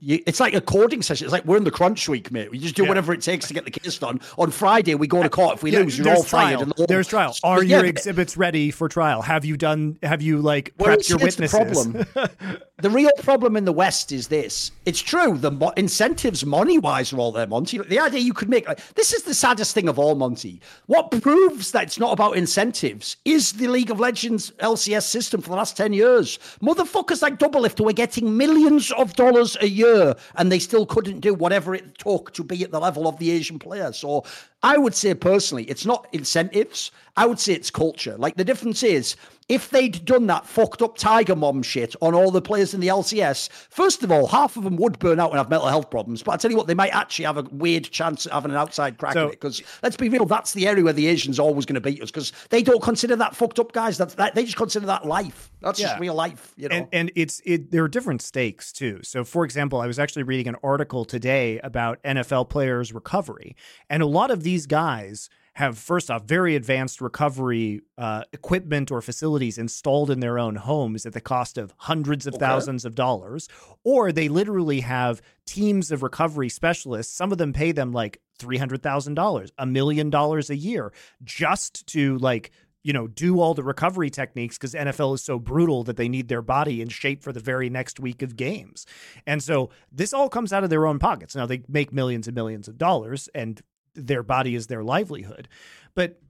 you, 0.00 0.22
it's 0.26 0.40
like 0.40 0.54
a 0.54 0.60
coding 0.60 1.02
session. 1.02 1.24
It's 1.24 1.32
like 1.32 1.44
we're 1.44 1.56
in 1.56 1.64
the 1.64 1.70
crunch 1.70 2.08
week, 2.08 2.30
mate. 2.30 2.50
We 2.50 2.58
just 2.58 2.74
do 2.74 2.82
yeah. 2.82 2.88
whatever 2.88 3.12
it 3.12 3.20
takes 3.20 3.48
to 3.48 3.54
get 3.54 3.64
the 3.64 3.70
case 3.70 3.98
done. 3.98 4.20
On 4.38 4.50
Friday, 4.50 4.94
we 4.94 5.06
go 5.06 5.22
to 5.22 5.28
court. 5.28 5.56
If 5.56 5.62
we 5.62 5.72
yeah, 5.72 5.80
lose, 5.80 5.98
you're 5.98 6.08
all 6.08 6.22
trial. 6.22 6.58
fired. 6.58 6.76
The 6.76 6.86
there's 6.86 7.08
trial. 7.08 7.36
Are 7.42 7.58
but, 7.58 7.66
your 7.66 7.84
yeah, 7.84 7.88
exhibits 7.88 8.36
ready 8.36 8.70
for 8.70 8.88
trial? 8.88 9.22
Have 9.22 9.44
you 9.44 9.56
done? 9.56 9.98
Have 10.02 10.22
you 10.22 10.40
like 10.40 10.76
prepped 10.78 11.08
your 11.08 11.18
witnesses? 11.18 11.52
The 11.52 12.14
problem. 12.14 12.58
the 12.78 12.90
real 12.90 13.10
problem 13.18 13.56
in 13.56 13.64
the 13.64 13.72
West 13.72 14.12
is 14.12 14.28
this. 14.28 14.72
It's 14.86 15.00
true. 15.00 15.38
The 15.38 15.50
mo- 15.50 15.72
incentives, 15.76 16.44
money 16.44 16.78
wise, 16.78 17.12
are 17.12 17.18
all 17.18 17.32
there, 17.32 17.46
Monte. 17.46 17.78
The 17.78 17.98
idea 17.98 18.20
you 18.20 18.34
could 18.34 18.48
make. 18.48 18.66
Like, 18.68 18.80
this 18.94 19.12
is 19.12 19.22
the 19.22 19.34
saddest 19.34 19.74
thing 19.74 19.88
of 19.88 19.98
all, 19.98 20.14
Monte. 20.14 20.60
What 20.86 21.10
proves 21.22 21.72
that 21.72 21.84
it's 21.84 21.98
not 21.98 22.12
about 22.12 22.36
incentives 22.36 23.16
is 23.24 23.52
the 23.52 23.68
League 23.68 23.90
of 23.90 24.00
Legends 24.00 24.50
LCS 24.58 25.04
system 25.04 25.40
for 25.40 25.50
the 25.50 25.56
last 25.56 25.76
ten 25.76 25.92
years. 25.92 26.38
Motherfuckers 26.62 27.22
like 27.22 27.38
Doublelift 27.38 27.78
who 27.78 27.88
are 27.88 27.92
getting 27.92 28.36
millions 28.36 28.90
of 28.92 29.14
dollars 29.14 29.56
a 29.60 29.68
year 29.68 29.93
and 30.36 30.50
they 30.50 30.58
still 30.58 30.86
couldn't 30.86 31.20
do 31.20 31.34
whatever 31.34 31.74
it 31.74 31.98
took 31.98 32.32
to 32.34 32.44
be 32.44 32.62
at 32.64 32.70
the 32.70 32.80
level 32.80 33.06
of 33.06 33.18
the 33.18 33.30
Asian 33.30 33.58
player. 33.58 33.92
So 33.92 34.24
I 34.64 34.78
would 34.78 34.94
say 34.94 35.12
personally, 35.14 35.64
it's 35.64 35.84
not 35.84 36.08
incentives. 36.12 36.90
I 37.16 37.26
would 37.26 37.38
say 37.38 37.52
it's 37.52 37.70
culture. 37.70 38.16
Like 38.16 38.36
the 38.36 38.44
difference 38.44 38.82
is 38.82 39.14
if 39.48 39.70
they'd 39.70 40.04
done 40.04 40.26
that 40.28 40.46
fucked 40.46 40.80
up 40.80 40.96
Tiger 40.96 41.36
Mom 41.36 41.62
shit 41.62 41.94
on 42.00 42.14
all 42.14 42.30
the 42.30 42.40
players 42.40 42.72
in 42.72 42.80
the 42.80 42.88
LCS, 42.88 43.50
first 43.68 44.02
of 44.02 44.10
all, 44.10 44.26
half 44.26 44.56
of 44.56 44.64
them 44.64 44.76
would 44.76 44.98
burn 44.98 45.20
out 45.20 45.30
and 45.30 45.38
have 45.38 45.50
mental 45.50 45.68
health 45.68 45.90
problems. 45.90 46.22
But 46.22 46.32
I 46.32 46.36
tell 46.38 46.50
you 46.50 46.56
what, 46.56 46.66
they 46.66 46.74
might 46.74 46.94
actually 46.94 47.26
have 47.26 47.36
a 47.36 47.42
weird 47.52 47.84
chance 47.84 48.24
of 48.24 48.32
having 48.32 48.52
an 48.52 48.56
outside 48.56 48.96
crack 48.96 49.12
so, 49.12 49.26
at 49.26 49.32
it. 49.34 49.40
Because 49.40 49.62
let's 49.82 49.96
be 49.96 50.08
real, 50.08 50.24
that's 50.24 50.54
the 50.54 50.66
area 50.66 50.82
where 50.82 50.94
the 50.94 51.06
Asians 51.06 51.38
are 51.38 51.42
always 51.42 51.66
going 51.66 51.74
to 51.74 51.80
beat 51.80 52.02
us 52.02 52.10
because 52.10 52.32
they 52.48 52.62
don't 52.62 52.82
consider 52.82 53.16
that 53.16 53.36
fucked 53.36 53.58
up 53.58 53.72
guys. 53.72 53.98
That's 53.98 54.14
that 54.14 54.34
they 54.34 54.44
just 54.44 54.56
consider 54.56 54.86
that 54.86 55.04
life. 55.04 55.50
That's 55.60 55.78
yeah. 55.78 55.88
just 55.88 56.00
real 56.00 56.14
life. 56.14 56.54
You 56.56 56.68
know? 56.70 56.76
And, 56.76 56.88
and 56.92 57.12
it's 57.14 57.42
it. 57.44 57.70
There 57.70 57.84
are 57.84 57.88
different 57.88 58.22
stakes 58.22 58.72
too. 58.72 59.00
So, 59.02 59.24
for 59.24 59.44
example, 59.44 59.80
I 59.80 59.86
was 59.86 59.98
actually 59.98 60.22
reading 60.22 60.48
an 60.48 60.56
article 60.62 61.04
today 61.04 61.58
about 61.60 62.02
NFL 62.02 62.48
players' 62.48 62.92
recovery, 62.94 63.56
and 63.90 64.02
a 64.02 64.06
lot 64.06 64.30
of 64.30 64.42
these 64.42 64.53
guys 64.66 65.28
have 65.54 65.78
first 65.78 66.10
off 66.10 66.24
very 66.24 66.56
advanced 66.56 67.00
recovery 67.00 67.80
uh, 67.96 68.24
equipment 68.32 68.90
or 68.90 69.00
facilities 69.00 69.56
installed 69.56 70.10
in 70.10 70.18
their 70.20 70.38
own 70.38 70.56
homes 70.56 71.06
at 71.06 71.12
the 71.12 71.20
cost 71.20 71.58
of 71.58 71.72
hundreds 71.76 72.26
of 72.26 72.34
okay. 72.34 72.44
thousands 72.44 72.84
of 72.84 72.94
dollars, 72.94 73.48
or 73.84 74.10
they 74.10 74.28
literally 74.28 74.80
have 74.80 75.22
teams 75.46 75.92
of 75.92 76.02
recovery 76.02 76.48
specialists. 76.48 77.14
Some 77.14 77.30
of 77.30 77.38
them 77.38 77.52
pay 77.52 77.70
them 77.70 77.92
like 77.92 78.20
three 78.38 78.58
hundred 78.58 78.82
thousand 78.82 79.14
dollars, 79.14 79.52
a 79.58 79.66
million 79.66 80.10
dollars 80.10 80.50
a 80.50 80.56
year, 80.56 80.92
just 81.22 81.86
to 81.88 82.18
like 82.18 82.50
you 82.84 82.92
know, 82.92 83.06
do 83.06 83.40
all 83.40 83.54
the 83.54 83.62
recovery 83.62 84.10
techniques 84.10 84.58
because 84.58 84.74
NFL 84.74 85.14
is 85.14 85.22
so 85.24 85.38
brutal 85.38 85.84
that 85.84 85.96
they 85.96 86.08
need 86.08 86.28
their 86.28 86.42
body 86.42 86.82
in 86.82 86.88
shape 86.90 87.22
for 87.22 87.32
the 87.32 87.40
very 87.40 87.70
next 87.70 87.98
week 87.98 88.20
of 88.20 88.36
games. 88.36 88.84
And 89.26 89.42
so 89.42 89.70
this 89.90 90.12
all 90.12 90.28
comes 90.28 90.52
out 90.52 90.64
of 90.64 90.70
their 90.70 90.86
own 90.86 90.98
pockets. 90.98 91.34
Now 91.34 91.46
they 91.46 91.62
make 91.66 91.94
millions 91.94 92.28
and 92.28 92.34
millions 92.34 92.68
of 92.68 92.76
dollars 92.76 93.28
and 93.34 93.62
their 93.94 94.22
body 94.22 94.54
is 94.54 94.66
their 94.66 94.82
livelihood. 94.82 95.48
But 95.94 96.20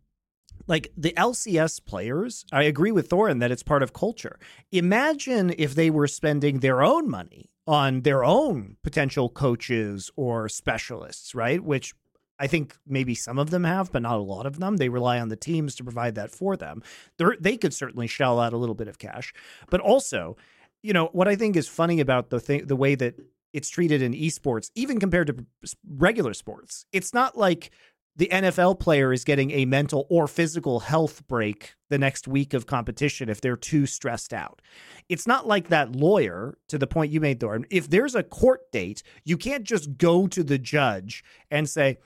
like 0.66 0.92
the 0.96 1.12
LCS 1.16 1.84
players, 1.84 2.44
I 2.52 2.62
agree 2.62 2.92
with 2.92 3.08
Thorin 3.08 3.40
that 3.40 3.50
it's 3.50 3.62
part 3.62 3.82
of 3.82 3.92
culture. 3.92 4.38
Imagine 4.72 5.54
if 5.56 5.74
they 5.74 5.90
were 5.90 6.06
spending 6.06 6.60
their 6.60 6.82
own 6.82 7.10
money 7.10 7.50
on 7.66 8.02
their 8.02 8.24
own 8.24 8.76
potential 8.82 9.28
coaches 9.28 10.10
or 10.16 10.48
specialists, 10.48 11.34
right? 11.34 11.62
Which 11.62 11.94
I 12.38 12.46
think 12.46 12.76
maybe 12.86 13.14
some 13.14 13.38
of 13.38 13.50
them 13.50 13.64
have, 13.64 13.92
but 13.92 14.02
not 14.02 14.18
a 14.18 14.22
lot 14.22 14.46
of 14.46 14.58
them. 14.58 14.76
They 14.76 14.88
rely 14.88 15.20
on 15.20 15.28
the 15.28 15.36
teams 15.36 15.74
to 15.76 15.84
provide 15.84 16.14
that 16.16 16.30
for 16.30 16.56
them. 16.56 16.82
They're, 17.16 17.36
they 17.38 17.56
could 17.56 17.72
certainly 17.72 18.06
shell 18.06 18.40
out 18.40 18.52
a 18.52 18.58
little 18.58 18.74
bit 18.74 18.88
of 18.88 18.98
cash, 18.98 19.32
but 19.70 19.80
also, 19.80 20.36
you 20.82 20.92
know, 20.92 21.06
what 21.12 21.28
I 21.28 21.36
think 21.36 21.56
is 21.56 21.68
funny 21.68 22.00
about 22.00 22.30
the 22.30 22.40
thing, 22.40 22.66
the 22.66 22.76
way 22.76 22.94
that 22.96 23.14
it's 23.54 23.70
treated 23.70 24.02
in 24.02 24.12
esports, 24.12 24.70
even 24.74 25.00
compared 25.00 25.28
to 25.28 25.46
regular 25.88 26.34
sports. 26.34 26.84
It's 26.92 27.14
not 27.14 27.38
like 27.38 27.70
the 28.16 28.28
NFL 28.30 28.78
player 28.80 29.12
is 29.12 29.24
getting 29.24 29.50
a 29.52 29.64
mental 29.64 30.06
or 30.10 30.28
physical 30.28 30.80
health 30.80 31.26
break 31.26 31.74
the 31.88 31.98
next 31.98 32.28
week 32.28 32.52
of 32.52 32.66
competition 32.66 33.28
if 33.28 33.40
they're 33.40 33.56
too 33.56 33.86
stressed 33.86 34.32
out. 34.32 34.60
It's 35.08 35.26
not 35.26 35.46
like 35.46 35.68
that 35.68 35.96
lawyer, 35.96 36.58
to 36.68 36.78
the 36.78 36.86
point 36.86 37.12
you 37.12 37.20
made, 37.20 37.40
Thorin. 37.40 37.64
If 37.70 37.88
there's 37.88 38.14
a 38.14 38.22
court 38.22 38.70
date, 38.72 39.02
you 39.24 39.36
can't 39.36 39.64
just 39.64 39.96
go 39.96 40.26
to 40.26 40.44
the 40.44 40.58
judge 40.58 41.24
and 41.50 41.68
say, 41.68 41.98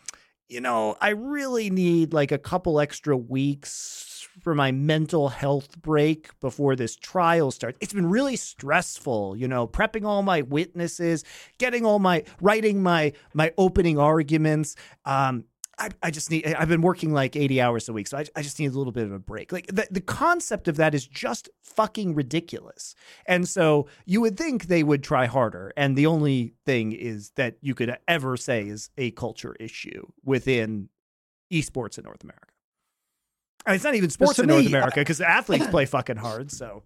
you 0.49 0.61
know, 0.61 0.97
I 1.01 1.11
really 1.11 1.69
need 1.69 2.13
like 2.13 2.33
a 2.33 2.39
couple 2.39 2.81
extra 2.81 3.17
weeks 3.17 4.08
for 4.41 4.55
my 4.55 4.73
mental 4.73 5.29
health 5.29 5.81
break 5.81 6.39
before 6.41 6.77
this 6.77 6.97
trial 6.97 7.51
starts. 7.51 7.79
It's 7.81 7.93
been 7.93 8.09
really 8.09 8.37
stressful, 8.37 9.37
you 9.37 9.49
know, 9.49 9.67
prepping 9.67 10.05
all 10.07 10.23
my 10.23 10.43
witnesses, 10.43 11.25
getting 11.59 11.85
all 11.85 11.99
my 11.99 12.25
writing 12.41 12.83
my 12.83 13.13
my 13.35 13.53
opening 13.59 13.99
arguments. 13.99 14.77
Um, 15.05 15.45
I, 15.79 15.91
I 16.03 16.11
just 16.11 16.31
need 16.31 16.47
I've 16.47 16.69
been 16.69 16.83
working 16.83 17.13
like 17.13 17.37
80 17.37 17.61
hours 17.61 17.89
a 17.89 17.93
week, 17.93 18.09
so 18.09 18.19
I, 18.19 18.25
I 18.35 18.43
just 18.43 18.59
need 18.59 18.73
a 18.73 18.77
little 18.77 18.93
bit 18.93 19.05
of 19.05 19.13
a 19.13 19.19
break. 19.19 19.53
Like 19.53 19.69
the, 19.69 19.87
the 19.91 20.01
concept 20.01 20.69
of 20.69 20.77
that 20.77 20.95
is 20.95 21.07
just 21.07 21.49
fucking 21.63 22.15
ridiculous. 22.15 22.95
And 23.27 23.49
so 23.49 23.89
you 24.05 24.21
would 24.21 24.37
think 24.37 24.67
they 24.67 24.83
would 24.83 25.03
try 25.03 25.27
harder. 25.27 25.73
And 25.77 25.97
the 25.97 26.07
only 26.07 26.55
thing 26.67 26.93
is 26.93 27.31
that 27.37 27.57
you 27.61 27.75
could 27.75 27.97
ever 28.09 28.37
say 28.37 28.67
is 28.67 28.91
a 28.99 29.13
culture 29.13 29.55
issue 29.61 30.07
within 30.25 30.89
esports 31.53 31.97
in 31.97 32.05
North 32.05 32.25
America 32.25 32.49
it's 33.67 33.85
not 33.85 33.95
even 33.95 34.11
sports 34.11 34.39
in 34.39 34.47
me, 34.47 34.55
North 34.55 34.67
America 34.67 35.01
because 35.01 35.21
athletes 35.21 35.67
play 35.71 35.87
fucking 35.87 36.17
hard. 36.17 36.51
So 36.51 36.83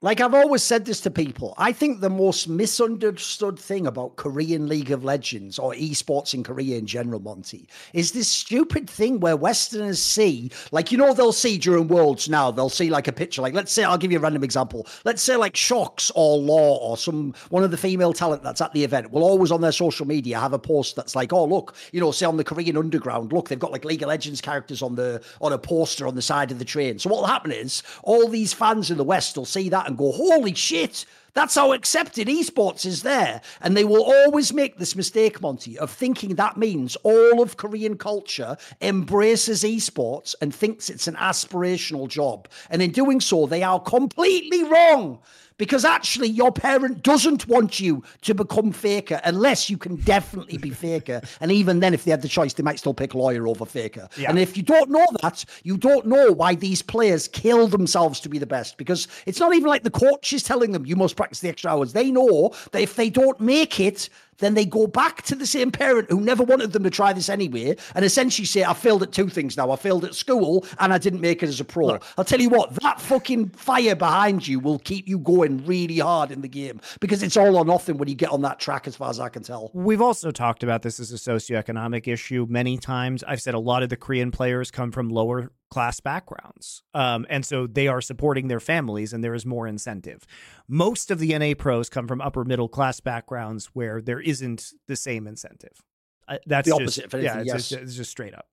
like 0.00 0.20
I've 0.20 0.34
always 0.34 0.62
said 0.62 0.84
this 0.84 1.00
to 1.00 1.10
people, 1.10 1.54
I 1.58 1.72
think 1.72 2.00
the 2.00 2.08
most 2.08 2.48
misunderstood 2.48 3.58
thing 3.58 3.84
about 3.84 4.14
Korean 4.14 4.68
League 4.68 4.92
of 4.92 5.02
Legends 5.02 5.58
or 5.58 5.72
esports 5.72 6.34
in 6.34 6.44
Korea 6.44 6.78
in 6.78 6.86
general, 6.86 7.18
Monte, 7.18 7.66
is 7.92 8.12
this 8.12 8.28
stupid 8.28 8.88
thing 8.88 9.18
where 9.18 9.36
Westerners 9.36 10.00
see, 10.00 10.52
like, 10.70 10.92
you 10.92 10.98
know, 10.98 11.14
they'll 11.14 11.32
see 11.32 11.58
during 11.58 11.88
Worlds 11.88 12.28
now, 12.28 12.52
they'll 12.52 12.68
see 12.68 12.90
like 12.90 13.08
a 13.08 13.12
picture, 13.12 13.42
like, 13.42 13.54
let's 13.54 13.72
say, 13.72 13.82
I'll 13.82 13.98
give 13.98 14.12
you 14.12 14.18
a 14.18 14.20
random 14.20 14.44
example. 14.44 14.86
Let's 15.04 15.20
say 15.20 15.34
like 15.34 15.54
Sjokz 15.54 16.12
or 16.14 16.38
Laure 16.38 16.78
or 16.80 16.96
some 16.96 17.34
one 17.48 17.64
of 17.64 17.72
the 17.72 17.76
female 17.76 18.12
talent 18.12 18.44
that's 18.44 18.60
at 18.60 18.72
the 18.74 18.84
event 18.84 19.10
will 19.10 19.24
always 19.24 19.50
on 19.50 19.62
their 19.62 19.72
social 19.72 20.06
media 20.06 20.38
have 20.38 20.52
a 20.52 20.60
post 20.60 20.94
that's 20.94 21.16
like, 21.16 21.32
oh, 21.32 21.44
look, 21.44 21.74
you 21.90 21.98
know, 21.98 22.12
say 22.12 22.24
on 22.24 22.36
the 22.36 22.44
Korean 22.44 22.76
Underground, 22.76 23.32
look, 23.32 23.48
they've 23.48 23.58
got 23.58 23.72
like 23.72 23.84
League 23.84 24.02
of 24.02 24.08
Legends 24.08 24.40
characters 24.40 24.80
on 24.80 24.94
the 24.94 25.20
on 25.40 25.52
a 25.52 25.58
poster 25.58 26.06
on 26.06 26.14
the 26.14 26.22
side 26.22 26.52
of 26.52 26.60
the 26.60 26.64
train. 26.64 27.00
So 27.00 27.10
what 27.10 27.22
will 27.22 27.26
happen 27.26 27.50
is 27.50 27.82
all 28.04 28.28
these 28.28 28.52
fans 28.52 28.92
in 28.92 28.96
the 28.96 29.02
West 29.02 29.36
will 29.36 29.44
see 29.44 29.68
that 29.70 29.87
and 29.88 29.98
go, 29.98 30.12
holy 30.12 30.54
shit, 30.54 31.04
that's 31.34 31.54
how 31.54 31.72
accepted 31.72 32.28
esports 32.28 32.84
is 32.84 33.02
there. 33.02 33.40
And 33.60 33.76
they 33.76 33.84
will 33.84 34.04
always 34.04 34.52
make 34.52 34.76
this 34.76 34.94
mistake, 34.94 35.40
Monte, 35.40 35.78
of 35.78 35.90
thinking 35.90 36.34
that 36.34 36.56
means 36.56 36.96
all 37.02 37.42
of 37.42 37.56
Korean 37.56 37.96
culture 37.96 38.56
embraces 38.80 39.64
esports 39.64 40.34
and 40.40 40.54
thinks 40.54 40.90
it's 40.90 41.08
an 41.08 41.14
aspirational 41.14 42.08
job. 42.08 42.48
And 42.70 42.82
in 42.82 42.92
doing 42.92 43.20
so, 43.20 43.46
they 43.46 43.62
are 43.62 43.80
completely 43.80 44.64
wrong 44.64 45.20
because 45.58 45.84
actually 45.84 46.28
your 46.28 46.50
parent 46.50 47.02
doesn't 47.02 47.46
want 47.46 47.78
you 47.78 48.02
to 48.22 48.34
become 48.34 48.72
faker 48.72 49.20
unless 49.24 49.68
you 49.68 49.76
can 49.76 49.96
definitely 49.96 50.56
be 50.56 50.70
faker. 50.70 51.20
And 51.40 51.52
even 51.52 51.80
then, 51.80 51.92
if 51.92 52.04
they 52.04 52.10
had 52.10 52.22
the 52.22 52.28
choice, 52.28 52.54
they 52.54 52.62
might 52.62 52.78
still 52.78 52.94
pick 52.94 53.14
lawyer 53.14 53.46
over 53.46 53.66
faker. 53.66 54.08
Yeah. 54.16 54.30
And 54.30 54.38
if 54.38 54.56
you 54.56 54.62
don't 54.62 54.90
know 54.90 55.06
that, 55.22 55.44
you 55.64 55.76
don't 55.76 56.06
know 56.06 56.32
why 56.32 56.54
these 56.54 56.80
players 56.80 57.28
kill 57.28 57.68
themselves 57.68 58.20
to 58.20 58.28
be 58.28 58.38
the 58.38 58.46
best 58.46 58.78
because 58.78 59.08
it's 59.26 59.40
not 59.40 59.54
even 59.54 59.68
like 59.68 59.82
the 59.82 59.90
coach 59.90 60.32
is 60.32 60.42
telling 60.42 60.72
them 60.72 60.86
you 60.86 60.96
must 60.96 61.16
practice 61.16 61.40
the 61.40 61.48
extra 61.48 61.70
hours. 61.70 61.92
They 61.92 62.10
know 62.10 62.54
that 62.72 62.80
if 62.80 62.96
they 62.96 63.10
don't 63.10 63.40
make 63.40 63.80
it, 63.80 64.08
then 64.38 64.54
they 64.54 64.64
go 64.64 64.86
back 64.86 65.22
to 65.22 65.34
the 65.34 65.46
same 65.46 65.70
parent 65.70 66.10
who 66.10 66.20
never 66.20 66.42
wanted 66.42 66.72
them 66.72 66.84
to 66.84 66.90
try 66.90 67.12
this 67.12 67.28
anyway 67.28 67.76
and 67.94 68.04
essentially 68.04 68.46
say, 68.46 68.64
I 68.64 68.74
failed 68.74 69.02
at 69.02 69.12
two 69.12 69.28
things 69.28 69.56
now. 69.56 69.70
I 69.70 69.76
failed 69.76 70.04
at 70.04 70.14
school 70.14 70.64
and 70.78 70.92
I 70.92 70.98
didn't 70.98 71.20
make 71.20 71.42
it 71.42 71.48
as 71.48 71.60
a 71.60 71.64
pro. 71.64 71.86
Look, 71.86 72.04
I'll 72.16 72.24
tell 72.24 72.40
you 72.40 72.48
what, 72.48 72.74
that 72.76 73.00
fucking 73.00 73.50
fire 73.50 73.94
behind 73.94 74.46
you 74.46 74.60
will 74.60 74.78
keep 74.78 75.08
you 75.08 75.18
going 75.18 75.64
really 75.66 75.98
hard 75.98 76.30
in 76.30 76.40
the 76.40 76.48
game 76.48 76.80
because 77.00 77.22
it's 77.22 77.36
all 77.36 77.56
or 77.56 77.64
nothing 77.64 77.98
when 77.98 78.08
you 78.08 78.14
get 78.14 78.30
on 78.30 78.42
that 78.42 78.58
track, 78.58 78.86
as 78.86 78.96
far 78.96 79.10
as 79.10 79.20
I 79.20 79.28
can 79.28 79.42
tell. 79.42 79.70
We've 79.74 80.02
also 80.02 80.30
talked 80.30 80.62
about 80.62 80.82
this 80.82 81.00
as 81.00 81.12
a 81.12 81.16
socioeconomic 81.16 82.06
issue 82.06 82.46
many 82.48 82.78
times. 82.78 83.24
I've 83.24 83.42
said 83.42 83.54
a 83.54 83.58
lot 83.58 83.82
of 83.82 83.88
the 83.88 83.96
Korean 83.96 84.30
players 84.30 84.70
come 84.70 84.92
from 84.92 85.08
lower 85.08 85.50
class 85.70 86.00
backgrounds. 86.00 86.82
Um, 86.94 87.26
and 87.28 87.44
so 87.44 87.66
they 87.66 87.88
are 87.88 88.00
supporting 88.00 88.48
their 88.48 88.60
families 88.60 89.12
and 89.12 89.22
there 89.22 89.34
is 89.34 89.44
more 89.44 89.66
incentive. 89.66 90.24
Most 90.66 91.10
of 91.10 91.18
the 91.18 91.36
NA 91.38 91.54
pros 91.56 91.88
come 91.88 92.08
from 92.08 92.20
upper 92.20 92.44
middle 92.44 92.68
class 92.68 93.00
backgrounds 93.00 93.66
where 93.74 94.00
there 94.00 94.20
isn't 94.20 94.72
the 94.86 94.96
same 94.96 95.26
incentive. 95.26 95.82
Uh, 96.26 96.38
that's 96.46 96.68
the 96.68 96.74
opposite. 96.74 97.14
Anything, 97.14 97.24
yeah, 97.24 97.38
it's, 97.38 97.46
yes. 97.46 97.68
just, 97.68 97.82
it's 97.82 97.94
just 97.96 98.10
straight 98.10 98.34
up. 98.34 98.46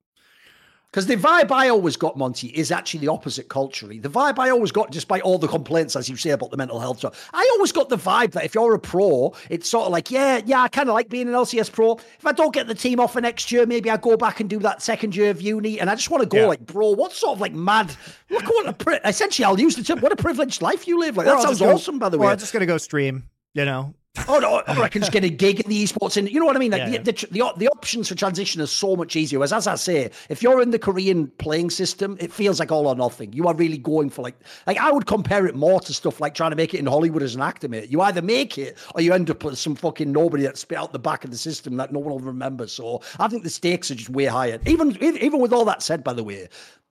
Because 0.96 1.08
the 1.08 1.18
vibe 1.18 1.52
I 1.52 1.68
always 1.68 1.98
got, 1.98 2.16
Monte, 2.16 2.48
is 2.48 2.72
actually 2.72 3.02
the 3.02 3.10
opposite 3.10 3.50
culturally. 3.50 4.00
The 4.00 4.08
vibe 4.08 4.40
I 4.40 4.50
always 4.50 4.72
got, 4.72 4.92
despite 4.92 5.24
all 5.24 5.38
the 5.38 5.46
complaints, 5.50 5.98
as 5.98 6.08
you 6.08 6.16
say, 6.16 6.30
about 6.30 6.52
the 6.52 6.56
mental 6.58 6.80
health 6.80 7.00
stuff, 7.00 7.30
I 7.34 7.46
always 7.58 7.74
got 7.74 7.90
the 7.90 7.98
vibe 7.98 8.32
that 8.32 8.46
if 8.46 8.56
you're 8.56 8.74
a 8.74 8.80
pro, 8.80 9.34
it's 9.50 9.70
sort 9.70 9.88
of 9.88 9.92
like, 9.92 10.10
yeah, 10.10 10.40
yeah, 10.46 10.62
I 10.62 10.70
kind 10.70 10.88
of 10.88 10.94
like 10.96 11.10
being 11.10 11.28
an 11.28 11.34
LCS 11.34 11.70
pro. 11.70 11.96
If 11.98 12.26
I 12.26 12.32
don't 12.32 12.54
get 12.54 12.68
the 12.68 12.74
team 12.74 13.02
offer 13.02 13.20
next 13.20 13.52
year, 13.52 13.66
maybe 13.66 13.90
I 13.90 13.98
go 13.98 14.16
back 14.16 14.40
and 14.40 14.50
do 14.50 14.58
that 14.60 14.82
second 14.82 15.18
year 15.18 15.32
of 15.32 15.42
uni. 15.42 15.82
And 15.82 15.90
I 15.90 15.96
just 15.96 16.10
want 16.10 16.24
to 16.24 16.30
go 16.30 16.38
Yeah. 16.38 16.46
like, 16.48 16.66
bro, 16.66 16.92
what 16.92 17.12
sort 17.12 17.34
of 17.34 17.42
like 17.42 17.52
mad, 17.52 17.94
look 18.30 18.46
what 18.46 18.66
a, 18.66 18.72
pri- 18.72 19.02
essentially, 19.04 19.44
I'll 19.44 19.60
use 19.60 19.76
the 19.76 19.84
term, 19.84 20.00
what 20.00 20.14
a 20.14 20.16
privileged 20.16 20.62
life 20.62 20.88
you 20.88 20.98
live. 20.98 21.18
Like, 21.18 21.26
that 21.26 21.42
sounds 21.42 21.60
go- 21.60 21.74
awesome, 21.74 22.00
by 22.00 22.08
the 22.08 22.16
or 22.16 22.22
way. 22.22 22.28
I'm 22.28 22.38
just 22.38 22.54
gonna 22.54 22.66
go 22.66 22.78
stream. 22.78 23.28
You 23.54 23.66
know, 23.66 23.94
Oh 24.28 24.40
no! 24.40 24.60
Or 24.60 24.84
I 24.84 24.88
can 24.90 25.02
just 25.02 25.12
get 25.12 25.24
a 25.24 25.30
gig 25.30 25.60
in 25.60 25.70
the 25.70 25.84
esports, 25.84 26.18
and 26.18 26.30
you 26.30 26.40
know 26.40 26.46
what 26.46 26.56
I 26.56 26.60
mean. 26.60 26.72
Like 26.72 26.82
Yeah, 26.92 26.98
the, 27.00 27.12
the, 27.12 27.28
the 27.32 27.54
the 27.58 27.68
options 27.70 28.10
for 28.10 28.16
transition 28.16 28.62
are 28.62 28.68
so 28.68 28.96
much 28.96 29.16
easier. 29.16 29.42
As 29.44 29.54
as 29.54 29.68
I 29.68 29.76
say, 29.76 30.10
if 30.30 30.42
you're 30.42 30.62
in 30.62 30.72
the 30.72 30.80
Korean 30.80 31.28
playing 31.38 31.70
system, 31.70 32.18
it 32.20 32.32
feels 32.32 32.60
like 32.60 32.72
all 32.72 32.88
or 32.88 32.96
nothing. 32.96 33.34
You 33.34 33.48
are 33.48 33.56
really 33.56 33.78
going 33.78 34.10
for 34.10 34.22
like 34.22 34.36
like 34.68 34.78
I 34.78 34.92
would 34.92 35.06
compare 35.06 35.46
it 35.46 35.56
more 35.56 35.80
to 35.82 35.94
stuff 35.94 36.20
like 36.20 36.34
trying 36.34 36.52
to 36.52 36.56
make 36.56 36.74
it 36.74 36.80
in 36.80 36.86
Hollywood 36.86 37.24
as 37.24 37.36
an 37.36 37.42
actor, 37.42 37.68
mate. 37.68 37.90
You 37.90 38.02
either 38.02 38.22
make 38.22 38.58
it 38.58 38.78
or 38.96 39.02
you 39.02 39.14
end 39.14 39.30
up 39.30 39.44
with 39.44 39.58
some 39.58 39.76
fucking 39.76 40.12
nobody 40.12 40.44
that 40.44 40.58
spit 40.58 40.78
out 40.78 40.92
the 40.94 41.00
back 41.00 41.24
of 41.24 41.32
the 41.32 41.38
system 41.38 41.78
that 41.78 41.92
no 41.92 42.00
one 42.00 42.12
will 42.12 42.20
remember. 42.20 42.68
So 42.68 43.02
I 43.20 43.28
think 43.28 43.44
the 43.44 43.50
stakes 43.50 43.92
are 43.92 43.96
just 43.96 44.10
way 44.10 44.26
higher. 44.26 44.60
Even 44.66 44.98
even 45.04 45.40
with 45.40 45.54
all 45.54 45.66
that 45.66 45.84
said, 45.84 46.04
by 46.04 46.14
the 46.14 46.24
way, 46.24 46.48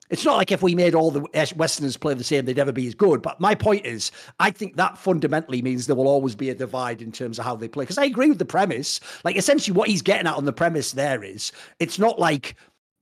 it's 0.09 0.25
not 0.25 0.37
like 0.37 0.51
if 0.51 0.61
we 0.61 0.75
made 0.75 0.93
all 0.93 1.11
the 1.11 1.25
Westerners 1.55 1.97
play 1.97 2.13
the 2.13 2.23
same, 2.23 2.45
they'd 2.45 2.57
never 2.57 2.71
be 2.71 2.87
as 2.87 2.95
good. 2.95 3.21
But 3.21 3.39
my 3.39 3.55
point 3.55 3.85
is, 3.85 4.11
I 4.39 4.51
think 4.51 4.75
that 4.75 4.97
fundamentally 4.97 5.61
means 5.61 5.87
there 5.87 5.95
will 5.95 6.07
always 6.07 6.35
be 6.35 6.49
a 6.49 6.55
divide 6.55 7.01
in 7.01 7.11
terms 7.11 7.39
of 7.39 7.45
how 7.45 7.55
they 7.55 7.67
play. 7.67 7.83
Because 7.83 7.97
I 7.97 8.05
agree 8.05 8.29
with 8.29 8.39
the 8.39 8.45
premise. 8.45 8.99
Like, 9.23 9.35
essentially, 9.35 9.75
what 9.75 9.89
he's 9.89 10.01
getting 10.01 10.27
at 10.27 10.35
on 10.35 10.45
the 10.45 10.53
premise 10.53 10.91
there 10.91 11.23
is 11.23 11.51
it's 11.79 11.97
not 11.97 12.19
like 12.19 12.55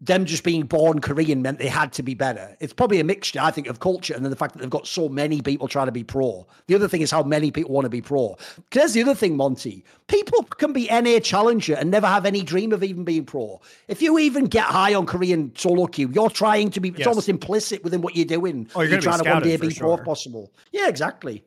them 0.06 0.26
just 0.26 0.44
being 0.44 0.64
born 0.64 1.00
Korean 1.00 1.42
meant 1.42 1.60
they 1.60 1.68
had 1.68 1.94
to 1.94 2.04
be 2.04 2.14
better. 2.14 2.58
It's 2.60 2.74
probably 2.74 3.00
a 3.00 3.06
mixture, 3.06 3.40
I 3.40 3.52
think, 3.52 3.68
of 3.68 3.80
culture 3.80 4.14
and 4.14 4.26
then 4.26 4.32
the 4.32 4.36
fact 4.36 4.54
that 4.54 4.60
they've 4.60 4.70
got 4.70 4.86
so 4.86 5.08
many 5.08 5.42
people 5.42 5.70
trying 5.70 5.86
to 5.86 5.94
be 5.94 6.04
pro. 6.04 6.46
The 6.68 6.76
other 6.76 6.90
thing 6.90 7.02
is 7.02 7.10
how 7.10 7.24
many 7.24 7.52
people 7.52 7.74
want 7.74 7.86
to 7.86 7.90
be 7.90 8.02
pro. 8.02 8.38
There's 8.72 8.92
the 8.94 9.02
other 9.02 9.16
thing, 9.16 9.38
Monte. 9.38 9.86
People 10.08 10.44
can 10.44 10.74
be 10.74 10.90
NA 10.92 11.20
challenger 11.20 11.76
and 11.76 11.90
never 11.90 12.08
have 12.08 12.26
any 12.26 12.44
dream 12.44 12.74
of 12.74 12.84
even 12.84 13.06
being 13.06 13.26
pro. 13.26 13.62
If 13.88 14.02
you 14.02 14.20
even 14.20 14.46
get 14.46 14.66
high 14.66 14.94
on 14.94 15.06
Korean 15.06 15.56
solo 15.56 15.86
queue, 15.88 16.12
you're 16.14 16.30
trying 16.30 16.70
to 16.72 16.82
be. 16.82 16.90
It's 16.90 17.08
almost 17.08 17.30
implicit 17.30 17.84
within 17.84 18.02
what 18.02 18.16
you're 18.16 18.26
doing. 18.26 18.68
Oh, 18.76 18.82
you're 18.82 18.92
You're 18.92 19.02
trying 19.02 19.24
to 19.24 19.30
one 19.30 19.44
day 19.44 19.56
be 19.56 19.74
pro 19.74 19.94
if 19.94 20.04
possible. 20.04 20.52
Yeah, 20.72 20.90
exactly. 20.90 21.46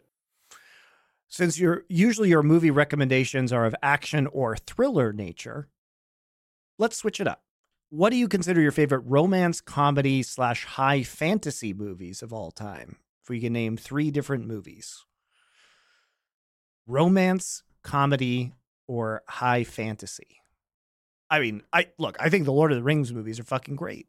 since 1.29 1.59
your 1.59 1.85
usually 1.89 2.31
your 2.31 2.43
movie 2.43 2.71
recommendations 2.71 3.53
are 3.53 3.67
of 3.67 3.75
action 3.83 4.27
or 4.29 4.57
thriller 4.57 5.13
nature, 5.13 5.69
let's 6.79 6.97
switch 6.97 7.21
it 7.21 7.29
up. 7.29 7.43
What 7.97 8.11
do 8.11 8.17
you 8.17 8.29
consider 8.29 8.61
your 8.61 8.73
favorite 8.73 9.05
romance, 9.07 9.63
comedy 9.63 10.23
slash 10.23 10.67
high 10.67 11.03
fantasy 11.03 11.73
movies 11.73 12.23
of 12.23 12.31
all 12.31 12.51
time? 12.51 12.97
If 13.23 13.31
we 13.31 13.41
can 13.41 13.55
name 13.55 13.79
three 13.79 14.11
different 14.11 14.47
movies: 14.47 15.07
romance, 16.87 17.63
comedy, 17.83 18.53
or 18.87 19.23
high 19.27 19.65
fantasy. 19.65 20.43
I 21.31 21.41
mean, 21.41 21.63
I 21.73 21.87
look. 21.99 22.17
I 22.21 22.29
think 22.29 22.45
the 22.45 22.53
Lord 22.53 22.71
of 22.71 22.77
the 22.77 22.85
Rings 22.85 23.15
movies 23.15 23.41
are 23.41 23.45
fucking 23.45 23.77
great. 23.77 24.09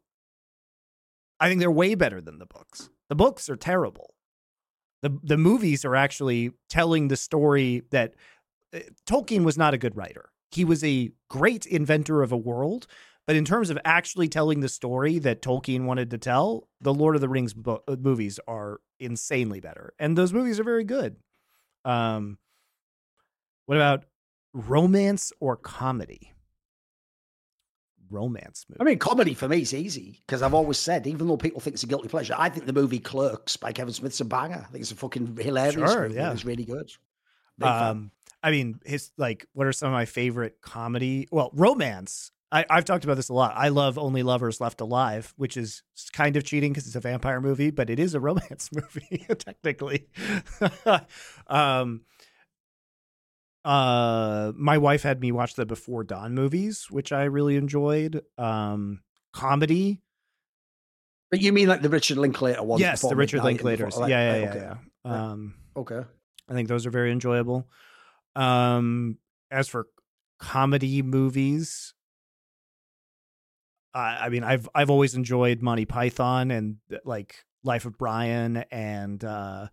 I 1.40 1.48
think 1.48 1.60
they're 1.60 1.70
way 1.70 1.94
better 1.94 2.20
than 2.20 2.38
the 2.38 2.46
books. 2.46 2.90
The 3.08 3.14
books 3.14 3.48
are 3.48 3.56
terrible 3.56 4.14
the 5.02 5.18
the 5.22 5.38
movies 5.38 5.84
are 5.84 5.96
actually 5.96 6.52
telling 6.68 7.08
the 7.08 7.16
story 7.16 7.82
that 7.90 8.14
uh, 8.74 8.80
Tolkien 9.06 9.44
was 9.44 9.56
not 9.56 9.74
a 9.74 9.78
good 9.78 9.96
writer. 9.96 10.30
He 10.50 10.64
was 10.64 10.82
a 10.82 11.10
great 11.28 11.66
inventor 11.66 12.22
of 12.22 12.32
a 12.32 12.36
world, 12.36 12.86
but 13.28 13.36
in 13.36 13.44
terms 13.44 13.68
of 13.68 13.78
actually 13.84 14.26
telling 14.26 14.60
the 14.60 14.70
story 14.70 15.18
that 15.18 15.42
Tolkien 15.42 15.84
wanted 15.84 16.10
to 16.12 16.18
tell, 16.18 16.66
the 16.80 16.94
Lord 16.94 17.14
of 17.14 17.20
the 17.20 17.28
Rings 17.28 17.52
bo- 17.52 17.82
uh, 17.86 17.94
movies 18.00 18.40
are 18.48 18.80
insanely 18.98 19.60
better, 19.60 19.92
and 19.98 20.16
those 20.16 20.32
movies 20.32 20.58
are 20.58 20.64
very 20.64 20.82
good. 20.84 21.16
Um, 21.84 22.38
what 23.66 23.76
about 23.76 24.04
romance 24.54 25.30
or 25.40 25.56
comedy? 25.56 26.32
Romance 28.10 28.64
movie. 28.70 28.80
I 28.80 28.84
mean, 28.84 28.98
comedy 28.98 29.34
for 29.34 29.46
me 29.46 29.60
is 29.60 29.74
easy 29.74 30.22
because 30.26 30.40
I've 30.40 30.54
always 30.54 30.78
said, 30.78 31.06
even 31.06 31.28
though 31.28 31.36
people 31.36 31.60
think 31.60 31.74
it's 31.74 31.82
a 31.82 31.86
guilty 31.86 32.08
pleasure, 32.08 32.34
I 32.38 32.48
think 32.48 32.64
the 32.64 32.72
movie 32.72 32.98
Clerks 32.98 33.58
by 33.58 33.72
Kevin 33.72 33.92
Smith's 33.92 34.20
a 34.20 34.24
banger. 34.24 34.64
I 34.66 34.70
think 34.72 34.80
it's 34.80 34.90
a 34.92 34.96
fucking 34.96 35.36
hilarious 35.36 35.74
Sure, 35.92 36.04
movie. 36.04 36.14
yeah. 36.14 36.32
It's 36.32 36.46
really 36.46 36.64
good. 36.64 36.90
Um, 37.60 38.10
I 38.42 38.50
mean, 38.50 38.80
his 38.86 39.10
like, 39.18 39.44
what 39.52 39.66
are 39.66 39.72
some 39.72 39.88
of 39.88 39.92
my 39.92 40.06
favorite 40.06 40.62
comedy? 40.62 41.28
Well, 41.30 41.50
romance. 41.52 42.32
I, 42.50 42.64
I've 42.70 42.84
talked 42.86 43.04
about 43.04 43.16
this 43.18 43.28
a 43.28 43.34
lot. 43.34 43.52
I 43.56 43.68
love 43.68 43.98
Only 43.98 44.22
Lovers 44.22 44.58
Left 44.60 44.80
Alive, 44.80 45.34
which 45.36 45.56
is 45.58 45.82
kind 46.14 46.34
of 46.36 46.44
cheating 46.44 46.72
because 46.72 46.86
it's 46.86 46.96
a 46.96 47.00
vampire 47.00 47.40
movie, 47.42 47.70
but 47.70 47.90
it 47.90 47.98
is 47.98 48.14
a 48.14 48.20
romance 48.28 48.70
movie 48.72 49.26
technically. 49.38 50.08
um, 51.46 52.02
uh, 53.64 54.52
my 54.56 54.78
wife 54.78 55.02
had 55.02 55.20
me 55.20 55.32
watch 55.32 55.54
the 55.54 55.66
Before 55.66 56.04
Dawn 56.04 56.34
movies, 56.34 56.86
which 56.90 57.12
I 57.12 57.24
really 57.24 57.56
enjoyed. 57.56 58.22
Um, 58.38 59.02
comedy, 59.34 60.00
But 61.30 61.40
you 61.42 61.52
mean 61.52 61.68
like 61.68 61.82
the 61.82 61.90
Richard 61.90 62.16
Linklater 62.16 62.62
one? 62.62 62.80
yes, 62.80 63.02
the 63.02 63.14
Richard 63.14 63.42
Linklaters. 63.42 63.86
before- 63.86 64.02
like- 64.02 64.10
yeah, 64.10 64.32
yeah, 64.34 64.40
yeah, 64.42 64.48
okay. 64.50 64.58
yeah. 64.60 64.74
Right. 65.04 65.18
Um, 65.20 65.54
Okay. 65.76 66.00
I 66.48 66.54
think 66.54 66.68
those 66.68 66.86
are 66.86 66.90
very 66.90 67.12
enjoyable. 67.12 67.68
Um, 68.34 69.18
as 69.50 69.68
for 69.68 69.86
comedy 70.40 71.02
movies, 71.02 71.92
I, 73.94 74.26
I 74.26 74.28
mean, 74.28 74.44
I've 74.44 74.68
I've 74.74 74.90
always 74.90 75.14
enjoyed 75.14 75.62
Monty 75.62 75.84
Python 75.84 76.50
and 76.50 76.76
like 77.04 77.44
Life 77.64 77.84
of 77.84 77.98
Brian 77.98 78.58
and 78.70 79.22
uh, 79.24 79.68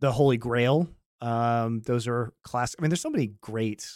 the 0.00 0.12
Holy 0.12 0.36
Grail. 0.36 0.88
Um, 1.20 1.82
those 1.82 2.08
are 2.08 2.32
classic. 2.42 2.80
I 2.80 2.82
mean, 2.82 2.90
there's 2.90 3.00
so 3.00 3.10
many 3.10 3.34
great 3.40 3.86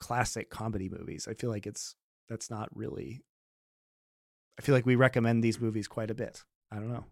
classic 0.00 0.50
comedy 0.50 0.88
movies. 0.88 1.28
I 1.30 1.34
feel 1.34 1.50
like 1.50 1.66
it's 1.66 1.94
that's 2.28 2.50
not 2.50 2.68
really. 2.74 3.22
I 4.58 4.62
feel 4.62 4.74
like 4.74 4.86
we 4.86 4.96
recommend 4.96 5.42
these 5.42 5.60
movies 5.60 5.88
quite 5.88 6.10
a 6.10 6.14
bit. 6.14 6.44
I 6.70 6.76
don't 6.76 6.92
know. 6.92 7.04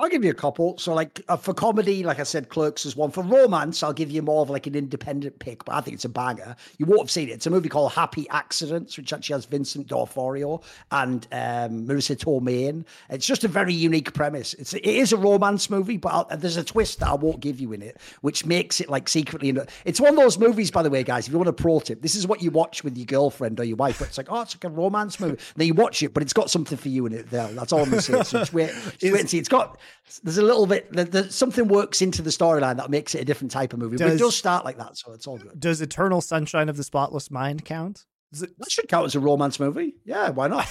I'll 0.00 0.08
give 0.08 0.24
you 0.24 0.30
a 0.30 0.34
couple. 0.34 0.78
So, 0.78 0.94
like 0.94 1.22
uh, 1.28 1.36
for 1.36 1.52
comedy, 1.52 2.02
like 2.02 2.18
I 2.20 2.22
said, 2.22 2.48
Clerks 2.48 2.86
is 2.86 2.96
one. 2.96 3.10
For 3.10 3.22
romance, 3.22 3.82
I'll 3.82 3.92
give 3.92 4.10
you 4.10 4.22
more 4.22 4.40
of 4.40 4.48
like 4.48 4.66
an 4.66 4.74
independent 4.74 5.38
pick, 5.40 5.62
but 5.66 5.74
I 5.74 5.82
think 5.82 5.96
it's 5.96 6.06
a 6.06 6.08
banger. 6.08 6.56
You 6.78 6.86
won't 6.86 7.02
have 7.02 7.10
seen 7.10 7.28
it. 7.28 7.32
It's 7.32 7.46
a 7.46 7.50
movie 7.50 7.68
called 7.68 7.92
Happy 7.92 8.26
Accidents, 8.30 8.96
which 8.96 9.12
actually 9.12 9.34
has 9.34 9.44
Vincent 9.44 9.88
D'Onofrio 9.88 10.62
and 10.90 11.28
um, 11.32 11.86
Marisa 11.86 12.16
Tomei. 12.16 12.82
It's 13.10 13.26
just 13.26 13.44
a 13.44 13.48
very 13.48 13.74
unique 13.74 14.14
premise. 14.14 14.54
It's 14.54 14.72
it 14.72 14.86
is 14.86 15.12
a 15.12 15.18
romance 15.18 15.68
movie, 15.68 15.98
but 15.98 16.12
I'll, 16.14 16.34
there's 16.34 16.56
a 16.56 16.64
twist 16.64 17.00
that 17.00 17.08
I 17.08 17.14
won't 17.14 17.40
give 17.40 17.60
you 17.60 17.74
in 17.74 17.82
it, 17.82 17.98
which 18.22 18.46
makes 18.46 18.80
it 18.80 18.88
like 18.88 19.06
secretly. 19.06 19.54
It's 19.84 20.00
one 20.00 20.10
of 20.10 20.16
those 20.16 20.38
movies, 20.38 20.70
by 20.70 20.82
the 20.82 20.88
way, 20.88 21.04
guys. 21.04 21.26
If 21.26 21.32
you 21.32 21.38
want 21.38 21.50
a 21.50 21.52
pro 21.52 21.78
tip, 21.78 22.00
this 22.00 22.14
is 22.14 22.26
what 22.26 22.42
you 22.42 22.50
watch 22.50 22.82
with 22.82 22.96
your 22.96 23.04
girlfriend 23.04 23.60
or 23.60 23.64
your 23.64 23.76
wife. 23.76 23.98
But 23.98 24.08
it's 24.08 24.16
like, 24.16 24.28
oh, 24.30 24.40
it's 24.40 24.56
like 24.56 24.64
a 24.64 24.70
romance 24.70 25.20
movie. 25.20 25.36
Then 25.56 25.66
you 25.66 25.74
watch 25.74 26.02
it, 26.02 26.14
but 26.14 26.22
it's 26.22 26.32
got 26.32 26.48
something 26.48 26.78
for 26.78 26.88
you 26.88 27.04
in 27.04 27.12
it. 27.12 27.28
There, 27.28 27.48
that's 27.48 27.70
all 27.70 27.82
I'm 27.82 27.90
gonna 27.90 28.00
say. 28.00 28.22
So 28.22 28.38
just 28.38 28.54
wait, 28.54 28.70
just 28.70 29.02
wait 29.02 29.20
and 29.20 29.28
see. 29.28 29.38
It's 29.38 29.48
got 29.48 29.78
there's 30.22 30.38
a 30.38 30.42
little 30.42 30.66
bit 30.66 30.88
there, 30.92 31.28
something 31.30 31.68
works 31.68 32.02
into 32.02 32.22
the 32.22 32.30
storyline 32.30 32.76
that 32.76 32.90
makes 32.90 33.14
it 33.14 33.20
a 33.20 33.24
different 33.24 33.50
type 33.50 33.72
of 33.72 33.78
movie. 33.78 33.96
but 33.96 34.06
it 34.06 34.10
Does- 34.10 34.20
does 34.20 34.36
start 34.36 34.64
like 34.64 34.76
that, 34.78 34.96
so 34.98 35.12
it's 35.12 35.26
all 35.26 35.38
good. 35.38 35.58
Does 35.58 35.80
Eternal 35.80 36.20
Sunshine 36.20 36.68
of 36.68 36.76
the 36.76 36.84
Spotless 36.84 37.30
Mind 37.30 37.64
count? 37.64 38.06
It- 38.32 38.56
That 38.58 38.70
should 38.70 38.88
count 38.88 39.06
as 39.06 39.14
a 39.14 39.20
romance 39.20 39.58
movie. 39.60 39.94
Yeah, 40.04 40.30
why 40.30 40.48
not? 40.48 40.66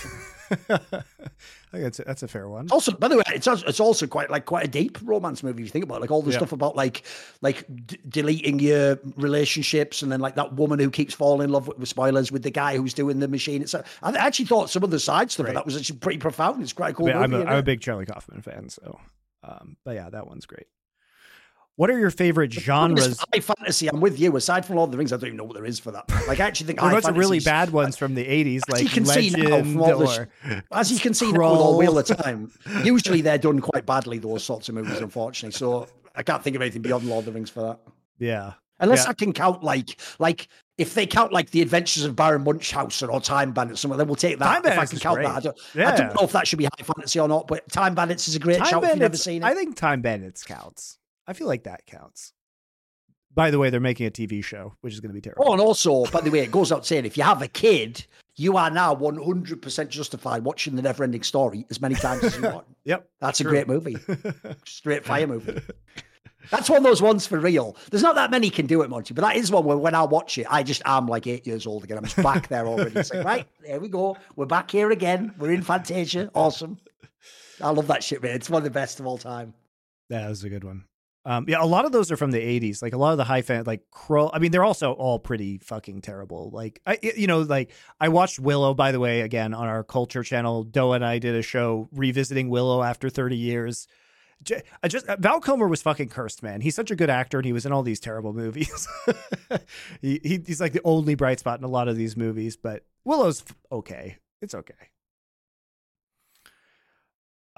I 1.71 1.77
think 1.77 1.83
that's 1.83 1.99
a, 1.99 2.03
that's 2.03 2.23
a 2.23 2.27
fair 2.27 2.49
one. 2.49 2.67
Also, 2.71 2.91
by 2.93 3.07
the 3.07 3.17
way, 3.17 3.23
it's 3.27 3.47
also, 3.47 3.67
it's 3.67 3.79
also 3.79 4.07
quite 4.07 4.31
like 4.31 4.45
quite 4.45 4.65
a 4.65 4.67
deep 4.67 4.97
romance 5.03 5.43
movie. 5.43 5.61
If 5.61 5.67
you 5.67 5.71
think 5.71 5.85
about 5.85 5.97
it. 5.97 6.01
like 6.01 6.09
all 6.11 6.23
the 6.23 6.31
Yeah. 6.31 6.37
stuff 6.37 6.51
about 6.51 6.75
like 6.75 7.03
like 7.41 7.63
d- 7.85 7.99
deleting 8.09 8.57
your 8.59 8.97
relationships, 9.17 10.01
and 10.01 10.11
then 10.11 10.19
like 10.19 10.33
that 10.35 10.53
woman 10.55 10.79
who 10.79 10.89
keeps 10.89 11.13
falling 11.13 11.45
in 11.45 11.51
love 11.51 11.67
with, 11.67 11.77
with 11.77 11.87
spoilers 11.89 12.31
with 12.31 12.41
the 12.41 12.49
guy 12.49 12.75
who's 12.75 12.95
doing 12.95 13.19
the 13.19 13.27
machine. 13.27 13.61
It's 13.61 13.75
I 13.75 13.83
actually 14.03 14.45
thought 14.45 14.71
some 14.71 14.83
of 14.83 14.89
the 14.89 14.99
side 14.99 15.29
stuff 15.29 15.45
Right. 15.45 15.53
that 15.53 15.65
was 15.65 15.77
actually 15.77 15.99
pretty 15.99 16.17
profound. 16.17 16.63
It's 16.63 16.73
quite 16.73 16.95
cool 16.95 17.07
I 17.07 17.13
mean, 17.13 17.23
I'm, 17.23 17.29
movie. 17.31 17.43
a, 17.45 17.47
I'm 17.49 17.57
a 17.57 17.63
big 17.63 17.81
Charlie 17.81 18.07
Kaufman 18.07 18.41
fan, 18.41 18.69
so 18.69 18.99
um, 19.43 19.77
but 19.85 19.91
yeah, 19.95 20.09
that 20.09 20.25
one's 20.27 20.47
great. 20.47 20.65
What 21.79 21.89
are 21.89 21.97
your 21.97 22.11
favorite 22.11 22.51
genres? 22.51 23.17
High 23.33 23.39
fantasy. 23.39 23.87
I'm 23.87 24.01
with 24.01 24.19
you. 24.19 24.35
Aside 24.35 24.65
from 24.65 24.75
Lord 24.75 24.89
of 24.89 24.91
the 24.91 24.97
Rings, 24.97 25.13
I 25.13 25.15
don't 25.15 25.27
even 25.27 25.37
know 25.37 25.45
what 25.45 25.53
there 25.53 25.63
is 25.65 25.79
for 25.79 25.91
that. 25.91 26.09
Like 26.27 26.41
I 26.41 26.45
actually 26.45 26.67
think 26.67 26.79
high 26.81 26.99
some 26.99 27.15
really 27.15 27.39
bad 27.39 27.69
ones 27.69 27.95
from 27.95 28.15
the 28.15 28.25
80s, 28.25 28.63
As 28.73 28.81
you 28.81 28.85
like 28.87 28.93
can 28.93 29.05
see 29.05 29.29
now 29.29 29.49
Legend 29.49 29.71
from 29.71 29.81
all 29.83 29.97
this- 29.99 30.17
or 30.17 30.29
As 30.73 30.91
you 30.91 30.99
can 30.99 31.13
see 31.13 31.31
now 31.31 31.39
with 31.39 31.61
all 31.61 31.77
Wheel 31.77 31.97
of 31.97 32.05
Time, 32.05 32.51
usually 32.83 33.21
they're 33.21 33.37
done 33.37 33.61
quite 33.61 33.85
badly, 33.85 34.17
those 34.17 34.43
sorts 34.43 34.67
of 34.67 34.75
movies, 34.75 34.99
unfortunately. 34.99 35.55
So 35.57 35.87
I 36.17 36.21
can't 36.21 36.43
think 36.43 36.57
of 36.57 36.61
anything 36.61 36.81
beyond 36.81 37.05
Lord 37.07 37.19
of 37.19 37.25
the 37.27 37.31
Rings 37.31 37.49
for 37.49 37.61
that. 37.61 37.79
yeah. 38.17 38.55
Unless 38.81 39.05
Yeah. 39.05 39.11
I 39.11 39.13
can 39.13 39.31
count 39.31 39.63
like 39.63 40.01
like 40.19 40.49
if 40.77 40.93
they 40.95 41.05
count 41.05 41.31
like 41.31 41.51
the 41.51 41.61
Adventures 41.61 42.03
of 42.03 42.13
Baron 42.13 42.43
Munchausen 42.43 43.07
or 43.09 43.21
Time 43.21 43.53
Bandits, 43.53 43.79
something, 43.79 43.97
then 43.97 44.07
we'll 44.07 44.17
take 44.17 44.37
that. 44.39 44.63
Time 44.63 44.65
if 44.73 44.77
I 44.77 44.85
can 44.85 44.99
count 44.99 45.15
great. 45.15 45.27
that, 45.27 45.35
I 45.37 45.39
don't, 45.39 45.57
I 45.77 45.95
don't 45.95 46.13
know 46.15 46.25
if 46.25 46.33
that 46.33 46.45
should 46.45 46.59
be 46.59 46.65
high 46.65 46.83
fantasy 46.83 47.21
or 47.21 47.29
not. 47.29 47.47
But 47.47 47.69
Time 47.71 47.95
Bandits 47.95 48.27
is 48.27 48.35
a 48.35 48.39
great 48.39 48.57
Time 48.57 48.67
shout 48.67 48.83
if 48.83 48.89
you've 48.89 48.99
never 48.99 49.15
seen 49.15 49.43
it. 49.43 49.45
I 49.45 49.53
think 49.53 49.77
Time 49.77 50.01
Bandits 50.01 50.43
counts. 50.43 50.97
I 51.29 51.33
feel 51.33 51.45
like 51.45 51.65
that 51.65 51.85
counts. 51.85 52.33
By 53.35 53.51
the 53.51 53.59
way, 53.59 53.69
they're 53.69 53.79
making 53.79 54.07
a 54.07 54.11
TV 54.11 54.43
show, 54.43 54.73
which 54.81 54.95
is 54.95 54.99
going 54.99 55.11
to 55.11 55.13
be 55.13 55.21
terrible. 55.21 55.45
Oh, 55.47 55.51
and 55.51 55.61
also, 55.61 56.05
by 56.05 56.21
the 56.21 56.31
way, 56.31 56.39
it 56.39 56.51
goes 56.51 56.71
out 56.71 56.87
saying 56.87 57.05
if 57.05 57.17
you 57.17 57.23
have 57.23 57.43
a 57.43 57.47
kid, 57.47 58.03
you 58.35 58.57
are 58.57 58.71
now 58.71 58.95
100% 58.95 59.89
justified 59.89 60.43
watching 60.43 60.75
the 60.75 60.81
never 60.81 61.03
ending 61.03 61.21
story 61.21 61.67
as 61.69 61.79
many 61.79 61.93
times 61.93 62.23
as 62.23 62.35
you 62.35 62.41
want. 62.41 62.65
Yep. 62.85 63.07
That's 63.19 63.39
a 63.39 63.43
great 63.43 63.67
movie. 63.67 63.97
Straight 64.65 65.05
fire 65.05 65.27
movie. 65.27 65.61
That's 66.49 66.67
one 66.67 66.77
of 66.77 66.83
those 66.83 67.03
ones 67.03 67.27
for 67.27 67.39
real. 67.39 67.77
There's 67.91 68.01
not 68.01 68.15
that 68.15 68.31
many 68.31 68.49
can 68.49 68.65
do 68.65 68.81
it, 68.81 68.89
Monte, 68.89 69.13
but 69.13 69.21
that 69.21 69.35
is 69.35 69.51
one 69.51 69.63
where 69.65 69.77
when 69.77 69.93
I 69.93 70.01
watch 70.05 70.39
it, 70.39 70.47
I 70.49 70.63
just 70.63 70.81
am 70.85 71.05
like 71.05 71.27
eight 71.27 71.45
years 71.45 71.67
old 71.67 71.83
again. 71.83 71.99
I'm 71.99 72.05
just 72.05 72.17
back 72.23 72.47
there 72.47 72.65
already. 72.65 72.99
It's 72.99 73.13
like, 73.13 73.23
right, 73.23 73.47
there 73.63 73.79
we 73.79 73.89
go. 73.89 74.17
We're 74.35 74.47
back 74.47 74.71
here 74.71 74.89
again. 74.89 75.35
We're 75.37 75.51
in 75.51 75.61
Fantasia. 75.61 76.31
Awesome. 76.33 76.79
I 77.61 77.69
love 77.69 77.85
that 77.87 78.03
shit, 78.03 78.23
man. 78.23 78.33
It's 78.33 78.49
one 78.49 78.61
of 78.61 78.63
the 78.63 78.71
best 78.71 78.99
of 78.99 79.05
all 79.05 79.19
time. 79.19 79.53
Yeah, 80.09 80.21
that 80.21 80.29
was 80.29 80.43
a 80.43 80.49
good 80.49 80.63
one. 80.63 80.85
Um, 81.25 81.45
yeah, 81.47 81.61
a 81.61 81.65
lot 81.65 81.85
of 81.85 81.91
those 81.91 82.11
are 82.11 82.17
from 82.17 82.31
the 82.31 82.39
'80s. 82.39 82.81
Like 82.81 82.93
a 82.93 82.97
lot 82.97 83.11
of 83.11 83.17
the 83.17 83.23
high 83.23 83.41
fan, 83.41 83.65
like 83.65 83.81
Krull. 83.91 84.29
I 84.33 84.39
mean, 84.39 84.51
they're 84.51 84.63
also 84.63 84.93
all 84.93 85.19
pretty 85.19 85.57
fucking 85.57 86.01
terrible. 86.01 86.49
Like, 86.51 86.81
I, 86.85 86.97
you 87.01 87.27
know, 87.27 87.41
like 87.41 87.71
I 87.99 88.09
watched 88.09 88.39
Willow. 88.39 88.73
By 88.73 88.91
the 88.91 88.99
way, 88.99 89.21
again 89.21 89.53
on 89.53 89.67
our 89.67 89.83
Culture 89.83 90.23
channel, 90.23 90.63
Doe 90.63 90.93
and 90.93 91.05
I 91.05 91.19
did 91.19 91.35
a 91.35 91.41
show 91.41 91.89
revisiting 91.91 92.49
Willow 92.49 92.81
after 92.81 93.09
30 93.09 93.35
years. 93.35 93.87
I 94.81 94.87
just 94.87 95.05
Val 95.19 95.41
Kilmer 95.41 95.67
was 95.67 95.81
fucking 95.81 96.09
cursed, 96.09 96.41
man. 96.41 96.61
He's 96.61 96.75
such 96.75 96.91
a 96.91 96.95
good 96.95 97.09
actor, 97.09 97.39
and 97.39 97.45
he 97.45 97.51
was 97.51 97.65
in 97.65 97.73
all 97.73 97.83
these 97.83 97.99
terrible 97.99 98.31
movies. 98.31 98.87
he, 100.01 100.19
he 100.23 100.41
he's 100.45 100.61
like 100.61 100.71
the 100.71 100.81
only 100.85 101.15
bright 101.15 101.39
spot 101.39 101.59
in 101.59 101.65
a 101.65 101.69
lot 101.69 101.89
of 101.89 101.97
these 101.97 102.15
movies. 102.15 102.55
But 102.55 102.85
Willow's 103.03 103.43
okay. 103.71 104.17
It's 104.41 104.55
okay. 104.55 104.89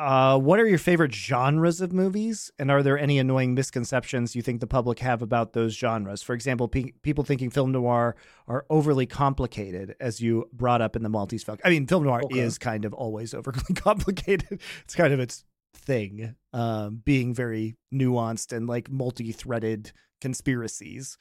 Uh, 0.02 0.36
what 0.36 0.60
are 0.60 0.66
your 0.66 0.80
favorite 0.80 1.14
genres 1.14 1.80
of 1.80 1.94
movies, 1.94 2.50
and 2.58 2.72
are 2.72 2.82
there 2.82 2.98
any 2.98 3.20
annoying 3.20 3.54
misconceptions 3.54 4.36
you 4.36 4.42
think 4.42 4.60
the 4.60 4.66
public 4.66 4.98
have 4.98 5.22
about 5.22 5.54
those 5.54 5.76
genres? 5.76 6.24
For 6.24 6.34
example, 6.34 6.68
pe- 6.68 6.94
people 7.04 7.24
thinking 7.24 7.52
film 7.52 7.72
noir 7.72 8.16
are 8.48 8.66
overly 8.72 9.06
complicated, 9.06 9.96
as 10.00 10.20
you 10.20 10.50
brought 10.52 10.82
up 10.82 10.96
in 10.96 11.04
the 11.04 11.10
Maltese 11.10 11.44
Falcon. 11.44 11.62
I 11.64 11.70
mean, 11.70 11.86
film 11.86 12.04
noir 12.06 12.22
Okay. 12.26 12.40
is 12.40 12.58
kind 12.58 12.84
of 12.84 12.96
always 12.96 13.34
overly 13.36 13.76
complicated. 13.76 14.60
It's 14.84 14.96
kind 14.96 15.14
of 15.14 15.20
its 15.20 15.44
thing, 15.76 16.36
um, 16.52 17.04
being 17.06 17.36
very 17.36 17.76
nuanced 17.94 18.58
and 18.58 18.66
like 18.66 18.90
multi-threaded 18.90 19.92
conspiracies. 20.20 21.20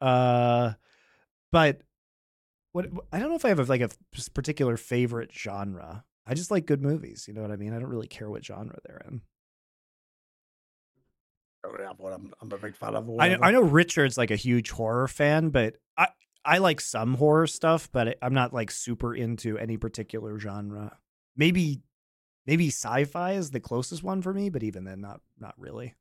Uh, 0.00 0.74
but 1.50 1.82
what 2.70 2.86
I 3.12 3.18
don't 3.18 3.30
know 3.30 3.34
if 3.34 3.44
I 3.44 3.48
have 3.48 3.58
a, 3.58 3.64
like 3.64 3.80
a 3.80 3.90
particular 4.32 4.76
favorite 4.76 5.32
genre. 5.32 6.04
I 6.26 6.34
just 6.34 6.50
like 6.50 6.66
good 6.66 6.82
movies. 6.82 7.26
You 7.26 7.34
know 7.34 7.42
what 7.42 7.50
I 7.50 7.56
mean? 7.56 7.74
I 7.74 7.78
don't 7.78 7.90
really 7.90 8.06
care 8.06 8.30
what 8.30 8.44
genre 8.44 8.78
they're 8.86 9.02
in. 9.08 9.22
I 11.64 11.68
don't 11.68 11.86
have 11.86 11.98
one 11.98 12.12
I'm, 12.12 12.32
I'm 12.40 12.52
a 12.52 12.58
big 12.58 12.76
fan 12.76 12.94
of. 12.94 13.08
I. 13.18 13.36
I 13.36 13.50
know 13.52 13.62
Richard's 13.62 14.18
like 14.18 14.30
a 14.30 14.36
huge 14.36 14.70
horror 14.70 15.08
fan, 15.08 15.50
but 15.50 15.76
I 15.96 16.08
I 16.44 16.58
like 16.58 16.80
some 16.80 17.14
horror 17.14 17.46
stuff, 17.46 17.88
but 17.92 18.18
I'm 18.20 18.34
not 18.34 18.52
like 18.52 18.70
super 18.70 19.14
into 19.14 19.58
any 19.58 19.76
particular 19.76 20.38
genre. 20.38 20.98
Maybe 21.36 21.82
maybe 22.46 22.68
sci-fi 22.68 23.32
is 23.32 23.50
the 23.50 23.60
closest 23.60 24.02
one 24.02 24.22
for 24.22 24.34
me, 24.34 24.50
but 24.50 24.62
even 24.62 24.84
then, 24.84 25.00
not 25.00 25.20
not 25.38 25.54
really. 25.56 25.94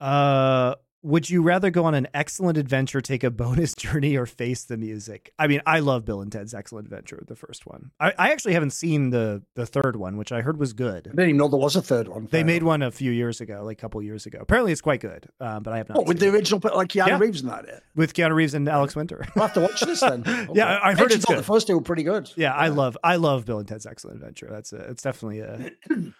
Uh, 0.00 0.74
would 1.02 1.28
you 1.28 1.42
rather 1.42 1.70
go 1.70 1.84
on 1.84 1.94
an 1.94 2.06
excellent 2.14 2.56
adventure, 2.56 3.00
take 3.00 3.24
a 3.24 3.30
bonus 3.30 3.74
journey, 3.76 4.16
or 4.16 4.24
face 4.26 4.64
the 4.64 4.76
music? 4.76 5.32
I 5.38 5.46
mean, 5.48 5.60
I 5.66 5.80
love 5.80 6.04
Bill 6.04 6.20
and 6.20 6.30
Ted's 6.30 6.54
Excellent 6.54 6.86
Adventure, 6.86 7.24
the 7.26 7.34
first 7.34 7.66
one. 7.66 7.90
I, 7.98 8.12
I 8.18 8.30
actually 8.32 8.54
haven't 8.54 8.70
seen 8.70 9.10
the 9.10 9.42
the 9.56 9.66
third 9.66 9.96
one, 9.96 10.16
which 10.16 10.30
I 10.32 10.42
heard 10.42 10.58
was 10.58 10.72
good. 10.72 11.08
I 11.08 11.10
didn't 11.10 11.20
even 11.20 11.36
know 11.38 11.48
there 11.48 11.58
was 11.58 11.74
a 11.76 11.82
third 11.82 12.06
one. 12.08 12.28
They 12.30 12.44
made 12.44 12.62
one 12.62 12.82
a 12.82 12.90
few 12.90 13.10
years 13.10 13.40
ago, 13.40 13.62
like 13.64 13.78
a 13.78 13.80
couple 13.80 14.00
years 14.02 14.26
ago. 14.26 14.38
Apparently, 14.40 14.70
it's 14.72 14.80
quite 14.80 15.00
good, 15.00 15.28
um, 15.40 15.62
but 15.62 15.72
I 15.74 15.78
have 15.78 15.88
not. 15.88 15.98
What, 15.98 16.06
with 16.06 16.20
the 16.20 16.28
it. 16.28 16.34
original, 16.34 16.60
like 16.76 16.88
Keanu 16.88 17.06
Yeah. 17.08 17.18
Reeves 17.18 17.40
and 17.42 17.50
that? 17.50 17.64
It. 17.64 17.82
with 17.96 18.14
Keanu 18.14 18.34
Reeves 18.34 18.54
and 18.54 18.68
Alex 18.68 18.94
Winter. 18.94 19.24
I'll 19.36 19.42
have 19.42 19.54
to 19.54 19.60
watch 19.60 19.80
this 19.80 20.00
then. 20.00 20.22
Okay. 20.26 20.52
Yeah, 20.54 20.66
I- 20.78 20.90
I've 20.90 20.98
heard 20.98 21.12
it's 21.12 21.24
good. 21.24 21.38
The 21.38 21.42
first 21.42 21.66
two 21.66 21.74
were 21.74 21.82
pretty 21.82 22.02
good. 22.04 22.30
yeah, 22.36 22.52
I 22.54 22.68
love 22.68 22.96
I 23.02 23.16
love 23.16 23.44
Bill 23.44 23.58
and 23.58 23.66
Ted's 23.66 23.86
Excellent 23.86 24.16
Adventure. 24.18 24.48
That's 24.50 24.72
a 24.72 24.76
it's 24.90 25.02
definitely 25.02 25.40
a 25.40 25.70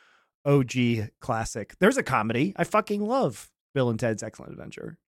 OG 0.44 1.10
classic. 1.20 1.74
There's 1.78 1.96
a 1.96 2.02
comedy. 2.02 2.52
I 2.56 2.64
fucking 2.64 3.00
love 3.06 3.48
Bill 3.74 3.90
and 3.90 3.98
Ted's 3.98 4.22
Excellent 4.22 4.52
Adventure. 4.52 4.98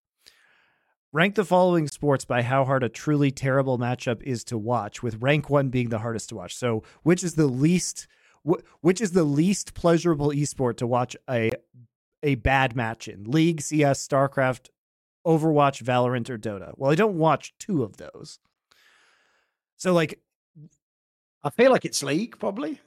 Rank 1.12 1.36
the 1.36 1.44
following 1.44 1.86
sports 1.86 2.24
by 2.24 2.42
how 2.42 2.64
hard 2.64 2.82
a 2.82 2.88
truly 2.88 3.30
terrible 3.30 3.78
matchup 3.78 4.20
is 4.22 4.42
to 4.44 4.58
watch, 4.58 5.02
with 5.02 5.22
rank 5.22 5.48
one 5.48 5.68
being 5.68 5.88
the 5.88 6.00
hardest 6.00 6.30
to 6.30 6.34
watch. 6.34 6.56
So, 6.56 6.82
which 7.04 7.22
is 7.22 7.34
the 7.36 7.46
least, 7.46 8.08
wh- 8.44 8.62
which 8.80 9.00
is 9.00 9.12
the 9.12 9.22
least 9.22 9.74
pleasurable 9.74 10.30
esport 10.30 10.76
to 10.78 10.86
watch 10.86 11.16
a 11.30 11.52
a 12.24 12.34
bad 12.36 12.74
match 12.74 13.06
in? 13.06 13.24
League, 13.24 13.60
CS, 13.60 14.06
StarCraft, 14.08 14.70
Overwatch, 15.24 15.82
Valorant, 15.84 16.28
or 16.30 16.38
Dota? 16.38 16.72
Well, 16.76 16.90
I 16.90 16.96
don't 16.96 17.18
watch 17.18 17.54
two 17.58 17.84
of 17.84 17.96
those. 17.98 18.40
So, 19.76 19.92
like, 19.92 20.20
I 21.44 21.50
feel 21.50 21.70
like 21.70 21.84
it's 21.84 22.02
League, 22.02 22.38
probably. 22.40 22.80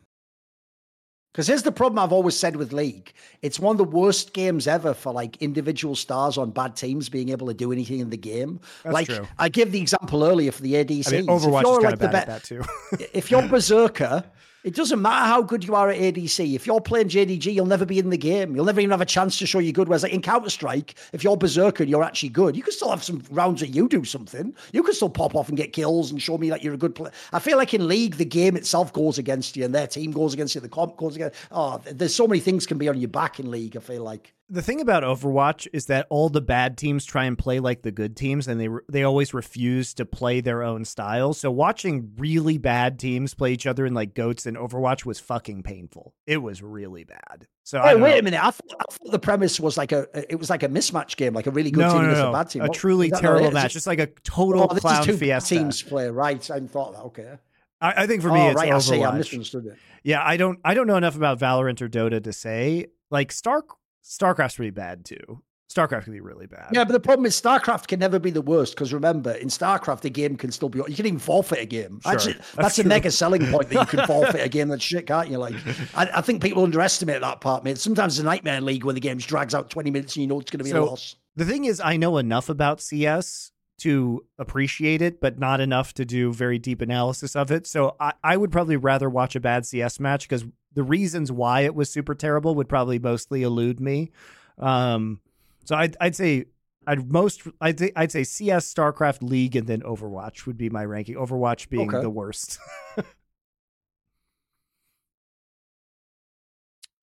Because 1.38 1.50
here's 1.50 1.62
the 1.62 1.72
problem 1.72 2.00
I've 2.00 2.12
always 2.12 2.36
said 2.36 2.56
with 2.56 2.74
League. 2.74 3.14
It's 3.44 3.60
one 3.60 3.76
of 3.76 3.78
the 3.78 3.84
worst 3.84 4.34
games 4.34 4.66
ever 4.66 4.96
for 4.96 5.14
like 5.14 5.38
individual 5.38 5.96
stars 5.96 6.36
on 6.36 6.50
bad 6.50 6.76
teams 6.76 7.10
being 7.10 7.30
able 7.30 7.46
to 7.46 7.54
do 7.54 7.72
anything 7.72 8.00
in 8.00 8.10
the 8.10 8.18
game. 8.18 8.60
That's 8.84 8.92
like 8.92 9.08
true. 9.08 9.28
I 9.38 9.48
give 9.50 9.72
the 9.72 9.80
example 9.80 10.24
earlier 10.24 10.52
for 10.52 10.64
the 10.64 10.74
ADC. 10.74 11.10
I 11.10 11.12
mean, 11.18 11.28
Overwatch 11.28 11.62
is 11.62 11.70
kind 11.70 11.84
like 11.84 11.94
of 11.94 12.00
the 12.00 12.08
bad 12.08 12.12
be- 12.12 12.18
at 12.18 12.26
that 12.26 12.44
too. 12.44 12.64
if 13.14 13.30
you're 13.30 13.48
Berserker, 13.48 14.24
it 14.64 14.76
doesn't 14.76 15.02
matter 15.02 15.26
how 15.28 15.42
good 15.42 15.64
you 15.64 15.76
are 15.76 15.90
at 15.90 15.98
ADC. 15.98 16.56
If 16.56 16.68
you're 16.68 16.82
playing 16.82 17.10
JDG, 17.10 17.54
you'll 17.54 17.66
never 17.66 17.86
be 17.86 18.00
in 18.00 18.10
the 18.10 18.18
game. 18.18 18.56
You'll 18.56 18.66
never 18.66 18.80
even 18.80 18.92
have 18.92 19.02
a 19.02 19.06
chance 19.06 19.38
to 19.40 19.48
show 19.48 19.60
you're 19.60 19.74
good. 19.74 19.88
Whereas 19.88 20.04
like 20.04 20.14
in 20.14 20.22
Counter 20.22 20.50
Strike, 20.50 20.96
if 21.14 21.24
you're 21.24 21.38
Berserker 21.38 21.84
and 21.84 21.90
you're 21.90 22.04
actually 22.04 22.30
good, 22.30 22.56
you 22.56 22.64
can 22.64 22.74
still 22.74 22.90
have 22.90 23.04
some 23.04 23.24
rounds 23.30 23.62
that 23.62 23.70
you 23.70 23.88
do 23.88 24.04
something. 24.04 24.54
You 24.74 24.84
can 24.84 24.94
still 24.94 25.10
pop 25.10 25.36
off 25.36 25.50
and 25.50 25.58
get 25.58 25.74
kills 25.74 26.12
and 26.12 26.22
show 26.22 26.38
me 26.38 26.50
that 26.50 26.64
you're 26.64 26.74
a 26.74 26.78
good 26.78 26.96
player. 26.96 27.12
I 27.34 27.40
feel 27.40 27.58
like 27.58 27.74
in 27.74 27.88
League, 27.88 28.18
the 28.18 28.26
game 28.26 28.56
itself 28.56 28.94
goes 28.94 29.18
against 29.18 29.56
you 29.56 29.66
and 29.66 29.74
their 29.74 29.88
team 29.88 30.12
goes 30.12 30.34
against 30.34 30.56
you. 30.56 30.62
The 30.62 30.70
comp 30.70 30.98
goes 30.98 31.16
against. 31.16 31.38
Oh, 31.52 31.80
there's 31.86 32.16
so 32.16 32.28
many 32.28 32.40
things 32.40 32.66
can 32.66 32.78
be 32.78 32.90
on 32.90 33.00
your 33.00 33.10
back 33.10 33.40
in 33.40 33.52
League. 33.52 33.78
I 33.78 33.80
feel 33.80 34.04
like. 34.04 34.34
The 34.50 34.62
thing 34.62 34.80
about 34.80 35.04
Overwatch 35.04 35.68
is 35.74 35.88
that 35.88 36.08
all 36.10 36.30
the 36.30 36.42
bad 36.42 36.78
teams 36.78 37.04
try 37.04 37.26
and 37.26 37.38
play 37.38 37.60
like 37.60 37.82
the 37.82 37.92
good 37.92 38.16
teams, 38.16 38.48
and 38.48 38.60
they 38.62 38.68
re- 38.70 38.82
they 38.90 39.04
always 39.04 39.34
refuse 39.34 39.94
to 39.96 40.06
play 40.06 40.40
their 40.42 40.64
own 40.64 40.86
style. 40.86 41.34
So 41.34 41.52
watching 41.52 42.14
really 42.18 42.58
bad 42.58 42.98
teams 43.00 43.34
play 43.34 43.52
each 43.52 43.68
other 43.68 43.86
in 43.86 43.94
like 43.94 44.14
goats 44.14 44.46
in 44.46 44.56
Overwatch 44.56 45.06
was 45.06 45.20
fucking 45.20 45.64
painful. 45.64 46.14
It 46.26 46.38
was 46.38 46.64
really 46.64 47.04
bad. 47.04 47.48
So 47.64 47.80
I 47.80 47.94
Oh, 47.94 47.98
wait 47.98 48.20
a 48.20 48.24
minute! 48.24 48.40
I 48.42 48.52
thought, 48.52 48.72
I 48.80 48.84
thought 48.94 49.12
the 49.12 49.20
premise 49.20 49.60
was 49.60 49.76
like 49.78 49.92
a 49.92 50.08
it 50.32 50.38
was 50.40 50.50
like 50.50 50.64
a 50.64 50.70
mismatch 50.70 51.18
game, 51.18 51.34
like 51.34 51.48
a 51.48 51.52
really 51.52 51.72
good 51.72 51.82
no, 51.82 51.94
team 51.94 52.04
no, 52.04 52.14
no, 52.14 52.30
a 52.30 52.34
bad 52.34 52.50
team. 52.50 52.62
a 52.62 52.68
What- 52.68 52.74
truly 52.78 53.08
is 53.08 53.12
that 53.12 53.24
not 53.24 53.30
terrible 53.30 53.52
match, 53.52 53.74
just 53.74 53.88
like 53.88 54.00
a 54.00 54.08
total 54.24 54.68
Oh, 54.70 54.74
this 54.74 54.80
clown 54.82 55.02
is 55.02 55.06
two 55.08 55.18
fiesta. 55.18 55.56
teams 55.56 55.84
play, 55.84 56.10
right? 56.10 56.50
I 56.50 56.60
thought 56.62 56.94
that. 56.94 57.02
Okay. 57.04 57.34
I, 57.82 58.04
I 58.04 58.08
think 58.08 58.22
for 58.22 58.32
me, 58.32 58.40
oh, 58.40 58.48
it's 58.48 58.56
right. 58.56 58.72
I 58.72 58.80
see. 58.80 59.04
I 59.04 59.12
Overwatch. 59.12 59.18
misunderstood 59.18 59.66
it. 59.68 59.78
Yeah, 60.04 60.24
I 60.24 60.38
don't 60.38 60.60
I 60.64 60.74
don't 60.74 60.88
know 60.88 60.96
enough 60.96 61.18
about 61.18 61.38
Valorant 61.40 61.82
or 61.82 61.90
Dota 61.90 62.24
to 62.24 62.32
say. 62.32 62.86
Like 63.12 63.32
Star 63.34 63.62
StarCraft's 64.08 64.60
really 64.60 64.72
bad 64.72 65.06
too. 65.06 65.42
StarCraft 65.70 66.06
can 66.06 66.14
be 66.14 66.22
really 66.22 66.48
bad. 66.48 66.70
Yeah, 66.72 66.86
but 66.86 66.94
the 66.94 67.00
problem 67.00 67.26
is 67.26 67.40
StarCraft 67.40 67.88
can 67.88 68.00
never 68.00 68.20
be 68.20 68.32
the 68.32 68.42
worst 68.42 68.74
because 68.74 68.94
remember, 68.94 69.32
in 69.32 69.50
StarCraft, 69.50 70.00
the 70.00 70.10
game 70.10 70.38
can 70.38 70.52
still 70.52 70.70
be. 70.70 70.80
You 70.80 70.96
can 70.96 71.06
even 71.06 71.20
forfeit 71.20 71.60
a 71.60 71.66
game. 71.66 72.00
Sure, 72.04 72.14
Actually, 72.14 72.34
that's 72.56 72.56
that's, 72.56 72.80
a 72.80 72.84
mega 72.86 73.12
selling 73.12 73.46
point 73.48 73.70
that 73.70 73.80
you 73.92 73.98
can 73.98 74.08
forfeit 74.08 74.42
a 74.46 74.50
game. 74.50 74.70
That's 74.70 74.84
shit, 74.84 75.08
can't 75.08 75.30
you? 75.30 75.38
Like, 75.38 75.56
I, 75.94 76.10
I 76.16 76.22
think 76.22 76.42
people 76.42 76.64
underestimate 76.64 77.20
that 77.20 77.42
part, 77.42 77.66
mate. 77.66 77.78
Sometimes 77.78 78.14
it's 78.14 78.22
a 78.22 78.26
nightmare 78.26 78.62
league 78.62 78.86
when 78.86 78.96
the 78.96 79.02
game 79.02 79.18
drags 79.18 79.54
out 79.54 79.70
twenty 79.70 79.92
minutes 79.92 80.16
and 80.16 80.22
you 80.22 80.28
know 80.28 80.40
it's 80.40 80.50
going 80.50 80.60
to 80.60 80.64
be 80.64 80.70
So- 80.72 80.84
a 80.84 80.86
loss. 80.86 81.16
The 81.36 81.46
thing 81.46 81.66
is, 81.66 81.80
I 81.80 81.98
know 81.98 82.18
enough 82.18 82.50
about 82.50 82.82
CS 82.82 83.52
to 83.82 84.26
appreciate 84.40 85.04
it, 85.04 85.22
but 85.22 85.38
not 85.38 85.60
enough 85.60 85.94
to 85.94 86.06
do 86.06 86.34
very 86.34 86.58
deep 86.58 86.82
analysis 86.82 87.36
of 87.36 87.52
it. 87.52 87.68
So 87.68 87.96
I, 88.00 88.14
I 88.24 88.38
would 88.38 88.52
probably 88.52 88.76
rather 88.76 89.08
watch 89.08 89.36
a 89.36 89.40
bad 89.40 89.66
CS 89.66 90.00
match 90.00 90.28
because 90.28 90.46
the 90.74 90.84
reasons 90.84 91.32
why 91.32 91.62
it 91.62 91.74
was 91.76 91.90
super 91.90 92.14
terrible 92.16 92.56
would 92.56 92.70
probably 92.70 93.00
mostly 93.00 93.44
elude 93.44 93.80
me. 93.80 94.12
Um, 94.58 95.20
so 95.66 95.76
I'd, 95.76 95.98
I'd 96.00 96.16
say 96.16 96.46
I'd 96.86 97.12
most 97.12 97.42
I'd 97.60 97.80
say, 97.80 97.92
I'd 97.96 98.12
say 98.12 98.24
CS, 98.24 98.74
StarCraft, 98.74 99.22
League, 99.22 99.56
and 99.56 99.68
then 99.68 99.82
Overwatch 99.82 100.46
would 100.46 100.58
be 100.58 100.70
my 100.70 100.86
ranking. 100.86 101.16
Overwatch 101.16 101.70
being 101.70 101.90
Okay. 101.90 102.02
the 102.02 102.10
worst. 102.10 102.60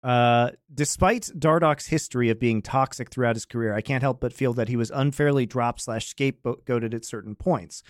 Uh, 0.03 0.49
despite 0.73 1.29
Dardoch's 1.37 1.87
history 1.87 2.29
of 2.29 2.39
being 2.39 2.61
toxic 2.61 3.11
throughout 3.11 3.35
his 3.35 3.45
career, 3.45 3.75
I 3.75 3.81
can't 3.81 4.01
help 4.01 4.19
but 4.19 4.33
feel 4.33 4.53
that 4.53 4.67
he 4.67 4.75
was 4.75 4.89
unfairly 4.89 5.45
dropped 5.45 5.81
slash 5.81 6.11
scapegoated 6.13 6.93
at 6.95 7.05
certain 7.05 7.35
points. 7.35 7.83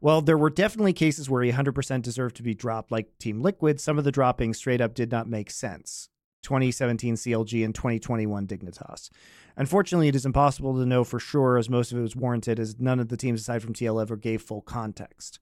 While 0.00 0.22
there 0.22 0.38
were 0.38 0.50
definitely 0.50 0.92
cases 0.92 1.28
where 1.28 1.42
he 1.42 1.50
100% 1.50 2.02
deserved 2.02 2.36
to 2.36 2.42
be 2.42 2.54
dropped, 2.54 2.92
like 2.92 3.18
Team 3.18 3.40
Liquid, 3.40 3.80
some 3.80 3.98
of 3.98 4.04
the 4.04 4.12
dropping 4.12 4.54
straight 4.54 4.80
up 4.80 4.94
did 4.94 5.10
not 5.10 5.28
make 5.28 5.50
sense. 5.50 6.08
2017 6.42 7.16
CLG 7.16 7.64
and 7.64 7.74
2021 7.74 8.46
Dignitas. 8.46 9.10
Unfortunately, 9.56 10.06
it 10.06 10.14
is 10.14 10.24
impossible 10.24 10.74
to 10.74 10.86
know 10.86 11.02
for 11.02 11.18
sure, 11.18 11.58
as 11.58 11.68
most 11.68 11.90
of 11.90 11.98
it 11.98 12.02
was 12.02 12.14
warranted, 12.14 12.60
as 12.60 12.78
none 12.78 13.00
of 13.00 13.08
the 13.08 13.16
teams 13.16 13.40
aside 13.40 13.60
from 13.60 13.74
TL 13.74 14.00
ever 14.00 14.16
gave 14.16 14.40
full 14.40 14.62
context. 14.62 15.40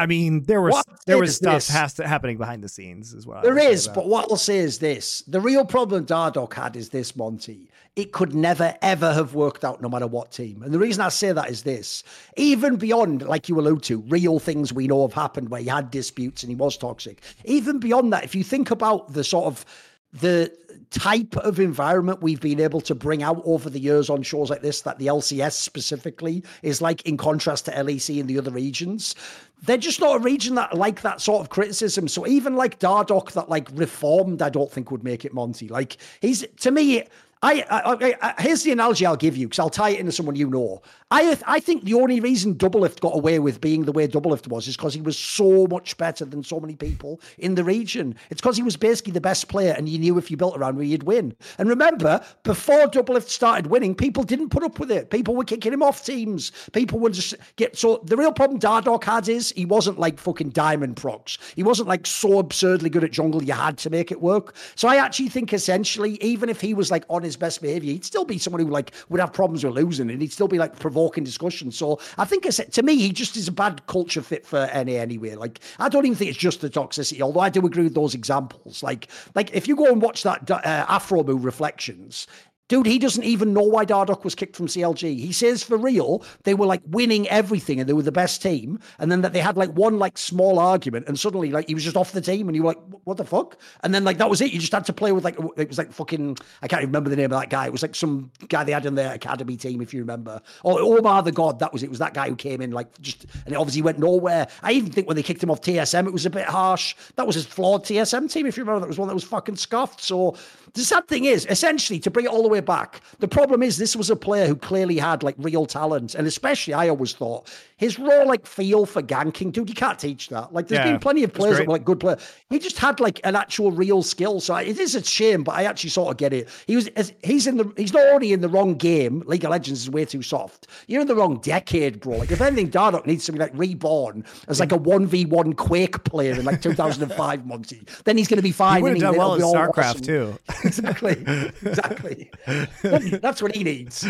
I 0.00 0.06
mean, 0.06 0.44
there 0.44 0.62
was 0.62 0.72
What 0.72 0.86
there 1.04 1.18
was 1.18 1.36
stuff 1.36 1.66
has 1.68 1.92
to, 1.94 2.08
happening 2.08 2.38
behind 2.38 2.64
the 2.64 2.70
scenes 2.70 3.12
as 3.12 3.26
well. 3.26 3.42
There 3.42 3.58
is, 3.58 3.86
but 3.86 4.08
what 4.08 4.30
I'll 4.30 4.38
say 4.38 4.56
is 4.56 4.78
this: 4.78 5.20
the 5.28 5.42
real 5.42 5.66
problem 5.66 6.06
Dardoch 6.06 6.54
had 6.54 6.74
is 6.74 6.88
this, 6.88 7.14
Monte. 7.14 7.68
It 7.96 8.12
could 8.12 8.34
never 8.34 8.74
ever 8.80 9.12
have 9.12 9.34
worked 9.34 9.62
out, 9.62 9.82
no 9.82 9.90
matter 9.90 10.06
what 10.06 10.32
team. 10.32 10.62
And 10.62 10.72
the 10.72 10.78
reason 10.78 11.02
I 11.02 11.10
say 11.10 11.32
that 11.32 11.50
is 11.50 11.64
this: 11.64 12.02
even 12.38 12.76
beyond, 12.76 13.22
like 13.22 13.50
you 13.50 13.60
allude 13.60 13.82
to, 13.84 13.98
real 14.08 14.38
things 14.38 14.72
we 14.72 14.86
know 14.86 15.02
have 15.02 15.12
happened 15.12 15.50
where 15.50 15.60
he 15.60 15.68
had 15.68 15.90
disputes 15.90 16.42
and 16.42 16.50
he 16.50 16.56
was 16.56 16.78
toxic. 16.78 17.20
Even 17.44 17.78
beyond 17.78 18.10
that, 18.14 18.24
if 18.24 18.34
you 18.34 18.42
think 18.42 18.70
about 18.70 19.12
the 19.12 19.22
sort 19.22 19.46
of 19.46 19.66
the 20.14 20.50
type 20.90 21.36
of 21.36 21.60
environment 21.60 22.20
we've 22.20 22.40
been 22.40 22.60
able 22.60 22.80
to 22.80 22.94
bring 22.94 23.22
out 23.22 23.40
over 23.44 23.70
the 23.70 23.78
years 23.78 24.10
on 24.10 24.22
shows 24.22 24.50
like 24.50 24.62
this 24.62 24.82
that 24.82 24.98
the 24.98 25.06
LCS 25.06 25.52
specifically 25.52 26.42
is 26.62 26.82
like 26.82 27.02
in 27.06 27.16
contrast 27.16 27.66
to 27.66 27.70
LEC 27.70 28.18
and 28.18 28.28
the 28.28 28.38
other 28.38 28.50
regions. 28.50 29.14
They're 29.62 29.76
just 29.76 30.00
not 30.00 30.16
a 30.16 30.18
region 30.18 30.56
that 30.56 30.74
like 30.74 31.02
that 31.02 31.20
sort 31.20 31.42
of 31.42 31.50
criticism. 31.50 32.08
So 32.08 32.26
even 32.26 32.56
like 32.56 32.80
Dardoch 32.80 33.32
that 33.32 33.48
like 33.48 33.68
reformed 33.72 34.42
I 34.42 34.48
don't 34.48 34.70
think 34.70 34.90
would 34.90 35.04
make 35.04 35.24
it 35.24 35.32
Monte. 35.32 35.68
Like 35.68 35.96
he's 36.20 36.44
to 36.60 36.70
me 36.70 37.04
I, 37.42 37.64
I, 37.70 37.80
I, 37.80 37.94
I 37.94 38.16
uh, 38.20 38.32
here's 38.38 38.62
the 38.64 38.72
analogy 38.72 39.06
I'll 39.06 39.16
give 39.16 39.34
you 39.34 39.46
because 39.46 39.58
I'll 39.58 39.70
tie 39.70 39.90
it 39.90 40.00
into 40.00 40.12
someone 40.12 40.36
you 40.36 40.50
know. 40.50 40.82
I 41.10 41.38
I 41.46 41.58
think 41.58 41.84
the 41.84 41.94
only 41.94 42.20
reason 42.20 42.54
Doublelift 42.54 43.00
got 43.00 43.16
away 43.16 43.38
with 43.38 43.62
being 43.62 43.84
the 43.84 43.92
way 43.92 44.06
Doublelift 44.06 44.46
was 44.46 44.68
is 44.68 44.76
because 44.76 44.92
he 44.92 45.00
was 45.00 45.18
so 45.18 45.66
much 45.66 45.96
better 45.96 46.26
than 46.26 46.44
so 46.44 46.60
many 46.60 46.76
people 46.76 47.18
in 47.38 47.54
the 47.54 47.64
region. 47.64 48.14
It's 48.28 48.42
because 48.42 48.58
he 48.58 48.62
was 48.62 48.76
basically 48.76 49.14
the 49.14 49.22
best 49.22 49.48
player, 49.48 49.74
and 49.76 49.88
you 49.88 49.98
knew 49.98 50.18
if 50.18 50.30
you 50.30 50.36
built 50.36 50.56
around 50.56 50.76
him, 50.76 50.82
you'd 50.82 51.04
win. 51.04 51.34
And 51.56 51.68
remember, 51.68 52.22
before 52.42 52.86
Doublelift 52.86 53.28
started 53.30 53.68
winning, 53.68 53.94
people 53.94 54.22
didn't 54.22 54.50
put 54.50 54.62
up 54.62 54.78
with 54.78 54.90
it. 54.90 55.08
People 55.08 55.34
were 55.34 55.44
kicking 55.44 55.72
him 55.72 55.82
off 55.82 56.04
teams. 56.04 56.52
People 56.72 56.98
would 57.00 57.14
just 57.14 57.34
get 57.56 57.76
so. 57.76 58.02
The 58.04 58.18
real 58.18 58.32
problem 58.32 58.60
Dardoch 58.60 59.04
had 59.04 59.30
is 59.30 59.50
he 59.52 59.64
wasn't 59.64 59.98
like 59.98 60.18
fucking 60.18 60.52
Diamondprox. 60.52 61.38
He 61.56 61.62
wasn't 61.62 61.88
like 61.88 62.06
so 62.06 62.38
absurdly 62.38 62.90
good 62.90 63.02
at 63.02 63.12
jungle. 63.12 63.42
You 63.42 63.54
had 63.54 63.78
to 63.78 63.88
make 63.88 64.12
it 64.12 64.20
work. 64.20 64.54
So 64.74 64.88
I 64.88 64.96
actually 64.96 65.30
think 65.30 65.54
essentially, 65.54 66.18
even 66.22 66.50
if 66.50 66.60
he 66.60 66.74
was 66.74 66.90
like 66.90 67.04
on 67.08 67.22
his 67.22 67.29
best 67.36 67.62
behavior, 67.62 67.92
he'd 67.92 68.04
still 68.04 68.24
be 68.24 68.38
someone 68.38 68.62
who 68.62 68.68
like 68.68 68.92
would 69.08 69.20
have 69.20 69.32
problems 69.32 69.64
with 69.64 69.74
losing, 69.74 70.10
and 70.10 70.20
he'd 70.20 70.32
still 70.32 70.48
be 70.48 70.58
like 70.58 70.78
provoking 70.78 71.24
discussion. 71.24 71.70
So 71.70 72.00
I 72.18 72.24
think 72.24 72.46
it's, 72.46 72.58
to 72.58 72.82
me, 72.82 72.96
he 72.96 73.12
just 73.12 73.36
is 73.36 73.48
a 73.48 73.52
bad 73.52 73.86
culture 73.86 74.22
fit 74.22 74.46
for 74.46 74.68
NA 74.74 74.92
anyway. 74.92 75.34
Like 75.34 75.60
I 75.78 75.88
don't 75.88 76.06
even 76.06 76.16
think 76.16 76.30
it's 76.30 76.38
just 76.38 76.60
the 76.60 76.70
toxicity, 76.70 77.20
although 77.20 77.40
I 77.40 77.50
do 77.50 77.64
agree 77.66 77.84
with 77.84 77.94
those 77.94 78.14
examples. 78.14 78.82
Like 78.82 79.08
like 79.34 79.50
if 79.52 79.68
you 79.68 79.76
go 79.76 79.86
and 79.86 80.00
watch 80.02 80.22
that 80.22 80.50
uh, 80.50 80.86
Aphromoo 80.86 81.42
Reflections. 81.42 82.26
Dude, 82.70 82.86
he 82.86 83.00
doesn't 83.00 83.24
even 83.24 83.52
know 83.52 83.64
why 83.64 83.84
Dardoch 83.84 84.22
was 84.22 84.36
kicked 84.36 84.54
from 84.54 84.68
CLG. 84.68 85.18
He 85.18 85.32
says 85.32 85.60
for 85.60 85.76
real, 85.76 86.22
they 86.44 86.54
were 86.54 86.66
like 86.66 86.80
winning 86.86 87.28
everything 87.28 87.80
and 87.80 87.88
they 87.88 87.92
were 87.92 88.02
the 88.02 88.12
best 88.12 88.40
team. 88.40 88.78
And 89.00 89.10
then 89.10 89.22
that 89.22 89.32
they 89.32 89.40
had 89.40 89.56
like 89.56 89.70
one 89.70 89.98
like 89.98 90.16
small 90.16 90.60
argument 90.60 91.08
and 91.08 91.18
suddenly 91.18 91.50
like 91.50 91.66
he 91.66 91.74
was 91.74 91.82
just 91.82 91.96
off 91.96 92.12
the 92.12 92.20
team 92.20 92.48
and 92.48 92.54
you 92.54 92.62
were 92.62 92.68
like, 92.68 92.78
what 93.02 93.16
the 93.16 93.24
fuck? 93.24 93.58
And 93.82 93.92
then 93.92 94.04
like 94.04 94.18
that 94.18 94.30
was 94.30 94.40
it. 94.40 94.52
You 94.52 94.60
just 94.60 94.70
had 94.70 94.84
to 94.84 94.92
play 94.92 95.10
with 95.10 95.24
like, 95.24 95.36
it 95.56 95.66
was 95.66 95.78
like 95.78 95.90
fucking, 95.92 96.38
I 96.62 96.68
can't 96.68 96.84
remember 96.84 97.10
the 97.10 97.16
name 97.16 97.32
of 97.32 97.40
that 97.40 97.50
guy. 97.50 97.66
It 97.66 97.72
was 97.72 97.82
like 97.82 97.96
some 97.96 98.30
guy 98.48 98.62
they 98.62 98.70
had 98.70 98.86
in 98.86 98.94
their 98.94 99.14
academy 99.14 99.56
team, 99.56 99.82
if 99.82 99.92
you 99.92 99.98
remember. 99.98 100.40
Or 100.62 100.78
Omar 100.80 101.24
the 101.24 101.32
God, 101.32 101.58
that 101.58 101.72
was 101.72 101.82
it. 101.82 101.86
It 101.86 101.90
was 101.90 101.98
that 101.98 102.14
guy 102.14 102.28
who 102.28 102.36
came 102.36 102.60
in 102.60 102.70
like 102.70 103.00
just, 103.00 103.26
and 103.46 103.52
it 103.52 103.56
obviously 103.56 103.82
went 103.82 103.98
nowhere. 103.98 104.46
I 104.62 104.70
even 104.74 104.92
think 104.92 105.08
when 105.08 105.16
they 105.16 105.24
kicked 105.24 105.42
him 105.42 105.50
off 105.50 105.60
TSM, 105.60 106.06
it 106.06 106.12
was 106.12 106.24
a 106.24 106.30
bit 106.30 106.46
harsh. 106.46 106.94
That 107.16 107.26
was 107.26 107.34
his 107.34 107.46
flawed 107.46 107.84
TSM 107.84 108.30
team, 108.32 108.46
if 108.46 108.56
you 108.56 108.62
remember. 108.62 108.78
That 108.78 108.88
was 108.88 108.98
one 108.98 109.08
that 109.08 109.14
was 109.14 109.24
fucking 109.24 109.56
scuffed. 109.56 110.00
So 110.00 110.36
the 110.74 110.82
sad 110.82 111.08
thing 111.08 111.24
is, 111.24 111.46
essentially, 111.50 111.98
to 112.00 112.10
bring 112.10 112.26
it 112.26 112.28
all 112.30 112.42
the 112.42 112.48
way 112.48 112.60
back, 112.60 113.00
the 113.18 113.28
problem 113.28 113.62
is 113.62 113.76
this 113.76 113.96
was 113.96 114.10
a 114.10 114.16
player 114.16 114.46
who 114.46 114.56
clearly 114.56 114.98
had 114.98 115.22
like 115.22 115.34
real 115.38 115.66
talent, 115.66 116.14
and 116.14 116.26
especially 116.26 116.74
I 116.74 116.88
always 116.88 117.12
thought 117.12 117.48
his 117.76 117.98
raw 117.98 118.22
like 118.24 118.46
feel 118.46 118.84
for 118.86 119.00
ganking, 119.02 119.52
dude, 119.52 119.68
you 119.68 119.74
can't 119.74 119.98
teach 119.98 120.28
that. 120.28 120.52
Like, 120.52 120.68
there's 120.68 120.84
Yeah, 120.84 120.92
been 120.92 121.00
plenty 121.00 121.24
of 121.24 121.32
players 121.32 121.56
that 121.56 121.66
were 121.66 121.72
like 121.72 121.84
good 121.84 121.98
player. 121.98 122.18
He 122.50 122.58
just 122.58 122.78
had 122.78 123.00
like 123.00 123.20
an 123.24 123.34
actual 123.36 123.70
real 123.72 124.02
skill. 124.02 124.40
So 124.40 124.54
it 124.56 124.78
is 124.78 124.94
a 124.94 125.02
shame, 125.02 125.42
but 125.44 125.52
I 125.56 125.64
actually 125.64 125.90
sort 125.90 126.10
of 126.10 126.16
get 126.18 126.32
it. 126.32 126.48
He 126.66 126.76
was 126.76 126.88
as- 126.88 127.14
he's 127.22 127.46
in 127.46 127.56
the 127.56 127.72
he's 127.76 127.92
not 127.94 128.06
only 128.08 128.32
in 128.32 128.40
the 128.42 128.48
wrong 128.48 128.74
game. 128.74 129.22
League 129.26 129.44
of 129.44 129.50
Legends 129.50 129.80
is 129.82 129.90
way 129.90 130.04
too 130.04 130.20
soft. 130.22 130.66
You're 130.88 131.00
in 131.00 131.06
the 131.06 131.14
wrong 131.16 131.38
decade, 131.38 132.00
bro. 132.00 132.18
Like 132.18 132.30
if 132.30 132.40
anything, 132.40 132.70
Dardoch 132.70 133.06
needs 133.06 133.24
to 133.26 133.32
be 133.32 133.38
like 133.38 133.52
reborn 133.54 134.24
as 134.48 134.60
like 134.60 134.72
a 134.72 134.76
one 134.76 135.06
v 135.06 135.24
one 135.24 135.54
Quake 135.54 136.04
player 136.04 136.32
in 136.34 136.44
like 136.44 136.60
2005 136.62 137.46
Monte. 137.46 137.82
Then 138.04 138.18
he's 138.18 138.28
going 138.28 138.36
to 138.38 138.42
be 138.42 138.52
fine. 138.52 138.76
He 138.78 138.82
would 138.82 138.92
have 138.92 139.00
done 139.00 139.16
well 139.16 139.34
in 139.34 139.40
it'll 139.40 139.52
be 139.52 139.58
all 139.58 139.72
StarCraft 139.72 139.78
awesome. 139.90 140.02
too. 140.02 140.38
exactly, 140.64 141.22
exactly. 141.62 142.30
That's 143.22 143.42
what 143.42 143.54
he 143.54 143.64
needs. 143.64 144.06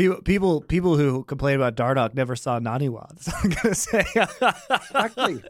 People, 0.00 0.22
people, 0.22 0.60
people 0.62 0.96
who 0.96 1.24
complain 1.24 1.56
about 1.56 1.74
Dardoch 1.76 2.14
never 2.14 2.34
saw 2.34 2.58
Naniwa. 2.58 3.06
That's 3.10 3.28
all 3.28 3.40
I'm 3.44 3.50
gonna 3.50 3.74
say. 3.74 4.04
Exactly. 4.14 5.42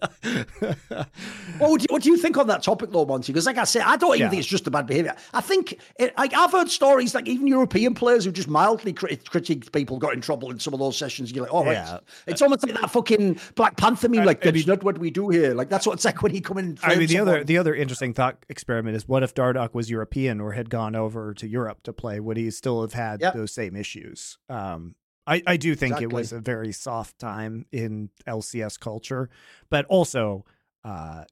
what, 1.59 1.71
would 1.71 1.83
you, 1.83 1.87
what 1.91 2.03
do 2.03 2.11
you 2.11 2.17
think 2.17 2.37
on 2.37 2.49
that 2.49 2.63
topic, 2.65 2.91
though, 2.91 3.05
Monte? 3.07 3.33
Because, 3.33 3.47
like 3.47 3.59
I 3.59 3.65
said, 3.65 3.83
I 3.83 3.97
don't 3.97 4.11
even 4.17 4.23
Yeah. 4.27 4.31
think 4.31 4.41
it's 4.41 4.49
just 4.49 4.67
a 4.67 4.71
bad 4.73 4.89
behavior. 4.89 5.15
I 5.33 5.41
think, 5.41 5.79
it, 6.01 6.19
like, 6.19 6.35
I've 6.35 6.51
heard 6.51 6.69
stories, 6.69 7.15
like, 7.15 7.29
even 7.29 7.47
European 7.47 7.95
players 7.95 8.25
who 8.25 8.33
just 8.33 8.49
mildly 8.49 8.93
crit- 8.93 9.25
critiqued 9.25 9.71
people 9.71 9.99
got 9.99 10.15
in 10.15 10.21
trouble 10.21 10.51
in 10.51 10.59
some 10.59 10.75
of 10.75 10.81
those 10.81 10.97
sessions. 10.99 11.31
You're 11.31 11.45
like, 11.45 11.55
oh, 11.55 11.65
right. 11.65 11.75
Yeah. 11.75 11.99
It's 12.27 12.43
almost 12.43 12.67
like 12.67 12.75
that 12.81 12.91
fucking 12.91 13.39
Black 13.55 13.77
Panther 13.77 14.09
meme, 14.09 14.25
like, 14.25 14.41
that's 14.43 14.67
not 14.67 14.83
what 14.83 14.99
we 14.99 15.13
do 15.13 15.29
here. 15.29 15.55
Like, 15.55 15.69
that's 15.69 15.87
what 15.87 15.93
it's 15.93 16.05
like 16.05 16.23
when 16.23 16.33
he 16.33 16.41
come 16.41 16.59
in 16.59 16.65
and 16.65 16.81
I 16.83 16.97
mean, 16.97 17.07
the 17.07 17.21
other 17.21 17.45
the 17.45 17.57
other 17.57 17.73
interesting 17.73 18.15
thought 18.15 18.45
experiment 18.49 18.97
is 18.97 19.07
what 19.07 19.23
if 19.23 19.33
Dardoch 19.33 19.75
was 19.75 19.89
European 19.91 20.41
or 20.41 20.53
had 20.53 20.71
gone 20.71 20.97
over 20.97 21.35
to 21.35 21.47
Europe 21.47 21.85
to 21.85 21.93
play? 21.93 22.19
Would 22.19 22.37
he 22.37 22.51
still 22.51 22.81
have 22.81 22.95
had 22.95 23.21
Yep. 23.21 23.35
those 23.35 23.53
same 23.53 23.77
issues? 23.77 24.39
Um, 24.49 24.95
I, 25.27 25.43
I 25.47 25.57
do 25.57 25.75
think 25.75 26.01
it 26.01 26.13
was 26.13 26.33
a 26.33 26.41
very 26.41 26.73
soft 26.73 27.19
time 27.19 27.67
in 27.71 28.11
LCS 28.27 28.81
culture, 28.81 29.31
but 29.69 29.85
also 29.87 30.45
uh, 30.85 31.25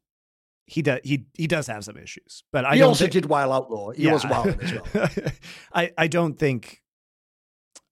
he 0.66 0.82
does 0.82 1.00
he 1.02 1.26
he 1.34 1.46
does 1.46 1.66
have 1.66 1.84
some 1.84 1.96
issues. 1.96 2.44
But 2.52 2.64
I 2.64 2.76
he 2.76 2.82
also 2.82 3.06
thi- 3.06 3.10
did 3.10 3.26
Wild 3.26 3.52
Outlaw. 3.52 3.90
He 3.90 4.06
was 4.06 4.24
wild 4.24 4.62
as 4.62 4.72
well. 4.94 5.08
I 5.74 5.92
I 5.96 6.06
don't 6.06 6.38
think. 6.38 6.82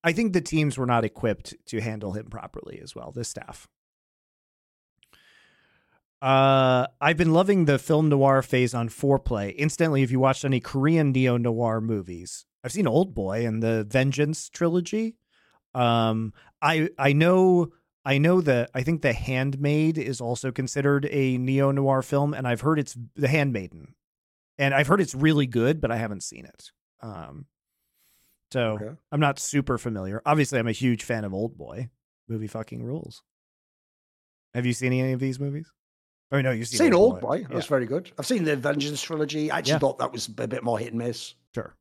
I 0.04 0.12
think 0.12 0.34
the 0.34 0.40
teams 0.40 0.78
were 0.78 0.86
not 0.86 1.04
equipped 1.04 1.54
to 1.66 1.80
handle 1.80 2.12
him 2.12 2.26
properly 2.26 2.78
as 2.80 2.94
well. 2.94 3.10
This 3.10 3.28
staff. 3.28 3.66
Uh, 6.22 6.86
I've 7.00 7.16
been 7.16 7.32
loving 7.32 7.66
the 7.66 7.78
film 7.78 8.08
noir 8.08 8.42
phase 8.42 8.72
on 8.74 8.88
foreplay. 8.88 9.54
Instantly, 9.56 10.02
if 10.02 10.10
you 10.10 10.18
watched 10.20 10.44
any 10.44 10.60
Korean 10.60 11.12
neo 11.12 11.36
noir 11.36 11.80
movies, 11.80 12.46
I've 12.66 12.72
seen 12.72 12.88
Old 12.88 13.14
Boy 13.14 13.46
and 13.46 13.62
the 13.62 13.84
Vengeance 13.84 14.48
trilogy. 14.48 15.14
Um, 15.72 16.32
I 16.60 16.90
I 16.98 17.12
know 17.12 17.68
I 18.04 18.18
know 18.18 18.40
that 18.40 18.70
I 18.74 18.82
think 18.82 19.02
The 19.02 19.12
Handmaid 19.12 19.98
is 19.98 20.20
also 20.20 20.50
considered 20.50 21.06
a 21.12 21.38
neo 21.38 21.70
noir 21.70 22.02
film, 22.02 22.34
and 22.34 22.46
I've 22.46 22.62
heard 22.62 22.80
it's 22.80 22.96
The 23.14 23.28
Handmaiden, 23.28 23.94
and 24.58 24.74
I've 24.74 24.88
heard 24.88 25.00
it's 25.00 25.14
really 25.14 25.46
good, 25.46 25.80
but 25.80 25.92
I 25.92 25.96
haven't 25.96 26.24
seen 26.24 26.44
it. 26.44 26.72
Um, 27.00 27.46
so 28.52 28.72
Okay. 28.72 28.96
I'm 29.12 29.20
not 29.20 29.38
super 29.38 29.78
familiar. 29.78 30.20
Obviously, 30.26 30.58
I'm 30.58 30.66
a 30.66 30.72
huge 30.72 31.04
fan 31.04 31.24
of 31.24 31.32
Old 31.32 31.56
Boy. 31.56 31.90
Movie 32.28 32.48
fucking 32.48 32.82
rules. 32.82 33.22
Have 34.54 34.66
you 34.66 34.72
seen 34.72 34.92
any 34.92 35.12
of 35.12 35.20
these 35.20 35.38
movies? 35.38 35.70
Oh 36.32 36.40
no, 36.40 36.50
you've 36.50 36.66
seen, 36.66 36.78
Seen 36.78 36.94
Old 36.94 37.20
Boy. 37.20 37.42
That 37.42 37.50
Yeah, 37.50 37.56
was 37.56 37.66
very 37.66 37.86
good. 37.86 38.10
I've 38.18 38.26
seen 38.26 38.42
the 38.42 38.56
Vengeance 38.56 39.00
trilogy. 39.02 39.52
I 39.52 39.58
actually 39.58 39.74
Yeah. 39.74 39.78
thought 39.78 39.98
that 39.98 40.10
was 40.10 40.26
a 40.26 40.32
bit 40.32 40.64
more 40.64 40.80
hit 40.80 40.88
and 40.88 40.98
miss. 40.98 41.34
sure. 41.54 41.76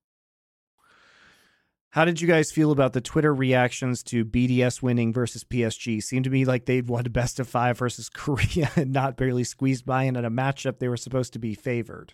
How 1.96 2.04
did 2.04 2.20
you 2.20 2.28
guys 2.28 2.52
feel 2.52 2.72
about 2.72 2.92
the 2.92 3.00
Twitter 3.00 3.34
reactions 3.34 4.04
to 4.04 4.26
BDS 4.26 4.82
winning 4.82 5.14
versus 5.14 5.46
PSG? 5.46 6.04
Seemed 6.04 6.26
to 6.26 6.30
me 6.30 6.44
like 6.44 6.66
they'd 6.66 6.90
won 6.90 7.04
best 7.10 7.40
of 7.40 7.48
five 7.48 7.78
versus 7.78 8.10
Korea 8.10 8.70
and 8.76 8.92
not 8.92 9.16
barely 9.16 9.46
squeezed 9.46 9.86
by, 9.86 10.04
and 10.04 10.18
in 10.18 10.26
a 10.26 10.30
matchup 10.30 10.80
they 10.80 10.90
were 10.90 10.98
supposed 10.98 11.32
to 11.34 11.40
be 11.40 11.54
favored. 11.54 12.14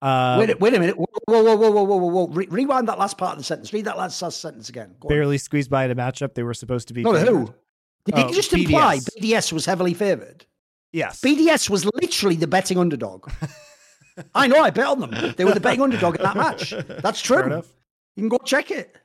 Um, 0.00 0.38
wait, 0.38 0.60
wait 0.60 0.72
a 0.74 0.78
minute. 0.78 0.96
Whoa, 0.96 1.06
whoa, 1.24 1.42
whoa, 1.56 1.56
whoa, 1.56 1.82
whoa, 1.82 1.96
whoa. 1.96 2.26
Re- 2.28 2.46
rewind 2.48 2.86
that 2.86 2.96
last 2.96 3.18
part 3.18 3.32
of 3.32 3.38
the 3.38 3.44
sentence. 3.44 3.72
Read 3.72 3.86
that 3.86 3.98
last, 3.98 4.22
last 4.22 4.40
sentence 4.40 4.68
again. 4.68 4.94
Go 5.00 5.08
on. 5.08 5.14
barely 5.16 5.38
squeezed 5.38 5.68
by 5.68 5.84
in 5.84 5.90
a 5.90 5.96
matchup 5.96 6.34
they 6.34 6.44
were 6.44 6.54
supposed 6.54 6.86
to 6.86 6.94
be. 6.94 7.02
No, 7.02 7.12
favored. 7.12 7.26
who? 7.28 7.54
Did 8.04 8.14
Oh, 8.14 8.28
you 8.28 8.34
just 8.36 8.52
imply 8.52 8.98
BDS. 8.98 9.08
BDS 9.20 9.52
was 9.52 9.66
heavily 9.66 9.94
favoured? 9.94 10.46
Yes. 10.92 11.20
BDS 11.22 11.68
was 11.68 11.84
literally 11.86 12.36
the 12.36 12.46
betting 12.46 12.78
underdog. 12.78 13.28
I 14.36 14.46
know, 14.46 14.62
I 14.62 14.70
bet 14.70 14.86
on 14.86 15.00
them. 15.00 15.34
They 15.36 15.44
were 15.44 15.54
the 15.54 15.60
betting 15.60 15.82
underdog 15.82 16.14
in 16.14 16.22
that 16.22 16.36
match. 16.36 16.72
That's 17.02 17.20
true. 17.20 17.64
You 18.16 18.22
can 18.22 18.28
go 18.28 18.38
check 18.38 18.70
it. 18.70 18.96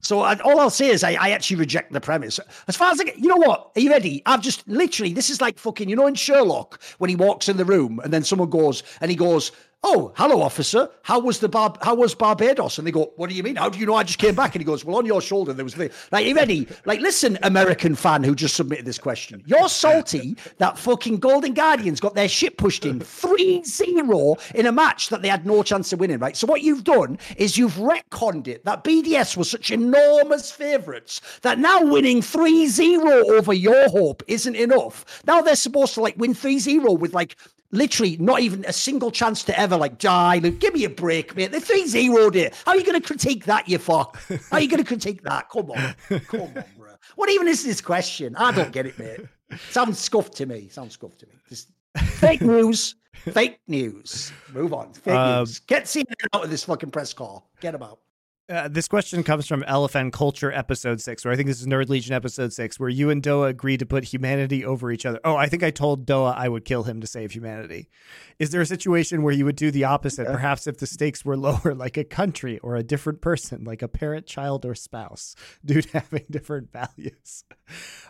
So 0.00 0.20
I, 0.20 0.38
all 0.40 0.60
I'll 0.60 0.68
say 0.68 0.90
is 0.90 1.02
I, 1.02 1.12
I 1.14 1.30
actually 1.30 1.56
reject 1.56 1.90
the 1.90 2.00
premise. 2.00 2.38
As 2.68 2.76
far 2.76 2.92
as 2.92 3.00
I 3.00 3.04
get, 3.04 3.18
you 3.18 3.28
know 3.28 3.38
what? 3.38 3.72
Are 3.74 3.80
you 3.80 3.90
ready? 3.90 4.22
I've 4.26 4.42
just 4.42 4.66
literally, 4.68 5.14
this 5.14 5.30
is 5.30 5.40
like 5.40 5.58
fucking, 5.58 5.88
you 5.88 5.96
know, 5.96 6.06
in 6.06 6.14
Sherlock 6.14 6.82
when 6.98 7.08
he 7.08 7.16
walks 7.16 7.48
in 7.48 7.56
the 7.56 7.64
room 7.64 8.00
and 8.04 8.12
then 8.12 8.22
someone 8.22 8.50
goes 8.50 8.82
and 9.00 9.10
he 9.10 9.16
goes, 9.16 9.50
oh, 9.84 10.12
hello, 10.16 10.40
officer. 10.42 10.88
How 11.02 11.20
was 11.20 11.38
the 11.38 11.48
Bar- 11.48 11.76
How 11.82 11.94
was 11.94 12.14
Barbados? 12.14 12.78
And 12.78 12.86
they 12.86 12.90
go, 12.90 13.12
what 13.16 13.28
do 13.28 13.36
you 13.36 13.42
mean? 13.42 13.56
How 13.56 13.68
do 13.68 13.78
you 13.78 13.86
know 13.86 13.94
I 13.94 14.02
just 14.02 14.18
came 14.18 14.34
back? 14.34 14.54
And 14.54 14.60
he 14.60 14.64
goes, 14.64 14.84
well, 14.84 14.96
on 14.96 15.06
your 15.06 15.20
shoulder 15.20 15.52
there 15.52 15.64
was 15.64 15.74
the 15.74 15.92
like, 16.10 16.26
you 16.26 16.34
ready? 16.34 16.66
Like, 16.86 17.00
listen, 17.00 17.38
American 17.42 17.94
fan 17.94 18.24
who 18.24 18.34
just 18.34 18.56
submitted 18.56 18.86
this 18.86 18.98
question. 18.98 19.42
You're 19.46 19.68
salty 19.68 20.36
that 20.58 20.78
fucking 20.78 21.18
Golden 21.18 21.52
Guardians 21.52 22.00
got 22.00 22.14
their 22.14 22.28
shit 22.28 22.56
pushed 22.56 22.86
in 22.86 23.00
3-0 23.00 24.54
in 24.54 24.66
a 24.66 24.72
match 24.72 25.10
that 25.10 25.20
they 25.22 25.28
had 25.28 25.44
no 25.44 25.62
chance 25.62 25.92
of 25.92 26.00
winning, 26.00 26.18
right? 26.18 26.36
So 26.36 26.46
what 26.46 26.62
you've 26.62 26.84
done 26.84 27.18
is 27.36 27.58
you've 27.58 27.74
retconned 27.74 28.48
it 28.48 28.64
that 28.64 28.84
BDS 28.84 29.36
was 29.36 29.50
such 29.50 29.70
enormous 29.70 30.50
favourites 30.50 31.20
that 31.42 31.58
now 31.58 31.82
winning 31.82 32.22
3-0 32.22 33.04
over 33.30 33.52
your 33.52 33.88
hope 33.90 34.22
isn't 34.28 34.56
enough. 34.56 35.22
Now 35.26 35.42
they're 35.42 35.56
supposed 35.56 35.94
to 35.94 36.00
like 36.00 36.16
win 36.16 36.32
3-0 36.32 36.98
with 36.98 37.12
like 37.12 37.36
literally 37.74 38.16
not 38.18 38.40
even 38.40 38.64
a 38.66 38.72
single 38.72 39.10
chance 39.10 39.42
to 39.44 39.58
ever 39.58 39.76
like 39.76 39.98
die. 39.98 40.38
Give 40.38 40.72
me 40.74 40.84
a 40.84 40.90
break, 40.90 41.36
mate. 41.36 41.52
The 41.52 41.60
3 41.60 41.86
0 41.86 42.30
it. 42.34 42.54
How 42.64 42.72
are 42.72 42.76
you 42.76 42.84
going 42.84 43.00
to 43.00 43.06
critique 43.06 43.44
that, 43.46 43.68
you 43.68 43.78
fuck? 43.78 44.16
How 44.50 44.58
are 44.58 44.60
you 44.60 44.68
going 44.68 44.82
to 44.82 44.86
critique 44.86 45.22
that? 45.22 45.48
Come 45.50 45.70
on. 45.70 45.94
Come 46.28 46.40
on, 46.40 46.64
bro. 46.78 46.94
What 47.16 47.30
even 47.30 47.48
is 47.48 47.64
this 47.64 47.80
question? 47.80 48.34
I 48.36 48.52
don't 48.52 48.72
get 48.72 48.86
it, 48.86 48.98
mate. 48.98 49.20
Sounds 49.70 49.98
scuffed 49.98 50.34
to 50.36 50.46
me. 50.46 50.68
Sounds 50.68 50.94
scuffed 50.94 51.20
to 51.20 51.26
me. 51.26 51.32
Just 51.48 51.68
fake 51.98 52.40
news. 52.40 52.94
Fake 53.14 53.58
news. 53.68 54.32
Move 54.52 54.72
on. 54.72 54.92
Fake 54.92 55.14
Uh, 55.14 55.40
news. 55.40 55.60
Get 55.60 55.84
CNN 55.84 56.04
out 56.32 56.44
of 56.44 56.50
this 56.50 56.64
fucking 56.64 56.90
press 56.90 57.12
call. 57.12 57.50
Get 57.60 57.74
him 57.74 57.82
out. 57.82 58.00
Uh, 58.46 58.68
this 58.68 58.88
question 58.88 59.22
comes 59.22 59.46
from 59.46 59.62
Elephant 59.62 60.12
Culture 60.12 60.52
episode 60.52 61.00
six, 61.00 61.24
where 61.24 61.32
I 61.32 61.36
think 61.36 61.48
this 61.48 61.62
is 61.62 61.66
Nerd 61.66 61.88
Legion 61.88 62.14
episode 62.14 62.52
six, 62.52 62.78
where 62.78 62.90
you 62.90 63.08
and 63.08 63.22
DoA 63.22 63.48
agreed 63.48 63.78
to 63.78 63.86
put 63.86 64.04
humanity 64.04 64.66
over 64.66 64.92
each 64.92 65.06
other. 65.06 65.18
Oh, 65.24 65.34
I 65.34 65.46
think 65.46 65.62
I 65.62 65.70
told 65.70 66.04
DoA 66.04 66.34
I 66.36 66.50
would 66.50 66.66
kill 66.66 66.82
him 66.82 67.00
to 67.00 67.06
save 67.06 67.32
humanity. 67.32 67.88
Is 68.38 68.50
there 68.50 68.60
a 68.60 68.66
situation 68.66 69.22
where 69.22 69.32
you 69.32 69.46
would 69.46 69.56
do 69.56 69.70
the 69.70 69.84
opposite? 69.84 70.26
Perhaps 70.26 70.66
if 70.66 70.76
the 70.76 70.86
stakes 70.86 71.24
were 71.24 71.36
lower, 71.38 71.74
like 71.74 71.96
a 71.96 72.04
country 72.04 72.58
or 72.58 72.76
a 72.76 72.82
different 72.82 73.22
person, 73.22 73.64
like 73.64 73.80
a 73.80 73.88
parent, 73.88 74.26
child, 74.26 74.66
or 74.66 74.74
spouse, 74.74 75.34
due 75.64 75.80
to 75.80 76.00
having 76.00 76.26
different 76.30 76.70
values. 76.70 77.44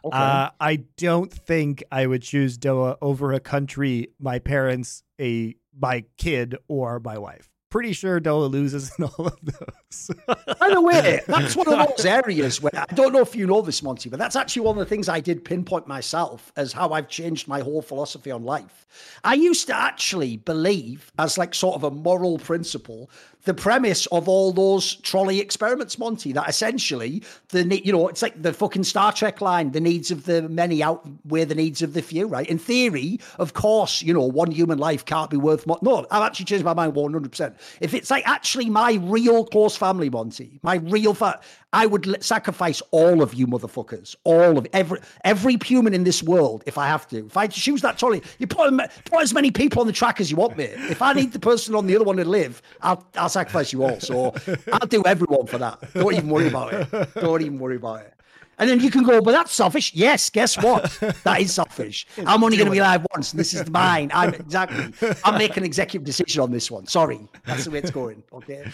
Okay. 0.04 0.16
Uh, 0.16 0.50
I 0.58 0.84
don't 0.96 1.32
think 1.32 1.84
I 1.92 2.06
would 2.06 2.22
choose 2.22 2.58
DoA 2.58 2.96
over 3.00 3.32
a 3.32 3.40
country, 3.40 4.08
my 4.18 4.40
parents, 4.40 5.04
a 5.20 5.54
my 5.78 6.04
kid, 6.18 6.56
or 6.66 6.98
my 6.98 7.18
wife. 7.18 7.50
Pretty 7.70 7.92
sure 7.92 8.20
DoA 8.20 8.46
loses 8.46 8.92
in 8.98 9.04
all 9.18 9.28
of 9.28 9.38
those. 9.42 9.83
By 10.26 10.70
the 10.70 10.80
way, 10.80 11.20
that's 11.26 11.56
one 11.56 11.68
of 11.68 11.88
those 11.88 12.04
areas 12.04 12.60
where 12.60 12.72
I 12.74 12.92
don't 12.94 13.12
know 13.12 13.20
if 13.20 13.34
you 13.34 13.46
know 13.46 13.62
this, 13.62 13.82
Monte, 13.82 14.08
but 14.08 14.18
that's 14.18 14.36
actually 14.36 14.62
one 14.62 14.76
of 14.76 14.80
the 14.80 14.86
things 14.86 15.08
I 15.08 15.20
did 15.20 15.44
pinpoint 15.44 15.86
myself 15.86 16.52
as 16.56 16.72
how 16.72 16.90
I've 16.90 17.08
changed 17.08 17.48
my 17.48 17.60
whole 17.60 17.82
philosophy 17.82 18.30
on 18.30 18.44
life. 18.44 18.86
I 19.24 19.34
used 19.34 19.66
to 19.68 19.76
actually 19.76 20.36
believe, 20.36 21.10
as 21.18 21.38
like 21.38 21.54
sort 21.54 21.74
of 21.76 21.84
a 21.84 21.90
moral 21.90 22.38
principle, 22.38 23.10
the 23.44 23.54
premise 23.54 24.06
of 24.06 24.28
all 24.28 24.52
those 24.52 24.94
trolley 24.96 25.38
experiments, 25.38 25.98
Monte, 25.98 26.32
that 26.32 26.48
essentially 26.48 27.22
the 27.48 27.84
you 27.84 27.92
know 27.92 28.08
it's 28.08 28.22
like 28.22 28.40
the 28.40 28.52
fucking 28.52 28.84
Star 28.84 29.12
Trek 29.12 29.40
line: 29.40 29.72
the 29.72 29.80
needs 29.80 30.10
of 30.10 30.24
the 30.24 30.48
many 30.48 30.82
outweigh 30.82 31.44
the 31.44 31.54
needs 31.54 31.82
of 31.82 31.92
the 31.92 32.02
few. 32.02 32.26
Right? 32.26 32.48
In 32.48 32.58
theory, 32.58 33.20
of 33.38 33.52
course, 33.52 34.00
you 34.00 34.14
know 34.14 34.24
one 34.24 34.50
human 34.50 34.78
life 34.78 35.04
can't 35.04 35.30
be 35.30 35.36
worth 35.36 35.66
more. 35.66 35.78
No, 35.82 36.06
I've 36.10 36.22
actually 36.22 36.46
changed 36.46 36.64
my 36.64 36.72
mind 36.72 36.94
one 36.94 37.12
hundred 37.12 37.32
percent. 37.32 37.56
If 37.80 37.92
it's 37.92 38.10
like 38.10 38.26
actually 38.26 38.70
my 38.70 38.94
real 39.02 39.44
close 39.44 39.76
family, 39.84 40.08
Monte, 40.08 40.60
my 40.62 40.76
real 40.76 41.14
fa- 41.14 41.40
I 41.72 41.84
would 41.86 42.22
sacrifice 42.22 42.80
all 42.90 43.22
of 43.22 43.34
you 43.34 43.46
motherfuckers, 43.46 44.16
all 44.24 44.56
of 44.56 44.66
every 44.72 44.98
every 45.24 45.56
human 45.62 45.92
in 45.92 46.04
this 46.04 46.22
world 46.22 46.62
if 46.66 46.78
I 46.78 46.86
have 46.86 47.06
to. 47.08 47.26
If 47.26 47.36
I 47.36 47.42
had 47.42 47.52
to 47.52 47.60
choose 47.60 47.82
that 47.82 47.98
trolley, 47.98 48.22
you 48.38 48.46
put, 48.46 48.72
put 49.04 49.22
as 49.22 49.34
many 49.34 49.50
people 49.50 49.80
on 49.82 49.86
the 49.86 49.92
track 49.92 50.20
as 50.20 50.30
you 50.30 50.36
want, 50.38 50.56
mate. 50.56 50.74
If 50.94 51.02
I 51.02 51.12
need 51.12 51.32
the 51.32 51.38
person 51.50 51.74
on 51.74 51.86
the 51.86 51.94
other 51.96 52.04
one 52.04 52.16
to 52.16 52.24
live, 52.24 52.62
I'll 52.80 53.06
I'll 53.16 53.28
sacrifice 53.28 53.72
you 53.74 53.84
all. 53.84 54.00
So 54.00 54.34
I'll 54.72 54.88
do 54.88 55.02
everyone 55.04 55.46
for 55.46 55.58
that. 55.58 55.76
Don't 55.92 56.14
even 56.14 56.30
worry 56.30 56.48
about 56.48 56.72
it. 56.72 57.14
Don't 57.14 57.42
even 57.42 57.58
worry 57.58 57.76
about 57.76 58.00
it. 58.06 58.14
And 58.58 58.70
then 58.70 58.80
you 58.80 58.90
can 58.90 59.02
go, 59.02 59.20
but 59.20 59.32
that's 59.32 59.52
selfish. 59.52 59.92
Yes, 59.94 60.30
guess 60.30 60.56
what? 60.62 60.84
That 61.24 61.40
is 61.40 61.52
selfish. 61.52 62.06
I'm 62.26 62.44
only 62.44 62.56
going 62.56 62.66
to 62.66 62.72
be 62.72 62.78
alive 62.78 63.04
once, 63.14 63.32
and 63.32 63.40
this 63.40 63.52
is 63.52 63.68
mine. 63.68 64.10
I'm 64.14 64.32
exactly. 64.34 64.92
I'm 65.24 65.38
making 65.38 65.58
an 65.58 65.64
executive 65.64 66.04
decision 66.04 66.40
on 66.42 66.52
this 66.52 66.70
one. 66.70 66.86
Sorry, 66.86 67.18
that's 67.46 67.64
the 67.64 67.72
way 67.72 67.78
it's 67.80 67.90
going. 67.90 68.22
Okay. 68.32 68.64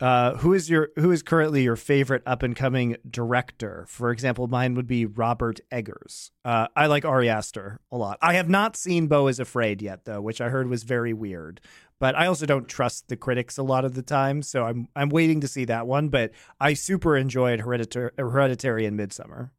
Uh, 0.00 0.36
who 0.36 0.52
is 0.54 0.70
your 0.70 0.90
who 0.96 1.10
is 1.10 1.22
currently 1.22 1.62
your 1.64 1.74
favorite 1.74 2.22
up 2.24 2.42
and 2.44 2.54
coming 2.54 2.96
director? 3.08 3.84
For 3.88 4.10
example, 4.12 4.46
mine 4.46 4.74
would 4.74 4.86
be 4.86 5.06
Robert 5.06 5.60
Eggers. 5.72 6.30
Uh, 6.44 6.68
I 6.76 6.86
like 6.86 7.04
Ari 7.04 7.28
Aster 7.28 7.80
a 7.90 7.96
lot. 7.96 8.18
I 8.22 8.34
have 8.34 8.48
not 8.48 8.76
seen 8.76 9.08
Beau 9.08 9.26
is 9.26 9.40
Afraid 9.40 9.82
yet, 9.82 10.04
though, 10.04 10.20
which 10.20 10.40
I 10.40 10.50
heard 10.50 10.68
was 10.68 10.84
very 10.84 11.12
weird. 11.12 11.60
But 11.98 12.14
I 12.14 12.26
also 12.26 12.46
don't 12.46 12.68
trust 12.68 13.08
the 13.08 13.16
critics 13.16 13.58
a 13.58 13.64
lot 13.64 13.84
of 13.84 13.94
the 13.94 14.02
time, 14.02 14.42
so 14.42 14.64
I'm 14.64 14.88
I'm 14.94 15.08
waiting 15.08 15.40
to 15.40 15.48
see 15.48 15.64
that 15.64 15.88
one. 15.88 16.10
But 16.10 16.30
I 16.60 16.74
super 16.74 17.16
enjoyed 17.16 17.58
Hereditary, 17.60 18.12
Hereditary 18.16 18.86
and 18.86 18.96
Midsommar, 18.96 19.50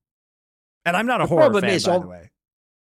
and 0.86 0.96
I'm 0.96 1.06
not 1.06 1.20
a 1.20 1.26
The 1.26 1.28
horror 1.28 1.60
fan, 1.60 1.70
is, 1.70 1.86
by 1.86 2.00
the 2.00 2.08
way. 2.08 2.32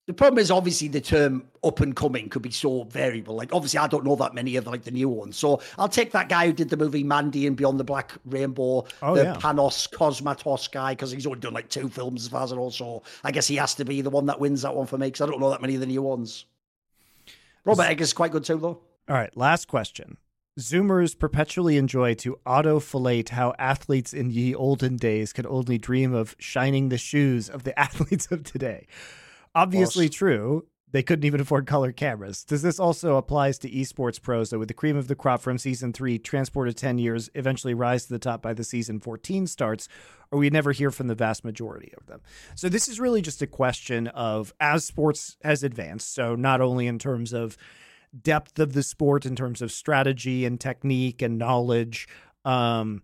The 0.07 0.13
problem 0.13 0.39
is 0.39 0.49
obviously 0.49 0.87
the 0.87 1.01
term 1.01 1.43
up 1.65 1.81
and 1.81 1.93
coming 1.93 2.29
could 2.29 2.41
be 2.41 2.49
so 2.49 2.83
variable. 2.85 3.35
Like 3.35 3.53
obviously 3.53 3.77
I 3.79 3.87
don't 3.87 4.05
know 4.05 4.15
that 4.15 4.33
many 4.33 4.55
of 4.55 4.65
like 4.65 4.83
the 4.83 4.91
new 4.91 5.09
ones. 5.09 5.35
So 5.35 5.61
I'll 5.77 5.89
take 5.89 6.13
that 6.13 6.29
guy 6.29 6.47
who 6.47 6.53
did 6.53 6.69
the 6.69 6.77
movie 6.77 7.03
Mandy 7.03 7.45
and 7.45 7.57
Beyond 7.57 7.77
the 7.77 7.83
Black 7.83 8.13
Rainbow, 8.25 8.85
Oh, 9.01 9.15
the 9.15 9.23
yeah. 9.23 9.35
Panos 9.35 9.89
Cosmatos 9.91 10.71
guy, 10.71 10.93
because 10.93 11.11
he's 11.11 11.27
only 11.27 11.41
done 11.41 11.53
like 11.53 11.67
two 11.67 11.89
films 11.89 12.23
as 12.23 12.29
far 12.29 12.43
as 12.43 12.53
I 12.53 12.55
know. 12.55 12.69
So 12.69 13.03
I 13.25 13.31
guess 13.31 13.47
he 13.47 13.57
has 13.57 13.75
to 13.75 13.83
be 13.85 13.99
the 14.01 14.09
one 14.09 14.27
that 14.27 14.39
wins 14.39 14.61
that 14.61 14.73
one 14.73 14.87
for 14.87 14.97
me 14.97 15.07
because 15.07 15.21
I 15.21 15.25
don't 15.29 15.41
know 15.41 15.49
that 15.49 15.61
many 15.61 15.75
of 15.75 15.81
the 15.81 15.87
new 15.87 16.01
ones. 16.01 16.45
Robert 17.65 17.83
Eggers 17.83 18.07
is 18.07 18.13
quite 18.13 18.31
good 18.31 18.45
too 18.45 18.57
though. 18.57 18.79
All 19.09 19.15
right, 19.15 19.35
last 19.35 19.67
question. 19.67 20.15
Zoomers 20.57 21.19
perpetually 21.19 21.75
enjoy 21.75 22.13
to 22.15 22.39
auto 22.45 22.79
fillate 22.79 23.29
how 23.29 23.53
athletes 23.59 24.13
in 24.13 24.31
ye 24.31 24.55
olden 24.55 24.95
days 24.95 25.33
could 25.33 25.45
only 25.45 25.77
dream 25.77 26.13
of 26.13 26.33
shining 26.39 26.87
the 26.89 26.97
shoes 26.97 27.49
of 27.49 27.63
the 27.63 27.77
athletes 27.79 28.31
of 28.31 28.43
today. 28.43 28.87
Obviously 29.57 30.07
true. 30.07 30.65
They 30.91 31.03
couldn't 31.03 31.25
even 31.25 31.41
afford 31.41 31.67
color 31.67 31.91
cameras. 31.91 32.45
Does 32.45 32.61
this 32.61 32.79
also 32.79 33.17
applies 33.17 33.57
to 33.59 33.69
esports 33.69 34.21
pros 34.21 34.51
that 34.51 34.59
with 34.59 34.69
the 34.69 34.73
cream 34.73 34.95
of 34.95 35.09
the 35.09 35.15
crop 35.15 35.41
from 35.41 35.57
season 35.57 35.91
three 35.91 36.17
transported 36.17 36.77
10 36.77 36.97
years, 36.97 37.29
eventually 37.33 37.73
rise 37.73 38.05
to 38.05 38.13
the 38.13 38.19
top 38.19 38.41
by 38.41 38.53
the 38.53 38.63
season 38.63 39.01
14 39.01 39.47
starts, 39.47 39.89
or 40.31 40.39
we 40.39 40.49
never 40.49 40.71
hear 40.71 40.89
from 40.89 41.07
the 41.07 41.15
vast 41.15 41.43
majority 41.43 41.91
of 41.99 42.05
them? 42.05 42.21
So 42.55 42.69
this 42.69 42.87
is 42.87 43.01
really 43.01 43.21
just 43.21 43.41
a 43.41 43.47
question 43.47 44.07
of 44.07 44.53
as 44.61 44.85
sports 44.85 45.35
has 45.43 45.61
advanced, 45.61 46.13
so 46.13 46.35
not 46.35 46.61
only 46.61 46.87
in 46.87 46.99
terms 46.99 47.33
of 47.33 47.57
depth 48.21 48.59
of 48.59 48.71
the 48.71 48.83
sport 48.83 49.25
in 49.25 49.35
terms 49.35 49.61
of 49.61 49.71
strategy 49.71 50.45
and 50.45 50.59
technique 50.59 51.21
and 51.21 51.37
knowledge 51.37 52.07
um 52.45 53.01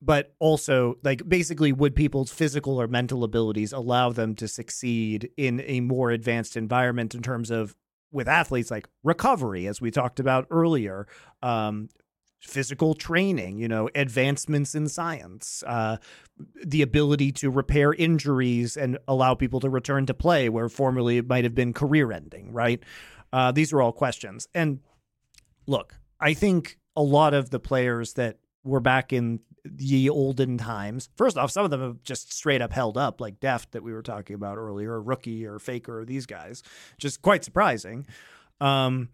but 0.00 0.34
also 0.38 0.96
like 1.02 1.28
basically 1.28 1.72
would 1.72 1.94
people's 1.94 2.30
physical 2.30 2.80
or 2.80 2.86
mental 2.86 3.24
abilities 3.24 3.72
allow 3.72 4.10
them 4.10 4.34
to 4.34 4.46
succeed 4.46 5.30
in 5.36 5.62
a 5.66 5.80
more 5.80 6.10
advanced 6.10 6.56
environment 6.56 7.14
in 7.14 7.22
terms 7.22 7.50
of 7.50 7.76
with 8.10 8.28
athletes 8.28 8.70
like 8.70 8.88
recovery 9.02 9.66
as 9.66 9.80
we 9.80 9.90
talked 9.90 10.20
about 10.20 10.46
earlier 10.50 11.06
um 11.42 11.88
physical 12.40 12.94
training 12.94 13.58
you 13.58 13.66
know 13.66 13.90
advancements 13.96 14.72
in 14.72 14.86
science 14.86 15.64
uh 15.66 15.96
the 16.64 16.82
ability 16.82 17.32
to 17.32 17.50
repair 17.50 17.92
injuries 17.92 18.76
and 18.76 18.96
allow 19.08 19.34
people 19.34 19.58
to 19.58 19.68
return 19.68 20.06
to 20.06 20.14
play 20.14 20.48
where 20.48 20.68
formerly 20.68 21.18
it 21.18 21.28
might 21.28 21.42
have 21.42 21.54
been 21.54 21.72
career 21.72 22.12
ending 22.12 22.52
right 22.52 22.84
uh, 23.32 23.52
these 23.52 23.72
are 23.72 23.82
all 23.82 23.92
questions. 23.92 24.48
And 24.54 24.80
look, 25.66 25.94
I 26.20 26.34
think 26.34 26.78
a 26.96 27.02
lot 27.02 27.34
of 27.34 27.50
the 27.50 27.60
players 27.60 28.14
that 28.14 28.38
were 28.68 28.80
back 28.80 29.12
in 29.12 29.40
the 29.64 30.08
olden 30.08 30.56
times, 30.56 31.08
first 31.16 31.36
off, 31.36 31.50
some 31.50 31.64
of 31.64 31.70
them 31.70 31.80
have 31.80 32.02
just 32.02 32.32
straight 32.32 32.62
up 32.62 32.72
held 32.72 32.96
up, 32.96 33.20
like 33.20 33.40
Deft 33.40 33.72
that 33.72 33.82
we 33.82 33.92
were 33.92 34.02
talking 34.02 34.34
about 34.34 34.56
earlier, 34.56 34.92
or 34.92 35.02
Rookie 35.02 35.44
or 35.44 35.58
Faker, 35.58 36.00
or 36.00 36.04
these 36.04 36.26
guys, 36.26 36.62
just 36.96 37.20
quite 37.22 37.44
surprising. 37.44 38.06
Um, 38.60 39.10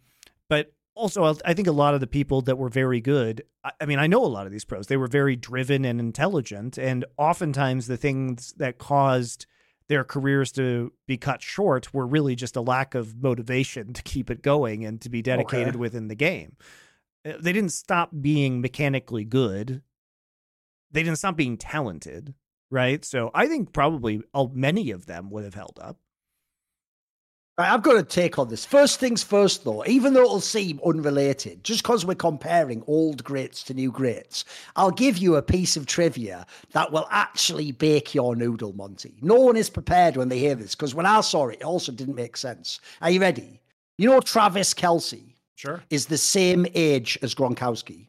but 0.49 0.73
also, 0.94 1.34
I 1.44 1.55
think 1.55 1.66
a 1.66 1.73
lot 1.73 1.94
of 1.94 2.00
the 2.00 2.07
people 2.07 2.42
that 2.42 2.57
were 2.57 2.68
very 2.68 3.00
good, 3.00 3.42
I, 3.81 3.86
mean, 3.86 3.99
I 3.99 4.07
know 4.07 4.24
a 4.24 4.26
lot 4.26 4.47
of 4.47 4.52
these 4.52 4.65
pros, 4.65 4.86
they 4.86 4.97
were 4.97 5.08
very 5.08 5.34
driven 5.34 5.84
and 5.84 5.99
intelligent. 5.99 6.78
And 6.78 7.05
oftentimes, 7.16 7.86
the 7.86 7.97
things 7.97 8.52
that 8.58 8.78
caused 8.78 9.47
their 9.89 10.05
careers 10.05 10.52
to 10.52 10.92
be 11.07 11.16
cut 11.16 11.42
short 11.42 11.92
were 11.92 12.07
really 12.07 12.36
just 12.36 12.57
a 12.57 12.60
lack 12.60 12.94
of 12.94 13.23
motivation 13.23 13.92
to 13.94 14.02
keep 14.02 14.31
it 14.31 14.42
going 14.42 14.84
and 14.84 15.00
to 15.00 15.08
be 15.08 15.20
dedicated 15.20 15.70
Okay. 15.70 15.78
within 15.78 16.08
the 16.08 16.15
game. 16.15 16.57
Uh, 17.25 17.33
They 17.41 17.53
didn't 17.53 17.73
stop 17.73 18.11
being 18.20 18.61
mechanically 18.61 19.25
good. 19.25 19.83
They 20.91 21.03
didn't 21.03 21.19
stop 21.19 21.36
being 21.36 21.57
talented, 21.57 22.35
right? 22.70 23.05
So 23.05 23.31
I 23.35 23.47
think 23.47 23.73
probably 23.73 24.23
uh, 24.33 24.47
many 24.53 24.91
of 24.91 25.07
them 25.07 25.31
would 25.31 25.44
have 25.44 25.55
held 25.55 25.78
up. 25.81 25.99
I've 27.57 27.85
got 27.85 27.97
a 27.97 28.03
take 28.03 28.36
on 28.36 28.49
this. 28.49 28.65
First 28.65 28.99
things 28.99 29.23
first, 29.23 29.62
though, 29.62 29.85
even 29.86 30.12
though 30.12 30.23
it'll 30.23 30.41
seem 30.41 30.81
unrelated, 30.85 31.62
just 31.62 31.85
because 31.85 32.05
we're 32.05 32.17
comparing 32.17 32.83
old 32.89 33.23
grits 33.23 33.62
to 33.65 33.75
new 33.75 33.93
grits, 33.93 34.44
I'll 34.75 34.91
give 34.91 35.19
you 35.19 35.36
a 35.36 35.43
piece 35.43 35.77
of 35.77 35.86
trivia 35.86 36.47
that 36.73 36.91
will 36.91 37.07
actually 37.12 37.70
bake 37.70 38.12
your 38.12 38.35
noodle, 38.35 38.73
Monte. 38.73 39.15
No 39.23 39.36
one 39.36 39.57
is 39.57 39.70
prepared 39.70 40.17
when 40.17 40.28
they 40.28 40.41
hear 40.41 40.57
this, 40.57 40.75
because 40.75 40.97
when 40.97 41.07
I 41.07 41.20
saw 41.20 41.47
it, 41.47 41.61
it 41.61 41.65
also 41.65 41.93
didn't 41.93 42.17
make 42.17 42.36
sense. 42.36 42.81
Are 43.01 43.11
you 43.11 43.20
ready? 43.20 43.61
You 43.99 44.11
know 44.11 44.20
Travis 44.20 44.75
Kelce? 44.75 45.34
Sure. 45.57 45.83
is 45.91 46.07
the 46.07 46.18
same 46.18 46.66
age 46.74 47.18
as 47.23 47.34
Gronkowski. 47.34 48.08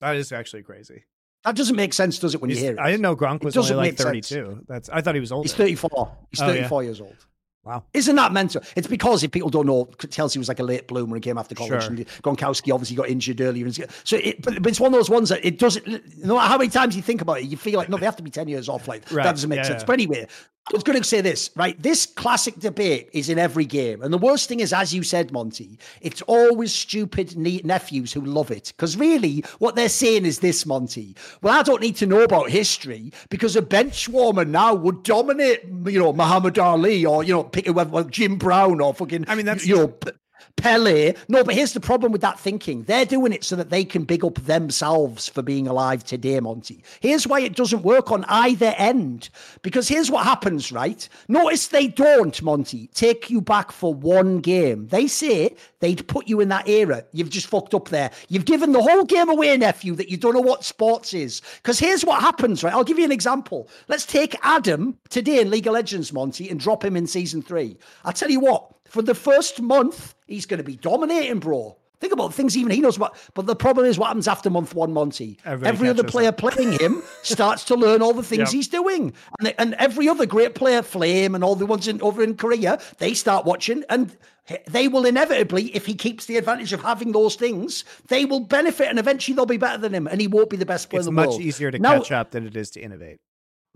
That 0.00 0.16
is 0.16 0.32
actually 0.32 0.62
crazy. 0.62 1.04
That 1.44 1.56
doesn't 1.56 1.74
make 1.76 1.92
sense, 1.92 2.18
does 2.18 2.34
it, 2.34 2.40
when 2.40 2.50
you 2.50 2.56
hear 2.56 2.72
it? 2.72 2.78
I 2.78 2.90
didn't 2.90 3.02
know 3.02 3.16
Gronk 3.16 3.42
was 3.42 3.56
only 3.56 3.72
like 3.74 3.92
make 3.92 3.98
sense. 3.98 4.28
32. 4.28 4.64
That's 4.68 4.88
I 4.88 5.00
thought 5.00 5.14
he 5.14 5.20
was 5.20 5.32
older. 5.32 5.44
He's 5.44 5.54
34. 5.54 6.16
He's 6.30 6.40
Oh, 6.40 6.46
yeah. 6.48 6.52
34 6.54 6.84
years 6.84 7.00
old. 7.00 7.16
Wow. 7.64 7.84
Isn't 7.94 8.16
that 8.16 8.32
mental? 8.32 8.60
It's 8.74 8.88
because 8.88 9.22
if 9.22 9.30
people 9.30 9.48
don't 9.48 9.66
know, 9.66 9.84
Kelce 9.84 10.36
was 10.36 10.48
like 10.48 10.58
a 10.58 10.64
late 10.64 10.88
bloomer 10.88 11.14
and 11.14 11.22
came 11.22 11.38
after 11.38 11.54
college. 11.54 11.82
Sure. 11.82 11.90
And 11.92 11.98
Gronkowski 12.22 12.72
obviously 12.74 12.96
got 12.96 13.08
injured 13.08 13.40
earlier. 13.40 13.64
and 13.66 13.74
So, 14.04 14.16
it, 14.16 14.42
but, 14.42 14.66
it's 14.66 14.80
one 14.80 14.92
of 14.92 14.98
those 14.98 15.08
ones 15.08 15.28
that 15.28 15.44
it 15.44 15.58
doesn't. 15.60 15.86
No 16.24 16.34
matter 16.34 16.48
how 16.48 16.58
many 16.58 16.70
times 16.70 16.96
you 16.96 17.02
think 17.02 17.20
about 17.22 17.38
it, 17.38 17.44
you 17.44 17.56
feel 17.56 17.76
like 17.78 17.88
no, 17.88 17.96
they 17.98 18.04
have 18.06 18.16
to 18.16 18.22
be 18.24 18.30
ten 18.30 18.48
years 18.48 18.68
off. 18.68 18.88
Like 18.88 19.08
Right. 19.12 19.22
that 19.22 19.30
doesn't 19.32 19.48
make 19.48 19.58
Yeah, 19.58 19.62
sense. 19.62 19.82
yeah. 19.82 19.86
But 19.86 19.92
anyway, 19.94 20.26
I 20.70 20.74
was 20.74 20.84
going 20.84 20.96
to 20.98 21.04
say 21.04 21.20
this 21.20 21.50
right. 21.56 21.80
This 21.82 22.06
classic 22.06 22.58
debate 22.60 23.10
is 23.12 23.28
in 23.28 23.38
every 23.38 23.64
game, 23.64 24.00
and 24.00 24.12
the 24.12 24.18
worst 24.18 24.48
thing 24.48 24.60
is, 24.60 24.72
as 24.72 24.94
you 24.94 25.02
said, 25.02 25.32
Monte, 25.32 25.76
it's 26.00 26.22
always 26.22 26.72
stupid 26.72 27.36
ne- 27.36 27.60
nephews 27.64 28.12
who 28.12 28.20
love 28.20 28.50
it 28.52 28.72
because 28.76 28.96
really, 28.96 29.44
what 29.58 29.74
they're 29.74 29.88
saying 29.88 30.24
is 30.24 30.38
this, 30.38 30.64
Monte. 30.64 31.16
Well, 31.42 31.58
I 31.58 31.62
don't 31.64 31.80
need 31.82 31.96
to 31.96 32.06
know 32.06 32.22
about 32.22 32.48
history 32.48 33.12
because 33.28 33.56
a 33.56 33.62
bench 33.62 34.08
warmer 34.08 34.44
now 34.44 34.72
would 34.72 35.02
dominate, 35.02 35.64
you 35.64 35.98
know, 35.98 36.12
Muhammad 36.12 36.58
Ali 36.60 37.04
or 37.04 37.24
you 37.24 37.32
know, 37.34 37.42
pick 37.42 37.66
whoever, 37.66 38.04
Jim 38.04 38.36
Brown 38.36 38.80
or 38.80 38.94
fucking. 38.94 39.24
I 39.28 39.34
mean, 39.34 39.46
that's- 39.46 39.66
you 39.66 39.76
know. 39.76 39.94
Pele. 40.56 41.14
No, 41.28 41.42
but 41.42 41.54
here's 41.54 41.72
the 41.72 41.80
problem 41.80 42.12
with 42.12 42.20
that 42.20 42.38
thinking. 42.38 42.84
They're 42.84 43.04
doing 43.04 43.32
it 43.32 43.44
so 43.44 43.56
that 43.56 43.70
they 43.70 43.84
can 43.84 44.04
big 44.04 44.24
up 44.24 44.36
themselves 44.36 45.28
for 45.28 45.42
being 45.42 45.66
alive 45.66 46.04
today, 46.04 46.38
Monte. 46.40 46.82
Here's 47.00 47.26
why 47.26 47.40
it 47.40 47.56
doesn't 47.56 47.82
work 47.82 48.12
on 48.12 48.24
either 48.28 48.74
end. 48.76 49.30
Because 49.62 49.88
here's 49.88 50.10
what 50.10 50.24
happens, 50.24 50.70
right? 50.70 51.08
Notice 51.28 51.68
they 51.68 51.88
don't, 51.88 52.40
Monte, 52.42 52.88
take 52.88 53.30
you 53.30 53.40
back 53.40 53.72
for 53.72 53.92
one 53.92 54.38
game. 54.38 54.88
They 54.88 55.06
say 55.06 55.56
they'd 55.80 56.06
put 56.06 56.28
you 56.28 56.40
in 56.40 56.48
that 56.50 56.68
era. 56.68 57.04
You've 57.12 57.30
just 57.30 57.46
fucked 57.46 57.74
up 57.74 57.88
there. 57.88 58.10
You've 58.28 58.44
given 58.44 58.72
the 58.72 58.82
whole 58.82 59.04
game 59.04 59.28
away, 59.28 59.56
nephew, 59.56 59.94
that 59.96 60.10
you 60.10 60.16
don't 60.16 60.34
know 60.34 60.40
what 60.40 60.64
sports 60.64 61.12
is. 61.14 61.42
Because 61.56 61.78
here's 61.78 62.04
what 62.04 62.20
happens, 62.20 62.62
right? 62.62 62.72
I'll 62.72 62.84
give 62.84 62.98
you 62.98 63.04
an 63.04 63.12
example. 63.12 63.68
Let's 63.88 64.06
take 64.06 64.36
Adam 64.42 64.98
today 65.08 65.40
in 65.40 65.50
League 65.50 65.66
of 65.66 65.74
Legends, 65.74 66.12
Monte, 66.12 66.48
and 66.48 66.60
drop 66.60 66.84
him 66.84 66.96
in 66.96 67.06
season 67.06 67.42
three. 67.42 67.76
I'll 68.04 68.12
tell 68.12 68.30
you 68.30 68.40
what, 68.40 68.72
for 68.92 69.02
the 69.02 69.14
first 69.14 69.60
month, 69.62 70.14
he's 70.26 70.44
going 70.46 70.58
to 70.58 70.64
be 70.64 70.76
dominating, 70.76 71.38
bro. 71.38 71.76
Think 71.98 72.12
about 72.12 72.28
the 72.30 72.34
things 72.36 72.56
even 72.56 72.72
he 72.72 72.80
knows 72.80 72.98
what. 72.98 73.14
But 73.32 73.46
the 73.46 73.54
problem 73.54 73.86
is 73.86 73.96
what 73.96 74.08
happens 74.08 74.26
after 74.26 74.50
month 74.50 74.74
one, 74.74 74.92
Monte. 74.92 75.38
Everybody 75.44 75.68
every 75.68 75.88
other 75.88 76.02
player 76.02 76.28
up. 76.30 76.36
playing 76.36 76.72
him 76.78 77.00
starts 77.22 77.64
to 77.66 77.76
learn 77.76 78.02
all 78.02 78.12
the 78.12 78.24
things 78.24 78.40
Yep. 78.40 78.48
he's 78.50 78.68
doing, 78.68 79.12
and 79.38 79.46
they- 79.46 79.54
and 79.56 79.74
every 79.74 80.08
other 80.08 80.26
great 80.26 80.54
player, 80.56 80.82
Flame 80.82 81.34
and 81.36 81.44
all 81.44 81.54
the 81.54 81.64
ones 81.64 81.86
in, 81.88 82.02
over 82.02 82.22
in 82.22 82.34
Korea, 82.36 82.80
they 82.98 83.14
start 83.14 83.44
watching, 83.46 83.84
and 83.88 84.16
they 84.68 84.88
will 84.88 85.06
inevitably, 85.06 85.66
if 85.76 85.86
he 85.86 85.94
keeps 85.94 86.26
the 86.26 86.36
advantage 86.38 86.72
of 86.72 86.82
having 86.82 87.12
those 87.12 87.36
things, 87.36 87.84
they 88.08 88.24
will 88.24 88.40
benefit, 88.40 88.88
and 88.88 88.98
eventually 88.98 89.36
they'll 89.36 89.46
be 89.46 89.56
better 89.56 89.78
than 89.78 89.94
him, 89.94 90.08
and 90.08 90.20
he 90.20 90.26
won't 90.26 90.50
be 90.50 90.56
the 90.56 90.66
best 90.66 90.90
player 90.90 90.98
It's 91.00 91.06
in 91.08 91.14
the 91.14 91.20
world. 91.20 91.34
It's 91.34 91.38
much 91.38 91.46
easier 91.46 91.70
to 91.70 91.78
Now- 91.78 91.98
catch 91.98 92.10
up 92.10 92.32
than 92.32 92.46
it 92.48 92.56
is 92.56 92.70
to 92.72 92.80
innovate. 92.80 93.20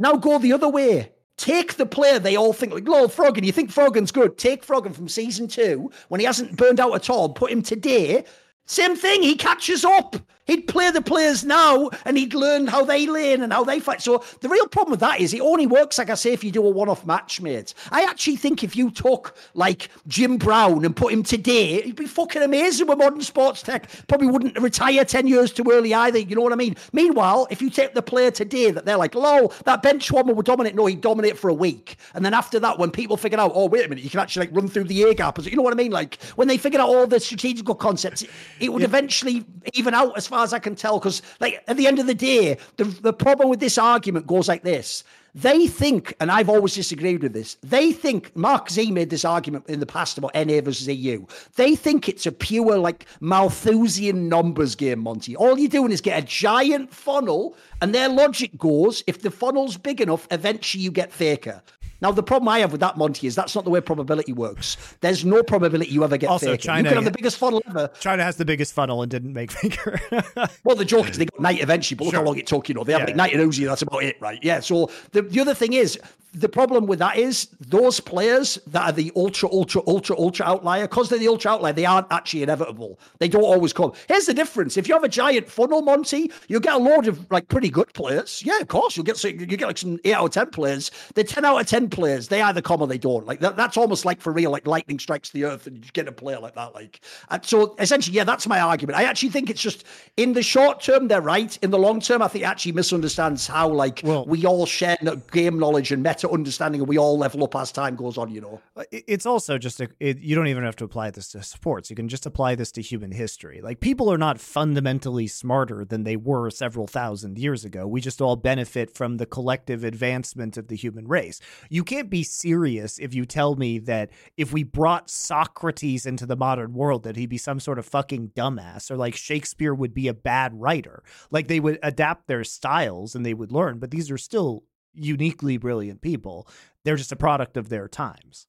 now 0.00 0.14
go 0.16 0.38
the 0.38 0.52
other 0.52 0.68
way. 0.68 1.12
Take 1.36 1.74
the 1.74 1.86
player 1.86 2.18
they 2.18 2.36
all 2.36 2.52
think 2.52 2.72
like, 2.72 2.88
Lord 2.88 3.10
Froggen, 3.10 3.44
you 3.44 3.52
think 3.52 3.70
Froggen's 3.70 4.10
good. 4.10 4.38
Take 4.38 4.64
Froggen 4.64 4.94
from 4.94 5.08
season 5.08 5.48
two 5.48 5.90
when 6.08 6.20
he 6.20 6.26
hasn't 6.26 6.56
burned 6.56 6.80
out 6.80 6.94
at 6.94 7.10
all. 7.10 7.28
Put 7.28 7.50
him 7.50 7.62
today. 7.62 8.24
Same 8.64 8.96
thing. 8.96 9.22
He 9.22 9.36
catches 9.36 9.84
up. 9.84 10.16
He'd 10.46 10.68
play 10.68 10.90
the 10.90 11.02
players 11.02 11.44
now 11.44 11.90
and 12.04 12.16
he'd 12.16 12.34
learn 12.34 12.66
how 12.66 12.84
they 12.84 13.06
lane 13.06 13.42
and 13.42 13.52
how 13.52 13.64
they 13.64 13.80
fight. 13.80 14.00
So 14.00 14.24
the 14.40 14.48
real 14.48 14.68
problem 14.68 14.92
with 14.92 15.00
that 15.00 15.20
is 15.20 15.34
it 15.34 15.40
only 15.40 15.66
works, 15.66 15.98
like 15.98 16.10
I 16.10 16.14
say, 16.14 16.32
if 16.32 16.44
you 16.44 16.52
do 16.52 16.64
a 16.64 16.70
one 16.70 16.88
off 16.88 17.04
match, 17.04 17.40
mate. 17.40 17.74
I 17.90 18.04
actually 18.04 18.36
think 18.36 18.62
if 18.62 18.76
you 18.76 18.90
took 18.90 19.36
like 19.54 19.88
Jim 20.06 20.36
Brown 20.36 20.84
and 20.84 20.94
put 20.94 21.12
him 21.12 21.22
today, 21.22 21.82
he'd 21.82 21.96
be 21.96 22.06
fucking 22.06 22.42
amazing 22.42 22.86
with 22.86 22.98
modern 22.98 23.22
sports 23.22 23.62
tech. 23.62 23.88
Probably 24.06 24.28
wouldn't 24.28 24.58
retire 24.60 25.04
10 25.04 25.26
years 25.26 25.52
too 25.52 25.64
early 25.70 25.92
either. 25.92 26.18
You 26.18 26.36
know 26.36 26.42
what 26.42 26.52
I 26.52 26.56
mean? 26.56 26.76
Meanwhile, 26.92 27.48
if 27.50 27.60
you 27.60 27.68
take 27.68 27.94
the 27.94 28.02
player 28.02 28.30
today 28.30 28.70
that 28.70 28.84
they're 28.84 28.96
like, 28.96 29.14
lol, 29.14 29.52
that 29.64 29.82
bench 29.82 30.10
warmer 30.12 30.32
would 30.32 30.46
dominate. 30.46 30.76
No, 30.76 30.86
he'd 30.86 31.00
dominate 31.00 31.36
for 31.36 31.48
a 31.48 31.54
week. 31.54 31.96
And 32.14 32.24
then 32.24 32.34
after 32.34 32.60
that, 32.60 32.78
when 32.78 32.92
people 32.92 33.16
figured 33.16 33.40
out, 33.40 33.50
oh, 33.54 33.66
wait 33.66 33.84
a 33.84 33.88
minute, 33.88 34.04
you 34.04 34.10
can 34.10 34.20
actually 34.20 34.46
like 34.46 34.56
run 34.56 34.68
through 34.68 34.84
the 34.84 35.02
air 35.02 35.14
gap. 35.14 35.38
You 35.38 35.56
know 35.56 35.62
what 35.62 35.72
I 35.72 35.76
mean? 35.76 35.92
Like 35.92 36.22
when 36.36 36.46
they 36.46 36.56
figured 36.56 36.80
out 36.80 36.88
all 36.88 37.06
the 37.06 37.18
strategical 37.18 37.74
concepts, 37.74 38.22
it, 38.22 38.30
it 38.60 38.72
would 38.72 38.82
eventually 38.82 39.44
even 39.74 39.92
out 39.92 40.16
as 40.16 40.26
far 40.26 40.35
as 40.42 40.52
I 40.52 40.58
can 40.58 40.74
tell. 40.74 40.98
Because 40.98 41.22
like 41.40 41.62
at 41.68 41.76
the 41.76 41.86
end 41.86 41.98
of 41.98 42.06
the 42.06 42.14
day, 42.14 42.58
the, 42.76 42.84
the 42.84 43.12
problem 43.12 43.48
with 43.48 43.60
this 43.60 43.78
argument 43.78 44.26
goes 44.26 44.48
like 44.48 44.62
this. 44.62 45.04
They 45.36 45.66
think, 45.66 46.14
and 46.18 46.30
I've 46.30 46.48
always 46.48 46.74
disagreed 46.74 47.22
with 47.22 47.34
this, 47.34 47.58
they 47.62 47.92
think, 47.92 48.34
Mark 48.34 48.70
Z 48.70 48.90
made 48.90 49.10
this 49.10 49.22
argument 49.22 49.66
in 49.68 49.80
the 49.80 49.86
past 49.86 50.16
about 50.16 50.34
NA 50.34 50.62
versus 50.62 50.88
EU. 50.88 51.26
They 51.56 51.76
think 51.76 52.08
it's 52.08 52.24
a 52.24 52.32
pure, 52.32 52.78
like, 52.78 53.04
Malthusian 53.20 54.30
numbers 54.30 54.74
game, 54.74 55.00
Monte. 55.00 55.36
All 55.36 55.58
you're 55.58 55.68
doing 55.68 55.92
is 55.92 56.00
get 56.00 56.22
a 56.22 56.26
giant 56.26 56.90
funnel, 56.90 57.54
and 57.82 57.94
their 57.94 58.08
logic 58.08 58.56
goes 58.56 59.04
if 59.06 59.20
the 59.20 59.30
funnel's 59.30 59.76
big 59.76 60.00
enough, 60.00 60.26
eventually 60.30 60.82
you 60.82 60.90
get 60.90 61.12
faker. 61.12 61.62
Now, 62.00 62.10
the 62.12 62.22
problem 62.22 62.48
I 62.48 62.58
have 62.60 62.72
with 62.72 62.80
that, 62.80 62.96
Monte, 62.96 63.26
is 63.26 63.34
that's 63.34 63.54
not 63.54 63.64
the 63.64 63.70
way 63.70 63.80
probability 63.80 64.32
works. 64.32 64.76
There's 65.00 65.24
no 65.24 65.42
probability 65.42 65.90
you 65.92 66.04
ever 66.04 66.16
get 66.16 66.28
Also, 66.30 66.46
faker. 66.46 66.56
China- 66.62 66.82
you 66.82 66.88
could 66.88 67.04
have 67.04 67.12
the 67.12 67.18
biggest 67.18 67.36
funnel 67.38 67.62
ever. 67.68 67.90
China 68.00 68.22
has 68.22 68.36
the 68.36 68.44
biggest 68.44 68.72
funnel 68.74 69.02
and 69.02 69.10
didn't 69.10 69.32
make 69.32 69.50
Faker. 69.50 70.00
Well, 70.64 70.76
the 70.76 70.84
joke 70.84 71.08
is 71.08 71.18
they 71.18 71.26
got 71.26 71.40
Knight 71.40 71.62
eventually, 71.62 71.96
but 71.96 72.04
look 72.04 72.14
Sure. 72.14 72.20
how 72.20 72.26
long 72.26 72.38
it 72.38 72.46
took, 72.46 72.68
you 72.68 72.74
know. 72.74 72.84
They 72.84 72.92
have 72.92 73.00
Yeah, 73.02 73.04
like 73.06 73.10
yeah. 73.10 73.16
Knight 73.16 73.34
and 73.34 73.52
Uzi, 73.52 73.66
that's 73.66 73.82
about 73.82 74.02
it, 74.02 74.16
right? 74.20 74.38
Yeah. 74.42 74.60
So 74.60 74.90
the, 75.12 75.22
the 75.22 75.40
other 75.40 75.54
thing 75.54 75.72
is, 75.72 75.98
the 76.34 76.48
problem 76.50 76.86
with 76.86 76.98
that 76.98 77.16
is 77.16 77.48
those 77.60 77.98
players 77.98 78.58
that 78.66 78.82
are 78.90 78.92
the 78.92 79.10
ultra, 79.16 79.48
ultra, 79.50 79.80
ultra, 79.86 80.18
ultra 80.18 80.44
outlier, 80.44 80.82
because 80.86 81.08
they're 81.08 81.18
the 81.18 81.28
ultra 81.28 81.52
outlier, 81.52 81.72
they 81.72 81.86
aren't 81.86 82.08
actually 82.10 82.42
inevitable. 82.42 82.98
They 83.20 83.28
don't 83.28 83.42
always 83.44 83.72
come. 83.72 83.92
Here's 84.06 84.26
the 84.26 84.34
difference. 84.34 84.76
If 84.76 84.86
you 84.86 84.92
have 84.94 85.04
a 85.04 85.08
giant 85.08 85.48
funnel, 85.48 85.80
Monte, 85.80 86.30
you'll 86.48 86.60
get 86.60 86.74
a 86.74 86.78
load 86.78 87.06
of 87.06 87.30
like 87.30 87.48
pretty 87.48 87.70
good 87.70 87.90
players. 87.94 88.42
Yeah, 88.44 88.58
of 88.60 88.68
course. 88.68 88.96
You'll 88.98 89.04
get 89.04 89.16
so 89.16 89.28
you 89.28 89.46
get 89.46 89.62
like 89.62 89.78
some 89.78 89.98
eight 90.04 90.12
out 90.12 90.24
of 90.26 90.30
ten 90.32 90.50
players. 90.50 90.90
The 91.14 91.24
ten 91.24 91.46
out 91.46 91.58
of 91.58 91.66
ten 91.66 91.88
players, 91.96 92.28
they 92.28 92.40
either 92.40 92.62
come 92.62 92.80
or 92.80 92.86
they 92.86 92.98
don't. 92.98 93.26
Like 93.26 93.40
that, 93.40 93.56
that's 93.56 93.76
almost 93.76 94.04
like 94.04 94.20
for 94.20 94.32
real, 94.32 94.50
like 94.52 94.66
lightning 94.66 94.98
strikes 94.98 95.30
the 95.30 95.44
earth 95.44 95.66
and 95.66 95.84
you 95.84 95.90
get 95.92 96.06
a 96.06 96.12
player 96.12 96.38
like 96.38 96.54
that. 96.54 96.74
Like 96.74 97.00
so 97.42 97.74
essentially, 97.78 98.16
yeah, 98.16 98.24
that's 98.24 98.46
my 98.46 98.60
argument. 98.60 98.98
I 98.98 99.04
actually 99.04 99.30
think 99.30 99.50
it's 99.50 99.60
just 99.60 99.84
in 100.16 100.34
the 100.34 100.42
short 100.42 100.80
term, 100.80 101.08
they're 101.08 101.20
right. 101.20 101.58
In 101.62 101.70
the 101.70 101.78
long 101.78 102.00
term, 102.00 102.22
I 102.22 102.28
think 102.28 102.42
it 102.44 102.46
actually 102.46 102.72
misunderstands 102.72 103.46
how 103.46 103.68
like 103.68 104.02
Well- 104.04 104.26
we 104.26 104.46
all 104.46 104.66
share 104.66 104.96
game 105.32 105.58
knowledge 105.58 105.90
and 105.90 106.02
meta 106.02 106.30
understanding 106.30 106.80
and 106.82 106.88
we 106.88 106.98
all 106.98 107.18
level 107.18 107.42
up 107.42 107.56
as 107.56 107.72
time 107.72 107.96
goes 107.96 108.18
on, 108.18 108.30
you 108.30 108.40
know. 108.40 108.60
Uh, 108.76 108.84
it's 108.92 109.26
also 109.26 109.58
just 109.58 109.80
a, 109.80 109.88
it, 109.98 110.18
you 110.18 110.34
don't 110.34 110.46
even 110.48 110.62
have 110.64 110.76
to 110.76 110.84
apply 110.84 111.10
this 111.10 111.28
to 111.28 111.42
sports. 111.42 111.90
You 111.90 111.96
can 111.96 112.08
just 112.08 112.26
apply 112.26 112.54
this 112.54 112.70
to 112.72 112.82
human 112.82 113.10
history. 113.10 113.60
Like 113.62 113.80
people 113.80 114.12
are 114.12 114.18
not 114.18 114.38
fundamentally 114.38 115.26
smarter 115.26 115.84
than 115.84 116.04
they 116.04 116.16
were 116.16 116.50
several 116.50 116.86
thousand 116.86 117.38
years 117.38 117.64
ago. 117.64 117.86
We 117.86 118.00
just 118.00 118.20
all 118.20 118.36
benefit 118.36 118.94
from 118.94 119.16
the 119.16 119.26
collective 119.26 119.82
advancement 119.84 120.56
of 120.56 120.68
the 120.68 120.76
human 120.76 121.08
race. 121.08 121.40
You 121.70 121.75
can't 121.84 122.10
be 122.10 122.22
serious 122.22 122.98
if 122.98 123.14
you 123.14 123.24
tell 123.24 123.56
me 123.56 123.78
that 123.80 124.10
if 124.36 124.52
we 124.52 124.62
brought 124.62 125.10
Socrates 125.10 126.06
into 126.06 126.26
the 126.26 126.36
modern 126.36 126.72
world 126.74 127.02
that 127.04 127.16
he'd 127.16 127.28
be 127.28 127.38
some 127.38 127.60
sort 127.60 127.78
of 127.78 127.86
fucking 127.86 128.30
dumbass 128.36 128.90
or 128.90 128.96
like 128.96 129.14
Shakespeare 129.14 129.74
would 129.74 129.94
be 129.94 130.08
a 130.08 130.14
bad 130.14 130.60
writer. 130.60 131.02
Like 131.30 131.48
they 131.48 131.60
would 131.60 131.78
adapt 131.82 132.26
their 132.26 132.44
styles 132.44 133.14
and 133.14 133.26
they 133.26 133.34
would 133.34 133.52
learn, 133.52 133.78
but 133.78 133.90
these 133.90 134.10
are 134.10 134.18
still 134.18 134.64
uniquely 134.94 135.56
brilliant 135.56 136.00
people. 136.00 136.48
They're 136.84 136.96
just 136.96 137.12
a 137.12 137.16
product 137.16 137.56
of 137.56 137.68
their 137.68 137.88
times. 137.88 138.46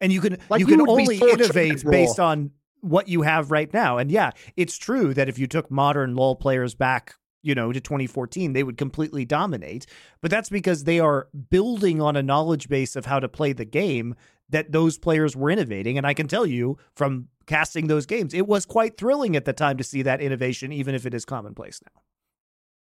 And 0.00 0.12
you 0.12 0.20
can 0.20 0.38
Like, 0.48 0.60
you 0.60 0.66
you 0.66 0.76
can 0.76 0.88
only 0.88 1.18
so 1.18 1.28
innovate 1.28 1.84
based 1.84 2.20
on 2.20 2.50
what 2.80 3.08
you 3.08 3.22
have 3.22 3.50
right 3.50 3.72
now. 3.72 3.98
And 3.98 4.10
yeah, 4.10 4.32
it's 4.56 4.76
true 4.76 5.14
that 5.14 5.28
if 5.28 5.38
you 5.38 5.46
took 5.46 5.70
modern 5.70 6.14
LoL 6.14 6.36
players 6.36 6.74
back, 6.74 7.14
you 7.46 7.54
know, 7.54 7.72
to 7.72 7.80
2014, 7.80 8.52
they 8.52 8.64
would 8.64 8.76
completely 8.76 9.24
dominate. 9.24 9.86
But 10.20 10.32
that's 10.32 10.48
because 10.48 10.82
they 10.82 10.98
are 10.98 11.28
building 11.48 12.02
on 12.02 12.16
a 12.16 12.22
knowledge 12.22 12.68
base 12.68 12.96
of 12.96 13.06
how 13.06 13.20
to 13.20 13.28
play 13.28 13.52
the 13.52 13.64
game 13.64 14.16
that 14.48 14.72
those 14.72 14.98
players 14.98 15.36
were 15.36 15.50
innovating. 15.50 15.96
And 15.96 16.06
I 16.06 16.12
can 16.12 16.26
tell 16.26 16.44
you 16.44 16.76
from 16.94 17.28
casting 17.46 17.86
those 17.86 18.04
games, 18.04 18.34
it 18.34 18.48
was 18.48 18.66
quite 18.66 18.98
thrilling 18.98 19.36
at 19.36 19.44
the 19.44 19.52
time 19.52 19.76
to 19.76 19.84
see 19.84 20.02
that 20.02 20.20
innovation, 20.20 20.72
even 20.72 20.94
if 20.94 21.06
it 21.06 21.14
is 21.14 21.24
commonplace 21.24 21.80
now. 21.84 22.02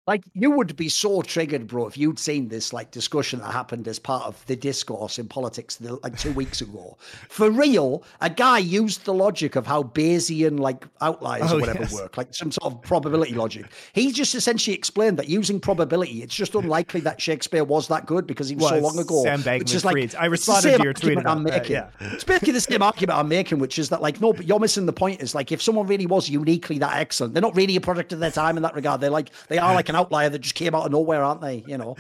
Like 0.07 0.23
you 0.35 0.53
would 0.53 0.77
be 0.77 0.89
so 0.89 1.23
triggered, 1.23 1.67
bro, 1.67 1.87
if 1.87 1.99
you'd 1.99 2.19
seen 2.19 2.49
this 2.49 2.73
like 2.73 2.93
discussion 2.93 3.41
that 3.41 3.51
happened 3.51 3.89
as 3.89 3.99
part 3.99 4.25
of 4.25 4.45
the 4.47 4.55
discourse 4.55 5.19
in 5.19 5.27
politics 5.27 5.77
the- 5.77 5.99
like 6.03 6.17
two 6.17 6.33
weeks 6.33 6.61
ago. 6.61 6.97
For 7.29 7.51
real, 7.51 8.05
a 8.21 8.31
guy 8.31 8.59
used 8.59 9.05
the 9.05 9.15
logic 9.15 9.57
of 9.57 9.67
how 9.67 9.83
Bayesian 9.83 10.61
like 10.61 10.87
outliers 11.01 11.53
Oh, 11.53 11.57
or 11.57 11.61
whatever 11.61 11.81
yes. 11.81 11.93
work, 11.93 12.17
like 12.17 12.33
some 12.33 12.53
sort 12.53 12.73
of 12.73 12.83
probability 12.83 13.35
logic. 13.35 13.67
He 13.95 14.13
just 14.13 14.35
essentially 14.37 14.77
explained 14.77 15.19
that 15.19 15.29
using 15.29 15.59
probability, 15.59 16.23
it's 16.23 16.35
just 16.35 16.55
unlikely 16.55 17.01
that 17.01 17.21
Shakespeare 17.21 17.65
was 17.65 17.89
that 17.89 18.07
good 18.07 18.27
because 18.29 18.49
he 18.49 18.55
was, 18.55 18.69
so 18.69 18.79
long 18.79 18.99
ago. 18.99 19.25
Sam 19.25 19.43
Which 19.59 19.75
is 19.75 19.85
like. 19.85 20.15
I 20.15 20.27
responded 20.27 20.77
to 20.77 20.85
your 20.85 20.93
tweet 20.93 21.17
argument 21.17 21.27
I'm 21.27 21.45
that, 21.45 21.63
making. 21.63 21.73
yeah. 21.73 21.91
It's 22.01 22.25
basically 22.25 22.53
the 22.53 22.61
same 22.61 22.83
argument 22.83 23.19
I'm 23.19 23.29
making, 23.29 23.59
which 23.59 23.79
is 23.79 23.89
that 23.91 24.03
like 24.03 24.21
no, 24.21 24.33
but 24.33 24.47
you're 24.47 24.61
missing 24.61 24.87
the 24.87 24.93
point. 24.93 25.21
Is 25.21 25.35
like 25.35 25.53
if 25.53 25.63
someone 25.63 25.87
really 25.87 26.07
was 26.07 26.29
uniquely 26.29 26.79
that 26.79 26.97
excellent, 26.97 27.35
they're 27.35 27.43
not 27.43 27.57
really 27.57 27.77
a 27.77 27.81
product 27.81 28.13
of 28.13 28.21
their 28.21 28.31
time 28.31 28.57
in 28.57 28.63
that 28.63 28.75
regard. 28.75 29.01
They're 29.01 29.11
like 29.11 29.31
they 29.49 29.59
are 29.59 29.67
uh-huh. 29.67 29.75
like 29.75 29.89
an 29.89 29.96
outlier 29.97 30.29
that 30.29 30.39
just 30.39 30.55
came 30.55 30.75
out 30.75 30.87
of 30.87 30.93
nowhere, 30.93 31.25
aren't 31.25 31.41
they? 31.41 31.65
You 31.67 31.79
know, 31.79 31.97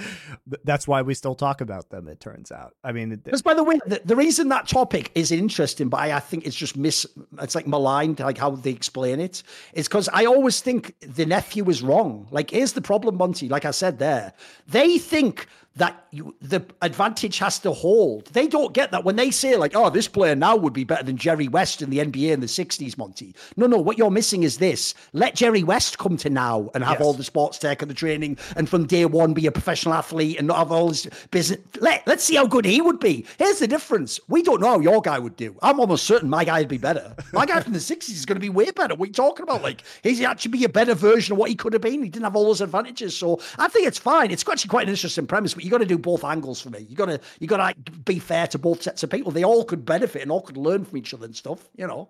that's 0.64 0.86
why 0.86 1.02
we 1.02 1.14
still 1.14 1.34
talk 1.34 1.60
about 1.60 1.90
them. 1.90 2.08
It 2.08 2.20
turns 2.20 2.52
out. 2.52 2.74
I 2.84 2.92
mean, 2.92 3.16
because 3.16 3.42
by 3.42 3.54
the 3.54 3.64
way, 3.64 3.78
the, 3.86 4.00
the, 4.04 4.16
reason 4.16 4.48
that 4.50 4.68
topic 4.68 5.10
is 5.14 5.32
interesting, 5.32 5.88
but 5.88 5.98
I, 5.98 6.16
I 6.16 6.20
think 6.20 6.46
it's 6.46 6.56
just 6.56 6.76
mis, 6.76 7.06
it's 7.40 7.54
like 7.54 7.66
maligned, 7.66 8.20
like 8.20 8.38
how 8.38 8.50
they 8.50 8.70
explain 8.70 9.20
it, 9.20 9.42
is 9.72 9.88
because 9.88 10.08
I 10.12 10.26
always 10.26 10.60
think 10.60 10.94
the 11.00 11.26
nephew 11.26 11.68
is 11.68 11.82
wrong. 11.82 12.28
Like, 12.30 12.50
here's 12.50 12.72
the 12.72 12.80
problem, 12.80 13.16
Monte. 13.16 13.48
Like 13.48 13.64
I 13.64 13.72
said 13.72 13.98
there, 13.98 14.32
they 14.68 14.98
think 14.98 15.48
that 15.76 16.06
you, 16.10 16.34
the 16.40 16.64
advantage 16.82 17.38
has 17.38 17.58
to 17.60 17.70
hold. 17.70 18.26
They 18.26 18.48
don't 18.48 18.72
get 18.72 18.90
that 18.90 19.04
when 19.04 19.16
they 19.16 19.30
say 19.30 19.56
like, 19.56 19.72
"Oh, 19.74 19.90
this 19.90 20.08
player 20.08 20.34
now 20.34 20.56
would 20.56 20.72
be 20.72 20.84
better 20.84 21.04
than 21.04 21.16
Jerry 21.16 21.48
West 21.48 21.82
in 21.82 21.90
the 21.90 21.98
NBA 21.98 22.32
in 22.32 22.40
the 22.40 22.46
'60s." 22.46 22.96
Monte, 22.96 23.34
no, 23.56 23.66
no. 23.66 23.78
What 23.78 23.98
you're 23.98 24.10
missing 24.10 24.42
is 24.42 24.58
this: 24.58 24.94
let 25.12 25.34
Jerry 25.34 25.62
West 25.62 25.98
come 25.98 26.16
to 26.18 26.30
now 26.30 26.70
and 26.74 26.82
have 26.82 26.98
yes. 26.98 27.02
all 27.02 27.12
the 27.12 27.24
sports 27.24 27.58
tech 27.58 27.82
and 27.82 27.90
the 27.90 27.94
training, 27.94 28.38
and 28.56 28.68
from 28.68 28.86
day 28.86 29.04
one 29.04 29.34
be 29.34 29.46
a 29.46 29.52
professional 29.52 29.94
athlete 29.94 30.38
and 30.38 30.46
not 30.46 30.58
have 30.58 30.72
all 30.72 30.88
this 30.88 31.06
business. 31.30 31.60
Let 31.80 32.06
Let's 32.06 32.24
see 32.24 32.36
how 32.36 32.46
good 32.46 32.64
he 32.64 32.80
would 32.80 32.98
be. 32.98 33.26
Here's 33.38 33.58
the 33.58 33.68
difference: 33.68 34.18
we 34.28 34.42
don't 34.42 34.60
know 34.60 34.68
how 34.68 34.80
your 34.80 35.02
guy 35.02 35.18
would 35.18 35.36
do. 35.36 35.56
I'm 35.62 35.78
almost 35.78 36.06
certain 36.06 36.30
my 36.30 36.44
guy 36.44 36.60
would 36.60 36.68
be 36.68 36.78
better. 36.78 37.14
My 37.32 37.44
guy 37.44 37.60
from 37.60 37.74
the 37.74 37.78
'60s 37.78 38.10
is 38.10 38.24
going 38.24 38.36
to 38.36 38.40
be 38.40 38.48
way 38.48 38.70
better. 38.70 38.94
What 38.94 39.06
are 39.06 39.08
you 39.08 39.12
talking 39.12 39.42
about? 39.42 39.62
Like, 39.62 39.82
he's 40.02 40.22
actually 40.22 40.52
be 40.52 40.64
a 40.64 40.68
better 40.68 40.94
version 40.94 41.32
of 41.32 41.38
what 41.38 41.50
he 41.50 41.54
could 41.54 41.74
have 41.74 41.82
been. 41.82 42.02
He 42.02 42.08
didn't 42.08 42.24
have 42.24 42.36
all 42.36 42.46
those 42.46 42.62
advantages, 42.62 43.16
so 43.16 43.40
I 43.58 43.68
think 43.68 43.86
it's 43.86 43.98
fine. 43.98 44.30
It's 44.30 44.48
actually 44.48 44.70
quite 44.70 44.84
an 44.84 44.90
interesting 44.90 45.26
premise, 45.26 45.52
but 45.52 45.65
you 45.66 45.70
got 45.70 45.78
to 45.78 45.86
do 45.86 45.98
both 45.98 46.24
angles 46.24 46.60
for 46.60 46.70
me. 46.70 46.86
You 46.88 46.96
got 46.96 47.06
to 47.06 47.20
you 47.40 47.46
got 47.46 47.74
to 47.84 47.92
be 47.92 48.18
fair 48.18 48.46
to 48.48 48.58
both 48.58 48.82
sets 48.82 49.02
of 49.02 49.10
people. 49.10 49.32
They 49.32 49.44
all 49.44 49.64
could 49.64 49.84
benefit 49.84 50.22
and 50.22 50.30
all 50.30 50.42
could 50.42 50.56
learn 50.56 50.84
from 50.84 50.96
each 50.96 51.12
other 51.12 51.26
and 51.26 51.36
stuff. 51.36 51.68
You 51.76 51.86
know. 51.86 52.08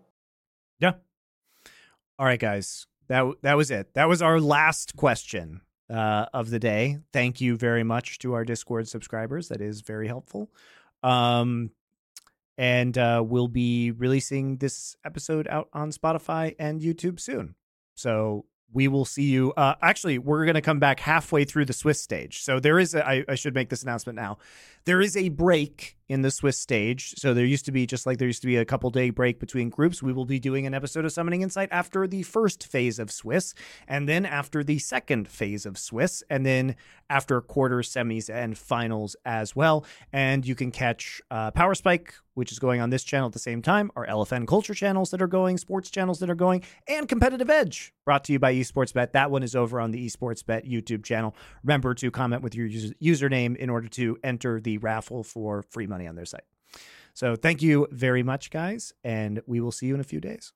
Yeah. 0.78 0.92
All 2.18 2.26
right, 2.26 2.38
guys. 2.38 2.86
That 3.08 3.24
that 3.42 3.56
was 3.56 3.70
it. 3.70 3.94
That 3.94 4.08
was 4.08 4.20
our 4.20 4.40
last 4.40 4.96
question 4.96 5.62
uh, 5.88 6.26
of 6.34 6.50
the 6.50 6.58
day. 6.58 6.98
Thank 7.12 7.40
you 7.40 7.56
very 7.56 7.84
much 7.84 8.18
to 8.20 8.34
our 8.34 8.44
Discord 8.44 8.88
subscribers. 8.88 9.48
That 9.48 9.60
is 9.60 9.80
very 9.80 10.08
helpful. 10.08 10.50
Um, 11.02 11.70
and 12.58 12.96
uh, 12.96 13.22
we'll 13.24 13.48
be 13.48 13.90
releasing 13.90 14.56
this 14.56 14.96
episode 15.04 15.46
out 15.48 15.68
on 15.72 15.90
Spotify 15.90 16.54
and 16.58 16.80
YouTube 16.80 17.20
soon. 17.20 17.54
So 17.94 18.46
we 18.72 18.88
will 18.88 19.04
see 19.04 19.24
you. 19.24 19.52
Uh, 19.56 19.74
actually, 19.82 20.18
we're 20.18 20.44
going 20.44 20.54
to 20.54 20.60
come 20.60 20.78
back 20.78 21.00
halfway 21.00 21.44
through 21.44 21.64
the 21.64 21.72
Swiss 21.72 22.00
stage. 22.00 22.42
So 22.42 22.60
there 22.60 22.78
is, 22.78 22.94
a, 22.94 23.06
I, 23.06 23.24
I 23.28 23.34
should 23.34 23.54
make 23.54 23.68
this 23.68 23.82
announcement 23.82 24.16
now. 24.16 24.38
There 24.84 25.00
is 25.00 25.16
a 25.16 25.28
break 25.30 25.96
in 26.08 26.22
the 26.22 26.30
Swiss 26.30 26.58
stage. 26.58 27.14
So 27.16 27.34
there 27.34 27.44
used 27.44 27.64
to 27.66 27.72
be, 27.72 27.86
just 27.86 28.06
like 28.06 28.18
there 28.18 28.28
used 28.28 28.42
to 28.42 28.46
be 28.46 28.56
a 28.56 28.64
couple 28.64 28.90
day 28.90 29.10
break 29.10 29.40
between 29.40 29.68
groups, 29.68 30.02
we 30.02 30.12
will 30.12 30.24
be 30.24 30.38
doing 30.38 30.66
an 30.66 30.74
episode 30.74 31.04
of 31.04 31.12
Summoning 31.12 31.42
Insight 31.42 31.68
after 31.72 32.06
the 32.06 32.22
first 32.22 32.66
phase 32.66 32.98
of 32.98 33.10
Swiss, 33.10 33.54
and 33.88 34.08
then 34.08 34.24
after 34.24 34.62
the 34.62 34.78
second 34.78 35.28
phase 35.28 35.66
of 35.66 35.78
Swiss, 35.78 36.22
and 36.30 36.46
then 36.46 36.76
after 37.10 37.40
quarters, 37.40 37.92
semis, 37.92 38.32
and 38.32 38.56
finals 38.56 39.16
as 39.24 39.54
well. 39.54 39.84
And 40.12 40.46
you 40.46 40.54
can 40.54 40.70
catch 40.70 41.20
uh, 41.30 41.50
Power 41.50 41.74
Spike, 41.74 42.14
which 42.34 42.52
is 42.52 42.58
going 42.58 42.80
on 42.80 42.90
this 42.90 43.02
channel 43.02 43.26
at 43.26 43.32
the 43.32 43.38
same 43.38 43.62
time, 43.62 43.90
our 43.96 44.06
LFN 44.06 44.46
culture 44.46 44.74
channels 44.74 45.10
that 45.10 45.22
are 45.22 45.26
going, 45.26 45.56
sports 45.56 45.90
channels 45.90 46.18
that 46.20 46.28
are 46.28 46.34
going, 46.34 46.62
and 46.86 47.08
Competitive 47.08 47.48
Edge, 47.48 47.94
brought 48.04 48.24
to 48.24 48.32
you 48.32 48.38
by 48.38 48.54
Esports 48.54 48.92
Bet. 48.92 49.12
That 49.14 49.30
one 49.30 49.42
is 49.42 49.56
over 49.56 49.80
on 49.80 49.90
the 49.90 50.06
Esports 50.06 50.44
Bet 50.44 50.66
YouTube 50.66 51.04
channel. 51.04 51.34
Remember 51.62 51.94
to 51.94 52.10
comment 52.10 52.42
with 52.42 52.54
your 52.54 52.66
user- 52.66 52.94
username 53.02 53.56
in 53.56 53.70
order 53.70 53.88
to 53.88 54.18
enter 54.22 54.60
the 54.60 54.78
raffle 54.78 55.22
for 55.22 55.62
free 55.62 55.86
money 55.96 56.08
on 56.08 56.16
their 56.16 56.26
site. 56.26 56.44
So 57.14 57.36
thank 57.36 57.62
you 57.62 57.86
very 57.90 58.22
much, 58.22 58.50
guys, 58.50 58.92
and 59.02 59.40
we 59.46 59.58
will 59.60 59.72
see 59.72 59.86
you 59.86 59.94
in 59.94 60.00
a 60.00 60.04
few 60.12 60.20
days. 60.20 60.52